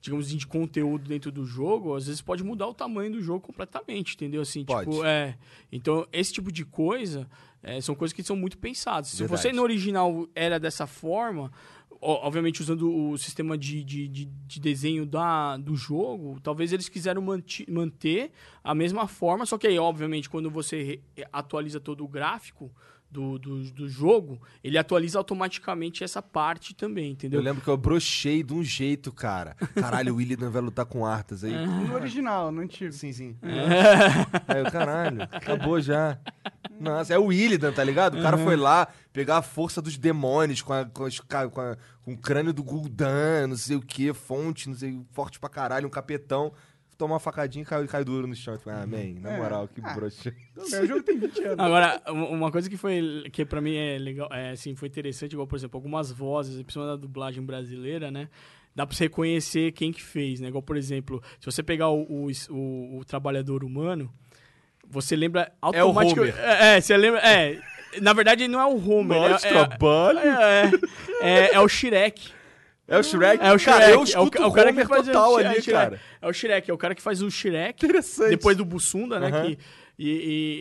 digamos 0.00 0.26
assim, 0.26 0.36
de 0.36 0.46
conteúdo 0.46 1.08
dentro 1.08 1.32
do 1.32 1.44
jogo, 1.44 1.94
às 1.94 2.06
vezes 2.06 2.20
pode 2.20 2.44
mudar 2.44 2.68
o 2.68 2.74
tamanho 2.74 3.12
do 3.12 3.20
jogo 3.22 3.40
completamente, 3.40 4.14
entendeu? 4.14 4.42
Assim, 4.42 4.64
Pode. 4.64 4.88
tipo, 4.90 5.04
é. 5.04 5.36
Então, 5.72 6.06
esse 6.12 6.32
tipo 6.32 6.52
de 6.52 6.64
coisa 6.64 7.28
é, 7.62 7.80
são 7.80 7.94
coisas 7.94 8.12
que 8.12 8.22
são 8.22 8.36
muito 8.36 8.56
pensadas. 8.58 9.08
Se 9.08 9.18
Verdade. 9.18 9.42
você 9.42 9.52
no 9.52 9.62
original 9.62 10.28
era 10.34 10.60
dessa 10.60 10.86
forma, 10.86 11.50
obviamente 12.00 12.60
usando 12.62 12.92
o 12.94 13.18
sistema 13.18 13.58
de, 13.58 13.82
de, 13.82 14.06
de, 14.06 14.24
de 14.26 14.60
desenho 14.60 15.04
da, 15.04 15.56
do 15.56 15.74
jogo, 15.74 16.38
talvez 16.40 16.72
eles 16.72 16.88
quiseram 16.88 17.20
manti- 17.20 17.66
manter 17.68 18.30
a 18.62 18.74
mesma 18.74 19.08
forma, 19.08 19.44
só 19.44 19.58
que 19.58 19.66
aí, 19.66 19.78
obviamente, 19.78 20.30
quando 20.30 20.48
você 20.48 21.00
atualiza 21.32 21.80
todo 21.80 22.04
o 22.04 22.08
gráfico 22.08 22.70
do, 23.10 23.38
do, 23.38 23.62
do 23.70 23.88
jogo, 23.88 24.40
ele 24.62 24.76
atualiza 24.76 25.16
automaticamente 25.18 26.04
essa 26.04 26.20
parte 26.20 26.74
também, 26.74 27.06
Eu 27.06 27.12
entendeu? 27.12 27.40
lembro 27.40 27.62
que 27.62 27.68
eu 27.68 27.76
brochei 27.76 28.42
de 28.42 28.52
um 28.52 28.62
jeito, 28.62 29.10
cara. 29.12 29.54
Caralho, 29.74 30.14
o 30.16 30.20
Illidan 30.20 30.50
vai 30.50 30.60
lutar 30.60 30.84
com 30.84 31.06
Arthas 31.06 31.42
aí. 31.42 31.66
No 31.66 31.94
original, 31.94 32.52
no 32.52 32.60
antigo. 32.60 32.92
Sim, 32.92 33.12
sim. 33.12 33.36
Aí 34.46 34.60
eu, 34.60 34.70
caralho, 34.70 35.22
acabou 35.22 35.80
já. 35.80 36.18
Nossa, 36.78 37.12
é 37.14 37.18
o 37.18 37.32
Illidan, 37.32 37.72
tá 37.72 37.82
ligado? 37.82 38.18
O 38.18 38.22
cara 38.22 38.36
foi 38.38 38.56
lá 38.56 38.86
pegar 39.12 39.38
a 39.38 39.42
força 39.42 39.80
dos 39.82 39.96
demônios 39.96 40.62
com, 40.62 40.72
a- 40.72 40.84
com, 40.84 41.04
as 41.04 41.18
com, 41.18 41.60
a- 41.60 41.76
com 42.02 42.12
o 42.12 42.16
crânio 42.18 42.52
do 42.52 42.62
Gul'dan, 42.62 43.48
não 43.48 43.56
sei 43.56 43.76
o 43.76 43.80
que, 43.82 44.12
fonte, 44.12 44.68
não 44.68 44.76
sei, 44.76 45.00
forte 45.12 45.40
pra 45.40 45.48
caralho, 45.48 45.86
um 45.86 45.90
capetão. 45.90 46.52
Tomar 46.98 47.14
uma 47.14 47.20
facadinha 47.20 47.62
e 47.62 47.64
cai, 47.64 47.86
cai 47.86 48.02
duro 48.04 48.26
no 48.26 48.34
chão. 48.34 48.58
Falei, 48.58 48.80
ah, 48.82 48.86
man, 48.86 49.20
na 49.20 49.30
É. 49.32 49.36
moral, 49.38 49.68
que 49.68 49.80
Ah. 49.84 49.94
broxa. 49.94 50.34
Bem, 50.70 50.80
O 50.82 50.86
jogo 50.86 51.02
tem 51.04 51.16
20 51.16 51.44
anos. 51.44 51.58
Agora, 51.60 52.02
um- 52.08 52.24
uma 52.34 52.50
coisa 52.50 52.68
que 52.68 52.76
foi 52.76 53.22
que 53.32 53.44
pra 53.44 53.60
mim 53.60 53.76
é 53.76 53.96
legal, 53.98 54.28
é, 54.32 54.50
assim, 54.50 54.74
foi 54.74 54.88
interessante, 54.88 55.32
igual, 55.32 55.46
por 55.46 55.54
exemplo, 55.56 55.76
algumas 55.78 56.10
vozes, 56.10 56.60
principalmente 56.60 56.96
da 56.96 57.00
dublagem 57.00 57.40
brasileira, 57.42 58.10
né? 58.10 58.28
Dá 58.74 58.84
pra 58.84 58.96
você 58.96 59.04
reconhecer 59.04 59.70
quem 59.72 59.92
que 59.92 60.02
fez, 60.02 60.40
né? 60.40 60.48
Igual, 60.48 60.60
por 60.62 60.76
exemplo, 60.76 61.22
se 61.38 61.46
você 61.46 61.62
pegar 61.62 61.88
o, 61.88 62.02
o, 62.02 62.26
o- 62.50 62.98
o 62.98 63.04
trabalhador 63.04 63.62
humano, 63.62 64.12
você 64.88 65.14
lembra 65.14 65.52
É 65.72 65.82
o 65.84 65.86
automaticamente... 65.86 66.36
Homer. 66.36 66.44
É, 66.50 66.76
é, 66.76 66.80
você 66.80 66.96
lembra... 66.96 67.20
É, 67.20 67.60
na 68.02 68.12
verdade, 68.12 68.48
não 68.48 68.60
é 68.60 68.66
o 68.66 68.76
Homer. 68.76 69.30
Nossa, 69.30 69.46
é, 69.46 69.50
é, 69.50 69.52
trabalho. 69.52 70.18
é, 70.18 70.70
é, 71.22 71.54
é 71.54 71.60
o 71.60 71.68
Shrek. 71.68 72.32
É 72.88 72.98
o 72.98 73.02
Shrek? 73.02 73.44
É 73.44 73.52
o 73.52 73.58
Shrek. 73.58 73.78
Cara, 73.78 73.90
eu 73.90 73.94
é 73.94 73.98
o, 73.98 74.04
escuto 74.04 74.38
é 74.42 74.46
o 74.46 74.52
cara 74.52 74.72
que 74.72 74.84
faz 74.86 75.06
total 75.06 75.32
o, 75.32 75.36
ali, 75.36 75.46
é 75.46 75.50
o 75.50 75.62
Shrek. 75.62 75.70
cara. 75.72 76.00
É 76.22 76.26
o 76.28 76.32
Shrek, 76.32 76.70
é 76.70 76.74
o 76.74 76.78
cara 76.78 76.94
que 76.94 77.02
faz 77.02 77.20
o 77.22 77.30
Shrek. 77.30 77.84
Interessante. 77.84 78.30
Depois 78.30 78.56
do 78.56 78.64
Bussunda, 78.64 79.20
né? 79.20 79.28
Aham. 79.28 79.46
que- 79.46 79.58
e, 79.98 80.08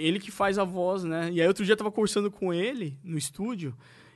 e 0.04 0.08
ele 0.08 0.20
que 0.20 0.32
faz 0.32 0.58
a 0.60 0.64
voz, 0.64 1.04
né? 1.04 1.30
E 1.32 1.40
aí 1.42 1.48
outro 1.48 1.64
dia 1.64 1.74
eu 1.74 1.78
tava 1.78 1.92
conversando 1.92 2.30
com 2.30 2.54
ele 2.54 2.98
no 3.04 3.18
estúdio. 3.18 3.74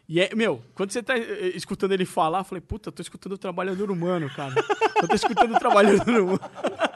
E 0.10 0.20
é, 0.20 0.36
meu, 0.36 0.62
quando 0.74 0.92
você 0.92 1.02
tá 1.02 1.18
eh, 1.18 1.52
escutando 1.56 1.94
ele 1.94 2.04
falar, 2.06 2.40
eu 2.40 2.44
falei, 2.44 2.60
puta, 2.62 2.90
eu 2.90 2.92
tô 2.92 3.02
escutando 3.02 3.34
o 3.34 3.38
trabalhador 3.38 3.90
humano, 3.92 4.30
cara. 4.36 4.54
Eu 5.02 5.08
tô 5.08 5.16
escutando 5.16 5.56
o 5.56 5.60
trabalhador 5.60 6.20
humano. 6.22 6.40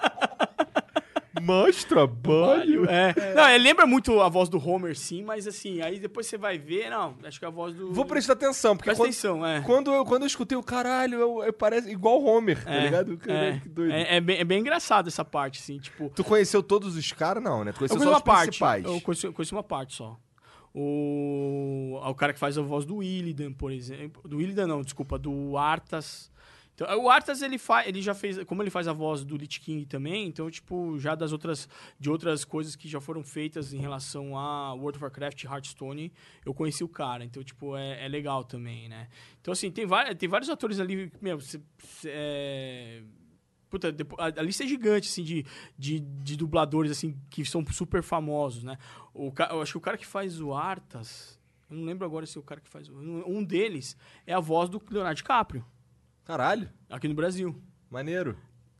Mais 1.45 1.83
trabalho. 1.83 2.85
É. 2.89 3.33
Não, 3.35 3.47
ele 3.49 3.63
lembra 3.63 3.85
muito 3.85 4.19
a 4.21 4.27
voz 4.29 4.49
do 4.49 4.57
Homer, 4.57 4.97
sim, 4.97 5.23
mas 5.23 5.47
assim, 5.47 5.81
aí 5.81 5.99
depois 5.99 6.25
você 6.27 6.37
vai 6.37 6.57
ver, 6.57 6.89
não, 6.89 7.15
acho 7.23 7.37
que 7.39 7.45
é 7.45 7.47
a 7.47 7.51
voz 7.51 7.73
do. 7.75 7.93
Vou 7.93 8.05
prestar 8.05 8.33
atenção, 8.33 8.75
porque 8.75 8.89
Presta 8.89 9.03
quando, 9.03 9.09
atenção, 9.09 9.45
é. 9.45 9.61
quando, 9.61 9.93
eu, 9.93 10.03
quando 10.05 10.23
eu 10.23 10.27
escutei 10.27 10.57
o 10.57 10.63
caralho, 10.63 11.19
eu, 11.19 11.43
eu 11.43 11.53
parece 11.53 11.89
igual 11.91 12.21
o 12.21 12.25
Homer, 12.25 12.63
tá 12.63 12.71
É, 12.73 12.83
ligado? 12.85 13.17
Caralho, 13.17 13.45
é, 13.47 13.59
que 13.59 13.69
doido. 13.69 13.91
é, 13.93 14.15
é 14.17 14.21
bem, 14.21 14.37
é 14.39 14.43
bem 14.43 14.59
engraçado 14.59 15.07
essa 15.07 15.23
parte, 15.23 15.59
assim, 15.61 15.77
tipo. 15.79 16.11
Tu 16.15 16.23
conheceu 16.23 16.63
todos 16.63 16.95
os 16.95 17.11
caras, 17.11 17.43
não, 17.43 17.63
né? 17.63 17.71
Tu 17.71 17.75
Eu 17.75 17.79
conheceu 17.89 17.99
só 17.99 18.09
uma 18.09 18.17
os 18.17 18.23
parte. 18.23 18.45
principais. 18.47 18.83
Eu 18.85 19.01
conheço, 19.01 19.27
eu 19.27 19.33
conheço 19.33 19.55
uma 19.55 19.63
parte 19.63 19.95
só. 19.95 20.17
O, 20.73 21.99
o 22.03 22.15
cara 22.15 22.33
que 22.33 22.39
faz 22.39 22.57
a 22.57 22.61
voz 22.61 22.85
do 22.85 23.01
Illidan, 23.01 23.53
por 23.53 23.71
exemplo. 23.71 24.21
Do 24.27 24.41
Illidan, 24.41 24.67
não, 24.67 24.81
desculpa, 24.81 25.17
do 25.17 25.57
Arthas. 25.57 26.29
Então, 26.75 27.03
o 27.03 27.09
Arthas, 27.09 27.41
ele, 27.41 27.57
fa, 27.57 27.87
ele 27.87 28.01
já 28.01 28.13
fez. 28.13 28.43
Como 28.43 28.61
ele 28.61 28.69
faz 28.69 28.85
a 28.87 28.93
voz 28.93 29.23
do 29.23 29.37
Lich 29.37 29.61
King 29.61 29.85
também, 29.85 30.27
então, 30.27 30.51
tipo, 30.51 30.99
já 30.99 31.15
das 31.15 31.31
outras. 31.31 31.69
De 31.97 32.09
outras 32.09 32.43
coisas 32.43 32.75
que 32.75 32.87
já 32.87 32.99
foram 32.99 33.23
feitas 33.23 33.73
em 33.73 33.79
relação 33.79 34.37
a 34.37 34.73
World 34.73 34.97
of 34.97 35.03
Warcraft 35.05 35.43
e 35.43 35.47
Hearthstone, 35.47 36.11
eu 36.45 36.53
conheci 36.53 36.83
o 36.83 36.89
cara. 36.89 37.23
Então, 37.23 37.41
tipo, 37.43 37.77
é, 37.77 38.05
é 38.05 38.07
legal 38.09 38.43
também, 38.43 38.89
né? 38.89 39.07
Então, 39.39 39.53
assim, 39.53 39.71
tem, 39.71 39.87
tem 40.17 40.29
vários 40.29 40.49
atores 40.49 40.79
ali. 40.79 41.11
Meu, 41.21 41.39
cê- 41.39 41.61
cê- 41.77 42.09
é, 42.11 43.01
Puta, 43.69 43.93
a, 44.19 44.41
lista 44.41 44.63
é 44.63 44.67
gigante, 44.67 45.09
assim, 45.09 45.23
de, 45.23 45.45
de, 45.77 45.99
de 45.99 46.37
dubladores, 46.37 46.91
assim, 46.91 47.17
que 47.29 47.43
são 47.43 47.65
super 47.71 48.03
famosos, 48.03 48.63
né? 48.63 48.77
O, 49.13 49.33
eu 49.49 49.61
acho 49.61 49.73
que 49.73 49.77
o 49.77 49.81
cara 49.81 49.97
que 49.97 50.05
faz 50.05 50.39
o 50.39 50.53
Arthas, 50.53 51.39
eu 51.69 51.75
não 51.77 51.83
lembro 51.83 52.05
agora 52.05 52.25
se 52.25 52.37
é 52.37 52.39
o 52.39 52.43
cara 52.43 52.61
que 52.61 52.69
faz. 52.69 52.89
Um 52.89 53.43
deles 53.43 53.97
é 54.25 54.33
a 54.33 54.39
voz 54.39 54.69
do 54.69 54.81
Leonardo 54.89 55.17
DiCaprio, 55.17 55.65
Caralho, 56.25 56.69
aqui 56.89 57.07
no 57.07 57.13
Brasil. 57.13 57.55
maneiro. 57.89 58.37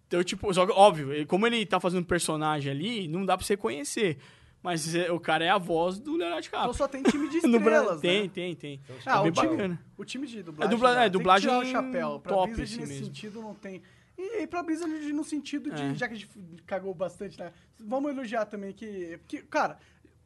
Então, 0.08 0.24
tipo, 0.24 0.54
só 0.54 0.66
que, 0.66 0.72
óbvio, 0.74 1.26
como 1.28 1.48
ele 1.48 1.66
tá 1.66 1.80
fazendo 1.80 2.06
personagem 2.06 2.72
ali, 2.72 3.08
não 3.08 3.26
dá 3.26 3.38
pra 3.38 3.46
você 3.46 3.56
conhecer. 3.56 4.18
Mas 4.62 4.96
é- 4.96 5.12
o 5.12 5.20
cara 5.20 5.46
é 5.46 5.50
a 5.50 5.58
voz 5.60 6.00
do 6.00 6.12
Leonardo 6.18 6.40
Então 6.46 6.60
DiCaprio. 6.60 6.74
só 6.74 6.88
tem 6.88 7.04
time 7.04 7.30
de 7.30 7.38
estrelas, 7.46 8.02
tem, 8.02 8.24
né? 8.24 8.30
tem, 8.34 8.56
tem. 8.56 8.82
Ah, 9.06 9.20
é 9.20 9.22
bem 9.24 9.30
o 9.30 9.34
time, 9.34 9.48
bacana. 9.50 9.82
o 9.98 10.06
time 10.06 10.28
de 10.28 10.42
dublagem. 10.44 10.74
É 10.74 10.76
dubla- 10.76 10.94
já, 10.94 11.00
é, 11.00 11.04
tem 11.04 11.12
que 11.12 11.18
dublagem 11.18 11.50
tirar 11.50 11.60
o 11.62 11.66
chapéu. 11.66 12.20
Pra 12.20 12.34
top, 12.34 12.48
Blizzard, 12.54 12.64
assim 12.74 12.80
nesse 12.82 12.94
mesmo. 12.94 13.06
sentido, 13.06 13.42
não 13.42 13.54
tem. 13.54 13.82
E, 14.18 14.42
e 14.42 14.48
pra 14.48 14.64
Blizzard, 14.64 15.14
no 15.14 15.24
sentido 15.24 15.70
de. 15.70 15.82
É. 15.82 15.94
Já 15.96 16.08
que 16.08 16.14
a 16.16 16.18
gente 16.18 16.30
cagou 16.66 16.94
bastante, 16.96 17.38
né? 17.38 17.52
Vamos 17.80 18.10
elogiar 18.12 18.46
também 18.46 18.74
que. 18.74 19.20
que 19.28 19.44
cara, 19.44 19.78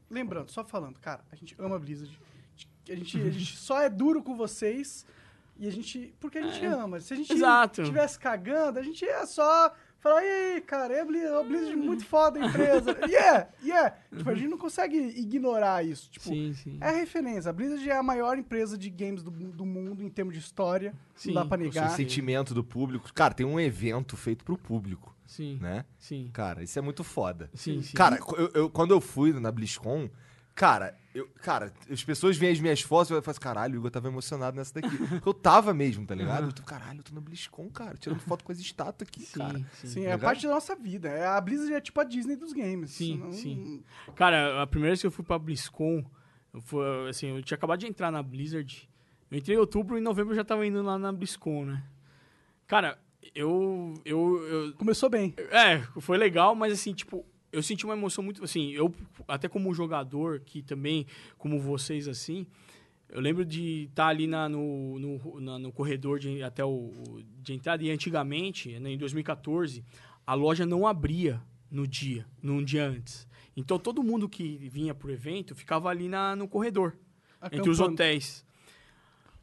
lembrando, 0.09 0.49
só 0.51 0.63
falando, 0.63 0.97
cara, 0.99 1.21
a 1.31 1.35
gente 1.35 1.53
ama 1.59 1.77
Blizzard. 1.77 2.17
A 2.89 2.95
gente, 2.95 3.17
a 3.21 3.29
gente 3.29 3.57
só 3.57 3.81
é 3.81 3.89
duro 3.89 4.23
com 4.23 4.35
vocês. 4.37 5.05
E 5.59 5.67
a 5.67 5.71
gente. 5.71 6.13
Porque 6.19 6.37
a 6.37 6.41
gente 6.41 6.65
ama. 6.65 6.99
Se 6.99 7.13
a 7.13 7.17
gente 7.17 7.31
É. 7.31 7.35
Exato. 7.35 7.83
tivesse 7.83 8.17
cagando, 8.17 8.79
a 8.79 8.81
gente 8.83 9.03
ia 9.05 9.25
só. 9.25 9.71
Falar, 10.01 10.23
e 10.23 10.27
aí, 10.53 10.61
cara, 10.61 10.93
é 10.93 11.01
a 11.01 11.05
Blizzard, 11.05 11.35
a 11.35 11.43
Blizzard 11.43 11.75
muito 11.75 12.05
foda 12.05 12.39
a 12.41 12.45
empresa. 12.47 12.97
yeah, 13.05 13.49
yeah. 13.61 13.93
Tipo, 14.15 14.29
a 14.29 14.33
gente 14.33 14.47
não 14.47 14.57
consegue 14.57 14.97
ignorar 14.97 15.83
isso. 15.85 16.09
Tipo, 16.09 16.29
Sim, 16.29 16.53
sim. 16.53 16.77
é 16.79 16.89
referência. 16.91 17.49
A 17.49 17.53
Blizzard 17.53 17.89
é 17.89 17.97
a 17.97 18.01
maior 18.01 18.37
empresa 18.37 18.77
de 18.77 18.89
games 18.89 19.21
do, 19.21 19.29
do 19.29 19.65
mundo 19.65 20.01
em 20.01 20.07
termos 20.09 20.33
de 20.33 20.39
história. 20.39 20.93
Sim, 21.15 21.33
não 21.33 21.41
dá 21.43 21.49
pra 21.49 21.57
O 21.57 21.61
negar. 21.61 21.89
sentimento 21.91 22.53
do 22.53 22.63
público. 22.63 23.11
Cara, 23.13 23.33
tem 23.33 23.45
um 23.45 23.59
evento 23.59 24.15
feito 24.15 24.45
pro 24.45 24.57
público, 24.57 25.13
Sim, 25.25 25.57
né? 25.61 25.83
sim. 25.97 26.29
Cara, 26.31 26.63
isso 26.63 26.79
é 26.79 26.81
muito 26.81 27.03
foda. 27.03 27.49
Sim, 27.53 27.81
sim. 27.81 27.93
Cara, 27.97 28.17
eu- 28.37 28.51
eu- 28.53 28.69
quando 28.69 28.91
eu 28.91 29.01
fui 29.01 29.33
na 29.33 29.51
BlizzCon, 29.51 30.09
cara, 30.55 30.97
eu, 31.15 31.27
cara, 31.41 31.73
as 31.89 32.03
pessoas 32.03 32.37
veem 32.37 32.51
as 32.53 32.59
minhas 32.59 32.81
fotos 32.81 33.09
e 33.09 33.13
eu 33.13 33.21
falo 33.21 33.31
assim, 33.31 33.39
caralho, 33.39 33.75
o 33.75 33.77
Igor 33.77 33.89
tava 33.91 34.07
emocionado 34.07 34.55
nessa 34.57 34.73
daqui. 34.73 34.95
Porque 34.97 35.21
eu 35.29 35.33
tava 35.33 35.73
mesmo, 35.73 36.05
tá 36.05 36.13
ligado? 36.15 36.45
Eu 36.47 36.51
tô, 36.53 36.63
caralho, 36.63 36.99
eu 36.99 37.03
tô 37.03 37.13
na 37.13 37.21
BlizzCon, 37.21 37.69
cara, 37.69 37.97
tirando 37.97 38.19
foto 38.19 38.43
com 38.43 38.51
as 38.51 38.59
estátuas 38.59 39.07
aqui, 39.07 39.21
Sim, 39.21 39.39
cara. 39.39 39.59
sim. 39.73 39.87
Sim, 39.87 39.99
é 40.01 40.11
Legal? 40.15 40.19
parte 40.19 40.45
da 40.47 40.53
nossa 40.53 40.75
vida. 40.75 41.09
É, 41.09 41.25
A 41.25 41.39
Blizzard 41.41 41.73
é 41.73 41.81
tipo 41.81 41.99
a 41.99 42.03
Disney 42.03 42.35
dos 42.35 42.53
games. 42.53 42.91
Sim, 42.91 43.17
Não- 43.17 43.31
sim. 43.31 43.83
Cara, 44.15 44.61
a 44.61 44.67
primeira 44.67 44.91
vez 44.91 45.01
que 45.01 45.07
eu 45.07 45.11
fui 45.11 45.23
pra 45.25 45.39
BlizzCon, 45.39 46.05
eu, 46.53 46.61
fui, 46.61 46.83
assim, 47.09 47.27
eu 47.35 47.41
tinha 47.43 47.55
acabado 47.57 47.79
de 47.79 47.87
entrar 47.87 48.11
na 48.11 48.21
Blizzard. 48.21 48.89
Eu 49.31 49.37
entrei 49.37 49.55
em 49.55 49.59
outubro 49.59 49.95
e 49.97 49.99
em 49.99 50.03
novembro 50.03 50.31
eu 50.33 50.35
já 50.35 50.43
tava 50.43 50.65
indo 50.65 50.81
lá 50.81 50.97
na 50.97 51.11
BlizzCon, 51.11 51.65
né? 51.65 51.83
Cara, 52.67 52.97
Eu, 53.35 53.93
eu, 54.05 54.47
eu. 54.47 54.73
Começou 54.73 55.07
bem. 55.09 55.35
É, 55.51 55.79
foi 56.01 56.17
legal, 56.17 56.55
mas 56.55 56.73
assim, 56.73 56.93
tipo, 56.93 57.23
eu 57.51 57.61
senti 57.63 57.85
uma 57.85 57.93
emoção 57.95 58.23
muito. 58.23 58.43
Assim, 58.43 58.71
eu, 58.71 58.93
até 59.27 59.47
como 59.47 59.73
jogador, 59.73 60.39
que 60.41 60.61
também, 60.61 61.05
como 61.37 61.59
vocês, 61.59 62.07
assim. 62.07 62.45
Eu 63.09 63.19
lembro 63.21 63.43
de 63.43 63.85
estar 63.89 64.07
ali 64.07 64.27
na, 64.27 64.47
no, 64.47 64.99
no, 64.99 65.39
na- 65.41 65.57
no 65.57 65.71
corredor 65.71 66.19
de, 66.19 66.43
até 66.43 66.63
o, 66.63 66.91
de 67.41 67.53
entrada. 67.53 67.83
E 67.83 67.89
antigamente, 67.89 68.77
né, 68.79 68.91
em 68.91 68.97
2014, 68.99 69.83
a 70.27 70.33
loja 70.35 70.63
não 70.65 70.85
abria 70.85 71.41
no 71.71 71.87
dia, 71.87 72.25
num 72.41 72.63
dia 72.63 72.87
antes. 72.87 73.27
Então 73.57 73.79
todo 73.79 74.03
mundo 74.03 74.29
que 74.29 74.57
vinha 74.69 74.93
pro 74.93 75.11
evento 75.11 75.55
ficava 75.55 75.89
ali 75.89 76.07
na, 76.07 76.35
no 76.35 76.47
corredor, 76.47 76.95
entre 77.51 77.69
os 77.69 77.79
Acampando. 77.79 77.93
hotéis. 77.95 78.45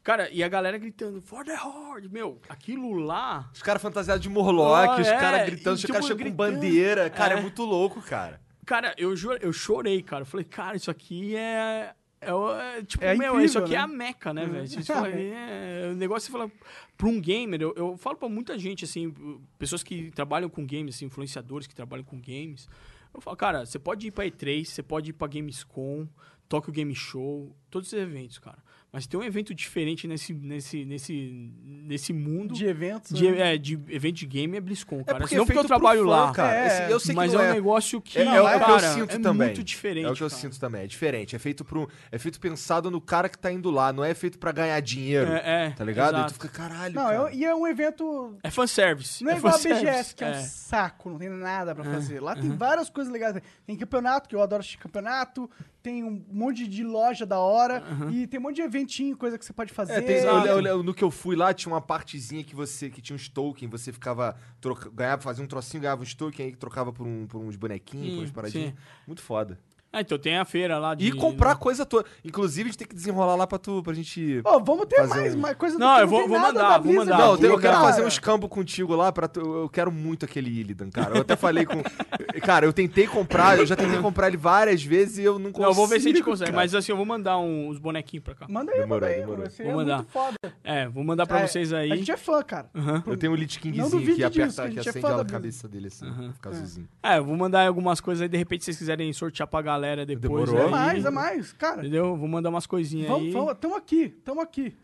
Cara, 0.07 0.29
e 0.31 0.41
a 0.41 0.47
galera 0.47 0.77
gritando, 0.77 1.19
For 1.21 1.43
the 1.43 1.53
Horde! 1.53 2.07
Meu, 2.07 2.39
aquilo 2.47 2.93
lá. 2.93 3.51
Os 3.53 3.61
caras 3.61 3.81
fantasiados 3.81 4.23
de 4.23 4.29
Morlock, 4.29 4.87
Ah, 4.87 5.01
os 5.01 5.05
é, 5.05 5.17
caras 5.17 5.45
gritando, 5.49 5.73
os 5.73 5.81
tipo, 5.81 5.91
caras 5.91 6.07
chegam 6.07 6.25
com 6.29 6.33
bandeira. 6.33 7.09
Cara, 7.09 7.33
é. 7.33 7.37
É. 7.37 7.41
muito 7.41 7.65
louco, 7.65 8.01
cara. 8.01 8.39
Cara, 8.65 8.95
eu, 8.97 9.13
eu 9.41 9.51
chorei, 9.51 10.01
cara. 10.01 10.21
Eu 10.21 10.25
falei, 10.25 10.45
cara, 10.45 10.77
isso 10.77 10.89
aqui 10.89 11.35
é. 11.35 11.93
É, 12.21 12.29
é, 12.29 12.83
tipo, 12.83 13.03
É 13.03 13.15
meu, 13.17 13.33
incrível, 13.33 13.45
isso 13.45 13.59
aqui 13.59 13.71
né? 13.71 13.75
é 13.75 13.79
a 13.79 13.87
meca, 13.87 14.33
né, 14.33 14.45
velho? 14.45 14.65
Você 14.65 14.81
fala, 14.81 15.09
é, 15.09 15.89
o 15.91 15.95
negócio 15.95 16.27
você 16.27 16.31
fala. 16.31 16.49
Pra 16.97 17.07
um 17.09 17.19
gamer, 17.19 17.61
eu, 17.61 17.73
eu 17.75 17.97
falo 17.97 18.15
pra 18.15 18.29
muita 18.29 18.57
gente, 18.57 18.85
assim, 18.85 19.13
pessoas 19.59 19.83
que 19.83 20.09
trabalham 20.11 20.47
com 20.47 20.65
games, 20.65 20.95
assim, 20.95 21.07
influenciadores 21.07 21.67
que 21.67 21.75
trabalham 21.75 22.05
com 22.05 22.15
games. 22.17 22.69
Eu 23.13 23.19
falo, 23.19 23.35
cara, 23.35 23.65
você 23.65 23.77
pode 23.77 24.07
ir 24.07 24.11
pra 24.11 24.23
E3, 24.23 24.63
você 24.63 24.81
pode 24.81 25.09
ir 25.09 25.13
pra 25.13 25.27
Gamescom, 25.27 26.07
Tokyo 26.47 26.71
Game 26.71 26.95
Show, 26.95 27.53
todos 27.69 27.91
esses 27.91 28.01
eventos, 28.01 28.39
cara. 28.39 28.65
Mas 28.91 29.05
tem 29.05 29.19
um 29.19 29.23
evento 29.23 29.53
diferente 29.53 30.07
nesse, 30.07 30.33
nesse, 30.33 30.85
nesse, 30.85 31.51
nesse 31.85 32.13
mundo. 32.13 32.53
De 32.53 32.65
eventos. 32.65 33.11
de, 33.15 33.29
né? 33.29 33.53
é, 33.53 33.57
de 33.57 33.73
evento 33.89 34.15
de 34.15 34.25
game 34.25 34.57
é 34.57 34.61
BlizzCon, 34.61 35.03
cara. 35.03 35.19
porque 35.19 35.35
não 35.35 35.43
é 35.43 35.45
porque 35.45 35.59
eu 35.59 35.63
trabalho 35.65 36.03
fã, 36.05 36.09
lá. 36.09 36.31
cara. 36.31 36.55
É, 36.87 36.91
eu 36.91 36.99
sei 36.99 37.13
mas 37.13 37.29
que 37.31 37.35
é 37.35 37.39
não 37.39 37.45
um 37.45 37.49
é. 37.49 37.53
negócio 37.53 38.01
que, 38.01 38.17
É, 38.17 38.23
é 38.23 38.41
o- 38.41 38.47
é 38.47 38.55
o 38.55 38.65
que 38.65 38.71
eu 38.71 38.79
sinto 38.79 39.15
é 39.15 39.19
também. 39.19 39.47
muito 39.47 39.63
diferente. 39.63 40.05
É 40.05 40.09
o 40.09 40.13
que 40.15 40.23
eu 40.23 40.29
cara. 40.29 40.41
sinto 40.41 40.59
também. 40.59 40.83
É 40.83 40.87
diferente. 40.87 41.35
É 41.35 41.39
feito 41.39 41.65
pro. 41.65 41.87
É 42.11 42.17
feito 42.17 42.39
pensado 42.39 42.89
no 42.89 43.01
cara 43.01 43.27
que 43.27 43.37
tá 43.37 43.51
indo 43.51 43.69
lá. 43.69 43.91
Não 43.91 44.03
é 44.05 44.13
feito 44.13 44.39
pra 44.39 44.53
ganhar 44.53 44.79
dinheiro. 44.79 45.31
É, 45.33 45.65
é, 45.67 45.69
tá 45.71 45.83
ligado? 45.83 46.13
E 46.15 46.17
exato. 46.19 46.33
tu 46.33 46.41
fica, 46.41 46.47
caralho. 46.49 46.95
Não, 46.95 47.03
cara. 47.03 47.29
é- 47.29 47.35
e 47.35 47.45
é 47.45 47.53
um 47.53 47.67
evento. 47.67 48.37
É 48.41 48.49
fanservice. 48.49 49.21
Não 49.23 49.31
é, 49.31 49.35
é 49.35 49.37
igual 49.37 49.53
a. 49.53 49.57
BGS, 49.57 50.15
que 50.15 50.23
é, 50.23 50.27
um 50.27 50.31
É. 50.31 50.41
saco, 50.41 51.09
não 51.09 51.17
tem 51.19 51.29
nada 51.29 51.75
pra 51.75 51.83
fazer. 51.83 52.21
Lá 52.21 52.35
tem 52.35 52.49
várias 52.55 52.89
coisas 52.89 53.11
legais. 53.11 53.35
Tem 53.65 53.75
campeonato, 53.75 54.29
que 54.29 54.35
eu 54.35 54.41
adoro 54.41 54.61
assistir 54.61 54.77
campeonato. 54.79 55.49
Tem 55.87 56.03
um 56.03 56.21
monte 56.29 56.67
de 56.67 56.83
loja 56.83 57.25
da 57.25 57.39
hora. 57.39 57.81
E 58.11 58.27
tem 58.27 58.37
um 58.41 58.43
monte 58.43 58.55
de 58.57 58.61
eventinho, 58.61 59.15
coisa 59.15 59.37
que 59.37 59.45
você 59.45 59.53
pode 59.53 59.71
fazer. 59.71 59.93
É, 59.93 60.01
tem, 60.01 60.17
eu, 60.17 60.45
eu- 60.45 60.61
eu- 60.61 60.83
no 60.83 60.93
que 60.93 61.01
eu 61.01 61.09
fui 61.09 61.33
lá, 61.33 61.53
tinha 61.53 61.71
uma 61.73 61.79
partezinha 61.79 62.43
que 62.43 62.53
você 62.53 62.89
que 62.89 63.01
tinha 63.01 63.15
uns 63.15 63.29
token, 63.29 63.69
você 63.69 63.93
ficava. 63.93 64.35
Troca, 64.59 64.89
ganhava, 64.89 65.21
fazia 65.21 65.41
um 65.41 65.47
trocinho, 65.47 65.81
ganhava 65.83 66.01
uns 66.03 66.13
token, 66.13 66.45
aí 66.47 66.55
trocava 66.57 66.91
por, 66.91 67.07
um, 67.07 67.25
por 67.25 67.39
uns 67.39 67.55
bonequinhos, 67.55 68.07
por 68.09 68.11
Sim, 68.15 68.19
umas 68.19 68.31
paradinhas. 68.31 68.69
sim. 68.71 68.75
Muito 69.07 69.21
foda. 69.21 69.57
Ah, 69.91 70.01
então 70.01 70.17
tem 70.19 70.37
a 70.37 70.43
feira 70.45 70.77
lá 70.77 70.93
de... 70.93 71.07
E 71.07 71.11
comprar 71.11 71.55
coisa 71.55 71.85
toda. 71.85 72.05
Inclusive, 72.23 72.63
a 72.63 72.71
gente 72.71 72.77
tem 72.77 72.87
que 72.87 72.93
desenrolar 72.93 73.35
lá 73.35 73.47
pra 73.47 73.57
tu, 73.57 73.81
pra 73.81 73.93
gente. 73.93 74.41
Ô, 74.43 74.59
vamos 74.59 74.85
ter 74.85 74.97
Fazer 74.97 75.09
mais, 75.21 75.33
um- 75.35 75.39
mais 75.39 75.55
coisa 75.57 75.79
Não, 75.79 75.95
que 75.95 76.01
eu 76.03 76.07
vou- 76.07 76.19
tem 76.19 76.27
vou 76.29 76.37
nada 76.39 76.53
mandar, 76.53 76.69
da 76.69 76.77
vou 76.77 76.81
Blizzard 76.83 77.09
mandar. 77.11 77.25
Não, 77.25 77.33
aqui, 77.33 77.43
eu, 77.45 77.49
eu 77.51 77.59
quero 77.59 77.73
cara. 77.73 77.85
fazer 77.85 78.05
uns 78.05 78.19
campos 78.19 78.49
contigo 78.49 78.95
lá 78.95 79.11
para 79.11 79.29
eu 79.37 79.69
quero 79.69 79.91
muito 79.91 80.25
aquele 80.25 80.49
Illidan, 80.49 80.89
cara. 80.89 81.15
Eu 81.15 81.21
até 81.21 81.35
falei 81.35 81.65
com 81.65 81.81
Cara, 82.43 82.65
eu 82.65 82.73
tentei 82.73 83.07
comprar, 83.07 83.57
eu 83.57 83.65
já 83.65 83.75
tentei 83.75 83.99
comprar 83.99 84.27
ele 84.27 84.37
várias 84.37 84.83
vezes 84.83 85.17
e 85.17 85.23
eu 85.23 85.39
não 85.39 85.51
consigo. 85.51 85.61
Não, 85.63 85.69
eu 85.69 85.73
vou 85.73 85.87
ver 85.87 85.99
se 85.99 86.07
a 86.09 86.11
gente 86.11 86.23
consegue. 86.23 86.51
cara. 86.51 86.55
Mas 86.63 86.75
assim, 86.75 86.91
eu 86.91 86.97
vou 86.97 87.05
mandar 87.05 87.37
um- 87.39 87.69
uns 87.69 87.79
bonequinhos 87.79 88.23
pra 88.23 88.35
cá. 88.35 88.45
Manda 88.47 88.71
aí, 88.71 88.79
Demorou, 88.81 89.01
manda 89.09 89.13
aí. 89.13 89.21
demorou. 89.21 89.45
Vou 89.63 89.73
mandar. 89.73 89.97
muito 89.97 90.11
foda. 90.11 90.35
É, 90.63 90.87
vou 90.87 91.03
mandar 91.03 91.25
pra 91.25 91.39
É, 91.41 91.47
vocês 91.47 91.73
A 91.73 91.77
aí. 91.79 91.89
gente 91.97 92.11
é 92.11 92.17
fã, 92.17 92.43
cara. 92.43 92.69
Eu 93.07 93.17
tenho 93.17 93.31
um 93.31 93.35
Lich 93.35 93.55
Não 93.55 93.61
Kingzinho 93.63 93.89
duvide 93.89 94.15
que 94.17 94.23
aperta, 94.23 94.45
disso, 94.47 94.55
que 94.61 94.61
a 94.61 94.67
gente 94.69 94.77
é 94.87 94.89
acende 94.89 95.05
fã 95.07 95.21
a 95.21 95.25
cabeça 95.25 95.67
dele 95.67 95.87
assim, 95.87 96.05
fica 96.33 96.49
azulzinho. 96.49 96.87
É, 97.01 97.17
eu 97.17 97.23
vou 97.25 97.35
mandar 97.35 97.65
algumas 97.67 97.99
coisas 97.99 98.21
aí, 98.21 98.29
de 98.29 98.37
repente, 98.37 98.61
se 98.61 98.65
vocês 98.65 98.77
quiserem 98.77 99.11
sortear 99.13 99.47
pra 99.47 99.61
galera 99.77 100.05
depois. 100.05 100.49
Demorou. 100.49 100.57
É 100.59 100.65
aí. 100.65 100.71
mais, 100.71 101.05
é 101.05 101.09
mais. 101.09 101.53
Cara, 101.53 101.81
Entendeu? 101.81 102.15
Vou 102.15 102.27
mandar 102.27 102.49
umas 102.49 102.65
coisinhas 102.65 103.07
vamos, 103.07 103.27
aí. 103.27 103.31
vamos, 103.31 103.53
tamo 103.59 103.75
aqui, 103.75 104.09
tamo 104.23 104.41
aqui. 104.41 104.75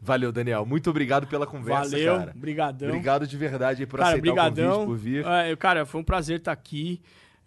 Valeu, 0.00 0.30
Daniel. 0.30 0.64
Muito 0.64 0.88
obrigado 0.90 1.26
pela 1.26 1.44
conversa, 1.46 1.90
Valeu, 1.90 2.16
cara. 2.18 2.32
brigadão. 2.36 2.88
Obrigado 2.88 3.26
de 3.26 3.36
verdade 3.36 3.84
por 3.86 3.98
cara, 3.98 4.10
aceitar 4.10 4.18
o 4.18 4.22
brigadão. 4.34 4.86
convite, 4.86 4.86
por 4.86 4.96
vir. 4.96 5.26
É, 5.26 5.52
eu- 5.52 5.56
cara, 5.56 5.84
foi 5.84 6.00
um 6.00 6.04
prazer 6.04 6.38
estar 6.38 6.52
aqui. 6.52 7.00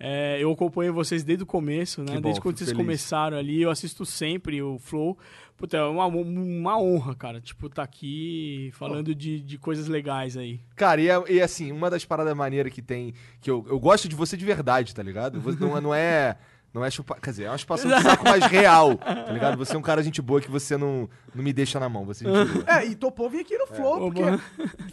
É, 0.03 0.37
eu 0.41 0.51
acompanho 0.51 0.91
vocês 0.93 1.23
desde 1.23 1.43
o 1.43 1.45
começo, 1.45 2.01
né? 2.03 2.15
Bom, 2.15 2.21
desde 2.21 2.41
quando 2.41 2.57
vocês 2.57 2.71
feliz. 2.71 2.83
começaram 2.83 3.37
ali, 3.37 3.61
eu 3.61 3.69
assisto 3.69 4.03
sempre 4.05 4.61
o 4.61 4.79
Flow. 4.79 5.17
Puta, 5.55 5.77
é 5.77 5.83
uma, 5.83 6.07
uma 6.07 6.81
honra, 6.81 7.13
cara, 7.13 7.39
tipo, 7.39 7.69
tá 7.69 7.83
aqui 7.83 8.71
falando 8.73 9.13
de, 9.13 9.39
de 9.39 9.59
coisas 9.59 9.87
legais 9.87 10.35
aí. 10.35 10.59
Cara, 10.75 10.99
e, 10.99 11.07
é- 11.07 11.23
e 11.33 11.39
assim, 11.39 11.71
uma 11.71 11.87
das 11.87 12.03
paradas 12.03 12.35
maneiras 12.35 12.73
que 12.73 12.81
tem. 12.81 13.13
Que 13.39 13.51
eu, 13.51 13.63
eu 13.69 13.79
gosto 13.79 14.09
de 14.09 14.15
você 14.15 14.35
de 14.35 14.43
verdade, 14.43 14.93
tá 14.95 15.03
ligado? 15.03 15.39
Você 15.39 15.59
não, 15.63 15.77
é- 15.77 15.81
não 15.81 15.93
é. 15.93 16.35
Não 16.73 16.85
é 16.85 16.89
chupar. 16.89 17.19
Quer 17.19 17.31
dizer, 17.31 17.43
é 17.43 17.49
uma 17.49 17.57
chupação 17.57 17.91
de 17.91 18.01
saco 18.01 18.23
mais 18.23 18.45
real, 18.45 18.95
tá 18.97 19.31
ligado? 19.31 19.57
Você 19.57 19.75
é 19.75 19.77
um 19.77 19.81
cara 19.81 20.01
gente 20.01 20.21
boa 20.21 20.39
que 20.39 20.49
você 20.49 20.77
não, 20.77 21.09
não 21.35 21.43
me 21.43 21.51
deixa 21.51 21.79
na 21.79 21.89
mão. 21.89 22.05
Você 22.05 22.25
é. 22.25 22.79
É, 22.79 22.85
e 22.87 22.95
topou 22.95 23.29
vir 23.29 23.41
aqui 23.41 23.57
no 23.57 23.67
Flow, 23.67 24.07
Ô, 24.07 24.11
porque 24.11 24.21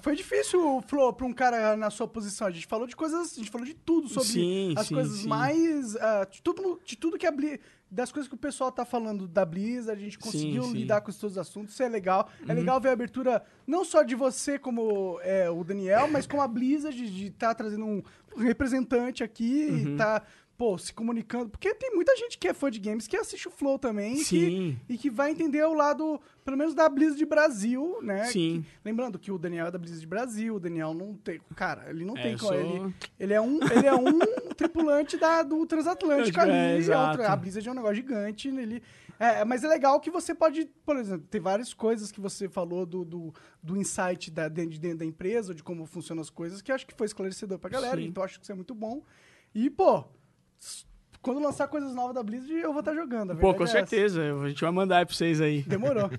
foi 0.02 0.16
difícil 0.16 0.60
o 0.78 0.82
Flow 0.82 1.12
pra 1.12 1.24
um 1.26 1.32
cara 1.32 1.76
na 1.76 1.88
sua 1.90 2.08
posição. 2.08 2.48
A 2.48 2.50
gente 2.50 2.66
falou 2.66 2.86
de 2.86 2.96
coisas, 2.96 3.32
a 3.32 3.36
gente 3.36 3.50
falou 3.50 3.66
de 3.66 3.74
tudo 3.74 4.08
sobre 4.08 4.28
Sim, 4.28 4.74
as 4.76 4.86
sim, 4.88 4.94
coisas 4.94 5.18
sim. 5.20 5.28
mais. 5.28 5.94
ah, 5.96 6.26
de, 6.28 6.42
tudo, 6.42 6.80
de 6.84 6.96
tudo 6.96 7.16
que 7.16 7.26
a 7.26 7.30
Blizz. 7.30 7.58
Das 7.90 8.12
coisas 8.12 8.28
que 8.28 8.34
o 8.34 8.38
pessoal 8.38 8.70
tá 8.70 8.84
falando 8.84 9.26
da 9.26 9.46
Blizzard, 9.46 9.98
a 9.98 10.04
gente 10.04 10.18
conseguiu 10.18 10.62
sim. 10.64 10.72
lidar 10.74 11.00
com 11.00 11.10
todos 11.10 11.32
os 11.32 11.38
assuntos, 11.38 11.72
isso 11.72 11.82
é 11.82 11.88
legal. 11.88 12.28
Uhum. 12.40 12.46
É 12.50 12.52
legal 12.52 12.78
ver 12.78 12.90
a 12.90 12.92
abertura, 12.92 13.42
não 13.66 13.82
só 13.82 14.02
de 14.02 14.14
você 14.14 14.58
como 14.58 15.18
é, 15.22 15.48
o 15.48 15.64
Daniel, 15.64 16.06
mas 16.06 16.26
como 16.26 16.42
a 16.42 16.46
Blizzard, 16.48 16.94
de 17.10 17.28
estar 17.28 17.54
trazendo 17.54 17.86
um 17.86 18.02
representante 18.36 19.24
aqui 19.24 19.68
Uhum. 19.70 19.94
e 19.94 19.96
tá, 19.96 20.22
pô, 20.58 20.76
se 20.76 20.92
comunicando. 20.92 21.48
Porque 21.48 21.72
tem 21.72 21.94
muita 21.94 22.16
gente 22.16 22.36
que 22.36 22.48
é 22.48 22.52
fã 22.52 22.68
de 22.68 22.80
games 22.80 23.06
que 23.06 23.16
assiste 23.16 23.46
o 23.46 23.50
Flow 23.50 23.78
também. 23.78 24.14
e 24.14 24.16
que- 24.18 24.24
Sim. 24.24 24.80
e 24.88 24.98
que 24.98 25.08
vai 25.08 25.30
entender 25.30 25.64
o 25.64 25.72
lado, 25.72 26.20
pelo 26.44 26.56
menos 26.56 26.74
da 26.74 26.88
Blizzard 26.88 27.24
Brasil, 27.24 27.98
né? 28.02 28.24
Sim. 28.24 28.62
Que- 28.62 28.68
lembrando 28.84 29.18
que 29.20 29.30
o 29.30 29.38
Daniel 29.38 29.68
é 29.68 29.70
da 29.70 29.78
Blizzard 29.78 30.04
Brasil, 30.06 30.56
o 30.56 30.60
Daniel 30.60 30.92
não 30.92 31.14
tem. 31.14 31.40
Cara, 31.54 31.88
ele 31.88 32.04
não 32.04 32.16
É, 32.16 32.22
tem 32.22 32.36
como. 32.36 32.52
sou- 32.52 32.58
Ele, 32.60 32.94
ele 33.20 33.32
é 33.32 33.40
um, 33.40 33.60
ele 33.72 33.86
é 33.86 33.94
um 33.94 34.18
tripulante 34.58 35.16
da, 35.16 35.44
do 35.44 35.64
Transatlântico 35.64 36.40
É, 36.40 36.42
ali. 36.42 36.52
e 36.52 36.78
exato. 36.78 37.22
a 37.22 37.36
Blizzard 37.36 37.68
é 37.68 37.70
um 37.70 37.74
negócio 37.76 37.94
gigante. 37.96 38.48
Ele, 38.48 38.82
é, 39.20 39.44
mas 39.44 39.62
é 39.62 39.68
legal 39.68 40.00
que 40.00 40.10
você 40.10 40.34
pode, 40.34 40.64
por 40.84 40.96
exemplo, 40.96 41.24
ter 41.30 41.38
várias 41.38 41.72
coisas 41.72 42.10
que 42.10 42.20
você 42.20 42.48
falou 42.48 42.84
do, 42.84 43.04
do, 43.04 43.32
do 43.62 43.76
insight 43.76 44.28
da, 44.32 44.48
dentro, 44.48 44.72
de 44.72 44.80
dentro 44.80 44.98
da 44.98 45.04
empresa, 45.04 45.54
de 45.54 45.62
como 45.62 45.86
funcionam 45.86 46.20
as 46.20 46.30
coisas, 46.30 46.60
que 46.60 46.72
acho 46.72 46.84
que 46.84 46.94
foi 46.96 47.06
esclarecedor 47.06 47.60
pra 47.60 47.70
galera. 47.70 47.96
Sim. 48.00 48.08
Então 48.08 48.24
acho 48.24 48.38
que 48.40 48.44
isso 48.44 48.50
é 48.52 48.56
muito 48.56 48.74
bom. 48.74 49.04
E, 49.54 49.70
pô. 49.70 50.04
Quando 51.20 51.40
lançar 51.40 51.66
coisas 51.66 51.92
novas 51.94 52.14
da 52.14 52.22
Blizzard, 52.22 52.54
eu 52.54 52.70
vou 52.72 52.78
estar 52.78 52.94
jogando. 52.94 53.32
a 53.32 53.34
Pô, 53.34 53.52
com 53.52 53.62
é 53.62 53.64
essa. 53.64 53.72
certeza. 53.72 54.22
A 54.40 54.48
gente 54.48 54.60
vai 54.62 54.70
mandar 54.70 54.98
aí 54.98 55.04
pra 55.04 55.14
vocês 55.14 55.40
aí. 55.40 55.62
Demorou. 55.62 56.08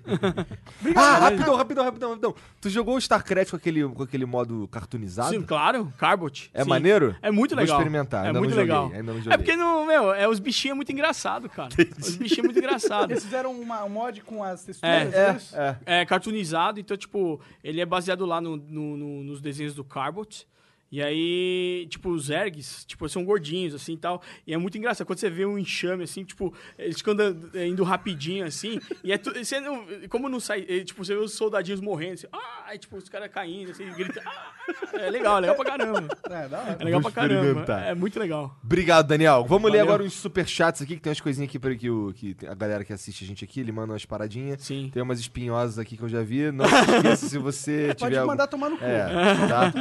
Ah, 0.94 1.16
Obrigado. 1.18 1.20
rapidão, 1.22 1.56
rapidão, 1.56 1.84
rapidão, 1.84 2.10
rapidão. 2.10 2.34
Tu 2.60 2.68
jogou 2.70 2.94
o 2.94 2.98
StarCraft 2.98 3.50
com 3.50 3.56
aquele, 3.56 3.86
com 3.88 4.02
aquele 4.02 4.24
modo 4.26 4.68
cartoonizado? 4.68 5.30
Sim, 5.30 5.42
claro, 5.42 5.92
Carbot. 5.98 6.50
É 6.54 6.62
Sim. 6.62 6.68
maneiro? 6.68 7.16
É 7.22 7.30
muito 7.30 7.54
Vou 7.54 7.60
legal. 7.62 7.78
experimentar, 7.78 8.24
É 8.24 8.28
ainda 8.28 8.38
muito 8.38 8.50
joguei, 8.50 8.64
legal. 8.64 8.90
ainda 8.92 9.12
não 9.14 9.32
É 9.32 9.36
porque, 9.36 9.56
não, 9.56 9.86
meu, 9.86 10.12
é, 10.12 10.28
os 10.28 10.38
bichinhos 10.38 10.74
é 10.74 10.76
muito 10.76 10.92
engraçado, 10.92 11.48
cara. 11.48 11.70
Os 11.98 12.16
bichinhos 12.16 12.38
é 12.38 12.42
muito 12.42 12.58
engraçado. 12.58 13.10
Eles 13.10 13.24
fizeram 13.24 13.52
uma, 13.52 13.84
um 13.84 13.88
mod 13.88 14.20
com 14.22 14.44
as 14.44 14.64
texturas, 14.64 15.14
É, 15.14 15.38
é? 15.54 15.76
É. 15.86 16.00
É 16.00 16.06
cartoonizado, 16.06 16.78
então, 16.78 16.96
tipo, 16.96 17.40
ele 17.64 17.80
é 17.80 17.86
baseado 17.86 18.24
lá 18.26 18.40
no, 18.40 18.56
no- 18.56 18.96
no- 18.96 19.24
nos 19.24 19.40
desenhos 19.40 19.74
do 19.74 19.82
Carbot. 19.84 20.46
E 20.92 21.00
aí, 21.00 21.86
tipo, 21.88 22.10
os 22.10 22.30
ergs, 22.30 22.84
tipo, 22.84 23.08
são 23.08 23.24
gordinhos, 23.24 23.74
assim, 23.74 23.92
e 23.92 23.96
tal. 23.96 24.20
E 24.44 24.52
é 24.52 24.58
muito 24.58 24.76
engraçado. 24.76 25.06
Quando 25.06 25.20
você 25.20 25.30
vê 25.30 25.46
um 25.46 25.56
enxame, 25.56 26.02
assim, 26.02 26.24
tipo, 26.24 26.52
eles 26.76 26.96
ficam 26.96 27.12
andando- 27.14 27.50
é, 27.54 27.66
indo 27.66 27.84
rapidinho, 27.84 28.44
assim. 28.44 28.80
e 29.04 29.12
é 29.12 29.16
tu, 29.18 29.32
você 29.32 29.60
não, 29.60 29.84
como 30.08 30.28
não 30.28 30.40
sai... 30.40 30.66
é, 30.68 30.80
tipo, 30.82 31.04
você 31.04 31.14
vê 31.14 31.20
os 31.20 31.32
soldadinhos 31.34 31.80
morrendo, 31.80 32.14
assim. 32.14 32.26
Ah! 32.32 32.64
Aí, 32.66 32.78
tipo, 32.78 32.96
os 32.96 33.08
caras 33.08 33.30
caindo, 33.30 33.70
assim, 33.70 33.84
gritando. 33.92 34.26
Ah! 34.26 34.52
É 34.94 35.10
legal, 35.10 35.38
é 35.38 35.40
legal 35.40 35.56
pra 35.56 35.64
caramba. 35.64 36.08
É. 36.28 36.80
É 36.80 36.84
legal 36.84 37.00
Vou 37.00 37.10
pra 37.10 37.22
caramba. 37.22 37.80
É 37.84 37.94
muito 37.94 38.18
legal. 38.18 38.56
Obrigado, 38.62 39.06
Daniel. 39.08 39.44
Vamos 39.48 39.70
ler 39.70 39.78
Valeu. 39.78 39.94
agora 39.94 40.02
uns 40.04 40.12
superchats 40.14 40.82
aqui, 40.82 40.94
que 40.96 41.00
tem 41.02 41.10
umas 41.10 41.20
coisinhas 41.20 41.48
aqui 41.48 41.58
para 41.58 41.74
que, 41.74 41.88
o, 41.90 42.12
que 42.14 42.36
a 42.46 42.54
galera 42.54 42.84
que 42.84 42.92
assiste 42.92 43.24
a 43.24 43.26
gente 43.26 43.44
aqui, 43.44 43.60
ele 43.60 43.72
manda 43.72 43.92
umas 43.92 44.04
paradinhas. 44.04 44.62
Sim. 44.62 44.90
Tem 44.92 45.02
umas 45.02 45.18
espinhosas 45.20 45.78
aqui 45.78 45.96
que 45.96 46.02
eu 46.02 46.08
já 46.08 46.22
vi. 46.22 46.50
Não 46.52 46.64
se 46.68 46.74
esqueça 46.96 47.28
se 47.28 47.38
você 47.38 47.86
Pode 47.98 47.98
tiver... 47.98 48.18
algum- 48.18 48.32
mandar 48.32 48.46
tomar 48.46 48.70
no 48.70 48.76
cu. 48.78 48.84
É, 48.84 49.04
tá? 49.48 49.72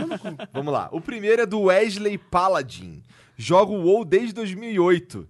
Vamos 0.54 0.74
lá. 0.74 0.90
O 0.92 0.99
primeiro 1.02 1.42
é 1.42 1.46
do 1.46 1.62
Wesley 1.62 2.18
Paladin. 2.18 3.04
Joga 3.38 3.72
o 3.72 3.82
WoW 3.84 4.04
desde 4.04 4.34
2008. 4.34 5.28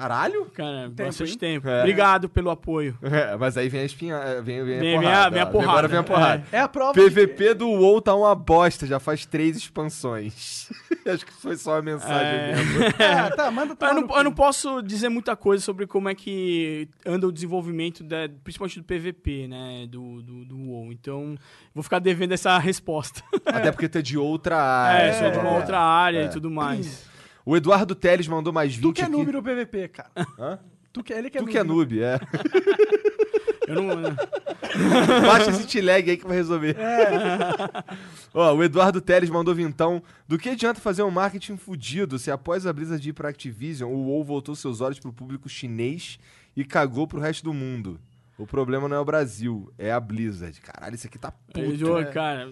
Caralho? 0.00 0.46
Cara, 0.54 0.82
Tempo, 0.90 1.04
bastante 1.08 1.32
hein? 1.32 1.38
tempo. 1.38 1.68
É. 1.68 1.80
Obrigado 1.80 2.28
pelo 2.28 2.50
apoio. 2.50 2.96
É, 3.02 3.36
mas 3.36 3.56
aí 3.56 3.68
vem 3.68 3.82
a 3.82 3.84
espinha. 3.84 4.18
Vem, 4.42 4.64
vem, 4.64 4.78
Vem- 4.78 4.78
a 4.78 4.80
vem 4.80 5.00
porrada. 5.00 5.26
a- 5.26 5.30
vem 5.30 5.40
a 5.40 5.44
ó. 5.44 5.46
porrada, 5.50 5.70
Agora 5.72 5.88
vem 5.88 5.98
a 5.98 6.02
porrada. 6.02 6.44
É 6.52 6.60
a 6.60 6.68
prova 6.68 6.92
de 6.94 7.00
que- 7.00 7.10
PVP 7.10 7.54
do 7.54 7.68
WoW 7.68 8.00
tá 8.00 8.14
uma 8.14 8.34
bosta, 8.34 8.86
já 8.86 8.98
faz 8.98 9.26
três 9.26 9.56
expansões. 9.56 10.70
Acho 11.06 11.26
que 11.26 11.32
foi 11.32 11.56
só 11.56 11.78
a 11.78 11.82
mensagem 11.82 12.16
É. 12.40 12.54
mesmo. 12.56 12.78
Ah, 12.98 13.30
tá, 13.36 13.50
manda 13.50 13.76
Eu 13.80 13.94
não, 13.94 14.16
eu 14.16 14.24
não 14.24 14.32
posso 14.32 14.80
dizer 14.82 15.08
muita 15.08 15.34
coisa 15.36 15.62
sobre 15.62 15.86
como 15.86 16.08
é 16.08 16.14
que 16.14 16.88
anda 17.06 17.26
o 17.26 17.32
desenvolvimento, 17.32 18.02
da, 18.04 18.28
principalmente 18.44 18.78
do 18.80 18.84
PVP, 18.84 19.48
né? 19.48 19.86
Do, 19.88 20.22
do, 20.22 20.44
do 20.44 20.56
WoW. 20.58 20.92
Então, 20.92 21.36
vou 21.74 21.82
ficar 21.82 21.98
devendo 21.98 22.32
essa 22.32 22.56
resposta. 22.58 23.22
Até 23.46 23.70
porque 23.72 23.88
tu 23.88 23.98
é 23.98 24.02
de 24.02 24.16
outra 24.18 24.56
área. 24.62 25.02
É, 25.08 25.12
sou 25.14 25.30
de 25.30 25.38
uma 25.38 25.50
É. 25.50 25.56
outra 25.58 25.78
área 25.80 26.18
É. 26.20 26.24
e 26.24 26.28
tudo 26.30 26.50
mais. 26.50 27.08
O 27.44 27.56
Eduardo 27.56 27.94
Teles 27.94 28.28
mandou 28.28 28.52
mais 28.52 28.74
20 28.74 28.82
Tu 28.82 28.92
que 28.92 29.00
é 29.00 29.04
aqui. 29.04 29.12
noob 29.12 29.32
no 29.32 29.42
PVP, 29.42 29.88
cara. 29.88 30.10
Hã? 30.38 30.58
Tu 30.92 31.02
que, 31.04 31.12
ele 31.12 31.30
que 31.30 31.38
é 31.38 31.40
Tu 31.40 31.44
noob. 31.44 31.52
que 31.52 31.58
é 31.58 31.64
no- 31.64 31.74
noob, 31.74 32.02
é. 32.02 32.18
Eu 33.68 33.74
não. 33.82 33.96
Baixa 35.22 35.50
esse 35.50 35.66
T-Lag 35.66 36.10
aí 36.10 36.16
que 36.16 36.26
vai 36.26 36.36
resolver. 36.36 36.76
Ó, 38.34 38.54
o 38.54 38.64
Eduardo 38.64 39.00
Teles 39.00 39.30
mandou 39.30 39.54
vintão. 39.54 40.02
Do 40.26 40.38
que 40.38 40.48
adianta 40.48 40.80
fazer 40.80 41.02
um 41.02 41.10
marketing 41.10 41.56
fudido 41.56 42.18
se 42.18 42.30
após 42.30 42.66
a 42.66 42.72
Blizzard 42.72 43.08
ir 43.08 43.12
pra 43.12 43.28
Activision, 43.28 43.90
o 43.92 44.06
WoW 44.08 44.24
voltou 44.24 44.54
seus 44.56 44.80
olhos 44.80 44.98
pro 44.98 45.12
público 45.12 45.48
chinês 45.48 46.18
e 46.56 46.64
cagou 46.64 47.06
pro 47.06 47.20
resto 47.20 47.44
do 47.44 47.54
mundo? 47.54 48.00
O 48.36 48.46
problema 48.46 48.88
não 48.88 48.96
é 48.96 49.00
o 49.00 49.04
Brasil, 49.04 49.70
é 49.78 49.92
a 49.92 50.00
Blizzard. 50.00 50.58
Caralho, 50.60 50.94
isso 50.94 51.06
aqui 51.06 51.18
tá 51.18 51.30
puto. 51.30 51.60
Eu, 51.60 52.10
cara. 52.12 52.50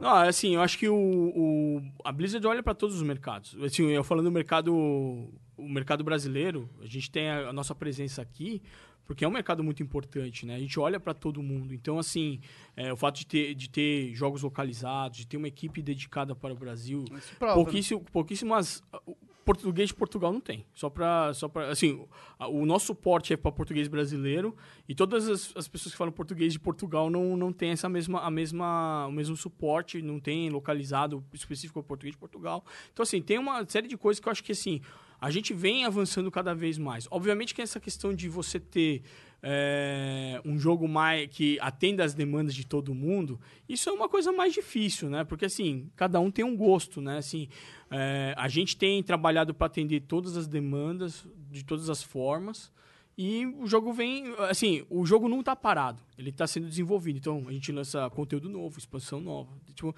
Não, 0.00 0.14
assim, 0.16 0.54
eu 0.54 0.62
acho 0.62 0.78
que 0.78 0.88
o, 0.88 0.94
o- 0.96 1.82
a 2.04 2.10
Blizzard 2.10 2.44
olha 2.46 2.62
para 2.62 2.74
todos 2.74 2.96
os 2.96 3.02
mercados. 3.02 3.56
Assim, 3.62 3.86
eu 3.88 4.02
falando 4.02 4.24
do 4.26 4.32
mercado, 4.32 4.74
o 4.74 5.68
mercado 5.68 6.02
brasileiro, 6.02 6.68
a 6.80 6.86
gente 6.86 7.10
tem 7.10 7.28
a, 7.28 7.48
a 7.48 7.52
nossa 7.52 7.74
presença 7.74 8.22
aqui, 8.22 8.62
porque 9.06 9.24
é 9.24 9.28
um 9.28 9.32
mercado 9.32 9.62
muito 9.62 9.82
importante, 9.82 10.46
né? 10.46 10.54
A 10.54 10.58
gente 10.58 10.78
olha 10.80 10.98
para 11.00 11.12
todo 11.12 11.42
mundo. 11.42 11.74
Então, 11.74 11.98
assim, 11.98 12.40
é, 12.76 12.92
o 12.92 12.96
fato 12.96 13.18
de 13.18 13.26
ter, 13.26 13.54
de 13.54 13.68
ter 13.68 14.14
jogos 14.14 14.42
localizados, 14.42 15.18
de 15.18 15.26
ter 15.26 15.36
uma 15.36 15.48
equipe 15.48 15.82
dedicada 15.82 16.34
para 16.34 16.54
o 16.54 16.56
Brasil, 16.56 17.04
prova, 17.38 17.54
pouquíssimo, 17.54 18.00
pouquíssimas 18.12 18.82
o 19.06 19.16
português 19.54 19.88
de 19.88 19.94
Portugal 19.94 20.32
não 20.32 20.40
tem. 20.40 20.64
Só 20.74 20.88
para 20.88 21.34
só 21.34 21.48
para 21.48 21.68
assim, 21.70 22.04
o 22.38 22.64
nosso 22.64 22.86
suporte 22.86 23.32
é 23.32 23.36
para 23.36 23.50
português 23.50 23.88
brasileiro 23.88 24.56
e 24.88 24.94
todas 24.94 25.28
as, 25.28 25.56
as 25.56 25.68
pessoas 25.68 25.92
que 25.92 25.98
falam 25.98 26.12
português 26.12 26.52
de 26.52 26.60
Portugal 26.60 27.10
não, 27.10 27.36
não 27.36 27.52
tem 27.52 27.70
essa 27.70 27.88
mesma 27.88 28.20
a 28.20 28.30
mesma 28.30 29.06
o 29.06 29.12
mesmo 29.12 29.36
suporte, 29.36 30.00
não 30.00 30.20
tem 30.20 30.48
localizado 30.50 31.24
específico 31.32 31.80
para 31.80 31.88
português 31.88 32.14
de 32.14 32.18
Portugal. 32.18 32.64
Então 32.92 33.02
assim, 33.02 33.20
tem 33.20 33.38
uma 33.38 33.66
série 33.68 33.88
de 33.88 33.96
coisas 33.96 34.20
que 34.20 34.28
eu 34.28 34.32
acho 34.32 34.44
que 34.44 34.52
assim, 34.52 34.80
a 35.20 35.30
gente 35.30 35.52
vem 35.52 35.84
avançando 35.84 36.30
cada 36.30 36.54
vez 36.54 36.78
mais. 36.78 37.06
Obviamente 37.10 37.54
que 37.54 37.60
essa 37.60 37.80
questão 37.80 38.14
de 38.14 38.28
você 38.28 38.58
ter 38.58 39.02
é, 39.42 40.40
um 40.44 40.58
jogo 40.58 40.86
mais 40.86 41.28
que 41.28 41.58
atenda 41.60 42.04
às 42.04 42.14
demandas 42.14 42.54
de 42.54 42.66
todo 42.66 42.94
mundo, 42.94 43.40
isso 43.68 43.88
é 43.88 43.92
uma 43.92 44.08
coisa 44.08 44.32
mais 44.32 44.52
difícil, 44.52 45.08
né? 45.08 45.24
Porque 45.24 45.46
assim, 45.46 45.90
cada 45.96 46.20
um 46.20 46.30
tem 46.30 46.44
um 46.44 46.56
gosto, 46.56 47.00
né? 47.00 47.18
Assim, 47.18 47.48
é, 47.90 48.34
a 48.36 48.48
gente 48.48 48.76
tem 48.76 49.02
trabalhado 49.02 49.54
para 49.54 49.66
atender 49.66 50.00
todas 50.00 50.36
as 50.36 50.46
demandas 50.46 51.26
de 51.50 51.64
todas 51.64 51.88
as 51.88 52.02
formas. 52.02 52.70
E 53.18 53.44
o 53.58 53.66
jogo 53.66 53.92
vem, 53.92 54.32
assim, 54.48 54.82
o 54.88 55.04
jogo 55.04 55.28
não 55.28 55.42
tá 55.42 55.54
parado, 55.54 56.00
ele 56.16 56.32
tá 56.32 56.46
sendo 56.46 56.66
desenvolvido. 56.66 57.18
Então, 57.18 57.44
a 57.48 57.52
gente 57.52 57.70
lança 57.70 58.08
conteúdo 58.08 58.48
novo, 58.48 58.78
expansão 58.78 59.20
nova. 59.20 59.52
Tipo, 59.74 59.94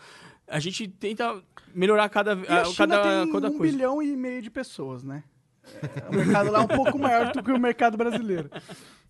a 0.49 0.59
gente 0.59 0.89
tenta 0.89 1.41
melhorar 1.73 2.09
cada, 2.09 2.35
E 2.35 2.49
a 2.49 2.65
China 2.65 2.75
cada, 2.77 3.03
tem 3.03 3.33
cada 3.33 3.51
um 3.51 3.59
coisa. 3.59 3.73
bilhão 3.73 4.03
e 4.03 4.17
meio 4.17 4.43
de 4.43 4.51
pessoas, 4.51 5.05
né? 5.05 5.23
É, 5.83 6.09
o 6.09 6.13
mercado 6.13 6.51
lá 6.51 6.61
é 6.61 6.63
um 6.63 6.67
pouco 6.69 6.99
maior 6.99 7.33
do 7.33 7.43
que 7.43 7.53
o 7.53 7.59
mercado 7.59 7.97
brasileiro. 7.97 8.51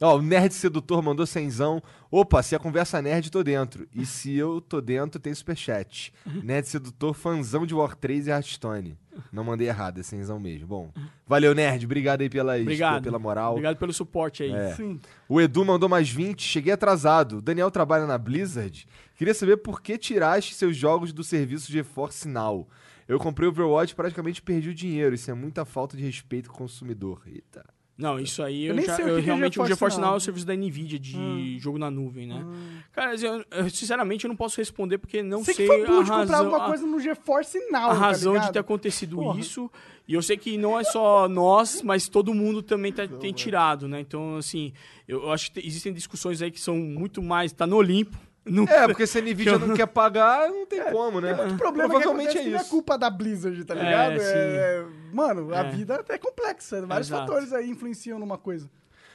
Ó, 0.00 0.16
o 0.16 0.22
Nerd 0.22 0.52
Sedutor 0.52 1.02
mandou 1.02 1.26
cenzão. 1.26 1.82
Opa, 2.10 2.42
se 2.42 2.56
a 2.56 2.58
conversa 2.58 3.00
nerd, 3.00 3.30
tô 3.30 3.42
dentro. 3.42 3.86
E 3.94 4.04
se 4.04 4.36
eu 4.36 4.60
tô 4.60 4.80
dentro, 4.80 5.20
tem 5.20 5.32
superchat. 5.32 6.12
Nerd 6.42 6.66
Sedutor, 6.66 7.14
fanzão 7.14 7.64
de 7.64 7.74
War 7.74 7.94
3 7.94 8.26
e 8.26 8.30
Hearthstone. 8.30 8.98
Não 9.32 9.44
mandei 9.44 9.68
errado, 9.68 10.00
é 10.00 10.02
cenzão 10.02 10.40
mesmo. 10.40 10.66
Bom, 10.66 10.90
valeu, 11.26 11.54
Nerd. 11.54 11.84
Obrigado 11.84 12.22
aí 12.22 12.28
pela, 12.28 12.56
Obrigado. 12.58 13.04
pela 13.04 13.18
moral. 13.18 13.52
Obrigado 13.52 13.76
pelo 13.76 13.92
suporte 13.92 14.42
aí. 14.42 14.52
É. 14.52 14.74
Sim. 14.74 15.00
O 15.28 15.40
Edu 15.40 15.64
mandou 15.64 15.88
mais 15.88 16.08
20. 16.10 16.42
Cheguei 16.42 16.72
atrasado. 16.72 17.38
O 17.38 17.42
Daniel 17.42 17.70
trabalha 17.70 18.06
na 18.06 18.18
Blizzard. 18.18 18.86
Queria 19.16 19.34
saber 19.34 19.58
por 19.58 19.80
que 19.80 19.96
tiraste 19.96 20.54
seus 20.54 20.76
jogos 20.76 21.12
do 21.12 21.22
serviço 21.22 21.70
GeForce 21.70 22.26
Now. 22.26 22.66
Eu 23.12 23.18
comprei 23.18 23.46
o 23.48 23.50
Overwatch 23.50 23.92
e 23.92 23.96
praticamente 23.96 24.40
perdi 24.42 24.70
o 24.70 24.74
dinheiro. 24.74 25.14
Isso 25.14 25.30
é 25.30 25.34
muita 25.34 25.64
falta 25.64 25.96
de 25.96 26.02
respeito 26.02 26.48
com 26.48 26.54
o 26.56 26.58
consumidor. 26.58 27.20
Eita. 27.26 27.64
Não, 27.98 28.18
isso 28.18 28.42
aí 28.42 28.64
Eu 28.64 28.70
eu, 28.70 28.74
nem 28.76 28.86
já, 28.86 28.96
sei 28.96 29.04
o 29.04 29.08
eu 29.08 29.18
é 29.18 29.20
realmente 29.20 29.60
o 29.60 29.66
GeForce 29.66 30.00
Now. 30.00 30.14
É 30.14 30.16
o 30.16 30.20
serviço 30.20 30.46
da 30.46 30.54
Nvidia 30.56 30.98
de 30.98 31.58
jogo 31.58 31.78
na 31.78 31.90
nuvem, 31.90 32.26
né? 32.26 32.44
Cara, 32.90 33.12
assim, 33.12 33.26
eu, 33.26 33.44
eu, 33.50 33.70
sinceramente 33.70 34.24
eu 34.24 34.28
não 34.30 34.34
posso 34.36 34.56
responder 34.56 34.96
porque 34.96 35.22
não 35.22 35.44
Você 35.44 35.52
sei 35.52 35.66
que 35.66 35.72
foi 35.72 35.82
a 35.82 35.84
de 35.84 35.90
comprar 36.10 36.16
razão, 36.16 36.38
alguma 36.38 36.64
a- 36.64 36.68
coisa 36.68 36.86
no 36.86 36.98
GeForce 36.98 37.58
Now, 37.70 37.82
a 37.82 37.88
tá 37.88 37.92
razão 37.94 38.32
de 38.32 38.38
ligado? 38.38 38.52
ter 38.54 38.58
acontecido 38.60 39.16
Porra. 39.16 39.38
isso. 39.38 39.70
E 40.08 40.14
eu 40.14 40.22
sei 40.22 40.36
que 40.38 40.56
não 40.56 40.80
é 40.80 40.82
só 40.84 41.28
nós, 41.28 41.82
mas 41.82 42.08
todo 42.08 42.32
mundo 42.34 42.62
também 42.62 42.92
tá- 42.92 43.06
tem 43.06 43.32
tirado, 43.32 43.86
né? 43.86 44.00
Então, 44.00 44.36
assim, 44.36 44.72
eu, 45.06 45.24
eu 45.24 45.30
acho 45.30 45.52
que 45.52 45.60
te- 45.60 45.66
existem 45.66 45.92
discussões 45.92 46.40
aí 46.42 46.50
que 46.50 46.58
são 46.60 46.76
muito 46.76 47.22
mais. 47.22 47.52
Tá 47.52 47.66
no 47.66 47.76
Olimpo. 47.76 48.16
Não, 48.44 48.64
É, 48.64 48.86
porque 48.88 49.06
se 49.06 49.18
a 49.18 49.22
Nvidia 49.22 49.56
não 49.58 49.74
quer 49.74 49.86
pagar, 49.86 50.48
não 50.48 50.66
tem 50.66 50.82
como, 50.90 51.20
né? 51.20 51.32
O 51.32 51.56
problema 51.56 51.88
Provavelmente 51.90 52.30
é 52.30 52.32
que, 52.32 52.38
é 52.38 52.42
que 52.42 52.50
não 52.50 52.58
é 52.58 52.60
isso. 52.62 52.70
culpa 52.70 52.98
da 52.98 53.08
Blizzard, 53.08 53.64
tá 53.64 53.74
É, 53.74 53.78
ligado? 53.84 54.18
sim. 54.18 54.24
É, 54.26 54.84
mano, 55.12 55.54
a 55.54 55.58
É. 55.58 55.70
vida 55.70 56.04
é 56.08 56.18
complexa. 56.18 56.84
Vários 56.84 57.08
Exato. 57.08 57.26
fatores 57.26 57.52
aí 57.52 57.70
influenciam 57.70 58.18
numa 58.18 58.36
coisa. 58.36 58.68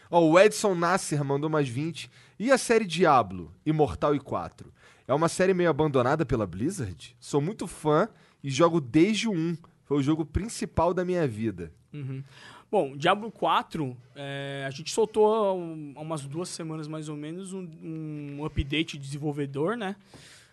Ó, 0.09 0.21
o 0.21 0.39
Edson 0.39 0.73
Nasser 0.73 1.21
mandou 1.25 1.49
mais 1.49 1.67
20. 1.67 2.09
E 2.39 2.49
a 2.51 2.57
série 2.57 2.85
Diablo, 2.85 3.51
Imortal 3.65 4.15
e 4.15 4.19
4? 4.19 4.71
É 5.05 5.13
uma 5.13 5.27
série 5.27 5.53
meio 5.53 5.69
abandonada 5.69 6.25
pela 6.25 6.47
Blizzard? 6.47 7.15
Sou 7.19 7.41
muito 7.41 7.67
fã 7.67 8.07
e 8.41 8.49
jogo 8.49 8.79
desde 8.79 9.27
o 9.27 9.31
1. 9.33 9.57
Foi 9.83 9.97
o 9.97 10.01
jogo 10.03 10.25
principal 10.25 10.93
da 10.93 11.03
minha 11.03 11.27
vida. 11.27 11.73
Uhum. 11.93 12.23
Bom, 12.69 12.97
Diablo 12.97 13.31
4, 13.31 13.95
é, 14.15 14.65
a 14.67 14.71
gente 14.71 14.91
soltou 14.91 15.25
há 15.33 15.53
um- 15.53 15.93
há 15.95 16.01
umas 16.01 16.25
duas 16.25 16.49
semanas 16.49 16.87
mais 16.87 17.07
ou 17.07 17.15
menos 17.15 17.53
um, 17.53 17.65
um 17.81 18.45
update 18.45 18.97
de 18.97 19.03
desenvolvedor, 19.05 19.77
né? 19.77 19.95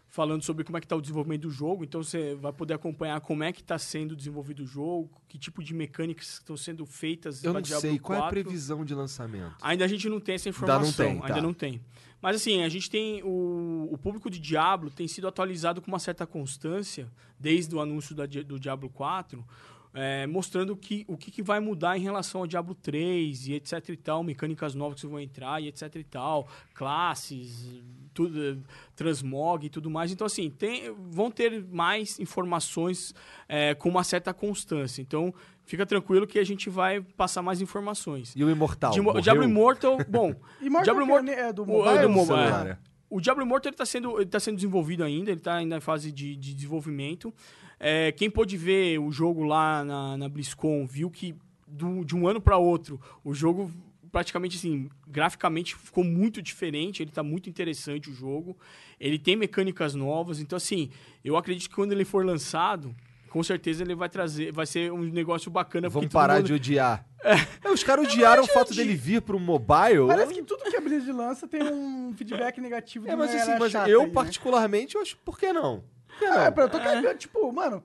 Falando 0.08 0.44
sobre 0.44 0.62
como 0.62 0.76
é 0.76 0.80
que 0.80 0.86
está 0.86 0.94
o 0.94 1.00
desenvolvimento 1.00 1.42
do 1.42 1.50
jogo. 1.50 1.82
Então 1.82 2.00
você 2.00 2.36
vai 2.36 2.52
poder 2.52 2.74
acompanhar 2.74 3.20
como 3.20 3.42
é 3.42 3.52
que 3.52 3.60
está 3.62 3.76
sendo 3.80 4.14
desenvolvido 4.14 4.62
o 4.62 4.66
jogo, 4.66 5.10
que 5.28 5.36
tipo 5.36 5.60
de 5.60 5.74
mecânicas 5.74 6.34
estão 6.34 6.56
sendo 6.56 6.86
feitas 6.86 7.42
Eu 7.42 7.52
não 7.52 7.60
Diablo 7.60 7.80
sei, 7.80 7.98
qual 7.98 8.14
é 8.14 8.18
a 8.18 8.22
4. 8.22 8.42
previsão 8.44 8.84
de 8.84 8.94
lançamento? 8.94 9.56
Ainda 9.60 9.84
a 9.84 9.88
gente 9.88 10.08
não 10.08 10.20
tem 10.20 10.36
essa 10.36 10.48
Ainda 10.50 10.58
não 10.60 10.64
informação. 10.82 11.06
tem, 11.06 11.18
tá. 11.20 11.26
Ainda 11.26 11.40
não 11.42 11.52
tem. 11.52 11.80
Mas 12.22 12.36
assim, 12.36 12.62
a 12.62 12.68
gente 12.68 12.88
tem. 12.88 13.22
O, 13.24 13.88
o 13.90 13.98
público 13.98 14.30
de 14.30 14.38
Diablo 14.38 14.88
tem 14.88 15.08
sido 15.08 15.26
atualizado 15.26 15.82
com 15.82 15.88
uma 15.88 15.98
certa 15.98 16.24
constância, 16.24 17.10
desde 17.38 17.74
o 17.74 17.80
anúncio 17.80 18.14
da 18.14 18.24
do 18.24 18.58
Diablo 18.58 18.88
4, 18.90 19.44
é, 19.94 20.26
mostrando 20.26 20.76
que, 20.76 21.04
o 21.06 21.16
que, 21.16 21.30
que 21.30 21.42
vai 21.42 21.60
mudar 21.60 21.96
em 21.96 22.00
relação 22.00 22.40
ao 22.40 22.46
Diablo 22.48 22.74
3 22.74 23.46
e 23.46 23.54
etc 23.54 23.88
e 23.90 23.96
tal, 23.96 24.24
mecânicas 24.24 24.74
novas 24.74 25.00
que 25.00 25.06
vão 25.06 25.20
entrar 25.20 25.62
e 25.62 25.68
etc 25.68 25.94
e 25.94 26.02
tal, 26.04 26.48
classes, 26.74 27.80
tudo, 28.12 28.62
transmog 28.96 29.64
e 29.64 29.70
tudo 29.70 29.88
mais. 29.90 30.10
Então, 30.12 30.26
assim, 30.26 30.50
tem, 30.50 30.92
vão 31.10 31.30
ter 31.30 31.64
mais 31.70 32.18
informações 32.18 33.14
é, 33.48 33.74
com 33.74 33.88
uma 33.88 34.04
certa 34.04 34.34
constância. 34.34 35.00
Então, 35.00 35.32
fica 35.64 35.86
tranquilo 35.86 36.26
que 36.26 36.38
a 36.38 36.44
gente 36.44 36.68
vai 36.68 37.00
passar 37.00 37.42
mais 37.42 37.60
informações. 37.60 38.32
E 38.36 38.44
o 38.44 38.50
Imortal? 38.50 38.92
De- 38.92 39.00
morreu? 39.00 39.20
Diablo 39.22 39.44
Immortal, 39.44 39.98
bom. 40.08 40.34
Immortal 40.60 40.82
Diablo 40.94 41.02
Immortal 41.04 41.34
é 41.34 41.52
do 41.52 41.62
o- 41.62 41.66
mobile? 41.66 41.98
é 41.98 42.02
do 42.02 42.10
mobile. 42.10 42.76
O 43.10 43.20
Diablo 43.20 43.44
Immortal 43.44 43.70
ele 43.70 43.76
tá 43.76 43.86
sendo, 43.86 44.16
ele 44.20 44.26
tá 44.30 44.40
sendo 44.40 44.56
desenvolvido 44.56 45.04
ainda, 45.04 45.30
ele 45.30 45.38
está 45.38 45.54
ainda 45.54 45.76
em 45.76 45.80
fase 45.80 46.10
de, 46.10 46.34
de 46.34 46.52
desenvolvimento. 46.52 47.32
É, 47.78 48.12
quem 48.12 48.30
pôde 48.30 48.56
ver 48.56 48.98
o 48.98 49.10
jogo 49.10 49.42
lá 49.44 49.84
na, 49.84 50.16
na 50.16 50.28
BlizzCon 50.28 50.86
viu 50.86 51.10
que 51.10 51.34
do- 51.66 52.04
de 52.04 52.14
um 52.16 52.26
ano 52.28 52.40
para 52.40 52.56
outro 52.56 53.00
o 53.24 53.34
jogo 53.34 53.70
praticamente 54.12 54.56
assim, 54.56 54.88
graficamente 55.08 55.74
ficou 55.74 56.04
muito 56.04 56.40
diferente, 56.40 57.02
ele 57.02 57.10
tá 57.10 57.20
muito 57.22 57.50
interessante 57.50 58.08
o 58.08 58.14
jogo. 58.14 58.56
Ele 59.00 59.18
tem 59.18 59.34
mecânicas 59.34 59.92
novas, 59.96 60.38
então 60.38 60.56
assim, 60.56 60.88
eu 61.24 61.36
acredito 61.36 61.68
que 61.68 61.74
quando 61.74 61.90
ele 61.90 62.04
for 62.04 62.24
lançado, 62.24 62.94
com 63.28 63.42
certeza 63.42 63.82
ele 63.82 63.92
vai 63.96 64.08
trazer, 64.08 64.52
vai 64.52 64.66
ser 64.66 64.92
um 64.92 65.00
negócio 65.02 65.50
bacana 65.50 65.88
Vamos 65.88 66.12
parar 66.12 66.36
mundo- 66.36 66.46
de 66.46 66.52
odiar. 66.52 67.04
É, 67.24 67.68
os 67.70 67.82
caras 67.82 68.06
odiaram 68.06 68.44
o 68.44 68.46
fato 68.46 68.72
dele 68.72 68.94
vir 68.94 69.20
pro 69.20 69.40
mobile. 69.40 70.06
Parece 70.06 70.32
que 70.34 70.42
tudo 70.44 70.62
que 70.62 70.76
a 70.76 70.80
Blizzard 70.80 71.10
lança 71.10 71.48
tem 71.48 71.60
um 71.64 72.12
feedback 72.16 72.60
negativo 72.60 73.08
É, 73.08 73.16
mas 73.16 73.34
assim, 73.34 73.58
mas 73.58 73.74
eu 73.88 74.02
aí, 74.02 74.06
né? 74.06 74.12
particularmente, 74.12 74.94
eu 74.94 75.02
acho, 75.02 75.16
por 75.24 75.36
que 75.36 75.52
não? 75.52 75.82
Não? 76.20 76.40
É, 76.40 76.48
eu 76.48 76.68
tô 76.70 76.78
cagando, 76.78 77.18
tipo, 77.18 77.52
mano, 77.52 77.82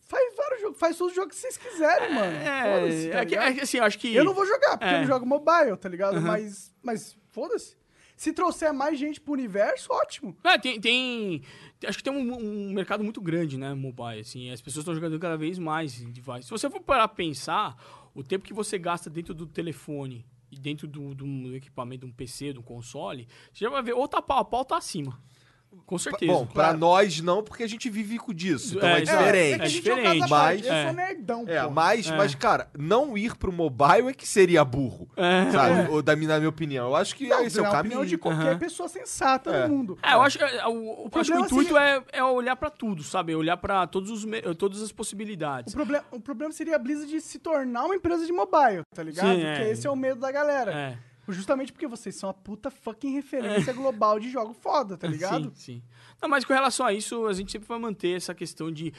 faz 0.00 0.34
vários 0.36 0.60
jogos, 0.60 0.78
faz 0.78 0.96
todos 0.96 1.12
os 1.12 1.16
jogos 1.16 1.34
que 1.34 1.40
vocês 1.40 1.56
quiserem, 1.56 2.14
mano. 2.14 2.32
Foda-se, 2.38 3.08
É, 3.08 3.12
tá 3.12 3.18
é, 3.20 3.26
que- 3.26 3.34
é 3.36 3.52
que, 3.54 3.60
assim, 3.60 3.78
eu 3.78 3.84
acho 3.84 3.98
que 3.98 4.14
Eu 4.14 4.24
não 4.24 4.34
vou 4.34 4.46
jogar, 4.46 4.76
porque 4.78 4.84
É. 4.92 4.96
eu 4.96 5.00
não 5.00 5.06
jogo 5.06 5.26
mobile, 5.26 5.76
tá 5.76 5.88
ligado? 5.88 6.20
Mas, 6.20 6.74
mas 6.82 7.16
foda-se. 7.30 7.76
Se 8.16 8.32
trouxer 8.32 8.72
mais 8.72 8.98
gente 8.98 9.20
pro 9.20 9.32
universo, 9.32 9.88
ótimo. 9.92 10.36
É, 10.44 10.56
tem, 10.58 10.80
tem- 10.80 11.42
Acho 11.84 11.98
que 11.98 12.04
tem 12.04 12.12
um, 12.12 12.36
um 12.68 12.72
mercado 12.72 13.02
muito 13.02 13.20
grande, 13.20 13.58
né, 13.58 13.74
mobile, 13.74 14.20
assim. 14.20 14.52
As 14.52 14.60
pessoas 14.60 14.82
estão 14.82 14.94
jogando 14.94 15.18
cada 15.18 15.36
vez 15.36 15.58
mais 15.58 16.00
em 16.00 16.12
device. 16.12 16.44
Se 16.44 16.50
você 16.50 16.70
for 16.70 16.80
parar 16.80 17.08
pra 17.08 17.16
pensar, 17.16 17.74
o 18.14 18.22
tempo 18.22 18.44
que 18.44 18.54
você 18.54 18.78
gasta 18.78 19.10
dentro 19.10 19.34
do 19.34 19.46
telefone 19.46 20.24
e 20.48 20.56
dentro 20.56 20.86
do, 20.86 21.12
do 21.14 21.56
equipamento, 21.56 22.06
de 22.06 22.12
um 22.12 22.14
PC, 22.14 22.52
de 22.52 22.60
um 22.60 22.62
console, 22.62 23.26
você 23.52 23.64
já 23.64 23.70
vai 23.70 23.82
ver 23.82 23.94
ou 23.94 24.06
tá 24.06 24.22
pau 24.22 24.38
a 24.38 24.44
pau 24.44 24.64
tá 24.64 24.76
acima. 24.76 25.18
Com 25.86 25.98
certeza. 25.98 26.32
Bom, 26.32 26.46
pra 26.46 26.72
nós 26.72 27.20
não, 27.20 27.42
porque 27.42 27.62
a 27.62 27.68
gente 27.68 27.90
vive 27.90 28.18
com 28.18 28.32
disso. 28.32 28.76
Então 28.76 28.88
É, 28.88 28.92
é, 28.94 28.96
é, 28.98 29.00
diferente. 29.02 29.62
É, 29.62 29.66
diferente, 29.68 30.06
é 30.22 30.24
um 30.24 30.28
parte. 30.28 30.30
mas- 30.62 30.66
Eu 30.66 30.72
é. 30.72 30.84
sou 30.86 30.92
nerdão, 30.94 31.44
É, 31.46 31.62
pô. 31.64 31.70
mas, 31.70 32.10
mas, 32.10 32.34
cara, 32.34 32.70
não 32.78 33.18
ir 33.18 33.36
pro 33.36 33.52
mobile 33.52 34.08
é 34.08 34.12
que 34.14 34.26
seria 34.26 34.64
burro. 34.64 35.08
Sabe? 35.52 35.90
Ou 35.90 36.02
da, 36.02 36.16
minha- 36.16 36.28
na 36.28 36.38
minha 36.38 36.48
opinião. 36.48 36.88
Eu 36.88 36.96
acho 36.96 37.14
que 37.14 37.28
Não, 37.28 37.44
esse 37.44 37.58
é 37.58 37.62
o 37.62 37.64
caminho. 37.64 37.78
opinião 37.96 38.04
de 38.06 38.16
qualquer 38.16 38.50
Aham. 38.52 38.58
pessoa 38.58 38.88
sensata 38.88 39.50
É. 39.50 39.66
do 39.66 39.68
mundo. 39.74 39.98
É, 40.02 40.14
eu 40.14 40.22
acho, 40.22 40.38
é, 40.42 40.66
o, 40.66 40.72
o, 40.72 41.10
acho 41.14 41.30
que 41.32 41.36
o 41.38 41.44
intuito 41.44 41.76
é, 41.76 42.02
é 42.12 42.24
olhar 42.24 42.56
pra 42.56 42.70
tudo, 42.70 43.02
sabe? 43.02 43.34
Olhar 43.34 43.56
pra 43.58 43.86
todos 43.86 44.10
os, 44.10 44.24
todas 44.56 44.80
as 44.80 44.90
O 44.90 44.94
possibilidades. 44.94 45.74
problema, 45.74 46.04
o 46.10 46.20
problema 46.20 46.52
seria 46.52 46.76
a 46.76 46.78
Blizzard 46.78 47.20
se 47.20 47.38
tornar 47.38 47.84
uma 47.84 47.94
empresa 47.94 48.24
de 48.24 48.32
mobile, 48.32 48.82
tá 48.94 49.02
ligado? 49.02 49.26
Sim, 49.34 49.42
é. 49.42 49.56
Porque 49.56 49.70
esse 49.72 49.86
é 49.86 49.90
o 49.90 49.96
medo 49.96 50.20
da 50.20 50.32
galera. 50.32 50.72
É. 50.72 50.98
Justamente 51.32 51.72
porque 51.72 51.86
vocês 51.86 52.14
são 52.16 52.28
a 52.30 52.34
puta 52.34 52.70
fucking 52.70 53.12
referência 53.14 53.72
global 53.72 54.18
de 54.20 54.30
jogo 54.30 54.52
foda, 54.52 54.96
tá 54.96 55.06
ligado? 55.08 55.44
Sim, 55.46 55.52
sim. 55.54 55.82
Não, 56.20 56.28
mas 56.28 56.44
com 56.44 56.52
relação 56.52 56.86
a 56.86 56.92
isso, 56.92 57.26
a 57.26 57.32
gente 57.32 57.50
sempre 57.52 57.66
vai 57.66 57.78
manter 57.78 58.16
essa 58.16 58.34
questão 58.34 58.70
de. 58.70 58.92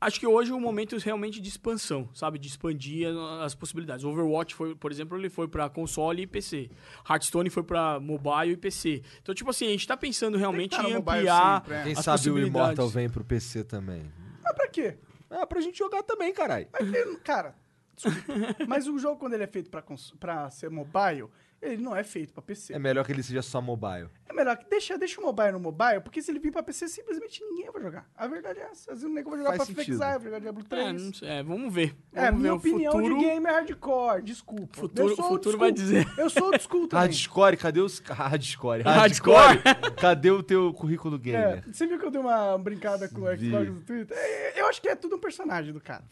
Acho 0.00 0.20
que 0.20 0.26
hoje 0.26 0.52
é 0.52 0.54
um 0.54 0.60
momento 0.60 0.96
realmente 0.98 1.40
de 1.40 1.48
expansão, 1.48 2.08
sabe? 2.14 2.38
De 2.38 2.46
expandir 2.46 3.08
as 3.42 3.52
possibilidades. 3.54 4.04
Overwatch, 4.04 4.54
foi, 4.54 4.74
por 4.76 4.92
exemplo, 4.92 5.18
ele 5.18 5.28
foi 5.28 5.48
pra 5.48 5.68
console 5.68 6.22
e 6.22 6.26
PC. 6.26 6.70
Hearthstone 7.08 7.50
foi 7.50 7.64
pra 7.64 7.98
mobile 7.98 8.52
e 8.52 8.56
PC. 8.56 9.02
Então, 9.20 9.34
tipo 9.34 9.50
assim, 9.50 9.66
a 9.66 9.70
gente 9.70 9.86
tá 9.88 9.96
pensando 9.96 10.38
realmente 10.38 10.76
tá 10.76 10.82
em 10.88 10.94
mobile 10.94 11.18
ampliar. 11.18 11.60
sempre, 11.62 11.74
é. 11.74 11.82
Quem 11.82 11.92
as 11.94 12.04
sabe 12.04 12.30
o. 12.30 12.38
Immortal 12.38 12.88
vem 12.88 13.10
pro 13.10 13.24
PC 13.24 13.64
também. 13.64 14.04
Mas 14.42 14.54
pra 14.54 14.68
quê? 14.68 14.98
É, 15.30 15.44
pra 15.44 15.60
gente 15.60 15.76
jogar 15.76 16.02
também, 16.04 16.32
caralho. 16.32 16.68
Mas 16.72 17.18
cara, 17.24 17.56
desculpa. 17.96 18.18
mas 18.68 18.86
o 18.86 18.98
jogo, 19.00 19.18
quando 19.18 19.34
ele 19.34 19.42
é 19.42 19.48
feito 19.48 19.68
pra, 19.68 19.82
cons- 19.82 20.14
pra 20.20 20.48
ser 20.48 20.70
mobile, 20.70 21.28
ele 21.60 21.82
não 21.82 21.94
é 21.96 22.02
feito 22.04 22.32
pra 22.32 22.42
PC. 22.42 22.72
É 22.74 22.78
melhor 22.78 23.04
que 23.04 23.12
ele 23.12 23.22
seja 23.22 23.42
só 23.42 23.60
mobile. 23.60 24.08
É 24.28 24.32
melhor 24.32 24.56
que 24.56 24.68
deixa, 24.70 24.96
deixa 24.98 25.20
o 25.20 25.24
mobile 25.24 25.52
no 25.52 25.58
mobile, 25.60 26.00
porque 26.00 26.22
se 26.22 26.30
ele 26.30 26.38
vir 26.38 26.52
pra 26.52 26.62
PC, 26.62 26.86
simplesmente 26.88 27.42
ninguém 27.44 27.70
vai 27.70 27.82
jogar. 27.82 28.08
A 28.16 28.26
verdade 28.28 28.60
é 28.60 28.62
essa. 28.64 28.92
Às 28.92 29.00
vezes 29.00 29.04
o 29.04 29.08
nego 29.08 29.30
vai 29.30 29.38
jogar 29.38 29.50
Faz 29.50 29.64
pra 29.64 29.74
Flex 29.74 29.86
sentido. 29.86 29.98
vai 29.98 30.20
jogar 30.20 30.38
Diablo 30.38 30.62
É, 30.64 30.68
3. 30.68 31.02
não 31.02 31.14
sei, 31.14 31.28
é, 31.28 31.42
vamos 31.42 31.74
ver. 31.74 31.96
É, 32.12 32.26
Vamos 32.26 32.40
minha 32.40 32.52
ver 32.52 32.58
opinião 32.58 32.92
o 32.92 32.96
futuro. 32.96 33.18
de 33.18 33.24
game 33.24 33.46
hardcore, 33.46 34.22
desculpa. 34.22 34.76
Futuro- 34.78 35.08
eu 35.10 35.16
sou 35.16 35.24
futuro 35.28 35.58
vai 35.58 35.72
dizer. 35.72 36.06
Eu 36.16 36.30
sou 36.30 36.44
old 36.44 36.62
school 36.62 36.86
também. 36.86 37.06
Hardcore, 37.06 37.56
cadê 37.56 37.80
os. 37.80 37.98
Hardcore. 38.00 38.82
Hardcore? 38.82 39.58
cadê 40.00 40.30
o 40.30 40.42
teu 40.42 40.72
currículo 40.72 41.16
É, 41.16 41.18
gamer? 41.18 41.64
você 41.72 41.86
viu 41.86 41.98
que 41.98 42.04
eu 42.06 42.10
dei 42.10 42.20
uma 42.20 42.56
brincada 42.58 43.08
com 43.08 43.22
o. 43.22 43.36
Xbox 43.36 43.68
no 43.68 43.80
Twitter? 43.82 44.16
É, 44.16 44.60
Eu 44.60 44.66
acho 44.68 44.80
que 44.80 44.88
é 44.88 44.94
tudo 44.94 45.16
um 45.16 45.20
personagem 45.20 45.72
do 45.72 45.80
cara. 45.80 46.04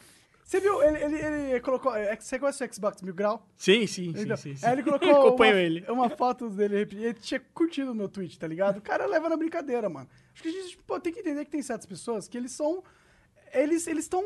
Você 0.46 0.60
viu, 0.60 0.80
ele, 0.80 1.02
ele, 1.02 1.16
ele 1.50 1.60
colocou... 1.60 1.92
é, 1.92 2.14
Você 2.14 2.38
conhece 2.38 2.64
o 2.64 2.72
Xbox 2.72 3.02
Mil 3.02 3.12
Grau? 3.12 3.44
Sim, 3.56 3.84
sim, 3.88 4.14
sim. 4.14 4.22
Então, 4.22 4.36
sim, 4.36 4.54
sim. 4.54 4.64
Aí 4.64 4.74
ele 4.74 4.82
colocou 4.84 5.08
Eu 5.08 5.16
acompanho 5.16 5.54
uma, 5.54 5.60
ele. 5.60 5.84
uma 5.90 6.08
foto 6.08 6.48
dele, 6.48 6.76
ele 6.76 7.14
tinha 7.14 7.40
curtido 7.52 7.90
o 7.90 7.94
meu 7.94 8.08
tweet, 8.08 8.38
tá 8.38 8.46
ligado? 8.46 8.76
O 8.76 8.80
cara 8.80 9.06
leva 9.06 9.28
na 9.28 9.36
brincadeira, 9.36 9.88
mano. 9.88 10.08
Acho 10.32 10.42
que 10.44 10.48
a 10.48 10.52
gente 10.52 10.78
pô, 10.86 11.00
tem 11.00 11.12
que 11.12 11.18
entender 11.18 11.44
que 11.44 11.50
tem 11.50 11.60
certas 11.62 11.84
pessoas 11.84 12.28
que 12.28 12.38
eles 12.38 12.52
são... 12.52 12.84
Eles 13.52 13.88
estão 13.88 14.22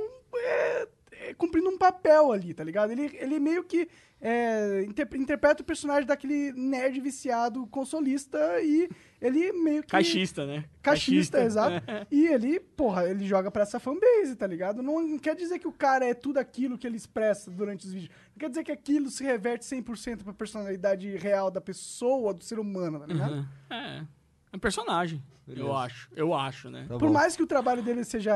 cumprindo 1.37 1.69
um 1.69 1.79
papel 1.79 2.33
ali, 2.33 2.53
tá 2.55 2.65
ligado? 2.65 2.91
Ele, 2.93 3.11
ele 3.19 3.39
meio 3.39 3.65
que 3.65 3.89
é, 4.21 4.83
inter- 4.87 5.09
interpreta 5.15 5.63
o 5.63 5.65
personagem 5.65 6.07
daquele 6.07 6.53
nerd 6.53 7.01
viciado 7.01 7.67
consolista 7.69 8.39
e 8.63 8.89
ele 9.21 9.53
meio 9.53 9.83
que... 9.83 9.89
Caixista, 9.91 10.45
né? 10.47 10.65
Caixista, 10.83 11.43
exato. 11.43 11.83
E 12.11 12.27
ele, 12.27 12.61
porra, 12.61 13.09
ele 13.09 13.27
joga 13.27 13.51
pra 13.51 13.63
essa 13.63 13.81
fanbase, 13.81 14.37
tá 14.37 14.47
ligado? 14.47 14.83
Não, 14.83 15.01
não 15.01 15.19
quer 15.19 15.35
dizer 15.35 15.59
que 15.59 15.69
o 15.69 15.73
cara 15.73 16.05
é 16.07 16.13
tudo 16.15 16.39
aquilo 16.39 16.77
que 16.77 16.87
ele 16.87 16.97
expressa 16.97 17.51
durante 17.51 17.87
os 17.87 17.93
vídeos. 17.93 18.11
Não 18.35 18.39
quer 18.39 18.49
dizer 18.51 18.65
que 18.65 18.73
aquilo 18.73 19.11
se 19.11 19.25
reverte 19.25 19.65
100% 19.65 20.23
pra 20.25 20.33
personalidade 20.35 21.09
real 21.17 21.51
da 21.51 21.61
pessoa, 21.61 22.35
do 22.35 22.45
ser 22.45 22.59
humano, 22.59 23.01
tá 23.01 23.07
ligado? 23.07 23.35
Uhum. 23.35 23.47
É. 23.71 24.05
É 24.53 24.57
um 24.57 24.61
personagem, 24.61 25.23
eu 25.47 25.75
acho. 25.77 26.09
Eu 26.15 26.35
acho, 26.35 26.71
né? 26.71 26.87
Tá 26.89 26.99
Por 26.99 27.07
bom. 27.09 27.13
mais 27.13 27.37
que 27.37 27.43
o 27.43 27.47
trabalho 27.47 27.83
dele 27.83 28.05
seja. 28.05 28.35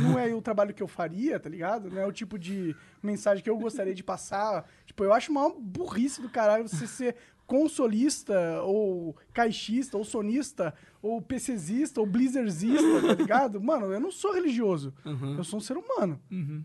Não 0.00 0.18
é 0.18 0.32
o 0.34 0.42
trabalho 0.42 0.74
que 0.74 0.82
eu 0.82 0.88
faria, 0.88 1.38
tá 1.40 1.48
ligado? 1.48 1.90
Não 1.90 2.00
é 2.00 2.06
o 2.06 2.12
tipo 2.12 2.38
de 2.38 2.74
mensagem 3.02 3.42
que 3.42 3.50
eu 3.50 3.56
gostaria 3.58 3.94
de 3.94 4.02
passar. 4.02 4.68
Tipo, 4.84 5.04
eu 5.04 5.12
acho 5.12 5.30
uma 5.30 5.50
burrice 5.58 6.20
do 6.20 6.28
caralho 6.28 6.68
você 6.68 6.86
ser 6.86 7.16
consolista, 7.46 8.62
ou 8.62 9.16
caixista, 9.32 9.96
ou 9.96 10.04
sonista, 10.04 10.74
ou 11.02 11.20
PCzista, 11.20 12.00
ou 12.00 12.06
blizzardista, 12.06 13.02
tá 13.02 13.14
ligado? 13.14 13.60
Mano, 13.62 13.92
eu 13.92 14.00
não 14.00 14.10
sou 14.10 14.32
religioso. 14.32 14.94
Eu 15.36 15.44
sou 15.44 15.58
um 15.58 15.62
ser 15.62 15.76
humano. 15.76 16.20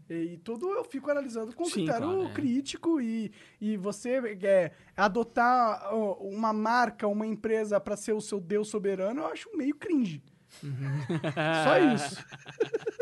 E 0.09 0.37
tudo 0.43 0.69
eu 0.69 0.83
fico 0.83 1.09
analisando 1.11 1.53
com 1.53 1.63
Uhum. 1.63 1.69
Sim, 1.69 1.85
critério 1.85 2.07
claro, 2.07 2.23
é. 2.23 2.33
crítico 2.33 3.01
e, 3.01 3.31
e 3.59 3.77
você 3.77 4.37
é, 4.43 4.71
adotar 4.95 5.93
uma 6.21 6.53
marca, 6.53 7.07
uma 7.07 7.27
empresa 7.27 7.79
pra 7.79 7.95
ser 7.97 8.13
o 8.13 8.21
seu 8.21 8.39
deus 8.39 8.69
soberano, 8.69 9.21
eu 9.21 9.27
acho 9.27 9.49
meio 9.55 9.75
cringe. 9.75 10.23
Só 10.61 11.77
isso. 11.95 12.17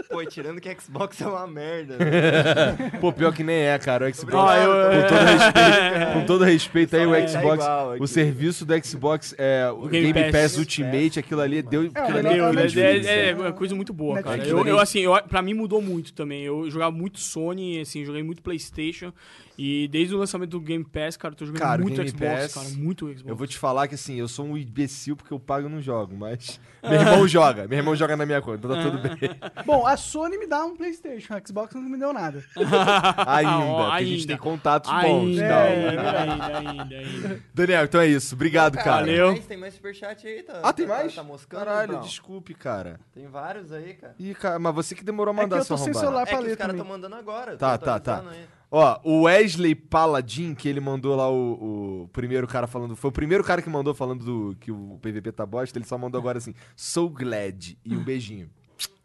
Pô, 0.09 0.23
tirando 0.25 0.61
que 0.61 0.73
Xbox 0.79 1.19
é 1.21 1.27
uma 1.27 1.45
merda. 1.45 1.97
né? 1.97 2.91
Pô, 3.01 3.11
pior 3.11 3.33
que 3.33 3.43
nem 3.43 3.55
é, 3.57 3.77
cara. 3.77 4.07
O 4.07 4.13
Xbox. 4.13 4.33
Ah, 4.35 4.57
eu- 4.63 5.01
com, 5.01 5.07
todo 5.07 5.25
respeito, 5.25 6.13
com 6.13 6.25
todo 6.25 6.43
respeito 6.45 6.95
aí, 6.95 7.05
o 7.05 7.27
Xbox. 7.27 7.65
o 7.99 8.07
serviço 8.07 8.65
do 8.65 8.85
Xbox 8.85 9.35
é 9.37 9.69
o 9.69 9.87
Game 9.87 10.13
Game, 10.13 10.31
Pass. 10.31 10.41
Pass, 10.53 10.57
Ultimate, 10.57 11.19
aquilo 11.19 11.41
ali 11.41 11.61
deu. 11.61 11.81
aquilo 11.93 12.01
mas 12.07 12.15
ali 12.25 12.27
é 12.27 12.33
Meu, 12.33 12.45
a 12.45 12.49
é, 12.49 12.97
é, 13.29 13.35
né? 13.35 13.47
é 13.49 13.51
coisa 13.51 13.75
muito 13.75 13.93
boa, 13.93 14.21
cara. 14.21 14.45
Eu, 14.45 14.65
eu, 14.65 14.79
assim, 14.79 14.99
eu, 14.99 15.13
pra 15.23 15.41
mim 15.41 15.53
mudou 15.53 15.81
muito 15.81 16.13
também. 16.13 16.43
Eu 16.43 16.69
jogava 16.69 16.91
muito 16.91 17.19
Sony, 17.19 17.81
assim, 17.81 18.05
joguei 18.05 18.23
muito 18.23 18.41
Playstation. 18.41 19.11
E 19.57 19.87
desde 19.87 20.13
o 20.13 20.19
lançamento 20.19 20.51
do 20.51 20.59
Game 20.59 20.83
Pass, 20.83 21.17
cara, 21.17 21.33
eu 21.33 21.37
tô 21.37 21.45
jogando 21.45 21.61
Cara, 21.61 21.81
muito 21.81 21.95
Game 21.95 22.09
Xbox, 22.09 22.41
Pass, 22.41 22.53
cara. 22.53 22.69
Muito 22.77 23.07
Xbox. 23.07 23.23
Eu 23.25 23.35
vou 23.35 23.47
te 23.47 23.57
falar 23.57 23.87
que 23.87 23.95
assim, 23.95 24.15
eu 24.15 24.27
sou 24.27 24.45
um 24.45 24.55
imbecil 24.55 25.15
porque 25.15 25.33
eu 25.33 25.39
pago 25.39 25.67
e 25.67 25.71
não 25.71 25.81
jogo, 25.81 26.15
mas. 26.15 26.59
Meu 26.87 27.01
irmão 27.01 27.27
joga, 27.27 27.67
meu 27.67 27.77
irmão 27.77 27.95
joga 27.97 28.15
na 28.15 28.25
minha 28.25 28.41
conta, 28.41 28.59
então 28.59 28.71
tá 28.71 28.81
tudo 28.81 28.99
bem. 29.01 29.17
Bom, 29.65 29.85
a 29.85 29.97
Sony 29.97 30.37
me 30.37 30.47
dá 30.47 30.63
um 30.63 30.73
PlayStation, 30.77 31.33
a 31.33 31.41
Xbox 31.45 31.73
não 31.75 31.81
me 31.81 31.97
deu 31.97 32.13
nada. 32.13 32.41
Ainda, 33.27 33.51
Ó, 33.65 33.83
porque 33.89 33.91
a 33.95 34.05
gente 34.05 34.13
ainda. 34.21 34.27
tem 34.27 34.37
contatos 34.37 34.89
bons. 34.89 35.01
Ainda, 35.01 35.47
Não, 35.49 35.57
ainda, 35.57 36.11
ainda, 36.21 36.57
ainda, 36.69 36.95
ainda. 36.95 37.43
Daniel, 37.53 37.83
então 37.83 37.99
é 37.99 38.07
isso. 38.07 38.35
Obrigado, 38.35 38.77
cara. 38.77 39.05
Valeu. 39.05 39.31
Mas 39.31 39.45
tem 39.45 39.57
mais 39.57 39.73
superchat 39.73 40.25
aí, 40.25 40.43
tá? 40.43 40.61
Ah, 40.63 40.71
tem 40.71 40.87
tá- 40.87 40.93
mais? 40.93 41.13
Tá, 41.13 41.23
moscando, 41.23 41.65
Caralho, 41.65 41.93
não? 41.93 42.01
desculpe, 42.01 42.53
cara. 42.53 42.99
Tem 43.13 43.27
vários 43.27 43.73
aí, 43.73 43.93
cara. 43.95 44.15
Ih, 44.17 44.33
cara, 44.35 44.57
mas 44.59 44.73
você 44.73 44.95
que 44.95 45.03
demorou 45.03 45.33
a 45.33 45.35
É 45.35 45.39
que 45.39 45.43
mandar 45.43 45.57
eu 45.57 45.65
sua 45.65 45.77
tô 45.77 45.83
sem 45.83 45.93
celular 45.93 46.21
É 46.21 46.25
pra 46.25 46.37
que 46.37 46.43
ler 46.43 46.51
os 46.51 46.57
caras 46.57 46.75
estão 46.75 46.87
mandando 46.87 47.15
agora. 47.15 47.57
Tá, 47.57 47.77
tá, 47.77 47.99
tá. 47.99 48.13
atualizando 48.13 48.29
aí. 48.29 48.56
Ó, 48.69 48.99
o 49.03 49.21
Wesley 49.23 49.73
Paladin, 49.73 50.53
que 50.53 50.67
ele 50.67 50.81
mandou 50.81 51.15
lá 51.15 51.29
o, 51.31 52.03
o 52.03 52.09
primeiro 52.09 52.45
cara 52.47 52.67
falando. 52.67 52.95
Foi 52.95 53.09
o 53.09 53.13
primeiro 53.13 53.43
cara 53.43 53.61
que 53.61 53.69
mandou 53.69 53.93
falando 53.93 54.25
do 54.25 54.57
que 54.59 54.71
o 54.71 54.99
PVP 55.01 55.31
tá 55.31 55.45
bosta. 55.45 55.77
Ele 55.77 55.85
só 55.85 55.97
mandou 55.97 56.19
agora 56.19 56.37
assim: 56.37 56.53
sou 56.75 57.09
glad. 57.09 57.77
E 57.85 57.95
um 57.95 58.03
beijinho. 58.03 58.49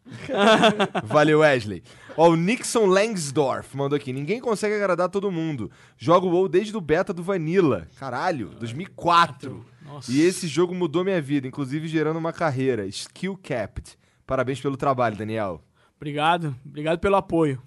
Valeu, 1.05 1.39
Wesley. 1.39 1.81
Ó, 2.17 2.29
o 2.29 2.35
Nixon 2.35 2.85
Langsdorff 2.85 3.75
mandou 3.75 3.95
aqui. 3.95 4.11
Ninguém 4.11 4.41
consegue 4.41 4.75
agradar 4.75 5.09
todo 5.09 5.31
mundo. 5.31 5.71
Jogo 5.97 6.27
WoW 6.27 6.49
desde 6.49 6.75
o 6.75 6.81
beta 6.81 7.13
do 7.13 7.23
Vanilla. 7.23 7.87
Caralho, 7.97 8.49
2004. 8.59 9.65
Nossa. 9.81 10.11
E 10.11 10.21
esse 10.21 10.47
jogo 10.47 10.75
mudou 10.75 11.03
minha 11.03 11.21
vida, 11.21 11.47
inclusive 11.47 11.87
gerando 11.87 12.19
uma 12.19 12.33
carreira. 12.33 12.85
Skill 12.85 13.37
Capped. 13.41 13.97
Parabéns 14.25 14.59
pelo 14.59 14.75
trabalho, 14.75 15.15
Daniel. 15.15 15.61
Obrigado. 15.95 16.55
Obrigado 16.65 16.99
pelo 16.99 17.15
apoio. 17.15 17.61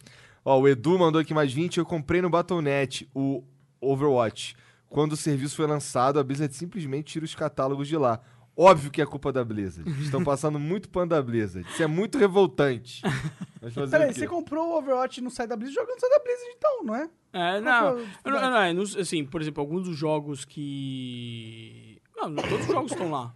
Ó, 0.48 0.60
o 0.60 0.68
Edu 0.68 0.96
mandou 0.96 1.20
aqui 1.20 1.34
mais 1.34 1.52
20. 1.52 1.78
Eu 1.78 1.84
comprei 1.84 2.22
no 2.22 2.30
Battle.net 2.30 3.10
o 3.12 3.42
Overwatch. 3.80 4.54
Quando 4.88 5.12
o 5.14 5.16
serviço 5.16 5.56
foi 5.56 5.66
lançado, 5.66 6.20
a 6.20 6.22
Blizzard 6.22 6.54
simplesmente 6.54 7.14
tira 7.14 7.24
os 7.24 7.34
catálogos 7.34 7.88
de 7.88 7.96
lá. 7.96 8.20
Óbvio 8.56 8.92
que 8.92 9.02
é 9.02 9.06
culpa 9.06 9.32
da 9.32 9.44
Blizzard. 9.44 9.90
Estão 10.00 10.22
passando 10.22 10.56
muito 10.60 10.88
pano 10.88 11.08
da 11.08 11.20
Blizzard. 11.20 11.68
Isso 11.68 11.82
é 11.82 11.88
muito 11.88 12.16
revoltante. 12.16 13.02
Peraí, 13.90 14.14
você 14.14 14.28
comprou 14.28 14.68
o 14.68 14.78
Overwatch 14.78 15.20
no 15.20 15.30
site 15.30 15.48
da 15.48 15.56
Blizzard 15.56 15.74
jogando 15.74 15.96
no 15.96 16.00
site 16.00 16.12
da 16.12 16.22
Blizzard 16.22 16.54
então, 16.56 16.84
não 16.84 16.94
é? 16.94 17.10
É, 17.32 17.60
não, 17.60 17.98
eu 17.98 18.06
não, 18.24 18.40
não, 18.40 18.56
é, 18.56 18.72
nos- 18.72 18.96
assim, 18.96 19.24
por 19.24 19.42
exemplo, 19.42 19.60
alguns 19.60 19.82
dos 19.88 19.96
jogos 19.96 20.44
que... 20.44 22.00
Não, 22.16 22.28
não, 22.28 22.42
todos 22.44 22.60
os 22.60 22.72
jogos 22.72 22.92
estão 22.92 23.10
lá. 23.10 23.34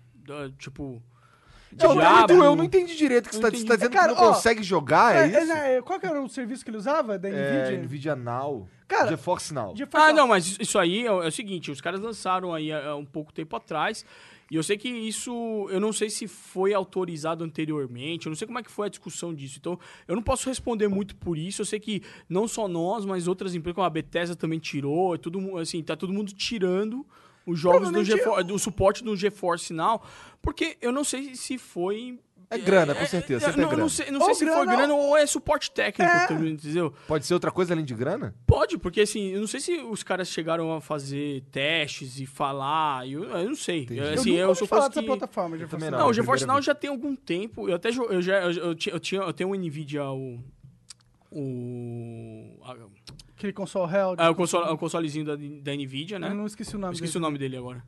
Tipo... 0.59 1.03
Eu, 1.79 1.95
Diablo. 1.95 2.37
Edu, 2.37 2.45
eu 2.45 2.57
não 2.57 2.65
entendi 2.65 2.97
direito 2.97 3.27
o 3.27 3.29
que 3.31 3.37
você 3.37 3.43
Não 3.43 3.51
tá, 3.51 3.57
você 3.57 3.65
tá 3.65 3.77
dizendo 3.77 3.93
Cara, 3.93 4.13
que 4.15 4.21
não 4.21 4.29
ó, 4.29 4.33
consegue 4.35 4.63
jogar, 4.63 5.15
é, 5.15 5.29
isso? 5.29 5.47
né, 5.47 5.83
qual 5.83 6.01
que 6.01 6.07
era 6.07 6.21
o 6.21 6.29
serviço 6.29 6.65
que 6.65 6.71
ele 6.71 6.79
usava 6.79 7.19
da 7.19 7.29
É, 7.29 7.33
NVIDIA? 7.33 7.83
Nvidia 7.83 8.17
Now. 8.17 8.69
Cara, 8.89 9.09
GeForce 9.09 9.55
Now. 9.55 9.77
GeForce 9.77 10.07
Ah, 10.09 10.13
não, 10.13 10.27
mas 10.27 10.57
isso 10.59 10.79
aí 10.79 11.03
é, 11.03 11.07
é 11.07 11.13
o 11.13 11.31
seguinte, 11.31 11.71
os 11.71 11.81
caras 11.81 12.01
lançaram 12.01 12.53
aí 12.53 12.73
há 12.73 12.97
um 12.97 13.05
pouco 13.05 13.33
tempo 13.33 13.55
atrás, 13.55 14.05
e 14.51 14.57
eu 14.57 14.65
sei 14.65 14.77
que 14.77 14.89
isso, 14.89 15.69
eu 15.71 15.79
não 15.79 15.93
sei 15.93 16.11
se 16.11 16.27
foi 16.27 16.75
autorizado 16.75 17.45
anteriormente, 17.45 18.27
eu 18.27 18.31
não 18.31 18.37
sei 18.37 18.49
como 18.49 18.59
é 18.59 18.65
que 18.65 18.71
foi 18.71 18.89
a 18.89 18.91
discussão 18.91 19.33
disso, 19.33 19.59
então 19.61 19.79
eu 20.09 20.17
não 20.17 20.23
posso 20.25 20.49
responder 20.49 20.89
muito 20.89 21.15
por 21.15 21.39
isso, 21.39 21.63
eu 21.63 21.67
sei 21.67 21.79
que 21.79 22.03
não 22.29 22.49
só 22.49 22.67
nós, 22.67 23.05
mas 23.05 23.29
outras 23.29 23.55
empresas, 23.55 23.77
como 23.77 23.87
a 23.87 23.91
Bethesda 23.91 24.35
também 24.35 24.59
tirou, 24.59 25.15
é 25.15 25.19
tudo, 25.19 25.57
assim, 25.57 25.81
tá 25.85 25.95
todo 25.95 26.13
mundo 26.13 26.33
tirando 26.33 27.07
os 27.47 27.59
jogos 27.59 27.91
do, 27.91 28.05
GeForce, 28.05 28.39
eu- 28.39 28.45
do 28.45 28.59
suporte 28.59 29.03
do 29.05 29.17
GeForce 29.17 29.73
Now, 29.73 30.03
porque 30.43 30.77
eu 30.81 30.93
não 30.93 31.05
sei 31.05 31.35
se 31.35 31.59
foi... 31.59 32.19
É 32.53 32.59
grana, 32.59 32.97
com 32.97 33.07
certeza, 33.07 33.47
sempre 33.47 33.61
é 33.61 33.63
não, 33.63 33.69
grana. 33.69 33.83
não 33.85 33.89
sei, 33.89 34.11
não 34.11 34.25
sei 34.25 34.35
se 34.35 34.45
foi 34.45 34.67
grana 34.67 34.93
ou 34.93 35.17
é 35.17 35.25
suporte 35.25 35.71
técnico, 35.71 36.11
É. 36.11 36.27
também, 36.27 36.55
entendeu? 36.55 36.93
Pode 37.07 37.25
ser 37.25 37.33
outra 37.35 37.53
coisa 37.53 37.73
além 37.75 37.85
de 37.85 37.95
grana? 37.95 38.35
Pode, 38.45 38.77
porque 38.77 39.03
assim, 39.03 39.29
eu 39.29 39.39
não 39.41 39.47
sei 39.47 39.61
se 39.61 39.77
os 39.79 40.03
caras 40.03 40.27
chegaram 40.27 40.73
a 40.75 40.81
fazer 40.81 41.45
testes 41.53 42.19
e 42.19 42.27
falar, 42.27 43.09
eu, 43.09 43.23
eu 43.23 43.49
não 43.51 43.55
sei. 43.55 43.83
Entendi. 43.85 44.01
Eu, 44.01 44.05
Eu 44.07 44.15
assim, 44.15 44.31
nunca 44.31 44.41
eu 44.43 44.49
ouvi 44.49 44.59
sou 44.59 44.67
falar 44.67 44.89
dessa 44.89 45.01
que... 45.01 45.07
plataforma. 45.07 45.57
já 45.59 45.69
também 45.69 45.79
fosse- 45.91 45.91
não. 45.93 45.99
Não, 46.01 46.09
o 46.09 46.13
GeForce 46.13 46.45
Now 46.45 46.61
já 46.61 46.75
tem 46.75 46.91
algum 46.91 47.15
tempo. 47.15 47.69
Eu 47.69 47.77
até 47.77 47.91
eu 47.91 48.21
já 48.21 48.41
eu, 48.43 48.51
eu, 48.51 48.75
tinha- 48.75 48.95
eu 48.97 48.99
tinha 49.01 49.21
eu 49.21 49.33
tenho 49.33 49.51
um 49.51 49.55
Nvidia 49.55 50.11
o 50.11 50.41
o 51.31 52.59
a- 52.65 52.77
Aquele 53.41 53.53
console 53.55 53.91
Hell. 53.93 54.15
é, 54.19 54.29
o, 54.29 54.35
console, 54.35 54.71
o 54.71 54.77
consolezinho 54.77 55.25
da, 55.25 55.35
da 55.35 55.75
Nvidia, 55.75 56.19
né? 56.19 56.29
Eu 56.29 56.35
não 56.35 56.45
esqueci 56.47 56.75
o 56.75 56.77
Eu 56.77 56.81
nome 56.81 56.93
esqueci 56.95 57.15
dele. 57.15 57.25
o 57.25 57.27
nome 57.27 57.39
dele 57.39 57.57
agora. 57.57 57.83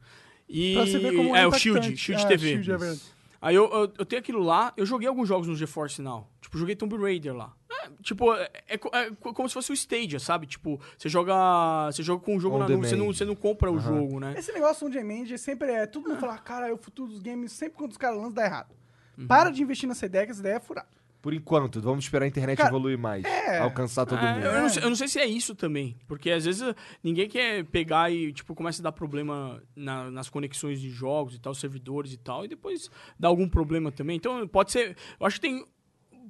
E 0.48 0.74
Pra 0.74 0.86
você 0.86 0.98
ver 0.98 1.14
como 1.14 1.36
é 1.36 1.44
o 1.46 1.48
impactante. 1.48 1.60
Shield, 1.60 1.96
Shield 1.98 2.24
Ah, 2.24 2.28
TV. 2.28 2.48
Shield, 2.48 2.70
é 2.72 2.76
verdade. 2.78 3.02
Aí 3.40 3.54
eu, 3.54 3.64
eu, 3.70 3.92
eu 3.98 4.06
tenho 4.06 4.20
aquilo 4.20 4.38
lá, 4.40 4.72
eu 4.76 4.86
joguei 4.86 5.08
alguns 5.08 5.28
jogos 5.28 5.48
no 5.48 5.54
GeForce 5.56 6.00
Now. 6.00 6.28
Tipo, 6.40 6.56
joguei 6.58 6.74
Tomb 6.76 6.96
Raider 6.96 7.34
lá. 7.34 7.52
É, 7.70 7.88
tipo, 8.02 8.32
é, 8.32 8.48
é 8.68 8.74
é 8.74 8.78
co- 8.78 9.34
como 9.34 9.48
se 9.48 9.52
fosse 9.54 9.72
o 9.72 9.74
Stadia, 9.74 10.18
sabe? 10.20 10.46
Tipo, 10.46 10.80
você 10.96 11.08
joga. 11.08 11.90
Você 11.90 12.02
joga 12.02 12.24
com 12.24 12.36
o 12.36 12.40
jogo 12.40 12.56
On 12.56 12.58
na 12.60 12.68
nuvem, 12.68 12.88
você 12.88 12.96
não, 12.96 13.06
você 13.12 13.24
não 13.24 13.34
compra 13.34 13.70
o 13.70 13.78
jogo, 13.80 14.20
né? 14.20 14.34
Esse 14.38 14.52
negócio 14.52 14.86
on 14.86 14.90
demand 14.90 15.36
sempre 15.38 15.70
é. 15.72 15.86
Todo 15.86 16.08
mundo 16.08 16.20
fala, 16.20 16.38
cara, 16.38 16.68
é 16.68 16.72
o 16.72 16.76
futuro 16.78 17.10
dos 17.10 17.20
games. 17.20 17.50
Sempre 17.52 17.76
quando 17.76 17.90
os 17.90 17.96
caras 17.98 18.16
lançam, 18.16 18.32
dá 18.32 18.44
errado. 18.44 18.74
Uhum. 19.18 19.26
Para 19.26 19.50
de 19.50 19.60
investir 19.62 19.88
nessa 19.88 20.06
ideia, 20.06 20.24
que 20.24 20.30
essa 20.32 20.40
ideia 20.40 20.54
é 20.54 20.60
furada. 20.60 20.88
Por 21.22 21.32
enquanto, 21.32 21.80
vamos 21.80 22.04
esperar 22.04 22.24
a 22.24 22.28
internet 22.28 22.56
Cara, 22.58 22.68
evoluir 22.70 22.98
mais. 22.98 23.24
é. 23.24 23.58
Alcançar 23.60 24.04
todo 24.04 24.18
É, 24.18 24.34
mundo. 24.34 24.44
eu, 24.44 24.62
não 24.62 24.68
sei, 24.68 24.82
eu 24.82 24.88
não 24.88 24.96
sei 24.96 25.06
se 25.08 25.20
é 25.20 25.24
isso 25.24 25.54
também. 25.54 25.96
Porque 26.08 26.28
às 26.32 26.44
vezes 26.44 26.74
ninguém 27.02 27.28
quer 27.28 27.64
pegar 27.66 28.10
e, 28.10 28.32
tipo, 28.32 28.54
começa 28.56 28.82
a 28.82 28.84
dar 28.84 28.90
problema 28.92 29.62
na- 29.76 30.10
nas 30.10 30.28
conexões 30.28 30.80
de 30.80 30.90
jogos 30.90 31.36
e 31.36 31.38
tal, 31.38 31.54
servidores 31.54 32.12
e 32.12 32.16
tal, 32.16 32.44
e 32.44 32.48
depois 32.48 32.90
dá 33.18 33.28
algum 33.28 33.48
problema 33.48 33.92
também. 33.92 34.16
Então 34.16 34.46
pode 34.48 34.72
ser. 34.72 34.96
Eu 35.20 35.24
acho 35.26 35.36
que 35.40 35.46
tem 35.46 35.64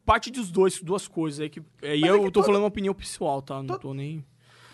parte 0.05 0.31
dos 0.31 0.51
dois, 0.51 0.83
duas 0.83 1.09
coisas 1.09 1.41
aí 1.41 1.49
que. 1.49 1.63
É 1.81 1.97
eu 1.97 2.19
que 2.19 2.25
tô 2.27 2.31
todo- 2.33 2.45
falando 2.45 2.63
uma 2.63 2.69
opinião 2.69 2.93
pessoal, 2.93 3.41
tá? 3.41 3.63
Não 3.63 3.79
tô 3.79 3.95
nem. 3.95 4.23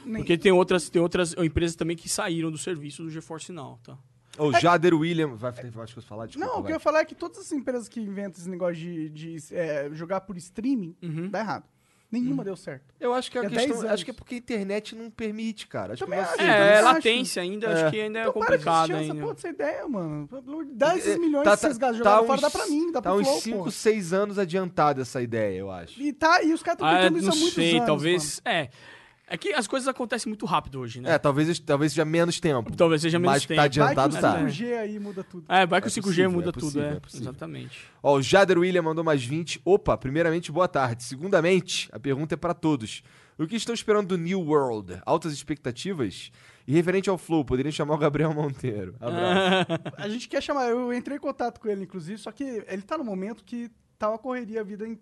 Nem- 0.05 0.17
Porque 0.23 0.37
tem 0.37 0.51
outras, 0.51 0.91
tem 0.91 1.01
outras 1.01 1.33
empresas 1.39 1.77
também 1.77 1.97
que 1.97 2.09
saíram 2.09 2.51
do 2.51 2.59
serviço 2.59 3.03
do 3.05 3.11
GeForce 3.11 3.53
Now, 3.53 3.79
tá? 3.85 3.97
O 4.39 4.53
Jader 4.53 4.95
William. 4.95 5.35
Vai 5.37 5.53
ter 5.53 5.63
mais 5.65 5.75
coisas 5.93 5.95
pra 5.95 6.03
falar? 6.03 6.27
Desculpa, 6.27 6.51
Não, 6.53 6.61
o 6.61 6.65
que 6.65 6.71
eu 6.71 6.77
ia 6.77 6.81
falar 6.81 7.01
é 7.01 7.05
que 7.05 7.15
todas 7.15 7.39
as 7.39 7.53
empresas 7.53 7.89
que 7.89 8.01
inventam 8.01 8.41
esse 8.41 8.49
negócio 8.49 8.75
de, 8.77 9.09
de, 9.11 9.37
é, 9.55 9.89
jogar 9.93 10.21
por 10.23 10.37
streaming, 10.37 10.95
Uhum. 11.03 11.29
dá 11.31 11.41
errado. 11.41 11.65
Nenhuma 12.11 12.43
deu 12.43 12.57
certo. 12.57 12.95
Eu 12.99 13.13
acho 13.13 13.31
que 13.31 13.37
é 13.37 13.45
a 13.45 13.49
10 13.51 13.71
questão. 13.71 13.91
Acho 13.91 14.03
que 14.03 14.11
é 14.11 14.15
porque 14.15 14.37
a 14.37 14.39
internet 14.39 14.97
não 14.97 15.11
permite, 15.11 15.67
cara. 15.67 15.93
Acho 15.93 16.07
Também 16.07 16.19
que 16.21 16.25
acho. 16.25 16.37
você. 16.37 16.43
eu 16.43 16.47
É, 16.47 16.75
acho. 16.77 16.85
latência 16.85 17.43
ainda, 17.43 17.71
acho 17.71 17.91
que 17.91 18.01
ainda 18.01 18.19
é 18.19 18.23
Então 18.23 18.33
para 18.33 18.41
de 18.57 18.65
complicado 18.65 18.79
assistir 18.79 18.93
essa 18.95 19.13
ainda. 19.13 19.21
porra 19.23 19.35
dessa 19.35 19.49
ideia, 19.51 19.89
mano. 19.89 20.27
De- 20.65 20.75
Dá 20.75 20.97
esses 20.97 21.19
milhões 21.19 21.45
Tá- 21.45 21.51
que 21.55 21.61
vocês 21.61 21.77
tá- 21.77 21.87
gastam 21.89 22.03
tá 22.05 22.11
jogando 22.11 22.27
fora, 22.27 22.39
uns- 22.39 22.41
dá 22.41 22.51
pra 22.51 22.67
mim, 22.67 22.93
dá 22.93 23.03
Tá 23.03 23.11
pro 23.11 23.21
uns 23.21 23.27
Flow, 23.29 23.41
5, 23.43 23.59
porra. 23.59 23.71
6 23.73 24.13
anos 24.15 24.39
adiantada 24.39 25.03
essa 25.03 25.21
ideia, 25.21 25.59
eu 25.59 25.71
acho. 25.71 26.01
E, 26.01 26.11
tá, 26.15 26.43
e 26.43 26.55
os 26.55 26.63
caras 26.63 26.77
estão 26.77 26.89
Ah, 26.89 26.97
tentando 27.03 27.19
isso 27.19 27.27
não 27.27 27.33
há 27.35 27.37
muitos 27.37 27.55
sei, 27.55 27.75
anos. 27.75 27.87
talvez. 27.87 28.41
É. 28.43 28.71
É 29.31 29.37
que 29.37 29.53
as 29.53 29.67
coisas 29.67 29.87
acontecem 29.87 30.31
muito 30.31 30.47
rápido 30.47 30.81
hoje, 30.81 31.01
né? 31.01 31.13
É, 31.13 31.19
talvez, 31.19 31.59
talvez 31.59 31.93
seja 31.93 32.05
menos 32.05 32.41
tempo. 32.41 32.75
Talvez 32.75 33.03
seja 33.03 33.19
menos 33.19 33.35
Mas 33.35 33.47
que 33.47 33.49
tempo. 33.49 33.61
tá 33.61 33.63
Mano. 33.63 33.75
Vai 33.75 33.91
adiantado, 33.93 34.13
que 34.13 34.19
o 34.19 34.21
tá. 34.21 34.41
5G 34.41 34.79
aí 34.79 34.99
muda 34.99 35.25
tudo. 35.25 35.45
É, 35.49 35.67
vai 35.67 35.81
que 35.81 35.87
É 35.87 35.91
o 35.91 35.93
5G 35.93 36.03
possível, 36.03 36.31
muda 36.31 36.49
é 36.49 36.53
tudo, 36.53 36.63
possível, 36.63 36.89
é. 36.89 36.93
é 36.93 37.01
possível. 37.01 37.29
Exatamente. 37.29 37.79
Ó, 38.03 38.17
o 38.17 38.23
Jader 38.23 38.59
William 38.59 38.83
mandou 38.83 39.05
mais 39.05 39.23
20. 39.23 39.61
Opa, 39.65 39.99
primeiramente, 39.99 40.51
boa 40.51 40.67
tarde. 40.67 41.03
Segundamente, 41.05 41.91
a 41.93 41.99
pergunta 41.99 42.35
é 42.35 42.37
pra 42.37 42.55
todos. 42.55 43.03
O 43.39 43.47
que 43.47 43.55
estão 43.55 43.75
esperando 43.75 44.09
do 44.09 44.19
New 44.19 44.41
World? 44.41 45.01
Altas 45.05 45.33
expectativas? 45.33 46.33
E 46.67 46.73
referente 46.73 47.09
ao 47.09 47.17
Flow, 47.17 47.45
poderiam 47.45 47.73
chamar 47.73 47.95
o 47.95 47.99
Gabriel 47.99 48.33
Monteiro. 48.35 48.95
Abraço. 49.01 49.67
A 49.97 50.09
gente 50.09 50.29
quer 50.29 50.43
chamar, 50.43 50.69
eu 50.69 50.93
entrei 50.93 51.17
em 51.17 51.21
contato 51.21 51.61
com 51.61 51.69
ele, 51.69 51.85
inclusive, 51.85 52.19
só 52.19 52.33
que 52.33 52.45
ele 52.45 52.83
tá 52.83 52.99
no 52.99 53.05
momento 53.05 53.45
que 53.45 53.71
tá 53.99 54.09
uma 54.11 54.19
correria 54.19 54.61
a 54.61 54.65
vida. 54.65 54.87
Em... 54.87 54.99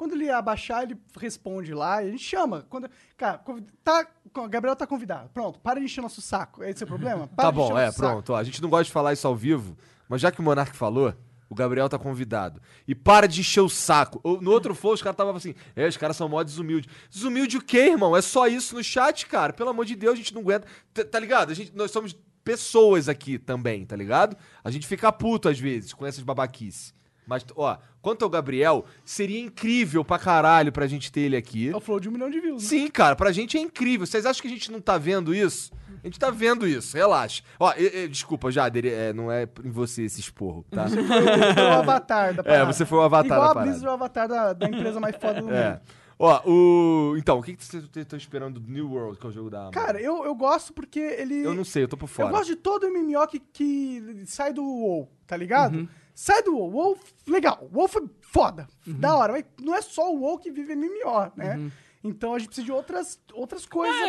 Quando 0.00 0.14
ele 0.14 0.30
abaixar, 0.30 0.84
ele 0.84 0.96
responde 1.18 1.74
lá 1.74 1.96
a 1.96 2.08
gente 2.08 2.24
chama. 2.24 2.64
Quando... 2.70 2.88
Cara, 3.18 3.38
tá... 3.84 4.06
o 4.34 4.48
Gabriel 4.48 4.74
tá 4.74 4.86
convidado. 4.86 5.28
Pronto, 5.28 5.58
para 5.58 5.78
de 5.78 5.84
encher 5.84 6.00
nosso 6.00 6.22
saco. 6.22 6.64
Esse 6.64 6.82
é 6.82 6.86
o 6.86 6.88
problema? 6.88 7.26
Para 7.26 7.44
Tá 7.44 7.52
bom, 7.52 7.78
é, 7.78 7.92
pronto. 7.92 8.32
Ó, 8.32 8.36
a 8.36 8.42
gente 8.42 8.62
não 8.62 8.70
gosta 8.70 8.84
de 8.84 8.92
falar 8.92 9.12
isso 9.12 9.28
ao 9.28 9.36
vivo, 9.36 9.76
mas 10.08 10.22
já 10.22 10.32
que 10.32 10.40
o 10.40 10.42
Monark 10.42 10.74
falou, 10.74 11.12
o 11.50 11.54
Gabriel 11.54 11.86
tá 11.86 11.98
convidado. 11.98 12.62
E 12.88 12.94
para 12.94 13.28
de 13.28 13.40
encher 13.40 13.60
o 13.60 13.68
saco. 13.68 14.22
No 14.40 14.50
outro 14.52 14.74
flow, 14.74 14.94
os 14.94 15.02
caras 15.02 15.12
estavam 15.12 15.36
assim, 15.36 15.54
é, 15.76 15.86
os 15.86 15.98
caras 15.98 16.16
são 16.16 16.30
mó 16.30 16.42
desumildes. 16.42 16.90
Desumilde 17.10 17.58
o 17.58 17.62
quê, 17.62 17.90
irmão? 17.90 18.16
É 18.16 18.22
só 18.22 18.46
isso 18.46 18.74
no 18.74 18.82
chat, 18.82 19.26
cara. 19.26 19.52
Pelo 19.52 19.68
amor 19.68 19.84
de 19.84 19.94
Deus, 19.94 20.14
a 20.14 20.16
gente 20.16 20.32
não 20.32 20.40
aguenta. 20.40 20.66
Tá, 20.94 21.04
tá 21.04 21.20
ligado? 21.20 21.50
A 21.50 21.54
gente, 21.54 21.76
nós 21.76 21.90
somos 21.90 22.16
pessoas 22.42 23.06
aqui 23.06 23.38
também, 23.38 23.84
tá 23.84 23.96
ligado? 23.96 24.34
A 24.64 24.70
gente 24.70 24.86
fica 24.86 25.12
puto 25.12 25.46
às 25.46 25.60
vezes 25.60 25.92
com 25.92 26.06
essas 26.06 26.24
babaquices. 26.24 26.98
Mas, 27.30 27.46
ó, 27.56 27.78
quanto 28.02 28.24
ao 28.24 28.28
Gabriel, 28.28 28.84
seria 29.04 29.38
incrível 29.40 30.04
pra 30.04 30.18
caralho 30.18 30.72
pra 30.72 30.86
gente 30.88 31.12
ter 31.12 31.20
ele 31.20 31.36
aqui. 31.36 31.70
É 31.70 31.76
o 31.76 31.80
flow 31.80 32.00
de 32.00 32.08
um 32.08 32.12
milhão 32.12 32.28
de 32.28 32.40
views, 32.40 32.60
né? 32.62 32.68
Sim, 32.68 32.88
cara, 32.88 33.14
pra 33.14 33.30
gente 33.30 33.56
é 33.56 33.60
incrível. 33.60 34.04
Vocês 34.04 34.26
acham 34.26 34.42
que 34.42 34.48
a 34.48 34.50
gente 34.50 34.72
não 34.72 34.80
tá 34.80 34.98
vendo 34.98 35.32
isso? 35.32 35.72
A 36.02 36.06
gente 36.06 36.18
tá 36.18 36.28
vendo 36.30 36.66
isso, 36.66 36.96
relaxa. 36.96 37.42
Ó, 37.58 37.72
e- 37.76 38.04
e- 38.04 38.08
desculpa, 38.08 38.50
Jader, 38.50 38.84
é, 38.86 39.12
não 39.12 39.30
é 39.30 39.46
em 39.64 39.70
você 39.70 40.02
esse 40.02 40.18
esporro, 40.20 40.64
tá? 40.70 40.88
Foi 40.88 40.98
o 41.62 41.72
avatar 41.78 42.34
da 42.34 42.42
parada. 42.44 42.62
É, 42.62 42.66
você 42.66 42.84
foi 42.84 42.98
o 42.98 43.02
avatar 43.02 43.36
Igual 43.36 43.40
da 43.40 43.50
a 43.50 43.54
parada. 43.54 43.70
Blizzard 43.70 43.86
é 43.86 43.90
o 43.90 43.94
avatar 43.94 44.28
da, 44.28 44.52
da 44.52 44.66
empresa 44.66 44.98
mais 44.98 45.14
foda 45.16 45.40
do 45.40 45.52
É. 45.54 45.70
mundo. 45.70 45.80
Ó, 46.22 46.40
o. 46.50 47.16
Então, 47.16 47.38
o 47.38 47.42
que, 47.42 47.54
que 47.56 47.64
vocês 47.64 47.82
estão 47.96 48.18
esperando 48.18 48.60
do 48.60 48.70
New 48.70 48.90
World, 48.92 49.18
que 49.18 49.26
é 49.26 49.30
o 49.30 49.32
jogo 49.32 49.48
da 49.48 49.60
Amazon? 49.68 49.72
Cara, 49.72 50.00
eu, 50.02 50.22
eu 50.24 50.34
gosto 50.34 50.70
porque 50.72 51.00
ele... 51.00 51.42
eu 51.42 51.54
não 51.54 51.64
sei, 51.64 51.84
eu 51.84 51.88
tô 51.88 51.96
por 51.96 52.04
Eu 52.04 52.08
fora. 52.08 52.28
gosto 52.30 52.46
de 52.46 52.56
todo 52.56 52.86
MMO 52.90 53.26
que, 53.26 53.38
que 53.38 54.22
sai 54.26 54.52
do 54.52 54.62
WoW, 54.62 55.08
tá 55.26 55.34
ligado? 55.34 55.76
Uhum. 55.78 55.88
Sai 56.14 56.42
do 56.42 56.56
WoW, 56.56 56.70
WoW, 56.72 56.98
legal. 57.26 57.68
WoW 57.72 57.88
foi 57.88 58.06
foda, 58.20 58.68
Uhum. 58.86 58.94
da 59.00 59.16
hora. 59.16 59.32
Mas 59.32 59.44
não 59.62 59.74
é 59.74 59.82
só 59.82 60.12
o 60.12 60.20
WoW 60.20 60.38
que 60.38 60.50
vive 60.50 60.74
MMO, 60.74 61.32
né? 61.36 61.70
Então 62.02 62.32
a 62.34 62.38
gente 62.38 62.48
precisa 62.48 62.64
de 62.64 62.72
outras, 62.72 63.20
outras 63.34 63.66
coisas 63.66 63.94
É, 63.94 64.04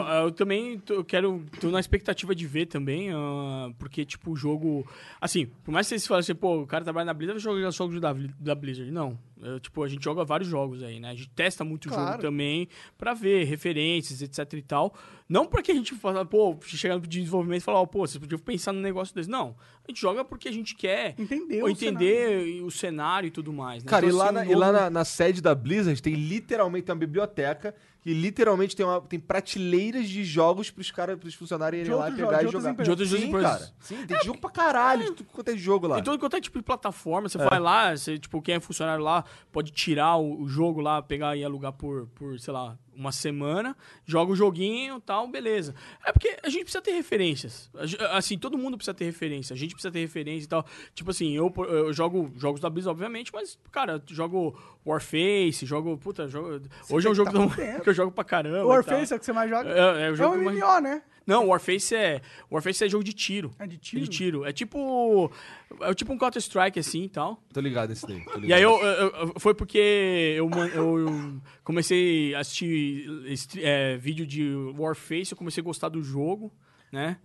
acontecendo. 0.00 0.08
eu 0.24 0.30
também 0.30 0.78
tô, 0.78 0.94
eu 0.94 1.04
quero. 1.04 1.44
tô 1.60 1.70
na 1.70 1.80
expectativa 1.80 2.34
de 2.36 2.46
ver 2.46 2.66
também, 2.66 3.10
ah, 3.12 3.68
porque, 3.80 4.04
tipo, 4.04 4.30
o 4.30 4.36
jogo. 4.36 4.86
Assim, 5.20 5.46
por 5.64 5.72
mais 5.72 5.86
que 5.86 5.90
vocês 5.90 6.06
falem 6.06 6.20
assim, 6.20 6.36
pô, 6.36 6.60
o 6.62 6.66
cara 6.68 6.84
trabalha 6.84 7.06
na 7.06 7.12
Blizzard, 7.14 7.40
joga 7.42 7.68
jogos 7.72 8.00
da, 8.00 8.14
da 8.38 8.54
Blizzard. 8.54 8.92
Não. 8.92 9.18
Eu, 9.42 9.58
tipo, 9.60 9.82
a 9.82 9.88
gente 9.88 10.02
joga 10.04 10.24
vários 10.24 10.48
jogos 10.48 10.82
aí, 10.82 11.00
né? 11.00 11.10
A 11.10 11.14
gente 11.14 11.28
testa 11.30 11.64
muito 11.64 11.86
o 11.86 11.88
Claro. 11.88 12.10
jogo 12.12 12.22
também 12.22 12.68
pra 12.96 13.12
ver 13.14 13.44
referências, 13.44 14.22
etc 14.22 14.52
e 14.54 14.62
tal. 14.62 14.94
Não 15.28 15.46
porque 15.46 15.72
a 15.72 15.74
gente 15.74 15.94
fala, 15.94 16.24
pô, 16.24 16.56
chegar 16.62 16.94
no 16.96 17.00
desenvolvimento 17.06 17.60
e 17.62 17.64
falar, 17.64 17.80
ó, 17.80 17.86
pô, 17.86 18.06
vocês 18.06 18.18
podiam 18.18 18.38
pensar 18.38 18.72
num 18.72 18.80
negócio 18.80 19.14
desse. 19.14 19.28
Não. 19.28 19.56
A 19.86 19.90
gente 19.90 20.00
joga 20.00 20.24
porque 20.24 20.48
a 20.48 20.52
gente 20.52 20.74
quer 20.76 21.14
Entender 21.18 21.60
ou 21.62 21.68
o 21.68 21.70
entender 21.70 22.62
o 22.62 22.70
cenário 22.70 23.26
e 23.26 23.30
tudo 23.30 23.52
mais. 23.52 23.82
Né? 23.82 23.90
Cara, 23.90 24.06
Então, 24.06 24.16
e 24.16 24.18
lá, 24.18 24.24
assim, 24.26 24.34
na, 24.34 24.46
e 24.46 24.54
lá 24.54 24.72
na, 24.72 24.90
na 24.90 25.04
sede 25.04 25.40
da 25.40 25.54
Blizzard 25.54 26.00
tem 26.00 26.14
literalmente 26.14 26.90
uma 26.90 26.96
biblioteca 26.96 27.74
que 28.02 28.12
literalmente 28.12 28.74
tem, 28.74 28.84
uma, 28.84 29.00
tem 29.00 29.18
prateleiras 29.18 30.08
de 30.08 30.24
jogos 30.24 30.70
pros 30.70 30.90
caras, 30.90 31.16
pros 31.18 31.34
funcionários 31.34 31.86
irem 31.86 31.96
lá 31.96 32.10
e 32.10 32.14
pegar 32.14 32.42
e 32.42 32.48
jogar. 32.48 32.70
empresas. 32.70 32.84
De 32.84 32.90
outras 32.90 33.08
Sim, 33.08 33.28
empresas. 33.28 33.50
cara. 33.50 33.72
Sim, 33.78 34.06
tem 34.06 34.24
jogo 34.24 34.40
pra 34.40 34.50
caralho, 34.50 35.04
de 35.04 35.12
tudo 35.12 35.30
quanto 35.32 35.48
é 35.50 35.56
jogo 35.56 35.86
lá. 35.86 36.00
Em 36.00 36.02
todo 36.02 36.18
quanto 36.18 36.36
é 36.36 36.40
tipo 36.40 36.58
de 36.58 36.64
plataforma, 36.64 37.28
você 37.28 37.38
vai 37.38 37.60
lá, 37.60 37.96
você, 37.96 38.18
tipo, 38.18 38.42
quem 38.42 38.56
é 38.56 38.60
funcionário 38.60 39.04
lá 39.04 39.24
pode 39.52 39.70
tirar 39.70 40.16
o, 40.16 40.42
o 40.42 40.48
jogo 40.48 40.80
lá, 40.80 41.00
pegar 41.00 41.36
e 41.36 41.44
alugar 41.44 41.72
por, 41.72 42.08
por, 42.08 42.40
sei 42.40 42.52
lá, 42.52 42.76
uma 42.94 43.10
semana, 43.12 43.76
joga 44.04 44.32
o 44.32 44.36
joguinho 44.36 45.00
tal, 45.00 45.26
beleza. 45.28 45.74
É 46.04 46.12
porque 46.12 46.36
a 46.42 46.48
gente 46.48 46.62
precisa 46.64 46.82
ter 46.82 46.92
referências. 46.92 47.70
Assim, 48.10 48.36
todo 48.38 48.58
mundo 48.58 48.76
precisa 48.76 48.94
ter 48.94 49.04
referência. 49.04 49.54
A 49.54 49.56
gente 49.56 49.72
precisa 49.72 49.90
ter 49.92 50.00
referência 50.00 50.44
e 50.44 50.48
tal. 50.48 50.64
Tipo 50.94 51.10
assim, 51.10 51.32
eu, 51.32 51.52
eu 51.68 51.92
jogo 51.92 52.30
jogos 52.36 52.60
da 52.60 52.68
Blizzard, 52.68 52.92
obviamente, 52.94 53.30
mas, 53.32 53.58
cara, 53.70 54.02
eu 54.08 54.14
jogo 54.14 54.58
Warface, 54.86 55.64
jogo. 55.64 55.96
Puta, 55.96 56.28
jogo. 56.28 56.60
Hoje 56.90 57.06
é 57.06 57.10
um 57.10 57.14
jogo 57.14 57.30
que 57.50 57.56
tá 57.56 57.80
que 57.80 57.88
eu 57.88 57.94
jogo 57.94 58.12
pra 58.12 58.24
caramba. 58.24 58.64
O 58.64 58.68
Warface 58.68 59.12
é 59.12 59.16
o 59.16 59.18
que 59.18 59.24
você 59.24 59.32
mais 59.32 59.48
joga? 59.48 59.68
É, 59.70 59.78
é 60.06 60.10
o 60.10 60.12
É 60.12 60.16
jogo 60.16 60.36
um 60.36 60.44
mais- 60.44 60.56
MMO, 60.58 60.80
né? 60.80 61.02
Não, 61.26 61.48
Warface 61.48 61.94
é. 61.94 62.20
Warface 62.50 62.84
é 62.84 62.88
jogo 62.88 63.04
de 63.04 63.12
tiro. 63.12 63.54
É 63.58 63.66
de 63.66 63.78
tiro? 63.78 64.02
É 64.02 64.04
de 64.04 64.10
tiro. 64.10 64.44
É 64.44 64.52
tipo. 64.52 65.30
É 65.80 65.94
tipo 65.94 66.12
um 66.12 66.18
Counter-Strike 66.18 66.78
assim 66.78 67.04
e 67.04 67.08
tal. 67.08 67.42
Tô 67.52 67.60
ligado 67.60 67.90
nesse 67.90 68.06
daí. 68.06 68.24
tô 68.24 68.38
E 68.38 68.40
ligado. 68.42 68.56
aí 68.58 68.62
eu, 68.62 68.78
eu- 68.80 69.10
eu- 69.10 69.34
foi 69.38 69.54
porque 69.54 69.78
eu, 70.36 70.50
eu- 70.74 70.98
eu 70.98 71.40
comecei 71.64 72.34
a 72.34 72.40
assistir 72.40 73.06
é, 73.58 73.96
vídeo 73.96 74.26
de 74.26 74.52
Warface, 74.76 75.32
eu 75.32 75.38
comecei 75.38 75.60
a 75.60 75.64
gostar 75.64 75.88
do 75.88 76.02
jogo, 76.02 76.52
né? 76.92 77.16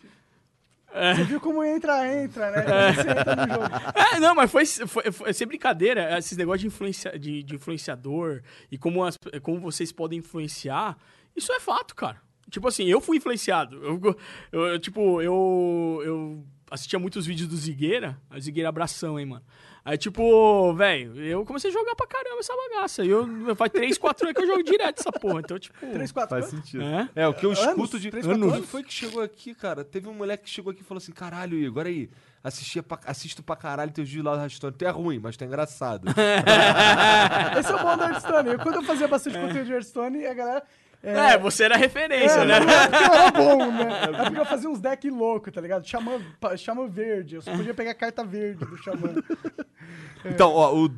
Você 1.16 1.24
viu 1.26 1.40
como 1.40 1.64
entra, 1.64 2.24
entra, 2.24 2.50
né? 2.50 2.62
Como 2.64 2.94
Você 3.04 3.10
entra 3.12 3.36
no 3.36 3.54
jogo. 3.54 3.66
É, 4.16 4.20
não, 4.20 4.34
mas 4.34 4.50
foi, 4.50 4.66
foi, 4.66 5.12
foi 5.12 5.34
sem 5.34 5.46
brincadeira, 5.46 6.18
esses 6.18 6.36
negócios 6.38 6.62
de, 6.62 6.68
influencia, 6.68 7.20
de, 7.20 7.44
de 7.44 7.56
influenciador 7.56 8.42
e 8.72 8.78
como, 8.78 9.04
as- 9.04 9.18
como 9.44 9.60
vocês 9.60 9.92
podem 9.92 10.20
influenciar, 10.20 10.98
isso 11.36 11.52
é 11.52 11.60
fato, 11.60 11.94
cara. 11.94 12.20
Tipo 12.50 12.68
assim, 12.68 12.86
eu 12.86 13.02
fui 13.02 13.18
influenciado. 13.18 13.76
Eu, 13.84 14.16
eu- 14.52 14.66
eu, 14.68 14.80
tipo, 14.80 15.22
eu, 15.22 16.02
eu 16.06 16.44
assistia 16.72 16.98
muitos 17.00 17.26
vídeos 17.26 17.48
do 17.50 17.56
Zigueira. 17.58 18.18
A 18.30 18.40
Zigueira 18.40 18.70
abração, 18.70 19.20
hein, 19.20 19.26
mano. 19.26 19.44
Aí, 19.84 19.98
tipo, 19.98 20.74
velho, 20.74 21.18
eu 21.24 21.46
comecei 21.46 21.70
a 21.70 21.74
jogar 21.74 21.96
pra 21.96 22.06
caramba 22.06 22.40
essa 22.40 22.54
bagaça. 22.54 23.06
E 23.06 23.10
eu, 23.10 23.56
faz 23.56 23.72
3, 23.72 23.98
4 23.98 24.26
anos 24.28 24.38
que 24.38 24.44
eu 24.44 24.48
jogo 24.48 24.64
direto 24.64 25.00
essa 25.00 25.12
porra. 25.14 25.40
Então, 25.40 25.58
tipo. 25.58 25.78
3, 25.80 26.12
4 26.12 26.30
Faz 26.30 26.50
sentido. 26.52 26.84
É? 26.84 27.10
É, 27.16 27.28
o 27.28 27.34
que 27.34 27.46
eu 27.46 27.52
Anos? 27.52 27.64
escuto 27.66 27.98
de. 27.98 28.12
Três, 28.12 28.26
quatro 28.26 28.42
Quem 28.44 28.54
anos? 28.54 28.70
foi 28.70 28.84
que 28.84 28.94
chegou 28.94 29.22
aqui, 29.24 29.56
cara? 29.56 29.86
Teve 29.86 30.10
um 30.10 30.14
moleque 30.14 30.44
que 30.44 30.50
chegou 30.50 30.72
aqui 30.72 30.82
e 30.82 30.84
falou 30.84 30.98
assim: 31.00 31.14
caralho, 31.14 31.58
Igor, 31.58 31.86
aí. 31.86 32.10
Assistia 32.44 32.82
pra, 32.84 33.00
assisto 33.06 33.42
pra 33.44 33.56
caralho 33.58 33.92
teus 33.92 34.08
vídeos 34.08 34.26
lá 34.26 34.36
do 34.36 34.42
Hearthstone. 34.42 34.74
Tu 34.78 34.86
é 34.86 34.90
ruim, 34.90 35.20
mas 35.20 35.36
tu 35.38 35.44
é 35.44 35.48
engraçado. 35.48 36.06
Esse 37.60 37.72
é 37.72 37.76
o 37.76 37.80
bom 37.80 37.98
do 37.98 38.04
Hearthstone. 38.04 38.58
Quando 38.58 38.76
eu 38.76 38.84
fazia 38.84 39.08
bastante 39.08 39.38
conteúdo 39.38 39.66
de 39.66 39.72
Hearthstone, 39.74 40.26
a 40.26 40.34
galera. 40.34 40.64
É, 41.04 41.38
você 41.38 41.64
era 41.66 41.78
referência, 41.78 42.40
É, 42.40 42.46
né? 42.46 42.60
não 42.60 42.70
é 42.70 42.88
porque 42.88 43.04
eu 43.04 43.14
era 43.14 43.32
bom, 43.32 43.72
né? 43.72 44.02
É 44.04 44.08
porque 44.26 44.40
eu 44.40 44.46
fazia 44.46 44.70
uns 44.70 44.80
decks 44.82 45.12
loucos, 45.14 45.54
tá 45.54 45.62
ligado? 45.62 45.88
Xamã, 45.88 46.20
xamã 46.58 46.88
verde. 46.88 47.36
Eu 47.36 47.42
só 47.42 47.56
podia 47.56 47.74
pegar 47.74 47.92
a 47.92 47.96
carta 47.96 48.24
verde 48.24 48.66
do 48.66 48.78
Xamã. 48.78 49.14
Então, 50.26 50.52
ó, 50.52 50.76
o 50.76 50.90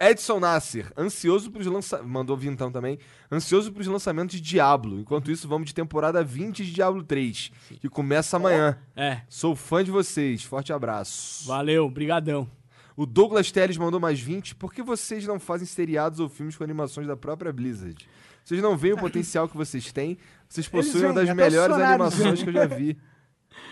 Edson 0.00 0.40
Nasser, 0.40 0.90
ansioso 0.96 1.50
pros 1.50 1.66
lançamentos. 1.66 2.10
Mandou 2.10 2.36
vintão 2.36 2.70
também. 2.72 2.98
Ansioso 3.30 3.70
pros 3.72 3.86
lançamentos 3.86 4.34
de 4.36 4.42
Diablo. 4.42 4.98
Enquanto 4.98 5.30
isso, 5.30 5.46
vamos 5.46 5.68
de 5.68 5.74
temporada 5.74 6.24
20 6.24 6.64
de 6.64 6.72
Diablo 6.72 7.02
3, 7.04 7.52
que 7.80 7.88
começa 7.88 8.36
amanhã. 8.36 8.76
É, 8.96 9.20
Sou 9.28 9.54
fã 9.54 9.84
de 9.84 9.90
vocês. 9.90 10.42
Forte 10.42 10.72
abraço. 10.72 11.46
valeu, 11.46 11.88
brigadão. 11.88 12.48
O 12.96 13.04
Douglas 13.06 13.52
Teles 13.52 13.76
mandou 13.76 14.00
mais 14.00 14.18
20. 14.18 14.54
Por 14.56 14.72
que 14.72 14.82
vocês 14.82 15.26
não 15.26 15.38
fazem 15.38 15.66
seriados 15.66 16.18
ou 16.18 16.28
filmes 16.28 16.56
com 16.56 16.64
animações 16.64 17.06
da 17.06 17.16
própria 17.16 17.52
Blizzard? 17.52 18.08
Vocês 18.46 18.62
não 18.62 18.76
veem 18.76 18.94
o 18.94 18.96
potencial 18.96 19.48
que 19.48 19.56
vocês 19.56 19.90
têm? 19.90 20.16
Vocês 20.48 20.68
possuem 20.68 21.06
uma 21.06 21.14
veem, 21.14 21.26
das 21.26 21.36
melhores 21.36 21.74
animações 21.74 22.40
que 22.40 22.48
eu 22.48 22.52
já 22.52 22.64
vi. 22.78 22.96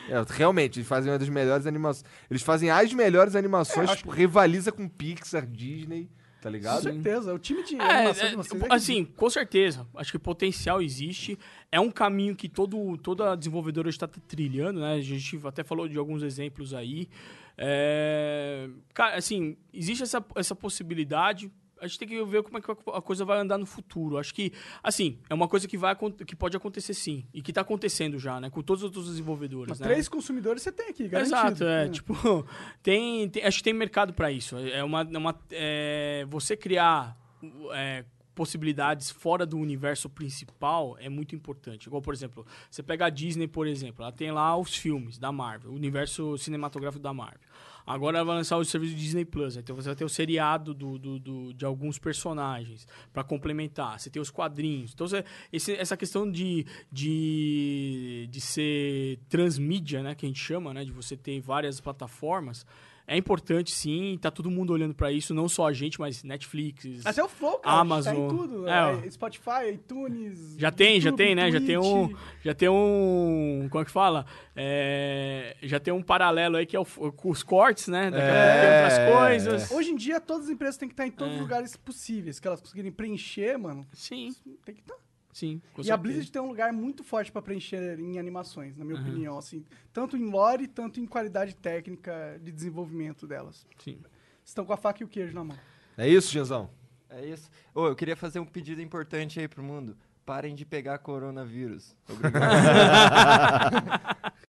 É, 0.08 0.14
realmente, 0.30 0.80
eles 0.80 0.88
fazem 0.88 1.12
uma 1.12 1.18
das 1.18 1.28
melhores 1.28 1.64
animações. 1.64 2.04
Eles 2.28 2.42
fazem 2.42 2.70
as 2.70 2.92
melhores 2.92 3.36
animações, 3.36 3.88
É, 3.88 3.92
acho 3.92 3.98
tipo, 3.98 4.10
rivaliza 4.10 4.72
com 4.72 4.88
Pixar, 4.88 5.46
Disney, 5.46 6.10
tá 6.42 6.48
Com 6.48 6.56
ligado? 6.56 6.82
certeza. 6.82 7.32
O 7.32 7.38
time 7.38 7.62
de 7.62 7.76
É, 7.76 7.82
animação 7.84 8.26
é, 8.26 8.30
de 8.30 8.36
vocês 8.36 8.62
é 8.62 8.74
assim, 8.74 9.04
com 9.04 9.30
certeza. 9.30 9.86
Acho 9.94 10.10
que 10.10 10.18
potencial 10.18 10.82
existe. 10.82 11.38
É 11.70 11.78
um 11.78 11.92
caminho 11.92 12.34
que 12.34 12.48
todo, 12.48 12.96
toda 12.98 13.36
desenvolvedora 13.36 13.88
está 13.88 14.08
trilhando, 14.08 14.80
né? 14.80 14.94
A 14.94 15.00
gente 15.00 15.38
até 15.44 15.62
falou 15.62 15.86
de 15.86 15.96
alguns 15.96 16.24
exemplos 16.24 16.74
aí. 16.74 17.08
É, 17.56 18.68
cara, 18.92 19.16
assim, 19.18 19.56
existe 19.72 20.02
essa, 20.02 20.24
essa 20.34 20.56
possibilidade. 20.56 21.48
A 21.84 21.86
gente 21.86 21.98
tem 21.98 22.08
que 22.08 22.24
ver 22.24 22.42
como 22.42 22.56
é 22.58 22.60
que 22.60 22.70
a 22.70 23.02
coisa 23.02 23.24
vai 23.24 23.38
andar 23.38 23.58
no 23.58 23.66
futuro. 23.66 24.16
Acho 24.16 24.34
que, 24.34 24.52
assim, 24.82 25.18
é 25.28 25.34
uma 25.34 25.46
coisa 25.46 25.68
que, 25.68 25.76
vai, 25.76 25.94
que 26.26 26.34
pode 26.34 26.56
acontecer 26.56 26.94
sim. 26.94 27.24
E 27.32 27.42
que 27.42 27.50
está 27.50 27.60
acontecendo 27.60 28.18
já, 28.18 28.40
né? 28.40 28.48
Com 28.48 28.62
todos 28.62 28.82
os 28.82 28.86
outros 28.86 29.06
desenvolvedores, 29.06 29.68
Mas 29.70 29.80
né? 29.80 29.86
três 29.88 30.08
consumidores 30.08 30.62
você 30.62 30.72
tem 30.72 30.88
aqui, 30.88 31.06
garantido. 31.08 31.36
Exato, 31.36 31.64
é, 31.64 31.88
tipo, 31.88 32.14
tem, 32.82 33.28
tem- 33.28 33.44
acho 33.44 33.58
que 33.58 33.64
tem 33.64 33.74
mercado 33.74 34.14
para 34.14 34.32
isso. 34.32 34.56
É 34.56 34.82
uma, 34.82 35.02
é 35.02 35.18
uma 35.18 35.38
é, 35.50 36.24
você 36.28 36.56
criar 36.56 37.16
é, 37.74 38.04
possibilidades 38.34 39.10
fora 39.10 39.46
do 39.46 39.56
universo 39.58 40.08
principal 40.08 40.96
é 40.98 41.08
muito 41.08 41.34
importante. 41.34 41.86
Igual, 41.86 42.02
por 42.02 42.12
exemplo, 42.12 42.46
você 42.70 42.82
pega 42.82 43.06
a 43.06 43.10
Disney, 43.10 43.46
por 43.46 43.66
exemplo, 43.66 44.02
ela 44.02 44.12
tem 44.12 44.30
lá 44.32 44.56
os 44.56 44.74
filmes 44.74 45.18
da 45.18 45.30
Marvel, 45.30 45.70
o 45.70 45.74
universo 45.74 46.36
cinematográfico 46.38 47.02
da 47.02 47.12
Marvel. 47.12 47.48
Agora 47.86 48.24
vai 48.24 48.36
lançar 48.36 48.56
o 48.56 48.64
serviço 48.64 48.94
Disney 48.94 49.24
Plus, 49.26 49.56
então 49.58 49.76
você 49.76 49.88
vai 49.88 49.96
ter 49.96 50.04
o 50.04 50.08
seriado 50.08 50.72
do, 50.72 50.98
do- 50.98 51.18
do- 51.18 51.52
de 51.52 51.64
alguns 51.66 51.98
personagens 51.98 52.88
para 53.12 53.22
complementar. 53.22 54.00
Você 54.00 54.08
tem 54.08 54.22
os 54.22 54.30
quadrinhos. 54.30 54.92
Então 54.94 55.06
você- 55.06 55.24
esse- 55.52 55.74
essa 55.74 55.94
questão 55.96 56.30
de, 56.30 56.64
de, 56.90 58.26
de 58.30 58.40
ser 58.40 59.18
transmídia, 59.28 60.02
né, 60.02 60.14
que 60.14 60.24
a 60.24 60.28
gente 60.28 60.40
chama, 60.40 60.72
né, 60.72 60.84
de 60.84 60.92
você 60.92 61.16
ter 61.16 61.38
várias 61.40 61.80
plataformas, 61.80 62.64
é 63.06 63.16
importante 63.16 63.70
sim. 63.72 64.18
Tá 64.20 64.30
todo 64.30 64.50
mundo 64.50 64.72
olhando 64.72 64.94
para 64.94 65.12
isso, 65.12 65.34
não 65.34 65.48
só 65.48 65.66
a 65.68 65.72
gente, 65.72 66.00
mas 66.00 66.22
Netflix. 66.24 67.04
Até 67.04 67.22
o 67.22 67.28
Flow, 67.28 67.58
cara. 67.58 67.80
Amazon. 67.80 68.14
Tá 68.14 68.20
em 68.20 68.28
tudo. 68.28 68.68
É. 68.68 69.06
É, 69.06 69.10
Spotify, 69.10 69.72
iTunes. 69.74 70.56
Já 70.58 70.70
tem, 70.70 71.00
já 71.00 71.10
YouTube, 71.10 71.26
tem, 71.26 71.34
né? 71.34 71.50
Já 71.50 71.60
tem 71.60 71.76
um. 71.78 72.08
Twitch. 72.08 72.18
Já 72.44 72.54
tem 72.54 72.68
um. 72.68 73.68
Como 73.70 73.82
é 73.82 73.84
que 73.84 73.90
fala? 73.90 74.24
É, 74.56 75.56
já 75.62 75.78
tem 75.78 75.92
um 75.92 76.02
paralelo 76.02 76.56
aí 76.56 76.64
que 76.66 76.76
é 76.76 76.80
o, 76.80 76.86
os 77.24 77.42
cortes, 77.42 77.88
né? 77.88 78.10
Daqui 78.10 78.22
a 78.24 78.28
pouco 78.28 78.40
tem 78.60 78.68
É, 78.70 78.82
outras 78.82 79.18
coisas. 79.18 79.70
Hoje 79.70 79.90
em 79.90 79.96
dia, 79.96 80.20
todas 80.20 80.44
as 80.46 80.50
empresas 80.50 80.76
têm 80.76 80.88
que 80.88 80.94
estar 80.94 81.06
em 81.06 81.10
todos 81.10 81.32
É. 81.32 81.36
os 81.36 81.42
lugares 81.42 81.76
possíveis. 81.76 82.40
Que 82.40 82.46
elas 82.48 82.60
conseguirem 82.60 82.90
preencher, 82.92 83.56
mano. 83.58 83.86
Sim, 83.92 84.34
Tem 84.64 84.74
que 84.74 84.80
estar. 84.80 84.94
Sim. 85.34 85.60
com 85.74 85.80
E 85.80 85.82
a 85.82 85.84
certeza. 85.84 85.98
Blizzard 85.98 86.32
tem 86.32 86.40
um 86.40 86.48
lugar 86.48 86.72
muito 86.72 87.04
forte 87.04 87.30
pra 87.30 87.42
preencher 87.42 87.98
em 88.00 88.18
animações, 88.18 88.74
na 88.76 88.84
minha 88.86 88.96
Aham. 88.98 89.06
opinião, 89.06 89.36
assim, 89.36 89.66
tanto 89.92 90.16
em 90.16 90.24
lore, 90.24 90.66
tanto 90.66 90.98
em 90.98 91.04
qualidade 91.06 91.54
técnica 91.56 92.40
de 92.42 92.50
desenvolvimento 92.50 93.26
delas. 93.26 93.66
Sim. 93.78 93.98
Estão 94.42 94.64
com 94.64 94.72
a 94.72 94.76
faca 94.78 95.02
e 95.02 95.04
o 95.04 95.08
queijo 95.08 95.34
na 95.34 95.44
mão. 95.44 95.58
É 95.98 96.08
isso, 96.08 96.30
Genzão? 96.32 96.70
É 97.10 97.24
isso. 97.26 97.50
Ô, 97.74 97.86
eu 97.88 97.94
queria 97.94 98.16
fazer 98.16 98.38
um 98.40 98.46
pedido 98.46 98.80
importante 98.80 99.38
aí 99.40 99.46
pro 99.48 99.62
mundo. 99.62 99.96
Parem 100.26 100.54
de 100.54 100.64
pegar 100.64 100.98
coronavírus. 100.98 101.94
Obrigado. 102.08 102.34